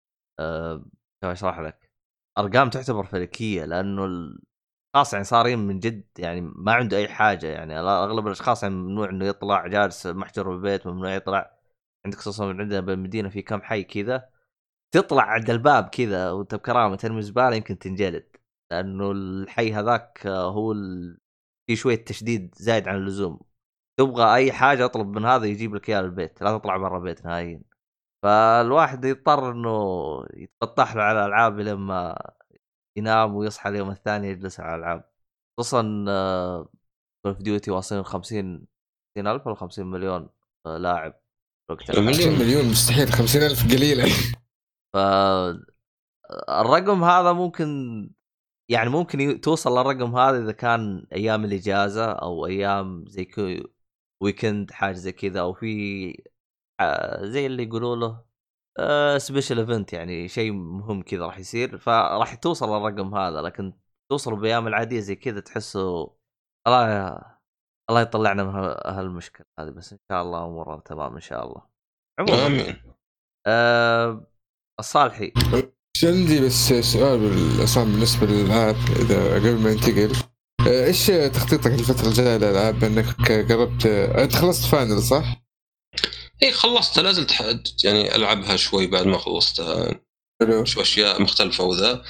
أشرح 1.23 1.59
لك؟ 1.59 1.91
أرقام 2.37 2.69
تعتبر 2.69 3.05
فلكية 3.05 3.65
لأنه 3.65 4.05
الاشخاص 4.05 5.13
يعني 5.13 5.25
صارين 5.25 5.59
من 5.59 5.79
جد 5.79 6.07
يعني 6.19 6.41
ما 6.41 6.73
عنده 6.73 6.97
أي 6.97 7.07
حاجة 7.07 7.47
يعني. 7.47 7.79
أغلب 7.79 8.27
الأشخاص 8.27 8.63
يعني 8.63 8.75
ممنوع 8.75 9.09
إنه 9.09 9.25
يطلع 9.25 9.67
جالس 9.67 10.07
محجور 10.07 10.49
بالبيت 10.49 10.87
ممنوع 10.87 11.15
يطلع. 11.15 11.57
عندك 12.05 12.17
خصوصا 12.19 12.47
عندنا 12.49 12.79
بالمدينة 12.79 13.29
في 13.29 13.41
كم 13.41 13.61
حي 13.61 13.83
كذا 13.83 14.29
تطلع 14.91 15.23
عند 15.23 15.49
الباب 15.49 15.89
كذا 15.89 16.31
وأنت 16.31 16.55
بكرامة 16.55 16.95
ترمي 16.95 17.21
زبالة 17.21 17.55
يمكن 17.55 17.79
تنجلد. 17.79 18.27
لأنه 18.71 19.11
الحي 19.11 19.73
هذاك 19.73 20.27
آه، 20.27 20.51
هو 20.51 20.71
ال... 20.71 21.17
في 21.67 21.75
شوية 21.75 22.05
تشديد 22.05 22.55
زايد 22.57 22.87
عن 22.87 22.95
اللزوم. 22.95 23.39
تبغى 23.99 24.35
أي 24.35 24.51
حاجة 24.51 24.85
أطلب 24.85 25.07
من 25.17 25.25
هذا 25.25 25.45
يجيب 25.45 25.75
لك 25.75 25.89
اياها 25.89 25.99
البيت 26.01 26.41
لا 26.41 26.57
تطلع 26.57 26.77
برا 26.77 26.97
البيت 26.97 27.25
نهائيا. 27.25 27.61
فالواحد 28.27 29.05
يضطر 29.05 29.51
إنه 29.51 29.71
يتفتح 30.33 30.95
له 30.95 31.03
على 31.03 31.19
الألعاب 31.19 31.59
لما 31.59 32.17
ينام 32.97 33.35
ويصحى 33.35 33.69
اليوم 33.69 33.89
الثاني 33.89 34.29
يجلس 34.29 34.59
على 34.59 34.75
الألعاب. 34.75 35.09
خصوصا 35.59 35.81
Call 37.23 37.33
of 37.33 37.41
Duty 37.41 37.71
واصلين 37.71 38.03
50 38.03 38.67
ألف 39.17 39.47
ولا 39.47 39.55
50 39.55 39.85
مليون 39.87 40.29
آه، 40.65 40.77
لاعب 40.77 41.13
وقتها 41.69 42.01
مليون. 42.01 42.13
50 42.13 42.39
مليون 42.39 42.65
مستحيل. 42.65 43.07
50000 43.07 43.63
قليلة. 43.63 44.05
ف 44.93 44.97
الرقم 46.49 47.03
هذا 47.03 47.33
ممكن 47.33 47.67
يعني 48.69 48.89
ممكن 48.89 49.41
توصل 49.41 49.71
للرقم 49.71 50.15
هذا 50.15 50.43
إذا 50.43 50.51
كان 50.51 51.07
أيام 51.13 51.45
الإجازة 51.45 52.11
أو 52.11 52.45
أيام 52.45 53.05
زي 53.07 53.25
كو 53.25 53.55
weekend 54.21 54.71
حاجة 54.71 54.95
زي 54.95 55.11
كذا 55.11 55.39
أو 55.41 55.53
في 55.53 56.23
زي 57.21 57.45
اللي 57.45 57.63
يقولوا 57.63 57.95
له 57.95 58.27
special 59.17 59.59
event 59.59 59.93
يعني 59.93 60.27
شيء 60.27 60.51
مهم 60.51 61.01
كذا 61.01 61.25
راح 61.25 61.39
يصير 61.39 61.77
فراح 61.77 62.35
توصل 62.35 62.69
للرقم 62.69 63.15
هذا 63.15 63.41
لكن 63.41 63.73
توصل 64.11 64.35
بايام 64.35 64.67
العادية 64.67 64.99
زي 64.99 65.15
كذا 65.15 65.39
تحسه 65.39 66.13
الله 66.67 67.17
الله 67.89 68.01
يطلعنا 68.01 68.43
من 68.43 68.55
هالمشكلة 68.85 69.45
هذه 69.59 69.69
بس 69.69 69.93
إن 69.93 69.99
شاء 70.11 70.21
الله 70.21 70.45
أمورنا 70.45 70.81
تمام 70.85 71.13
إن 71.13 71.21
شاء 71.21 71.47
الله. 71.47 71.61
عموما 72.19 72.47
آمين. 72.47 72.75
آه 73.47 74.27
الصالحي. 74.79 75.33
عندي 76.03 76.45
بس 76.45 76.73
سؤال 76.73 77.19
بالعصام 77.19 77.91
بالنسبة 77.91 78.27
للألعاب 78.27 78.75
إذا 78.75 79.35
قبل 79.35 79.57
ما 79.59 79.73
ننتقل 79.73 80.15
آه، 80.67 80.85
إيش 80.85 81.07
تخطيطك 81.07 81.67
الفترة 81.67 82.07
الجاية 82.07 82.37
للألعاب؟ 82.37 82.83
انك 82.83 83.31
قربت 83.51 83.85
آه، 83.85 84.23
أنت 84.23 84.35
خلصت 84.35 84.65
فاينل 84.71 85.01
صح؟ 85.01 85.46
اي 86.43 86.51
خلصتها 86.51 87.01
لازلت 87.03 87.31
ح- 87.31 87.59
يعني 87.83 88.15
ألعبها 88.15 88.55
شوي 88.55 88.87
بعد 88.87 89.05
ما 89.07 89.17
خلصتها. 89.17 90.01
أشوف 90.41 90.79
أشياء 90.81 91.21
مختلفة 91.21 91.63
وذا. 91.63 92.03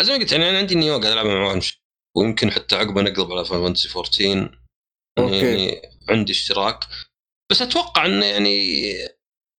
زي 0.00 0.12
ما 0.12 0.18
قلت 0.18 0.32
يعني 0.32 0.50
أنا 0.50 0.58
عندي 0.58 0.74
Nioh 0.74 0.92
قاعد 0.98 1.12
ألعبها 1.12 1.34
مع 1.34 1.46
واحد 1.46 1.62
ويمكن 2.16 2.50
حتى 2.50 2.76
عقبه 2.76 3.02
نقلب 3.02 3.32
على 3.32 3.44
Final 3.44 3.62
Fantasy 3.64 3.88
14 3.88 4.58
okay. 5.18 5.36
يعني 5.36 5.82
عندي 6.08 6.32
اشتراك. 6.32 6.84
بس 7.50 7.62
أتوقع 7.62 8.06
إنه 8.06 8.26
يعني 8.26 8.82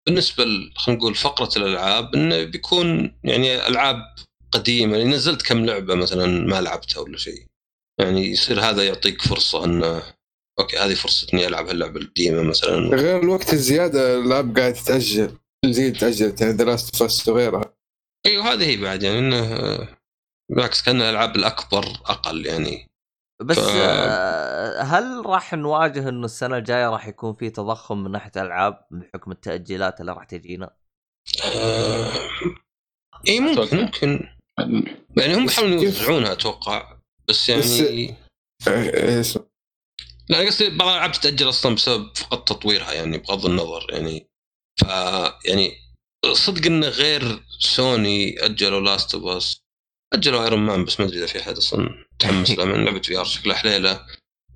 بالنسبة 0.07 0.43
خلينا 0.75 0.99
نقول 0.99 1.15
فقرة 1.15 1.49
الألعاب 1.57 2.15
إنه 2.15 2.43
بيكون 2.43 3.19
يعني 3.23 3.67
ألعاب 3.67 4.01
قديمة. 4.51 4.97
يعني 4.97 5.09
نزلت 5.09 5.41
كم 5.41 5.65
لعبة 5.65 5.95
مثلا 5.95 6.25
ما 6.25 6.61
لعبتها 6.61 6.99
ولا 6.99 7.17
شيء. 7.17 7.45
يعني 7.99 8.21
يصير 8.27 8.59
هذا 8.61 8.83
يعطيك 8.87 9.21
فرصة 9.21 9.65
إنه 9.65 10.03
okay 10.61 10.77
هذه 10.77 10.93
فرصة 10.93 11.27
إني 11.33 11.47
ألعب 11.47 11.67
هاللعبة 11.67 11.99
القديمة 11.99 12.43
مثلا 12.43 12.75
غير 12.75 13.19
الوقت 13.23 13.53
الزيادة 13.53 14.17
الألعاب 14.19 14.57
قاعد 14.57 14.73
تتأجل 14.73 15.37
تزيد 15.65 15.97
تاجلت 15.97 16.41
يعني 16.41 16.53
دراست 16.53 16.95
فاست 16.95 17.29
وغيرها 17.29 17.73
أيوه 18.25 18.53
هذه 18.53 18.65
هي 18.65 18.77
بعد 18.77 19.03
يعني 19.03 19.19
إنه 19.19 19.87
بالعكس 20.51 20.81
كأن 20.81 20.95
الألعاب 21.01 21.35
الأكبر 21.35 21.85
أقل 22.05 22.45
يعني 22.45 22.87
بس 23.41 23.59
ف- 23.59 23.75
آه، 23.75 24.81
هل 24.81 25.25
راح 25.25 25.53
نواجه 25.53 26.09
إنه 26.09 26.25
السنة 26.25 26.57
الجاية 26.57 26.89
راح 26.89 27.07
يكون 27.07 27.33
في 27.33 27.49
تضخم 27.49 28.03
من 28.03 28.11
ناحية 28.11 28.31
الالعاب 28.35 28.85
بحكم 28.91 29.31
التأجيلات 29.31 30.01
اللي 30.01 30.11
راح 30.13 30.23
تجينا؟ 30.23 30.69
آه، 31.45 32.11
إي 33.27 33.39
ممكن. 33.39 33.77
ممكن 33.77 34.27
يعني 35.17 35.35
هم 35.35 35.45
بس 35.45 35.51
بيحاولون 35.51 35.79
كيف؟ 35.79 35.99
يوزعونها 36.01 36.31
أتوقع 36.31 36.97
بس 37.29 37.51
بس- 37.51 37.79
يعني 37.79 38.15
إيه، 38.67 39.19
اسمع. 39.19 39.43
لا 40.31 40.39
قصدي 40.39 40.69
بعض 40.69 40.87
الالعاب 40.89 41.11
تتاجل 41.11 41.49
أصلا 41.49 41.75
بسبب 41.75 42.17
فقط 42.17 42.47
تطويرها 42.49 42.93
يعني 42.93 43.17
بغض 43.17 43.45
النظر 43.45 43.87
يعني 43.89 44.27
ف 44.79 44.83
يعني 45.45 45.71
صدق 46.33 46.65
انه 46.65 46.87
غير 46.87 47.43
سوني 47.59 48.45
أجلوا 48.45 48.81
Last 48.81 49.15
of 49.15 49.25
Us 49.25 49.61
أجلوا 50.13 50.43
Iron 50.43 50.59
Man 50.59 50.85
بس 50.85 50.99
ما 50.99 51.05
أدري 51.05 51.17
إذا 51.17 51.25
في 51.25 51.39
أحد 51.39 51.57
أصلا 51.57 52.05
متحمس 52.13 52.51
له 52.51 52.65
من 52.65 52.85
لعبة 52.85 53.01
VR 53.01 53.25
شكلها 53.25 53.55
حليلة. 53.55 54.05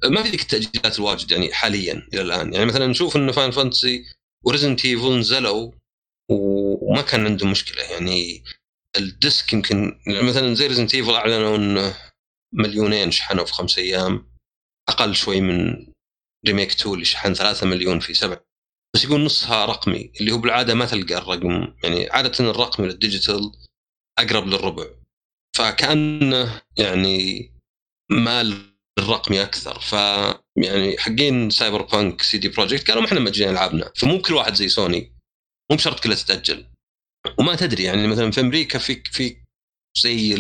ما 0.06 0.24
في 0.24 0.30
ذيك 0.30 0.42
التأجيلات 0.42 1.00
الواجد 1.00 1.32
يعني 1.32 1.54
حاليا 1.54 2.08
إلى 2.14 2.22
الآن. 2.22 2.54
يعني 2.54 2.66
مثلا 2.66 2.88
نشوف 2.88 3.16
انه 3.16 3.32
Final 3.32 3.52
Fantasy 3.52 4.06
و 4.44 4.49
Resident 4.49 4.86
Evil 4.86 5.20
نزلوا 5.20 5.72
وما 6.30 7.02
كان 7.02 7.26
عندهم 7.26 7.52
مشكلة 7.52 7.84
يعني 7.84 8.44
ال 8.98 9.09
disc 9.09 9.54
يمكن 9.54 10.00
مثلا 10.08 10.54
زي 10.56 10.68
Resident 10.68 10.96
Evil 10.96 11.12
أعلنوا 11.16 11.58
إنه 11.58 11.98
مليونين 12.54 13.12
شحنوا 13.12 13.46
في 13.46 13.54
خمس 13.54 13.78
أيام. 13.78 14.35
أقل 14.90 15.16
شوي 15.16 15.42
من 15.42 15.88
Remake 16.48 16.72
2 16.72 16.94
اللي 16.94 17.06
شحن 17.06 17.34
3 17.34 17.68
مليون 17.68 18.00
في 18.00 18.14
سبع. 18.14 18.40
بس 18.96 19.04
يقول 19.04 19.22
نصها 19.22 19.66
رقمي 19.66 20.12
اللي 20.22 20.32
هو 20.32 20.38
بالعادة 20.38 20.74
ما 20.74 20.86
تلقى 20.86 21.18
الرقم 21.18 21.74
يعني 21.84 22.10
عادة 22.10 22.50
الرقمي 22.52 22.88
لل 22.88 23.02
digital 23.02 23.52
أقرب 24.20 24.48
للربع. 24.48 24.86
فكأنه 25.58 26.62
يعني 26.78 27.52
مال 28.12 28.76
الرقمي 29.00 29.42
أكثر. 29.44 29.80
ف 29.80 29.94
يعني 30.58 30.98
حقين 30.98 31.50
Cyberpunk 31.50 32.22
CD 32.22 32.50
Projekt 32.50 32.88
قالوا 32.88 33.02
ما 33.02 33.08
إحنا 33.08 33.20
مأجلين 33.20 33.50
ألعابنا. 33.50 33.92
فمو 33.96 34.22
كل 34.22 34.34
واحد 34.34 34.54
زي 34.54 34.70
سوني. 34.70 35.16
مو 35.72 35.78
بشرط 35.78 36.00
كلها 36.00 36.16
تتأجل. 36.16 36.66
وما 37.40 37.56
تدري 37.56 37.84
يعني 37.84 38.08
مثلا 38.08 38.32
في 38.32 38.42
أمريكا 38.42 38.80
في 38.80 39.04
في 39.04 39.38
زي 39.98 40.36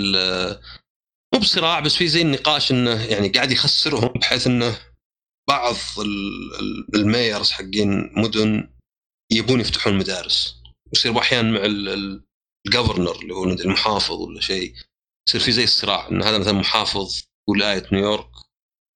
مو 1.36 1.42
بصراع 1.42 1.80
بس 1.80 1.96
في 1.96 2.08
زي 2.08 2.22
النقاش 2.22 2.72
إنه 2.72 3.04
يعني 3.04 3.30
قاعد 3.30 3.52
يخسرهم 3.52 4.08
بحيث 4.08 4.48
إنه 4.48 4.80
بعض 5.50 5.76
ال- 6.00 6.56
ال- 6.60 6.96
ال 6.96 7.04
mayors 7.04 7.52
حقين 7.52 8.12
مدن 8.20 8.74
يبون 9.32 9.60
يفتحون 9.60 9.98
مدارس. 9.98 10.56
ويصير 10.94 11.20
أحيانا 11.20 11.52
مع 11.52 11.66
ال- 11.66 11.90
ال- 11.90 12.24
ال 12.68 12.73
governor 12.73 13.16
اللي 13.22 13.34
هو 13.34 13.44
المحافظ 13.44 14.12
ولا 14.16 14.42
شيء 14.42 14.74
يصير 15.28 15.42
في 15.42 15.52
زي 15.52 15.64
الصراع 15.64 16.08
إن 16.08 16.24
هذا 16.24 16.38
مثلا 16.38 16.54
محافظ 16.54 17.22
ولاية 17.50 17.88
نيويورك 17.92 18.32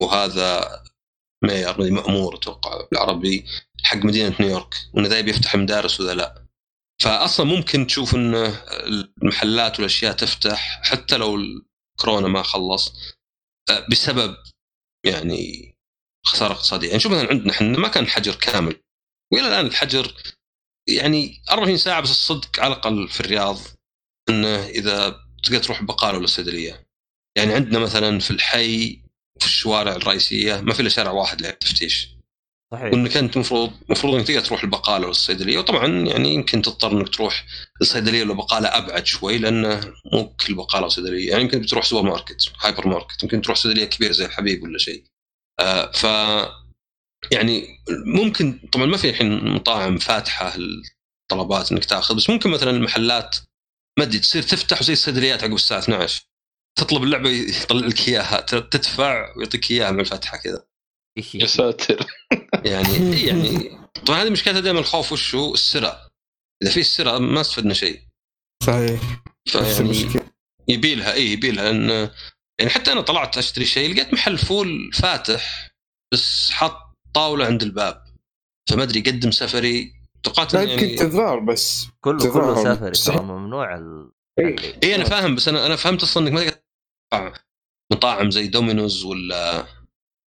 وهذا 0.02 0.82
mayor 1.44 1.90
مأمور 1.90 2.34
أتوقع 2.36 2.88
بالعربي 2.92 3.44
حق 3.84 3.96
مدينة 3.96 4.36
نيويورك 4.40 4.74
وإنه 4.94 5.08
ذا 5.08 5.20
بيفتح 5.20 5.56
مدارس 5.56 6.00
وذا 6.00 6.14
لا. 6.14 6.46
فاصلا 7.02 7.46
ممكن 7.46 7.86
تشوف 7.86 8.14
ان 8.14 8.34
المحلات 9.22 9.76
والأشياء 9.78 10.12
تفتح 10.12 10.80
حتى 10.84 11.16
لو 11.16 11.38
الكورونا 12.00 12.28
ما 12.28 12.42
خلص. 12.42 12.92
آه، 13.70 13.86
بسبب 13.90 14.36
يعني 15.06 15.74
خسارة 16.26 16.52
اقتصادية. 16.52 16.88
يعني 16.88 17.00
شوف 17.00 17.12
مثلا 17.12 17.30
عندنا 17.30 17.52
إحنا 17.52 17.78
ما 17.78 17.88
كان 17.88 18.04
الحجر 18.04 18.34
كامل. 18.34 18.80
وإلى 19.32 19.48
الآن 19.48 19.66
الحجر 19.66 20.14
يعني 20.88 21.42
24 21.50 21.76
ساعة 21.76 22.00
بس 22.00 22.10
الصدق 22.10 22.60
على 22.60 22.74
الأقل 22.74 23.08
في 23.08 23.20
الرياض 23.20 23.58
إنه 24.28 24.66
إذا 24.66 25.24
تقدر 25.42 25.58
تروح 25.58 25.80
البقاله 25.80 26.16
ولا 26.16 26.24
الصيدليه 26.24 26.86
يعني 27.38 27.54
عندنا 27.54 27.78
مثلا 27.78 28.18
في 28.18 28.30
الحي 28.30 29.02
في 29.40 29.46
الشوارع 29.46 29.92
الرئيسية 29.92 30.60
ما 30.60 30.74
في 30.74 30.80
إلا 30.80 30.88
شارع 30.88 31.10
واحد 31.10 31.42
للتفتيش 31.42 32.08
صحيح. 32.72 32.92
وانك 32.92 33.16
انت 33.16 33.36
المفروض 33.36 33.72
المفروض 33.86 34.14
انك 34.14 34.26
تقدر 34.26 34.40
تروح 34.40 34.62
البقالة 34.62 35.06
والصيدلية. 35.06 35.58
وطبعا 35.58 35.86
يعني 35.86 36.34
يمكن 36.34 36.62
تضطر 36.62 36.92
انك 36.92 37.08
تروح 37.08 37.46
الصيدلية 37.80 38.22
ولا 38.22 38.34
بقالة 38.34 38.68
أبعد 38.68 39.06
شوي 39.06 39.38
لأنه 39.38 39.94
مو 40.12 40.36
كل 40.46 40.54
بقالة 40.54 40.86
وصيدلية. 40.86 41.30
يعني 41.30 41.42
يمكن 41.42 41.60
بتروح 41.60 41.84
سوبر 41.84 42.08
ماركت 42.10 42.52
هايبر 42.60 42.88
ماركت. 42.88 43.22
يمكن 43.22 43.42
تروح 43.42 43.56
صيدلية 43.56 43.84
كبيرة 43.84 44.12
زي 44.12 44.26
الحبيب 44.26 44.62
ولا 44.62 44.78
شيء. 44.78 45.04
آه 45.60 45.92
ف 45.92 46.04
يعني 47.32 47.68
ممكن 48.06 48.58
طبعا 48.72 48.86
ما 48.86 48.96
في 48.96 49.10
الحين 49.10 49.44
مطاعم 49.54 49.98
فاتحة 49.98 50.54
الطلبات 51.22 51.72
إنك 51.72 51.84
تأخذ 51.84 52.16
بس 52.16 52.30
ممكن 52.30 52.50
مثلا 52.50 52.70
المحلات 52.70 53.36
ما 53.98 54.04
أدري 54.04 54.18
تصير 54.18 54.42
تفتح 54.42 54.82
زي 54.82 54.92
الصيدليات 54.92 55.44
عقب 55.44 55.54
الساعة 55.54 55.78
12 55.78 56.22
تطلب 56.78 57.02
اللي 57.02 57.14
تبيه 57.14 57.30
يطلع 57.30 57.86
لك 57.86 58.08
إياها 58.08 58.40
تدفع 58.40 59.36
ويعطيك 59.36 59.70
إياها 59.70 59.90
من 59.90 60.00
الفتحه 60.00 60.36
كذا. 60.36 60.66
يا 61.34 61.46
ساتر. 61.46 62.06
يعني 62.64 62.88
إيه 62.88 63.26
يعني 63.28 63.78
طبعا 64.06 64.22
هذه 64.22 64.30
مشكلتها 64.30 64.60
دائما 64.60 64.78
الخوف 64.78 65.12
وش 65.12 65.34
هو؟ 65.34 65.54
السرقة. 65.54 66.10
إذا 66.62 66.70
في 66.70 66.80
السرقه 66.80 67.18
ما 67.18 67.40
استفدنا 67.40 67.74
شيء. 67.74 68.00
صحيح. 68.62 69.00
فيعني 69.48 69.78
المشكلة. 69.80 70.30
يبيلها 70.68 71.12
اي 71.12 71.26
يبيلها. 71.32 71.72
لأن 71.72 72.10
يعني 72.60 72.70
حتى 72.70 72.92
أنا 72.92 73.00
طلعت 73.00 73.38
أشتري 73.38 73.64
شيء 73.64 73.94
لقيت 73.94 74.12
محل 74.12 74.38
فول 74.38 74.90
فاتح 74.92 75.70
بس 76.12 76.50
حط 76.50 76.98
طاولة 77.14 77.46
عند 77.46 77.62
الباب. 77.62 78.04
فما 78.70 78.82
أدري 78.82 79.00
قدم 79.00 79.30
سفري. 79.30 79.92
توقعت 80.22 80.54
يمكن 80.54 80.68
يعني 80.68 80.96
تضرار 80.96 81.38
بس. 81.38 81.86
كله 82.00 82.32
كله. 82.32 82.92
سفري 82.92 83.22
ممنوع 83.22 83.74
ال... 83.74 84.12
إيه. 84.38 84.56
اي 84.82 84.94
أنا 84.94 85.04
فاهم 85.04 85.34
بس 85.34 85.48
أنا 85.48 85.66
أنا 85.66 85.76
فهمت 85.76 86.02
أصلا 86.02 86.28
إنك 86.28 86.64
ما 87.12 87.32
مطاعم 87.92 88.30
زي 88.30 88.46
دومينوز 88.46 89.04
ولا 89.04 89.66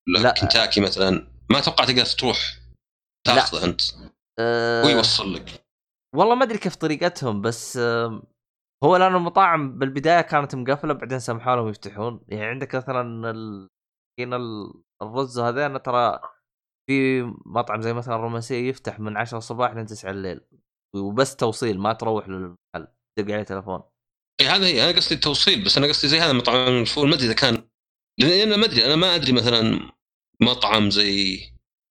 ولا 0.07 0.19
لا. 0.19 0.33
كنتاكي 0.41 0.81
مثلا. 0.81 1.30
ما 1.51 1.59
أتوقع 1.59 1.85
تقدر 1.85 2.05
تروح 2.05 2.37
تاخذه 3.27 3.65
أنت. 3.65 3.81
أه... 4.39 4.85
ويوصل 4.85 5.33
لك. 5.33 5.65
والله 6.15 6.35
ما 6.35 6.43
أدري 6.43 6.57
كيف 6.57 6.75
طريقتهم 6.75 7.41
بس 7.41 7.77
آم، 7.77 8.23
هو 8.83 8.97
لأن 8.97 9.15
المطاعم 9.15 9.79
بالبداية 9.79 10.21
كانت 10.21 10.55
مقفلة 10.55 10.93
بعدين 10.93 11.19
سمحوا 11.19 11.55
لهم 11.55 11.69
يفتحون. 11.69 12.25
يعني 12.27 12.45
عندك 12.45 12.75
مثلا 12.75 13.31
ال- 13.31 13.67
الرز 15.01 15.39
هذين 15.39 15.81
ترى 15.81 16.19
في 16.89 17.23
مطعم 17.45 17.81
زي 17.81 17.93
مثلا 17.93 18.15
الرومانسية 18.15 18.69
يفتح 18.69 18.99
من 18.99 19.17
10 19.17 19.37
الصباح 19.37 19.73
لين 19.73 19.85
9 19.85 20.11
الليل. 20.11 20.41
وبس 20.95 21.35
توصيل 21.35 21.79
ما 21.79 21.93
تروح 21.93 22.29
للمحل 22.29 22.87
تدق 23.19 23.33
عليه 23.33 23.43
تلفون. 23.43 23.81
إي 24.41 24.47
هذا 24.47 24.65
هي 24.65 24.83
أنا 24.89 24.97
قصدي 24.97 25.15
التوصيل 25.15 25.63
بس 25.65 25.77
أنا 25.77 25.87
قصدي 25.87 26.07
زي 26.07 26.19
هذا 26.19 26.33
مطعم 26.33 26.81
الفول 26.81 27.09
ما 27.09 27.15
أدري 27.15 27.25
إذا 27.25 27.33
كان 27.33 27.63
لأن 28.19 28.47
أنا 28.47 28.57
ما 28.57 28.65
أدري 28.65 28.85
أنا 28.85 28.95
ما 28.95 29.15
أدري 29.15 29.31
مثلا 29.33 29.91
مطعم 30.41 30.89
زي 30.91 31.39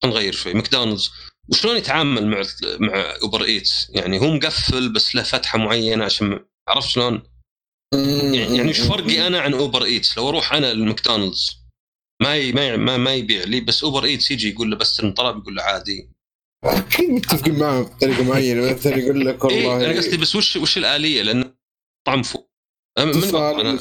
نغير 0.05 0.33
شوي. 0.33 0.55
ماكدونالدز. 0.55 1.11
وشلون 1.49 1.77
يتعامل 1.77 2.27
مع 2.27 2.43
مع 2.81 3.15
Uber 3.23 3.45
Eats 3.45 3.91
يعني 3.91 4.21
هو 4.21 4.31
مقفل 4.31 4.93
بس 4.93 5.15
له 5.15 5.23
فتحة 5.23 5.59
معينة 5.59 6.05
عشان 6.05 6.45
عرفت 6.69 6.89
شلون؟ 6.89 7.23
يعني 7.95 8.57
يعني 8.57 8.69
إيش 8.69 8.81
فرقي 8.81 9.27
أنا 9.27 9.41
عن 9.41 9.55
Uber 9.55 9.85
Eats 9.85 10.19
لو 10.19 10.29
أروح 10.29 10.53
أنا 10.53 10.73
للماكدونالدز 10.73 11.57
ما 12.23 12.53
ما 12.53 12.77
ما, 12.77 12.97
ما 12.97 13.15
يبيع 13.15 13.45
لي 13.45 13.61
بس 13.61 13.85
Uber 13.85 14.05
Eats 14.05 14.31
يجي 14.31 14.51
يقول 14.51 14.71
له 14.71 14.77
بستلم 14.77 15.15
طلب 15.15 15.39
يقول 15.39 15.55
له 15.55 15.63
عادي. 15.63 16.11
أكيد 16.65 17.11
متفقين 17.11 17.59
معهم 17.59 17.83
بطريقة 17.83 18.23
معينة 18.23 18.73
مثلا 18.73 18.97
يقول 18.97 19.27
لك 19.27 19.45
اي 19.45 19.67
والله. 19.67 19.91
أنا 19.91 19.97
قصدي 19.97 20.17
بس 20.17 20.37
وش 20.37 20.57
وش 20.57 20.79
الآلية؟ 20.79 21.23
لأن 21.23 21.55
طعم 22.07 22.19
اتصال 22.19 22.50
أنا. 22.99 23.79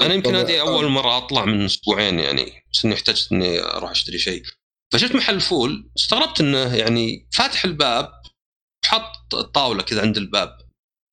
أنا 0.00 0.14
يمكن 0.14 0.34
هذه 0.34 0.60
أول 0.60 0.88
مرة 0.88 1.16
أطلع 1.16 1.44
من 1.44 1.64
أسبوعين 1.64 2.18
يعني 2.18 2.66
بس 2.72 2.84
إني 2.84 2.94
احتجت 2.94 3.32
إني 3.32 3.60
أروح 3.60 3.90
أشتري 3.90 4.18
شيء. 4.18 4.42
فشفت 4.92 5.14
محل 5.14 5.40
فول 5.40 5.90
استغربت 5.98 6.40
إنه 6.40 6.76
يعني 6.76 7.28
فاتح 7.32 7.64
الباب 7.64 8.12
وحط 8.84 9.34
الطاوله 9.34 9.82
كذا 9.82 10.02
عند 10.02 10.16
الباب. 10.16 10.58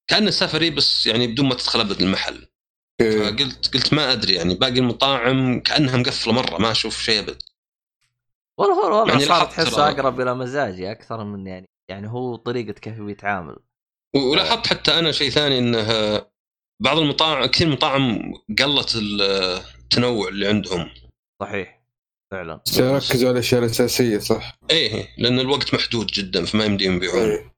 كأنه 0.09 0.31
سفري 0.31 0.69
بس 0.69 1.07
يعني 1.07 1.27
بدون 1.27 1.45
ما 1.45 1.55
تدخل 1.55 1.79
ابد 1.79 2.01
المحل. 2.01 2.47
okay. 3.01 3.19
فقلت 3.19 3.73
قلت 3.73 3.93
ما 3.93 4.11
أدري 4.11 4.33
يعني 4.33 4.55
باقي 4.55 4.79
المطاعم 4.79 5.59
كأنها 5.59 5.97
مقفلة 5.97 6.33
مرة 6.33 6.57
ما 6.57 6.71
أشوف 6.71 7.01
شيء 7.01 7.19
أبد. 7.19 7.41
والله 8.57 8.75
هو 8.75 8.99
والله 8.99 9.13
يعني 9.13 9.25
صار 9.25 9.39
لاحظت 9.39 9.51
تحسه 9.51 9.89
أقرب 9.89 10.21
إلى 10.21 10.35
مزاجي 10.35 10.91
أكثر 10.91 11.23
من 11.23 11.47
يعني 11.47 11.69
يعني 11.89 12.09
هو 12.09 12.35
طريقة 12.35 12.71
كيف 12.71 13.01
بيتعامل. 13.01 13.55
ولاحظت 14.15 14.67
حتى 14.67 14.99
أنا 14.99 15.11
شيء 15.11 15.29
ثاني 15.29 15.59
إنه 15.59 15.85
بعض 16.81 16.97
المطاعم 16.97 17.45
كثير 17.45 17.69
مطاعم 17.69 18.33
قلت 18.59 18.95
التنوع 18.95 20.27
اللي 20.27 20.47
عندهم. 20.47 20.89
صحيح. 21.41 21.79
فعلا. 22.31 22.61
ركزوا 22.79 23.29
على 23.29 23.31
الاشياء 23.31 23.61
الاساسيه 23.61 24.17
صح؟ 24.19 24.57
إيه 24.71 25.07
لأن 25.17 25.39
الوقت 25.39 25.73
محدود 25.73 26.07
جدا 26.07 26.45
فما 26.45 26.65
يمديهم 26.65 26.95
يبيعون 26.95 27.29
إيه. 27.29 27.53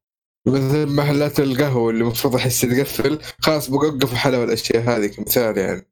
مثل 0.48 0.96
محلات 0.96 1.40
القهوة 1.40 1.90
اللي 1.90 2.02
المفروض 2.02 2.36
احس 2.36 2.62
تقفل 2.62 3.20
خلاص 3.40 3.70
بوقفوا 3.70 4.18
حلا 4.18 4.44
الأشياء 4.44 4.82
هذه 4.84 5.08
كمثال 5.08 5.58
يعني. 5.58 5.88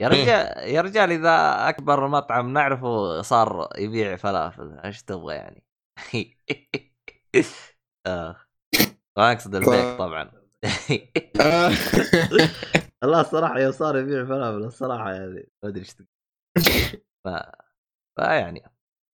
يا 0.00 0.08
رجال 0.08 0.70
يا 0.74 0.80
رجال 0.80 1.12
إذا 1.12 1.68
أكبر 1.68 2.08
مطعم 2.08 2.52
نعرفه 2.52 3.22
صار 3.22 3.68
يبيع 3.78 4.16
فلافل 4.16 4.80
إيش 4.84 5.02
تبغى 5.02 5.34
يعني؟ 5.34 5.64
آه. 8.06 8.36
ما 9.16 9.32
اقصد 9.32 9.54
البيك 9.54 9.98
طبعا. 9.98 10.43
آه. 11.40 11.70
الله 13.04 13.20
الصراحة 13.20 13.58
يوم 13.58 13.72
صار 13.72 13.98
يبيع 13.98 14.24
فلافل 14.24 14.64
الصراحة 14.64 15.12
يعني 15.12 15.48
ما 15.62 15.68
أدري 15.68 15.80
إيش 15.80 15.94
تقول 15.94 16.08
ف... 17.24 17.28
فيعني 18.16 18.62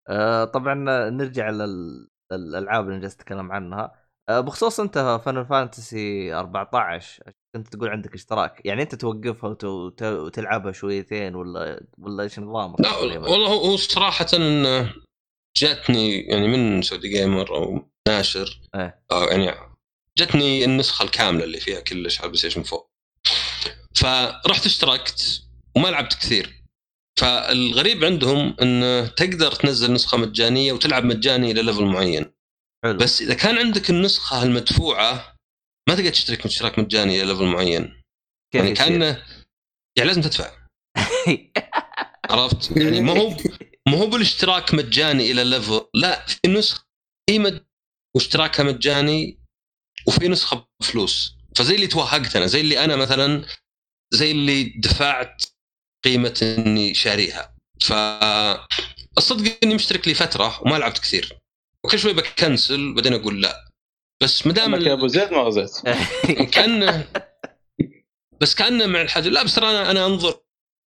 آه 0.08 0.44
طبعا 0.44 0.74
نرجع 1.10 1.50
للألعاب 1.50 2.88
اللي 2.88 3.00
جالس 3.00 3.14
اتكلم 3.14 3.52
عنها 3.52 3.92
آه 4.28 4.40
بخصوص 4.40 4.80
أنت 4.80 5.20
فان 5.24 5.44
فانتسي 5.44 6.34
14 6.34 7.22
كنت 7.56 7.68
تقول 7.68 7.88
عندك 7.88 8.14
اشتراك 8.14 8.66
يعني 8.66 8.82
أنت 8.82 8.94
توقفها 8.94 9.50
وت... 9.50 10.02
وتلعبها 10.02 10.72
شويتين 10.72 11.34
ولا 11.34 11.86
ولا 11.98 12.22
إيش 12.22 12.38
نظامك؟ 12.38 12.80
لا 12.80 12.96
والله 12.96 13.48
هو 13.48 13.76
صراحة 13.76 14.26
انه 14.34 14.94
جاتني 15.56 16.20
يعني 16.20 16.48
من 16.48 16.82
Saudi 16.82 17.08
Gamer 17.08 17.54
أو 17.54 17.90
ناشر 18.08 18.60
إيه. 18.74 19.02
أو 19.12 19.22
يعني 19.22 19.69
جتني 20.20 20.64
النسخة 20.64 21.02
الكاملة 21.02 21.44
اللي 21.44 21.60
فيها 21.60 21.80
كلش 21.80 22.18
على 22.18 22.26
ال 22.26 22.38
PlayStation 22.38 22.64
4 22.72 22.90
فرحت 23.94 24.66
اشتركت 24.66 25.42
وما 25.76 25.88
لعبت 25.88 26.14
كثير. 26.14 26.64
فالغريب 27.20 28.04
عندهم 28.04 28.56
إنه 28.62 29.06
تقدر 29.06 29.52
تنزل 29.52 29.92
نسخة 29.92 30.18
مجانية 30.18 30.72
وتلعب 30.72 31.04
مجاني 31.04 31.50
إلى 31.50 31.62
level 31.62 31.84
معين. 31.84 32.32
حلو. 32.84 32.98
بس 32.98 33.22
إذا 33.22 33.34
كان 33.34 33.58
عندك 33.58 33.90
النسخة 33.90 34.42
المدفوعة 34.42 35.36
ما 35.88 35.94
تقدر 35.94 36.10
تشترك 36.10 36.46
اشتراك 36.46 36.78
مجاني 36.78 37.22
إلى 37.22 37.32
level 37.32 37.44
معين. 37.44 38.02
كيف 38.52 38.62
يعني؟ 38.62 38.74
كانه 38.74 39.06
يعني 39.98 40.08
لازم 40.08 40.22
تدفع. 40.22 40.50
عرفت؟ 42.30 42.76
يعني 42.76 43.00
ما 43.00 43.12
هو 43.12 43.36
ما 43.88 43.98
هو 43.98 44.06
بالاشتراك 44.06 44.74
مجاني 44.74 45.30
إلى 45.30 45.44
ليفل 45.44 45.80
لا 45.94 46.26
في 46.26 46.48
نسخه 46.48 46.84
هي 47.30 47.38
مج... 47.38 47.60
واشتراكها 48.16 48.62
مجاني 48.62 49.39
وفي 50.06 50.28
نسخة 50.28 50.66
بفلوس. 50.80 51.36
فزي 51.56 51.74
اللي 51.74 51.86
توهقت 51.86 52.36
أنا 52.36 52.46
زي 52.46 52.60
اللي 52.60 52.84
أنا 52.84 52.96
مثلا 52.96 53.46
زي 54.14 54.30
اللي 54.30 54.64
دفعت 54.64 55.42
قيمة 56.04 56.54
إني 56.58 56.94
شاريها. 56.94 57.54
فالصدق 57.80 59.58
إني 59.62 59.74
مشترك 59.74 60.08
لي 60.08 60.14
فترة 60.14 60.62
وما 60.62 60.76
لعبت 60.76 60.98
كثير. 60.98 61.38
وكل 61.84 61.98
شوي 61.98 62.12
بكنسل 62.12 62.94
بعدين 62.94 63.14
أقول 63.14 63.42
لا. 63.42 63.70
بس 64.22 64.46
ما 64.46 64.52
دام 64.52 64.74
يا 64.74 64.92
أبو 64.92 65.06
زيد 65.06 65.30
ما 65.30 65.38
غزيت 65.38 65.70
كانه 66.54 67.08
بس 68.40 68.54
كانه 68.54 68.86
مع 68.86 69.02
الحاجة 69.02 69.28
لا 69.28 69.42
بس 69.42 69.54
ترى 69.54 69.70
أنا 69.70 69.90
أنا 69.90 70.06
أنظر 70.06 70.40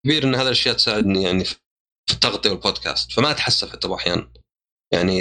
كبير 0.07 0.24
إن 0.24 0.34
هذه 0.34 0.42
الأشياء 0.42 0.74
تساعدني 0.74 1.23
يعني 1.23 1.44
في 1.44 1.57
التغطية 2.10 2.50
والبودكاست. 2.50 3.12
فما 3.12 3.31
أتحسف 3.31 3.73
حتى 3.73 3.89
باحيان 3.89 4.32
يعني 4.93 5.21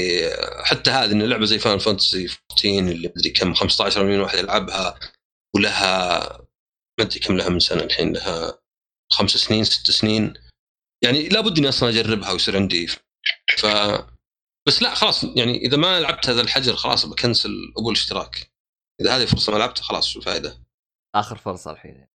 حتى 0.63 0.91
هذه 0.91 1.11
إن 1.11 1.23
لعبه 1.23 1.45
زي 1.45 1.59
فان 1.59 1.77
فانتسي 1.77 2.27
14 2.51 2.91
اللي 2.91 3.13
مدري 3.15 3.29
كم 3.29 3.53
15 3.53 4.03
مليون 4.03 4.21
واحد 4.21 4.37
يلعبها 4.37 4.99
ولها 5.55 6.19
ما 6.99 7.05
أدري 7.05 7.19
كم 7.19 7.37
لها 7.37 7.49
من 7.49 7.59
سنة 7.59 7.83
الحين 7.83 8.13
لها 8.13 8.61
خمس 9.11 9.31
سنين 9.31 9.63
ست 9.63 9.91
سنين. 9.91 10.33
يعني 11.03 11.29
لابد 11.29 11.57
إني 11.57 11.69
أصلا 11.69 11.89
أجربها 11.89 12.31
ويصير 12.31 12.55
عندي. 12.55 12.87
ف 13.57 13.65
بس 14.67 14.81
لا 14.81 14.95
خلاص 14.95 15.23
يعني 15.23 15.57
إذا 15.57 15.77
ما 15.77 15.99
لعبت 15.99 16.29
هذا 16.29 16.41
الحجر 16.41 16.75
خلاص 16.75 17.05
بكنسل 17.05 17.73
ابو 17.77 17.89
الاشتراك 17.89 18.51
إذا 19.01 19.17
هذه 19.17 19.25
فرصة 19.25 19.53
ما 19.53 19.57
لعبتها 19.57 19.83
خلاص 19.83 20.07
شو 20.07 20.19
الفائده 20.19 20.63
آخر 21.15 21.35
فرصة 21.35 21.71
الحين. 21.71 22.07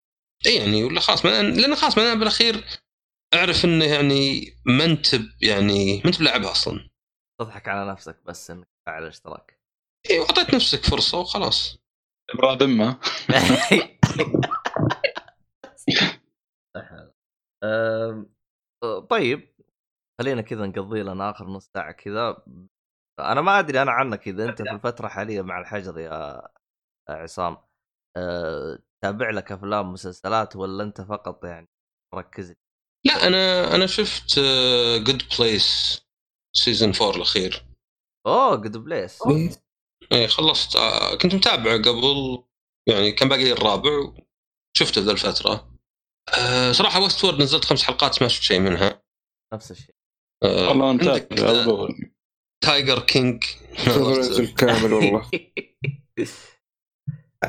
إي 0.45 0.55
يعني 0.55 0.83
ولا 0.83 0.99
خلاص 0.99 1.25
ما 1.25 1.41
لأن 1.41 1.75
خلاص 1.75 1.97
ما 1.97 2.03
أنا 2.03 2.19
بالأخير 2.19 2.63
أعرف 3.33 3.65
إنه 3.65 3.85
يعني 3.85 4.53
ما 4.65 4.85
انت 4.85 5.13
يعني 5.41 5.97
ما 5.97 6.05
انت 6.05 6.19
بلعبها 6.19 6.51
أصلا. 6.51 6.89
تضحك 7.39 7.67
على 7.67 7.91
نفسك 7.91 8.23
بس 8.25 8.51
إنك 8.51 8.67
تدفع 8.67 8.95
على 8.95 9.03
الاشتراك. 9.03 9.59
اي 10.09 10.19
وأعطيت 10.19 10.55
نفسك 10.55 10.85
فرصة 10.85 11.19
وخلاص. 11.19 11.77
ابراء 12.29 12.57
ذمه 12.57 12.99
طيب 19.09 19.55
خلينا 20.19 20.41
كذا 20.41 20.65
نقضي 20.65 21.03
لنا 21.03 21.29
آخر 21.29 21.47
نص 21.47 21.69
ساعة 21.73 21.91
كذا. 21.91 22.43
أنا 23.19 23.41
ما 23.41 23.59
أدري 23.59 23.81
أنا 23.81 23.91
عنك 23.91 24.27
إذا 24.27 24.49
أنت 24.49 24.61
في 24.61 24.71
الفترة 24.71 25.05
الحاليه 25.05 25.41
مع 25.41 25.59
الحجر 25.59 25.99
يا 25.99 26.47
عصام. 27.09 27.57
أه، 28.17 28.79
تابع 29.03 29.29
لك 29.29 29.51
أفلام 29.51 29.93
مسلسلات 29.93 30.55
ولا 30.55 30.83
أنت 30.83 31.01
فقط 31.01 31.45
يعني 31.45 31.69
مركز؟ 32.13 32.55
لا 33.05 33.27
أنا 33.27 33.75
أنا 33.75 33.85
شفت 33.85 34.39
Good 34.97 35.23
Place 35.39 36.04
season 36.57 36.93
4 37.01 37.15
الأخير. 37.15 37.65
أوه 38.27 38.55
Good 38.55 38.77
Place 38.77 39.19
اي 40.11 40.27
خلصت. 40.27 40.75
آه، 40.75 41.15
كنت 41.15 41.35
متابعه 41.35 41.77
قبل 41.77 42.43
يعني 42.89 43.11
كان 43.11 43.29
باقي 43.29 43.43
لي 43.43 43.51
الرابع 43.51 43.89
شفته 44.77 45.01
ذا 45.01 45.11
الفترة. 45.11 45.75
آه، 46.37 46.71
صراحة 46.71 47.03
Westworld 47.03 47.41
نزلت 47.41 47.65
خمس 47.65 47.83
حلقات 47.83 48.21
ما 48.21 48.27
شفت 48.27 48.43
شيء 48.43 48.59
منها. 48.59 49.03
نفس 49.53 49.71
الشيء. 49.71 49.95
آه، 50.43 50.67
والله 50.69 51.65
طول. 51.65 52.11
Tiger 52.63 52.99
King 52.99 53.43
الكامل 54.39 54.93
والله. 54.93 55.29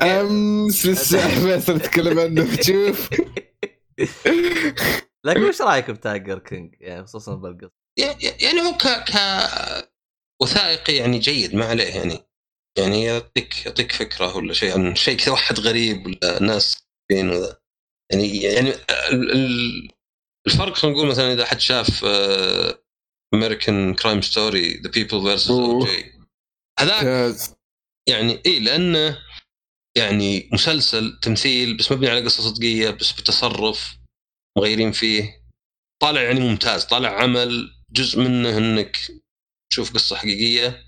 أمس 0.01 0.85
لسه 0.85 1.27
فيصل 1.27 1.75
يتكلم 1.75 2.19
عنه 2.19 2.61
شوف 2.61 3.09
لكن 5.25 5.43
وش 5.43 5.61
رأيك 5.61 5.91
ب 5.91 5.99
Tiger 5.99 6.39
King 6.39 6.75
يعني 6.79 7.03
خصوصا 7.03 7.35
بالقصة. 7.35 7.86
يعني 8.41 8.61
هو 8.61 8.77
ك 8.77 8.87
ك 8.87 9.13
وثائقي 10.41 10.95
يعني 10.95 11.19
جيد 11.19 11.55
ما 11.55 11.65
عليه 11.65 11.95
يعني. 11.95 12.19
يعني 12.77 13.03
يعطيك 13.03 13.65
يعطيك 13.65 13.91
فكرة 13.91 14.35
ولا 14.35 14.53
شيء 14.53 14.73
عن 14.73 14.95
شيء 14.95 15.17
كذا 15.17 15.31
واحد 15.31 15.59
غريب 15.59 16.05
ولا 16.05 16.39
ناس 16.43 16.87
فين 17.11 17.29
وذا 17.29 17.57
يعني 18.11 18.37
يعني 18.37 18.69
ال- 19.11 19.31
ال- 19.31 19.89
الفرق 20.47 20.73
خلينا 20.77 20.97
نقول 20.97 21.09
مثلا 21.09 21.33
إذا 21.33 21.45
حد 21.45 21.59
شاف 21.59 22.05
American 23.33 23.93
Crime 23.93 24.21
Story 24.21 24.73
The 24.73 24.89
People 24.89 25.21
versus 25.21 25.51
O.J. 25.51 26.13
هذاك 26.79 27.35
يعني 28.09 28.41
اي 28.45 28.59
لأنه 28.59 29.17
يعني 29.97 30.49
مسلسل 30.53 31.19
تمثيل 31.21 31.77
بس 31.77 31.91
مبني 31.91 32.09
على 32.09 32.25
قصة 32.25 32.43
صدقية 32.43 32.89
بس 32.89 33.11
بتصرف 33.11 33.97
مغيرين 34.57 34.91
فيه. 34.91 35.47
طالع 36.01 36.21
يعني 36.21 36.39
ممتاز 36.39 36.85
طالع 36.85 37.09
عمل 37.23 37.76
جزء 37.91 38.19
منه 38.19 38.57
إنك 38.57 38.97
تشوف 39.71 39.93
قصة 39.93 40.15
حقيقية 40.15 40.83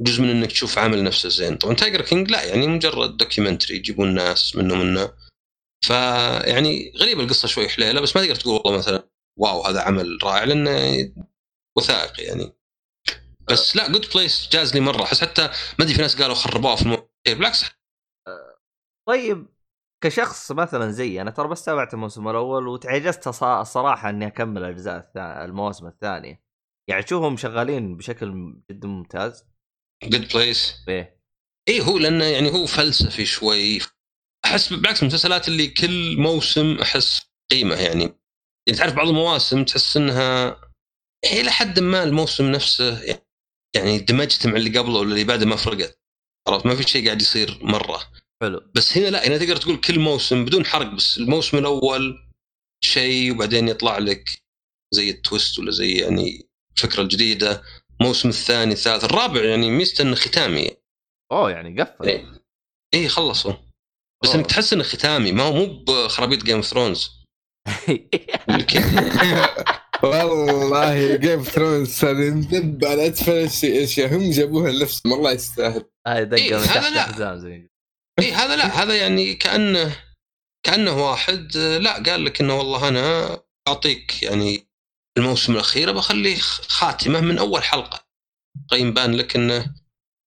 جزء 0.00 0.22
من 0.22 0.30
إنك 0.30 0.52
تشوف 0.52 0.78
عمل 0.78 1.04
نفسه 1.04 1.28
زين. 1.28 1.56
طبعا 1.56 1.74
Tiger 1.74 2.02
King 2.02 2.30
لا 2.30 2.44
يعني 2.44 2.66
مجرد 2.66 3.16
documentary 3.16 3.76
يجيبون 3.76 4.14
ناس 4.14 4.56
منه 4.56 4.74
منه. 4.74 5.12
فيعني 5.84 6.92
غريبة 6.96 7.22
القصة 7.22 7.48
شوي 7.48 7.68
حليلة 7.68 8.00
بس 8.00 8.16
ما 8.16 8.22
تقدر 8.22 8.34
تقول 8.34 8.54
والله 8.64 8.78
مثلا 8.78 9.08
wow 9.38 9.62
هذا 9.62 9.80
عمل 9.80 10.18
رائع 10.22 10.44
لأنه 10.44 11.12
وثائقي 11.78 12.22
يعني. 12.22 12.52
بس 13.50 13.76
لا 13.76 13.92
Good 13.92 14.06
Place 14.14 14.48
جاز 14.52 14.74
لي 14.74 14.80
مرة. 14.80 15.02
أحس 15.02 15.20
حتى 15.20 15.42
ما 15.78 15.84
أدري 15.84 15.94
في 15.94 16.00
ناس 16.00 16.22
قالوا 16.22 16.34
خربوها 16.34 16.76
في 16.76 16.82
المو... 16.82 17.10
بالعكس. 17.26 17.64
طيب 19.08 19.55
كشخص 20.04 20.52
مثلا 20.52 20.90
زي 20.90 21.20
أنا 21.20 21.30
ترى 21.30 21.48
بس 21.48 21.64
تابعت 21.64 21.94
الموسم 21.94 22.28
الأول 22.28 22.68
وتعجزت 22.68 23.26
الصراحه 23.42 24.10
إني 24.10 24.26
أكمل 24.26 24.58
الاجزاء 24.64 25.10
المواسم 25.16 25.86
الثانية 25.86 26.46
يعني 26.90 27.02
تشوفهم 27.02 27.36
شغالين 27.36 27.96
بشكل 27.96 28.56
جدا 28.70 28.88
ممتاز. 28.88 29.44
جود 30.04 30.28
بليس 30.34 30.84
إيه. 30.88 31.20
اي 31.68 31.80
هو 31.80 31.98
لأنه 31.98 32.24
يعني 32.24 32.52
هو 32.52 32.66
فلسفي 32.66 33.26
شوي. 33.26 33.78
أحس 34.44 34.72
بالعكس 34.72 35.02
المسلسلات 35.02 35.48
اللي 35.48 35.66
كل 35.66 36.16
موسم 36.20 36.78
أحس 36.82 37.22
قيمة 37.50 37.74
يعني. 37.74 38.02
يعني 38.66 38.78
تعرف 38.78 38.94
بعض 38.94 39.08
المواسم 39.08 39.64
تحس 39.64 39.96
إنها 39.96 40.60
إلى 41.24 41.50
حد 41.50 41.80
ما 41.80 42.02
الموسم 42.02 42.50
نفسه 42.50 43.02
يعني 43.76 43.98
دمجت 43.98 44.46
مع 44.46 44.56
اللي 44.56 44.78
قبله 44.78 44.98
ولا 44.98 45.12
اللي 45.12 45.24
بعده 45.24 45.46
ما 45.46 45.56
فرقت. 45.56 46.00
عرفت؟ 46.48 46.66
ما 46.66 46.74
في 46.74 46.82
شيء 46.82 47.04
قاعد 47.06 47.20
يصير 47.20 47.58
مرة. 47.62 48.00
حلو. 48.42 48.70
بس 48.74 48.98
هنا 48.98 49.06
لا 49.06 49.26
هنا 49.26 49.38
تقدر 49.38 49.56
تقول 49.56 49.80
كل 49.80 49.98
موسم 49.98 50.44
بدون 50.44 50.66
حرق 50.66 50.94
بس 50.94 51.18
الموسم 51.18 51.58
الأول 51.58 52.18
شيء 52.84 53.32
وبعدين 53.32 53.68
يطلع 53.68 53.98
لك 53.98 54.42
زي 54.94 55.10
التويست 55.10 55.58
ولا 55.58 55.70
زي 55.70 55.92
يعني 55.92 56.48
الفكرة 56.76 57.02
الجديدة. 57.02 57.62
الموسم 58.00 58.28
الثاني 58.28 58.72
الثالث 58.72 59.04
الرابع 59.04 59.44
يعني 59.44 59.70
ميزته 59.70 60.02
إنه 60.02 60.14
ختامي. 60.14 60.70
أوه 61.32 61.50
يعني 61.50 61.82
قفل. 61.82 62.08
إيه. 62.08 62.42
اي 62.94 63.08
خلصوا. 63.08 63.52
بس 64.22 64.28
أوه. 64.28 64.38
انك 64.38 64.46
تحس 64.46 64.72
إنه 64.72 64.82
ختامي 64.82 65.32
ما 65.32 65.42
هو 65.42 65.52
مو 65.52 65.84
بخرابيط 65.84 66.44
جيم 66.44 66.56
اوف 66.56 66.64
ثرونز 66.66 67.10
والله 70.02 71.16
جيم 71.16 71.42
ثرونز 71.42 72.04
ندب 72.04 72.84
على 72.84 73.06
ادفع 73.06 73.44
اشياء 73.82 74.14
هم 74.16 74.30
جابوها 74.30 74.72
لنفسهم 74.72 75.12
والله 75.12 75.32
يستاهل. 75.32 75.84
هاي 76.06 76.24
دقة 76.24 76.36
إيه، 76.36 76.50
من 76.50 76.62
هذا 76.62 76.66
تحت. 76.66 77.08
الحزام 77.08 77.38
زي 77.38 77.68
اي 78.18 78.32
هذا 78.32 78.56
لا 78.56 78.82
هذا 78.82 78.96
يعني 78.96 79.34
كأنه 79.34 79.96
كأنه 80.66 81.10
واحد 81.10 81.56
لا 81.56 82.02
قال 82.02 82.24
لك 82.24 82.40
إنه 82.40 82.58
والله 82.58 82.88
أنا 82.88 83.38
أعطيك 83.68 84.22
يعني 84.22 84.68
الموسم 85.18 85.52
الأخير 85.52 85.92
بخليه 85.92 86.38
خاتمة 86.68 87.20
من 87.20 87.38
أول 87.38 87.62
حلقة. 87.62 88.06
قيم 88.68 88.94
بان 88.94 89.14
لك 89.14 89.36
إنه 89.36 89.74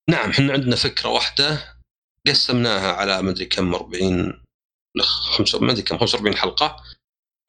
نعم 0.09 0.29
إحنا 0.29 0.53
عندنا 0.53 0.75
فكرة 0.75 1.09
واحدة 1.09 1.75
قسمناها 2.27 2.93
على 2.93 3.21
مدري 3.21 3.45
كم 3.45 3.75
40 3.75 4.43
ل 4.95 5.01
5 5.01 5.59
ما 5.59 5.71
أدري 5.71 5.81
كم 5.81 5.97
45 5.97 6.35
حلقة. 6.35 6.83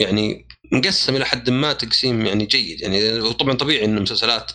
يعني 0.01 0.49
مقسم 0.73 1.17
إلى 1.17 1.25
حد 1.25 1.51
ما 1.51 1.73
تقسيم 1.73 2.27
يعني 2.27 2.47
جيد. 2.47 2.81
يعني 2.81 3.33
طبعا 3.33 3.55
طبيعي 3.55 3.85
إن 3.85 3.97
المسلسلات 3.97 4.53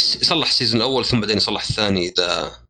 يصلح 0.00 0.48
السيزون 0.48 0.80
الأول 0.80 1.04
ثم 1.04 1.20
بعدين 1.20 1.36
يصلح 1.36 1.62
الثاني 1.62 2.08
إذا 2.08 2.60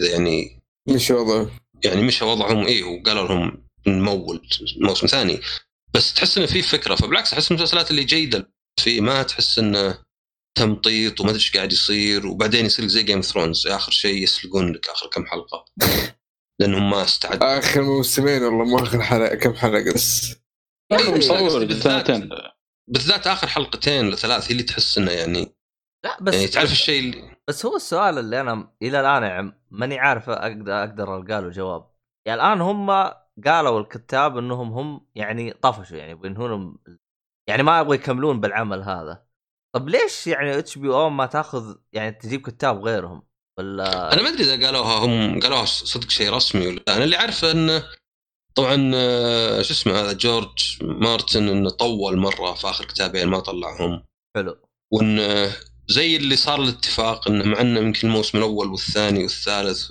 إذا 0.00 0.10
يعني 0.10 0.62
مش 0.88 1.10
وضعه 1.10 1.61
يعني 1.84 2.02
مشى 2.02 2.24
وضعهم 2.24 2.66
إيه 2.66 2.84
وقالوا 2.84 3.28
لهم 3.28 3.64
نمول 3.86 4.48
موسم 4.80 5.06
ثاني. 5.06 5.40
بس 5.94 6.14
تحس 6.14 6.38
إنه 6.38 6.46
في 6.46 6.62
فكرة 6.62 6.94
فبالعكس 6.94 7.32
أحس 7.32 7.50
المسلسلات 7.50 7.90
اللي 7.90 8.04
جيدة 8.04 8.52
في 8.80 9.00
ما 9.00 9.22
تحس 9.22 9.58
إنه 9.58 9.98
تمطيط 10.58 11.20
وما 11.20 11.30
أدري 11.30 11.38
إيش 11.40 11.56
قاعد 11.56 11.72
يصير 11.72 12.26
وبعدين 12.26 12.66
يصير 12.66 12.86
زي 12.86 13.02
جيم 13.02 13.20
ثرونز 13.20 13.66
آخر 13.66 13.92
شيء 13.92 14.22
يسلقون 14.22 14.72
لك 14.72 14.88
آخر 14.88 15.06
كم 15.06 15.26
حلقة. 15.26 15.64
لأنهم 16.60 16.90
ما 16.90 17.02
استعدوا. 17.04 17.58
آخر 17.58 17.82
موسمين 17.82 18.42
والله 18.42 18.64
مو 18.64 18.78
اخر 18.78 19.02
حلقة 19.02 19.34
كم 19.34 19.54
حلقة 19.54 19.92
بس. 19.94 20.34
مصور 20.92 21.64
بالذات- 21.64 22.28
بالذات 22.90 23.26
آخر 23.26 23.46
حلقتين 23.46 24.10
لثلاث 24.10 24.46
هي 24.46 24.50
اللي 24.52 24.62
تحس 24.62 24.98
إنه 24.98 25.10
يعني 25.10 25.54
لا 26.04 26.22
بس 26.22 26.34
يعني 26.34 26.46
تعرف 26.46 26.72
الشيء 26.72 27.00
اللي 27.00 27.36
بس 27.48 27.66
هو 27.66 27.76
السؤال 27.76 28.18
اللي 28.18 28.40
أنا 28.40 28.72
إلى 28.82 29.00
الآن 29.00 29.22
يعني 29.22 29.62
ماني 29.70 29.98
عارف 29.98 30.30
أقدر 30.30 30.80
أقدر 30.80 31.16
القى 31.16 31.42
له 31.42 31.48
جواب. 31.50 31.90
يعني 32.26 32.40
الآن 32.40 32.60
هم 32.60 32.90
قالوا 33.46 33.80
الكتاب 33.80 34.38
إنهم 34.38 34.72
هم 34.72 35.06
يعني 35.14 35.52
طفشوا 35.52 35.96
يعني 35.96 36.14
بينهون 36.14 36.78
يعني 37.48 37.62
ما 37.62 37.80
يبغوا 37.80 37.94
يكملون 37.94 38.40
بالعمل 38.40 38.82
هذا. 38.82 39.26
طب 39.74 39.88
ليش 39.88 40.26
يعني 40.26 40.58
HBO 40.58 41.10
ما 41.10 41.26
تأخذ 41.26 41.76
يعني 41.92 42.12
تجيب 42.12 42.40
كتاب 42.46 42.84
غيرهم؟ 42.84 43.22
ولا 43.58 44.12
أنا 44.12 44.22
ما 44.22 44.28
أدري 44.28 44.42
إذا 44.42 44.66
قالوها 44.66 45.04
هم 45.04 45.40
قالوها 45.40 45.64
صدق 45.64 46.10
شيء 46.10 46.32
رسمي 46.32 46.66
ولا 46.66 46.80
لا. 46.86 46.96
أنا 46.96 47.04
اللي 47.04 47.16
عارفه 47.16 47.50
انه 47.50 47.84
طبعا 48.54 48.92
آه، 48.94 49.62
شو 49.62 49.72
اسمه 49.72 49.92
هذا 49.92 50.12
جورج 50.12 50.78
مارتن 50.82 51.48
إنه 51.48 51.70
طول 51.70 52.16
مرة 52.16 52.54
في 52.54 52.70
آخر 52.70 52.84
كتابين 52.84 53.28
ما 53.28 53.40
طلعهم. 53.40 54.04
حلو. 54.36 54.56
وإن 54.92 55.18
آه، 55.18 55.52
زي 55.88 56.16
اللي 56.16 56.36
صار 56.36 56.62
الاتفاق 56.62 57.28
إنه 57.28 57.44
مع 57.44 57.60
إنه 57.60 57.80
يمكن 57.80 58.08
الموسم 58.08 58.38
الأول 58.38 58.68
والثاني 58.68 59.22
والثالث 59.22 59.88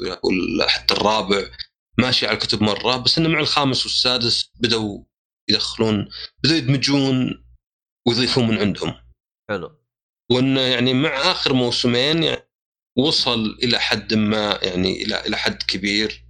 وحتى 0.60 0.94
الرابع 0.94 1.50
ماشي 1.98 2.28
على 2.28 2.34
الكتب 2.34 2.64
مرة 2.64 2.98
بس 2.98 3.18
إنه 3.18 3.30
مع 3.30 3.40
الخامس 3.40 3.86
والسادس 3.86 4.52
بدوا 4.60 5.04
يدخلون 5.50 6.10
بدوا 6.44 6.58
يدمجون 6.58 7.44
ويضيفون 8.08 8.48
من 8.48 8.58
عندهم. 8.58 8.94
حلو. 9.50 9.82
وإنه 10.32 10.62
يعني 10.62 10.94
مع 10.94 11.10
آخر 11.10 11.54
موسمين 11.54 12.24
يعني 12.24 12.48
وصل 12.98 13.58
إلى 13.64 13.80
حد 13.80 14.14
ما 14.14 14.60
يعني 14.62 15.04
إلى 15.04 15.26
إلى 15.26 15.38
حد 15.38 15.64
كبير. 15.64 16.26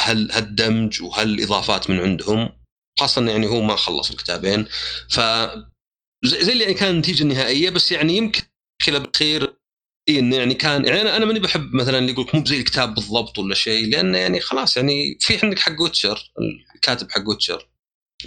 هل 0.00 0.32
هالدمج 0.32 1.02
وهالاضافات 1.02 1.90
من 1.90 2.00
عندهم؟ 2.00 2.48
خاصة 2.98 3.30
يعني 3.30 3.46
هو 3.46 3.60
ما 3.60 3.76
خلص 3.76 4.10
الكتابين. 4.10 4.66
ف 5.10 5.20
زي 6.24 6.44
زي 6.44 6.52
اللي 6.52 6.64
يعني 6.64 6.74
كان 6.74 6.90
النتيجه 6.90 7.22
النهائية 7.22 7.70
بس 7.70 7.92
يعني 7.92 8.16
يمكن 8.16 8.42
كذا 8.86 8.98
بالاخير 8.98 9.56
إيه 10.08 10.30
يعني 10.32 10.54
كان 10.54 10.86
يعني 10.86 11.16
أنا 11.16 11.24
ماني 11.24 11.40
بحب 11.40 11.74
مثلا 11.74 11.98
اللي 11.98 12.12
يقول 12.12 12.30
مو 12.34 12.40
بزي 12.40 12.56
الكتاب 12.56 12.94
بالضبط 12.94 13.38
ولا 13.38 13.54
شيء 13.54 13.86
لأنه 13.88 14.18
يعني 14.18 14.40
خلاص 14.40 14.76
يعني 14.76 15.18
في 15.20 15.38
عندك 15.42 15.58
حق 15.58 15.80
Witcher 15.80 16.32
الكاتب 16.74 17.10
حق 17.10 17.28
Witcher 17.28 17.68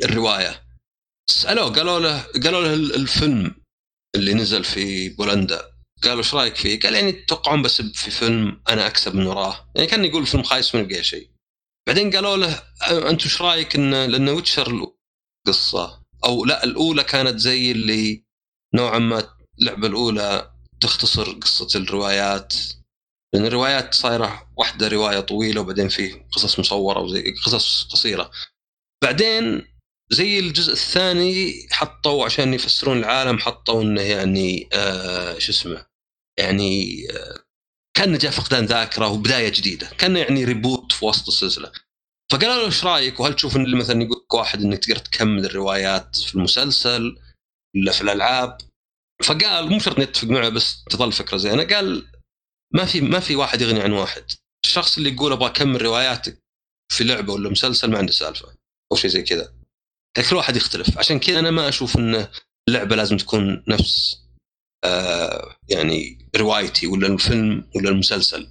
الرواية. 0.03 0.63
سألوه 1.29 1.73
قالوا 1.73 1.99
له 1.99 2.21
قالوا 2.43 2.61
له 2.61 2.73
الفيلم 2.73 3.55
اللي 4.15 4.33
نزل 4.33 4.63
في 4.63 5.09
بولندا 5.09 5.71
قالوا 6.03 6.17
إيش 6.17 6.35
رأيك 6.35 6.55
فيه؟ 6.55 6.79
قال 6.79 6.93
يعني 6.95 7.11
تتوقعون 7.11 7.61
بس 7.61 7.81
في 7.81 8.11
فيلم 8.11 8.61
أنا 8.69 8.87
أكسب 8.87 9.15
من 9.15 9.25
وراه. 9.27 9.71
يعني 9.75 9.87
كان 9.87 10.05
يقول 10.05 10.25
فيلم 10.25 10.43
خايس 10.43 10.75
ما 10.75 10.81
يبقى 10.81 11.03
شيء. 11.03 11.29
بعدين 11.87 12.11
قالوا 12.11 12.37
له 12.37 12.63
أنتم 13.09 13.23
إيش 13.23 13.41
رأيك 13.41 13.75
ان 13.75 14.05
لأن 14.05 14.29
Witcher 14.29 14.93
قصه 15.47 16.03
أو 16.25 16.45
لا 16.45 16.63
الأولى 16.63 17.03
كانت 17.03 17.39
زي 17.39 17.71
اللي 17.71 18.23
نوعا 18.75 18.99
ما 18.99 19.38
اللعبة 19.61 19.87
الأولى 19.87 20.51
تختصر 20.81 21.31
قصة 21.31 21.79
الروايات 21.79 22.53
لأن 23.33 23.45
الروايات 23.45 23.93
صايرة 23.93 24.51
واحدة 24.57 24.87
رواية 24.87 25.19
طويلة 25.19 25.61
وبعدين 25.61 25.89
في 25.89 26.11
قصص 26.31 26.59
مصورة 26.59 26.99
وزي 26.99 27.33
قصص 27.45 27.83
قصيرة. 27.83 28.31
بعدين 29.03 29.67
زي 30.11 30.39
الجزء 30.39 30.73
الثاني 30.73 31.67
حطوا 31.71 32.25
عشان 32.25 32.53
يفسرون 32.53 32.97
العالم 32.97 33.39
حطوا 33.39 33.81
إنه 33.81 34.01
يعني 34.01 34.69
آه 34.73 35.39
شو 35.39 35.51
اسمه 35.51 35.85
يعني 36.39 37.07
آه 37.11 37.39
كان 37.97 38.17
جاء 38.17 38.31
فقدان 38.31 38.65
ذاكرة 38.65 39.07
وبداية 39.07 39.49
جديدة 39.49 39.87
كان 39.97 40.17
يعني 40.17 40.45
ريبوت 40.45 40.91
في 40.91 41.05
وسط 41.05 41.27
السلسلة. 41.27 41.71
فقالوا 42.31 42.55
له 42.55 42.65
إيش 42.65 42.85
رأيك؟ 42.85 43.19
وهل 43.19 43.35
تشوف 43.35 43.55
إن 43.55 43.75
مثلا 43.77 44.03
يقول 44.03 44.17
لك 44.25 44.33
واحد 44.33 44.61
إنك 44.61 44.85
تقدر 44.85 44.97
تكمل 44.97 45.45
الروايات 45.45 46.15
في 46.15 46.35
المسلسل 46.35 47.17
ولا 47.75 47.91
في 47.91 48.01
الألعاب؟ 48.01 48.57
فقال 49.23 49.69
مو 49.69 49.79
شرط 49.79 49.99
نتفق 49.99 50.27
معه 50.27 50.49
بس 50.49 50.83
تظل 50.83 51.11
فكرة 51.11 51.37
زينة. 51.37 51.63
قال 51.63 52.07
ما 52.73 52.85
في 52.85 53.01
ما 53.01 53.19
في 53.19 53.35
واحد 53.35 53.61
يغني 53.61 53.79
عن 53.79 53.91
واحد. 53.91 54.23
الشخص 54.65 54.97
اللي 54.97 55.13
يقول 55.13 55.31
أبغى 55.31 55.49
أكمل 55.49 55.81
رواياتك 55.81 56.43
في 56.91 57.03
لعبة 57.03 57.33
ولا 57.33 57.49
مسلسل 57.49 57.91
ما 57.91 57.97
عنده 57.97 58.11
سالفة 58.11 58.47
أو 58.91 58.97
شيء 58.97 59.09
زي 59.09 59.21
كذا. 59.21 59.53
كل 60.29 60.35
واحد 60.35 60.55
يختلف. 60.55 60.97
عشان 60.97 61.19
كذا 61.19 61.39
أنا 61.39 61.51
ما 61.51 61.69
أشوف 61.69 61.97
إن 61.97 62.27
اللعبه 62.69 62.95
لازم 62.95 63.17
تكون 63.17 63.63
نفس 63.67 64.17
آه 64.83 65.55
يعني 65.69 66.29
روايتي 66.35 66.87
ولا 66.87 67.07
الفيلم 67.07 67.69
ولا 67.75 67.89
المسلسل. 67.89 68.49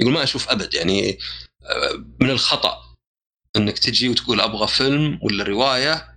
يقول 0.00 0.12
ما 0.12 0.22
أشوف 0.22 0.48
أبد 0.48 0.74
يعني 0.74 1.18
آه 1.62 2.04
من 2.20 2.30
الخطأ 2.30 2.96
إنك 3.56 3.78
تجي 3.78 4.08
وتقول 4.08 4.40
أبغى 4.40 4.68
فيلم 4.68 5.18
ولا 5.22 5.44
رواية 5.44 6.09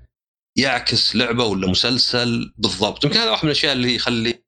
يعكس 0.57 1.15
لعبة 1.15 1.43
ولا 1.43 1.67
مسلسل 1.67 2.53
بالضبط. 2.57 3.03
يمكن 3.03 3.19
هذا 3.19 3.32
واحد 3.32 3.45
من 3.45 3.51
الأشياء 3.51 3.73
اللي 3.73 3.95
يخلي 3.95 4.43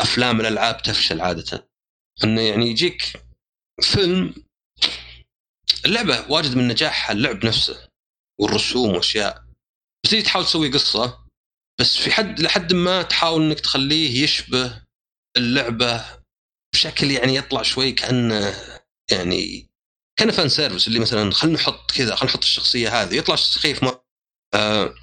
أفلام 0.00 0.40
الألعاب 0.40 0.82
تفشل 0.82 1.20
عادة. 1.20 1.70
إنه 2.24 2.40
يعني 2.40 2.66
يجيك 2.66 3.02
فيلم 3.82 4.34
اللعبة 5.84 6.30
واجد 6.30 6.56
من 6.56 6.68
نجاحها 6.68 7.12
اللعب 7.12 7.46
نفسه 7.46 7.88
والرسوم 8.40 8.94
وأشياء. 8.94 9.44
بس 10.04 10.10
تحاول 10.10 10.44
تسوي 10.44 10.70
قصة 10.70 11.26
بس 11.80 11.96
في 11.96 12.10
حد 12.10 12.40
لحد 12.40 12.72
ما 12.72 13.02
تحاول 13.02 13.42
إنك 13.42 13.60
تخليه 13.60 14.22
يشبه 14.24 14.82
اللعبة 15.36 16.04
بشكل 16.74 17.10
يعني 17.10 17.34
يطلع 17.34 17.62
شوي 17.62 17.92
كأنه 17.92 18.54
يعني 19.10 19.70
كان 20.18 20.30
فان 20.30 20.48
سيرفيس 20.48 20.88
اللي 20.88 20.98
مثلا 20.98 21.30
خلينا 21.32 21.58
نحط 21.58 21.90
كذا 21.90 22.14
خلينا 22.14 22.32
نحط 22.32 22.42
الشخصية 22.42 23.02
هذه 23.02 23.16
يطلع 23.16 23.36
سخيف 23.36 23.82
ما 23.82 24.00
آه 24.54 24.94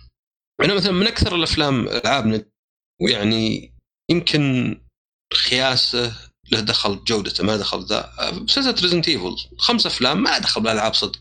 أنا 0.61 0.73
مثلا 0.73 0.91
من 0.91 1.07
أكثر 1.07 1.35
الأفلام 1.35 1.87
العاب 1.87 2.51
ويعني 3.01 3.73
يمكن 4.11 4.75
خياسه 5.33 6.31
له 6.51 6.59
دخل 6.59 7.03
جودته 7.03 7.43
ما 7.43 7.57
دخل 7.57 7.85
ذا. 7.85 8.13
سلسله 8.47 8.81
Resident 8.81 9.07
Evil 9.07 9.35
خمس 9.57 9.85
أفلام 9.85 10.23
ما 10.23 10.37
دخل 10.39 10.61
بالألعاب 10.61 10.93
صدق. 10.93 11.19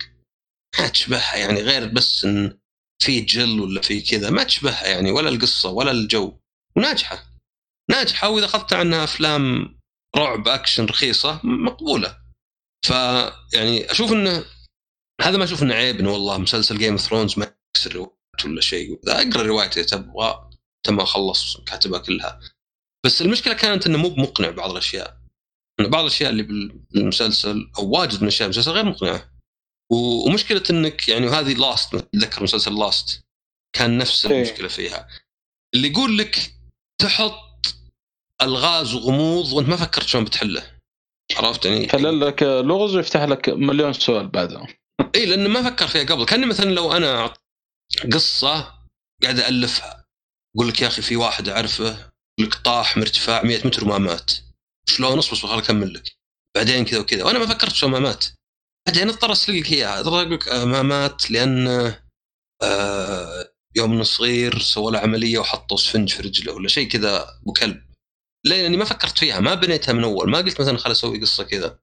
ما 0.81 0.89
تشبهها 0.89 1.37
يعني 1.37 1.61
غير 1.61 1.89
بس 1.89 2.25
إن 2.25 2.59
في 3.03 3.21
Jill 3.21 3.61
ولا 3.61 3.81
في 3.81 4.01
كذا 4.01 4.31
ما 4.31 4.45
تشبهها 4.45 4.87
يعني 4.87 5.11
ولا 5.11 5.29
القصة 5.29 5.71
ولا 5.71 5.91
الجو. 5.91 6.39
وناجحة. 6.77 7.27
ناجحة 7.91 8.29
وإذا 8.29 8.47
أخذت 8.47 8.73
عنها 8.73 9.05
أفلام 9.05 9.75
رعب 10.17 10.49
أكشن 10.49 10.85
رخيصة 10.85 11.41
مقبولة. 11.45 12.19
فيعني 12.87 13.91
أشوف 13.91 14.13
إنه 14.13 14.45
هذا 15.23 15.37
ما 15.37 15.45
أشوف 15.45 15.63
إنه 15.63 15.75
عيب 15.75 16.01
إنه 16.01 16.13
والله 16.13 16.39
مسلسل 16.39 16.79
Game 16.79 16.93
of 16.93 17.01
Thrones 17.01 17.39
ما 17.39 17.57
يكسر 17.77 18.16
ولا 18.45 18.61
شيء. 18.61 19.01
أقرأ 19.09 19.43
روايته 19.43 19.81
اذا 19.81 19.87
تبغى 19.87 20.51
تم 20.87 21.01
أخلص 21.01 21.57
كاتبها 21.57 21.99
كلها. 21.99 22.41
بس 23.07 23.23
المشكلة 23.23 23.55
كانت 23.55 23.87
إنه 23.87 23.99
مو 23.99 24.09
بمقنع 24.09 24.51
بعض 24.51 24.71
الأشياء. 24.71 25.17
بعض 25.81 26.01
الأشياء 26.05 26.31
اللي 26.31 26.43
بالمسلسل 26.91 27.71
أو 27.79 27.89
واجد 27.89 28.23
من 28.23 28.29
أشياء 28.29 28.47
المسلسل 28.47 28.71
غير 28.71 28.85
مقنعة. 28.85 29.33
ومشكلة 29.93 30.63
إنك 30.71 31.09
يعني 31.09 31.27
وهذه 31.27 31.55
Lost 31.55 31.95
اتذكر 31.95 32.43
مسلسل 32.43 32.79
Lost 32.79 33.25
كان 33.77 33.99
نفس 33.99 34.27
المشكلة 34.27 34.69
فيها. 34.69 35.09
اللي 35.75 35.89
يقول 35.89 36.19
لك 36.19 36.55
تحط 36.99 37.77
ألغاز 38.43 38.95
وغموض 38.95 39.53
وأنت 39.53 39.69
ما 39.69 39.77
فكرت 39.77 40.07
شلون 40.07 40.25
بتحله. 40.25 40.77
عرفت 41.37 41.65
يعني؟ 41.65 41.85
يحلل 41.85 42.21
لك 42.21 42.43
لغز 42.43 42.97
ويفتح 42.97 43.23
لك 43.23 43.49
مليون 43.49 43.93
سؤال 43.93 44.29
بعدها. 44.29 44.67
اي 45.15 45.27
لأنه 45.27 45.49
ما 45.49 45.71
فكر 45.71 45.87
فيها 45.87 46.05
قبل. 46.05 46.25
كان 46.25 46.49
مثلا 46.49 46.71
لو 46.71 46.93
أنا 46.93 47.35
قصة 48.13 48.75
قاعد 49.23 49.39
ألفها. 49.39 50.07
أقول 50.57 50.69
لك 50.69 50.81
يا 50.83 50.87
أخي 50.87 51.03
في 51.03 51.17
واحد 51.17 51.49
أعرفه 51.49 52.11
لك 52.41 52.55
طاح 52.55 52.97
من 52.97 53.03
ارتفاع 53.03 53.43
100 53.43 53.67
متر 53.67 53.85
وما 53.85 53.99
مات. 53.99 54.33
شلون؟ 54.89 55.19
اصبر 55.19 55.33
اصبر 55.33 55.49
خل 55.49 55.59
أكمل 55.59 55.95
لك. 55.95 56.17
بعدين 56.57 56.85
كذا 56.85 57.01
وكذا. 57.01 57.25
وأنا 57.25 57.39
ما 57.39 57.47
فكرت 57.47 57.73
شلون 57.73 57.93
ما 57.93 57.99
مات. 57.99 58.25
بعدين 58.87 59.09
اضطر 59.09 59.29
ارسل 59.29 59.59
لك 59.61 59.73
إياها. 59.73 60.01
اضطر 60.01 60.21
أقول 60.21 60.35
لك 60.35 60.49
آه، 60.49 60.65
ما 60.65 60.83
مات 60.83 61.31
لأن 61.31 61.69
آه 62.63 63.53
يوم 63.77 63.93
انه 63.93 64.03
صغير 64.03 64.59
سوى 64.59 64.93
له 64.93 64.99
عملية 64.99 65.39
وحطوا 65.39 65.77
اسفنج 65.77 66.13
في 66.13 66.23
رجله 66.23 66.53
ولا 66.53 66.69
شيء 66.69 66.89
كذا 66.89 67.39
ابو 67.43 67.53
كلب؟ 67.53 67.83
لاني 68.45 68.77
ما 68.77 68.85
فكرت 68.85 69.19
فيها 69.19 69.41
ما 69.41 69.55
بنيتها 69.55 69.93
من 69.93 70.05
أول. 70.05 70.31
ما 70.31 70.39
قلت 70.39 70.61
مثلا 70.61 70.79
خل 70.79 70.91
أسوي 70.91 71.21
قصة 71.21 71.45
كذا. 71.45 71.79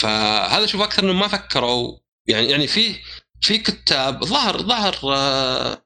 فهذا 0.00 0.64
أشوف 0.64 0.80
أكثر 0.80 1.02
إنهم 1.02 1.18
ما 1.18 1.28
فكروا. 1.28 1.98
يعني 2.28 2.50
يعني 2.50 2.66
في 2.66 2.96
في 3.40 3.58
كتاب 3.58 4.24
ظهر 4.24 4.62
ظهر 4.62 4.96
آه، 5.04 5.84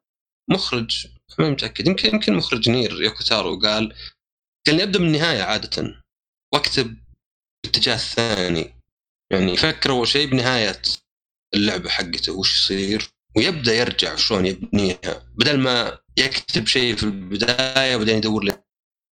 مخرج 0.50 1.06
ما 1.38 1.50
متأكد 1.50 1.88
يمكن 1.88 2.08
يمكن 2.08 2.34
مخرج 2.34 2.70
نير 2.70 3.02
يوكوتارو 3.02 3.58
قال 3.58 3.94
قال 4.66 4.76
لي 4.76 4.82
أبدأ 4.82 4.98
من 4.98 5.06
النهاية 5.06 5.42
عادة 5.42 6.02
وأكتب 6.54 6.96
الاتجاه 7.64 7.94
الثاني. 7.94 8.74
يعني 9.32 9.52
يفكر 9.52 9.90
أول 9.90 10.08
شيء 10.08 10.30
بنهاية 10.30 10.82
اللعبة 11.54 11.88
حقته 11.88 12.32
وش 12.32 12.54
يصير؟ 12.54 13.08
ويبدأ 13.36 13.74
يرجع 13.74 14.16
شلون 14.16 14.46
يبنيها. 14.46 15.32
بدل 15.34 15.58
ما 15.58 15.98
يكتب 16.18 16.66
شيء 16.66 16.96
في 16.96 17.02
البداية 17.02 17.96
وبعدين 17.96 18.16
يدور 18.16 18.44
له 18.44 18.62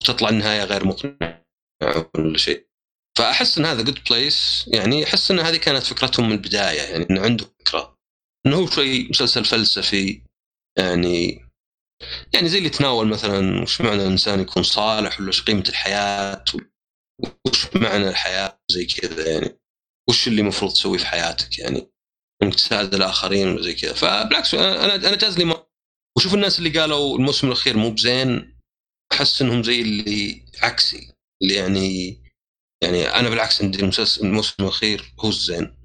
تطلع 0.04 0.28
النهاية 0.28 0.64
غير 0.64 0.86
مقنعة 0.86 1.44
ولا 2.14 2.38
شيء. 2.38 2.66
فأحس 3.18 3.58
إن 3.58 3.64
هذا 3.64 3.82
جود 3.82 3.98
بليس 4.10 4.64
يعني 4.68 5.04
أحس 5.04 5.30
إن 5.30 5.40
هذه 5.40 5.56
كانت 5.56 5.82
فكرتهم 5.82 6.26
من 6.26 6.32
البداية 6.32 6.80
يعني 6.80 7.06
إنه 7.10 7.20
عنده 7.20 7.44
فكرة. 7.44 7.95
إنه 8.46 8.56
هو 8.56 8.66
شوي 8.66 9.08
مسلسل 9.08 9.44
فلسفي 9.44 10.22
يعني 10.78 11.46
يعني 12.34 12.48
زي 12.48 12.58
اللي 12.58 12.68
يتناول 12.68 13.08
مثلا 13.08 13.62
وش 13.62 13.80
معنى 13.80 14.02
الإنسان 14.02 14.40
يكون 14.40 14.62
صالح 14.62 15.20
ولا 15.20 15.28
وش 15.28 15.42
قيمة 15.42 15.64
الحياة 15.68 16.44
وش 17.46 17.76
معنى 17.76 18.08
الحياة 18.08 18.60
زي 18.70 18.86
كذا 18.86 19.32
يعني 19.32 19.58
وش 20.08 20.28
اللي 20.28 20.40
المفروض 20.40 20.72
تسويه 20.72 20.98
في 20.98 21.06
حياتك 21.06 21.58
يعني 21.58 21.90
إنك 22.42 22.54
تساعد 22.54 22.94
الآخرين 22.94 23.48
ولا 23.48 23.62
زي 23.62 23.74
كذا. 23.74 23.92
فبالعكس 23.92 24.54
أنا 24.54 24.94
أنا 24.94 25.16
جاز 25.16 25.38
لي 25.38 25.44
ما 25.44 25.66
وشوف 26.16 26.34
الناس 26.34 26.58
اللي 26.58 26.80
قالوا 26.80 27.16
الموسم 27.18 27.46
الأخير 27.46 27.76
مو 27.76 27.90
بزين 27.90 28.56
أحس 29.12 29.42
إنهم 29.42 29.62
زي 29.62 29.80
اللي 29.80 30.44
عكسي 30.62 31.12
اللي 31.42 31.54
يعني 31.54 32.16
يعني 32.82 33.08
أنا 33.08 33.28
بالعكس 33.28 33.62
عندي 33.62 33.80
المسلسل 33.80 34.26
الموسم 34.26 34.62
الأخير 34.64 35.14
هو 35.20 35.28
الزين. 35.28 35.75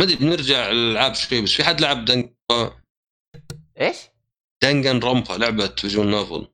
ما 0.00 0.06
أدري 0.06 0.16
بنرجع 0.16 0.70
الالعاب 0.70 1.14
شوي 1.14 1.40
بس 1.40 1.52
في 1.52 1.64
حد 1.64 1.80
لعب 1.80 2.04
Dangan 2.04 2.34
إيش؟ 3.80 3.96
Danganronpa 4.62 5.32
لعبة 5.32 5.66
visual 5.66 6.10
novel. 6.10 6.48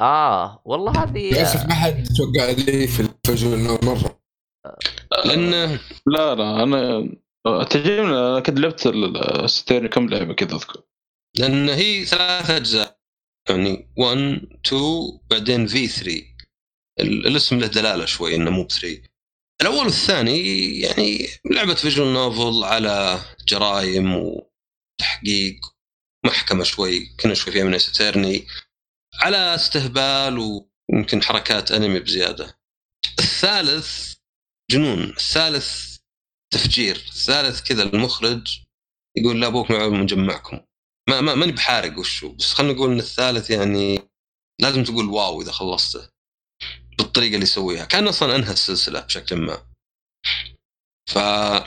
آه 0.00 0.62
والله 0.64 1.02
هذه 1.02 1.30
للاسف 1.30 1.66
ما 1.66 1.74
حد 1.74 2.04
توقع 2.16 2.50
لي 2.50 2.86
في 2.86 3.00
الفجر 3.00 3.56
مرة. 3.84 4.20
لأنه 5.24 5.80
لا 6.06 6.34
لا 6.34 6.62
أنا 6.62 7.08
تعجبني 7.44 8.00
أنا 8.00 8.40
كنت 8.40 8.58
لعبت 8.58 8.86
Ace 9.44 9.55
Attorney 9.55 9.86
كم 9.86 10.08
لعبة 10.08 10.34
كذا 10.34 10.54
أذكر. 10.56 10.82
لأن 11.38 11.68
هي 11.68 12.04
ثلاث 12.04 12.50
أجزاء 12.50 13.00
يعني 13.48 13.92
1 13.96 14.18
2 14.66 15.20
بعدين 15.30 15.66
في 15.66 15.86
3 15.86 16.24
ال- 17.00 17.26
الاسم 17.26 17.58
له 17.58 17.66
دلالة 17.66 18.04
شوي 18.04 18.34
إنه 18.34 18.50
مو 18.50 18.64
ب 18.64 18.70
3 18.70 19.09
الأول 19.62 19.84
والثاني 19.84 20.40
يعني 20.80 21.26
لعبة 21.50 21.74
visual 21.74 22.12
novel 22.12 22.64
على 22.64 23.20
جرائم 23.48 24.14
وتحقيق 24.16 25.56
محكمة 26.26 26.64
شوي 26.64 27.06
كنا 27.20 27.34
شوي 27.34 27.52
فيها 27.52 27.64
من 27.64 27.78
Ace 27.78 27.96
Attorney 27.96 28.46
على 29.20 29.54
استهبال 29.54 30.62
ويمكن 30.92 31.22
حركات 31.22 31.72
أنمي 31.72 32.00
بزيادة. 32.00 32.58
الثالث 33.18 34.14
جنون 34.70 35.02
الثالث 35.02 35.96
تفجير 36.52 36.96
الثالث 36.96 37.60
كذا 37.60 37.82
المخرج 37.82 38.60
يقول 39.16 39.40
لا 39.40 39.46
أبوك 39.46 39.70
مع 39.70 39.88
مجمعكم. 39.88 40.60
ما 41.08 41.20
ما 41.20 41.34
ماني 41.34 41.52
بحارق 41.52 41.98
وشو 41.98 42.32
بس 42.32 42.52
خلينا 42.52 42.72
نقول 42.72 42.92
إن 42.92 42.98
الثالث 42.98 43.50
يعني 43.50 43.98
لازم 44.60 44.84
تقول 44.84 45.06
واو 45.06 45.42
إذا 45.42 45.52
خلصته. 45.52 46.09
بالطريقة 47.02 47.34
اللي 47.34 47.42
يسويها. 47.42 47.84
كان 47.84 48.08
أصلا 48.08 48.36
أنهى 48.36 48.52
السلسلة 48.52 49.00
بشكل 49.00 49.36
ما. 49.36 49.66
ف 51.10 51.18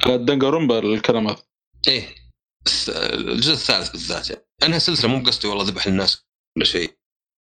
دنجرومبا 0.10 0.80
الكلام 0.80 1.28
هذا. 1.28 1.44
إيه. 1.88 2.16
الجزء 3.14 3.53
الثالث 3.53 3.90
بالذات 3.92 4.30
يعني. 4.30 4.45
أنهى 4.64 4.78
السلسلة 4.78 5.10
مو 5.10 5.24
بقصدي 5.24 5.48
والله 5.48 5.64
ذبح 5.64 5.88
الناس 5.88 6.24
ولا 6.58 6.66
شيء. 6.66 6.98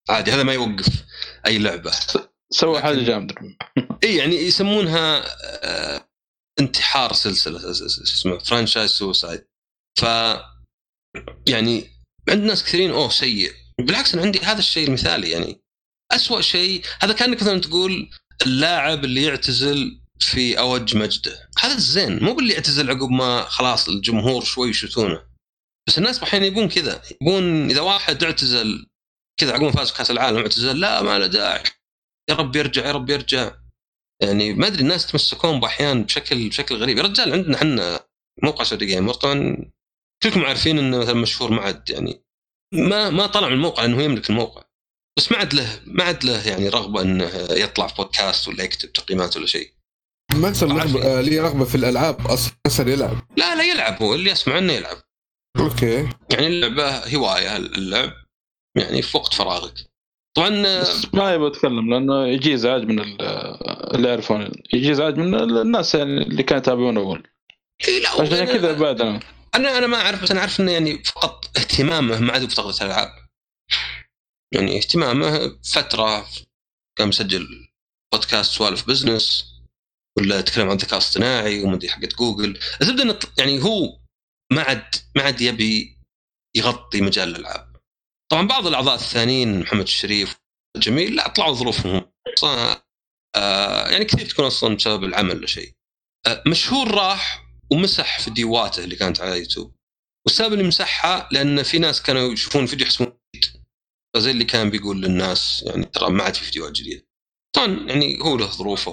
عادي 0.09 0.31
هذا 0.31 0.43
ما 0.43 0.53
يوقف 0.53 1.05
أي 1.47 1.57
لعبة. 1.59 1.91
سوى 2.53 2.73
لكن- 2.77 2.83
حاجة 2.83 2.99
جامدة. 3.03 3.35
اي 4.03 4.15
يعني 4.15 4.35
يسمونها 4.35 5.23
آه، 5.65 6.09
انتحار 6.59 7.13
سلسلة 7.13 7.71
اسمه 7.71 8.37
franchise 8.39 8.89
suicide 8.91 9.45
ف 9.99 10.03
يعني 11.49 11.89
عند 12.29 12.43
ناس 12.43 12.63
كثيرين 12.63 12.91
أوه 12.91 13.09
سيء. 13.09 13.53
بالعكس 13.81 14.13
أنا 14.13 14.23
عندي 14.23 14.39
هذا 14.39 14.59
الشيء 14.59 14.87
المثالي 14.87 15.29
يعني. 15.29 15.61
أسوأ 16.15 16.41
شيء 16.41 16.85
هذا 17.01 17.13
كأنك 17.13 17.41
مثلا 17.41 17.61
تقول 17.61 18.09
اللاعب 18.45 19.05
اللي 19.05 19.23
يعتزل 19.23 20.01
في 20.19 20.59
أوج 20.59 20.97
مجده. 20.97 21.49
هذا 21.59 21.73
الزين 21.73 22.23
مو 22.23 22.33
باللي 22.33 22.53
يعتزل 22.53 22.89
عقب 22.89 23.09
ما 23.09 23.43
خلاص 23.43 23.89
الجمهور 23.89 24.43
شوي 24.43 24.69
يشوتونه 24.69 25.23
بس 25.87 25.97
الناس 25.97 26.23
أحيانا 26.23 26.45
يبون 26.45 26.69
كذا 26.69 27.01
يبون 27.21 27.69
إذا 27.69 27.81
واحد 27.81 28.23
اعتزل 28.23 28.85
كذا 29.39 29.53
عقب 29.53 29.63
ما 29.63 29.71
فاز 29.71 29.91
كأس 29.91 30.11
العالم 30.11 30.37
اعتزل 30.37 30.79
لا 30.79 31.01
ما 31.01 31.19
له 31.19 31.27
داعي. 31.27 31.63
يا 32.29 32.35
رب 32.35 32.55
يرجع 32.55 32.85
يا 32.85 32.91
رب 32.91 33.09
يرجع. 33.09 33.51
يعني 34.21 34.53
ما 34.53 34.67
أدري 34.67 34.81
الناس 34.81 35.05
يتمسكون 35.05 35.59
بأحيان 35.59 36.03
بشكل 36.03 36.49
بشكل 36.49 36.75
غريب. 36.75 36.97
يا 36.97 37.03
رجال 37.03 37.33
عندنا 37.33 37.57
إحنا 37.57 37.99
موقع 38.43 38.63
سعودي 38.63 38.85
جيمر 38.85 39.13
طبعا 39.13 39.71
كلكم 40.23 40.45
عارفين 40.45 40.79
إنه 40.79 40.97
مثلا 40.97 41.13
مشهور 41.13 41.51
ما 41.51 41.61
عاد 41.61 41.89
يعني 41.89 42.23
ما 42.73 43.09
ما 43.09 43.27
طلع 43.27 43.47
من 43.47 43.53
الموقع 43.53 43.83
لأنه 43.83 44.01
يملك 44.01 44.29
الموقع. 44.29 44.62
بس 45.17 45.31
ما 45.31 45.37
عاد 45.37 45.53
له 45.53 45.79
ما 45.85 46.03
عاد 46.03 46.23
له 46.25 46.47
يعني 46.47 46.69
رغبة 46.69 47.01
إنه 47.01 47.29
يطلع 47.51 47.87
في 47.87 47.95
بودكاست 47.95 48.47
ولا 48.47 48.63
يكتب 48.63 48.93
تقييمات 48.93 49.37
ولا 49.37 49.45
شيء. 49.45 49.71
ما 50.33 50.53
صار 50.53 50.71
آه، 51.03 51.21
لي 51.21 51.39
رغبة 51.39 51.65
في 51.65 51.75
الألعاب 51.75 52.27
أصلا 52.27 52.53
صار 52.67 52.87
يلعب. 52.87 53.17
لا 53.37 53.55
لا 53.55 53.63
يلعب 53.63 54.03
هو 54.03 54.15
اللي 54.15 54.31
اسمع 54.31 54.55
عنه 54.55 54.73
يلعب. 54.73 54.97
okay. 55.59 56.09
يعني 56.31 56.47
اللعبة 56.47 57.15
هواية 57.15 57.57
اللعب 57.57 58.13
يعني 58.77 59.01
في 59.01 59.17
وقت 59.17 59.33
فراغك. 59.33 59.73
طبعا 60.37 60.79
بس 60.81 61.05
ما 61.13 61.33
يبغى 61.33 61.47
اتكلم 61.47 61.93
لأنه 61.93 62.27
يجي 62.27 62.53
ازعاج 62.53 62.83
من 62.83 62.99
ال- 62.99 63.21
اللي 63.95 64.09
يعرفون. 64.09 64.51
يجي 64.73 64.91
ازعاج 64.91 65.17
من 65.17 65.35
الناس 65.57 65.95
يعني 65.95 66.17
اللي 66.21 66.43
كانوا 66.43 66.61
يتابعون 66.61 66.97
أول. 66.97 67.27
إيه 67.87 67.99
لا 68.01 68.09
عشان 68.09 68.45
كذا 68.45 68.71
بعد 68.73 69.01
أنا 69.01 69.19
أنا 69.55 69.77
أنا 69.77 69.87
ما 69.87 69.97
أعرف 69.97 70.23
بس 70.23 70.31
أنا 70.31 70.39
أعرف 70.39 70.59
إنه 70.59 70.71
يعني 70.71 71.03
فقط 71.03 71.45
اهتمامه 71.57 72.19
ما 72.19 72.33
عاد 72.33 72.45
بتغطيه 72.45 72.85
الألعاب. 72.85 73.09
يعني 74.53 74.77
اهتمامه 74.77 75.59
فترة 75.73 76.29
كان 76.97 77.07
مسجل 77.07 77.67
بودكاست 78.13 78.51
سوالف 78.51 78.87
business 78.87 79.53
ولا 80.17 80.39
يتكلم 80.39 80.69
عن 80.69 80.75
الذكاء 80.75 80.93
الاصطناعي 80.93 81.63
ومدري 81.63 81.89
حقت 81.89 82.15
جوجل. 82.15 82.59
الزبده 82.81 83.03
إنه 83.03 83.19
يعني 83.39 83.63
هو 83.63 83.99
ما 84.51 84.61
عاد 84.61 84.95
ما 85.15 85.23
عاد 85.23 85.41
يبي 85.41 85.97
يغطي 86.55 87.01
مجال 87.01 87.29
الألعاب. 87.29 87.75
طبعا 88.31 88.47
بعض 88.47 88.67
الأعضاء 88.67 88.95
الثانيين 88.95 89.59
محمد 89.59 89.81
الشريف 89.81 90.35
جميل 90.77 91.15
لا 91.15 91.27
طلعوا 91.27 91.53
ظروفهم. 91.53 92.11
آه 93.35 93.89
يعني 93.89 94.05
كثير 94.05 94.29
تكون 94.29 94.45
أصلا 94.45 94.75
بسبب 94.75 95.03
العمل 95.03 95.37
ولا 95.37 95.47
شيء. 95.47 95.73
آه 96.27 96.43
مشهور 96.47 96.91
راح 96.91 97.45
ومسح 97.71 98.19
فيديوهاته 98.19 98.83
اللي 98.83 98.95
كانت 98.95 99.21
على 99.21 99.39
يوتيوب. 99.39 99.75
والسبب 100.25 100.53
اللي 100.53 100.63
مسحها 100.63 101.29
لأن 101.31 101.63
في 101.63 101.79
ناس 101.79 102.01
كانوا 102.01 102.33
يشوفون 102.33 102.65
فيديو 102.65 102.87
يحسبون 102.87 103.19
فزي 104.15 104.31
اللي 104.31 104.45
كان 104.45 104.69
بيقول 104.69 105.01
للناس 105.01 105.63
يعني 105.67 105.85
ترى 105.85 106.09
ما 106.09 106.23
عاد 106.23 106.35
في 106.35 106.43
فيديوهات 106.43 106.71
جديدة. 106.71 107.07
طبعا 107.55 107.67
يعني 107.67 108.19
هو 108.21 108.37
له 108.37 108.45
ظروفه 108.45 108.91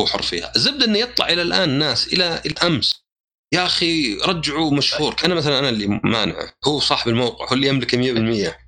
هو 0.00 0.06
حر 0.06 0.22
فيها. 0.22 0.52
الزبدة 0.56 0.84
إنه 0.84 0.98
يطلع 0.98 1.28
إلى 1.28 1.42
الآن 1.42 1.78
ناس 1.78 2.08
إلى 2.12 2.42
الأمس. 2.46 3.06
يا 3.54 3.66
أخي 3.66 4.14
رجعوا 4.14 4.70
مشهور. 4.70 5.14
كان 5.14 5.34
مثلا 5.34 5.58
أنا 5.58 5.68
اللي 5.68 5.86
مانعه. 5.86 6.52
هو 6.66 6.80
صاحب 6.80 7.08
الموقع 7.08 7.48
هو 7.48 7.54
اللي 7.54 7.68
يملك 7.68 7.94
100% 7.94 8.66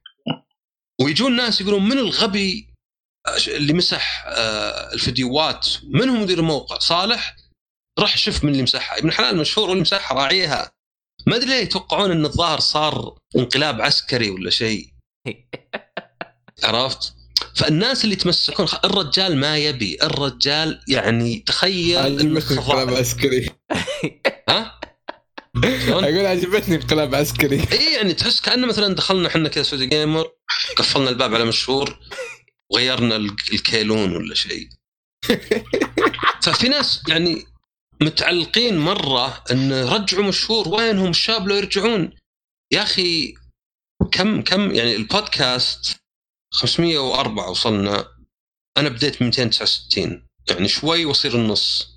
ويجون 1.00 1.36
ناس 1.36 1.60
يقولون 1.60 1.88
من 1.88 1.98
الغبي 1.98 2.74
اللي 3.48 3.72
مسح 3.72 4.24
آه، 4.26 4.92
الفيديوهات؟ 4.92 5.68
من 5.84 6.08
هو 6.08 6.16
مدير 6.16 6.38
الموقع؟ 6.38 6.78
صالح؟ 6.78 7.36
راح 7.98 8.16
شوف 8.18 8.44
من 8.44 8.52
اللي 8.52 8.62
مسحها. 8.62 8.98
ابن 8.98 9.12
حلال 9.12 9.36
مشهور 9.36 9.68
واللي 9.68 9.82
مسحها 9.82 10.18
راعيها. 10.18 10.72
ما 11.26 11.36
أدري 11.36 11.46
ليه 11.46 11.54
يتوقعون 11.56 12.10
إن 12.10 12.24
الظاهر 12.24 12.60
صار 12.60 13.18
انقلاب 13.36 13.80
عسكري 13.80 14.30
ولا 14.30 14.50
شيء. 14.50 14.92
عرفت؟ 16.64 17.14
فالناس 17.54 18.04
اللي 18.04 18.12
يتمسكون 18.14 18.66
الرجال 18.84 19.36
ما 19.36 19.58
يبي 19.58 19.98
الرجال 20.02 20.80
يعني 20.88 21.38
تخيل 21.46 21.98
عجبتني 21.98 22.58
انقلاب. 22.58 22.94
عسكري. 22.94 23.50
ها؟ 24.48 24.80
أقول 25.64 26.26
عجبتني 26.26 26.76
انقلاب 26.76 27.14
عسكري. 27.14 27.62
إي 27.72 27.92
يعني 27.94 28.14
تحس 28.14 28.40
كأنه 28.40 28.66
مثلا 28.66 28.94
دخلنا 28.94 29.28
إحنا 29.28 29.48
كذا 29.48 29.62
سعودي 29.62 29.86
جيمر 29.86 30.30
قفلنا 30.76 31.10
الباب 31.10 31.34
على 31.34 31.44
مشهور 31.44 31.98
وغيرنا 32.72 33.16
ال- 33.16 33.36
الكيلون 33.52 34.16
ولا 34.16 34.34
شيء. 34.34 34.68
ففي 36.42 36.68
ناس 36.68 37.02
يعني 37.08 37.44
متعلقين 38.02 38.78
مرة 38.78 39.44
إن 39.50 39.72
رجعوا 39.72 40.24
مشهور 40.24 40.68
وينهم 40.68 41.10
الشاب 41.10 41.48
لو 41.48 41.56
يرجعون؟ 41.56 42.10
يا 42.72 42.82
أخي 42.82 43.34
كم 44.12 44.42
كم 44.42 44.70
يعني 44.74 44.96
البودكاست 44.96 45.96
504 46.50 47.50
وصلنا. 47.50 48.08
أنا 48.76 48.88
بديت 48.88 49.22
من 49.22 49.28
269 49.28 50.28
يعني 50.50 50.68
شوي 50.68 51.04
واصير 51.04 51.34
النص. 51.34 51.88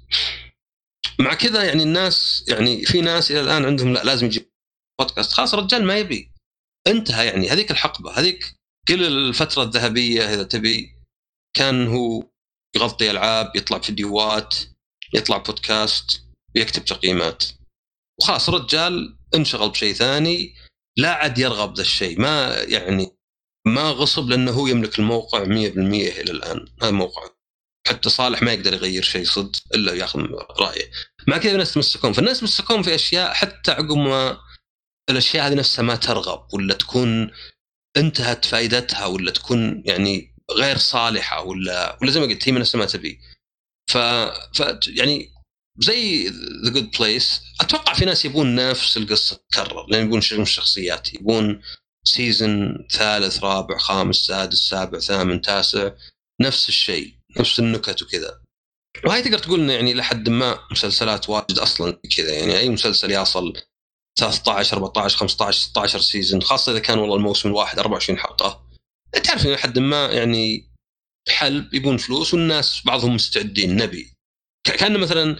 مع 1.20 1.34
كذا 1.34 1.64
يعني 1.64 1.84
الناس 1.84 2.46
يعني 2.48 2.86
في 2.86 3.02
ناس 3.02 3.32
إلى 3.32 3.42
الآن 3.42 3.66
عندهم 3.66 3.94
لا 3.94 4.04
لازم 4.04 4.26
يجيب 4.26 4.52
بودكاست 5.00 5.34
خلاص 5.34 5.54
الرجال 5.54 5.86
ما 5.86 5.98
يبي. 5.98 6.32
انتهى 6.88 7.26
يعني 7.26 7.50
هذيك 7.50 7.72
الحقبة 7.72 8.20
هذيك 8.20 8.56
كل 8.88 9.04
الفترة 9.04 9.64
الذهبية 9.64 10.34
إذا 10.34 10.44
تبي 10.44 10.96
كان 11.54 11.88
هو 11.88 12.24
يغطي 12.76 13.12
ألعاب 13.12 13.56
يطلع 13.56 13.80
فيديوهات 13.80 14.56
يطلع 15.14 15.38
بودكاست 15.38 16.22
ويكتب 16.56 16.86
تقييمات. 16.86 17.44
وخلاص 18.22 18.50
الرجال 18.50 19.18
انشغل 19.36 19.70
بشيء 19.70 19.94
ثاني 19.94 20.56
لا 20.98 21.14
عاد 21.14 21.38
يرغب 21.38 21.76
ذا 21.76 21.82
الشيء 21.82 22.20
ما 22.20 22.56
يعني 22.68 23.21
ما 23.66 23.92
غصب 23.92 24.30
لأنه 24.30 24.52
هو 24.52 24.68
يملك 24.68 25.00
الموقع 25.00 25.44
100% 25.44 25.48
إلى 25.48 26.32
الآن. 26.32 26.68
هذا 26.82 26.92
موقعه 26.92 27.42
حتى 27.88 28.10
صالح 28.10 28.44
ما 28.44 28.54
يقدر 28.54 28.74
يغير 28.74 29.04
شيء 29.04 29.26
صدق 29.26 29.60
إلا 29.76 29.94
ياخذ 29.94 30.20
رأيه. 30.60 30.92
مع 31.28 31.38
كذا 31.38 31.52
الناس 31.52 31.72
يتمسكون 31.72 32.14
فالناس 32.14 32.38
يتمسكون 32.38 32.84
في 32.84 32.96
أشياء 32.96 33.34
حتى 33.34 33.72
عقب 33.72 33.98
ما 33.98 34.38
الأشياء 35.10 35.48
هذه 35.48 35.54
نفسها 35.54 35.84
ما 35.84 35.96
ترغب 35.96 36.54
ولا 36.54 36.74
تكون 36.74 37.32
انتهت 37.98 38.46
فائدتها 38.46 39.06
ولا 39.06 39.32
تكون 39.32 39.84
يعني 39.86 40.36
غير 40.52 40.78
صالحة 40.78 41.42
ولا 41.44 41.98
ولا 42.02 42.12
زي 42.12 42.20
ما 42.20 42.26
قلت 42.26 42.48
هي 42.48 42.52
من 42.52 42.60
نفسها 42.60 42.80
ما 42.80 42.86
تبي. 42.86 43.20
ف, 43.92 43.98
ف 44.54 44.80
يعني 44.88 45.30
زي 45.80 46.28
The 46.66 46.70
Good 46.70 46.92
Place 47.00 47.42
أتوقع 47.62 47.94
في 47.94 48.06
ناس 48.06 48.26
يبون 48.26 48.56
نفس 48.56 48.98
القصة 48.98 49.36
تتكرر 49.36 49.86
لأن 49.90 50.06
يبون 50.06 50.22
من 50.32 50.42
الشخصيات 50.42 51.14
يبون 51.14 51.62
season 52.04 52.88
ثالث 52.92 53.44
رابع 53.44 53.78
خامس 53.78 54.16
سادس 54.16 54.58
سابع 54.58 55.00
ثامن 55.00 55.42
تاسع 55.42 55.92
نفس 56.42 56.70
الشيء 56.70 57.16
نفس 57.40 57.60
النكت 57.60 58.02
وكذا. 58.02 58.42
وهي 59.06 59.22
تقدر 59.22 59.38
تقول 59.38 59.60
إنه 59.60 59.74
يعني 59.74 59.94
لحد 59.94 60.30
ما 60.30 60.60
مسلسلات 60.72 61.30
واجد 61.30 61.60
أصلا 61.60 62.00
كذا 62.18 62.34
يعني 62.34 62.58
أي 62.58 62.70
مسلسل 62.70 63.12
يصل 63.12 63.54
13 64.20 64.78
14 64.78 65.18
15 65.18 65.60
16 65.60 66.00
season 66.00 66.42
خاصة 66.42 66.72
إذا 66.72 66.80
كان 66.80 67.00
والله 67.00 67.16
الموسم 67.16 67.50
الواحد 67.50 67.80
24 67.80 68.20
حلقة. 68.20 68.68
تعرف 69.24 69.46
إنه 69.46 69.54
لحد 69.54 69.80
ما 69.80 70.06
يعني 70.06 70.72
حلب 71.30 71.74
يبون 71.74 71.98
فلوس 71.98 72.34
والناس 72.34 72.82
بعضهم 72.86 73.16
مستعدين 73.16 73.76
نبي. 73.76 74.14
كان 74.64 75.00
مثلا 75.00 75.40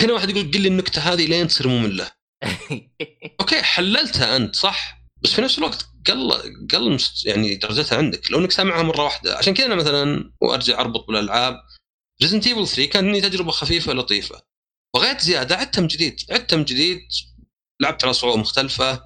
كان 0.00 0.10
واحد 0.10 0.30
يقول 0.30 0.50
قل 0.50 0.60
لي 0.60 0.68
النكتة 0.68 1.00
هذه 1.00 1.26
لين 1.26 1.48
تصير 1.48 1.68
مملة. 1.68 2.10
okay 3.40 3.62
حللتها 3.62 4.36
أنت 4.36 4.56
صح؟ 4.56 5.03
بس 5.24 5.32
في 5.32 5.42
نفس 5.42 5.58
الوقت 5.58 5.86
قل 6.06 6.32
قل 6.72 6.98
يعني 7.24 7.54
درجتها 7.54 7.98
عندك. 7.98 8.30
لو 8.30 8.38
إنك 8.38 8.50
سامعها 8.50 8.82
مرة 8.82 9.04
واحدة. 9.04 9.36
عشان 9.38 9.54
كذا 9.54 9.66
أنا 9.66 9.74
مثلا 9.74 10.32
وأرجع 10.40 10.80
أربط 10.80 11.06
بالألعاب. 11.06 11.54
Resident 12.22 12.46
Evil 12.46 12.66
3 12.66 12.90
كان 12.90 13.12
لي 13.12 13.20
تجربة 13.20 13.50
خفيفة 13.50 13.92
لطيفة. 13.92 14.42
بغيت 14.96 15.20
زيادة 15.20 15.56
عدتها 15.56 15.80
من 15.80 15.86
جديد. 15.86 16.20
عدتها 16.30 16.56
من 16.56 16.64
جديد. 16.64 17.00
لعبت 17.80 18.04
على 18.04 18.12
صعوبة 18.12 18.36
مختلفة. 18.36 19.02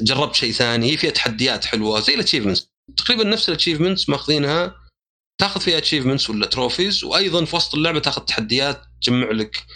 جربت 0.00 0.34
شيء 0.34 0.52
ثاني. 0.52 0.92
هي 0.92 0.96
فيها 0.96 1.10
تحديات 1.10 1.64
حلوة. 1.64 2.00
زي 2.00 2.14
ال 2.14 2.18
achievements 2.18 2.68
تقريبا 2.96 3.24
نفس 3.24 3.48
ال 3.48 3.53
achievements 3.53 4.08
ماخذينها. 4.08 4.74
تاخذ 5.40 5.60
فيها 5.60 5.78
achievements 5.78 6.30
ولا 6.30 6.46
trophies 6.46 7.04
وأيضا 7.04 7.44
في 7.44 7.56
وسط 7.56 7.74
اللعبة 7.74 8.00
تاخذ 8.00 8.22
تحديات. 8.22 8.82
تجمع 9.02 9.30
لك 9.30 9.66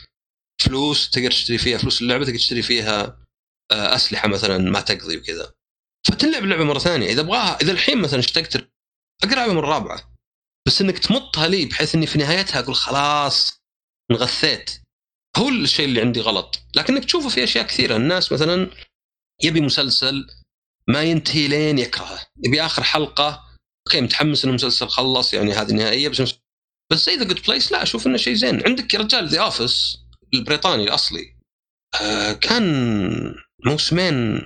فلوس. 0.63 1.11
تقدر 1.11 1.31
تشتري 1.31 1.59
فيها 1.59 1.79
فلوس 1.79 2.03
اللعبة. 2.03 2.25
تقدر 2.25 2.37
تشتري 2.37 2.63
فيها 2.63 3.27
آه، 3.73 3.95
أسلحة 3.95 4.29
مثلا. 4.29 4.59
ما 4.59 4.81
تقضي 4.81 5.17
وكذا. 5.17 5.53
فتلعب 6.07 6.45
اللعبة 6.45 6.65
مرة 6.65 6.79
ثانية. 6.79 7.13
إذا 7.13 7.21
أبغاها 7.21 7.59
إذا 7.63 7.73
الحين 7.73 7.99
مثلا 7.99 8.21
اشتقت 8.21 8.71
اقرا 9.25 9.47
مره 9.47 9.67
رابعه 9.69 10.11
بس 10.67 10.81
إنك 10.81 10.99
تمطها 10.99 11.49
لي 11.49 11.67
بحيث 11.67 11.95
إني 11.95 12.07
في 12.07 12.19
نهايتها 12.19 12.61
أقول 12.61 12.75
خلاص 12.75 13.61
انغثيت. 14.11 14.71
هو 15.37 15.49
الشيء 15.49 15.85
اللي 15.85 16.01
عندي 16.01 16.21
غلط. 16.21 16.61
لكنك 16.75 17.05
تشوفه 17.05 17.29
في 17.29 17.45
أشياء 17.45 17.67
كثيرة. 17.67 17.97
الناس 17.97 18.33
مثلا 18.33 18.71
يبي 19.43 19.61
مسلسل 19.61 20.27
ما 20.89 21.03
ينتهي 21.03 21.49
لين 21.49 21.79
يكرهه. 21.79 22.27
يبي 22.45 22.63
آخر 22.63 22.83
حلقة 22.83 23.45
okay 23.87 24.01
متحمس 24.01 24.45
ان 24.45 24.51
المسلسل 24.51 24.89
خلص 24.89 25.35
يعني 25.35 25.53
هذه 25.53 25.71
النهائيه 25.71 26.09
بس 26.09 26.23
بس 26.91 27.07
زي 27.07 27.17
The 27.17 27.25
Good 27.25 27.43
Place 27.43 27.73
لا 27.73 27.83
أشوف 27.83 28.07
إنه 28.07 28.17
شيء 28.17 28.35
زين. 28.35 28.67
عندك 28.67 28.95
يا 28.95 28.99
رجال 28.99 29.29
The 29.29 29.41
Office 29.41 29.99
البريطاني 30.35 30.85
الأصلي. 30.85 31.37
آه 32.01 32.33
كان 32.33 33.35
موسمين 33.67 34.41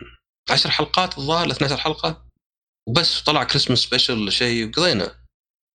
10 0.51 0.71
حلقات 0.71 1.19
الظاهر 1.19 1.51
12 1.51 1.77
حلقة 1.77 2.27
وبس 2.89 3.21
طلع 3.21 3.45
Christmas 3.45 3.79
special 3.79 4.33
شيء 4.33 4.69
وقضينا. 4.69 5.25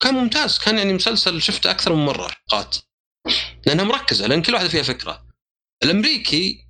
كان 0.03 0.15
ممتاز 0.15 0.59
كان 0.59 0.79
يعني 0.79 0.93
مسلسل 0.93 1.43
شفته 1.43 1.71
أكثر 1.71 1.95
من 1.95 2.05
مرة 2.05 2.29
حلقات. 2.29 2.77
لأنها 3.67 3.85
مركزة 3.85 4.27
لأن 4.27 4.43
كل 4.43 4.55
واحدة 4.55 4.69
فيها 4.69 4.83
فكرة. 4.83 5.29
الأمريكي 5.85 6.67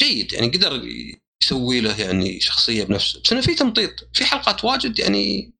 جيد 0.00 0.32
يعني 0.32 0.48
قدر 0.48 0.82
يسوي 1.42 1.80
له 1.80 2.00
يعني 2.00 2.40
شخصية 2.40 2.84
بنفسه 2.84 3.20
بس 3.20 3.32
إنه 3.32 3.40
في 3.40 3.54
تمطيط 3.54 4.16
في 4.16 4.24
حلقات 4.24 4.64
واجد 4.64 4.98
يعني 4.98 5.52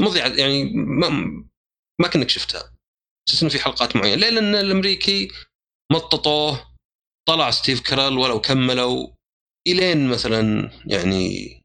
مضيعة 0.00 0.28
يعني 0.28 0.64
ما 0.74 1.08
ما 2.00 2.08
كنك 2.08 2.28
شفتها. 2.28 2.72
بس 3.28 3.42
إنه 3.42 3.50
في 3.50 3.58
حلقات 3.58 3.96
معينة. 3.96 4.14
ليه؟ 4.16 4.28
لأن 4.30 4.54
الأمريكي 4.54 5.28
مططوه 5.92 6.74
طلع 7.28 7.50
ستيف 7.50 7.80
كارل 7.80 8.18
ولو 8.18 8.40
كملوا. 8.40 9.13
إلين 9.66 10.08
مثلا 10.08 10.70
يعني 10.86 11.60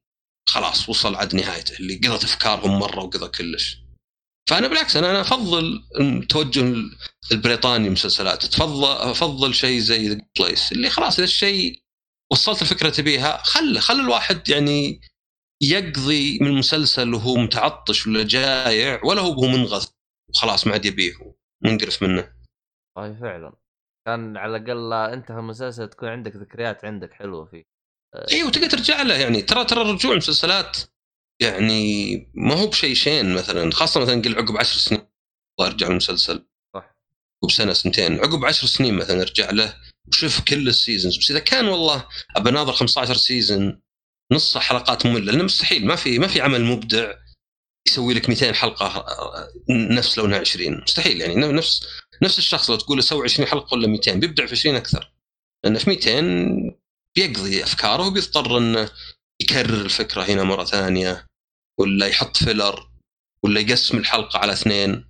خلاص 0.49 0.89
وصل 0.89 1.15
عد 1.15 1.35
نهايته 1.35 1.79
اللي 1.79 1.95
قضت 1.95 2.23
أفكارهم 2.23 2.79
مرة 2.79 3.03
وقضى 3.03 3.27
كلش. 3.27 3.77
فأنا 4.49 4.67
بالعكس 4.67 4.95
أنا 4.95 5.21
أفضل 5.21 5.83
التوجه 5.99 6.75
البريطاني 7.31 7.89
مسلسلات. 7.89 8.45
تفضل 8.45 8.91
أفضل 9.11 9.53
شيء 9.53 9.79
زي 9.79 10.07
ذا 10.07 10.21
بليس 10.39 10.71
اللي 10.71 10.89
خلاص 10.89 11.13
إذا 11.13 11.23
الشيء 11.23 11.83
وصلت 12.31 12.61
الفكرة 12.61 12.89
تبيها 12.89 13.37
خل 13.37 13.79
خل 13.79 13.99
الواحد 13.99 14.49
يعني 14.49 15.01
يقضي 15.61 16.39
من 16.41 16.47
المسلسل 16.47 17.13
وهو 17.13 17.35
متعطش 17.35 18.07
ولا 18.07 18.23
جايع 18.23 19.01
ولا 19.05 19.21
هو 19.21 19.41
منغث 19.41 19.89
وخلاص 20.29 20.67
ما 20.67 20.73
عاد 20.73 20.85
يبيه 20.85 21.13
منقرف 21.63 22.03
منه. 22.03 22.33
والله 22.97 23.19
فعلا. 23.19 23.53
كان 24.07 24.37
على 24.37 24.57
الأقل 24.57 24.93
انتهى 24.93 25.39
المسلسل 25.39 25.89
تكون 25.89 26.09
عندك 26.09 26.35
ذكريات 26.35 26.85
عندك 26.85 27.13
حلوة 27.13 27.45
فيه. 27.45 27.78
اي 28.15 28.43
وتقدر 28.43 28.69
ترجع 28.69 29.01
له. 29.01 29.15
يعني 29.15 29.41
ترى 29.41 29.65
ترى 29.65 29.91
رجوع 29.91 30.11
المسلسلات 30.11 30.77
يعني 31.41 32.15
ما 32.33 32.53
هو 32.53 32.67
بشيء 32.67 32.93
شين 32.93 33.33
مثلا 33.33 33.71
خاصة 33.71 33.99
مثلا 33.99 34.21
قل 34.21 34.35
عقب 34.35 34.57
عشر 34.57 34.77
سنين 34.77 35.01
وأرجع 35.59 35.88
المسلسل. 35.88 36.45
صح. 36.73 36.95
وبسنه 37.43 37.73
سنتين. 37.73 38.19
عقب 38.19 38.45
عشر 38.45 38.67
سنين 38.67 38.93
مثلا 38.93 39.21
أرجع 39.21 39.49
له 39.49 39.75
وشوف 40.07 40.41
كل 40.41 40.67
ال 40.67 40.73
seasons. 40.73 41.17
بس 41.17 41.31
إذا 41.31 41.39
كان 41.39 41.67
والله 41.67 42.07
ابى 42.35 42.51
ناظر 42.51 42.73
15 42.73 43.13
season 43.13 43.81
نص 44.31 44.57
حلقات 44.57 45.05
مملة. 45.05 45.31
لأنه 45.31 45.43
مستحيل 45.43 45.85
ما 45.85 45.95
في 45.95 46.19
ما 46.19 46.27
في 46.27 46.41
عمل 46.41 46.63
مبدع 46.63 47.13
يسوي 47.88 48.13
لك 48.13 48.29
200 48.29 48.53
حلقة 48.53 49.05
نفس 49.69 50.17
لونها 50.17 50.39
20 50.39 50.81
مستحيل. 50.81 51.21
يعني 51.21 51.35
نفس 51.35 51.88
نفس 52.21 52.38
الشخص 52.38 52.69
لو 52.69 52.75
تقول 52.75 52.97
له 52.97 53.03
سوي 53.03 53.23
20 53.23 53.47
حلقة 53.49 53.73
ولا 53.73 53.88
200 53.88 54.11
بيبدع 54.15 54.45
في 54.45 54.51
20 54.51 54.75
أكثر. 54.75 55.13
لأن 55.63 55.77
في 55.77 55.89
200 55.89 56.79
بيقضي 57.15 57.63
أفكاره 57.63 58.07
وبيضطر 58.07 58.57
إنه 58.57 58.89
يكرر 59.41 59.81
الفكرة 59.81 60.21
هنا 60.23 60.43
مرة 60.43 60.63
ثانية 60.63 61.25
ولا 61.79 62.07
يحط 62.07 62.38
filler 62.38 62.89
ولا 63.45 63.59
يقسم 63.59 63.97
الحلقة 63.97 64.39
على 64.39 64.53
اثنين. 64.53 65.09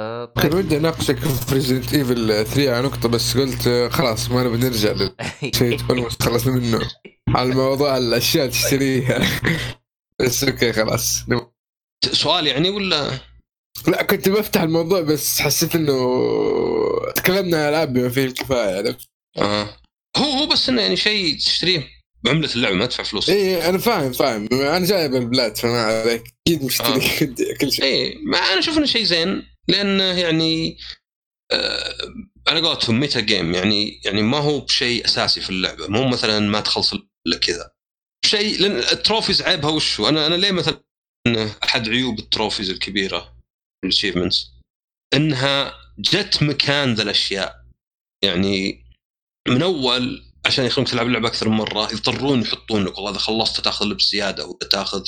آه، 0.00 0.24
كان 0.26 0.42
طيب 0.50 0.54
ودي 0.54 0.76
أناقشك 0.76 1.18
في 1.18 1.54
Resident 1.54 1.94
Evil 1.94 2.26
3 2.46 2.74
على 2.76 2.86
نقطة 2.86 3.08
بس 3.08 3.36
قلت 3.36 3.66
آه، 3.66 3.88
خلاص 3.88 4.30
ما 4.30 4.42
نبي 4.44 4.56
نرجع 4.56 4.92
للشيء 4.92 5.78
خلصنا 6.22 6.52
منه. 6.52 6.90
على 7.28 7.50
الموضوع 7.50 7.96
الأشياء 7.96 8.48
تشتريها. 8.50 9.20
بس 10.20 10.44
okay 10.44 10.72
خلاص. 10.72 11.24
سؤال 12.12 12.46
يعني 12.46 12.70
ولا؟ 12.70 13.10
لا 13.88 14.02
كنت 14.02 14.28
بفتح 14.28 14.60
الموضوع 14.62 15.00
بس 15.00 15.40
حسيت 15.40 15.74
إنه 15.74 15.94
تكلمنا 17.16 17.62
عن 17.62 17.68
العاب 17.68 17.92
بما 17.92 18.08
فيه 18.08 18.24
الكفاية 18.24 18.76
عرفت؟ 18.76 19.08
آه. 19.38 19.81
هو 20.16 20.24
هو 20.24 20.46
بس 20.46 20.68
إنه 20.68 20.82
يعني 20.82 20.96
شيء 20.96 21.36
تشتريه 21.36 21.88
بعملة 22.24 22.54
اللعبة 22.54 22.76
ما 22.76 22.86
تدفع 22.86 23.02
فلوس. 23.02 23.30
اي 23.30 23.68
أنا 23.68 23.78
فاهم 23.78 24.12
فاهم. 24.12 24.48
أنا 24.52 24.86
جايب 24.86 25.14
البلاد 25.14 25.56
فما 25.56 25.82
عليك. 25.82 26.24
أكيد 26.46 26.62
آه. 26.62 26.66
مشتري 26.66 27.26
كل 27.60 27.72
شيء. 27.72 27.84
اي 27.84 28.14
ما 28.14 28.38
أنا 28.38 28.58
أشوف 28.58 28.78
إنه 28.78 28.86
شيء 28.86 29.04
زين 29.04 29.46
لأنه 29.68 30.04
يعني 30.04 30.78
آه 31.52 31.94
على 32.48 32.60
قولتهم 32.60 33.00
meta 33.00 33.20
game 33.20 33.54
يعني 33.54 34.00
يعني 34.04 34.22
ما 34.22 34.38
هو 34.38 34.60
بشيء 34.60 35.04
أساسي 35.04 35.40
في 35.40 35.50
اللعبة. 35.50 35.88
مو 35.88 36.08
مثلا 36.08 36.38
ما 36.38 36.60
تخلص 36.60 36.94
إلا 37.26 37.38
كذا. 37.40 37.70
شيء 38.26 38.60
لأن 38.60 38.76
ال 38.76 38.83
trophies 38.83 39.42
عيبها 39.42 39.70
وش 39.70 40.00
هو؟ 40.00 40.08
أنا 40.08 40.26
أنا 40.26 40.34
ليه 40.34 40.52
مثلا 40.52 40.82
أحد 41.64 41.88
عيوب 41.88 42.18
ال 42.18 42.24
trophies 42.24 42.70
الكبيرة 42.70 43.36
ال 43.84 43.89
achievements 43.89 44.50
إنها 45.14 45.74
جت 45.98 46.42
مكان 46.42 46.94
ذا 46.94 47.02
الأشياء. 47.02 47.62
يعني 48.24 48.84
من 49.48 49.62
أول 49.62 50.32
عشان 50.46 50.64
يخلونك 50.64 50.90
تلعب 50.90 51.06
اللعبة 51.06 51.28
أكثر 51.28 51.48
من 51.48 51.56
مرة 51.56 51.92
يضطرون 51.92 52.42
يحطون 52.42 52.84
لك 52.84 52.96
والله 52.96 53.10
إذا 53.10 53.18
خلصت 53.18 53.60
تأخذ 53.60 53.86
لبس 53.86 54.10
زيادة 54.10 54.46
ولا 54.46 54.68
تأخذ 54.70 55.04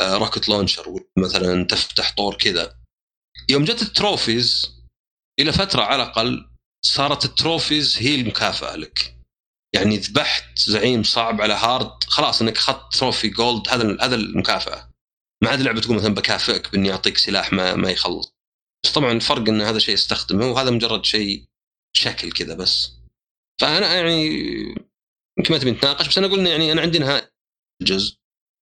rocket 0.00 0.48
launcher 0.48 0.88
ولا 0.88 1.04
مثلا 1.18 1.64
تفتح 1.64 2.14
طور 2.16 2.36
كذا. 2.36 2.78
يوم 3.48 3.64
جت 3.64 3.82
ال 3.82 3.92
trophies 3.92 4.72
إلى 5.40 5.52
فترة 5.52 5.82
على 5.82 6.02
الأقل 6.02 6.50
صارت 6.84 7.24
ال 7.24 7.32
trophies 7.32 7.96
هي 7.98 8.14
المكافأة 8.14 8.76
لك. 8.76 9.14
يعني 9.74 9.96
ذبحت 9.96 10.58
زعيم 10.58 11.02
صعب 11.02 11.40
على 11.40 11.54
hard 11.54 12.04
خلاص 12.04 12.42
إنك 12.42 12.56
أخذت 12.56 12.96
trophy 12.96 13.28
gold 13.28 13.68
هذا 13.68 13.96
هذا 14.00 14.14
المكافأة. 14.14 14.90
ما 15.42 15.50
عاد 15.50 15.60
لعبه 15.60 15.80
تقول 15.80 15.96
مثلا 15.96 16.14
بكافئك 16.14 16.72
بإني 16.72 16.92
أعطيك 16.92 17.18
سلاح 17.18 17.52
ما 17.52 17.74
ما 17.74 17.90
يخلص. 17.90 18.34
بس 18.84 18.92
طبعا 18.92 19.12
الفرق 19.12 19.48
إن 19.48 19.62
هذا 19.62 19.78
شيء 19.78 19.94
يستخدمه 19.94 20.46
وهذا 20.46 20.70
مجرد 20.70 21.04
شيء 21.04 21.48
شكل 21.96 22.32
كذا 22.32 22.54
بس. 22.54 22.97
فأنا 23.60 23.94
يعني 23.94 24.26
يمكن 25.38 25.54
ما 25.54 25.58
تبي 25.58 25.70
نتناقش 25.70 26.08
بس 26.08 26.18
أنا 26.18 26.26
قلنا 26.26 26.50
يعني 26.50 26.72
أنا 26.72 26.80
عندي 26.80 26.98
نهايه 26.98 27.32
الجزء 27.82 28.18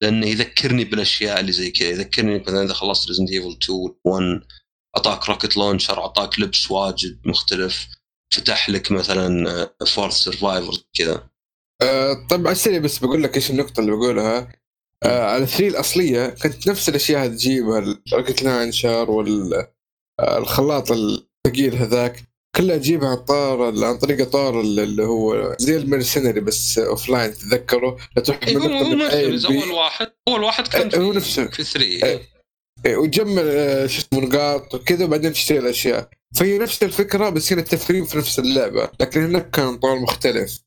لأنه 0.03 0.27
يذكرني 0.27 0.85
بالأشياء 0.85 1.41
اللي 1.41 1.53
زي 1.53 1.71
كذا 1.71 1.89
يذكرني 1.89 2.39
مثلا 2.39 2.63
إذا 2.63 2.75
خلصت 2.75 3.09
Resident 3.09 3.31
Evil 3.31 3.59
2 3.63 3.95
1 4.05 4.43
أعطاك 4.97 5.29
rocket 5.29 5.57
launcher 5.57 5.99
أعطاك 5.99 6.41
لبس 6.41 6.71
واجد 6.71 7.21
مختلف 7.27 7.89
فتح 8.35 8.69
لك 8.71 8.93
مثلا 8.93 9.71
fourth 9.87 10.15
survivor 10.15 10.73
كذا. 10.99 11.29
آه 11.83 12.27
طيب 12.31 12.41
على 12.41 12.53
السريع 12.53 12.79
بس 12.79 12.99
بقول 12.99 13.23
لك 13.23 13.37
إيش 13.37 13.51
النقطة 13.51 13.81
اللي 13.81 13.91
بقولها؟ 13.93 14.53
آه 15.03 15.25
على 15.25 15.47
3 15.47 15.69
الأصلية 15.69 16.27
كانت 16.27 16.69
نفس 16.69 16.89
الأشياء 16.89 17.25
هذه 17.25 17.31
تجيبها 17.35 17.79
ال 17.79 17.88
rocket 17.88 18.43
launcher 18.43 19.11
والخلاط 19.11 20.91
الثقيل 20.91 21.75
هذاك. 21.75 22.32
كلها 22.57 22.77
تجيبها 22.77 23.09
عن 23.09 23.17
طور 23.17 23.85
عن 23.85 23.99
طريق 23.99 24.29
طور 24.29 24.61
اللي 24.61 25.05
هو 25.05 25.57
زي 25.59 25.77
ال 25.77 25.83
mercenary 25.83 26.41
بس 26.41 26.79
offline 26.79 27.33
تتذكره 27.33 27.97
تروح 28.25 28.39
إيه، 28.47 28.57
من 28.57 29.39
B. 29.41 29.45
أول 29.45 29.71
واحد 29.71 30.13
أول 30.29 30.43
واحد 30.45 30.69
كان 30.69 30.89
إيه، 30.89 30.99
هو 31.01 31.11
في- 31.13 31.17
نفسه. 31.17 31.47
في 31.47 31.65
3 31.65 32.07
إيه. 32.87 32.97
وتجمع 32.97 33.43
آه، 33.45 33.87
شو 33.87 33.99
اسمه 34.03 34.21
نقاط 34.27 34.75
وكذا 34.75 35.05
وبعدين 35.05 35.33
تشتري 35.33 35.59
الأشياء. 35.59 36.11
فهي 36.37 36.59
نفس 36.59 36.83
الفكرة 36.83 37.29
بس 37.29 37.53
هنا 37.53 37.61
التفريم 37.63 38.05
في 38.05 38.19
نفس 38.19 38.39
اللعبة. 38.39 38.91
لكن 39.01 39.25
هناك 39.25 39.51
كان 39.51 39.77
طور 39.79 39.99
مختلف. 39.99 40.59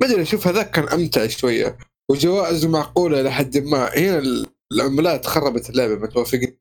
ما 0.00 0.06
أدري 0.06 0.22
أشوف 0.22 0.46
هذاك 0.48 0.70
كان 0.70 0.88
أمتع 0.88 1.26
شوية. 1.26 1.78
وجوائزه 2.10 2.68
معقولة 2.68 3.22
لحد 3.22 3.58
ما. 3.58 3.90
هنا 3.98 4.18
ال- 4.18 4.46
العملات 4.72 5.26
خربت 5.26 5.70
اللعبة 5.70 5.94
ما 5.96 6.06
توافقني 6.06 6.58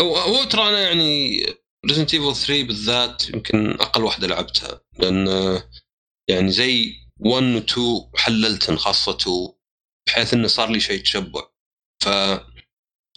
هو 0.00 0.44
ترى 0.44 0.68
أنا 0.68 0.80
يعني 0.80 1.42
Resident 1.86 2.14
Evil 2.14 2.36
3 2.36 2.62
بالذات 2.62 3.28
يمكن 3.30 3.70
أقل 3.70 4.04
واحدة 4.04 4.26
لعبتها 4.26 4.80
لأن 4.98 5.28
آه، 5.28 5.70
يعني 6.30 6.50
زي 6.50 6.94
1 7.20 7.42
و 7.44 7.58
2 7.58 8.10
حللتن 8.16 8.76
خاصة 8.76 9.16
2 9.16 9.48
بحيث 10.08 10.34
إنه 10.34 10.48
صار 10.48 10.70
لي 10.70 10.80
شيء 10.80 11.02
تشبع 11.02 11.42
ف 12.04 12.08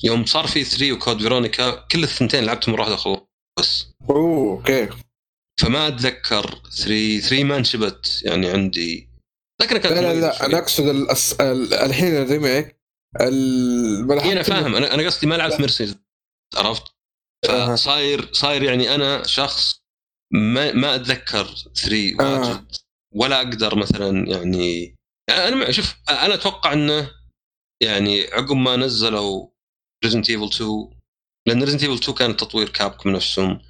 يوم 0.03 0.25
صار 0.25 0.48
في 0.48 0.64
3 0.64 0.91
و 0.93 0.99
Code 0.99 1.22
Veronica 1.22 1.72
كل 1.91 2.03
الثنتين 2.03 2.43
لعبتهم 2.43 2.75
مرة 2.75 2.81
واحدة 2.91 3.27
بس 3.59 3.85
أوه 4.09 4.57
okay 4.58 4.90
فما 5.61 5.88
أتذكر 5.88 6.61
3 6.72 7.19
3 7.19 7.43
ما 7.43 7.57
انشبت 7.57 8.22
يعني 8.25 8.49
عندي 8.49 9.09
لكن 9.61 9.77
كانت 9.77 9.98
لا 9.98 10.14
لا 10.14 10.19
لا. 10.19 10.45
أنا 10.45 10.57
أقصد 10.57 10.88
الأص... 10.88 11.33
ال- 11.41 11.73
الحين 11.73 12.15
ال 12.16 12.25
remake 12.25 12.82
ال... 13.22 14.11
إيه 14.11 14.31
أنا 14.31 14.43
فاهم 14.43 14.75
أنا 14.75 14.93
أنا 14.93 15.06
قصدي 15.06 15.27
ما 15.27 15.35
لعبت. 15.35 15.59
mercenaries 15.59 15.98
عرفت؟ 16.56 16.83
فصاير 17.48 18.34
صاير 18.34 18.64
يعني 18.64 18.95
أنا 18.95 19.24
شخص 19.28 19.82
ما 20.34 20.72
ما 20.72 20.95
أتذكر 20.95 21.45
3 21.76 22.18
آه. 22.20 22.40
واجد 22.40 22.76
ولا 23.16 23.38
أقدر 23.38 23.76
مثلا 23.76 24.28
يعني 24.28 24.95
أنا 25.30 25.72
شوف 25.72 25.95
أنا 26.10 26.34
أتوقع 26.34 26.74
إنه 26.74 27.11
يعني 27.84 28.22
عقب 28.22 28.56
ما 28.56 28.76
نزلوا 28.76 29.48
Resident 30.03 30.30
Evil 30.30 30.48
2 30.48 30.90
لأن 31.48 31.64
Resident 31.64 31.83
Evil 31.83 31.93
2 31.94 32.18
كان 32.18 32.38
تطوير 32.38 32.70
Capcom 32.69 33.09
نفسهم 33.10 33.61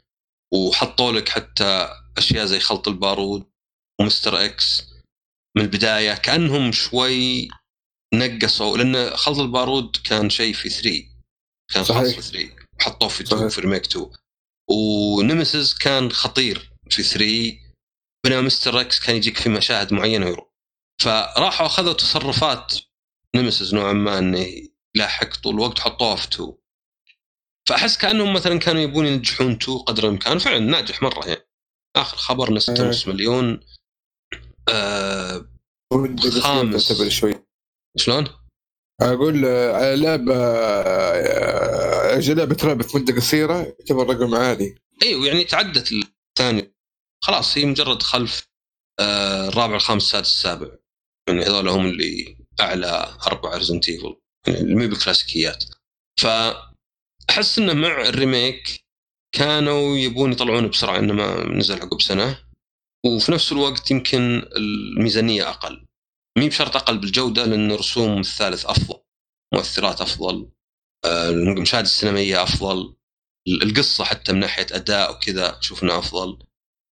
وحطوا 0.54 1.12
لك 1.12 1.30
حتى 1.30 1.90
أشياء 2.18 2.46
زي 2.46 2.60
خلط 2.60 2.88
البارود 2.88 3.46
و 4.02 4.13
Mr. 4.13 4.46
X 4.46 4.92
من 5.58 5.64
البداية 5.64 6.14
كأنهم 6.14 6.72
شوي 6.72 7.50
نقصوا 8.14 8.78
لأن 8.78 9.10
خلط 9.10 9.40
البارود 9.40 9.96
كان 10.04 10.30
شيء 10.30 10.54
في 10.54 10.70
3 10.70 11.04
كان 11.74 11.84
خاص. 11.84 12.08
في 12.08 12.22
3 12.22 12.61
وحطوه 12.82 13.10
في 13.10 13.24
2 13.24 13.40
صحيح. 13.40 13.54
في 13.54 13.62
remake 13.62 13.86
2 13.86 14.12
و 14.70 14.83
Nemesis 14.83 15.74
كان 15.74 16.12
خطير 16.12 16.72
في 16.90 17.04
3 17.04 17.58
بينما 18.26 18.42
Mr. 18.42 18.82
X 18.82 19.00
كان 19.00 19.16
يجيك 19.16 19.38
في 19.38 19.50
مشاهد 19.50 19.94
معينة 19.94 20.26
ويروح 20.26 20.52
فراحوا 21.02 21.66
أخذوا 21.66 21.94
تصرفات 21.94 22.74
نمسز 23.36 23.76
نوعا 23.76 23.94
ما 23.94 24.20
إنه 24.20 24.48
يلاحق 24.96 25.36
طول 25.36 25.54
الوقت 25.54 25.80
حطوها 25.80 26.16
في 26.16 26.28
2 26.28 26.54
فأحس 27.70 27.98
كأنهم 27.98 28.34
مثلا 28.34 28.60
كانوا 28.60 28.82
يبون 28.82 29.06
ينجحون 29.08 29.52
2 29.52 29.78
قدر 29.78 30.04
الإمكان 30.04 30.38
فعلا 30.38 30.60
ناجح 30.60 31.04
مرة 31.04 31.28
يعني 31.28 31.48
آخر 31.96 32.18
خبر 32.18 32.48
أه. 32.48 32.52
نص 32.52 33.08
مليون 33.08 33.60
آه 34.70 35.46
خامس. 36.42 37.10
شوي 37.10 37.46
شلون؟ 37.98 38.41
أقول 39.02 39.46
أجل 42.16 42.38
لعبة 42.38 42.58
رعب 42.64 42.82
في 42.82 42.98
مده 42.98 43.16
قصيره 43.16 43.54
يعتبر 43.54 44.10
رقم 44.10 44.36
عالي 44.36 44.76
أيوه 45.04 45.28
يعني 45.28 45.44
تعدت 45.44 45.92
الثاني 45.92 46.74
خلاص 47.24 47.58
هي 47.58 47.66
مجرد 47.66 48.04
خلف 48.04 48.48
آه 49.00 49.48
الرابع 49.48 49.76
الخامس 49.76 50.04
السادس 50.04 50.28
السابع. 50.30 50.68
يعني 51.28 51.44
هذول 51.44 51.70
هم 51.70 51.86
اللي 51.86 52.38
أعلى 52.60 53.18
أربع 53.28 53.58
Resident 53.58 53.90
Evil 53.90 54.16
اللي 54.48 54.88
بالكلاسيكيات 54.88 55.64
فأحس 56.20 57.60
إنه 57.60 57.74
مع 57.74 58.02
ال 58.02 58.14
remake 58.14 58.86
كانوا 59.36 59.98
يبون 59.98 60.32
يطلعونه 60.32 60.68
بسرعة 60.68 61.00
إنه 61.00 61.14
ما 61.14 61.44
نزل 61.48 61.82
عقب 61.82 62.02
سنة. 62.02 62.40
وفي 63.06 63.32
نفس 63.32 63.52
الوقت 63.52 63.92
يمكن 63.92 64.44
الميزانية 64.56 65.50
أقل. 65.50 65.88
مي 66.38 66.50
بشرط 66.50 66.76
أقل 66.76 66.98
بالجودة؟ 66.98 67.46
لأن 67.46 67.72
رسوم 67.72 68.20
الثالث 68.20 68.66
أفضل 68.66 69.00
مؤثرات 69.54 70.02
أفضل 70.02 70.52
آه، 71.06 71.30
المشاهد 71.30 71.84
السينمائية 71.84 72.44
أفضل 72.44 72.96
القصة 73.48 74.04
حتى 74.04 74.34
من 74.34 74.40
ناحية 74.40 74.68
أداء 74.72 75.12
وكذا 75.16 75.58
شفنا 75.62 75.98
أفضل. 75.98 76.40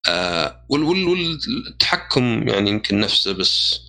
آه 0.08 0.66
وال- 0.70 0.84
وال- 0.84 1.06
والتحكم 1.08 2.48
يعني 2.48 2.70
يمكن 2.70 3.00
نفسه 3.00 3.32
بس 3.34 3.80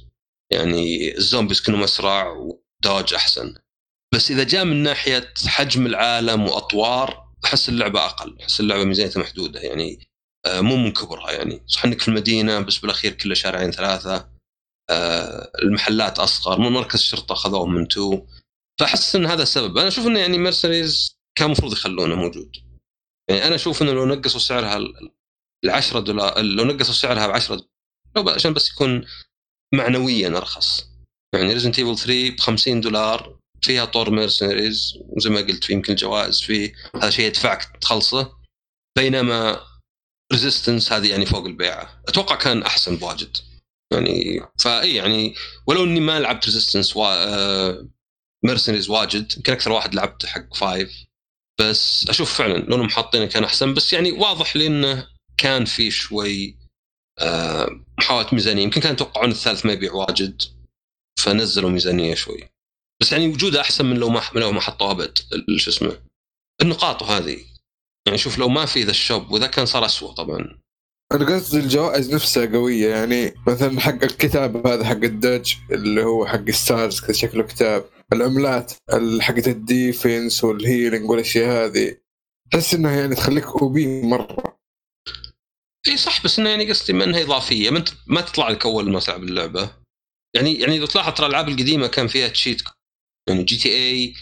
يعني 0.53 1.15
ال 1.17 1.22
zombies 1.22 1.61
كانوا 1.61 1.85
اسرع 1.85 2.29
و 2.33 2.46
dodge 2.46 3.15
أحسن. 3.15 3.55
بس 4.15 4.31
إذا 4.31 4.45
جاء 4.45 4.65
من 4.65 4.83
ناحية 4.83 5.35
حجم 5.47 5.87
العالم 5.87 6.43
وأطوار 6.47 7.29
أحس 7.45 7.69
اللعبة 7.69 8.05
أقل 8.07 8.37
أحس 8.41 8.61
اللعبة 8.61 8.85
ميزانيتها 8.85 9.21
محدودة 9.21 9.61
يعني 9.61 10.09
آه 10.47 10.61
مو 10.61 10.77
من 10.77 10.93
كبرها 10.93 11.33
يعني. 11.33 11.63
صح 11.67 11.85
إنك 11.85 12.01
في 12.01 12.09
المدينة 12.09 12.61
بس 12.61 12.79
بالأخير 12.79 13.13
كله 13.13 13.35
شارعين 13.35 13.71
ثلاثة. 13.71 14.38
المحلات 15.63 16.19
أصغر 16.19 16.59
من 16.59 16.73
مركز 16.73 16.95
الشرطه 17.01 17.33
اخذوه 17.33 17.67
من 17.67 17.89
تو. 17.89 18.27
فأحس 18.81 19.17
إن 19.17 19.27
هذا 19.27 19.43
السبب 19.43 19.79
أنا 19.79 19.89
أشوف 19.89 20.07
إنه 20.07 20.21
يعني 20.21 20.39
mercenaries 20.39 21.19
كان 21.39 21.47
المفروض 21.47 21.73
يخلونه 21.73 22.15
موجود. 22.15 22.57
يعني 23.31 23.47
أنا 23.47 23.55
أشوف 23.55 23.83
إنه 23.83 23.93
لو 23.93 24.07
نقصوا 24.07 24.41
سعرها 24.41 24.77
ال 24.77 25.71
10 25.71 26.01
دولار 26.01 26.41
لو 26.41 26.65
نقصوا 26.65 26.95
سعرها 26.95 27.27
ب 27.27 27.31
10 27.31 27.61
دولار 28.15 28.35
عشان 28.35 28.53
بس 28.53 28.71
يكون 28.71 29.07
معنويا 29.75 30.29
أرخص. 30.29 30.85
يعني 31.35 31.53
Resident 31.53 31.79
Evil 31.79 31.99
3 31.99 32.31
ب 32.31 32.41
50 32.41 32.81
دولار 32.81 33.39
فيها 33.63 33.85
طور 33.85 34.11
mercenaries 34.11 34.95
وزي 34.99 35.31
ما 35.31 35.41
قلت 35.41 35.65
في 35.65 35.73
يمكن 35.73 35.93
الجوائز 35.93 36.41
فيه 36.41 36.75
هذا 36.95 37.11
شيء 37.11 37.27
يدفعك 37.27 37.77
تخلصه. 37.81 38.39
بينما 38.99 39.61
Resistance 40.33 40.93
هذه 40.93 41.11
يعني 41.11 41.27
فوق 41.27 41.45
البيعة. 41.45 42.03
أتوقع 42.09 42.37
كان 42.37 42.63
أحسن 42.63 42.97
بواجد. 42.97 43.37
يعني 43.93 44.41
فاي 44.59 44.95
يعني 44.95 45.35
ولو 45.67 45.85
إني 45.85 46.01
ما 46.01 46.21
لعبت 46.21 46.45
Resistance 46.45 46.97
و... 46.97 47.03
mercenaries 48.45 48.91
واجد 48.91 49.33
يمكن 49.37 49.53
أكثر 49.53 49.73
واحد 49.73 49.95
لعبت 49.95 50.27
حق 50.27 50.55
five 50.55 51.05
بس 51.61 52.07
أشوف 52.09 52.35
فعلا 52.35 52.59
لو 52.59 52.77
انهم 52.77 52.89
حاطينه 52.89 53.27
كان 53.27 53.45
أحسن 53.45 53.75
بس 53.75 53.93
يعني 53.93 54.13
واضح 54.13 54.57
لي 54.57 54.67
انه 54.67 55.09
كان 55.37 55.65
في 55.65 55.91
شوي 55.91 56.57
آه، 57.19 57.85
محاوله 57.99 58.29
ميزانية. 58.33 58.63
يمكن 58.63 58.81
كانوا 58.81 58.95
يتوقعون 58.95 59.31
الثالث 59.31 59.67
ما 59.67 59.73
يبيع 59.73 59.93
واجد 59.93 60.43
فنزلوا 61.21 61.71
ميزانية 61.71 62.15
شوي. 62.15 62.49
بس 63.01 63.13
يعني 63.13 63.29
وجودها 63.29 63.61
أحسن 63.61 63.87
من 63.87 63.97
لو 63.97 64.09
ما 64.09 64.23
لو 64.35 64.53
ما 64.53 64.61
حطوها 64.61 64.91
ابد 64.91 65.19
شو 65.57 65.71
اسمه 65.71 66.01
النقاط 66.63 67.03
هذه. 67.03 67.45
يعني 68.07 68.19
شوف 68.19 68.39
لو 68.39 68.49
ما 68.49 68.67
في 68.67 68.83
ذا 68.83 68.91
ال 68.91 68.99
shop 68.99 69.31
وإذا 69.31 69.47
كان 69.47 69.67
صار 69.67 69.85
اسوء 69.85 70.13
طبعا. 70.13 70.59
أنا 71.13 71.25
قصدي 71.35 71.59
الجوائز 71.61 72.15
نفسها 72.15 72.47
قوية 72.47 72.89
يعني 72.95 73.35
مثلا 73.47 73.81
حق 73.81 74.03
الكتاب 74.05 74.67
هذا 74.67 74.85
حق 74.85 74.93
ال 75.05 75.13
dodge 75.13 75.55
اللي 75.73 76.05
هو 76.05 76.27
حق 76.27 76.51
STARS 76.51 77.01
كذا 77.01 77.13
شكله 77.13 77.43
كتاب. 77.43 77.85
العملات 78.13 78.73
ال- 78.93 79.23
حقت 79.23 79.49
ال 79.49 79.61
defense 79.61 80.45
وال 80.45 80.59
healing 80.59 81.11
والأشياء 81.11 81.65
هذه. 81.67 81.97
تحس 82.53 82.75
إنها 82.75 83.01
يعني 83.01 83.15
تخليك 83.15 83.45
OP 83.47 84.03
مرة. 84.03 84.59
إي 85.89 85.97
صح 85.97 86.25
بس 86.25 86.39
إنه 86.39 86.51
يعني 86.51 86.71
قصدي 86.71 86.93
ما 86.93 87.05
إنها 87.05 87.23
إضافية. 87.23 87.71
ما, 87.71 87.85
ما 88.07 88.21
تطلع 88.21 88.49
لك 88.49 88.67
أول 88.67 88.91
ما 88.91 89.01
تلعب 89.01 89.23
اللعبة. 89.23 89.71
يعني 90.37 90.55
يعني 90.55 90.79
لو 90.79 90.87
تلاحظ 90.87 91.15
ترى 91.15 91.27
الألعاب 91.27 91.49
القديمة 91.49 91.87
كان 91.87 92.07
فيها 92.09 92.29
cheat 92.29 92.63
يعني 93.29 93.43
GTA 93.43 94.15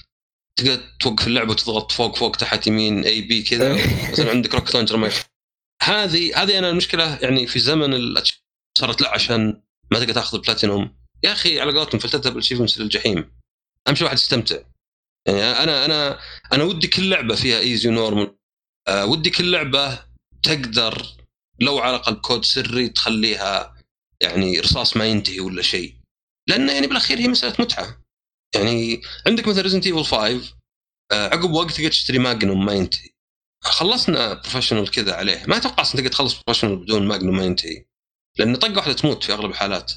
تقدر 0.59 0.81
توقف 1.01 1.27
اللعبة 1.27 1.51
وتضغط 1.51 1.93
فوق 1.93 2.17
فوق 2.17 2.37
تحت 2.37 2.67
يمين 2.67 3.05
A 3.05 3.21
B 3.21 3.43
كذا. 3.43 3.75
مثلا 4.13 4.31
عندك 4.31 4.55
rocket 4.55 4.75
launcher 4.75 4.97
ما 4.97 5.07
يخ- 5.07 5.25
هذه 5.87 6.43
هذه 6.43 6.59
أنا 6.59 6.71
المشكلة 6.71 7.19
يعني 7.23 7.47
في 7.47 7.59
زمن 7.59 8.15
صارت 8.79 9.01
لا 9.01 9.15
عشان 9.15 9.63
ما 9.91 9.99
تقدر 9.99 10.13
تاخذ 10.13 10.39
البلاتينوم 10.39 10.97
يا 11.25 11.33
أخي 11.33 11.61
على 11.61 11.73
قولتهم 11.79 12.01
فلتذهب 12.01 12.33
ال 12.33 12.36
achievements 12.36 12.79
للجحيم 12.79 13.33
اهم 13.89 13.95
شيء 13.95 14.05
واحد 14.05 14.17
يستمتع. 14.17 14.57
يعني 15.27 15.43
أنا 15.43 15.85
أنا 15.85 16.19
أنا 16.53 16.65
ودي 16.65 16.87
كل 16.87 17.11
لعبة 17.11 17.35
فيها 17.35 17.59
easy 17.59 17.89
و 17.89 17.95
normal 17.95 18.37
أه 18.89 19.07
ودي 19.07 19.31
كل 19.31 19.51
لعبة 19.51 19.99
تقدر 20.43 21.07
لو 21.61 21.79
على 21.79 21.97
الأقل 21.97 22.15
كود 22.15 22.45
سري 22.45 22.89
تخليها 22.89 23.75
يعني 24.21 24.61
رصاص 24.61 24.97
ما 24.97 25.07
ينتهي 25.07 25.41
ولا 25.41 25.63
شيء. 25.63 25.95
لأن 26.49 26.69
يعني 26.69 26.87
بالأخير 26.87 27.19
هي 27.19 27.29
مسألة 27.29 27.55
متعة. 27.59 28.03
يعني 28.55 29.03
عندك 29.27 29.49
مثلا 29.49 29.63
Resident 29.63 29.87
Evil 29.87 30.05
5 30.05 30.57
آه، 31.13 31.29
عقب 31.29 31.51
وقت 31.51 31.71
تقدر 31.71 31.91
تشتري 31.91 32.19
magnum 32.19 32.65
ما 32.65 32.73
ينتهي. 32.73 33.16
خلصنا 33.71 34.35
professional 34.35 34.91
كذا 34.91 35.15
عليه. 35.15 35.45
ما 35.47 35.57
أتوقع 35.57 35.83
أصلا 35.83 35.97
تقدر 35.97 36.13
تخلص 36.13 36.35
professional 36.35 36.77
بدون 36.77 37.07
magnum 37.09 37.37
ما 37.37 37.45
ينتهي. 37.45 37.87
لأن 38.39 38.57
طقه 38.57 38.77
واحدة 38.77 38.93
تموت 38.93 39.25
في 39.25 39.33
أغلب 39.33 39.51
الحالات. 39.51 39.93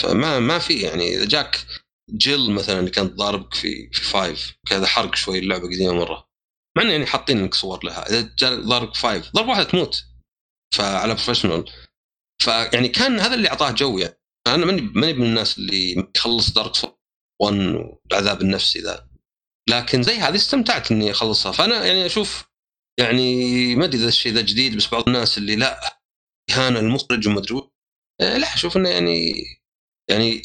فما 0.00 0.38
ما 0.38 0.58
في 0.58 0.80
يعني 0.80 1.16
إذا 1.16 1.24
جاك 1.24 1.66
جيل 2.10 2.50
مثلا 2.50 2.80
اللي 2.80 2.90
كانت 2.90 3.12
ضاربك 3.12 3.54
في 3.54 3.90
في 3.92 4.02
5 4.02 4.54
كذا 4.66 4.86
حرق 4.86 5.14
شوي 5.14 5.38
اللعبة 5.38 5.68
قديمة 5.68 5.92
مرة. 5.92 6.28
مع 6.76 6.82
انه 6.82 6.92
يعني 6.92 7.06
حاطين 7.06 7.44
لك 7.44 7.54
صور 7.54 7.84
لها. 7.84 8.08
إذا 8.08 8.34
جاء 8.38 8.60
ضاربك 8.60 8.96
5 8.96 9.30
ضربه 9.34 9.48
واحدة 9.48 9.64
تموت. 9.64 10.04
فعلى 10.74 11.14
professional 11.14 11.70
فيعني 12.42 12.88
كان 12.88 13.20
هذا 13.20 13.34
اللي 13.34 13.48
أعطاه 13.48 13.70
جو 13.70 13.98
يعني. 13.98 14.20
أنا 14.46 14.66
ماني 14.66 14.80
ماني 14.80 15.12
من 15.12 15.26
الناس 15.26 15.58
اللي 15.58 16.10
يخلص 16.16 16.50
Dark 16.52 16.72
1 17.40 17.54
والعذاب 18.10 18.40
النفسي 18.40 18.78
ذا. 18.78 19.08
لكن 19.68 20.02
زي 20.02 20.18
هذه 20.18 20.34
استمتعت 20.34 20.92
إني 20.92 21.10
أخلصها. 21.10 21.52
فأنا 21.52 21.86
يعني 21.86 22.06
أشوف 22.06 22.49
يعني 22.98 23.76
ما 23.76 23.84
أدري 23.84 23.98
إذا 23.98 24.08
الشيء 24.08 24.32
ذا 24.32 24.40
جديد 24.40 24.76
بس 24.76 24.88
بعض 24.88 25.06
الناس 25.06 25.38
اللي 25.38 25.56
لا 25.56 26.00
إهانة 26.50 26.80
المخرج 26.80 27.28
وما 27.28 27.38
أدري. 27.38 27.70
آه، 28.20 28.38
لا 28.38 28.54
أشوف 28.54 28.76
إنه 28.76 28.88
يعني 28.88 29.42
يعني 30.10 30.42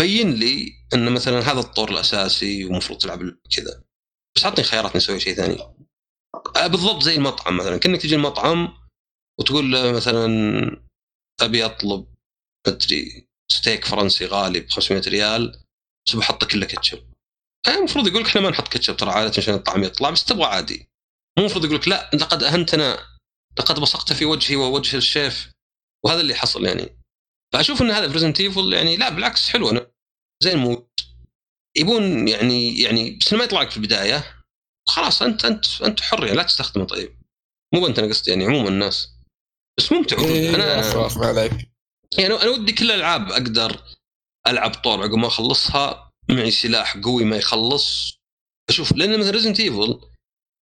بين 0.00 0.30
لي 0.30 0.72
إن 0.94 1.12
مثلا 1.12 1.38
هذا 1.38 1.60
الطور 1.60 1.90
الأساسي 1.90 2.64
ومفروض 2.64 2.98
تلعب 2.98 3.18
كذا. 3.56 3.84
بس 4.36 4.44
اعطني 4.44 4.64
خيارات 4.64 4.96
نسوي 4.96 5.20
شيء 5.20 5.34
ثاني. 5.34 5.58
آه، 6.56 6.66
بالضبط 6.66 7.02
زي 7.02 7.14
المطعم 7.14 7.56
مثلا. 7.56 7.76
كأنك 7.76 8.02
تجي 8.02 8.14
المطعم 8.14 8.68
وتقول 9.40 9.72
له 9.72 9.92
مثلا 9.92 10.26
أبي 11.40 11.64
أطلب 11.64 12.06
أدري 12.66 13.28
ستيك 13.52 13.84
فرنسي 13.84 14.26
غالي 14.26 14.60
ب 14.60 14.70
500 14.70 15.02
ريال 15.06 15.64
بس 16.06 16.16
بحط 16.16 16.44
كله 16.44 16.66
كاتشب. 16.66 16.98
آه، 17.68 17.78
المفروض 17.78 18.06
يقول 18.06 18.22
لك 18.22 18.28
إحنا 18.28 18.40
ما 18.40 18.50
نحط 18.50 18.68
كاتشب 18.68 18.96
ترى 18.96 19.10
عادة 19.10 19.32
عشان 19.38 19.54
الطعم 19.54 19.84
يطلع 19.84 20.10
بس 20.10 20.24
تبغى 20.24 20.44
عادي. 20.44 20.89
مو 21.38 21.44
المفروض 21.44 21.64
يقول 21.64 21.76
لك 21.76 21.88
لا 21.88 22.10
لقد 22.14 22.42
أهنتنا 22.42 22.98
لقد 23.58 23.80
بصقت 23.80 24.12
في 24.12 24.24
وجهي 24.24 24.56
ووجه 24.56 24.96
الشيف 24.96 25.50
وهذا 26.04 26.20
اللي 26.20 26.34
حصل 26.34 26.64
يعني. 26.64 27.00
فأشوف 27.52 27.82
إن 27.82 27.90
هذا 27.90 28.06
ب 28.06 28.10
Resident 28.10 28.40
Evil 28.40 28.72
يعني 28.72 28.96
لا 28.96 29.08
بالعكس 29.08 29.48
حلو. 29.48 29.70
أنا 29.70 29.90
زي 30.42 30.52
ال 30.52 30.59
mode 30.59 30.88
يبون 31.76 32.28
يعني 32.28 32.80
يعني 32.80 33.10
بس 33.10 33.32
ما 33.32 33.44
يطلع 33.44 33.62
لك 33.62 33.70
في 33.70 33.76
البداية. 33.76 34.42
خلاص 34.88 35.22
أنت 35.22 35.44
أنت 35.44 35.82
أنت 35.82 36.00
حر 36.00 36.24
يعني 36.24 36.36
لا 36.36 36.42
تستخدمه 36.42 36.84
طيب. 36.84 37.18
مو 37.74 37.86
أنت 37.86 37.98
أنا 37.98 38.08
قصدي 38.08 38.30
يعني 38.30 38.44
عموما 38.44 38.68
الناس. 38.68 39.08
بس 39.78 39.92
ممتع. 39.92 40.18
إيه، 40.18 40.54
أنا 40.54 40.82
خلاص 40.82 41.16
ما 41.16 41.26
عليك 41.26 41.52
يعني 42.18 42.34
أنا 42.34 42.50
ودي 42.50 42.72
كل 42.72 42.84
الألعاب 42.84 43.32
أقدر 43.32 43.82
ألعب 44.46 44.74
طور 44.74 45.02
عقب 45.02 45.14
ما 45.14 45.26
أخلصها 45.26 46.12
معي 46.30 46.50
سلاح 46.50 46.96
قوي 46.96 47.24
ما 47.24 47.36
يخلص. 47.36 48.18
أشوف 48.68 48.92
لأن 48.92 49.18
مثلا 49.18 49.30
Resident 49.30 49.60
Evil 49.60 50.00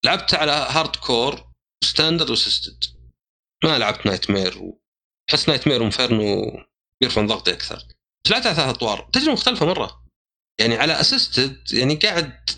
لعبت 0.05 0.33
على 0.33 0.51
hardcore 0.51 0.95
standard 0.95 1.51
و 1.83 2.29
assisted 2.29 2.83
ما 3.63 3.77
لعبت 3.77 4.05
nightmare 4.05 4.73
احس 5.29 5.49
nightmare 5.49 5.67
و 5.67 5.81
inferno 5.81 6.51
يرفعون 7.03 7.27
ضغطي 7.27 7.51
أكثر. 7.53 7.83
بس 8.25 8.31
لعبت 8.31 8.45
على 8.45 8.55
ثلاث 8.55 8.69
أطوار. 8.69 9.09
تجربه 9.13 9.31
مختلفة 9.31 9.65
مرة. 9.65 10.05
يعني 10.59 10.75
على 10.75 10.99
assisted 10.99 11.73
يعني 11.73 11.95
قاعد 11.95 12.49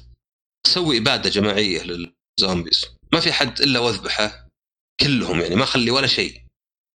أسوي 0.66 0.98
إبادة 0.98 1.30
جماعية 1.30 1.84
لل 1.84 2.06
zombies 2.06 2.86
ما 3.14 3.20
في 3.20 3.34
حد 3.34 3.62
إلا 3.62 3.80
واذبحه 3.80 4.48
كلهم 5.00 5.42
يعني 5.42 5.56
ما 5.56 5.64
أخلي 5.64 5.92
ولا 5.92 6.08
شيء. 6.08 6.46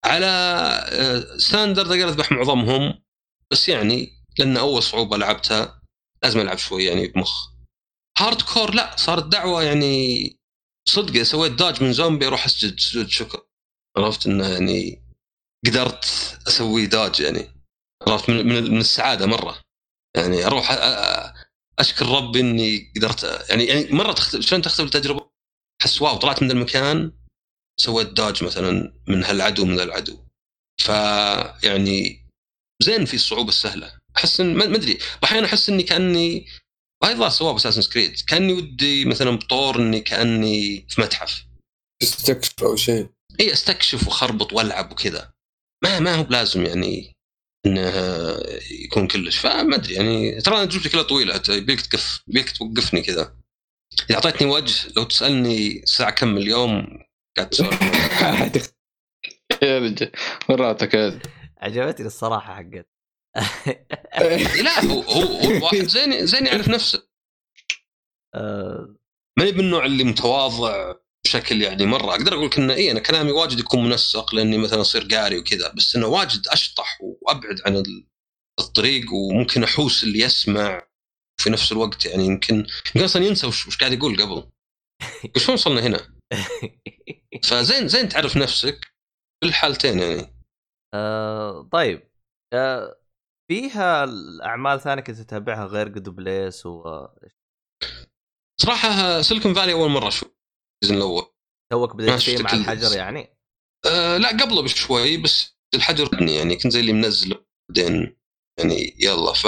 على 0.05 0.27
آه، 0.27 1.37
standard 1.39 1.93
أقدر 1.93 2.09
أذبح 2.09 2.33
معظمهم. 2.33 3.03
بس 3.51 3.69
يعني 3.69 4.25
لأن 4.39 4.57
أول 4.57 4.83
صعوبة 4.83 5.17
لعبتها 5.17 5.81
لازم 6.23 6.41
ألعب 6.41 6.59
شوي 6.59 6.85
يعني 6.85 7.09
بمخ. 7.09 7.54
hardcore 8.19 8.75
لا 8.75 8.97
صارت 8.97 9.25
دعوة 9.25 9.63
يعني 9.63 10.37
صدق 10.89 11.23
سويت 11.23 11.53
dodge 11.53 11.83
من 11.83 11.93
زومبي 11.93 12.27
أروح 12.27 12.45
أسجد 12.45 12.81
سجود 12.81 13.09
شكر. 13.09 13.47
عرفت 13.97 14.27
إنه 14.27 14.49
يعني 14.49 15.03
قدرت 15.67 16.05
أسوي 16.49 16.87
dodge 16.87 17.21
يعني. 17.21 17.51
عرفت 18.09 18.31
من, 18.31 18.47
من, 18.47 18.79
السعادة 18.79 19.27
مرة. 19.27 19.61
يعني 20.17 20.47
أروح 20.47 20.69
أشكر 21.79 22.07
ربي 22.07 22.41
إني 22.41 22.93
قدرت 22.97 23.47
يعني 23.51 23.65
يعني 23.65 23.93
مرة 23.93 24.15
شلون 24.41 24.63
تختلف 24.63 24.87
التجربة؟ 24.87 25.31
أحس 25.83 26.03
wow 26.03 26.17
طلعت 26.17 26.43
من 26.43 26.51
المكان 26.51 27.13
سويت 27.81 28.09
dodge 28.09 28.45
مثلا 28.45 28.93
من 29.09 29.25
هالعدو 29.25 29.65
من 29.65 29.81
العدو. 29.81 30.25
فيعني 30.81 32.27
زين 32.83 33.05
في 33.05 33.15
الصعوبة 33.15 33.49
السهلة. 33.49 34.01
أحس 34.17 34.41
ما 34.41 34.67
ما 34.67 34.77
أدري. 34.77 34.99
أحيانا 35.25 35.47
أحس 35.47 35.69
إني 35.69 35.83
كأني 35.83 36.47
وهذا 37.05 37.15
الظاهر 37.15 37.31
سواه 37.31 37.53
ب 37.53 37.56
Assassin's 37.56 37.83
Creed 37.83 38.21
كأني 38.29 38.53
ودي 38.53 39.05
مثلا 39.05 39.31
بطور 39.31 39.77
اني 39.77 40.01
كأني 40.01 40.87
في 40.89 41.01
متحف. 41.01 41.45
تستكشف 42.03 42.65
أو 42.65 42.77
شيء. 42.77 43.09
إي 43.41 43.53
أستكشف 43.53 44.07
وأخربط 44.07 44.53
وألعب 44.53 44.93
وكذا. 44.93 45.33
ما 45.85 46.01
ما 46.01 46.15
هو 46.15 46.23
بلازم 46.23 46.67
يعني 46.67 47.13
إنه 47.67 47.93
يكون 48.71 49.09
كلش. 49.09 49.39
فما 49.39 49.77
أدري 49.77 49.95
يعني 49.95 50.41
ترى 50.41 50.57
أنا 50.57 50.65
تجربتي 50.65 50.89
كلها 50.89 51.03
طويلة. 51.03 51.43
يبيك 51.49 51.81
تقف 51.81 52.23
يبيك 52.29 52.51
توقفني 52.51 53.03
كذا. 53.03 53.37
إذا 54.11 54.15
أعطيتني 54.15 54.51
وجه 54.51 54.93
لو 54.97 55.05
تسألني 55.05 55.83
الساعة 55.83 56.11
كم 56.11 56.37
اليوم 56.37 56.87
قاعد 57.37 57.51
تسولف. 57.51 57.83
يا 59.63 59.79
رجال 59.79 60.13
مراتك 60.49 60.97
هذه 60.97 61.21
عجبتني 61.59 62.07
الصراحة 62.07 62.55
حقت. 62.55 62.94
لا 64.65 64.85
هو 64.85 65.01
هو, 65.01 65.51
الواحد 65.51 65.77
زين 65.87 66.27
زين 66.27 66.47
يعرف 66.47 66.69
نفسه. 66.69 67.09
آه، 68.35 68.97
ماني 69.39 69.53
من 69.53 69.61
النوع 69.61 69.85
اللي 69.87 70.05
متواضع 70.05 70.95
بشكل 71.25 71.63
يعني 71.63 71.87
مرة. 71.87 72.11
أقدر 72.11 72.35
أقول 72.35 72.47
لك 72.47 72.59
إنه 72.59 72.75
اي 72.75 72.91
أنا 72.91 73.01
كلامي 73.01 73.31
واجد 73.31 73.59
يكون 73.59 73.85
منسق 73.85 74.35
لأني 74.35 74.59
مثلا 74.59 74.81
أصير 74.81 75.03
قاري 75.11 75.39
وكذا 75.39 75.73
بس 75.73 75.97
إنه 75.97 76.07
واجد 76.07 76.49
أشطح 76.49 76.99
وأبعد 77.01 77.61
عن 77.67 77.77
ال- 77.77 78.07
الطريق 78.61 79.13
وممكن 79.13 79.63
أحوس 79.65 80.05
اللي 80.05 80.19
يسمع 80.19 80.83
في 81.41 81.51
نفس 81.51 81.73
الوقت. 81.73 82.07
يعني 82.07 82.25
يمكن 82.27 82.55
يمكن 82.57 83.05
أصلا 83.05 83.25
ينسى 83.25 83.47
وش, 83.47 83.67
وش 83.67 83.77
قاعد 83.79 83.93
يقول 83.93 84.23
قبل. 84.23 84.51
شلون 85.41 85.55
وصلنا 85.55 85.81
هنا؟ 85.87 86.15
فزين 87.45 87.89
زين 87.89 88.09
تعرف 88.09 88.37
نفسك 88.37 88.85
في 89.41 89.49
الحالتين 89.49 89.99
يعني. 89.99 90.35
آه، 90.95 91.69
طيب. 91.73 92.09
آه، 92.53 92.97
فيها 93.51 94.05
الأعمال 94.05 94.81
ثانية 94.81 95.03
كنت 95.03 95.17
تتابعها 95.17 95.67
غير 95.67 95.89
Good 95.89 96.09
Place 96.09 96.67
و 96.67 97.07
صراحة 98.61 99.23
Silicon 99.23 99.55
Valley 99.55 99.73
أول 99.73 99.91
مرة 99.91 100.09
أشوف 100.09 100.31
ال 100.83 100.86
season 100.86 101.03
الأول 101.03 101.35
توك 101.73 101.97
بديت 101.97 102.21
فيه 102.21 102.39
مع 102.39 102.53
الحجر. 102.53 102.97
يعني 102.97 103.39
أه 103.87 104.17
لا 104.17 104.29
قبله 104.29 104.63
بشوي 104.63 105.17
بس 105.17 105.57
الحجر 105.75 106.05
ردني 106.05 106.35
يعني 106.35 106.57
كنت 106.57 106.73
زي 106.73 106.81
اللي 106.81 106.93
منزله 106.93 107.45
بعدين 107.69 108.17
يعني 108.59 108.97
يلا 109.01 109.33
ف 109.33 109.47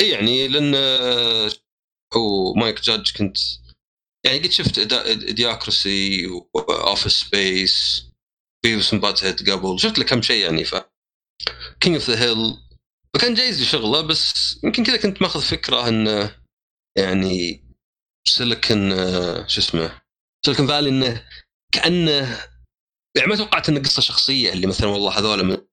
إي 0.00 0.10
يعني 0.10 0.48
لأن 0.48 0.72
آه، 0.74 1.50
هو 2.16 2.54
Mike 2.54 2.80
Judge 2.80 3.16
كنت 3.16 3.38
يعني 4.26 4.38
قد 4.38 4.50
شفت 4.50 4.80
Idiocracy 5.30 6.26
و 6.54 7.12
Office 7.12 8.06
Space 8.64 8.94
Beavis 8.94 9.24
Butt-Head 9.24 9.50
قبل 9.50 9.80
شفت 9.80 9.98
له 9.98 10.04
كم 10.04 10.22
شيء 10.22 10.44
يعني 10.44 10.64
ف 10.64 10.74
King 11.80 11.94
of 11.94 12.10
the 12.10 12.20
Hill 12.24 12.65
فكان 13.16 13.34
جايز 13.34 13.58
لي 13.58 13.64
شغله 13.64 14.00
بس 14.00 14.58
يمكن 14.64 14.84
كذا 14.84 14.96
كنت 14.96 15.22
ماخذ 15.22 15.42
فكرة 15.42 15.88
انه 15.88 16.36
يعني 16.98 17.64
سيليكون 18.28 18.90
شو 19.48 19.60
اسمه 19.60 20.02
Silicon 20.46 20.66
Valley 20.66 20.88
إنه 20.90 21.24
كأنه 21.72 22.48
يعني 23.16 23.28
ما 23.28 23.36
توقعت 23.36 23.68
إنه 23.68 23.80
قصة 23.80 24.02
شخصية 24.02 24.52
اللي 24.52 24.66
مثلا 24.66 24.86
والله 24.86 25.18
هذول 25.18 25.66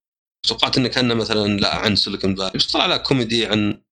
توقعت 0.48 0.78
إنه 0.78 0.88
كأنه 0.88 1.14
مثلا 1.14 1.60
لا 1.60 1.76
عن 1.76 1.96
Silicon 1.96 2.36
Valley 2.36 2.52
بس 2.56 2.72
طلع 2.72 2.86
لا 2.86 2.98
كوميدي 2.98 3.46
عن 3.46 3.84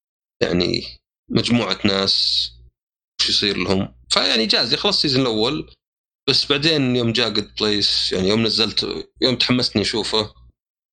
يعني 0.41 0.83
مجموعة 1.29 1.79
ناس 1.85 2.47
وش 3.21 3.29
يصير 3.29 3.57
لهم. 3.57 3.95
فيعني 4.09 4.45
جاز 4.45 4.73
يخلص 4.73 4.95
ال 4.95 4.99
season 4.99 5.21
الأول 5.21 5.75
بس 6.29 6.45
بعدين 6.51 6.95
يوم 6.95 7.13
جاء 7.13 7.29
Good 7.29 7.55
Place 7.55 8.11
يعني 8.11 8.29
يوم 8.29 8.43
نزلت 8.43 9.07
يوم 9.21 9.35
تحمستني 9.35 9.81
أشوفه 9.81 10.33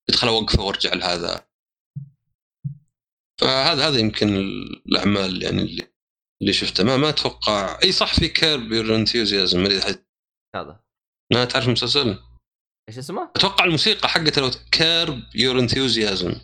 قلت 0.09 0.19
خل 0.19 0.29
أوقفه 0.29 0.63
وأرجع 0.63 0.95
لهذا. 0.95 1.48
فهذا 3.41 3.89
هذا 3.89 3.99
يمكن 3.99 4.37
الأعمال 4.87 5.43
يعني 5.43 5.63
اللي 5.63 5.93
اللي 6.43 6.53
شفته. 6.53 6.85
ما 6.85 6.97
ما 6.97 7.09
أتوقع 7.09 7.79
أي 7.85 7.93
صح 7.93 8.15
في 8.15 8.29
Curb 8.29 8.73
Your 8.73 8.95
Enthusiasm 8.95 9.67
هذا. 10.55 10.81
ما 11.33 11.45
تعرف 11.45 11.67
المسلسل؟ 11.67 12.19
إيش 12.89 12.99
اسمه؟ 12.99 13.31
أتوقع 13.37 13.65
الموسيقى 13.65 14.09
حقته 14.09 14.43
لو 14.43 14.51
Curb 14.73 15.23
Your 15.35 15.59
Enthusiasm 15.59 16.35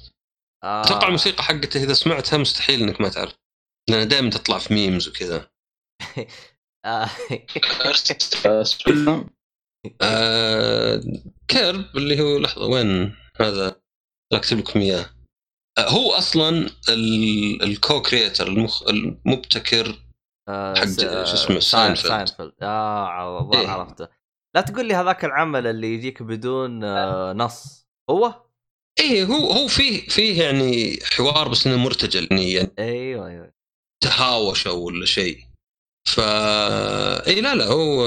آه. 0.64 0.80
أتوقع 0.80 1.06
الموسيقى 1.06 1.42
حقته 1.42 1.82
إذا 1.82 1.92
سمعتها 1.92 2.36
مستحيل 2.36 2.82
إنك 2.82 3.00
ما 3.00 3.08
تعرف. 3.08 3.34
لانها 3.90 4.04
دائما 4.04 4.30
تطلع 4.30 4.58
في 4.58 4.74
memes 4.74 5.08
وكذا. 5.08 5.50
آه. 6.84 7.10
آه 10.02 11.00
Curb 11.48 11.96
اللي 11.96 12.20
هو 12.20 12.38
لحظة 12.38 12.66
وين؟ 12.66 13.16
هذا 13.40 13.80
أكتب 14.32 14.58
لكم 14.58 14.80
إياه. 14.80 15.00
آه 15.00 15.13
هو 15.78 16.12
أصلا 16.12 16.70
ال- 16.88 17.62
ال 17.62 18.02
co-creator 18.02 18.46
المخ 18.48 18.82
المبتكر 18.88 19.98
آه، 20.48 20.74
حق 20.74 20.84
س- 20.84 21.00
شو 21.00 21.06
اسمه، 21.08 21.58
Sein- 21.60 21.60
Seinfeld. 21.60 22.08
Seinfeld. 22.08 22.52
آه 22.62 23.40
الظاهر 23.40 23.62
إيه. 23.62 23.68
عرفته. 23.68 24.08
لا 24.54 24.60
تقول 24.60 24.86
لي 24.86 24.94
هذاك 24.94 25.24
العمل 25.24 25.66
اللي 25.66 25.94
يجيك 25.94 26.22
بدون 26.22 26.84
آه، 26.84 27.32
نص. 27.32 27.86
هو؟ 28.10 28.44
إيه 29.00 29.24
هو 29.24 29.50
هو 29.52 29.68
فيه 29.68 30.08
فيه 30.08 30.42
يعني 30.42 30.98
حوار 31.16 31.48
بس 31.48 31.66
إنه 31.66 31.76
مرتجل 31.76 32.28
يعني, 32.30 32.52
يعني 32.52 32.70
أيوه 32.78 33.28
أيوه. 33.28 33.52
تهاوشوا 34.02 34.72
ولا 34.72 35.06
شيء. 35.06 35.38
ف 36.08 36.20
اي 36.20 37.40
لا 37.40 37.54
لا 37.54 37.64
هو 37.66 38.04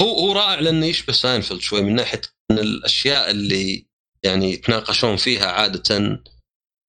هو 0.00 0.08
هو 0.18 0.32
رائع 0.32 0.60
لأنه 0.60 0.86
يشبه 0.86 1.12
ساينفيلد 1.12 1.60
شوي 1.60 1.82
من 1.82 1.94
ناحية 1.94 2.20
إن 2.50 2.58
الأشياء 2.58 3.30
اللي 3.30 3.86
يعني 4.22 4.52
يتناقشون 4.52 5.16
فيها 5.16 5.46
عادة 5.46 6.20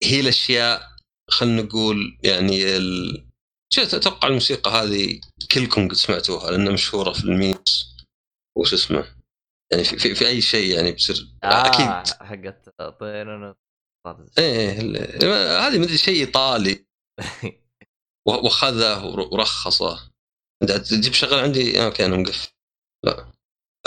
هي 0.04 0.20
الأشياء 0.20 0.96
خلينا 1.30 1.62
نقول 1.62 2.18
يعني 2.24 2.78
ال... 2.78 3.26
شو 3.74 3.82
أتوقع 3.82 4.28
الموسيقى 4.28 4.72
هذه 4.72 5.22
كلكم 5.52 5.88
قد 5.88 5.94
سمعتوها 5.94 6.52
لأنها 6.52 6.74
مشهورة 6.74 7.12
في 7.14 7.24
ال 7.24 7.36
memes 7.36 7.98
وش 8.58 8.74
اسمه؟ 8.74 9.16
يعني 9.72 9.84
في, 9.84 9.98
في, 9.98 10.16
في 10.16 10.28
أي 10.28 10.42
شيء 10.42 10.76
يعني 10.76 10.92
بصير 10.92 11.28
آه 11.44 11.68
أكيد. 11.68 12.14
حقت 12.22 12.70
طيران 13.00 13.56
إيه 14.38 14.80
ال- 14.82 15.26
هذه 15.64 15.80
مدري 15.80 15.98
شيء 15.98 16.20
إيطالي. 16.26 16.86
و- 18.28 18.46
وخذه 18.46 19.06
ور- 19.06 19.34
ورخصه. 19.34 20.12
انت 20.62 20.72
تجيب 20.72 21.14
شغلة 21.14 21.42
عندي 21.42 21.82
آه، 21.82 21.86
أوكي 21.86 22.06
أنا 22.06 22.18
مقفل. 22.18 22.52
لا. 23.06 23.32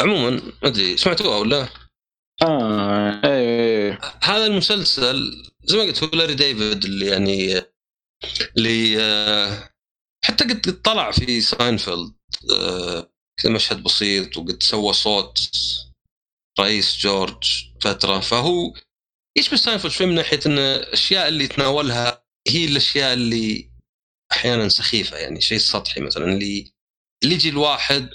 عموما 0.01 0.31
ما 0.31 0.53
أدري 0.69 0.97
سمعتوها 0.97 1.39
ولا؟ 1.39 1.69
آه 2.43 3.21
أيوه 3.93 4.19
هذا 4.23 4.47
المسلسل 4.47 5.45
زي 5.65 5.77
ما 5.77 5.83
قلت 5.83 6.03
هو 6.03 6.11
لاري 6.11 6.35
ديفيد 6.35 6.85
اللي 6.85 7.07
يعني 7.07 7.63
اللي 8.57 9.01
آه، 9.01 9.71
حتى 10.25 10.45
قد 10.45 10.83
طلع 10.83 11.11
في 11.11 11.41
ساينفيلد 11.41 12.13
آه، 12.51 13.13
كذا 13.41 13.53
مشهد 13.53 13.83
بسيط 13.83 14.37
وقد 14.37 14.63
سوى 14.63 14.93
صوت 14.93 15.51
رئيس 16.61 16.97
جورج 16.99 17.65
فترة. 17.81 18.21
فهو 18.21 18.75
يشبه 19.39 19.57
ساينفيلد 19.57 19.93
شوي 19.93 20.07
من 20.07 20.15
ناحية 20.15 20.41
إن 20.47 20.59
الاشياء 20.59 21.29
اللي 21.29 21.45
يتناولها 21.45 22.25
هي 22.49 22.65
الأشياء 22.65 23.13
اللي 23.13 23.71
أحيانا 24.33 24.69
سخيفة 24.69 25.17
يعني 25.17 25.41
شيء 25.41 25.59
سطحي 25.59 26.01
مثلا 26.01 26.25
اللي 26.25 26.73
اللي 27.25 27.35
يجي 27.35 27.49
الواحد 27.49 28.09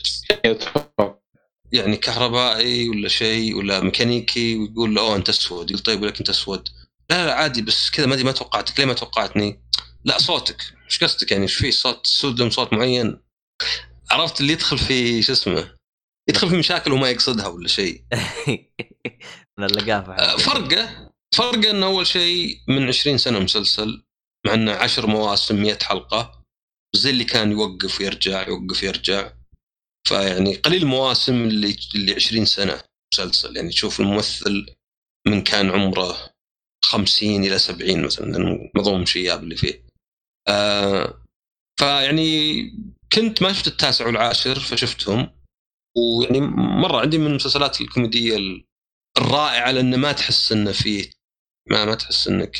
يعني 1.71 1.97
كهربائي 1.97 2.89
ولا 2.89 3.07
شيء 3.07 3.55
ولا 3.55 3.79
ميكانيكي 3.79 4.55
ويقول 4.55 4.95
له 4.95 5.01
أوه 5.01 5.15
أنت 5.15 5.29
أسود. 5.29 5.71
يقول 5.71 5.83
طيب 5.83 6.01
ولك 6.01 6.17
أنت 6.19 6.29
أسود. 6.29 6.69
لا 7.09 7.25
لا 7.25 7.33
عادي 7.33 7.61
بس 7.61 7.89
كذا 7.89 8.05
ما 8.05 8.13
أدري 8.13 8.23
ما 8.25 8.31
توقعتك. 8.31 8.79
ليه 8.79 8.85
ما 8.85 8.93
توقعتني؟ 8.93 9.61
لا 10.03 10.17
صوتك. 10.17 10.61
إيش 10.85 11.03
قصدك 11.03 11.31
يعني؟ 11.31 11.43
إيش 11.43 11.55
في 11.55 11.71
صوت 11.71 12.07
سود 12.07 12.51
صوت 12.51 12.73
معين؟ 12.73 13.21
عرفت 14.11 14.41
اللي 14.41 14.53
يدخل 14.53 14.77
في 14.77 15.21
شو 15.21 15.31
اسمه 15.31 15.75
يدخل 16.29 16.49
في 16.49 16.57
مشاكل 16.57 16.91
وما 16.91 17.09
يقصدها 17.09 17.47
ولا 17.47 17.67
شيء. 17.67 18.03
من 19.59 19.65
اللقافه 19.65 20.37
فرقة 20.37 21.11
فرقة 21.35 21.71
انه 21.71 21.85
أول 21.85 22.07
شيء 22.07 22.59
من 22.67 22.87
20 22.87 23.17
سنة 23.17 23.39
مسلسل 23.39 24.03
مع 24.45 24.53
إنه 24.53 24.71
10 24.71 25.07
مواسم 25.07 25.61
100 25.61 25.77
حلقة 25.83 26.43
زي 26.95 27.09
اللي 27.09 27.23
كان 27.23 27.51
يوقف 27.51 27.99
ويرجع 28.01 28.47
يوقف 28.47 28.83
يرجع. 28.83 29.31
فيعني 30.07 30.55
قليل 30.55 30.83
المواسم 30.83 31.43
اللي 31.43 31.75
اللي 31.95 32.13
20 32.13 32.45
سنة 32.45 32.81
مسلسل. 33.13 33.55
يعني 33.55 33.69
تشوف 33.69 33.99
الممثل 33.99 34.65
من 35.27 35.41
كان 35.41 35.69
عمره 35.69 36.17
50 36.85 37.43
إلى 37.43 37.59
70 37.59 38.01
مثلا 38.03 38.69
معظم 38.75 39.01
الشياب 39.01 39.43
اللي 39.43 39.55
فيه. 39.55 39.83
آه 40.47 41.23
فيعني 41.79 42.61
كنت 43.13 43.41
ما 43.41 43.53
شفت 43.53 43.67
التاسع 43.67 44.05
والعاشر 44.05 44.59
فشفتهم. 44.59 45.29
ويعني 45.97 46.39
مرة 46.81 47.01
عندي 47.01 47.17
من 47.17 47.27
المسلسلات 47.27 47.81
الكوميدية 47.81 48.37
الرائعة 49.17 49.71
لأن 49.71 49.99
ما 49.99 50.11
تحس 50.11 50.51
إنه 50.51 50.71
فيه 50.71 51.09
ما 51.71 51.85
ما 51.85 51.95
تحس 51.95 52.27
إنك 52.27 52.57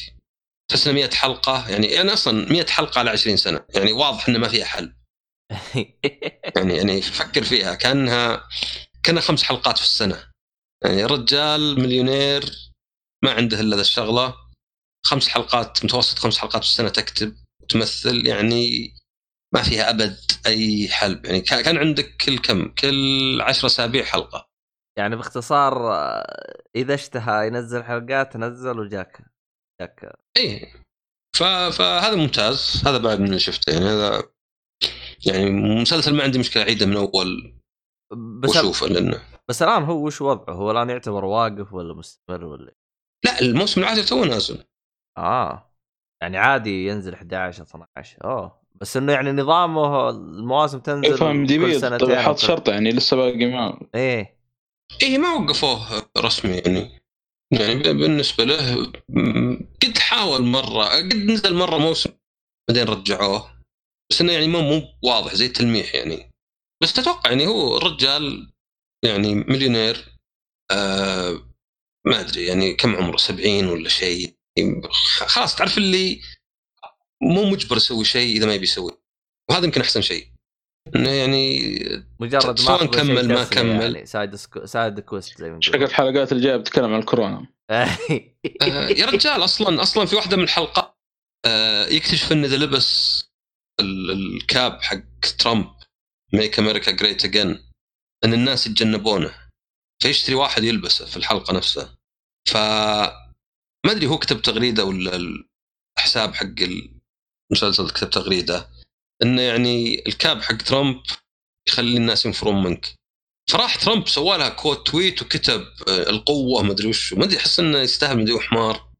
تحس 0.69 0.88
إنه 0.88 0.95
100 0.95 1.09
حلقة. 1.09 1.69
يعني 1.69 1.88
يعني 1.88 2.14
أصلا 2.14 2.51
100 2.51 2.66
حلقة 2.66 3.00
على 3.00 3.09
20 3.09 3.38
سنة. 3.38 3.66
يعني 3.76 3.92
واضح 3.92 4.30
إنه 4.30 4.40
ما 4.40 4.48
فيها 4.48 4.66
حل. 4.66 4.93
يعني 6.58 6.77
يعني 6.77 7.01
فكر 7.01 7.43
فيها 7.43 7.76
كأنها 7.76 8.48
كأنها 9.03 9.22
خمس 9.22 9.43
حلقات 9.43 9.77
في 9.77 9.84
السنة. 9.84 10.24
يعني 10.84 11.06
رجال 11.06 11.80
مليونير 11.80 12.43
ما 13.24 13.32
عنده 13.32 13.59
إلا 13.59 13.76
ذا 13.76 13.82
الشغلة. 13.82 14.35
خمس 15.06 15.27
حلقات 15.27 15.85
متوسط 15.85 16.19
خمس 16.19 16.38
حلقات 16.38 16.64
في 16.64 16.69
السنة 16.69 16.90
تكتب 16.90 17.35
وتمثل 17.64 18.27
يعني 18.27 18.93
ما 19.53 19.61
فيها 19.64 19.90
أبد 19.90 20.17
أي 20.48 20.88
حل 20.90 21.22
يعني 21.26 21.42
كا- 21.42 21.61
كان 21.61 21.77
عندك 21.77 22.16
كل 22.26 22.38
كم 22.40 22.67
كل 22.74 23.42
عشر 23.42 23.67
أسابيع 23.67 24.03
حلقة. 24.03 24.48
يعني 24.98 25.16
باختصار 25.16 25.93
آه، 25.93 26.61
إذا 26.76 26.93
اشتهى 26.93 27.48
ينزل 27.48 27.84
حلقات 27.84 28.38
نزل 28.38 28.80
وجاك 28.80 29.22
جاك. 29.82 30.14
إيه. 30.38 30.74
فهذا 31.38 32.16
ممتاز. 32.16 32.84
هذا 32.85 32.98
بعد 32.98 33.19
من 33.19 33.26
اللي 33.27 33.40
شفته. 33.40 33.74
يعني 33.74 33.85
هذا 33.85 34.24
يعني 35.28 35.50
مسلسل 35.82 36.16
ما 36.16 36.24
عندي 36.24 36.40
مشكلة 36.40 36.64
أعيده 36.64 36.86
من 36.86 36.96
أول 36.98 37.54
بس 38.14 38.50
وأشوفه 38.56 38.88
لأنه 38.88 39.22
بس 39.50 39.62
الآن 39.62 39.84
هو 39.84 40.06
وش 40.06 40.22
وضعه؟ 40.22 40.54
هو 40.56 40.72
الآن 40.72 40.90
يعتبر 40.90 41.26
واقف 41.26 41.74
ولا 41.74 41.94
مستمر 41.94 42.46
ولا 42.46 42.72
لا 43.26 43.42
الموسم 43.42 43.82
العاشر 43.82 44.04
تو 44.04 44.24
نازل. 44.26 44.64
آه. 45.18 45.74
يعني 46.22 46.38
عادي 46.38 46.88
ينزل 46.88 47.14
11 47.14 47.64
12 47.64 48.18
أوه. 48.24 48.62
بس 48.82 48.98
إنه 48.98 49.14
يعني 49.14 49.32
نظامه 49.32 50.10
المواسم 50.10 50.80
تنزل 50.80 51.06
إيه، 51.10 51.16
فاهم 51.16 51.46
دي 51.46 51.58
كل 51.58 51.80
سنتين 51.82 52.16
حاط 52.16 52.42
كل- 52.42 52.48
شرطة 52.48 52.72
يعني 52.72 52.92
لسه 52.92 53.18
باقي 53.18 53.46
ما 53.46 53.80
إيه. 53.96 54.38
إيه 55.04 55.18
ما 55.18 55.34
وقفوه 55.34 55.80
رسمي 56.18 56.52
يعني. 56.58 57.02
يعني 57.52 57.76
بالنسبة 57.76 58.44
له 58.44 58.92
قد 59.84 59.98
حاول 59.98 60.42
مرة 60.44 60.84
قد 60.86 61.14
نزل 61.16 61.56
مرة 61.56 61.78
موسم 61.78 62.10
بعدين 62.70 62.88
رجعوه. 62.88 63.57
بس 64.11 64.22
إنه 64.22 64.34
يعني 64.34 64.48
مو 64.48 64.61
مو 64.61 64.84
واضح 65.03 65.36
زي 65.36 65.45
التلميح 65.45 65.95
يعني. 65.95 66.32
بس 66.84 66.94
تتوقع 66.94 67.30
يعني 67.30 67.48
هو 67.48 67.77
الرجال 67.77 68.53
يعني 69.06 69.36
مليونير 69.36 70.18
آه 70.72 71.53
ما 72.08 72.19
أدري 72.19 72.45
يعني 72.45 72.74
كم 72.74 72.95
عمره 72.95 73.18
70 73.18 73.68
ولا 73.68 73.90
شيء. 73.90 74.36
يعني 74.58 74.82
خلاص 75.27 75.56
تعرف 75.56 75.77
اللي 75.77 76.22
مو 77.22 77.45
مجبر 77.45 77.77
يسوي 77.77 78.06
شيء 78.06 78.38
إذا 78.38 78.45
ما 78.45 78.53
يبي 78.53 78.64
يسوي. 78.64 78.92
وهذا 79.50 79.66
يمكن 79.66 79.82
أحسن 79.82 80.02
شيء. 80.02 80.27
إنه 80.95 81.10
يعني 81.10 81.80
مجرد 82.19 82.45
ما 82.45 82.56
سواء 82.56 82.80
شيء 82.80 82.92
كمل 82.92 83.27
ما 83.27 83.44
تسلية 83.44 83.61
كمل. 83.61 83.95
يعني 83.95 84.06
side 84.06 84.36
سكو... 84.36 84.66
side 84.66 85.00
quest 85.00 85.38
زي 85.38 85.50
ما 85.50 85.61
شكل 85.61 85.84
الحلقات 85.84 86.32
الجاية 86.32 86.58
بتتكلم 86.58 86.94
عن 86.94 87.00
الكورونا. 87.00 87.48
آه، 87.72 87.88
يا 88.90 89.06
رجال 89.06 89.44
أصلا 89.44 89.82
أصلا 89.82 90.06
في 90.06 90.16
واحدة 90.16 90.38
من 90.38 90.44
الحلقات 90.44 90.98
آه، 91.45 91.86
يكتشف 91.88 92.32
انه 92.32 92.48
اذا 92.48 92.58
لبس 92.58 93.24
ال 93.80 94.05
cap 94.05 94.82
حق 94.82 95.20
ترامب 95.40 95.76
make 96.34 96.60
America 96.60 96.92
great 96.92 97.26
again 97.26 97.72
إن 98.26 98.34
الناس 98.34 98.68
يتجنبونه. 98.68 99.48
فيشتري 100.04 100.36
واحد 100.36 100.64
يلبسه 100.64 101.06
في 101.06 101.18
الحلقة 101.18 101.54
نفسها. 101.54 101.98
ف 102.48 102.58
ما 103.86 103.92
أدري 103.92 104.08
هو 104.08 104.18
كتب 104.18 104.42
تغريدة 104.42 104.86
ولا 104.86 105.16
ال- 105.16 105.48
الحساب 105.98 106.34
حق 106.36 106.56
المسلسل 107.52 107.90
كتب 107.90 108.10
تغريدة 108.10 108.70
إنه 109.24 109.42
يعني 109.42 110.08
ال 110.08 110.16
cap 110.16 110.42
حق 110.42 110.58
ترامب 110.58 111.02
يخلي 111.68 111.98
الناس 111.98 112.26
ينفرون 112.26 112.64
منك. 112.64 112.96
فراح 113.50 113.76
ترامب 113.76 114.08
سوى 114.08 114.38
لها 114.38 114.50
quote 114.50 114.88
tweet 114.90 115.22
وكتب 115.22 115.62
آه، 115.88 116.10
القوة 116.10 116.64
ما 116.64 116.72
أدري 116.72 116.88
وش 116.88 117.14
ما 117.14 117.24
أدري 117.26 117.38
أحس 117.38 117.60
إنه 117.60 117.78
يستاهل 117.80 118.18
مدري 118.20 118.40
حمار 118.40 118.94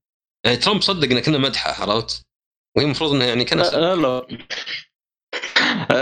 يعني 0.46 0.58
ترامب 0.58 0.82
صدق 0.82 1.10
إنه 1.12 1.20
كنا 1.20 1.38
مدحه 1.38 1.82
عرفت؟ 1.82 2.27
وهي 2.78 2.86
المفروض 2.86 3.14
إنها 3.14 3.28
يعني 3.28 3.44
كان 3.46 3.60
لا 3.60 3.96
لا 3.96 4.26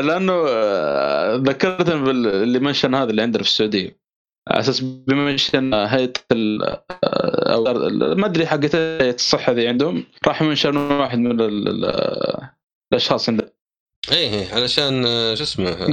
لأنه 0.02 0.46
آه، 0.50 1.36
ذكرتني 1.36 2.02
باللي 2.02 2.60
mention 2.60 2.96
هذا 2.96 3.10
اللي 3.10 3.22
عندنا 3.22 3.44
في 3.44 3.50
السعودية. 3.50 4.00
على 4.50 4.60
أساس 4.60 4.80
ب 4.80 4.91
mention 4.92 5.74
هيئة 5.74 6.14
ال- 6.32 6.64
آه، 6.64 6.84
أو 7.54 7.64
ما 8.16 8.26
أدري 8.26 8.48
حقت 8.48 8.76
هيئة 8.76 9.16
الصحة 9.16 9.52
ذي 9.52 9.68
عندهم. 9.68 10.06
راح 10.28 10.42
mention 10.42 10.78
واحد 10.78 11.18
من 11.18 11.42
ال- 11.42 11.92
الأشخاص 12.94 13.30
عندهم 13.30 13.50
إيه 14.12 14.30
إيه، 14.30 14.54
علشان 14.54 15.06
آه، 15.06 15.36
شو 15.36 15.44
اسمه؟ 15.44 15.70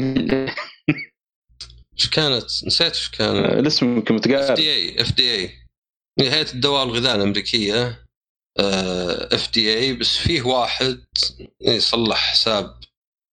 إيش 1.99 2.11
كانت؟ 2.11 2.45
نسيت 2.67 2.95
إيش 2.95 3.11
كان. 3.11 3.37
الاسم 3.45 3.87
يمكن 3.97 4.15
F 4.15 4.21
متقارب 4.27 4.57
DA 4.57 4.73
FDA. 4.75 5.51
هيئة 6.21 6.53
الدواء 6.55 6.87
والغذاء 6.87 7.17
الأمريكية. 7.17 7.99
FDA 9.33 9.93
بس 9.93 10.17
فيه 10.17 10.43
واحد 10.43 11.05
يصلح 11.61 12.17
حساب 12.17 12.81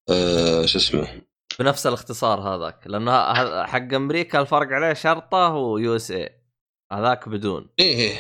آه، 0.10 0.66
شو 0.66 0.78
اسمه 0.78 1.22
بنفس 1.60 1.88
الاختصار 1.88 2.40
هذاك 2.40 2.88
لأنه 2.88 3.34
حق 3.66 3.94
أمريكا 3.94 4.42
الفرق 4.42 4.68
عليه 4.68 4.94
شرطة 4.94 5.56
ويو 5.56 5.96
اس 5.96 6.12
اي 6.12 6.44
هذاك 6.92 7.30
بدون 7.30 7.70
إيه 7.80 7.96
إيه. 7.96 8.18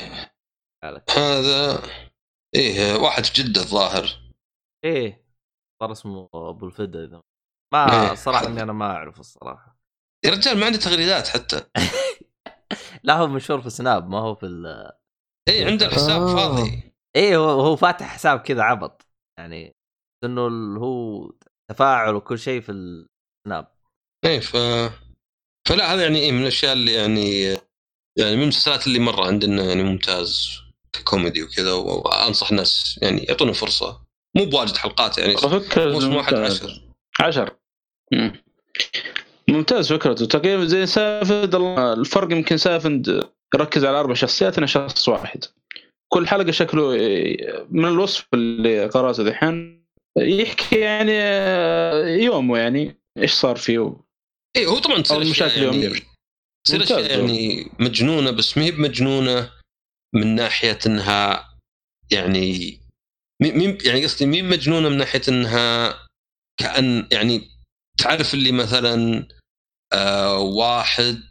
عليك. 0.84 1.12
هذا 1.12 1.82
إيه 2.56 2.96
واحد 2.96 3.26
في 3.26 3.44
جدة 3.44 3.62
الظاهر 3.62 4.34
إيه 4.86 5.30
صار 5.82 5.92
اسمه 5.92 6.30
أبو 6.34 6.66
الفدا 6.66 7.06
إذا 7.06 7.22
ما 7.74 8.10
إيه. 8.10 8.16
صراحة 8.16 8.48
إني 8.48 8.62
أنا 8.62 8.74
ما 8.74 8.86
أعرف 8.86 9.20
الصراحة 9.20 9.80
يا 10.26 10.32
رجال 10.32 10.58
ما 10.58 10.66
عنده 10.66 10.78
تغريدات 10.78 11.28
حتى 11.28 11.66
لا 13.04 13.18
هو 13.18 13.28
مشهور 13.28 13.62
في 13.62 13.70
سناب 13.70 14.10
ما 14.10 14.20
هو 14.20 14.36
في 14.36 14.46
ال... 14.46 14.92
إيه 15.50 15.66
عنده 15.66 15.86
الحساب 15.86 16.22
آه. 16.22 16.36
فاضي. 16.36 16.82
إيه 17.16 17.38
هو, 17.38 17.62
هو 17.62 17.76
فاتح 17.76 18.06
حساب 18.08 18.40
كذا 18.40 18.62
عبط. 18.64 19.08
يعني 19.40 19.76
إنه 20.24 20.48
ال- 20.48 20.78
هو 20.78 21.32
تفاعل 21.72 22.16
وكل 22.16 22.40
شيء 22.40 22.62
في 22.62 22.72
السناب 22.72 23.68
إيه 24.26 24.40
ف 24.40 24.52
فلا 25.68 25.94
هذا 25.94 26.04
يعني 26.04 26.20
إيه 26.20 26.32
من 26.32 26.42
الأشياء 26.42 26.74
اللي 26.74 26.94
يعني 26.94 27.42
يعني 28.18 28.36
من 28.36 28.42
المسلسلات 28.44 28.88
اللي 28.88 29.00
مرة 29.00 29.28
عندنا 29.28 29.64
يعني 29.64 29.84
ممتاز 29.84 30.50
ككوميدي 30.94 31.44
وكذا 31.44 31.72
وأنصح 31.74 32.50
الناس 32.50 33.00
يعني 33.02 33.24
يعطونه 33.24 33.52
فرصة. 33.52 34.02
مو 34.36 34.46
بواجد 34.46 34.78
حلقات 34.78 35.18
يعني 35.18 35.34
موسم 35.78 36.16
واحد 36.16 36.34
ممتاز. 36.34 36.64
عشر. 36.64 36.82
عشر. 37.20 37.56
مم. 38.14 38.44
ممتاز 39.50 39.94
فكرته. 39.94 40.26
تقريبا 40.26 40.66
زي 40.66 40.86
سافند 40.86 41.56
الفرق 41.56 42.32
يمكن 42.32 42.58
سافند 42.58 43.30
يركز 43.56 43.86
على 43.86 44.00
أربع 44.00 44.14
شخصيات 44.14 44.58
أنا 44.58 44.68
شخص 44.68 45.10
واحد. 45.10 45.46
كل 46.14 46.28
حلقة 46.28 46.52
شكله 46.52 46.90
من 47.70 47.86
الوصف 47.86 48.26
اللي 48.34 48.86
قرأته 48.86 49.24
دحين 49.24 49.86
يحكي 50.18 50.80
يعني 50.80 51.14
يومه 52.24 52.58
يعني 52.58 52.96
إيش 53.18 53.34
صار 53.34 53.56
فيه؟ 53.56 53.96
إيه 54.58 54.68
هو 54.68 54.80
طبعا 54.80 55.02
تصير 55.02 55.22
أشياء 55.22 55.64
يعني. 55.64 56.02
تصير 56.68 56.84
أشياء 56.84 57.20
يعني 57.20 57.72
مجنونة 57.80 58.32
بس 58.32 58.58
ما 58.58 58.64
هي 58.64 58.72
بمجنونة 58.72 59.52
من 60.16 60.36
ناحية 60.36 60.80
إنها 60.86 61.50
يعني 62.12 62.80
مي 63.42 63.52
مي- 63.52 63.78
يعني 63.86 64.04
قصدي 64.04 64.26
مي 64.26 64.42
مجنونة 64.42 64.90
من 64.90 64.98
ناحية 64.98 65.22
إنها 65.30 65.94
كأن 66.60 67.08
يعني 67.12 67.42
تعرف 67.98 68.34
اللي 68.34 68.52
مثلا 68.52 69.28
آه 69.94 70.40
واحد 70.40 71.24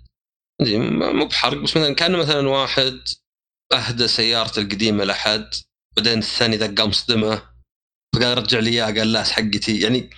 مو 0.61 1.25
بحرق 1.27 1.59
بس 1.59 1.77
مثلا 1.77 1.95
كان 1.95 2.17
مثلا 2.17 2.49
واحد 2.49 3.01
أهدى 3.73 4.09
سيارته 4.09 4.63
القديمة 4.63 5.05
لاحد 5.05 5.51
بعدين 5.97 6.19
الثاني 6.19 6.57
ذا 6.57 6.75
قام 6.75 6.93
صدمه 6.93 7.43
فقال 8.15 8.39
رجع 8.39 8.59
لي 8.59 8.71
اياه 8.71 8.85
قال 8.85 9.13
لا 9.13 9.25
حقتي؟ 9.25 9.81
يعني 9.81 10.11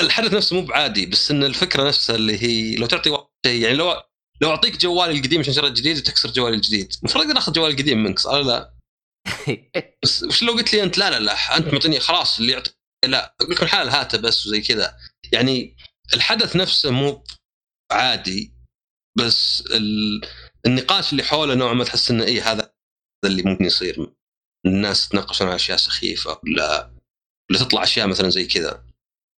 الحدث 0.00 0.34
نفسه 0.34 0.56
مو 0.56 0.62
بعادي 0.66 1.06
بس 1.06 1.30
إن 1.30 1.44
الفكرة 1.44 1.88
نفسها 1.88 2.16
اللي 2.16 2.42
هي 2.42 2.76
لو 2.76 2.86
تعطي 2.86 3.10
شيء 3.46 3.62
يعني 3.62 3.74
لو 3.76 4.02
لو 4.40 4.50
أعطيك 4.50 4.76
جوالي 4.76 5.18
القديم 5.18 5.40
عشان 5.40 5.54
شريت 5.54 5.72
جديد 5.72 5.98
وتكسر 5.98 6.30
جوالي 6.30 6.56
الجديد. 6.56 6.92
المفروض 6.98 7.24
أقدر 7.24 7.38
آخذ 7.38 7.52
جوالي 7.52 7.74
القديم 7.74 8.02
منك 8.04 8.18
صح 8.18 8.32
لا؟ 8.32 8.74
بس 10.02 10.22
وش 10.22 10.42
لو 10.42 10.52
قلت 10.52 10.74
لي 10.74 10.82
أنت؟ 10.82 10.98
لا 10.98 11.10
لا 11.10 11.18
لا 11.18 11.56
أنت 11.56 11.72
معطيني 11.74 12.00
خلاص 12.00 12.38
اللي 12.38 12.52
يعطي 12.52 12.70
لا 13.04 13.34
أقول 13.40 13.52
لك 13.54 13.62
الحال 13.62 13.88
هاتة 13.88 14.18
بس 14.18 14.46
وزي 14.46 14.60
كذا. 14.60 14.96
يعني 15.32 15.76
الحدث 16.14 16.56
نفسه 16.56 16.90
مو 16.90 17.24
عادي 17.92 18.57
بس 19.18 19.64
ال... 19.70 20.20
النقاش 20.66 21.12
اللي 21.12 21.22
حوله 21.22 21.54
نوعا 21.54 21.72
ما 21.72 21.84
تحس 21.84 22.10
إنه 22.10 22.24
إيه 22.24 22.52
هذا 22.52 22.72
اللي 23.24 23.42
ممكن 23.42 23.64
يصير. 23.64 24.12
الناس 24.66 25.06
يتناقشون 25.06 25.46
على 25.46 25.56
أشياء 25.56 25.76
سخيفة 25.76 26.40
ولا 26.44 26.90
ولا 27.50 27.58
تطلع 27.58 27.82
أشياء 27.82 28.06
مثلا 28.06 28.28
زي 28.28 28.46
كذا. 28.46 28.84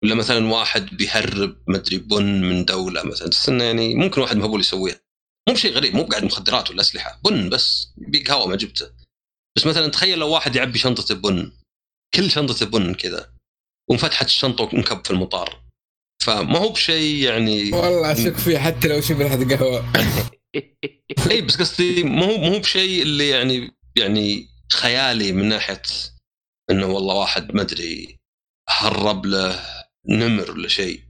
ولا 0.04 0.14
مثلا 0.14 0.46
واحد 0.46 0.96
بيهرب 0.96 1.62
مدري 1.68 1.98
بن 1.98 2.42
من 2.42 2.64
دولة 2.64 3.02
مثلا. 3.02 3.28
تحس 3.28 3.48
إنه 3.48 3.64
يعني 3.64 3.94
ممكن 3.94 4.20
واحد 4.20 4.36
مهبول 4.36 4.60
يسويها. 4.60 5.00
مو 5.48 5.54
بشيء 5.54 5.72
غريب 5.72 5.94
مو 5.94 6.02
قاعد 6.02 6.24
مخدرات 6.24 6.70
ولا 6.70 6.80
أسلحة. 6.80 7.20
بن 7.24 7.48
بس 7.48 7.92
يبي 7.98 8.24
قهوه 8.24 8.46
ما 8.46 8.56
جبته. 8.56 8.90
بس 9.56 9.66
مثلا 9.66 9.88
تخيل 9.88 10.18
لو 10.18 10.28
واحد 10.30 10.56
يعبي 10.56 10.78
شنطته 10.78 11.14
بن 11.14 11.52
كل 12.14 12.30
شنطته 12.30 12.66
بن 12.66 12.94
كذا 12.94 13.34
وانفتحت 13.90 14.26
الشنطة 14.26 14.64
وانكب 14.64 15.04
في 15.04 15.10
المطار. 15.10 15.67
فما 16.22 16.58
هو 16.58 16.68
بشيء 16.68 17.24
يعني 17.24 17.72
والله 17.72 18.12
أشك 18.12 18.36
فيه 18.36 18.58
حتى 18.58 18.88
لو 18.88 19.00
ريحه 19.10 19.56
قهوة. 19.56 19.92
إي 21.30 21.40
بس 21.40 21.56
قصدي 21.56 22.02
ما 22.02 22.24
هو 22.26 22.38
ما 22.38 22.48
هو 22.48 22.58
بشيء 22.58 23.02
اللي 23.02 23.28
يعني 23.28 23.70
يعني 23.96 24.48
خيالي 24.72 25.32
من 25.32 25.48
ناحية 25.48 25.82
إنه 26.70 26.86
والله 26.86 27.14
واحد 27.14 27.54
ما 27.54 27.62
أدري 27.62 28.18
هرب 28.68 29.26
له 29.26 29.64
نمر 30.08 30.50
ولا 30.50 30.68
شيء 30.68 31.08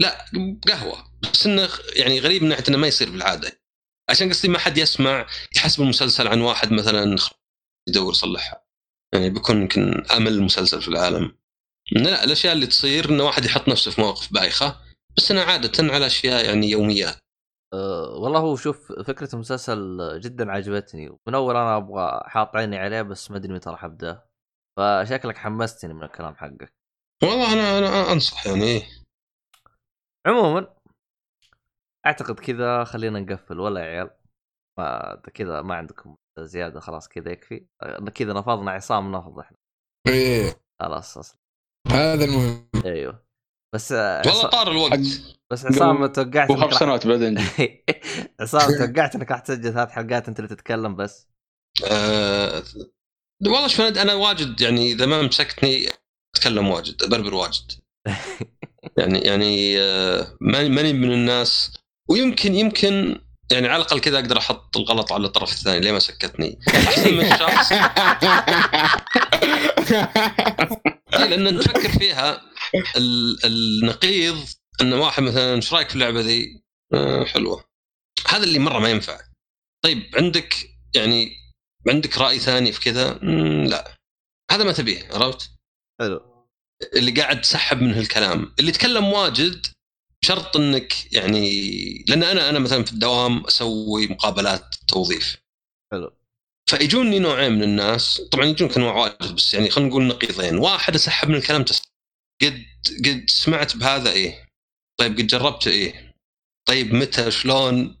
لا 0.00 0.24
قهوة. 0.68 1.12
بس 1.22 1.46
إنه 1.46 1.68
يعني 1.96 2.20
غريب 2.20 2.42
من 2.42 2.48
ناحية 2.48 2.64
إنه 2.68 2.78
ما 2.78 2.86
يصير 2.86 3.10
بالعادة. 3.10 3.62
عشان 4.10 4.28
قصدي 4.28 4.48
ما 4.48 4.58
حد 4.58 4.78
يسمع 4.78 5.26
يحسب 5.56 5.82
المسلسل 5.82 6.28
عن 6.28 6.40
واحد 6.40 6.72
مثلا 6.72 7.16
يدور 7.88 8.12
يصلحها. 8.12 8.66
يعني 9.14 9.30
بيكون 9.30 9.62
يمكن 9.62 10.04
أمل 10.16 10.42
مسلسل 10.42 10.82
في 10.82 10.88
العالم. 10.88 11.36
لا 11.96 12.24
الأشياء 12.24 12.52
اللي 12.52 12.66
تصير 12.66 13.10
انه 13.10 13.24
واحد 13.24 13.44
يحط 13.44 13.68
نفسه 13.68 13.90
في 13.90 14.00
مواقف 14.00 14.32
بايخة 14.32 14.80
بس 15.16 15.30
انها 15.30 15.44
عادة 15.44 15.94
على 15.94 16.06
أشياء 16.06 16.44
يعني 16.44 16.70
يوميات 16.70 17.16
أه 17.74 18.18
والله 18.18 18.40
هو 18.40 18.56
شوف 18.56 18.92
فكرة 18.92 19.34
المسلسل 19.34 19.98
جدا 20.20 20.52
عجبتني. 20.52 21.08
ومن 21.08 21.34
أول 21.34 21.56
أنا 21.56 21.76
أبغى 21.76 22.22
حاط 22.26 22.56
عيني 22.56 22.78
عليه 22.78 23.02
بس 23.02 23.30
ما 23.30 23.36
أدري 23.36 23.52
متى 23.52 23.70
راح 23.70 23.84
أبدأ. 23.84 24.22
فشكلك 24.78 25.36
حمستني 25.36 25.94
من 25.94 26.02
الكلام 26.02 26.34
حقك. 26.34 26.72
والله 27.22 27.52
أنا 27.52 27.78
أنا 27.78 28.12
أنصح 28.12 28.46
يعني. 28.46 28.82
عموما 30.26 30.76
أعتقد 32.06 32.40
كذا 32.40 32.84
خلينا 32.84 33.20
نقفل. 33.20 33.60
ولا 33.60 33.80
يا 33.80 33.86
عيال 33.86 34.10
ما 34.78 35.16
كذا 35.34 35.62
ما 35.62 35.74
عندكم 35.74 36.16
زيادة 36.38 36.80
خلاص 36.80 37.08
كذا 37.08 37.32
يكفي. 37.32 37.66
أه، 37.82 37.98
كذا 37.98 38.32
نفضنا 38.32 38.70
عصام 38.70 39.12
نفض 39.12 39.38
إحنا. 39.38 39.56
إيه. 40.08 40.62
خلاص 40.80 41.18
أصلا. 41.18 41.41
هذا 41.92 42.24
المهم. 42.24 42.68
أيوه. 42.84 43.22
بس 43.74 43.92
والله 43.92 44.46
طار 44.48 44.70
الوقت. 44.70 45.00
بس 45.52 45.66
عصام 45.66 46.06
توقعت 46.06 46.50
وخمس 46.50 46.72
راح- 46.72 46.80
سنوات 46.80 47.06
بعدين. 47.06 47.38
عصام 48.40 48.78
توقعت 48.78 49.14
إنك 49.14 49.30
راح 49.30 49.40
تسجل 49.40 49.72
ثلاث 49.72 49.88
حلقات 49.90 50.28
أنت 50.28 50.38
اللي 50.38 50.48
تتكلم 50.48 50.96
بس. 50.96 51.28
آه 51.90 52.62
والله 53.42 53.66
شوف 53.68 53.80
أنا 53.80 54.14
واجد 54.14 54.60
يعني 54.60 54.92
إذا 54.92 55.06
ما 55.06 55.22
مسكتني 55.22 55.88
أتكلم 56.36 56.68
واجد 56.68 57.02
أبربر 57.02 57.34
واجد. 57.34 57.72
يعني 58.98 59.18
يعني 59.18 59.80
آه 59.80 60.36
ماني 60.40 60.68
ماني 60.68 60.92
من 60.92 61.12
الناس. 61.12 61.72
ويمكن 62.10 62.54
يمكن 62.54 63.20
يعني 63.52 63.68
على 63.68 63.76
الأقل 63.76 64.00
كذا 64.00 64.18
أقدر 64.18 64.38
أحط 64.38 64.76
الغلط 64.76 65.12
على 65.12 65.26
الطرف 65.26 65.52
الثاني 65.52 65.80
ليه 65.80 65.92
ما 65.92 65.98
سكتني؟ 65.98 66.58
أحسن 66.68 67.14
من 67.16 67.30
شخص 67.30 67.72
إيه، 67.72 67.80
لأن 71.30 71.60
تفكر 71.60 71.88
فيها 71.88 72.42
ال- 72.96 73.38
النقيض 73.46 74.38
إن 74.80 74.92
واحد 74.92 75.22
مثلا 75.22 75.54
إيش 75.54 75.72
رأيك 75.72 75.88
في 75.88 75.94
اللعبة 75.94 76.20
ذي؟ 76.20 76.62
آه 76.94 77.24
حلوة. 77.24 77.64
هذا 78.28 78.44
اللي 78.44 78.58
مرة 78.58 78.78
ما 78.78 78.90
ينفع. 78.90 79.20
طيب 79.84 80.02
عندك 80.14 80.54
يعني 80.94 81.32
عندك 81.88 82.18
رأي 82.18 82.38
ثاني 82.38 82.72
في 82.72 82.80
كذا؟ 82.80 83.12
لا. 83.68 83.96
هذا 84.50 84.64
ما 84.64 84.72
تبيه 84.72 85.08
عرفت؟ 85.12 85.50
حلو. 86.00 86.46
اللي 86.96 87.10
قاعد 87.10 87.40
تسحب 87.40 87.82
منه 87.82 87.98
الكلام 87.98 88.54
اللي 88.58 88.70
يتكلم 88.70 89.04
واجد 89.04 89.66
شرط 90.24 90.56
إنك 90.56 91.12
يعني 91.14 92.04
لأن 92.08 92.22
أنا 92.22 92.48
أنا 92.50 92.58
مثلا 92.58 92.84
في 92.84 92.92
الدوام 92.92 93.46
أسوي 93.46 94.06
مقابلات 94.06 94.74
توظيف. 94.88 95.36
حلو. 95.92 96.16
فيجوني 96.70 97.18
نوعين 97.18 97.52
من 97.52 97.62
الناس. 97.62 98.20
طبعا 98.20 98.44
يجون 98.44 98.70
انواع 98.72 98.94
واجد 98.94 99.34
بس 99.34 99.54
يعني 99.54 99.70
خلينا 99.70 99.90
نقول 99.90 100.06
نقيضين. 100.06 100.58
واحد 100.58 100.94
أسحب 100.94 101.28
من 101.28 101.34
الكلام 101.34 101.62
تس... 101.62 101.82
قد 102.42 102.64
قد 103.04 103.24
سمعت 103.28 103.76
بهذا 103.76 104.12
إيه؟ 104.12 104.48
طيب 105.00 105.12
قد 105.18 105.26
جربت 105.26 105.66
إيه؟ 105.66 106.12
طيب 106.68 106.94
متى؟ 106.94 107.30
شلون؟ 107.30 107.98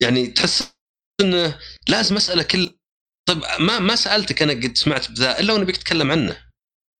يعني 0.00 0.26
تحس 0.26 0.72
إنه 1.20 1.58
لازم 1.88 2.16
أسأله 2.16 2.42
كل 2.42 2.70
طيب 3.28 3.42
ما 3.60 3.78
ما 3.78 3.96
سألتك 3.96 4.42
أنا 4.42 4.52
قد 4.52 4.76
سمعت 4.76 5.10
بذا 5.10 5.40
إلا 5.40 5.52
وأنا 5.52 5.64
بيك 5.64 5.76
تتكلم 5.76 6.10
عنه. 6.10 6.36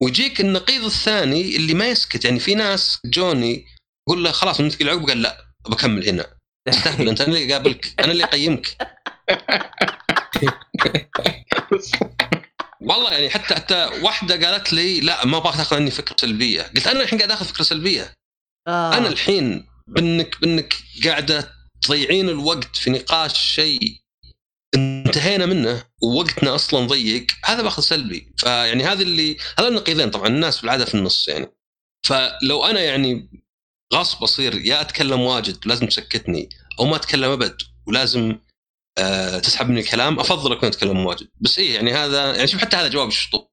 ويجيك 0.03 0.41
النقيض 0.41 0.85
الثاني 0.85 1.57
اللي 1.57 1.75
ما 1.75 1.89
يسكت. 1.89 2.25
يعني 2.25 2.41
في 2.41 2.55
ناس 2.55 3.01
جوني 3.07 3.67
يقول 4.09 4.25
له 4.25 4.33
خلاص 4.33 4.61
ننتقل 4.61 5.07
قال 5.07 5.23
لا 5.23 5.55
بكمل 5.69 6.09
هنا. 6.09 6.27
استهبل 6.69 7.09
أنت 7.09 7.21
أنا 7.21 7.37
اللي 7.37 7.53
قابلك. 7.53 8.01
أنا 8.01 8.13
اللي 8.13 8.25
أقيمك. 8.25 8.77
والله 12.81 13.12
يعني 13.12 13.31
حتى 13.31 13.55
حتى 13.55 13.91
واحدة 14.02 14.47
قالت 14.47 14.73
لي 14.73 15.01
لا 15.01 15.27
ما 15.27 15.36
أبغاك 15.36 15.57
تاخذ 15.57 15.77
عني 15.77 15.91
فكرة 15.91 16.17
سلبية. 16.20 16.62
قلت 16.62 16.86
أنا 16.86 17.02
الحين 17.02 17.19
قاعد 17.19 17.31
آخذ 17.31 17.47
فكرة 17.47 17.62
سلبية. 17.62 18.15
آه. 18.69 18.97
أنا 18.97 19.09
الحين 19.09 19.67
بانك 19.86 20.41
بإنك 20.41 20.75
قاعدة 21.05 21.52
تضيعين 21.83 22.28
الوقت 22.28 22.77
في 22.77 22.91
نقاش 22.91 23.55
شيء 23.55 24.02
انتهينا 24.75 25.47
منه 25.47 25.85
ووقتنا 26.02 26.55
أصلا 26.55 26.86
ضيق 26.86 27.27
هذا 27.44 27.62
باخذ 27.62 27.83
سلبي. 27.83 28.33
فيعني 28.36 28.85
هذا 28.85 29.02
اللي 29.02 29.36
هذا 29.59 29.69
النقيضين 29.69 30.11
طبعا 30.11 30.27
الناس 30.27 30.61
بالعاده 30.61 30.85
في 30.85 30.94
النص 30.94 31.28
يعني. 31.28 31.47
فلو 32.07 32.65
أنا 32.65 32.81
يعني 32.81 33.28
غصب 33.94 34.23
أصير 34.23 34.55
يا 34.55 34.81
أتكلم 34.81 35.20
واجد 35.20 35.67
ولازم 35.67 35.86
تسكتني 35.86 36.49
أو 36.81 36.85
ما 36.85 36.97
أتكلم 36.97 37.31
أبد 37.31 37.62
ولازم 37.86 38.39
آه 38.99 39.39
تسحب 39.39 39.69
مني 39.69 39.81
الكلام 39.81 40.21
افضل 40.21 40.53
اكون 40.53 40.69
أتكلم 40.69 41.07
واجد 41.07 41.29
بس 41.41 41.59
إيه 41.59 41.75
يعني 41.75 41.93
هذا 41.93 42.37
يعني 42.37 42.47
شوف 42.47 42.61
حتى 42.61 42.77
هذا 42.77 42.89
جواب 42.89 43.09
الشطوب 43.09 43.53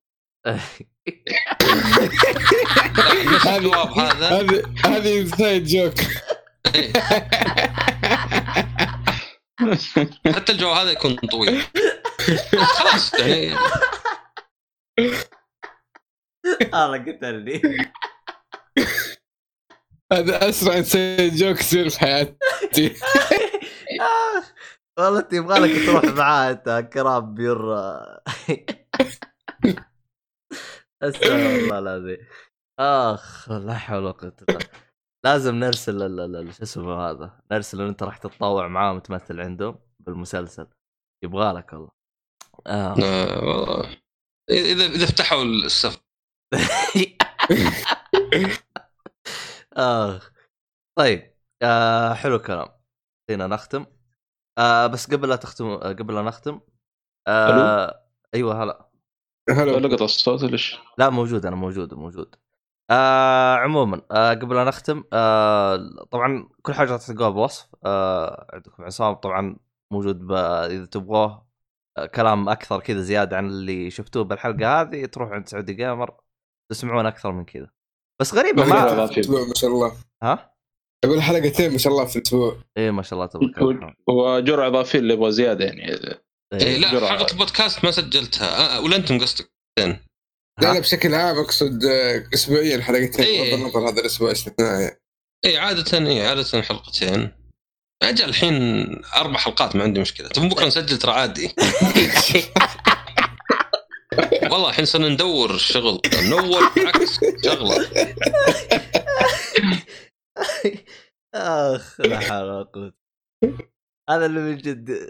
نفس 3.28 3.48
الجواب 3.58 4.00
هذا. 4.00 4.30
هذه 4.30 4.64
هذه 4.86 5.22
inside 5.22 5.66
joke. 5.66 5.94
حتى 10.36 10.52
الجواب 10.52 10.78
هذا 10.78 10.92
يكون 10.92 11.16
طويل. 11.16 11.64
خلاص 12.52 13.14
يعني. 13.14 13.56
أنا 16.74 17.06
قتلني 17.08 17.62
هذا 20.14 20.50
أسرع 20.50 20.78
inside 20.78 21.36
joke 21.36 21.60
يصير 21.60 21.90
في 21.90 22.00
حياتي. 22.00 22.96
والله 25.00 25.20
انت 25.20 25.34
يبغى 25.34 25.60
لك 25.60 25.86
تروح 25.86 26.04
معاه 26.20 26.52
انت 26.52 26.90
كرام 26.94 27.34
بير. 27.34 27.74
استغفر 31.04 31.36
الله 31.36 31.80
العظيم. 31.80 32.28
أخ 32.80 33.52
لا 33.52 33.74
حول 33.74 34.04
ولا 34.04 34.12
قوة 34.12 34.36
إلا 34.50 34.60
لازم 35.26 35.56
نرسل 35.56 36.54
شو 36.54 36.64
اسمه 36.64 37.10
هذا 37.10 37.40
نرسل 37.52 37.82
إن 37.82 37.88
أنت 37.88 38.04
راح 38.04 38.18
تتطوع 38.18 38.68
معاه 38.68 38.94
متمثل 38.94 39.40
عندهم 39.40 39.80
بالمسلسل. 40.00 40.68
يبغى 41.24 41.54
لك 41.54 41.74
والله. 41.74 41.92
آه. 42.68 42.94
والله. 42.94 43.98
إذا 44.50 44.86
إذا 44.86 45.06
فتحوا 45.06 45.44
السف. 45.44 45.98
أخ. 49.74 50.32
طيب 50.98 51.34
آه 51.62 52.14
حلو 52.14 52.36
الكلام. 52.36 52.68
خلينا 53.30 53.48
نختم. 53.48 53.86
آه 54.60 54.88
بس 54.88 55.12
قبل 55.14 55.30
لا 55.30 55.36
تختم 55.36 55.66
آه، 55.66 55.78
قبل 55.94 56.16
لا 56.16 56.22
نختم 56.22 56.60
آه 57.28 58.04
أيوه 58.34 58.64
هلا. 58.64 58.90
هلا. 59.50 59.72
لقط 59.88 60.02
الصوت 60.02 60.44
ليش؟ 60.44 60.78
لا 60.98 61.10
موجود 61.10 61.46
أنا 61.46 61.56
موجود 61.56 61.94
موجود. 61.94 62.36
آه 62.92 63.56
عموما 63.56 64.02
آه 64.12 64.30
قبل 64.34 64.56
لا 64.56 64.64
نختم 64.64 65.04
آه 65.14 65.78
طبعا 66.12 66.50
كل 66.62 66.74
حاجة 66.74 66.92
راح 66.92 67.02
تلقوها 67.08 67.30
بوصف. 67.30 67.68
آه 67.86 68.48
عندكم 68.54 68.84
عصام 68.84 69.14
طبعا 69.14 69.58
موجود 69.92 70.28
ب- 70.28 70.32
إذا 70.72 70.86
تبغوه 70.86 71.48
آه 71.98 72.06
كلام 72.06 72.50
أكثر 72.50 72.80
كذا 72.80 73.02
زيادة 73.02 73.38
عن 73.38 73.46
اللي 73.48 73.90
شفتوه 73.92 74.24
بالحلقة 74.24 74.82
هذه 74.82 75.06
تروح 75.06 75.30
عند 75.32 75.48
سعودي 75.48 75.74
جيمر 75.74 76.14
تسمعون 76.72 77.06
أكثر 77.06 77.32
من 77.32 77.46
كذا. 77.46 77.70
بس 78.22 78.34
غريبة 78.34 78.66
ما 78.66 78.96
ما 78.96 79.54
شاء 79.56 79.70
الله. 79.70 79.92
ها؟ 80.24 80.49
أقول 81.06 81.22
حلقتين 81.22 81.72
ما 81.72 81.78
شاء 81.78 81.94
الله 81.94 82.06
في 82.06 82.16
الأسبوع. 82.16 82.58
إيه 82.78 82.92
ما 82.92 83.04
شاء 83.04 83.14
الله 83.14 83.26
تبارك 83.26 83.58
الله. 83.58 83.94
وجرعه 84.16 84.68
إضافية 84.68 85.00
اللي 85.00 85.14
يبغى 85.14 85.32
زيادة 85.32 85.66
يعني. 85.66 85.90
إيه. 85.90 86.22
إيه. 86.54 86.78
لا 86.78 86.92
جرعة. 86.92 87.10
حلقة 87.10 87.32
البودكاست 87.32 87.86
ما 87.86 87.92
سجلتها. 87.92 88.78
آه 88.78 88.82
ولا 88.82 88.96
أنتم 88.96 89.20
قصدك. 89.20 89.52
زين 89.80 90.00
لا 90.62 90.74
لا 90.74 90.80
بشكل 90.80 91.16
عام 91.16 91.38
أقصد 91.38 91.86
آه، 91.86 92.24
اسبوعيا 92.34 92.82
حلقتين 92.82 93.26
إيه. 93.26 93.52
بغض 93.52 93.60
النظر 93.60 93.90
هذا 93.90 94.02
الأسبوع 94.02 94.32
استثنائي 94.32 94.92
اي 95.46 95.58
عادة 95.58 95.98
اي 95.98 96.28
عادة 96.28 96.62
حلقتين. 96.62 97.32
أجل 98.04 98.26
الحين 98.26 98.56
أربع 99.16 99.38
حلقات 99.38 99.76
ما 99.76 99.84
عندي 99.84 100.00
مشكلة. 100.00 100.28
تبون 100.28 100.50
بكرة 100.50 100.66
نسجل 100.66 100.98
ترى 100.98 101.12
عادي. 101.12 101.52
والله 104.52 104.70
الحين 104.70 104.86
صرنا 104.86 105.10
ندور 105.10 105.58
شغل. 105.58 106.02
نور 106.24 106.64
عكس 106.78 107.20
شغلة. 107.46 107.90
اخ 111.36 112.02
لا 112.02 112.20
حول 112.30 112.44
ولا 112.44 112.64
قوة. 112.64 112.94
هذا 114.10 114.26
اللي 114.26 114.40
من 114.40 114.58
جد 114.58 115.10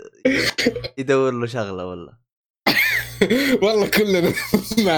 يدور 0.98 1.32
له 1.34 1.46
شغلة 1.46 1.86
ولا 1.86 2.18
والله 3.64 3.90
كلنا 3.90 4.34
مع 4.86 4.98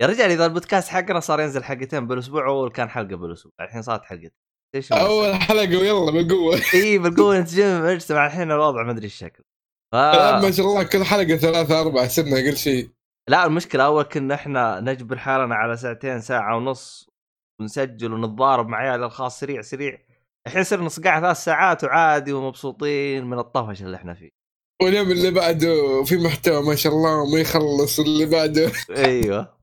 يا 0.00 0.06
رجال 0.06 0.30
إذا 0.30 0.46
البودكاست 0.46 0.88
حقنا 0.88 1.20
صار 1.20 1.40
ينزل 1.40 1.64
حلقتين 1.64 2.06
بالأسبوع 2.06 2.46
أول 2.46 2.70
كان 2.70 2.88
حلقة 2.90 3.16
بالأسبوع 3.16 3.52
الحين 3.60 3.82
صارت 3.82 4.04
حلقتين. 4.04 4.30
إيش 4.74 4.92
أول 4.92 5.34
حلقة 5.34 5.78
ويلا 5.78 6.10
بالقوة. 6.10 6.60
إي 6.74 6.98
بالقوة. 6.98 7.40
نتجمع 7.40 7.92
نجتمع 7.92 8.26
الحين 8.26 8.52
الوضع 8.52 8.82
ما 8.82 8.92
أدري 8.92 9.04
إيش 9.04 9.14
شكله 9.14 9.44
ف... 9.92 9.96
ما 10.44 10.50
شاء 10.50 10.66
الله 10.66 10.82
كل 10.82 11.04
حلقة 11.04 11.36
ثلاثة 11.36 11.80
أربعة 11.80 12.08
صرنا 12.08 12.36
أقل 12.36 12.56
شيء. 12.56 12.90
لا 13.28 13.46
المشكلة 13.46 13.84
أول 13.84 14.02
كنا 14.02 14.34
إحنا 14.34 14.80
نجبر 14.80 15.18
حالنا 15.18 15.54
على 15.54 15.76
ساعتين 15.76 16.20
ساعة 16.20 16.56
ونص. 16.56 17.07
ونسجل 17.60 18.12
ونتضارب 18.12 18.68
مع 18.68 18.78
عيال 18.78 19.02
الخاص 19.02 19.40
سريع 19.40 19.62
سريع. 19.62 19.98
الحين 20.46 20.64
صرنا 20.64 20.84
نصقع 20.84 21.20
ثلاث 21.20 21.36
ساعات 21.36 21.84
وعادي 21.84 22.32
ومبسوطين 22.32 23.24
من 23.24 23.38
الطفش 23.38 23.82
اللي 23.82 23.96
إحنا 23.96 24.14
فيه. 24.14 24.30
واليوم 24.82 25.10
اللي 25.10 25.30
بعده 25.30 26.04
في 26.04 26.16
محتوى 26.16 26.62
ما 26.62 26.74
شاء 26.74 26.92
الله 26.92 27.22
وما 27.22 27.38
يخلص 27.40 28.00
اللي 28.00 28.26
بعده. 28.26 28.72
أيوه. 29.06 29.58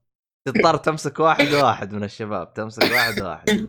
تضطر 0.47 0.77
تمسك 0.77 1.19
واحد 1.19 1.47
واحد 1.53 1.93
من 1.93 2.03
الشباب 2.03 2.53
تمسك 2.53 2.83
واحد 2.91 3.21
واحد. 3.21 3.67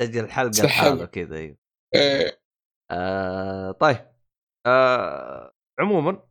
تسجل 0.00 0.24
الحلقة. 0.24 0.62
لحاله 0.64 1.04
كذا 1.04 1.36
أيوه. 1.36 1.56
إيه. 1.94 2.40
آه 2.90 3.72
طيب. 3.72 4.06
آه 4.66 5.52
عموما 5.80 6.22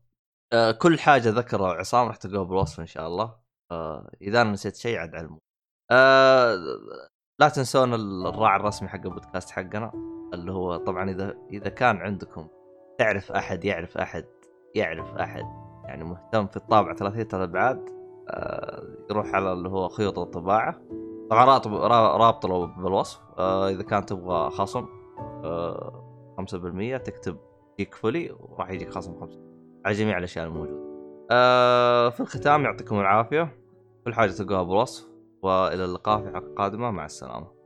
آه 0.54 0.72
كل 0.72 1.00
حاجة 1.00 1.30
ذكرها 1.30 1.74
عصام 1.74 2.08
راح 2.08 2.16
تلقوها 2.16 2.44
بالوصف 2.44 2.80
إن 2.80 2.86
شاء 2.86 3.08
الله. 3.08 3.40
آه 3.72 4.12
إذا 4.22 4.42
أنا 4.42 4.52
نسيت 4.52 4.76
شيء 4.76 4.98
عاد 4.98 5.16
علمه. 5.16 5.40
آه 5.92 6.56
لا 7.40 7.50
تنسون 7.50 7.94
الراعي 7.94 8.60
الرسمي 8.60 8.90
حق 8.90 9.06
البودكاست 9.06 9.50
حقنا 9.50 9.92
اللي 10.34 10.52
هو 10.52 10.78
طبعا 10.78 11.10
إذا 11.10 11.36
إذا 11.52 11.70
كان 11.70 11.98
عندكم 11.98 12.48
تعرف 12.98 13.32
أحد 13.32 13.66
يعرف 13.66 13.98
أحد 13.98 14.26
يعرف 14.76 15.16
أحد 15.16 15.46
يعني 15.86 16.04
مهتم 16.04 16.48
في 16.48 16.58
الطابعه 16.58 16.96
ثلاثية 16.96 17.28
الأبعاد 17.34 17.90
آه 18.30 18.84
يروح 19.10 19.36
على 19.36 19.54
اللي 19.54 19.70
هو 19.70 19.88
خيوط 19.88 20.20
الطباعة. 20.20 20.82
طبعا 21.30 21.46
رابط 21.46 21.68
رابط 22.22 22.46
له 22.46 22.66
بالوصف 22.66 23.22
آه 23.38 23.70
إذا 23.70 23.84
كان 23.84 24.06
تبغى 24.06 24.50
خصم 24.50 24.86
آه 25.44 26.36
5% 26.42 27.02
تكتب 27.04 27.38
جيك 27.78 27.96
فولي 27.96 28.36
وراح 28.40 28.70
يجيك 28.70 28.90
خصم 28.90 29.20
5 29.20 29.40
على 29.86 29.96
جميع 29.96 30.18
الأشياء 30.18 30.46
الموجودة. 30.46 30.90
آه 31.32 32.10
في 32.10 32.20
الختام 32.20 32.64
يعطيكم 32.64 33.00
العافية. 33.00 33.58
كل 34.06 34.14
حاجة 34.14 34.32
تلقاها 34.32 34.64
بالوصف. 34.64 35.09
وإلى 35.42 35.86
اللقاء 35.86 36.22
في 36.22 36.30
حلقة 36.30 36.54
قادمة 36.56 36.92
مع 36.92 37.06
السلامة. 37.06 37.59